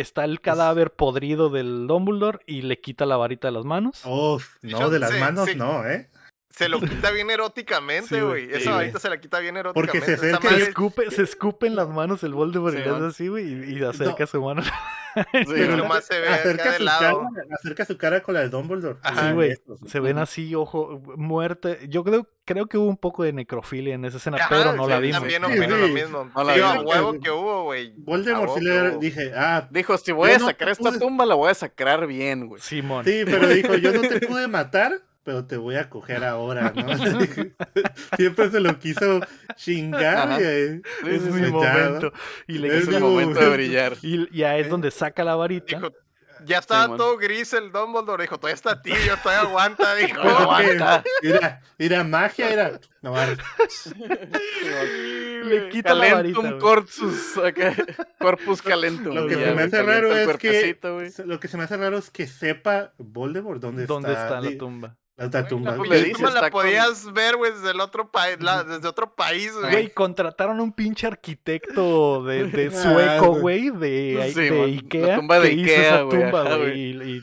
está 0.00 0.24
el 0.24 0.40
cadáver 0.40 0.92
podrido 0.92 1.50
del 1.50 1.86
Dumbledore 1.86 2.40
y 2.46 2.62
le 2.62 2.80
quita 2.80 3.06
la 3.06 3.16
varita 3.16 3.48
de 3.48 3.52
las 3.52 3.64
manos. 3.64 4.02
Uf, 4.04 4.56
no, 4.62 4.90
de 4.90 4.98
las 4.98 5.18
manos 5.18 5.54
no, 5.56 5.86
¿eh? 5.86 6.08
Se 6.56 6.70
lo 6.70 6.80
quita 6.80 7.10
bien 7.10 7.30
eróticamente, 7.30 8.22
güey. 8.22 8.50
Esa 8.50 8.72
varita 8.72 8.98
se 8.98 9.10
la 9.10 9.20
quita 9.20 9.40
bien 9.40 9.58
eróticamente. 9.58 9.98
Porque 9.98 10.06
se, 10.06 10.14
acerca, 10.14 10.48
se, 10.48 10.62
escupe, 10.62 11.10
se 11.10 11.22
escupe 11.22 11.66
en 11.66 11.76
las 11.76 11.88
manos 11.88 12.22
el 12.24 12.32
Voldemort 12.32 12.74
y 12.74 12.78
le 12.78 12.88
hace 12.88 13.06
así, 13.06 13.28
güey, 13.28 13.74
y, 13.74 13.84
acerca 13.84 14.26
su 14.26 14.40
mano. 14.40 14.62
Pero 15.32 15.76
nomás 15.76 16.04
se 16.04 16.18
ve 16.18 16.28
acerca, 16.28 16.76
su 16.76 16.84
Cara, 16.84 17.14
acerca 17.50 17.84
su 17.84 17.96
cara 17.96 18.22
con 18.22 18.34
la 18.34 18.40
de 18.40 18.48
Dumbledore. 18.50 18.98
sí, 19.02 19.32
güey. 19.32 19.54
Se 19.86 20.00
ven 20.00 20.18
así, 20.18 20.54
ojo, 20.54 21.00
muerte. 21.16 21.80
Yo 21.88 22.04
creo, 22.04 22.26
creo 22.44 22.66
que 22.66 22.76
hubo 22.76 22.88
un 22.88 22.98
poco 22.98 23.22
de 23.22 23.32
necrofilia 23.32 23.94
en 23.94 24.04
esa 24.04 24.18
escena, 24.18 24.38
pero 24.48 24.74
no 24.74 24.86
la 24.86 24.98
vimos. 24.98 25.20
También 25.20 25.44
opino 25.44 25.76
lo 25.76 25.88
mismo. 25.88 26.30
No 26.34 26.44
la 26.44 26.80
huevo 26.80 27.20
que 27.20 27.30
hubo, 27.30 27.64
güey. 27.64 27.92
Voldemort 27.98 28.54
sí 28.58 28.64
le 28.64 28.98
dije, 28.98 29.32
ah. 29.34 29.68
Dijo, 29.70 29.96
si 29.98 30.12
voy 30.12 30.30
a 30.30 30.38
sacar 30.38 30.70
esta 30.70 30.98
tumba, 30.98 31.26
la 31.26 31.34
voy 31.34 31.50
a 31.50 31.54
sacar 31.54 32.06
bien, 32.06 32.48
güey. 32.48 32.60
Simón. 32.62 33.04
Sí, 33.04 33.22
pero 33.24 33.46
dijo, 33.48 33.74
yo 33.76 33.92
no 33.92 34.02
te 34.02 34.20
pude 34.26 34.48
matar, 34.48 35.02
pero 35.26 35.44
te 35.44 35.56
voy 35.56 35.74
a 35.74 35.90
coger 35.90 36.22
ahora, 36.24 36.72
¿no? 36.74 36.96
Siempre 38.16 38.48
se 38.48 38.60
lo 38.60 38.78
quiso 38.78 39.20
chingar. 39.56 40.40
Y, 40.40 40.82
es 41.08 41.22
mi 41.22 41.50
momento. 41.50 42.12
Y 42.46 42.58
le 42.58 42.78
es 42.78 42.88
mi 42.88 42.98
momento 42.98 43.40
de 43.40 43.48
brillar. 43.56 43.96
Y, 44.02 44.28
y 44.30 44.44
ahí 44.44 44.62
es 44.62 44.70
donde 44.70 44.92
saca 44.92 45.24
la 45.24 45.34
varita. 45.34 45.80
ya 46.44 46.58
estaba 46.58 46.96
todo 46.96 47.18
gris 47.18 47.52
el 47.54 47.72
Dumbledore, 47.72 48.22
dijo, 48.22 48.38
todavía 48.38 48.54
está 48.54 48.80
tibio, 48.80 49.16
todavía 49.20 49.48
aguanta, 49.48 49.96
dijo. 49.96 50.20
aguanta. 50.20 51.02
Era, 51.20 51.60
era 51.76 52.04
magia, 52.04 52.48
era... 52.52 52.80
No, 53.02 53.12
le 55.44 55.68
quita 55.70 55.92
la 55.92 56.14
varita. 56.14 56.58
Corpus, 56.58 57.40
corpus 58.20 58.62
calentum. 58.62 59.12
Lo 59.12 59.26
que 59.26 59.34
se 59.34 59.54
me 59.54 59.62
hace 59.62 59.82
raro 59.82 60.16
es 60.16 60.36
que... 60.36 60.78
Lo 61.24 61.40
que 61.40 61.48
se 61.48 61.56
me 61.56 61.64
hace 61.64 61.76
raro 61.76 61.98
es 61.98 62.10
que 62.10 62.28
sepa 62.28 62.92
Voldemort 62.96 63.60
dónde, 63.60 63.86
¿Dónde 63.86 64.12
está. 64.12 64.28
¿Dónde 64.28 64.50
está 64.50 64.52
la 64.52 64.58
tumba? 64.58 64.96
La 65.16 65.48
tumba. 65.48 65.76
Pues 65.76 65.88
le 65.88 66.30
la 66.30 66.50
podías 66.50 67.10
ver, 67.10 67.36
güey, 67.36 67.52
desde 67.52 67.70
el 67.70 67.80
otro 67.80 68.10
país, 68.10 68.36
desde 68.38 68.86
otro 68.86 69.14
país, 69.14 69.52
güey. 69.54 69.70
Güey, 69.70 69.90
contrataron 69.90 70.60
un 70.60 70.72
pinche 70.72 71.06
arquitecto 71.06 72.22
de, 72.22 72.44
de 72.44 72.66
ah, 72.74 72.82
sueco, 72.82 73.40
güey, 73.40 73.70
de, 73.70 74.32
de 74.34 74.62
Ikea. 74.64 75.06
La 75.06 75.16
tumba 75.16 75.40
de 75.40 75.48
Ikea, 75.48 76.02
güey. 76.02 76.90
Y, 77.18 77.22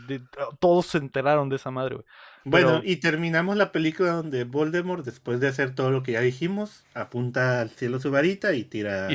todos 0.59 0.88
se 0.88 0.97
enteraron 0.97 1.49
de 1.49 1.57
esa 1.57 1.69
madre, 1.69 1.95
güey. 1.95 2.05
Bueno, 2.45 2.81
y 2.83 2.97
terminamos 2.97 3.55
la 3.57 3.72
película 3.72 4.11
donde 4.11 4.43
Voldemort, 4.43 5.05
después 5.05 5.39
de 5.39 5.47
hacer 5.47 5.75
todo 5.75 5.91
lo 5.91 6.03
que 6.03 6.13
ya 6.13 6.22
dijimos, 6.22 6.83
apunta 6.93 7.61
al 7.61 7.69
cielo 7.69 7.99
su 7.99 8.11
varita 8.11 8.53
y 8.53 8.63
tira 8.63 9.07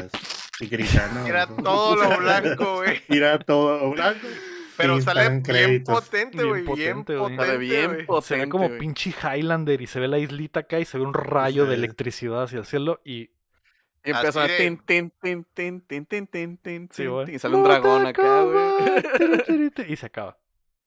y, 0.61 0.67
grita, 0.67 1.11
¿no? 1.13 1.25
Tira 1.25 1.47
todo 1.47 1.97
lo 1.97 2.19
blanco, 2.19 2.75
güey. 2.77 3.01
Tira 3.07 3.39
todo 3.41 3.79
lo 3.81 3.91
blanco. 3.91 4.27
Pero 4.79 5.01
sale 5.01 5.29
bien 5.41 5.85
potente, 5.85 6.45
güey. 6.45 6.63
Bien, 6.63 7.05
potente, 7.05 7.59
bien 7.59 8.07
potente. 8.07 8.27
Se 8.27 8.37
ve 8.37 8.49
como 8.49 8.71
pinche 8.79 9.11
Highlander 9.11 9.83
y 9.83 9.87
se 9.87 10.01
ve 10.01 10.09
la 10.09 10.19
islita 10.19 10.61
acá 10.61 10.79
y 10.79 10.85
se 10.85 10.99
ve 10.99 11.05
un 11.05 11.13
rayo 11.13 11.67
de 11.67 11.75
electricidad 11.75 12.45
hacia 12.45 12.61
el 12.61 12.65
cielo 12.65 13.01
y. 13.05 13.31
Y 14.05 14.11
empieza 14.13 14.45
a 14.45 14.47
tin, 14.47 14.79
tin, 14.79 15.11
tin, 15.21 15.45
tin, 15.53 15.81
tin, 15.83 16.07
tin, 16.07 16.27
tin, 16.29 16.57
tin, 16.57 16.89
y 17.29 17.39
sale 17.39 17.57
un 17.57 17.65
dragón 17.65 18.07
acá, 18.07 18.43
güey. 18.45 19.73
y 19.89 19.97
se 19.97 20.07
acaba. 20.07 20.39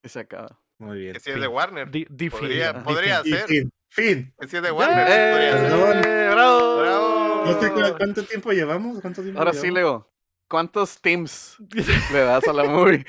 Y 0.02 0.10
se 0.10 0.22
acaba. 0.22 0.58
Muy 0.78 0.98
bien. 0.98 1.14
Que 1.14 1.20
si 1.20 1.30
es 1.30 1.40
de 1.40 1.48
Warner. 1.48 1.92
podría, 2.32 2.84
podría 2.84 3.22
ser. 3.24 3.48
Fin. 3.48 3.72
fin. 3.90 4.34
Que 4.40 4.48
si 4.48 4.58
es 4.58 4.64
de 4.64 4.72
Warner. 4.72 5.06
podría 5.06 6.02
ser. 6.02 6.32
¡Bravo! 6.32 6.80
¡Bravo! 6.80 7.46
No 7.46 7.62
sé 7.62 7.72
cuánto 7.98 8.24
tiempo 8.24 8.52
llevamos. 8.52 9.02
¿Cuánto 9.02 9.22
tiempo 9.22 9.40
Ahora 9.40 9.54
sí, 9.54 9.70
Leo. 9.70 10.10
¿Cuántos 10.52 11.00
teams 11.00 11.56
le 12.12 12.20
das 12.20 12.46
a 12.46 12.52
la 12.52 12.66
movie? 12.66 13.06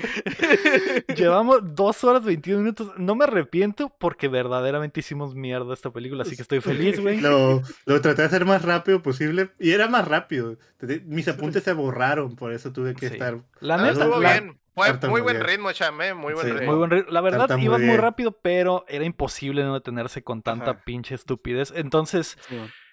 Llevamos 1.16 1.74
dos 1.74 2.04
horas 2.04 2.24
21 2.24 2.60
minutos. 2.60 2.92
No 2.98 3.16
me 3.16 3.24
arrepiento 3.24 3.92
porque 3.98 4.28
verdaderamente 4.28 5.00
hicimos 5.00 5.34
mierda 5.34 5.74
esta 5.74 5.90
película, 5.90 6.22
así 6.22 6.36
que 6.36 6.42
estoy 6.42 6.60
feliz, 6.60 7.00
güey. 7.00 7.20
Lo, 7.20 7.60
lo, 7.84 8.00
traté 8.00 8.22
de 8.22 8.28
hacer 8.28 8.44
más 8.44 8.62
rápido 8.62 9.02
posible 9.02 9.50
y 9.58 9.72
era 9.72 9.88
más 9.88 10.06
rápido. 10.06 10.56
Mis 11.04 11.26
apuntes 11.26 11.64
se 11.64 11.72
borraron, 11.72 12.36
por 12.36 12.52
eso 12.52 12.72
tuve 12.72 12.94
que 12.94 13.06
estar. 13.06 13.40
La 13.58 13.76
neta, 13.76 14.04
estuvo 14.04 14.20
bien. 14.20 14.60
Fue 14.76 15.08
muy 15.08 15.20
buen 15.20 15.42
ritmo, 15.42 15.72
Chamé, 15.72 16.14
muy 16.14 16.34
buen 16.34 16.46
ritmo. 16.46 16.66
Muy 16.66 16.76
buen 16.76 16.90
ritmo. 16.92 17.10
La 17.10 17.22
verdad, 17.22 17.58
iba 17.58 17.76
muy, 17.76 17.96
rápido, 17.96 18.38
pero 18.40 18.84
era 18.86 19.04
imposible 19.04 19.64
no 19.64 19.74
detenerse 19.74 20.22
con 20.22 20.42
tanta 20.42 20.84
pinche 20.84 21.16
estupidez. 21.16 21.72
Entonces, 21.74 22.38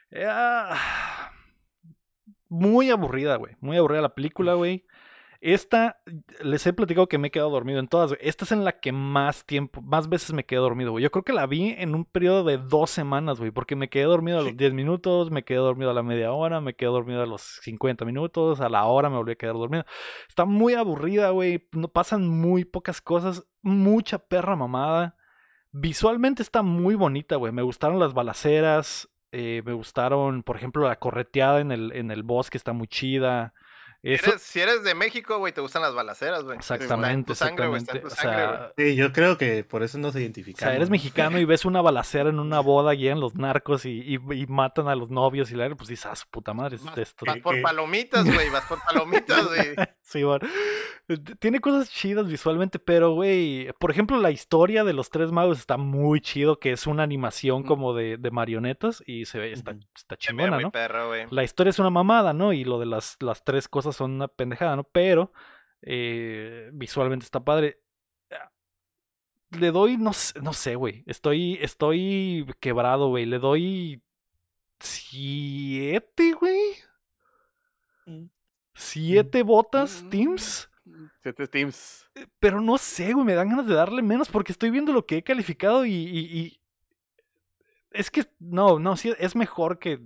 eh, 0.09 0.27
muy 2.49 2.89
aburrida, 2.89 3.35
güey. 3.37 3.55
Muy 3.61 3.77
aburrida 3.77 4.01
la 4.01 4.15
película, 4.15 4.55
güey. 4.55 4.85
Esta, 5.41 6.01
les 6.41 6.67
he 6.67 6.73
platicado 6.73 7.07
que 7.07 7.17
me 7.17 7.29
he 7.29 7.31
quedado 7.31 7.49
dormido 7.49 7.79
en 7.79 7.87
todas. 7.87 8.13
Esta 8.19 8.43
es 8.43 8.51
en 8.51 8.65
la 8.65 8.81
que 8.81 8.91
más 8.91 9.45
tiempo, 9.45 9.81
más 9.81 10.09
veces 10.09 10.33
me 10.33 10.45
quedé 10.45 10.59
dormido, 10.59 10.91
güey. 10.91 11.01
Yo 11.01 11.11
creo 11.11 11.23
que 11.23 11.31
la 11.31 11.47
vi 11.47 11.75
en 11.77 11.95
un 11.95 12.03
periodo 12.03 12.43
de 12.43 12.57
dos 12.57 12.89
semanas, 12.89 13.39
güey. 13.39 13.51
Porque 13.51 13.77
me 13.77 13.89
quedé 13.89 14.03
dormido 14.03 14.39
a 14.39 14.41
los 14.41 14.57
10 14.57 14.73
minutos, 14.73 15.31
me 15.31 15.43
quedé 15.43 15.59
dormido 15.59 15.91
a 15.91 15.93
la 15.93 16.03
media 16.03 16.33
hora, 16.33 16.59
me 16.59 16.73
quedé 16.75 16.89
dormido 16.89 17.21
a 17.21 17.25
los 17.25 17.59
50 17.61 18.03
minutos, 18.03 18.59
a 18.59 18.67
la 18.67 18.83
hora 18.85 19.09
me 19.09 19.15
volví 19.15 19.31
a 19.31 19.35
quedar 19.35 19.55
dormido. 19.55 19.85
Está 20.27 20.43
muy 20.43 20.73
aburrida, 20.73 21.29
güey. 21.29 21.69
No 21.71 21.87
pasan 21.87 22.27
muy 22.27 22.65
pocas 22.65 22.99
cosas. 22.99 23.47
Mucha 23.61 24.19
perra 24.19 24.57
mamada. 24.57 25.15
Visualmente 25.71 26.41
está 26.41 26.63
muy 26.63 26.95
bonita, 26.95 27.37
güey. 27.37 27.53
Me 27.53 27.61
gustaron 27.61 27.99
las 27.99 28.13
balaceras. 28.13 29.09
Eh, 29.31 29.61
me 29.65 29.73
gustaron, 29.73 30.43
por 30.43 30.55
ejemplo, 30.55 30.87
la 30.87 30.97
correteada 30.97 31.59
en 31.59 31.71
el, 31.71 31.91
en 31.93 32.11
el 32.11 32.23
bosque 32.23 32.57
está 32.57 32.73
muy 32.73 32.87
chida. 32.87 33.53
Si, 34.39 34.61
eres, 34.61 34.83
de 34.83 34.95
México, 34.95 35.39
güey, 35.39 35.51
te 35.51 35.59
gustan 35.59 35.81
las 35.81 35.93
balaceras, 35.93 36.43
güey. 36.43 36.57
Exactamente, 36.57 37.33
exactamente. 37.33 38.01
sí, 38.77 38.95
yo 38.95 39.11
creo 39.11 39.37
que 39.37 39.65
por 39.65 39.83
eso 39.83 39.97
no 39.97 40.09
se 40.13 40.21
identifica. 40.21 40.65
O 40.65 40.69
sea, 40.69 40.75
eres 40.75 40.89
mexicano 40.89 41.37
y 41.37 41.43
ves 41.43 41.65
una 41.65 41.81
balacera 41.81 42.29
en 42.29 42.39
una 42.39 42.61
boda, 42.61 42.93
llegan 42.93 43.19
los 43.19 43.35
narcos 43.35 43.85
y, 43.85 44.15
y, 44.15 44.45
matan 44.47 44.87
a 44.87 44.95
los 44.95 45.09
novios 45.09 45.51
y 45.51 45.55
la 45.55 45.69
pues 45.75 45.89
dices, 45.89 46.05
ah, 46.05 46.15
su 46.15 46.27
puta 46.29 46.53
madre, 46.53 46.77
es 46.77 46.97
esto. 46.97 47.25
Vas 47.25 47.39
por 47.39 47.61
palomitas, 47.61 48.23
güey, 48.23 48.49
vas 48.49 48.63
por 48.65 48.81
palomitas, 48.81 49.45
güey. 49.47 49.75
sí, 50.01 50.23
bueno. 50.23 50.47
Tiene 51.39 51.59
cosas 51.59 51.89
chidas 51.89 52.27
visualmente, 52.27 52.77
pero, 52.77 53.13
güey, 53.13 53.71
por 53.79 53.89
ejemplo, 53.89 54.17
la 54.17 54.29
historia 54.29 54.83
de 54.83 54.93
los 54.93 55.09
tres 55.09 55.31
magos 55.31 55.57
está 55.57 55.75
muy 55.77 56.21
chido, 56.21 56.59
que 56.59 56.71
es 56.71 56.85
una 56.85 57.01
animación 57.01 57.63
como 57.63 57.95
de, 57.95 58.17
de 58.17 58.29
marionetas 58.29 59.01
y 59.07 59.25
se 59.25 59.39
ve, 59.39 59.51
está, 59.51 59.75
está 59.95 60.17
chingona, 60.17 60.59
¿no? 60.59 60.71
la 61.31 61.43
historia 61.43 61.71
es 61.71 61.79
una 61.79 61.89
mamada, 61.89 62.33
¿no? 62.33 62.53
Y 62.53 62.63
lo 62.63 62.79
de 62.79 62.85
las, 62.85 63.17
las 63.21 63.43
tres 63.43 63.67
cosas 63.67 63.95
son 63.95 64.11
una 64.11 64.27
pendejada, 64.27 64.75
¿no? 64.75 64.83
Pero 64.83 65.31
eh, 65.81 66.69
visualmente 66.73 67.25
está 67.25 67.43
padre. 67.43 67.81
Le 69.51 69.71
doy, 69.71 69.97
no, 69.97 70.11
no 70.41 70.53
sé, 70.53 70.75
güey. 70.75 71.03
Estoy, 71.07 71.57
estoy 71.59 72.45
quebrado, 72.59 73.07
güey. 73.07 73.25
Le 73.25 73.39
doy 73.39 74.03
siete, 74.79 76.33
güey. 76.33 76.75
Mm. 78.05 78.25
Siete 78.75 79.41
botas, 79.41 80.03
mm. 80.03 80.09
Teams. 80.09 80.68
Siete 81.21 81.47
Teams. 81.47 82.09
Eh, 82.15 82.27
pero 82.39 82.61
no 82.61 82.77
sé, 82.77 83.13
güey. 83.13 83.25
Me 83.25 83.33
dan 83.33 83.49
ganas 83.49 83.67
de 83.67 83.73
darle 83.73 84.01
menos 84.01 84.29
porque 84.29 84.51
estoy 84.51 84.69
viendo 84.69 84.93
lo 84.93 85.05
que 85.05 85.17
he 85.17 85.23
calificado 85.23 85.85
y, 85.85 85.93
y, 85.93 86.19
y... 86.39 86.61
es 87.91 88.11
que 88.11 88.25
no, 88.39 88.79
no, 88.79 88.95
sí, 88.97 89.13
es 89.19 89.35
mejor 89.35 89.79
que 89.79 90.01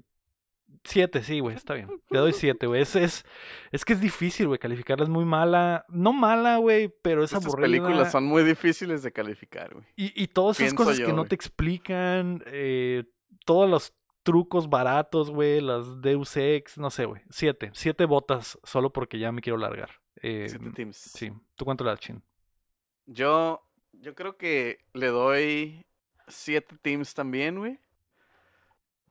siete, 0.83 1.23
sí, 1.23 1.39
güey, 1.39 1.55
está 1.55 1.73
bien. 1.73 1.89
Le 2.09 2.19
doy 2.19 2.33
siete, 2.33 2.67
güey. 2.67 2.81
Es, 2.81 2.95
es, 2.95 3.25
es 3.71 3.85
que 3.85 3.93
es 3.93 4.01
difícil, 4.01 4.47
güey, 4.47 4.59
calificarla 4.59 5.03
es 5.03 5.09
muy 5.09 5.25
mala. 5.25 5.85
No 5.87 6.13
mala, 6.13 6.57
güey, 6.57 6.93
pero 7.01 7.23
es 7.23 7.33
Estas 7.33 7.55
películas 7.55 8.11
son 8.11 8.25
muy 8.25 8.43
difíciles 8.43 9.03
de 9.03 9.11
calificar, 9.11 9.73
güey. 9.73 9.85
Y, 9.95 10.21
y 10.21 10.27
todas 10.27 10.59
esas 10.59 10.73
cosas 10.73 10.99
que 10.99 11.13
no 11.13 11.25
te 11.25 11.35
explican, 11.35 12.43
eh, 12.47 13.05
todos 13.45 13.69
los 13.69 13.93
trucos 14.23 14.69
baratos, 14.69 15.29
güey, 15.29 15.61
las 15.61 16.01
Deus 16.01 16.35
Ex, 16.37 16.77
no 16.77 16.89
sé, 16.89 17.05
güey. 17.05 17.21
Siete, 17.29 17.71
siete 17.73 18.05
botas, 18.05 18.57
solo 18.63 18.91
porque 18.91 19.19
ya 19.19 19.31
me 19.31 19.41
quiero 19.41 19.57
largar. 19.57 20.02
Eh, 20.21 20.47
siete 20.49 20.69
teams. 20.71 20.97
Sí. 20.97 21.31
¿Tú 21.55 21.65
cuánto 21.65 21.83
le 21.83 21.89
das, 21.89 21.99
Chin? 21.99 22.21
Yo, 23.05 23.61
yo 23.93 24.15
creo 24.15 24.37
que 24.37 24.79
le 24.93 25.07
doy 25.07 25.85
siete 26.27 26.75
teams 26.81 27.13
también, 27.13 27.59
güey. 27.59 27.79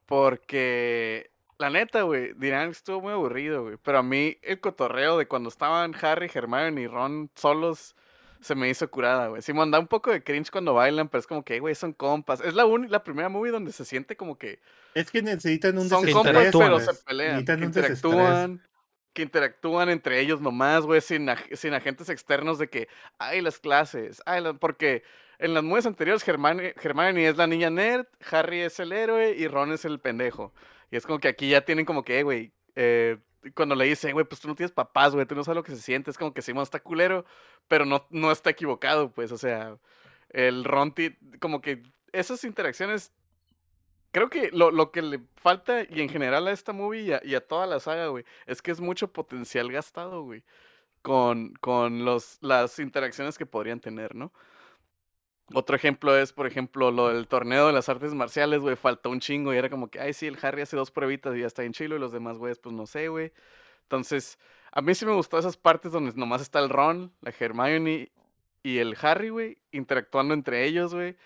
Porque, 0.07 1.31
la 1.59 1.71
neta, 1.71 2.03
güey, 2.03 2.35
dirán 2.35 2.69
que 2.69 2.73
estuvo 2.73 3.01
muy 3.01 3.13
aburrido, 3.13 3.65
güey. 3.65 3.77
Pero 3.83 3.99
a 3.99 4.03
mí 4.03 4.39
el 4.43 4.61
cotorreo 4.61 5.17
de 5.19 5.27
cuando 5.27 5.49
estaban 5.49 5.95
Harry, 6.01 6.31
Hermione 6.33 6.83
y 6.83 6.87
Ron 6.87 7.31
solos 7.35 7.95
se 8.41 8.55
me 8.57 8.69
hizo 8.69 8.91
curada, 8.91 9.29
güey. 9.29 9.41
Sí, 9.41 9.53
me 9.53 9.71
da 9.71 9.79
un 9.79 9.87
poco 9.87 10.11
de 10.11 10.23
cringe 10.23 10.51
cuando 10.51 10.75
bailan, 10.75 11.09
pero 11.09 11.21
es 11.21 11.27
como 11.27 11.45
que, 11.45 11.61
güey, 11.61 11.75
son 11.77 11.93
compas. 11.93 12.41
Es 12.41 12.55
la, 12.55 12.67
la 12.67 13.05
primera 13.05 13.29
movie 13.29 13.53
donde 13.53 13.71
se 13.73 13.85
siente 13.85 14.17
como 14.17 14.37
que... 14.37 14.61
Es 14.95 15.11
que 15.11 15.23
necesitan 15.23 15.79
un 15.79 15.89
Son 15.89 16.05
compas, 16.11 16.51
pero 16.53 16.81
se 16.81 16.93
pelean. 17.05 17.45
Que 17.45 17.53
interactúan, 17.53 18.61
que 19.13 19.23
interactúan 19.23 19.89
entre 19.89 20.21
ellos 20.21 20.41
nomás, 20.41 20.85
güey, 20.85 21.01
sin, 21.01 21.29
sin 21.53 21.75
agentes 21.75 22.09
externos 22.09 22.59
de 22.59 22.69
que, 22.69 22.89
ay, 23.19 23.41
las 23.41 23.59
clases, 23.59 24.23
ay, 24.27 24.43
porque 24.59 25.03
en 25.39 25.55
las 25.55 25.63
movies 25.65 25.87
anteriores 25.87 26.27
Hermione, 26.27 26.75
Hermione 26.81 27.29
es 27.29 27.37
la 27.37 27.47
niña 27.47 27.71
nerd, 27.71 28.07
Harry 28.31 28.61
es 28.61 28.79
el 28.81 28.93
héroe 28.93 29.35
y 29.37 29.49
Ron 29.49 29.73
es 29.73 29.85
el 29.85 29.99
pendejo. 30.01 30.55
Y 30.91 30.97
es 30.97 31.07
como 31.07 31.19
que 31.19 31.29
aquí 31.29 31.49
ya 31.49 31.63
tienen 31.63 31.85
como 31.85 32.05
que, 32.05 32.23
güey, 32.23 32.53
eh, 32.77 33.19
cuando 33.55 33.75
le 33.75 33.87
dicen, 33.87 34.13
güey, 34.13 34.25
pues 34.25 34.41
tú 34.41 34.49
no 34.49 34.55
tienes 34.55 34.73
papás, 34.73 35.15
güey, 35.15 35.27
tú 35.27 35.35
no 35.35 35.43
sabes 35.43 35.57
lo 35.57 35.63
que 35.65 35.73
se 35.73 35.83
siente, 35.83 36.11
es 36.11 36.19
como 36.19 36.33
que 36.33 36.43
Simón 36.43 36.63
está 36.63 36.81
culero, 36.81 37.25
pero 37.67 37.85
no, 37.85 38.07
no 38.11 38.31
está 38.31 38.51
equivocado, 38.51 39.11
pues, 39.11 39.33
o 39.33 39.39
sea, 39.39 39.77
el 40.31 40.65
Ron, 40.65 40.95
como 41.41 41.61
que 41.61 41.83
esas 42.13 42.45
interacciones, 42.45 43.13
creo 44.13 44.31
que 44.31 44.51
lo, 44.53 44.71
lo, 44.71 44.93
que 44.93 45.03
le 45.03 45.21
falta, 45.37 45.83
y 45.83 46.01
en 46.01 46.09
general 46.09 46.47
a 46.47 46.53
esta 46.53 46.73
movie 46.73 47.21
y 47.25 47.35
a, 47.35 47.47
toda 47.47 47.67
la 47.67 47.81
saga, 47.81 48.07
güey, 48.09 48.25
es 48.47 48.63
que 48.63 48.71
es 48.71 48.81
mucho 48.81 49.13
potencial 49.13 49.73
gastado, 49.73 50.23
güey, 50.23 50.45
con, 51.03 51.55
con 51.55 52.05
los, 52.05 52.39
las 52.43 52.79
interacciones 52.79 53.39
que 53.39 53.47
podrían 53.47 53.81
tener, 53.81 54.15
¿no? 54.15 54.33
Otro 55.55 55.77
ejemplo 55.77 56.17
es, 56.17 56.33
por 56.33 56.47
ejemplo, 56.47 56.91
lo 56.91 57.09
del 57.09 57.27
torneo 57.29 57.67
de 57.67 57.73
las 57.73 57.89
artes 57.89 58.15
marciales, 58.15 58.61
güey, 58.61 58.77
faltó 58.77 59.11
un 59.11 59.21
chingo 59.21 59.53
y 59.53 59.57
era 59.57 59.69
como 59.69 59.91
que, 59.91 60.01
ay, 60.01 60.13
sí, 60.15 60.27
el 60.27 60.39
Harry 60.41 60.63
hace 60.63 60.77
dos 60.77 60.91
pruebitas 60.91 61.35
y 61.37 61.41
ya 61.41 61.47
está 61.47 61.65
en 61.65 61.73
chilo 61.73 61.97
y 61.97 61.99
los 61.99 62.13
demás, 62.13 62.39
güeyes, 62.39 62.59
pues 62.59 62.75
no 62.75 62.87
sé, 62.87 63.09
güey. 63.09 63.33
Entonces, 63.83 64.39
a 64.71 64.81
mí 64.81 64.95
sí 64.95 65.05
me 65.05 65.13
gustó 65.13 65.39
esas 65.39 65.57
partes 65.57 65.93
donde 65.93 66.13
nomás 66.15 66.41
está 66.41 66.59
el 66.61 66.71
Ron, 66.71 67.13
la 67.21 67.35
Hermione 67.39 68.11
y 68.63 68.79
el 68.79 68.97
Harry, 69.03 69.29
güey, 69.29 69.59
interactuando 69.73 70.33
entre 70.33 70.65
ellos, 70.65 70.95
güey. 70.95 71.17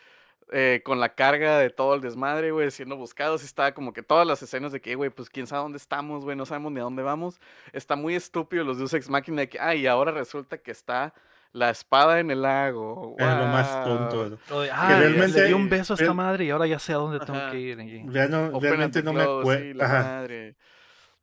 Eh, 0.52 0.80
con 0.84 1.00
la 1.00 1.08
carga 1.08 1.58
de 1.58 1.70
todo 1.70 1.96
el 1.96 2.00
desmadre, 2.00 2.52
güey, 2.52 2.70
siendo 2.70 2.96
buscados. 2.96 3.42
Y 3.42 3.46
estaba 3.46 3.72
como 3.72 3.92
que 3.92 4.02
todas 4.02 4.24
las 4.24 4.40
escenas 4.42 4.70
de 4.70 4.80
que, 4.80 4.94
güey, 4.94 5.10
pues 5.10 5.28
quién 5.28 5.48
sabe 5.48 5.62
dónde 5.62 5.78
estamos, 5.78 6.24
güey, 6.24 6.36
no 6.36 6.46
sabemos 6.46 6.70
ni 6.70 6.78
a 6.78 6.84
dónde 6.84 7.02
vamos. 7.02 7.40
Está 7.72 7.96
muy 7.96 8.14
estúpido 8.14 8.62
los 8.62 8.78
Deus 8.78 8.94
Ex 8.94 9.10
Machina 9.10 9.40
de 9.40 9.48
que, 9.48 9.58
ay, 9.58 9.88
ahora 9.88 10.12
resulta 10.12 10.58
que 10.58 10.70
está 10.70 11.12
la 11.50 11.70
espada 11.70 12.20
en 12.20 12.30
el 12.30 12.42
lago. 12.42 13.16
Es 13.18 13.26
lo 13.26 13.46
más 13.46 13.84
tonto. 13.84 14.38
ah, 14.72 14.96
realmente, 14.96 15.40
le 15.40 15.46
dio 15.48 15.56
un 15.56 15.68
beso 15.68 15.94
a 15.94 15.96
esta 15.96 16.14
madre 16.14 16.44
y 16.44 16.50
ahora 16.50 16.68
ya 16.68 16.78
sé 16.78 16.92
a 16.92 16.96
dónde 16.96 17.18
tengo 17.18 17.50
que 17.50 17.58
ir. 17.58 17.78
Ya 18.12 18.28
no, 18.28 18.60
realmente 18.60 19.02
no 19.02 19.12
me 19.12 19.22
acuerdo. 19.22 19.84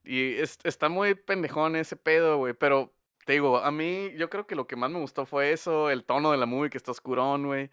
Y 0.04 0.36
está 0.36 0.90
muy 0.90 1.16
pendejón 1.16 1.78
ese 1.78 1.96
pedo, 1.96 2.40
güey. 2.40 2.54
Pero 2.54 2.92
te 3.26 3.34
digo, 3.34 3.60
a 3.60 3.72
mí 3.72 4.12
yo 4.18 4.30
creo 4.30 4.46
que 4.46 4.56
lo 4.56 4.68
que 4.68 4.76
más 4.76 4.92
me 4.92 5.00
gustó 5.00 5.26
fue 5.26 5.54
eso, 5.54 5.90
el 5.90 6.04
tono 6.04 6.32
de 6.32 6.38
la 6.38 6.46
movie 6.46 6.70
que 6.70 6.78
está 6.78 6.92
oscurón, 6.92 7.46
güey 7.46 7.70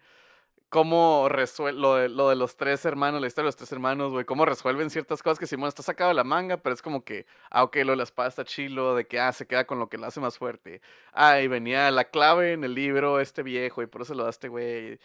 cómo 0.71 1.27
resuelve 1.27 1.77
lo 1.77 1.95
de, 1.95 2.07
lo 2.07 2.29
de 2.29 2.37
los 2.37 2.55
tres 2.55 2.85
hermanos, 2.85 3.19
la 3.19 3.27
historia 3.27 3.43
de 3.43 3.47
los 3.49 3.57
tres 3.57 3.73
hermanos, 3.73 4.13
güey, 4.13 4.23
cómo 4.23 4.45
resuelven 4.45 4.89
ciertas 4.89 5.21
cosas 5.21 5.37
que 5.37 5.45
Simón 5.45 5.67
está 5.67 5.83
sacado 5.83 6.07
de 6.07 6.13
la 6.13 6.23
manga, 6.23 6.55
pero 6.55 6.73
es 6.73 6.81
como 6.81 7.03
que, 7.03 7.25
ah, 7.49 7.63
ok, 7.63 7.75
lo 7.83 7.91
de 7.91 7.97
la 7.97 8.03
espada 8.03 8.29
está 8.29 8.45
chilo, 8.45 8.95
de 8.95 9.05
que, 9.05 9.19
ah, 9.19 9.33
se 9.33 9.45
queda 9.45 9.65
con 9.67 9.79
lo 9.79 9.89
que 9.89 9.97
lo 9.97 10.05
hace 10.07 10.21
más 10.21 10.37
fuerte. 10.37 10.81
Ah, 11.11 11.41
y 11.41 11.49
venía 11.49 11.91
la 11.91 12.05
clave 12.05 12.53
en 12.53 12.63
el 12.63 12.73
libro, 12.73 13.19
este 13.19 13.43
viejo, 13.43 13.81
y 13.81 13.87
por 13.87 14.03
eso 14.03 14.13
lo 14.13 14.23
da 14.23 14.29
este 14.29 14.47
güey. 14.47 14.97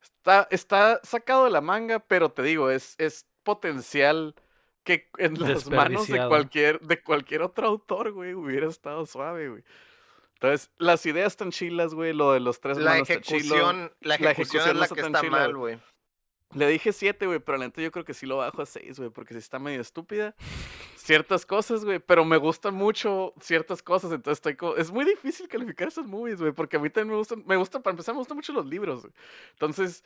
Está, 0.00 0.46
está 0.52 1.00
sacado 1.02 1.44
de 1.46 1.50
la 1.50 1.62
manga, 1.62 1.98
pero 1.98 2.30
te 2.30 2.44
digo, 2.44 2.70
es, 2.70 2.94
es 2.98 3.26
potencial 3.42 4.36
que 4.84 5.10
en 5.18 5.40
las 5.40 5.68
manos 5.68 6.06
de 6.06 6.28
cualquier, 6.28 6.78
de 6.78 7.02
cualquier 7.02 7.42
otro 7.42 7.66
autor, 7.66 8.12
güey, 8.12 8.34
hubiera 8.34 8.68
estado 8.68 9.04
suave, 9.04 9.48
güey. 9.48 9.64
Entonces, 10.40 10.70
las 10.78 11.04
ideas 11.04 11.32
están 11.32 11.50
chilas, 11.50 11.94
güey, 11.94 12.12
lo 12.12 12.32
de 12.32 12.38
los 12.38 12.60
tres 12.60 12.78
la 12.78 12.98
ejecución, 12.98 13.92
la 14.00 14.14
ejecución, 14.14 14.68
es 14.68 14.76
la 14.76 14.86
que 14.86 15.00
está 15.00 15.22
mal, 15.24 15.56
güey. 15.56 15.80
Le 16.54 16.68
dije 16.68 16.92
siete, 16.92 17.26
güey, 17.26 17.40
pero 17.40 17.58
la 17.58 17.66
neta 17.66 17.82
yo 17.82 17.90
creo 17.90 18.04
que 18.04 18.14
sí 18.14 18.24
lo 18.24 18.36
bajo 18.36 18.62
a 18.62 18.66
seis, 18.66 18.98
güey, 18.98 19.10
porque 19.10 19.34
si 19.34 19.38
está 19.38 19.58
medio 19.58 19.80
estúpida. 19.80 20.36
Ciertas 20.96 21.44
cosas, 21.44 21.84
güey, 21.84 21.98
pero 21.98 22.24
me 22.24 22.36
gustan 22.36 22.74
mucho 22.74 23.34
ciertas 23.40 23.82
cosas, 23.82 24.12
entonces 24.12 24.38
estoy 24.38 24.54
como... 24.54 24.76
Es 24.76 24.92
muy 24.92 25.04
difícil 25.04 25.48
calificar 25.48 25.88
esas 25.88 26.06
movies, 26.06 26.40
güey, 26.40 26.52
porque 26.52 26.76
a 26.76 26.80
mí 26.80 26.88
también 26.88 27.12
me 27.12 27.18
gustan, 27.18 27.42
me 27.44 27.56
gustan, 27.56 27.82
para 27.82 27.92
empezar, 27.92 28.14
me 28.14 28.20
gustan 28.20 28.36
mucho 28.36 28.52
los 28.52 28.64
libros, 28.64 29.02
güey. 29.02 29.12
Entonces, 29.52 30.04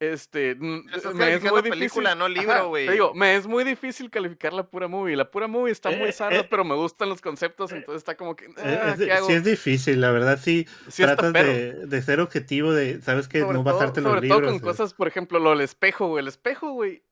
este, 0.00 0.56
me 0.56 1.34
es 1.34 1.42
muy 1.42 1.62
película, 1.62 2.14
no 2.14 2.28
libro, 2.28 2.68
güey. 2.68 2.88
digo, 2.88 3.14
me 3.14 3.36
es 3.36 3.46
muy 3.46 3.62
difícil 3.62 4.10
calificar 4.10 4.52
la 4.52 4.68
pura 4.68 4.88
movie. 4.88 5.16
La 5.16 5.30
pura 5.30 5.46
movie 5.46 5.70
está 5.70 5.90
muy 5.90 6.08
eh, 6.08 6.12
sarda, 6.12 6.40
eh, 6.40 6.46
pero 6.50 6.64
me 6.64 6.74
gustan 6.74 7.08
los 7.08 7.20
conceptos, 7.20 7.70
eh, 7.72 7.76
entonces 7.76 8.00
está 8.00 8.16
como 8.16 8.34
que. 8.34 8.46
Ah, 8.58 8.96
¿qué 8.98 9.12
hago? 9.12 9.26
Sí, 9.28 9.34
es 9.34 9.44
difícil, 9.44 10.00
la 10.00 10.10
verdad, 10.10 10.38
sí. 10.42 10.66
tratas 10.96 11.32
de, 11.32 11.86
de, 11.86 12.02
ser 12.02 12.20
objetivo, 12.20 12.72
de, 12.72 13.00
sabes 13.02 13.28
que 13.28 13.40
no 13.40 13.62
basarte 13.62 14.00
en 14.00 14.04
los 14.04 14.14
libros. 14.20 14.36
Sobre 14.36 14.46
todo 14.46 14.58
con 14.58 14.58
cosas, 14.58 14.94
por 14.94 15.06
ejemplo, 15.06 15.38
lo 15.38 15.50
del 15.50 15.60
espejo, 15.60 16.08
güey. 16.08 16.22
El 16.22 16.28
espejo, 16.28 16.72
güey, 16.72 17.04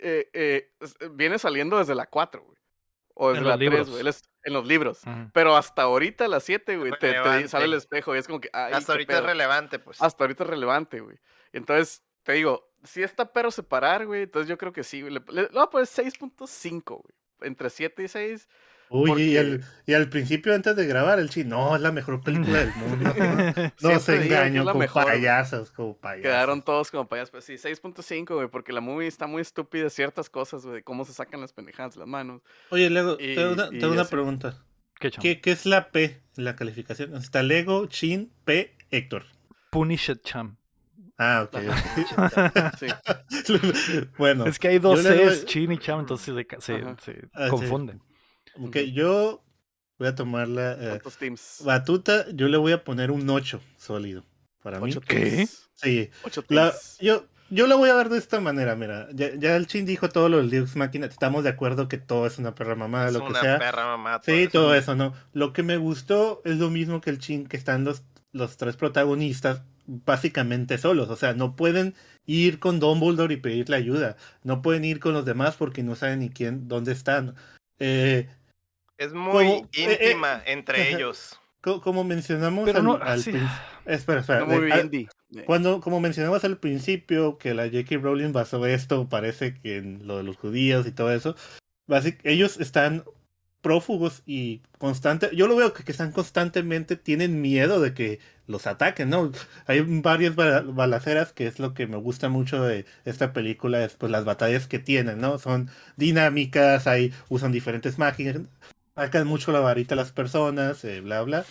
viene 1.12 1.38
saliendo 1.38 1.78
desde 1.78 1.94
la 1.94 2.06
4, 2.06 2.42
güey. 2.42 2.58
O 3.14 3.32
desde 3.32 3.44
la 3.44 3.56
3, 3.56 3.90
güey. 3.90 4.04
En 4.44 4.54
los 4.54 4.66
libros. 4.66 5.02
Pero 5.32 5.56
hasta 5.56 5.82
ahorita, 5.82 6.26
la 6.26 6.40
7, 6.40 6.76
güey, 6.78 6.92
te, 6.98 7.46
sale 7.46 7.66
el 7.66 7.74
espejo 7.74 8.16
y 8.16 8.18
es 8.18 8.26
como 8.26 8.40
que. 8.40 8.50
hasta 8.52 8.92
ahorita 8.92 9.18
es 9.18 9.24
relevante, 9.24 9.78
pues. 9.78 10.02
Hasta 10.02 10.24
ahorita 10.24 10.42
es 10.42 10.50
relevante, 10.50 11.00
güey. 11.00 11.16
Entonces, 11.52 12.02
te 12.22 12.32
digo, 12.32 12.71
si 12.84 13.02
está 13.02 13.32
pero 13.32 13.50
separar, 13.50 14.06
güey, 14.06 14.22
entonces 14.22 14.48
yo 14.48 14.58
creo 14.58 14.72
que 14.72 14.84
sí, 14.84 15.02
güey. 15.02 15.14
no, 15.52 15.70
pues 15.70 15.96
6.5, 15.98 16.82
güey. 16.84 17.14
Entre 17.42 17.70
7 17.70 18.02
y 18.02 18.08
6. 18.08 18.48
Uy, 18.94 19.22
y, 19.22 19.36
el, 19.38 19.64
y, 19.86 19.94
al 19.94 20.10
principio 20.10 20.54
antes 20.54 20.76
de 20.76 20.86
grabar, 20.86 21.18
el 21.18 21.30
chino, 21.30 21.56
no, 21.56 21.76
es 21.76 21.80
la 21.80 21.92
mejor 21.92 22.22
película 22.22 22.58
del 22.58 22.74
mundo. 22.74 23.14
No, 23.80 23.98
se 23.98 24.22
engañó 24.22 24.64
con 24.66 24.86
payasos, 24.86 25.70
como 25.70 25.96
payasos. 25.96 26.22
Quedaron 26.22 26.62
todos 26.62 26.90
como 26.90 27.08
payasos, 27.08 27.30
pues 27.30 27.44
sí, 27.44 27.54
6.5, 27.54 28.34
güey, 28.34 28.48
porque 28.48 28.72
la 28.72 28.82
movie 28.82 29.08
está 29.08 29.26
muy 29.26 29.40
estúpida, 29.40 29.88
ciertas 29.88 30.28
cosas, 30.28 30.64
güey, 30.64 30.76
de 30.76 30.82
cómo 30.82 31.06
se 31.06 31.14
sacan 31.14 31.40
las 31.40 31.54
pendejadas 31.54 31.94
de 31.94 32.00
las 32.00 32.08
manos. 32.08 32.42
Oye, 32.68 32.90
Lego, 32.90 33.16
tengo 33.16 33.52
una, 33.52 33.70
tengo 33.70 33.92
una 33.92 34.04
pregunta. 34.04 34.62
¿Qué, 35.00 35.10
¿Qué, 35.10 35.40
¿Qué, 35.40 35.52
es 35.52 35.64
la 35.64 35.90
P 35.90 36.22
en 36.36 36.44
la 36.44 36.54
calificación? 36.54 37.16
Está 37.16 37.42
Lego, 37.42 37.86
Chin, 37.86 38.30
P, 38.44 38.76
Héctor. 38.90 39.24
Punished 39.70 40.20
Cham. 40.22 40.58
Ah, 41.22 41.48
ok. 41.48 41.56
bueno. 44.18 44.46
Es 44.46 44.58
que 44.58 44.68
hay 44.68 44.78
dos 44.80 45.02
Cs, 45.02 45.46
Chin 45.46 45.70
y 45.70 45.78
Cham, 45.78 46.00
entonces 46.00 46.34
se, 46.58 46.82
se, 46.98 47.28
ah, 47.32 47.46
confunden. 47.48 48.02
Ok, 48.60 48.78
yo 48.92 49.44
voy 49.98 50.08
a 50.08 50.16
tomar 50.16 50.48
la 50.48 50.72
eh, 50.72 51.00
batuta, 51.60 52.26
yo 52.32 52.48
le 52.48 52.56
voy 52.56 52.72
a 52.72 52.82
poner 52.82 53.12
un 53.12 53.28
8 53.28 53.60
sólido. 53.76 54.24
Para 54.62 54.80
mí. 54.80 54.94
¿Qué? 55.06 55.46
Sí. 55.74 56.10
La, 56.48 56.72
yo, 57.00 57.26
yo 57.50 57.66
la 57.66 57.76
voy 57.76 57.90
a 57.90 57.94
ver 57.94 58.08
de 58.08 58.18
esta 58.18 58.40
manera, 58.40 58.74
mira. 58.74 59.08
Ya, 59.12 59.56
el 59.56 59.66
Chin 59.66 59.86
dijo 59.86 60.08
todo 60.08 60.28
lo 60.28 60.38
del 60.38 60.50
Deus 60.50 60.74
Máquina. 60.74 61.06
Estamos 61.06 61.44
de 61.44 61.50
acuerdo 61.50 61.88
que 61.88 61.98
todo 61.98 62.26
es 62.26 62.38
una 62.38 62.54
perra 62.54 62.74
mamada, 62.74 63.10
lo 63.10 63.26
que 63.26 63.34
sea. 63.34 63.58
Perra 63.58 63.86
mamada, 63.86 64.22
sí, 64.24 64.48
todo 64.50 64.74
eso, 64.74 64.94
¿no? 64.94 65.12
Lo 65.32 65.52
que 65.52 65.62
me 65.62 65.76
gustó 65.76 66.42
es 66.44 66.58
lo 66.58 66.70
mismo 66.70 67.00
que 67.00 67.10
el 67.10 67.18
Chin, 67.18 67.46
que 67.46 67.56
están 67.56 67.84
los, 67.84 68.04
los 68.32 68.56
tres 68.56 68.76
protagonistas 68.76 69.62
básicamente 70.04 70.78
solos, 70.78 71.08
o 71.10 71.16
sea, 71.16 71.34
no 71.34 71.56
pueden 71.56 71.94
ir 72.26 72.58
con 72.58 72.80
Dumbledore 72.80 73.34
y 73.34 73.38
pedirle 73.38 73.76
ayuda, 73.76 74.16
no 74.42 74.62
pueden 74.62 74.84
ir 74.84 75.00
con 75.00 75.12
los 75.12 75.24
demás 75.24 75.56
porque 75.56 75.82
no 75.82 75.94
saben 75.94 76.20
ni 76.20 76.30
quién, 76.30 76.68
dónde 76.68 76.92
están. 76.92 77.34
Eh, 77.78 78.28
es 78.96 79.12
muy 79.12 79.46
eh, 79.46 79.68
eh, 79.72 79.98
íntima 80.08 80.42
entre 80.46 80.94
ellos. 80.94 81.38
Como, 81.60 82.02
mencionamos 82.02 82.68
al, 82.74 83.20
espera, 83.86 84.20
espera, 84.20 84.46
cuando 85.46 85.80
como 85.80 86.00
mencionamos 86.00 86.44
al 86.44 86.58
principio 86.58 87.38
que 87.38 87.54
la 87.54 87.66
J.K. 87.66 87.98
Rowling 87.98 88.32
basó 88.32 88.66
esto, 88.66 89.08
parece 89.08 89.54
que 89.54 89.76
en 89.76 90.06
lo 90.08 90.16
de 90.16 90.24
los 90.24 90.36
judíos 90.36 90.88
y 90.88 90.92
todo 90.92 91.12
eso, 91.12 91.36
ellos 92.24 92.58
están 92.58 93.04
prófugos 93.62 94.22
y 94.26 94.60
constante, 94.78 95.30
yo 95.34 95.46
lo 95.46 95.56
veo 95.56 95.72
que, 95.72 95.90
están 95.90 96.12
constantemente, 96.12 96.96
tienen 96.96 97.40
miedo 97.40 97.80
de 97.80 97.94
que 97.94 98.20
los 98.46 98.66
ataquen, 98.66 99.08
¿no? 99.08 99.32
Hay 99.66 99.80
varias 99.80 100.34
balaceras 100.36 101.32
que 101.32 101.46
es 101.46 101.58
lo 101.58 101.72
que 101.72 101.86
me 101.86 101.96
gusta 101.96 102.28
mucho 102.28 102.62
de 102.62 102.84
esta 103.04 103.32
película, 103.32 103.84
es 103.84 103.94
pues 103.94 104.12
las 104.12 104.24
batallas 104.24 104.66
que 104.66 104.78
tienen, 104.78 105.20
¿no? 105.20 105.38
Son 105.38 105.70
dinámicas, 105.96 106.86
hay, 106.86 107.14
usan 107.28 107.52
diferentes 107.52 107.98
máquinas, 107.98 108.42
marcan 108.96 109.26
mucho 109.26 109.52
la 109.52 109.60
varita 109.60 109.94
a 109.94 109.96
las 109.96 110.12
personas, 110.12 110.84
eh, 110.84 111.00
bla, 111.00 111.22
bla. 111.22 111.46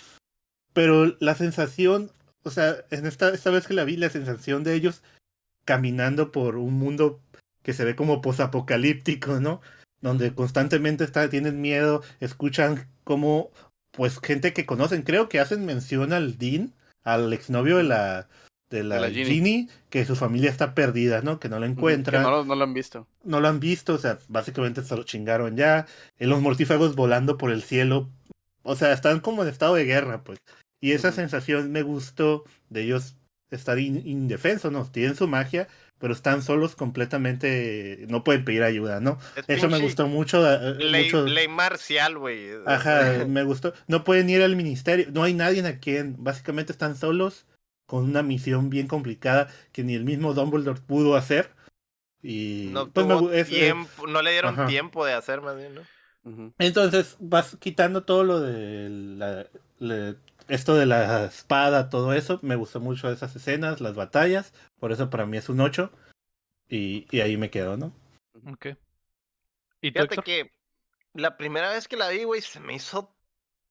Pero 0.73 1.15
la 1.19 1.35
sensación, 1.35 2.11
o 2.43 2.51
sea, 2.51 2.75
en 2.91 3.05
esta, 3.05 3.29
esta 3.29 3.49
vez 3.49 3.67
que 3.67 3.73
la 3.73 3.85
vi, 3.85 3.97
la 3.97 4.09
sensación 4.09 4.63
de 4.63 4.75
ellos 4.75 5.01
caminando 5.65 6.31
por 6.31 6.57
un 6.57 6.73
mundo 6.73 7.21
que 7.63 7.73
se 7.73 7.85
ve 7.85 7.95
como 7.95 8.21
posapocalíptico, 8.21 9.39
¿no? 9.39 9.61
Donde 10.01 10.33
constantemente 10.33 11.03
está, 11.03 11.29
tienen 11.29 11.61
miedo, 11.61 12.01
escuchan 12.19 12.87
como, 13.03 13.51
pues, 13.91 14.19
gente 14.19 14.53
que 14.53 14.65
conocen, 14.65 15.03
creo 15.03 15.29
que 15.29 15.39
hacen 15.39 15.65
mención 15.65 16.13
al 16.13 16.37
Dean, 16.37 16.73
al 17.03 17.31
exnovio 17.33 17.77
de 17.77 17.83
la, 17.83 18.27
de 18.71 18.83
la, 18.83 19.09
Ginny. 19.09 19.69
que 19.89 20.05
su 20.05 20.15
familia 20.15 20.49
está 20.49 20.73
perdida, 20.73 21.21
¿no? 21.21 21.39
Que 21.39 21.49
no 21.49 21.59
la 21.59 21.67
encuentran. 21.67 22.23
no, 22.23 22.55
lo 22.55 22.63
han 22.63 22.73
visto. 22.73 23.07
No 23.23 23.39
lo 23.39 23.47
han 23.47 23.59
visto, 23.59 23.93
o 23.93 23.97
sea, 23.97 24.17
básicamente 24.27 24.81
se 24.81 24.95
lo 24.95 25.03
chingaron 25.03 25.57
ya. 25.57 25.85
En 26.17 26.29
los 26.29 26.41
mortífagos 26.41 26.95
volando 26.95 27.37
por 27.37 27.51
el 27.51 27.61
cielo. 27.61 28.09
O 28.63 28.75
sea, 28.75 28.93
están 28.93 29.19
como 29.19 29.43
en 29.43 29.49
estado 29.49 29.75
de 29.75 29.85
guerra, 29.85 30.23
pues. 30.23 30.39
Y 30.79 30.93
esa 30.93 31.11
sensación 31.11 31.71
me 31.71 31.83
gustó 31.83 32.43
de 32.69 32.83
ellos 32.83 33.15
estar 33.51 33.77
indefensos, 33.77 34.71
¿no? 34.71 34.85
Tienen 34.85 35.15
su 35.15 35.27
magia, 35.27 35.67
pero 36.01 36.13
están 36.13 36.41
solos 36.41 36.75
completamente, 36.75 38.05
no 38.09 38.23
pueden 38.23 38.43
pedir 38.43 38.63
ayuda, 38.63 38.99
¿no? 38.99 39.19
Eso 39.47 39.69
me 39.69 39.79
gustó 39.79 40.07
mucho. 40.07 40.43
Eh, 40.51 40.75
ley, 40.79 41.11
ley 41.11 41.47
marcial, 41.47 42.17
güey. 42.17 42.49
Ajá, 42.65 43.23
me 43.27 43.43
gustó. 43.43 43.73
No 43.87 44.03
pueden 44.03 44.29
ir 44.29 44.41
al 44.41 44.55
ministerio, 44.55 45.05
no 45.13 45.23
hay 45.23 45.35
nadie 45.35 45.65
a 45.65 45.79
quien, 45.79 46.15
básicamente 46.17 46.71
están 46.71 46.97
solos 46.97 47.45
con 47.85 48.03
una 48.05 48.23
misión 48.23 48.69
bien 48.69 48.87
complicada 48.87 49.47
que 49.71 49.83
ni 49.83 49.93
el 49.93 50.05
mismo 50.05 50.33
Dumbledore 50.33 50.81
pudo 50.81 51.15
hacer. 51.15 51.51
Y 52.23 52.69
no, 52.71 52.89
pues 52.89 53.47
tiempo, 53.47 54.07
no 54.07 54.21
le 54.21 54.31
dieron 54.31 54.67
tiempo 54.67 55.05
de 55.05 55.13
hacer 55.13 55.41
más 55.41 55.55
bien, 55.55 55.75
¿no? 55.75 56.53
Entonces 56.57 57.17
vas 57.19 57.57
quitando 57.59 58.03
todo 58.03 58.23
lo 58.23 58.39
de 58.39 59.47
la, 59.79 60.15
esto 60.51 60.75
de 60.75 60.85
la 60.85 61.25
espada, 61.25 61.89
todo 61.89 62.11
eso, 62.11 62.39
me 62.41 62.57
gustó 62.57 62.81
mucho 62.81 63.09
esas 63.09 63.33
escenas, 63.35 63.79
las 63.79 63.95
batallas, 63.95 64.53
por 64.79 64.91
eso 64.91 65.09
para 65.09 65.25
mí 65.25 65.37
es 65.37 65.47
un 65.47 65.61
8 65.61 65.89
y, 66.67 67.07
y 67.09 67.21
ahí 67.21 67.37
me 67.37 67.49
quedo, 67.49 67.77
¿no? 67.77 67.93
Ok. 68.51 68.67
¿Y 69.79 69.91
Fíjate 69.91 70.17
que 70.17 70.51
la 71.13 71.37
primera 71.37 71.71
vez 71.71 71.87
que 71.87 71.95
la 71.95 72.09
vi, 72.09 72.25
güey, 72.25 72.41
se 72.41 72.59
me 72.59 72.75
hizo 72.75 73.15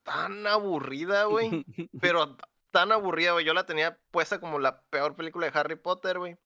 tan 0.04 0.46
aburrida, 0.46 1.24
güey, 1.24 1.50
pero 2.00 2.38
tan 2.70 2.92
aburrida, 2.92 3.32
güey, 3.32 3.44
yo 3.44 3.52
la 3.52 3.66
tenía 3.66 3.98
puesta 4.10 4.40
como 4.40 4.58
la 4.58 4.80
peor 4.84 5.16
película 5.16 5.50
de 5.50 5.58
Harry 5.58 5.76
Potter, 5.76 6.18
güey. 6.18 6.38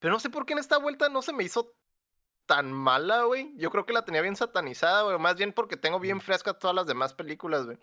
Pero 0.00 0.12
no 0.12 0.20
sé 0.20 0.28
por 0.28 0.44
qué 0.44 0.54
en 0.54 0.60
esta 0.60 0.78
vuelta 0.78 1.08
no 1.08 1.22
se 1.22 1.32
me 1.32 1.44
hizo 1.44 1.76
tan 2.46 2.72
mala, 2.72 3.22
güey. 3.22 3.52
Yo 3.56 3.70
creo 3.70 3.86
que 3.86 3.92
la 3.92 4.04
tenía 4.04 4.22
bien 4.22 4.36
satanizada, 4.36 5.02
güey. 5.02 5.18
Más 5.18 5.36
bien 5.36 5.52
porque 5.52 5.76
tengo 5.76 6.00
bien 6.00 6.20
frescas 6.20 6.58
todas 6.58 6.74
las 6.74 6.86
demás 6.86 7.14
películas, 7.14 7.66
güey. 7.66 7.78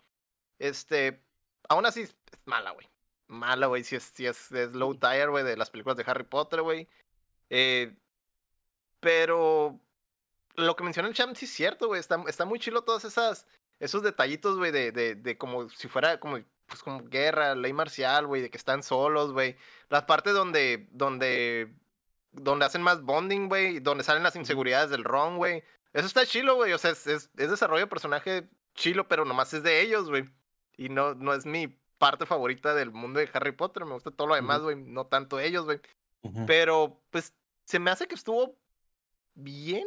Este, 0.60 1.25
aún 1.70 1.86
así 1.86 2.02
es 2.02 2.16
mala, 2.46 2.72
güey. 2.72 2.88
Mala, 3.28 3.68
güey. 3.68 3.84
Si 3.84 3.96
es, 3.96 4.04
si 4.04 4.26
es, 4.26 4.52
es 4.52 4.74
low 4.74 4.96
tire, 4.96 5.28
güey, 5.28 5.44
de 5.44 5.58
las 5.58 5.70
películas 5.70 5.98
de 5.98 6.04
Harry 6.08 6.24
Potter, 6.24 6.62
güey. 6.62 6.88
Eh, 7.50 7.96
pero 9.00 9.80
lo 10.56 10.76
que 10.76 10.84
menciona 10.84 11.08
el 11.10 11.16
champ 11.16 11.36
sí 11.36 11.46
es 11.46 11.52
cierto, 11.54 11.88
güey. 11.88 12.00
Está, 12.00 12.24
está 12.28 12.46
muy 12.46 12.60
chilo 12.60 12.84
todos 12.84 13.06
esas, 13.06 13.48
esos 13.80 14.04
detallitos, 14.04 14.58
güey, 14.58 14.72
de, 14.72 14.92
de, 14.92 15.16
de 15.16 15.38
como 15.38 15.70
si 15.70 15.88
fuera 15.88 16.20
como, 16.20 16.40
pues 16.66 16.82
como 16.84 17.04
guerra, 17.04 17.56
ley 17.56 17.74
marcial, 17.74 18.28
güey, 18.28 18.42
de 18.42 18.50
que 18.50 18.58
están 18.58 18.84
solos, 18.84 19.34
güey. 19.34 19.58
Las 19.90 20.04
partes 20.04 20.34
donde, 20.34 20.88
donde, 20.92 21.74
donde 22.32 22.66
hacen 22.66 22.82
más 22.82 23.02
bonding, 23.02 23.48
güey, 23.48 23.80
donde 23.80 24.04
salen 24.04 24.24
las 24.24 24.36
inseguridades 24.36 24.90
del 24.90 25.04
Ron, 25.04 25.38
güey. 25.38 25.64
Eso 25.94 26.08
está 26.08 26.26
chilo, 26.26 26.56
güey. 26.56 26.74
O 26.74 26.78
sea, 26.78 26.92
es, 26.92 27.08
es, 27.08 27.30
es 27.38 27.50
desarrollo 27.50 27.86
de 27.86 27.88
personaje 27.88 28.50
chilo, 28.76 29.08
pero 29.08 29.26
nomás 29.26 29.54
es 29.54 29.64
de 29.64 29.82
ellos, 29.82 30.10
güey. 30.10 30.26
Y 30.78 30.90
no, 30.90 31.16
no 31.16 31.34
es 31.34 31.46
mi 31.46 31.68
parte 31.98 32.26
favorita 32.26 32.74
del 32.74 32.92
mundo 32.92 33.20
de 33.20 33.30
Harry 33.34 33.52
Potter. 33.52 33.86
Me 33.86 33.94
gusta 33.94 34.12
todo 34.12 34.28
lo 34.28 34.36
demás, 34.36 34.62
güey. 34.62 34.76
No 34.76 35.08
tanto 35.08 35.40
ellos, 35.40 35.66
güey. 35.66 35.80
Pero, 36.48 37.00
pues, 37.12 37.34
se 37.66 37.80
me 37.80 37.92
hace 37.92 38.08
que 38.08 38.16
estuvo 38.16 38.58
bien, 39.36 39.86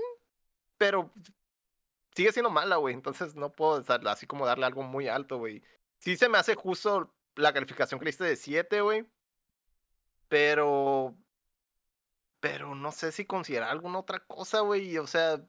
pero 0.77 1.11
sigue 2.15 2.33
siendo 2.33 2.51
mala, 2.51 2.77
güey. 2.77 2.95
Entonces 2.95 3.35
no 3.35 3.53
puedo 3.53 3.85
así 4.09 4.27
como 4.27 4.47
darle 4.47 4.67
algo 4.67 4.83
muy 4.83 5.09
alto, 5.09 5.39
güey. 5.39 5.63
Sí 5.99 6.17
se 6.17 6.29
me 6.29 6.39
hace 6.39 6.55
justo 6.55 7.13
la 7.35 7.53
calificación 7.53 7.99
que 7.99 8.05
le 8.05 8.11
diste 8.11 8.25
de 8.25 8.37
7, 8.37 8.81
güey. 8.81 9.07
Pero. 10.29 11.15
Pero 12.41 12.75
no 12.77 12.93
sé 12.93 13.11
si 13.11 13.25
considerar 13.25 13.71
alguna 13.71 13.99
otra 13.99 14.21
cosa, 14.21 14.61
güey. 14.61 14.99
O 14.99 15.07
sea. 15.07 15.41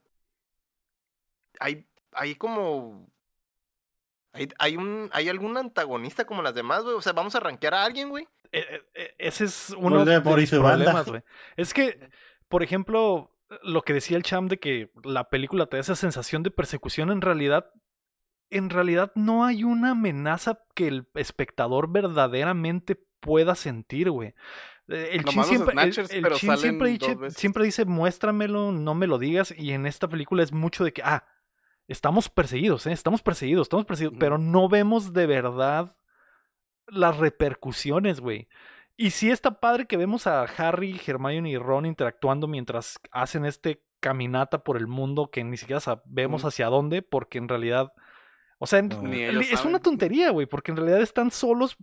Hay, 1.59 1.87
hay 2.13 2.35
como 2.35 3.09
¿Hay, 4.31 4.77
un, 4.77 5.09
¿Hay 5.11 5.27
algún 5.27 5.57
antagonista 5.57 6.25
como 6.25 6.41
las 6.41 6.53
demás, 6.53 6.83
güey? 6.83 6.95
O 6.95 7.01
sea, 7.01 7.13
¿vamos 7.13 7.35
a 7.35 7.39
rankear 7.39 7.73
a 7.73 7.83
alguien, 7.83 8.09
güey? 8.09 8.27
E, 8.51 8.59
e, 8.59 8.81
e, 8.93 9.15
ese 9.17 9.45
es 9.45 9.71
uno 9.77 10.05
de 10.05 10.21
los 10.21 10.49
problemas, 10.49 11.07
güey. 11.07 11.21
Es 11.57 11.73
que, 11.73 12.09
por 12.47 12.63
ejemplo, 12.63 13.35
lo 13.63 13.81
que 13.81 13.93
decía 13.93 14.17
el 14.17 14.23
Cham 14.23 14.47
de 14.47 14.59
que 14.59 14.91
la 15.03 15.29
película 15.29 15.65
te 15.65 15.77
da 15.77 15.81
esa 15.81 15.95
sensación 15.95 16.43
de 16.43 16.51
persecución, 16.51 17.11
en 17.11 17.21
realidad, 17.21 17.71
en 18.49 18.69
realidad 18.69 19.11
no 19.15 19.45
hay 19.45 19.63
una 19.63 19.91
amenaza 19.91 20.59
que 20.75 20.87
el 20.87 21.07
espectador 21.15 21.91
verdaderamente 21.91 22.95
pueda 23.19 23.55
sentir, 23.55 24.11
güey. 24.11 24.35
Eh, 24.87 25.09
el 25.13 25.23
Chin, 25.25 25.43
siempre, 25.43 25.91
siempre, 26.57 26.89
dice, 26.89 27.31
siempre 27.31 27.63
dice, 27.65 27.85
muéstramelo, 27.85 28.71
no 28.71 28.95
me 28.95 29.07
lo 29.07 29.17
digas, 29.17 29.53
y 29.55 29.71
en 29.71 29.85
esta 29.85 30.07
película 30.07 30.43
es 30.43 30.51
mucho 30.51 30.83
de 30.83 30.93
que, 30.93 31.01
ah, 31.03 31.25
estamos 31.89 32.29
perseguidos, 32.29 32.85
¿eh? 32.85 32.91
estamos 32.91 33.21
perseguidos, 33.21 33.63
estamos 33.65 33.85
perseguidos, 33.85 34.17
pero 34.19 34.37
no 34.37 34.69
vemos 34.69 35.11
de 35.11 35.25
verdad 35.25 35.95
las 36.87 37.17
repercusiones, 37.17 38.19
güey. 38.19 38.47
Y 38.95 39.11
sí 39.11 39.31
está 39.31 39.59
padre 39.59 39.87
que 39.87 39.97
vemos 39.97 40.27
a 40.27 40.43
Harry, 40.43 40.99
Hermione 41.05 41.49
y 41.49 41.57
Ron 41.57 41.85
interactuando 41.85 42.47
mientras 42.47 42.99
hacen 43.11 43.45
este 43.45 43.83
caminata 43.99 44.63
por 44.63 44.77
el 44.77 44.87
mundo 44.87 45.31
que 45.31 45.43
ni 45.43 45.57
siquiera 45.57 45.79
sabemos 45.79 46.45
hacia 46.45 46.67
dónde, 46.67 47.01
porque 47.01 47.37
en 47.37 47.47
realidad, 47.47 47.91
o 48.59 48.67
sea, 48.67 48.79
es 48.79 49.65
una 49.65 49.79
tontería, 49.79 50.29
güey, 50.29 50.45
porque 50.45 50.71
en 50.71 50.77
realidad 50.77 51.01
están 51.01 51.31
solos 51.31 51.75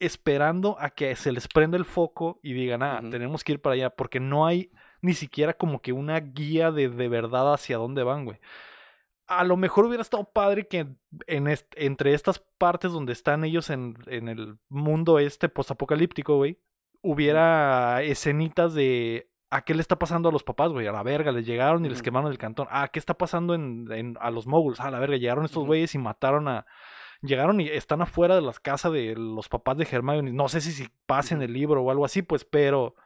esperando 0.00 0.76
a 0.80 0.90
que 0.90 1.14
se 1.14 1.30
les 1.30 1.46
prenda 1.46 1.76
el 1.76 1.84
foco 1.84 2.40
y 2.42 2.52
digan, 2.52 2.82
ah, 2.82 3.00
tenemos 3.10 3.44
que 3.44 3.52
ir 3.52 3.60
para 3.60 3.74
allá, 3.74 3.90
porque 3.90 4.18
no 4.18 4.44
hay 4.44 4.72
ni 5.02 5.14
siquiera 5.14 5.54
como 5.54 5.80
que 5.80 5.92
una 5.92 6.18
guía 6.18 6.72
de, 6.72 6.88
de 6.88 7.08
verdad 7.08 7.52
hacia 7.54 7.76
dónde 7.76 8.02
van, 8.02 8.24
güey 8.24 8.40
a 9.38 9.44
lo 9.44 9.56
mejor 9.56 9.86
hubiera 9.86 10.02
estado 10.02 10.24
padre 10.24 10.66
que 10.68 10.86
en 11.26 11.58
entre 11.76 12.14
estas 12.14 12.38
partes 12.58 12.92
donde 12.92 13.12
están 13.12 13.44
ellos 13.44 13.70
en, 13.70 13.96
en 14.06 14.28
el 14.28 14.58
mundo 14.68 15.18
este 15.18 15.48
postapocalíptico, 15.48 16.36
güey, 16.36 16.60
hubiera 17.02 18.02
escenitas 18.02 18.74
de 18.74 19.30
a 19.50 19.62
qué 19.64 19.74
le 19.74 19.82
está 19.82 19.98
pasando 19.98 20.30
a 20.30 20.32
los 20.32 20.44
papás, 20.44 20.72
güey, 20.72 20.86
a 20.86 20.92
la 20.92 21.02
verga, 21.02 21.30
les 21.30 21.44
llegaron 21.44 21.84
y 21.84 21.90
les 21.90 22.02
quemaron 22.02 22.30
el 22.30 22.38
cantón. 22.38 22.68
Ah, 22.70 22.88
¿qué 22.88 22.98
está 22.98 23.14
pasando 23.14 23.54
en, 23.54 23.86
en 23.92 24.16
a 24.20 24.30
los 24.30 24.46
moguls? 24.46 24.80
Ah, 24.80 24.86
a 24.86 24.90
la 24.90 24.98
verga, 24.98 25.16
llegaron 25.16 25.44
estos 25.44 25.66
güeyes 25.66 25.94
y 25.94 25.98
mataron 25.98 26.48
a 26.48 26.66
llegaron 27.22 27.60
y 27.60 27.68
están 27.68 28.02
afuera 28.02 28.34
de 28.34 28.42
las 28.42 28.60
casas 28.60 28.92
de 28.92 29.14
los 29.16 29.48
papás 29.48 29.76
de 29.76 29.88
Hermione. 29.90 30.32
No 30.32 30.48
sé 30.48 30.60
si, 30.60 30.72
si 30.72 30.88
pasen 31.06 31.40
el 31.42 31.52
libro 31.52 31.82
o 31.82 31.90
algo 31.90 32.04
así, 32.04 32.22
pues, 32.22 32.44
pero 32.44 32.96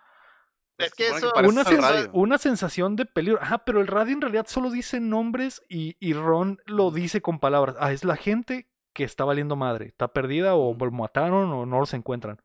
es 0.78 0.94
que 0.94 1.08
eso 1.08 1.32
una, 1.42 1.64
una, 2.12 2.38
sensación 2.38 2.96
de 2.96 3.06
peligro. 3.06 3.40
Ajá, 3.40 3.64
pero 3.64 3.80
el 3.80 3.86
radio 3.86 4.12
en 4.12 4.20
realidad 4.20 4.46
solo 4.46 4.70
dice 4.70 5.00
nombres 5.00 5.62
y, 5.68 5.96
y, 6.00 6.12
Ron 6.12 6.60
lo 6.66 6.90
dice 6.90 7.22
con 7.22 7.38
palabras. 7.38 7.76
Ah, 7.78 7.92
es 7.92 8.04
la 8.04 8.16
gente 8.16 8.68
que 8.92 9.04
está 9.04 9.24
valiendo 9.24 9.56
madre. 9.56 9.86
Está 9.86 10.08
perdida 10.08 10.54
o 10.54 10.74
lo 10.74 10.90
mataron 10.90 11.50
o 11.50 11.66
no 11.66 11.80
los 11.80 11.94
encuentran. 11.94 12.40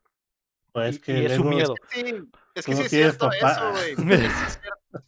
Pues 0.72 0.98
que 0.98 1.18
y, 1.18 1.26
es 1.26 1.34
su 1.34 1.44
miedo. 1.44 1.74
Es 2.54 2.64
que 2.66 2.74
sí, 2.74 2.82
es 2.82 2.90
cierto 2.90 3.30
eso, 3.30 3.72
güey. 3.72 3.96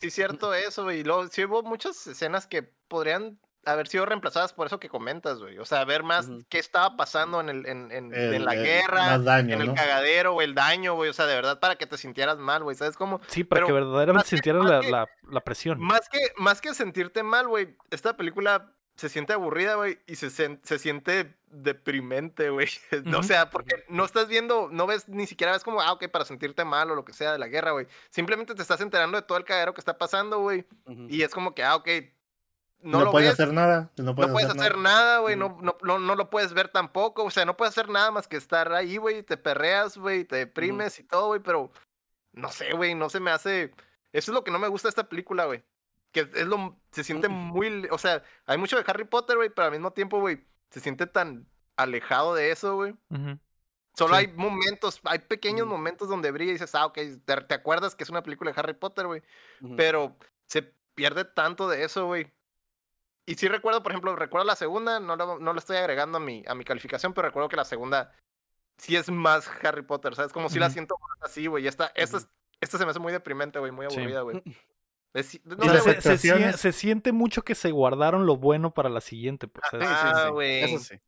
Sí, 0.00 0.06
es 0.06 0.14
cierto 0.14 0.54
eso, 0.54 0.84
güey. 0.84 1.00
Y 1.00 1.04
luego 1.04 1.26
sí 1.28 1.44
hubo 1.44 1.62
muchas 1.62 2.06
escenas 2.06 2.46
que 2.46 2.62
podrían 2.62 3.38
haber 3.66 3.88
sido 3.88 4.06
reemplazadas 4.06 4.52
por 4.52 4.66
eso 4.66 4.80
que 4.80 4.88
comentas, 4.88 5.38
güey. 5.38 5.58
O 5.58 5.64
sea, 5.64 5.84
ver 5.84 6.02
más 6.02 6.28
qué 6.48 6.58
estaba 6.58 6.96
pasando 6.96 7.40
en, 7.40 7.48
el, 7.48 7.66
en, 7.66 7.90
en, 7.92 8.44
la 8.44 8.54
guerra, 8.54 9.14
en 9.14 9.50
el 9.50 9.74
cagadero, 9.74 10.34
o 10.34 10.42
el 10.42 10.54
daño, 10.54 10.94
güey. 10.94 11.10
O 11.10 11.12
sea, 11.12 11.26
de 11.26 11.34
verdad, 11.34 11.60
para 11.60 11.76
que 11.76 11.86
te 11.86 11.96
sintieras 11.96 12.38
mal, 12.38 12.62
güey. 12.62 12.76
¿Sabes 12.76 12.96
cómo? 12.96 13.20
Sí, 13.28 13.44
para 13.44 13.66
que 13.66 13.72
verdaderamente 13.72 14.28
sintieras 14.30 14.64
la, 14.64 15.08
la, 15.30 15.40
presión. 15.40 15.80
Más 15.80 16.08
que, 16.08 16.20
más 16.36 16.60
que 16.60 16.74
sentirte 16.74 17.22
mal, 17.22 17.48
güey, 17.48 17.76
esta 17.90 18.16
película 18.16 18.72
se 18.96 19.08
siente 19.08 19.32
aburrida, 19.32 19.74
güey, 19.74 19.98
y 20.06 20.16
se, 20.16 20.30
se 20.30 20.78
siente 20.78 21.34
deprimente, 21.54 22.50
güey. 22.50 22.68
O 23.16 23.22
sea, 23.22 23.50
porque 23.50 23.84
no 23.88 24.04
estás 24.04 24.28
viendo, 24.28 24.68
no 24.70 24.86
ves, 24.86 25.08
ni 25.08 25.26
siquiera 25.26 25.52
ves 25.52 25.64
como, 25.64 25.80
ah, 25.80 25.92
ok, 25.92 26.08
para 26.08 26.24
sentirte 26.24 26.64
mal 26.64 26.90
o 26.90 26.94
lo 26.94 27.04
que 27.04 27.12
sea 27.12 27.32
de 27.32 27.38
la 27.38 27.48
guerra, 27.48 27.72
güey. 27.72 27.86
Simplemente 28.10 28.54
te 28.54 28.62
estás 28.62 28.80
enterando 28.80 29.16
de 29.16 29.26
todo 29.26 29.38
el 29.38 29.44
cagadero 29.44 29.74
que 29.74 29.80
está 29.80 29.98
pasando, 29.98 30.40
güey. 30.40 30.64
Y 31.08 31.22
es 31.22 31.30
como 31.30 31.54
que, 31.54 31.62
ah, 31.62 31.76
ok, 31.76 31.88
no, 32.84 33.04
no 33.04 33.10
puedes 33.10 33.32
hacer 33.32 33.52
nada. 33.52 33.90
No 33.96 34.14
puedes, 34.14 34.46
hacer, 34.46 34.76
nada, 34.76 35.18
güey. 35.18 35.36
No, 35.36 35.58
no, 35.60 35.98
no, 35.98 36.14
lo 36.14 36.30
puedes 36.30 36.52
ver 36.52 36.68
tampoco. 36.68 37.24
O 37.24 37.30
sea, 37.30 37.44
no 37.44 37.56
puedes 37.56 37.72
hacer 37.72 37.88
nada 37.88 38.10
más 38.10 38.28
que 38.28 38.36
estar 38.36 38.72
ahí, 38.72 38.98
güey. 38.98 39.22
Te 39.22 39.36
perreas, 39.36 39.96
güey. 39.96 40.24
Te 40.24 40.36
deprimes 40.36 40.98
y 40.98 41.04
todo, 41.04 41.28
güey. 41.28 41.40
Pero 41.40 41.72
no 42.32 42.50
sé, 42.50 42.72
güey. 42.72 42.94
No 42.94 43.08
se 43.08 43.20
me 43.20 43.30
hace. 43.30 43.74
Eso 44.12 44.30
es 44.30 44.34
lo 44.34 44.44
que 44.44 44.50
no 44.50 44.58
me 44.58 44.68
gusta 44.68 44.88
de 44.88 44.90
esta 44.90 45.08
película, 45.08 45.46
güey. 45.46 45.64
Que 46.12 46.28
es 46.34 46.46
lo. 46.46 46.78
Se 46.92 47.02
siente 47.02 47.28
muy. 47.28 47.88
O 47.90 47.98
sea, 47.98 48.22
hay 48.46 48.58
mucho 48.58 48.76
de 48.76 48.84
Harry 48.86 49.04
Potter, 49.04 49.36
güey. 49.36 49.48
Pero 49.48 49.66
al 49.66 49.72
mismo 49.72 49.92
tiempo, 49.92 50.20
güey. 50.20 50.44
Se 50.70 50.80
siente 50.80 51.06
tan 51.06 51.46
alejado 51.76 52.34
de 52.34 52.50
eso, 52.50 52.76
güey. 52.76 52.94
Solo 53.96 54.16
hay 54.16 54.26
momentos, 54.26 55.00
hay 55.04 55.20
pequeños 55.20 55.68
momentos 55.68 56.08
donde 56.08 56.32
brilla 56.32 56.50
y 56.50 56.54
dices, 56.54 56.74
ah, 56.74 56.86
ok, 56.86 56.98
te, 57.24 57.54
acuerdas 57.54 57.94
que 57.94 58.02
es 58.02 58.10
una 58.10 58.24
película 58.24 58.50
de 58.50 58.60
Harry 58.60 58.74
Potter, 58.74 59.06
güey. 59.06 59.22
Pero 59.76 60.16
se 60.46 60.74
pierde 60.94 61.24
tanto 61.24 61.68
de 61.68 61.84
eso, 61.84 62.06
güey. 62.06 62.32
Y 63.26 63.36
sí 63.36 63.48
recuerdo, 63.48 63.82
por 63.82 63.92
ejemplo, 63.92 64.14
recuerdo 64.16 64.46
la 64.46 64.56
segunda, 64.56 65.00
no 65.00 65.16
lo, 65.16 65.38
no 65.38 65.52
lo 65.52 65.58
estoy 65.58 65.76
agregando 65.76 66.18
a 66.18 66.20
mi, 66.20 66.42
a 66.46 66.54
mi 66.54 66.64
calificación, 66.64 67.14
pero 67.14 67.28
recuerdo 67.28 67.48
que 67.48 67.56
la 67.56 67.64
segunda 67.64 68.12
sí 68.76 68.96
es 68.96 69.10
más 69.10 69.50
Harry 69.62 69.82
Potter, 69.82 70.14
¿sabes? 70.14 70.32
Como 70.32 70.48
si 70.48 70.58
la 70.58 70.70
siento 70.70 70.96
más 70.98 71.30
así, 71.30 71.46
güey. 71.46 71.66
Esta, 71.66 71.90
esta, 71.94 72.18
esta 72.60 72.78
se 72.78 72.84
me 72.84 72.90
hace 72.90 73.00
muy 73.00 73.12
deprimente, 73.12 73.58
güey, 73.58 73.72
muy 73.72 73.86
aburrida, 73.86 74.20
güey. 74.22 74.42
se, 75.14 76.72
siente 76.72 77.12
mucho 77.12 77.42
que 77.42 77.54
se 77.54 77.70
guardaron 77.70 78.26
lo 78.26 78.36
bueno 78.36 78.72
para 78.72 78.88
la 78.88 79.00
siguiente. 79.00 79.46
Pues, 79.48 79.64
ah, 79.80 80.28
güey. 80.32 80.64
Eso 80.64 80.78
sí. 80.78 81.00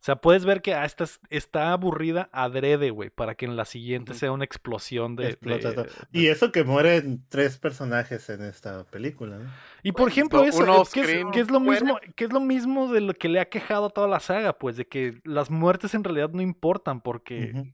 O 0.00 0.04
sea, 0.08 0.16
puedes 0.16 0.44
ver 0.44 0.62
que 0.62 0.74
ah, 0.74 0.84
esta 0.84 1.06
está 1.28 1.72
aburrida 1.72 2.28
adrede, 2.32 2.90
güey, 2.90 3.10
para 3.10 3.34
que 3.34 3.46
en 3.46 3.56
la 3.56 3.64
siguiente 3.64 4.14
sea 4.14 4.30
una 4.30 4.44
explosión 4.44 5.16
de, 5.16 5.36
Y 6.12 6.28
eso 6.28 6.52
que 6.52 6.62
mueren 6.62 7.24
tres 7.28 7.58
personajes 7.58 8.30
en 8.30 8.44
esta 8.44 8.84
película, 8.84 9.38
¿no? 9.38 9.50
Y 9.82 9.90
por 9.90 10.08
ejemplo, 10.08 10.44
eso, 10.44 10.64
que 10.92 11.24
es, 11.34 11.50
lo 11.50 11.58
mismo, 11.58 11.98
que 12.14 12.24
es 12.24 12.32
lo 12.32 12.38
mismo 12.38 12.92
de 12.92 13.00
lo 13.00 13.14
que 13.14 13.28
le 13.28 13.40
ha 13.40 13.48
quejado 13.48 13.86
a 13.86 13.90
toda 13.90 14.06
la 14.06 14.20
saga, 14.20 14.52
pues, 14.52 14.76
de 14.76 14.86
que 14.86 15.20
las 15.24 15.50
muertes 15.50 15.94
en 15.94 16.04
realidad 16.04 16.30
no 16.30 16.42
importan, 16.42 17.00
porque 17.00 17.72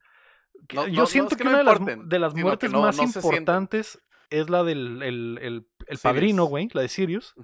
yo 0.92 1.04
siento 1.04 1.36
que, 1.36 1.46
una 1.46 1.58
de 1.58 2.18
las, 2.18 2.34
muertes 2.34 2.72
más 2.72 2.98
importantes 2.98 4.00
es 4.30 4.48
la 4.48 4.64
del 4.64 5.02
el, 5.02 5.66
padrino, 6.02 6.46
güey, 6.46 6.70
la 6.72 6.80
de 6.80 6.88
Sirius. 6.88 7.34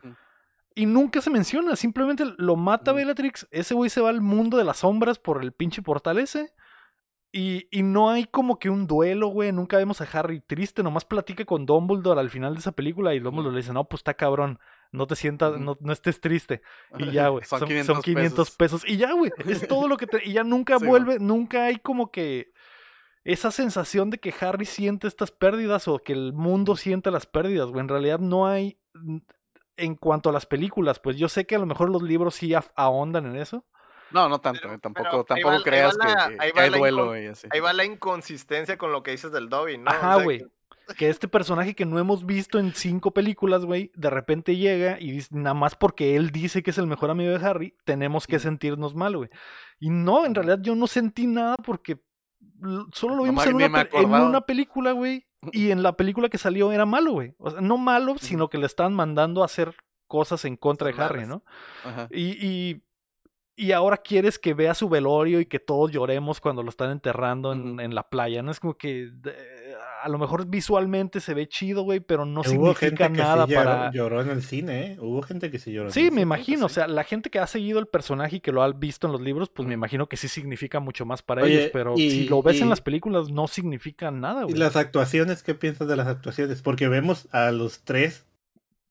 Y 0.81 0.87
nunca 0.87 1.21
se 1.21 1.29
menciona, 1.29 1.77
simplemente 1.77 2.25
lo 2.39 2.57
mata 2.57 2.95
Bellatrix, 2.95 3.47
ese 3.51 3.75
güey 3.75 3.91
se 3.91 4.01
va 4.01 4.09
al 4.09 4.23
mundo 4.23 4.57
de 4.57 4.65
las 4.65 4.79
sombras 4.79 5.19
por 5.19 5.43
el 5.43 5.53
pinche 5.53 5.83
portal 5.83 6.17
ese. 6.17 6.55
Y, 7.31 7.69
y, 7.71 7.83
no 7.83 8.09
hay 8.09 8.25
como 8.25 8.59
que 8.59 8.71
un 8.71 8.87
duelo, 8.87 9.29
güey. 9.29 9.53
Nunca 9.53 9.77
vemos 9.77 10.01
a 10.01 10.09
Harry 10.11 10.41
triste. 10.41 10.83
Nomás 10.83 11.05
platica 11.05 11.45
con 11.45 11.67
Dumbledore 11.67 12.19
al 12.19 12.31
final 12.31 12.55
de 12.55 12.61
esa 12.61 12.73
película. 12.73 13.15
Y 13.15 13.19
Dumbledore 13.19 13.53
le 13.53 13.61
dice: 13.61 13.75
No, 13.75 13.85
pues 13.85 14.01
está 14.01 14.15
cabrón. 14.15 14.59
No 14.91 15.07
te 15.07 15.17
sientas, 15.17 15.61
no, 15.61 15.77
no 15.83 15.93
estés 15.93 16.19
triste. 16.19 16.63
Y 16.99 17.11
ya, 17.11 17.29
güey. 17.29 17.45
Son, 17.45 17.61
500, 17.61 18.51
pesos. 18.53 18.83
Y 18.89 18.97
ya, 18.97 19.13
güey. 19.13 19.31
Es 19.47 19.61
todo 19.69 19.87
lo 19.87 19.99
que 19.99 20.07
te. 20.07 20.27
Y 20.27 20.33
ya 20.33 20.45
nunca 20.45 20.79
vuelve. 20.79 21.19
Nunca 21.19 21.67
hay 21.67 21.77
como 21.77 22.11
que. 22.11 22.55
Esa 23.23 23.51
sensación 23.51 24.09
de 24.09 24.17
que 24.17 24.33
Harry 24.41 24.65
siente 24.65 25.07
estas 25.07 25.31
pérdidas 25.31 25.89
o 25.89 25.99
que 25.99 26.15
el 26.15 26.33
mundo 26.33 26.75
siente 26.75 27.11
las 27.11 27.27
pérdidas, 27.27 27.69
güey. 27.69 27.81
En 27.81 27.89
realidad 27.89 28.19
no 28.19 28.47
hay 28.47 28.81
en 29.81 29.95
cuanto 29.97 30.31
a 30.31 30.33
las 30.33 30.47
películas, 30.47 30.99
pues 30.99 31.17
yo 31.17 31.29
sé 31.29 31.47
que 31.47 31.57
a 31.57 31.59
lo 31.59 31.67
mejor 31.67 31.91
los 31.91 32.03
libros 32.03 32.35
sí 32.35 32.53
ahondan 32.75 33.27
en 33.27 33.37
eso. 33.37 33.65
No, 34.11 34.29
no 34.29 34.41
tanto, 34.41 34.69
tampoco, 34.81 35.25
tampoco 35.25 35.63
creas 35.63 35.97
que, 35.97 36.37
hay 36.41 36.71
duelo 36.71 37.17
y 37.21 37.27
así. 37.27 37.49
Ahí 37.51 37.61
va 37.61 37.73
la 37.73 37.85
inconsistencia 37.85 38.77
con 38.77 38.93
lo 38.93 39.03
que 39.03 39.13
dices 39.13 39.31
del 39.33 39.49
Dobby, 39.49 39.79
¿no? 39.79 39.91
Ajá, 39.91 40.23
güey. 40.23 40.45
que... 40.99 41.09
este 41.09 41.29
personaje 41.29 41.75
que 41.75 41.87
no 41.87 41.99
hemos 41.99 42.27
visto 42.27 42.59
en 42.59 42.75
cinco 42.75 43.13
películas, 43.13 43.65
güey, 43.65 43.93
de 43.95 44.11
repente 44.11 44.57
llega 44.57 44.99
y 45.01 45.13
dice, 45.13 45.29
nada 45.33 45.55
más 45.55 45.77
porque 45.77 46.17
él 46.17 46.31
dice 46.31 46.63
que 46.63 46.71
es 46.71 46.79
el 46.79 46.89
mejor 46.89 47.11
amigo 47.11 47.31
de 47.31 47.47
Harry, 47.47 47.77
tenemos 47.85 48.27
que 48.27 48.41
sentirnos 48.41 48.95
mal, 48.95 49.17
güey. 49.17 49.31
Y 49.79 49.91
no, 49.91 50.27
en 50.27 50.35
realidad 50.35 50.59
yo 50.61 50.75
no 50.75 50.89
sentí 50.89 51.27
nada 51.27 51.55
porque 51.65 52.01
solo 52.93 53.15
lo 53.15 53.23
vimos 53.23 53.47
en, 53.47 53.55
una, 53.55 53.89
en 53.93 54.11
una 54.13 54.41
película, 54.41 54.93
güey. 54.93 55.25
Y 55.53 55.71
en 55.71 55.83
la 55.83 55.97
película 55.97 56.29
que 56.29 56.39
salió 56.39 56.73
era 56.73 56.87
malo, 56.87 57.13
güey. 57.13 57.35
O 57.39 57.51
sea, 57.51 57.61
no 57.61 57.79
malo, 57.79 58.17
sino 58.19 58.51
que 58.51 58.59
le 58.59 58.67
estaban 58.67 58.95
mandando 58.95 59.43
a 59.43 59.47
hacer 59.47 59.75
cosas 60.07 60.45
en 60.45 60.57
contra 60.57 60.89
de 60.91 61.03
Harry, 61.03 61.27
¿no? 61.27 61.45
Y, 62.11 62.47
y, 62.47 62.83
y, 63.57 63.73
ahora 63.73 63.97
quieres 63.97 64.39
que 64.39 64.55
vea 64.55 64.75
su 64.75 64.89
velorio 64.89 65.41
y 65.41 65.47
que 65.47 65.61
todos 65.61 65.93
lloremos 65.93 66.41
cuando 66.41 66.63
lo 66.63 66.69
están 66.69 66.91
enterrando 66.91 67.53
en, 67.53 67.79
en 67.81 67.95
la 67.95 68.09
playa, 68.09 68.43
¿no? 68.43 68.51
Es 68.51 68.61
como 68.61 68.75
que 68.75 69.11
a 70.03 70.09
lo 70.09 70.19
mejor 70.19 70.47
visualmente 70.47 71.21
se 71.21 71.35
ve 71.35 71.49
chido, 71.49 71.83
güey, 71.83 72.01
pero 72.01 72.25
no 72.25 72.45
significa 72.45 73.09
nada 73.09 73.47
para. 73.47 73.91
Lloró 73.93 74.21
en 74.21 74.31
el 74.31 74.43
cine, 74.43 74.93
¿eh? 74.93 74.97
Hubo 75.01 75.23
gente 75.23 75.51
que 75.51 75.59
sí 75.59 75.73
lloró. 75.73 75.91
Sí, 75.91 76.11
me 76.11 76.23
imagino. 76.23 76.67
O 76.67 76.69
sea, 76.69 76.87
la 76.87 77.05
gente 77.05 77.31
que 77.31 77.39
ha 77.39 77.47
seguido 77.47 77.79
el 77.79 77.87
personaje 77.87 78.37
y 78.37 78.41
que 78.41 78.53
lo 78.53 78.63
ha 78.63 78.73
visto 78.73 79.07
en 79.07 79.13
los 79.13 79.21
libros, 79.21 79.49
pues 79.51 79.67
me 79.67 79.75
imagino 79.75 80.09
que 80.09 80.17
sí 80.17 80.29
significa 80.29 80.81
mucho 80.81 81.05
más 81.05 81.23
para 81.23 81.47
ellos. 81.47 81.71
Pero 81.73 81.97
si 81.97 82.29
lo 82.29 82.43
ves 82.43 82.61
en 82.61 82.69
las 82.69 82.81
películas, 82.81 83.31
no 83.31 83.49
significa 83.49 84.11
nada, 84.11 84.45
güey. 84.45 84.55
¿Y 84.55 84.59
las 84.59 84.77
actuaciones? 84.77 85.43
¿Qué 85.43 85.55
piensas 85.55 85.89
de 85.89 85.97
las 85.97 86.07
actuaciones? 86.07 86.63
Porque 86.63 86.89
vemos 86.89 87.29
a 87.33 87.51
los 87.51 87.83
tres 87.85 88.27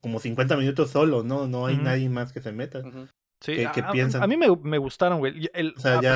como 0.01 0.19
50 0.19 0.55
minutos 0.57 0.91
solo, 0.91 1.23
¿no? 1.23 1.47
No 1.47 1.65
hay 1.65 1.77
nadie 1.77 2.09
más 2.09 2.31
que 2.31 2.41
se 2.41 2.51
meta. 2.51 2.81
Sí, 3.41 3.63
a, 3.63 4.27
mí 4.27 4.35
me, 4.35 4.47
me 4.63 4.77
gustaron, 4.77 5.19
güey. 5.19 5.49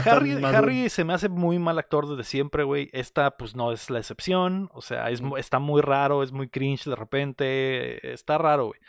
Harry, 0.06 0.90
se 0.90 1.06
me 1.06 1.14
hace 1.14 1.30
muy 1.30 1.58
mal 1.58 1.80
actor 1.80 2.08
desde 2.10 2.24
siempre, 2.26 2.64
güey. 2.64 2.90
Esta, 2.92 3.38
pues, 3.38 3.56
no 3.56 3.72
es 3.72 3.90
la 3.90 4.00
excepción. 4.00 4.69
O 4.74 4.82
sea, 4.82 5.10
es, 5.10 5.22
está 5.38 5.60
muy 5.60 5.82
raro, 5.82 6.22
es 6.22 6.34
muy 6.34 6.50
cringe 6.50 6.84
de 6.84 6.95
repente. 6.95 8.14
Está 8.14 8.38
raro, 8.38 8.68
güey. 8.68 8.80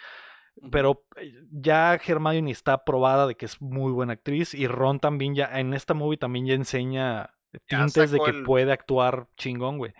Pero 0.71 1.05
eh, 1.17 1.33
ya 1.51 1.95
Hermione 1.95 2.51
está 2.51 2.85
probada 2.85 3.27
de 3.29 3.37
que 3.37 3.47
es 3.47 3.61
muy 3.61 3.93
buena 3.93 4.15
actriz. 4.15 4.53
Y 4.53 4.67
Ron 4.67 4.99
también 4.99 5.37
ya, 5.37 5.47
en 5.59 5.73
esta 5.73 5.95
movie 5.95 6.19
también 6.19 6.47
ya 6.47 6.55
enseña 6.55 7.31
tintes 7.67 8.11
de 8.11 8.19
que 8.19 8.33
puede 8.45 8.73
actuar 8.73 9.29
chingón, 9.37 9.79
güey. 9.79 9.93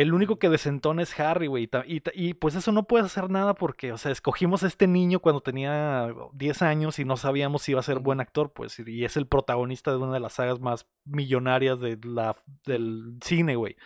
El 0.00 0.14
único 0.14 0.38
que 0.38 0.48
desentona 0.48 1.02
es 1.02 1.20
Harry, 1.20 1.46
güey. 1.46 1.68
Y, 1.86 2.02
y, 2.14 2.32
pues 2.32 2.54
eso 2.54 2.72
no 2.72 2.84
puedes 2.84 3.04
hacer 3.04 3.28
nada 3.28 3.52
porque, 3.52 3.92
o 3.92 3.98
sea, 3.98 4.10
escogimos 4.10 4.62
a 4.62 4.66
este 4.66 4.86
niño 4.86 5.20
cuando 5.20 5.42
tenía 5.42 6.08
10 6.32 6.62
años 6.62 6.98
y 6.98 7.04
no 7.04 7.18
sabíamos 7.18 7.60
si 7.60 7.72
iba 7.72 7.80
a 7.80 7.82
ser 7.82 7.98
buen 7.98 8.18
actor, 8.18 8.50
pues. 8.50 8.78
Y 8.78 9.04
es 9.04 9.18
el 9.18 9.26
protagonista 9.26 9.90
de 9.90 9.98
una 9.98 10.14
de 10.14 10.20
las 10.20 10.32
sagas 10.32 10.58
más 10.58 10.86
millonarias 11.04 11.80
de 11.80 11.98
la, 12.02 12.34
del 12.64 13.18
cine, 13.22 13.56
güey. 13.56 13.76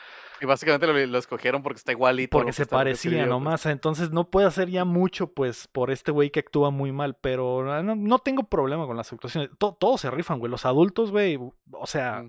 Y 0.41 0.47
básicamente 0.47 0.87
lo, 0.87 1.19
escogieron 1.19 1.65
porque 1.65 1.79
está 1.79 1.91
igualito. 1.91 2.39
Porque 2.39 2.53
se 2.53 2.67
parecía 2.67 3.19
pues. 3.19 3.29
nomás. 3.29 3.67
Entonces 3.67 4.13
no 4.13 4.31
puede 4.31 4.47
hacer 4.47 4.71
ya 4.71 4.85
mucho, 4.85 5.33
pues, 5.33 5.67
por 5.67 5.91
este 5.91 6.13
güey 6.13 6.31
que 6.31 6.39
actúa 6.39 6.71
muy 6.71 6.93
mal. 6.93 7.17
Pero 7.21 7.73
ah, 7.73 7.83
no, 7.83 8.19
tengo 8.21 8.45
problema 8.45 8.87
con 8.87 8.97
las 8.97 9.13
actuaciones. 9.13 9.51
todos 9.59 10.01
se 10.01 10.13
rifan, 10.13 10.39
güey. 10.39 10.49
Los 10.49 10.65
adultos, 10.65 11.11
güey. 11.11 11.41
O 11.73 11.87
sea. 11.89 12.25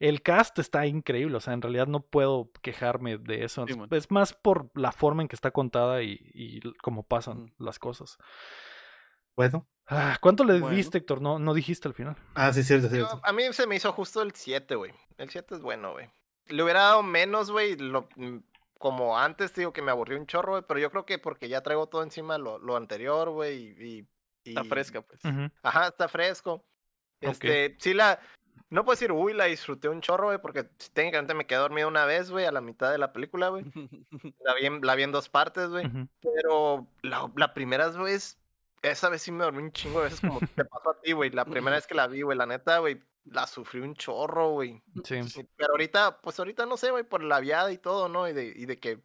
El 0.00 0.22
cast 0.22 0.58
está 0.58 0.86
increíble, 0.86 1.36
o 1.36 1.40
sea, 1.40 1.52
en 1.52 1.60
realidad 1.60 1.86
no 1.86 2.00
puedo 2.00 2.50
quejarme 2.62 3.18
de 3.18 3.44
eso. 3.44 3.66
es 3.90 4.10
más 4.10 4.32
por 4.32 4.70
la 4.74 4.92
forma 4.92 5.20
en 5.20 5.28
que 5.28 5.36
está 5.36 5.50
contada 5.50 6.02
y, 6.02 6.60
cómo 6.82 7.02
pasan 7.02 7.52
las 7.58 7.78
cosas. 7.78 8.16
Bueno. 9.36 9.68
Ah, 9.86 10.16
¿Cuánto 10.20 10.44
le 10.44 10.60
diste, 10.70 10.98
Héctor? 10.98 11.20
No, 11.20 11.38
no 11.38 11.52
dijiste 11.52 11.86
al 11.86 11.94
final. 11.94 12.16
Ah, 12.34 12.52
sí, 12.52 12.62
cierto, 12.62 12.88
cierto. 12.88 13.20
a 13.22 13.32
mí 13.32 13.42
se 13.52 13.66
me 13.66 13.76
hizo 13.76 13.92
justo 13.92 14.22
el 14.22 14.32
7, 14.32 14.74
güey. 14.76 14.92
El 15.18 15.28
7 15.28 15.56
es 15.56 15.60
bueno, 15.60 15.92
güey. 15.92 16.08
Le 16.46 16.62
hubiera 16.62 16.80
dado 16.80 17.02
menos, 17.02 17.50
güey. 17.50 17.76
Mm, 17.76 18.38
como 18.78 19.18
antes, 19.18 19.54
digo 19.54 19.72
que 19.72 19.82
me 19.82 19.90
aburrió 19.90 20.16
un 20.16 20.26
chorro, 20.26 20.52
güey. 20.52 20.64
Pero 20.66 20.80
yo 20.80 20.90
creo 20.90 21.04
que 21.04 21.18
porque 21.18 21.48
ya 21.48 21.62
traigo 21.62 21.88
todo 21.88 22.04
encima 22.04 22.38
lo, 22.38 22.58
lo 22.58 22.76
anterior, 22.76 23.30
güey. 23.30 23.74
Y, 23.78 24.08
Está 24.44 24.64
fresca, 24.64 25.02
pues. 25.02 25.20
Ajá, 25.62 25.88
está 25.88 26.08
fresco. 26.08 26.64
Este, 27.20 27.76
sí 27.78 27.92
la, 27.92 28.18
no 28.70 28.84
puedo 28.84 28.94
decir, 28.94 29.12
uy, 29.12 29.32
la 29.32 29.46
disfruté 29.46 29.88
un 29.88 30.00
chorro, 30.00 30.26
güey, 30.26 30.38
porque 30.40 30.64
técnicamente 30.92 31.34
me 31.34 31.46
quedé 31.46 31.58
dormido 31.58 31.88
una 31.88 32.04
vez, 32.04 32.30
güey, 32.30 32.46
a 32.46 32.52
la 32.52 32.60
mitad 32.60 32.90
de 32.90 32.98
la 32.98 33.12
película, 33.12 33.48
güey. 33.48 33.64
La 34.44 34.54
vi 34.54 34.66
en, 34.66 34.80
la 34.82 34.94
vi 34.94 35.02
en 35.02 35.12
dos 35.12 35.28
partes, 35.28 35.68
güey. 35.68 35.90
Pero 36.20 36.86
la, 37.02 37.30
la 37.36 37.52
primera 37.52 37.88
vez, 37.88 38.38
esa 38.82 39.08
vez 39.08 39.22
sí 39.22 39.32
me 39.32 39.44
dormí 39.44 39.62
un 39.62 39.72
chingo 39.72 39.98
de 39.98 40.04
veces, 40.04 40.20
como 40.20 40.38
te 40.40 40.64
pasó 40.64 40.90
a 40.90 41.00
ti, 41.00 41.12
güey. 41.12 41.30
La 41.30 41.44
primera 41.44 41.76
vez 41.76 41.86
que 41.86 41.94
la 41.94 42.06
vi, 42.06 42.22
güey, 42.22 42.38
la 42.38 42.46
neta, 42.46 42.78
güey, 42.78 43.02
la 43.24 43.46
sufrí 43.46 43.80
un 43.80 43.94
chorro, 43.94 44.50
güey. 44.50 44.82
Sí. 45.04 45.20
Pero 45.56 45.72
ahorita, 45.72 46.20
pues 46.20 46.38
ahorita 46.38 46.64
no 46.66 46.76
sé, 46.76 46.90
güey, 46.90 47.04
por 47.04 47.22
la 47.22 47.40
viada 47.40 47.72
y 47.72 47.78
todo, 47.78 48.08
¿no? 48.08 48.28
Y 48.28 48.32
de, 48.32 48.52
y 48.54 48.66
de 48.66 48.78
que 48.78 49.02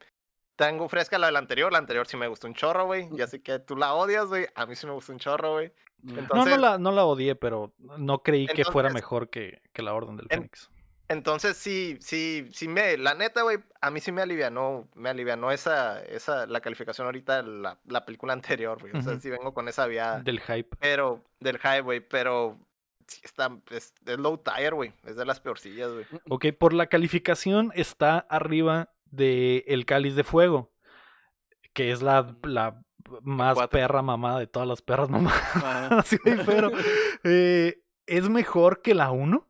tengo 0.56 0.88
fresca 0.88 1.18
la 1.18 1.28
del 1.28 1.36
anterior. 1.36 1.72
La 1.72 1.80
anterior 1.80 2.08
sí 2.08 2.18
me 2.18 2.28
gustó 2.28 2.48
un 2.48 2.54
chorro, 2.54 2.86
güey. 2.86 3.10
Ya 3.14 3.28
sé 3.28 3.42
que 3.42 3.60
tú 3.60 3.76
la 3.76 3.94
odias, 3.94 4.28
güey. 4.28 4.48
A 4.56 4.66
mí 4.66 4.76
sí 4.76 4.88
me 4.88 4.94
gustó 4.94 5.12
un 5.12 5.20
chorro, 5.20 5.54
güey. 5.54 5.74
Mm. 6.02 6.20
No, 6.34 6.46
no 6.46 6.58
la, 6.58 6.78
no 6.78 6.92
la 6.92 7.06
odié, 7.06 7.36
pero 7.36 7.74
no 7.98 8.24
creí 8.24 8.48
que 8.48 8.66
fuera 8.66 8.90
mejor 8.90 9.30
que, 9.30 9.62
que, 9.74 9.82
la 9.82 9.94
Orden 9.94 10.18
del 10.18 10.28
Fénix. 10.28 10.70
Entonces 11.08 11.56
sí, 11.58 11.98
sí, 12.02 12.48
sí 12.52 12.68
me, 12.68 12.98
la 12.98 13.14
neta, 13.14 13.44
güey, 13.44 13.60
a 13.80 13.92
mí 13.92 14.00
sí 14.00 14.12
me 14.12 14.24
alivianó, 14.24 14.88
me 14.96 15.10
alivianó 15.10 15.52
esa, 15.52 16.02
esa, 16.04 16.48
la 16.48 16.62
calificación 16.62 17.06
ahorita 17.06 17.44
de 17.44 17.50
la, 17.62 17.80
la 17.86 18.06
película 18.06 18.34
anterior, 18.34 18.80
güey. 18.80 18.96
O 18.96 19.02
sea, 19.02 19.20
sí 19.20 19.30
vengo 19.30 19.54
con 19.54 19.68
esa 19.68 19.86
vía. 19.86 20.22
Del 20.24 20.40
hype. 20.42 20.76
Pero, 20.80 21.24
del 21.40 21.60
hype, 21.60 21.82
güey, 21.82 22.00
pero 22.00 22.58
sí 23.08 23.22
está, 23.24 23.56
es, 23.70 23.94
low 24.18 24.38
tire, 24.38 24.72
güey. 24.72 24.94
Es 25.06 25.16
de 25.16 25.26
las 25.26 25.40
peorcillas, 25.40 25.92
güey. 25.92 26.06
Ok, 26.30 26.48
por 26.58 26.74
la 26.74 26.88
calificación 26.88 27.72
está 27.76 28.20
arriba 28.20 28.90
de 29.06 29.64
El 29.68 29.86
Cáliz 29.86 30.16
de 30.16 30.24
Fuego, 30.24 30.72
que 31.74 31.92
es 31.92 32.02
la, 32.02 32.36
la 32.44 32.85
más 33.22 33.58
perra 33.70 34.02
mamá 34.02 34.40
de 34.40 34.48
todas 34.48 34.68
las 34.68 34.82
perras 34.82 35.10
mamá. 35.10 35.32
Así, 35.92 36.18
pero 36.46 36.72
eh, 37.24 37.82
¿es 38.06 38.30
mejor 38.30 38.82
que 38.82 38.94
la 38.94 39.12
1? 39.12 39.48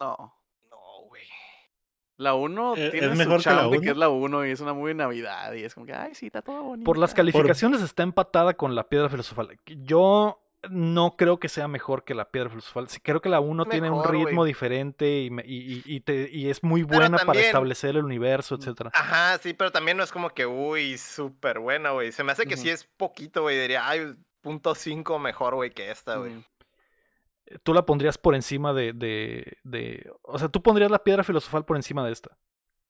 No. 0.00 0.34
No, 0.70 0.78
güey. 1.08 1.22
La 2.16 2.34
1 2.34 2.76
eh, 2.76 2.90
tiene 2.90 3.06
es 3.06 3.16
mejor 3.16 3.42
su 3.42 3.48
que, 3.48 3.54
la 3.54 3.80
que 3.80 3.90
es 3.90 3.96
la 3.96 4.08
1 4.08 4.46
y 4.46 4.50
es 4.50 4.60
una 4.60 4.72
muy 4.72 4.94
Navidad 4.94 5.52
y 5.54 5.64
es 5.64 5.74
como 5.74 5.86
que, 5.86 5.94
ay, 5.94 6.14
sí, 6.14 6.26
está 6.26 6.42
todo 6.42 6.62
bonito. 6.62 6.84
Por 6.84 6.98
las 6.98 7.14
calificaciones 7.14 7.82
está 7.82 8.02
empatada 8.02 8.54
con 8.54 8.74
la 8.74 8.88
piedra 8.88 9.08
filosofal. 9.08 9.58
Yo 9.66 10.42
no 10.70 11.16
creo 11.16 11.40
que 11.40 11.48
sea 11.48 11.66
mejor 11.66 12.04
que 12.04 12.14
la 12.14 12.30
piedra 12.30 12.50
filosofal. 12.50 12.86
creo 13.02 13.20
que 13.20 13.28
la 13.28 13.40
1 13.40 13.64
tiene 13.66 13.90
un 13.90 14.04
ritmo 14.04 14.44
diferente 14.44 15.08
y, 15.08 15.30
y, 15.44 16.02
y, 16.06 16.50
es 16.50 16.62
muy 16.62 16.82
buena 16.82 17.18
para 17.18 17.40
establecer 17.40 17.90
el 17.96 18.04
universo, 18.04 18.54
etc. 18.54 18.88
Ajá, 18.92 19.38
sí, 19.38 19.54
pero 19.54 19.72
también 19.72 19.96
no 19.96 20.04
es 20.04 20.12
como 20.12 20.30
que, 20.30 20.46
uy, 20.46 20.98
súper 20.98 21.58
buena, 21.58 21.90
güey. 21.90 22.12
Se 22.12 22.22
me 22.22 22.32
hace 22.32 22.46
que 22.46 22.56
sí 22.56 22.70
es 22.70 22.84
poquito, 22.84 23.42
güey. 23.42 23.58
Diría, 23.58 23.88
ay, 23.88 24.14
punto 24.40 24.74
5 24.74 25.18
mejor, 25.18 25.54
güey, 25.56 25.70
que 25.70 25.90
esta, 25.90 26.16
güey. 26.16 26.44
Tú 27.64 27.74
la 27.74 27.84
pondrías 27.84 28.16
por 28.16 28.34
encima 28.34 28.72
de, 28.72 28.92
de, 28.92 29.58
de, 29.64 30.10
O 30.22 30.38
sea, 30.38 30.48
tú 30.48 30.62
pondrías 30.62 30.90
la 30.90 31.02
piedra 31.02 31.24
filosofal 31.24 31.64
por 31.64 31.76
encima 31.76 32.06
de 32.06 32.12
esta. 32.12 32.38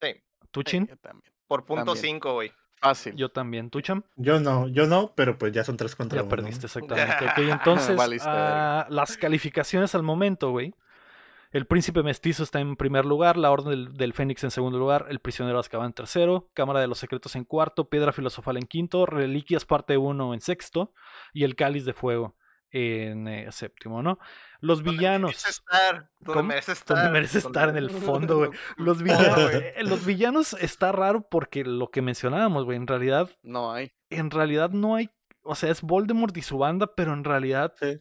Sí. 0.00 0.22
¿Tú, 0.50 0.62
Chin? 0.62 0.86
también. 1.00 1.32
Por 1.46 1.64
punto 1.64 1.96
5, 1.96 2.34
güey. 2.34 2.52
Fácil. 2.82 3.14
Yo 3.14 3.28
también. 3.28 3.70
¿Tú, 3.70 3.80
Cham? 3.80 4.02
Yo 4.16 4.40
no, 4.40 4.66
yo 4.66 4.88
no, 4.88 5.12
pero 5.14 5.38
pues 5.38 5.52
ya 5.52 5.62
son 5.62 5.76
tres 5.76 5.94
contra 5.94 6.20
Ya 6.20 6.28
perdiste, 6.28 6.66
exactamente. 6.66 7.24
ok, 7.26 7.38
entonces, 7.38 7.96
ah, 8.24 8.86
las 8.90 9.16
calificaciones 9.16 9.94
al 9.94 10.02
momento, 10.02 10.50
güey. 10.50 10.74
El 11.52 11.66
Príncipe 11.66 12.02
Mestizo 12.02 12.42
está 12.42 12.60
en 12.60 12.76
primer 12.76 13.04
lugar, 13.04 13.36
La 13.36 13.52
Orden 13.52 13.94
del, 13.94 14.12
Fénix 14.14 14.42
en 14.42 14.50
segundo 14.50 14.78
lugar, 14.78 15.06
El 15.10 15.20
Prisionero 15.20 15.58
Azkaban 15.58 15.88
en 15.88 15.92
tercero, 15.92 16.48
Cámara 16.54 16.80
de 16.80 16.88
los 16.88 16.98
Secretos 16.98 17.36
en 17.36 17.44
cuarto, 17.44 17.90
Piedra 17.90 18.12
Filosofal 18.12 18.56
en 18.56 18.66
quinto, 18.66 19.04
Reliquias 19.04 19.66
parte 19.66 19.98
1 19.98 20.34
en 20.34 20.40
sexto 20.40 20.92
y 21.34 21.44
El 21.44 21.54
Cáliz 21.54 21.84
de 21.84 21.92
Fuego 21.92 22.34
en 22.72 23.28
eh, 23.28 23.52
séptimo, 23.52 24.02
¿no? 24.02 24.18
Los 24.60 24.82
villanos. 24.82 25.30
Merece 25.30 25.50
estar, 25.50 26.10
donde 26.20 26.42
merece 26.42 26.72
estar. 26.72 26.96
Donde 26.96 27.12
merece 27.12 27.38
estar 27.38 27.68
en 27.68 27.76
el 27.76 27.90
fondo, 27.90 28.38
güey. 28.38 28.50
Los 28.76 29.02
villanos, 29.02 29.52
eh, 29.52 29.74
los 29.82 30.06
villanos 30.06 30.52
está 30.54 30.92
raro 30.92 31.28
porque 31.28 31.64
lo 31.64 31.90
que 31.90 32.00
mencionábamos, 32.00 32.64
güey, 32.64 32.76
en 32.76 32.86
realidad. 32.86 33.30
No 33.42 33.72
hay. 33.72 33.92
En 34.10 34.30
realidad 34.30 34.70
no 34.70 34.94
hay. 34.94 35.10
O 35.42 35.54
sea, 35.54 35.70
es 35.70 35.82
Voldemort 35.82 36.36
y 36.36 36.42
su 36.42 36.58
banda, 36.58 36.94
pero 36.94 37.12
en 37.12 37.24
realidad. 37.24 37.74
Sí. 37.78 38.00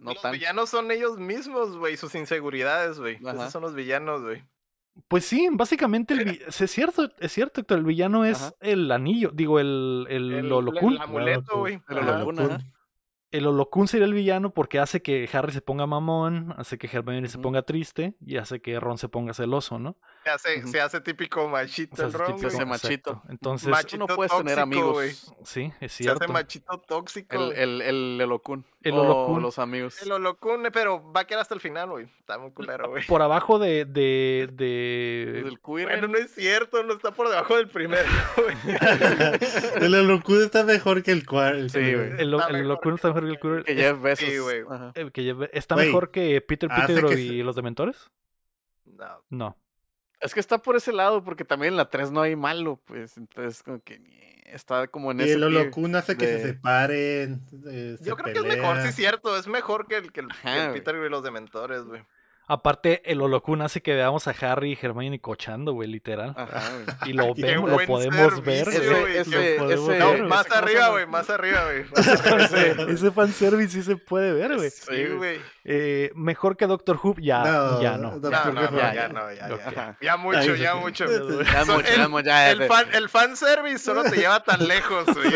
Los, 0.00 0.18
villanos 0.32 0.70
son 0.70 0.90
ellos 0.90 1.18
mismos, 1.18 1.76
güey, 1.76 1.96
sus 1.96 2.14
inseguridades, 2.14 2.98
güey. 2.98 3.16
Esos 3.16 3.52
son 3.52 3.62
los 3.62 3.74
villanos, 3.74 4.22
güey. 4.22 4.44
Pues 5.08 5.26
sí, 5.26 5.48
básicamente 5.52 6.14
el, 6.14 6.42
es 6.46 6.70
cierto, 6.70 7.10
es 7.18 7.32
cierto, 7.32 7.60
Héctor, 7.60 7.78
el 7.78 7.84
villano 7.84 8.24
es 8.24 8.54
el 8.60 8.90
anillo, 8.90 9.30
digo, 9.34 9.60
el, 9.60 10.06
el, 10.08 10.32
el, 10.32 10.46
el 10.46 11.00
amuleto, 11.00 11.58
güey. 11.58 11.80
El 11.88 11.98
el 13.30 13.46
Holocún 13.46 13.88
sería 13.88 14.06
el 14.06 14.14
villano 14.14 14.50
porque 14.50 14.78
hace 14.78 15.02
que 15.02 15.28
Harry 15.32 15.52
se 15.52 15.60
ponga 15.60 15.86
mamón, 15.86 16.54
hace 16.56 16.78
que 16.78 16.86
Hermione 16.86 17.28
se 17.28 17.38
ponga 17.38 17.62
triste 17.62 18.14
y 18.20 18.36
hace 18.36 18.60
que 18.60 18.78
Ron 18.78 18.98
se 18.98 19.08
ponga 19.08 19.34
celoso, 19.34 19.78
¿no? 19.78 19.96
Se 20.24 20.30
hace, 20.30 20.66
se 20.66 20.80
hace 20.80 21.00
típico 21.00 21.48
machito 21.48 22.08
Ron. 22.10 22.38
Se 22.38 22.46
hace 22.46 22.64
machito. 22.64 23.22
Entonces, 23.28 23.68
machito 23.68 24.06
no 24.06 24.14
puedes 24.14 24.36
tener 24.36 24.58
amigos. 24.58 25.32
Sí, 25.44 25.72
es 25.80 25.92
cierto. 25.92 26.18
Se 26.18 26.24
hace 26.24 26.32
machito 26.32 26.78
tóxico. 26.80 27.36
El, 27.36 27.52
el, 27.52 28.20
el. 28.20 28.30
El 28.88 28.94
Holocún. 28.94 29.42
los 29.42 29.58
amigos. 29.58 30.00
El 30.02 30.12
Holocún, 30.12 30.68
pero 30.72 31.12
va 31.12 31.20
a 31.20 31.26
quedar 31.26 31.42
hasta 31.42 31.54
el 31.54 31.60
final, 31.60 31.90
güey. 31.90 32.06
Está 32.18 32.38
muy 32.38 32.52
culero, 32.52 32.88
güey. 32.90 33.04
Por 33.06 33.22
abajo 33.22 33.58
de... 33.58 33.84
de, 33.84 34.48
de... 34.52 35.42
Del 35.44 35.60
queer. 35.60 35.88
Bueno, 35.88 36.08
no 36.08 36.18
es 36.18 36.34
cierto, 36.34 36.82
no 36.82 36.94
está 36.94 37.12
por 37.12 37.28
debajo 37.28 37.56
del 37.56 37.68
primero, 37.68 38.08
güey. 38.36 38.76
el 39.80 39.94
Holocún 39.94 40.42
está 40.42 40.64
mejor 40.64 41.02
que 41.02 41.12
el 41.12 41.26
cuarto. 41.26 41.68
Sí, 41.68 41.94
güey. 41.94 42.20
El, 42.20 42.34
Holocún 42.34 42.94
está 42.94 43.08
mejor 43.08 43.24
que 43.24 43.30
el 43.30 43.40
queer. 43.40 43.64
Que 43.64 43.74
Jeff 43.74 44.00
Bezos. 44.00 44.28
Sí, 44.28 44.38
güey. 44.38 44.64
Que 45.12 45.50
está 45.52 45.76
mejor 45.76 46.10
que 46.10 46.40
Peter 46.40 46.68
Peter 46.68 47.18
y 47.18 47.42
los 47.42 47.56
Dementores. 47.56 48.10
No. 48.84 49.22
No. 49.30 49.56
Es 50.20 50.32
que 50.32 50.40
está 50.40 50.58
por 50.58 50.76
ese 50.76 50.92
lado, 50.92 51.22
porque 51.22 51.44
también 51.44 51.74
en 51.74 51.76
la 51.76 51.90
3 51.90 52.10
no 52.10 52.22
hay 52.22 52.36
malo, 52.36 52.80
pues. 52.84 53.16
Entonces, 53.16 53.62
como 53.62 53.80
que 53.80 54.00
está 54.52 54.86
como 54.88 55.10
en 55.10 55.20
y 55.20 55.24
ese. 55.24 55.32
Y 55.32 55.34
el 55.34 55.44
Holocún 55.44 55.94
hace 55.96 56.16
que 56.16 56.26
se 56.26 56.42
separen. 56.42 57.42
Eh, 57.68 57.96
Yo 58.00 58.16
creo 58.16 58.32
que 58.32 58.40
es 58.40 58.56
mejor, 58.56 58.82
sí, 58.82 58.88
es 58.88 58.94
cierto. 58.94 59.36
Es 59.36 59.46
mejor 59.46 59.86
que 59.86 59.96
el, 59.96 60.12
que 60.12 60.20
el, 60.20 60.28
Peter 60.72 60.94
y 60.96 61.08
los 61.08 61.22
Dementores, 61.22 61.82
güey. 61.82 62.02
Aparte, 62.48 63.02
el 63.10 63.20
Holocún 63.20 63.60
hace 63.60 63.82
que 63.82 63.92
veamos 63.92 64.28
a 64.28 64.34
Harry 64.40 64.72
y 64.72 64.78
Hermione 64.80 65.20
cochando, 65.20 65.72
güey, 65.72 65.88
literal. 65.88 66.32
Ajá, 66.36 66.62
Y 67.06 67.12
lo 67.12 67.34
vemos, 67.34 67.68
lo 67.68 67.78
podemos 67.86 68.44
ver, 68.44 68.64
güey. 68.64 69.16
Ese, 69.16 69.58
ese, 69.72 69.98
no, 69.98 70.28
más 70.28 70.48
arriba, 70.52 70.90
güey, 70.90 71.06
más 71.06 71.28
arriba, 71.28 71.64
güey. 71.64 71.84
ese 72.88 73.10
fanservice 73.10 73.70
sí 73.70 73.82
se 73.82 73.96
puede 73.96 74.32
ver, 74.32 74.54
güey. 74.54 74.70
Sí, 74.70 75.06
güey. 75.16 75.40
Eh, 75.64 76.12
mejor 76.14 76.56
que 76.56 76.68
Doctor 76.68 77.00
Who, 77.02 77.16
ya 77.18 77.42
no. 77.42 77.82
Ya 77.82 77.96
no, 77.96 78.16
no, 78.16 78.30
ya, 78.30 78.94
ya, 78.94 79.08
no, 79.08 79.32
ya, 79.32 79.48
ya. 79.48 79.96
Ya 80.00 80.16
mucho, 80.16 80.54
ya 80.54 80.76
mucho. 80.76 81.06
Ya 81.42 81.64
mucho, 81.64 82.22
ya 82.22 82.52
El, 82.52 82.62
fan, 82.68 82.86
el 82.92 83.08
fanservice 83.08 83.80
solo 83.80 84.04
te 84.04 84.18
lleva 84.18 84.44
tan 84.44 84.68
lejos, 84.68 85.04
güey. 85.06 85.32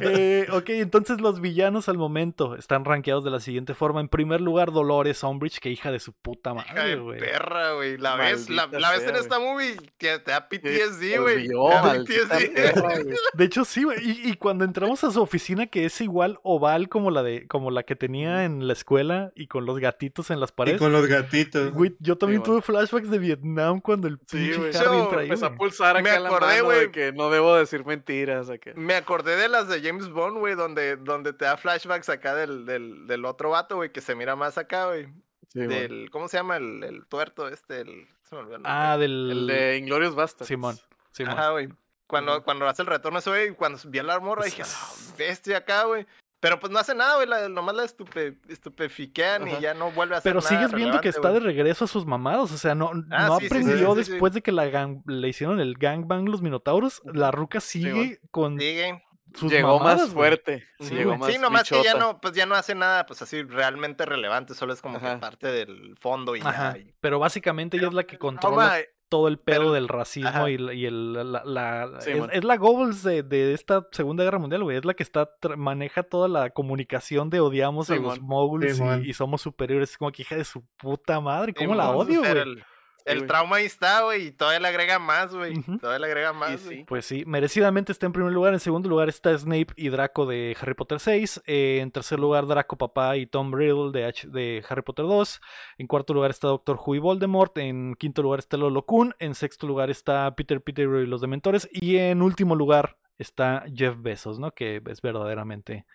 eh, 0.00 0.48
ok, 0.50 0.68
entonces 0.70 1.20
los 1.20 1.40
villanos 1.40 1.88
al 1.88 1.96
momento 1.96 2.56
están 2.56 2.84
rankeados 2.84 3.22
de 3.22 3.30
la 3.30 3.38
siguiente 3.38 3.74
forma. 3.74 4.00
En 4.00 4.08
primer 4.08 4.40
lugar, 4.40 4.72
Dolores 4.72 5.22
Umbridge, 5.28 5.60
que 5.60 5.70
hija 5.70 5.92
de 5.92 6.00
su 6.00 6.12
puta 6.12 6.54
madre, 6.54 6.96
güey. 6.96 7.20
perra, 7.20 7.72
güey. 7.72 7.96
La 7.98 8.16
ves, 8.16 8.50
la, 8.50 8.66
la 8.66 8.90
ves 8.92 9.04
en 9.04 9.16
esta 9.16 9.38
movie, 9.38 9.76
te, 9.96 10.18
te 10.18 10.30
da 10.30 10.48
PTSD, 10.48 11.20
güey. 11.20 11.48
De 13.34 13.44
hecho, 13.44 13.64
sí, 13.64 13.84
güey. 13.84 13.98
Y, 14.02 14.30
y, 14.30 14.34
cuando 14.34 14.64
entramos 14.64 15.04
a 15.04 15.10
su 15.10 15.20
oficina, 15.20 15.66
que 15.66 15.84
es 15.84 16.00
igual 16.00 16.38
oval 16.42 16.88
como 16.88 17.10
la 17.10 17.22
de, 17.22 17.46
como 17.46 17.70
la 17.70 17.82
que 17.82 17.96
tenía 17.96 18.44
en 18.44 18.66
la 18.66 18.72
escuela 18.72 19.32
y 19.34 19.46
con 19.46 19.66
los 19.66 19.78
gatitos 19.78 20.30
en 20.30 20.40
las 20.40 20.52
paredes. 20.52 20.76
Y 20.76 20.84
con 20.84 20.92
los 20.92 21.06
gatitos. 21.06 21.72
Güey, 21.72 21.96
yo 22.00 22.16
también 22.16 22.42
tuve 22.42 22.62
flashbacks 22.62 23.10
de 23.10 23.18
Vietnam 23.18 23.80
cuando 23.80 24.08
el 24.08 24.18
sí, 24.26 24.50
pinche 24.54 24.78
ahí. 24.78 25.30
a 25.42 25.54
pulsar 25.54 25.96
acá 25.96 26.02
Me 26.02 26.10
acordé, 26.10 26.60
güey, 26.62 26.90
que 26.90 27.12
no 27.12 27.30
debo 27.30 27.54
decir 27.56 27.84
mentiras. 27.84 28.50
Acá. 28.50 28.72
Me 28.74 28.94
acordé 28.94 29.36
de 29.36 29.48
las 29.48 29.68
de 29.68 29.80
James 29.80 30.08
Bond, 30.10 30.38
güey, 30.38 30.54
donde, 30.54 30.96
donde 30.96 31.32
te 31.32 31.44
da 31.44 31.56
flashbacks 31.56 32.08
acá 32.08 32.34
del, 32.34 32.64
del, 32.66 33.06
del 33.06 33.24
otro 33.24 33.50
vato, 33.50 33.76
güey, 33.76 33.92
que 33.92 34.00
se 34.00 34.14
mira 34.14 34.36
más 34.36 34.58
acá, 34.58 34.86
güey. 34.86 35.08
Del, 35.54 36.10
¿cómo 36.10 36.28
se 36.28 36.36
llama? 36.36 36.56
El, 36.56 36.82
el 36.84 37.06
tuerto 37.06 37.48
este, 37.48 37.80
el... 37.80 38.08
Se 38.24 38.34
me 38.34 38.42
olvidó 38.42 38.60
ah, 38.64 38.96
del... 38.98 39.30
El 39.30 39.46
de 39.46 39.78
Inglorious 39.78 40.14
Bastards. 40.14 40.48
Simón. 40.48 40.78
Simón. 41.12 41.32
Ajá, 41.32 41.50
güey. 41.50 41.68
Cuando, 42.06 42.42
cuando 42.42 42.66
hace 42.66 42.82
el 42.82 42.88
retorno 42.88 43.18
ese, 43.18 43.30
güey, 43.30 43.54
cuando 43.54 43.78
vi 43.86 43.98
a 43.98 44.02
la 44.02 44.18
morra, 44.18 44.44
dije, 44.44 44.62
ah, 44.64 44.92
bestia 45.18 45.58
acá, 45.58 45.84
güey. 45.84 46.06
Pero 46.40 46.60
pues 46.60 46.72
no 46.72 46.78
hace 46.78 46.94
nada, 46.94 47.16
güey. 47.16 47.50
nomás 47.50 47.74
la 47.74 47.84
estupe, 47.84 48.38
estupefiquean 48.48 49.48
y 49.48 49.60
ya 49.60 49.74
no 49.74 49.90
vuelve 49.90 50.14
a 50.14 50.18
hacer 50.18 50.30
Pero 50.30 50.40
sigues 50.40 50.72
viendo 50.72 51.00
que 51.00 51.08
está 51.08 51.32
de 51.32 51.40
regreso 51.40 51.84
a 51.84 51.88
sus 51.88 52.06
mamados. 52.06 52.52
O 52.52 52.58
sea, 52.58 52.76
no, 52.76 52.92
ah, 53.10 53.26
no 53.26 53.34
aprendió 53.34 53.94
después 53.94 54.32
de 54.32 54.40
que 54.40 54.52
la 54.52 54.66
le 55.06 55.28
hicieron 55.28 55.58
el 55.58 55.74
gangbang 55.74 56.26
los 56.28 56.40
minotauros. 56.40 57.02
La 57.04 57.32
ruca 57.32 57.60
sigue 57.60 58.20
con. 58.30 58.58
Sigue. 58.58 59.02
Sus 59.34 59.52
llegó 59.52 59.78
más 59.78 60.08
fuerte. 60.10 60.66
Sí, 60.80 60.94
llegó 60.94 61.16
más 61.16 61.32
sí 61.32 61.38
nomás 61.38 61.68
que 61.68 61.82
ya 61.82 61.94
no, 61.94 62.20
pues 62.20 62.34
ya 62.34 62.46
no 62.46 62.54
hace 62.54 62.74
nada, 62.74 63.06
pues 63.06 63.22
así 63.22 63.42
realmente 63.42 64.06
relevante, 64.06 64.54
solo 64.54 64.72
es 64.72 64.80
como 64.80 65.00
que 65.00 65.06
parte 65.16 65.48
del 65.48 65.96
fondo 65.98 66.36
y 66.36 66.40
ya. 66.40 66.76
Pero 67.00 67.18
básicamente 67.18 67.76
ella 67.76 67.88
es 67.88 67.94
la 67.94 68.04
que 68.04 68.18
controla 68.18 68.78
todo 69.08 69.28
el 69.28 69.38
pedo 69.38 69.72
del 69.72 69.88
racismo 69.88 70.48
y, 70.48 70.54
y, 70.72 70.86
el, 70.86 71.32
la, 71.32 71.98
es, 72.32 72.44
la 72.44 72.56
Goebbels 72.56 73.02
de, 73.02 73.22
de, 73.22 73.54
esta 73.54 73.86
Segunda 73.92 74.24
Guerra 74.24 74.38
Mundial, 74.38 74.62
güey. 74.62 74.76
Es 74.76 74.84
la 74.84 74.94
que 74.94 75.02
está 75.02 75.30
maneja 75.56 76.02
toda 76.02 76.28
la 76.28 76.50
comunicación 76.50 77.30
de 77.30 77.40
odiamos 77.40 77.90
a 77.90 77.96
los 77.96 78.20
moguls 78.20 78.80
y, 79.02 79.12
somos 79.14 79.42
superiores. 79.42 79.90
Es 79.90 79.98
como 79.98 80.12
que 80.12 80.22
hija 80.22 80.36
de 80.36 80.44
su 80.44 80.62
puta 80.76 81.20
madre. 81.20 81.54
¿Cómo 81.54 81.74
la 81.74 81.90
odio, 81.90 82.20
güey? 82.20 82.62
El 83.08 83.26
trauma 83.26 83.56
ahí 83.56 83.66
está, 83.66 84.02
güey, 84.02 84.26
y 84.26 84.32
todavía 84.32 84.60
le 84.60 84.68
agrega 84.68 84.98
más, 84.98 85.34
güey. 85.34 85.62
Todavía 85.80 85.98
le 85.98 86.06
agrega 86.06 86.32
más, 86.32 86.60
sí. 86.60 86.84
Pues 86.86 87.04
sí, 87.04 87.24
merecidamente 87.26 87.92
está 87.92 88.06
en 88.06 88.12
primer 88.12 88.32
lugar. 88.32 88.54
En 88.54 88.60
segundo 88.60 88.88
lugar 88.88 89.08
está 89.08 89.36
Snape 89.36 89.68
y 89.76 89.88
Draco 89.88 90.26
de 90.26 90.56
Harry 90.60 90.74
Potter 90.74 91.00
6. 91.00 91.42
Eh, 91.46 91.78
en 91.80 91.90
tercer 91.90 92.18
lugar, 92.18 92.46
Draco 92.46 92.76
Papá 92.76 93.16
y 93.16 93.26
Tom 93.26 93.52
Riddle 93.52 93.92
de, 93.92 94.12
de 94.28 94.64
Harry 94.68 94.82
Potter 94.82 95.06
2. 95.06 95.40
En 95.78 95.86
cuarto 95.86 96.14
lugar 96.14 96.30
está 96.30 96.48
Doctor 96.48 96.78
Who 96.84 96.94
y 96.94 96.98
Voldemort. 96.98 97.56
En 97.58 97.94
quinto 97.94 98.22
lugar 98.22 98.38
está 98.38 98.56
Lolo 98.56 98.84
Kun. 98.86 99.14
En 99.18 99.34
sexto 99.34 99.66
lugar 99.66 99.90
está 99.90 100.34
Peter 100.34 100.60
Peter 100.60 100.86
y 100.86 101.06
los 101.06 101.20
Dementores. 101.20 101.68
Y 101.72 101.96
en 101.96 102.22
último 102.22 102.54
lugar 102.54 102.96
está 103.18 103.64
Jeff 103.74 103.96
Bezos, 103.98 104.38
¿no? 104.38 104.52
Que 104.52 104.82
es 104.86 105.02
verdaderamente 105.02 105.86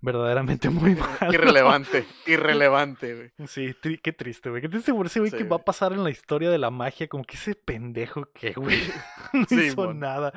verdaderamente 0.00 0.70
muy 0.70 0.94
mal. 0.94 1.32
Irrelevante, 1.32 2.04
irrelevante, 2.26 3.14
güey. 3.14 3.48
Sí, 3.48 3.74
qué 4.02 4.12
triste, 4.12 4.50
güey. 4.50 4.62
Qué 4.62 4.68
triste 4.68 4.92
por 4.92 5.06
ese 5.06 5.20
güey 5.20 5.30
que 5.30 5.44
va 5.44 5.56
a 5.56 5.64
pasar 5.64 5.92
en 5.92 6.04
la 6.04 6.10
historia 6.10 6.50
de 6.50 6.58
la 6.58 6.70
magia, 6.70 7.08
como 7.08 7.24
que 7.24 7.36
ese 7.36 7.54
pendejo 7.54 8.30
que, 8.32 8.52
güey, 8.52 8.80
no 9.50 9.62
hizo 9.62 9.94
nada. 9.94 10.32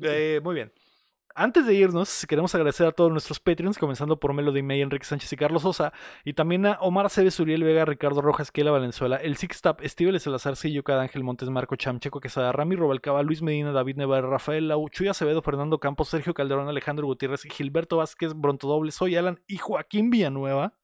Eh, 0.00 0.40
muy 0.42 0.54
bien. 0.54 0.72
Antes 1.36 1.66
de 1.66 1.74
irnos, 1.74 2.26
queremos 2.28 2.54
agradecer 2.54 2.86
a 2.86 2.92
todos 2.92 3.10
nuestros 3.10 3.40
Patreons, 3.40 3.76
comenzando 3.76 4.20
por 4.20 4.32
Melody 4.32 4.62
May, 4.62 4.82
Enrique 4.82 5.04
Sánchez 5.04 5.32
y 5.32 5.36
Carlos 5.36 5.62
Sosa, 5.62 5.92
y 6.24 6.34
también 6.34 6.64
a 6.64 6.78
Omar 6.80 7.10
Cebes, 7.10 7.40
Uriel 7.40 7.64
Vega, 7.64 7.84
Ricardo 7.84 8.22
Rojas, 8.22 8.52
Kiela 8.52 8.70
Valenzuela, 8.70 9.16
El 9.16 9.36
Six 9.36 9.60
Tap, 9.60 9.80
Steve 9.84 10.16
Salazar, 10.20 10.54
Cada 10.84 11.02
Ángel 11.02 11.24
Montes, 11.24 11.50
Marco 11.50 11.74
Chamcheco, 11.74 12.20
Quesada, 12.20 12.52
Rami 12.52 12.76
Robalcaba, 12.76 13.24
Luis 13.24 13.42
Medina, 13.42 13.72
David 13.72 13.96
Nevar, 13.96 14.22
Rafael 14.22 14.68
Lau, 14.68 14.88
Chuy 14.88 15.08
Acevedo, 15.08 15.42
Fernando 15.42 15.80
Campos, 15.80 16.08
Sergio 16.08 16.34
Calderón, 16.34 16.68
Alejandro 16.68 17.08
Gutiérrez, 17.08 17.42
Gilberto 17.42 17.96
Vázquez, 17.96 18.32
Bronto 18.32 18.68
Doble, 18.68 18.92
Soy 18.92 19.16
Alan 19.16 19.40
y 19.48 19.56
Joaquín 19.56 20.10
Villanueva. 20.10 20.74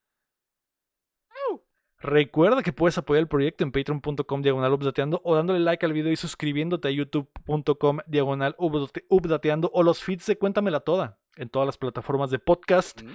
Recuerda 2.01 2.63
que 2.63 2.73
puedes 2.73 2.97
apoyar 2.97 3.21
el 3.21 3.29
proyecto 3.29 3.63
en 3.63 3.73
patreon.com 3.73 4.41
diagonal 4.43 4.73
updateando 4.73 5.21
o 5.23 5.35
dándole 5.37 5.61
like 5.61 5.85
al 5.85 5.93
video 5.93 6.11
y 6.11 6.17
suscribiéndote 6.17 6.89
a 6.89 6.91
youtube.com 6.91 7.99
diagonal 8.07 8.57
updateando 8.59 9.71
o 9.75 9.83
los 9.83 10.03
feeds 10.03 10.25
de 10.27 10.37
Cuéntamela 10.39 10.81
Toda 10.81 11.19
en 11.37 11.51
todas 11.51 11.67
las 11.67 11.77
plataformas 11.77 12.31
de 12.31 12.39
podcast. 12.39 13.03
Mm. 13.03 13.09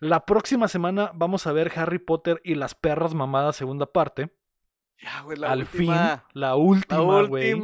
La 0.00 0.26
próxima 0.26 0.68
semana 0.68 1.10
vamos 1.14 1.46
a 1.46 1.52
ver 1.52 1.72
Harry 1.76 1.98
Potter 1.98 2.40
y 2.44 2.54
las 2.54 2.74
perras 2.74 3.14
mamadas 3.14 3.56
segunda 3.56 3.86
parte. 3.86 4.30
Ya, 5.02 5.22
güey, 5.22 5.38
la 5.38 5.50
Al 5.52 5.60
última. 5.60 6.08
fin, 6.08 6.22
la 6.34 6.56
última, 6.56 7.22
güey. 7.22 7.60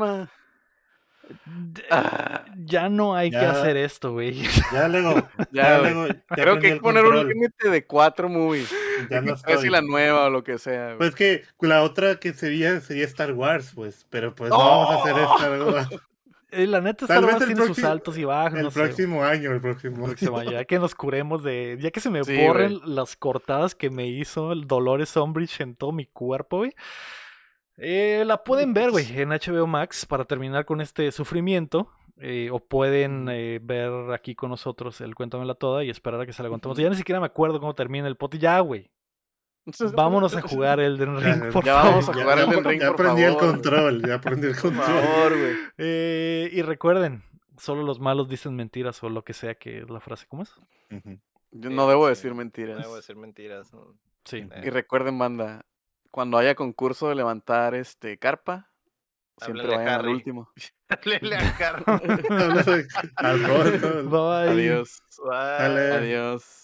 Ah. 1.90 2.44
ya 2.64 2.88
no 2.88 3.14
hay 3.14 3.30
que 3.30 3.36
hacer 3.36 3.76
esto, 3.76 4.12
güey. 4.12 4.42
Ya 4.72 4.88
luego. 4.88 5.14
Ya, 5.52 5.80
Creo 6.28 6.58
que 6.58 6.66
hay 6.66 6.72
que 6.74 6.80
poner 6.80 7.04
un 7.04 7.28
límite 7.28 7.68
de 7.68 7.84
cuatro 7.84 8.28
movies. 8.28 8.74
Ya 9.10 9.20
no 9.20 9.34
estoy. 9.34 9.68
la 9.68 9.82
nueva 9.82 10.26
o 10.26 10.30
lo 10.30 10.42
que 10.42 10.58
sea. 10.58 10.94
Pues 10.98 11.14
que 11.14 11.44
la 11.60 11.82
otra 11.82 12.16
que 12.16 12.32
sería 12.32 12.80
sería 12.80 13.04
Star 13.04 13.32
Wars, 13.32 13.72
pues. 13.74 14.06
Pero 14.10 14.34
pues 14.34 14.50
no 14.50 14.58
vamos 14.58 14.90
a 14.90 15.00
hacer 15.00 15.16
Star 15.16 15.62
Wars. 15.62 15.88
Eh, 16.54 16.68
la 16.68 16.80
neta 16.80 17.04
Star 17.06 17.24
Wars 17.24 17.44
tiene 17.44 17.66
sus 17.66 17.82
altos 17.82 18.16
y 18.16 18.22
bajos. 18.22 18.56
El 18.60 18.70
próximo 18.70 19.24
año, 19.24 19.50
el 19.50 19.60
próximo, 19.60 20.06
año. 20.38 20.52
Ya 20.52 20.64
que 20.64 20.78
nos 20.78 20.94
curemos 20.94 21.42
de. 21.42 21.76
Ya 21.80 21.90
que 21.90 21.98
se 21.98 22.10
me 22.10 22.22
borren 22.22 22.78
las 22.84 23.16
cortadas 23.16 23.74
que 23.74 23.90
me 23.90 24.06
hizo 24.06 24.52
el 24.52 24.68
Dolores 24.68 25.08
Sombridge 25.08 25.60
en 25.60 25.74
todo 25.74 25.90
mi 25.90 26.06
cuerpo, 26.06 26.58
güey. 26.58 26.72
Eh, 27.76 28.22
la 28.26 28.44
pueden 28.44 28.72
ver, 28.74 28.90
güey, 28.90 29.06
en 29.20 29.30
HBO 29.30 29.66
Max 29.66 30.06
para 30.06 30.24
terminar 30.24 30.64
con 30.64 30.80
este 30.80 31.10
sufrimiento. 31.12 31.90
Eh, 32.18 32.48
o 32.52 32.60
pueden 32.60 33.28
eh, 33.28 33.58
ver 33.60 33.90
aquí 34.12 34.36
con 34.36 34.50
nosotros 34.50 35.00
el 35.00 35.16
Cuéntamela 35.16 35.54
Toda 35.54 35.82
y 35.82 35.90
esperar 35.90 36.20
a 36.20 36.26
que 36.26 36.32
se 36.32 36.44
la 36.44 36.48
contemos. 36.48 36.78
Ya 36.78 36.88
ni 36.88 36.94
siquiera 36.94 37.18
me 37.18 37.26
acuerdo 37.26 37.58
cómo 37.58 37.74
termina 37.74 38.06
el 38.06 38.16
pot. 38.16 38.36
Ya, 38.36 38.60
güey. 38.60 38.90
Vámonos 39.94 40.36
a 40.36 40.42
jugar 40.42 40.78
el 40.78 40.98
Ring, 40.98 41.50
por 41.50 41.64
ya 41.64 41.74
vamos 41.74 42.08
a 42.08 42.12
jugar 42.12 42.38
el 42.38 42.64
Ring, 42.64 42.80
Ya 42.80 42.88
aprendí 42.88 43.22
el 43.22 43.36
control, 43.36 44.06
ya 44.06 44.14
aprendí 44.14 44.46
el 44.48 44.56
control. 44.56 44.84
Por 44.84 45.04
favor, 45.04 45.38
güey. 45.38 45.56
Eh, 45.78 46.50
y 46.52 46.62
recuerden, 46.62 47.24
solo 47.56 47.82
los 47.82 47.98
malos 47.98 48.28
dicen 48.28 48.54
mentiras 48.54 49.02
o 49.02 49.08
lo 49.08 49.24
que 49.24 49.32
sea 49.32 49.54
que 49.54 49.78
es 49.78 49.90
la 49.90 50.00
frase. 50.00 50.26
¿Cómo 50.28 50.42
es? 50.42 50.54
Yo 51.50 51.70
no 51.70 51.88
debo 51.88 52.06
decir 52.06 52.34
mentiras. 52.34 52.76
No 52.76 52.82
debo 52.82 52.96
decir 52.96 53.16
mentiras. 53.16 53.72
Sí. 54.24 54.46
Y 54.62 54.70
recuerden, 54.70 55.18
banda, 55.18 55.64
cuando 56.14 56.38
haya 56.38 56.54
concurso 56.54 57.08
de 57.08 57.16
levantar 57.16 57.74
este 57.74 58.18
carpa, 58.18 58.70
siempre 59.36 59.66
vayan 59.66 59.88
al 59.88 60.06
último. 60.06 60.48
Háblele 60.88 61.36
a 61.36 61.56
Carpa. 61.56 62.00
Al 63.16 63.42
Bye. 64.08 64.50
Adiós. 64.50 65.02
Bye. 65.18 65.92
Adiós. 65.92 66.63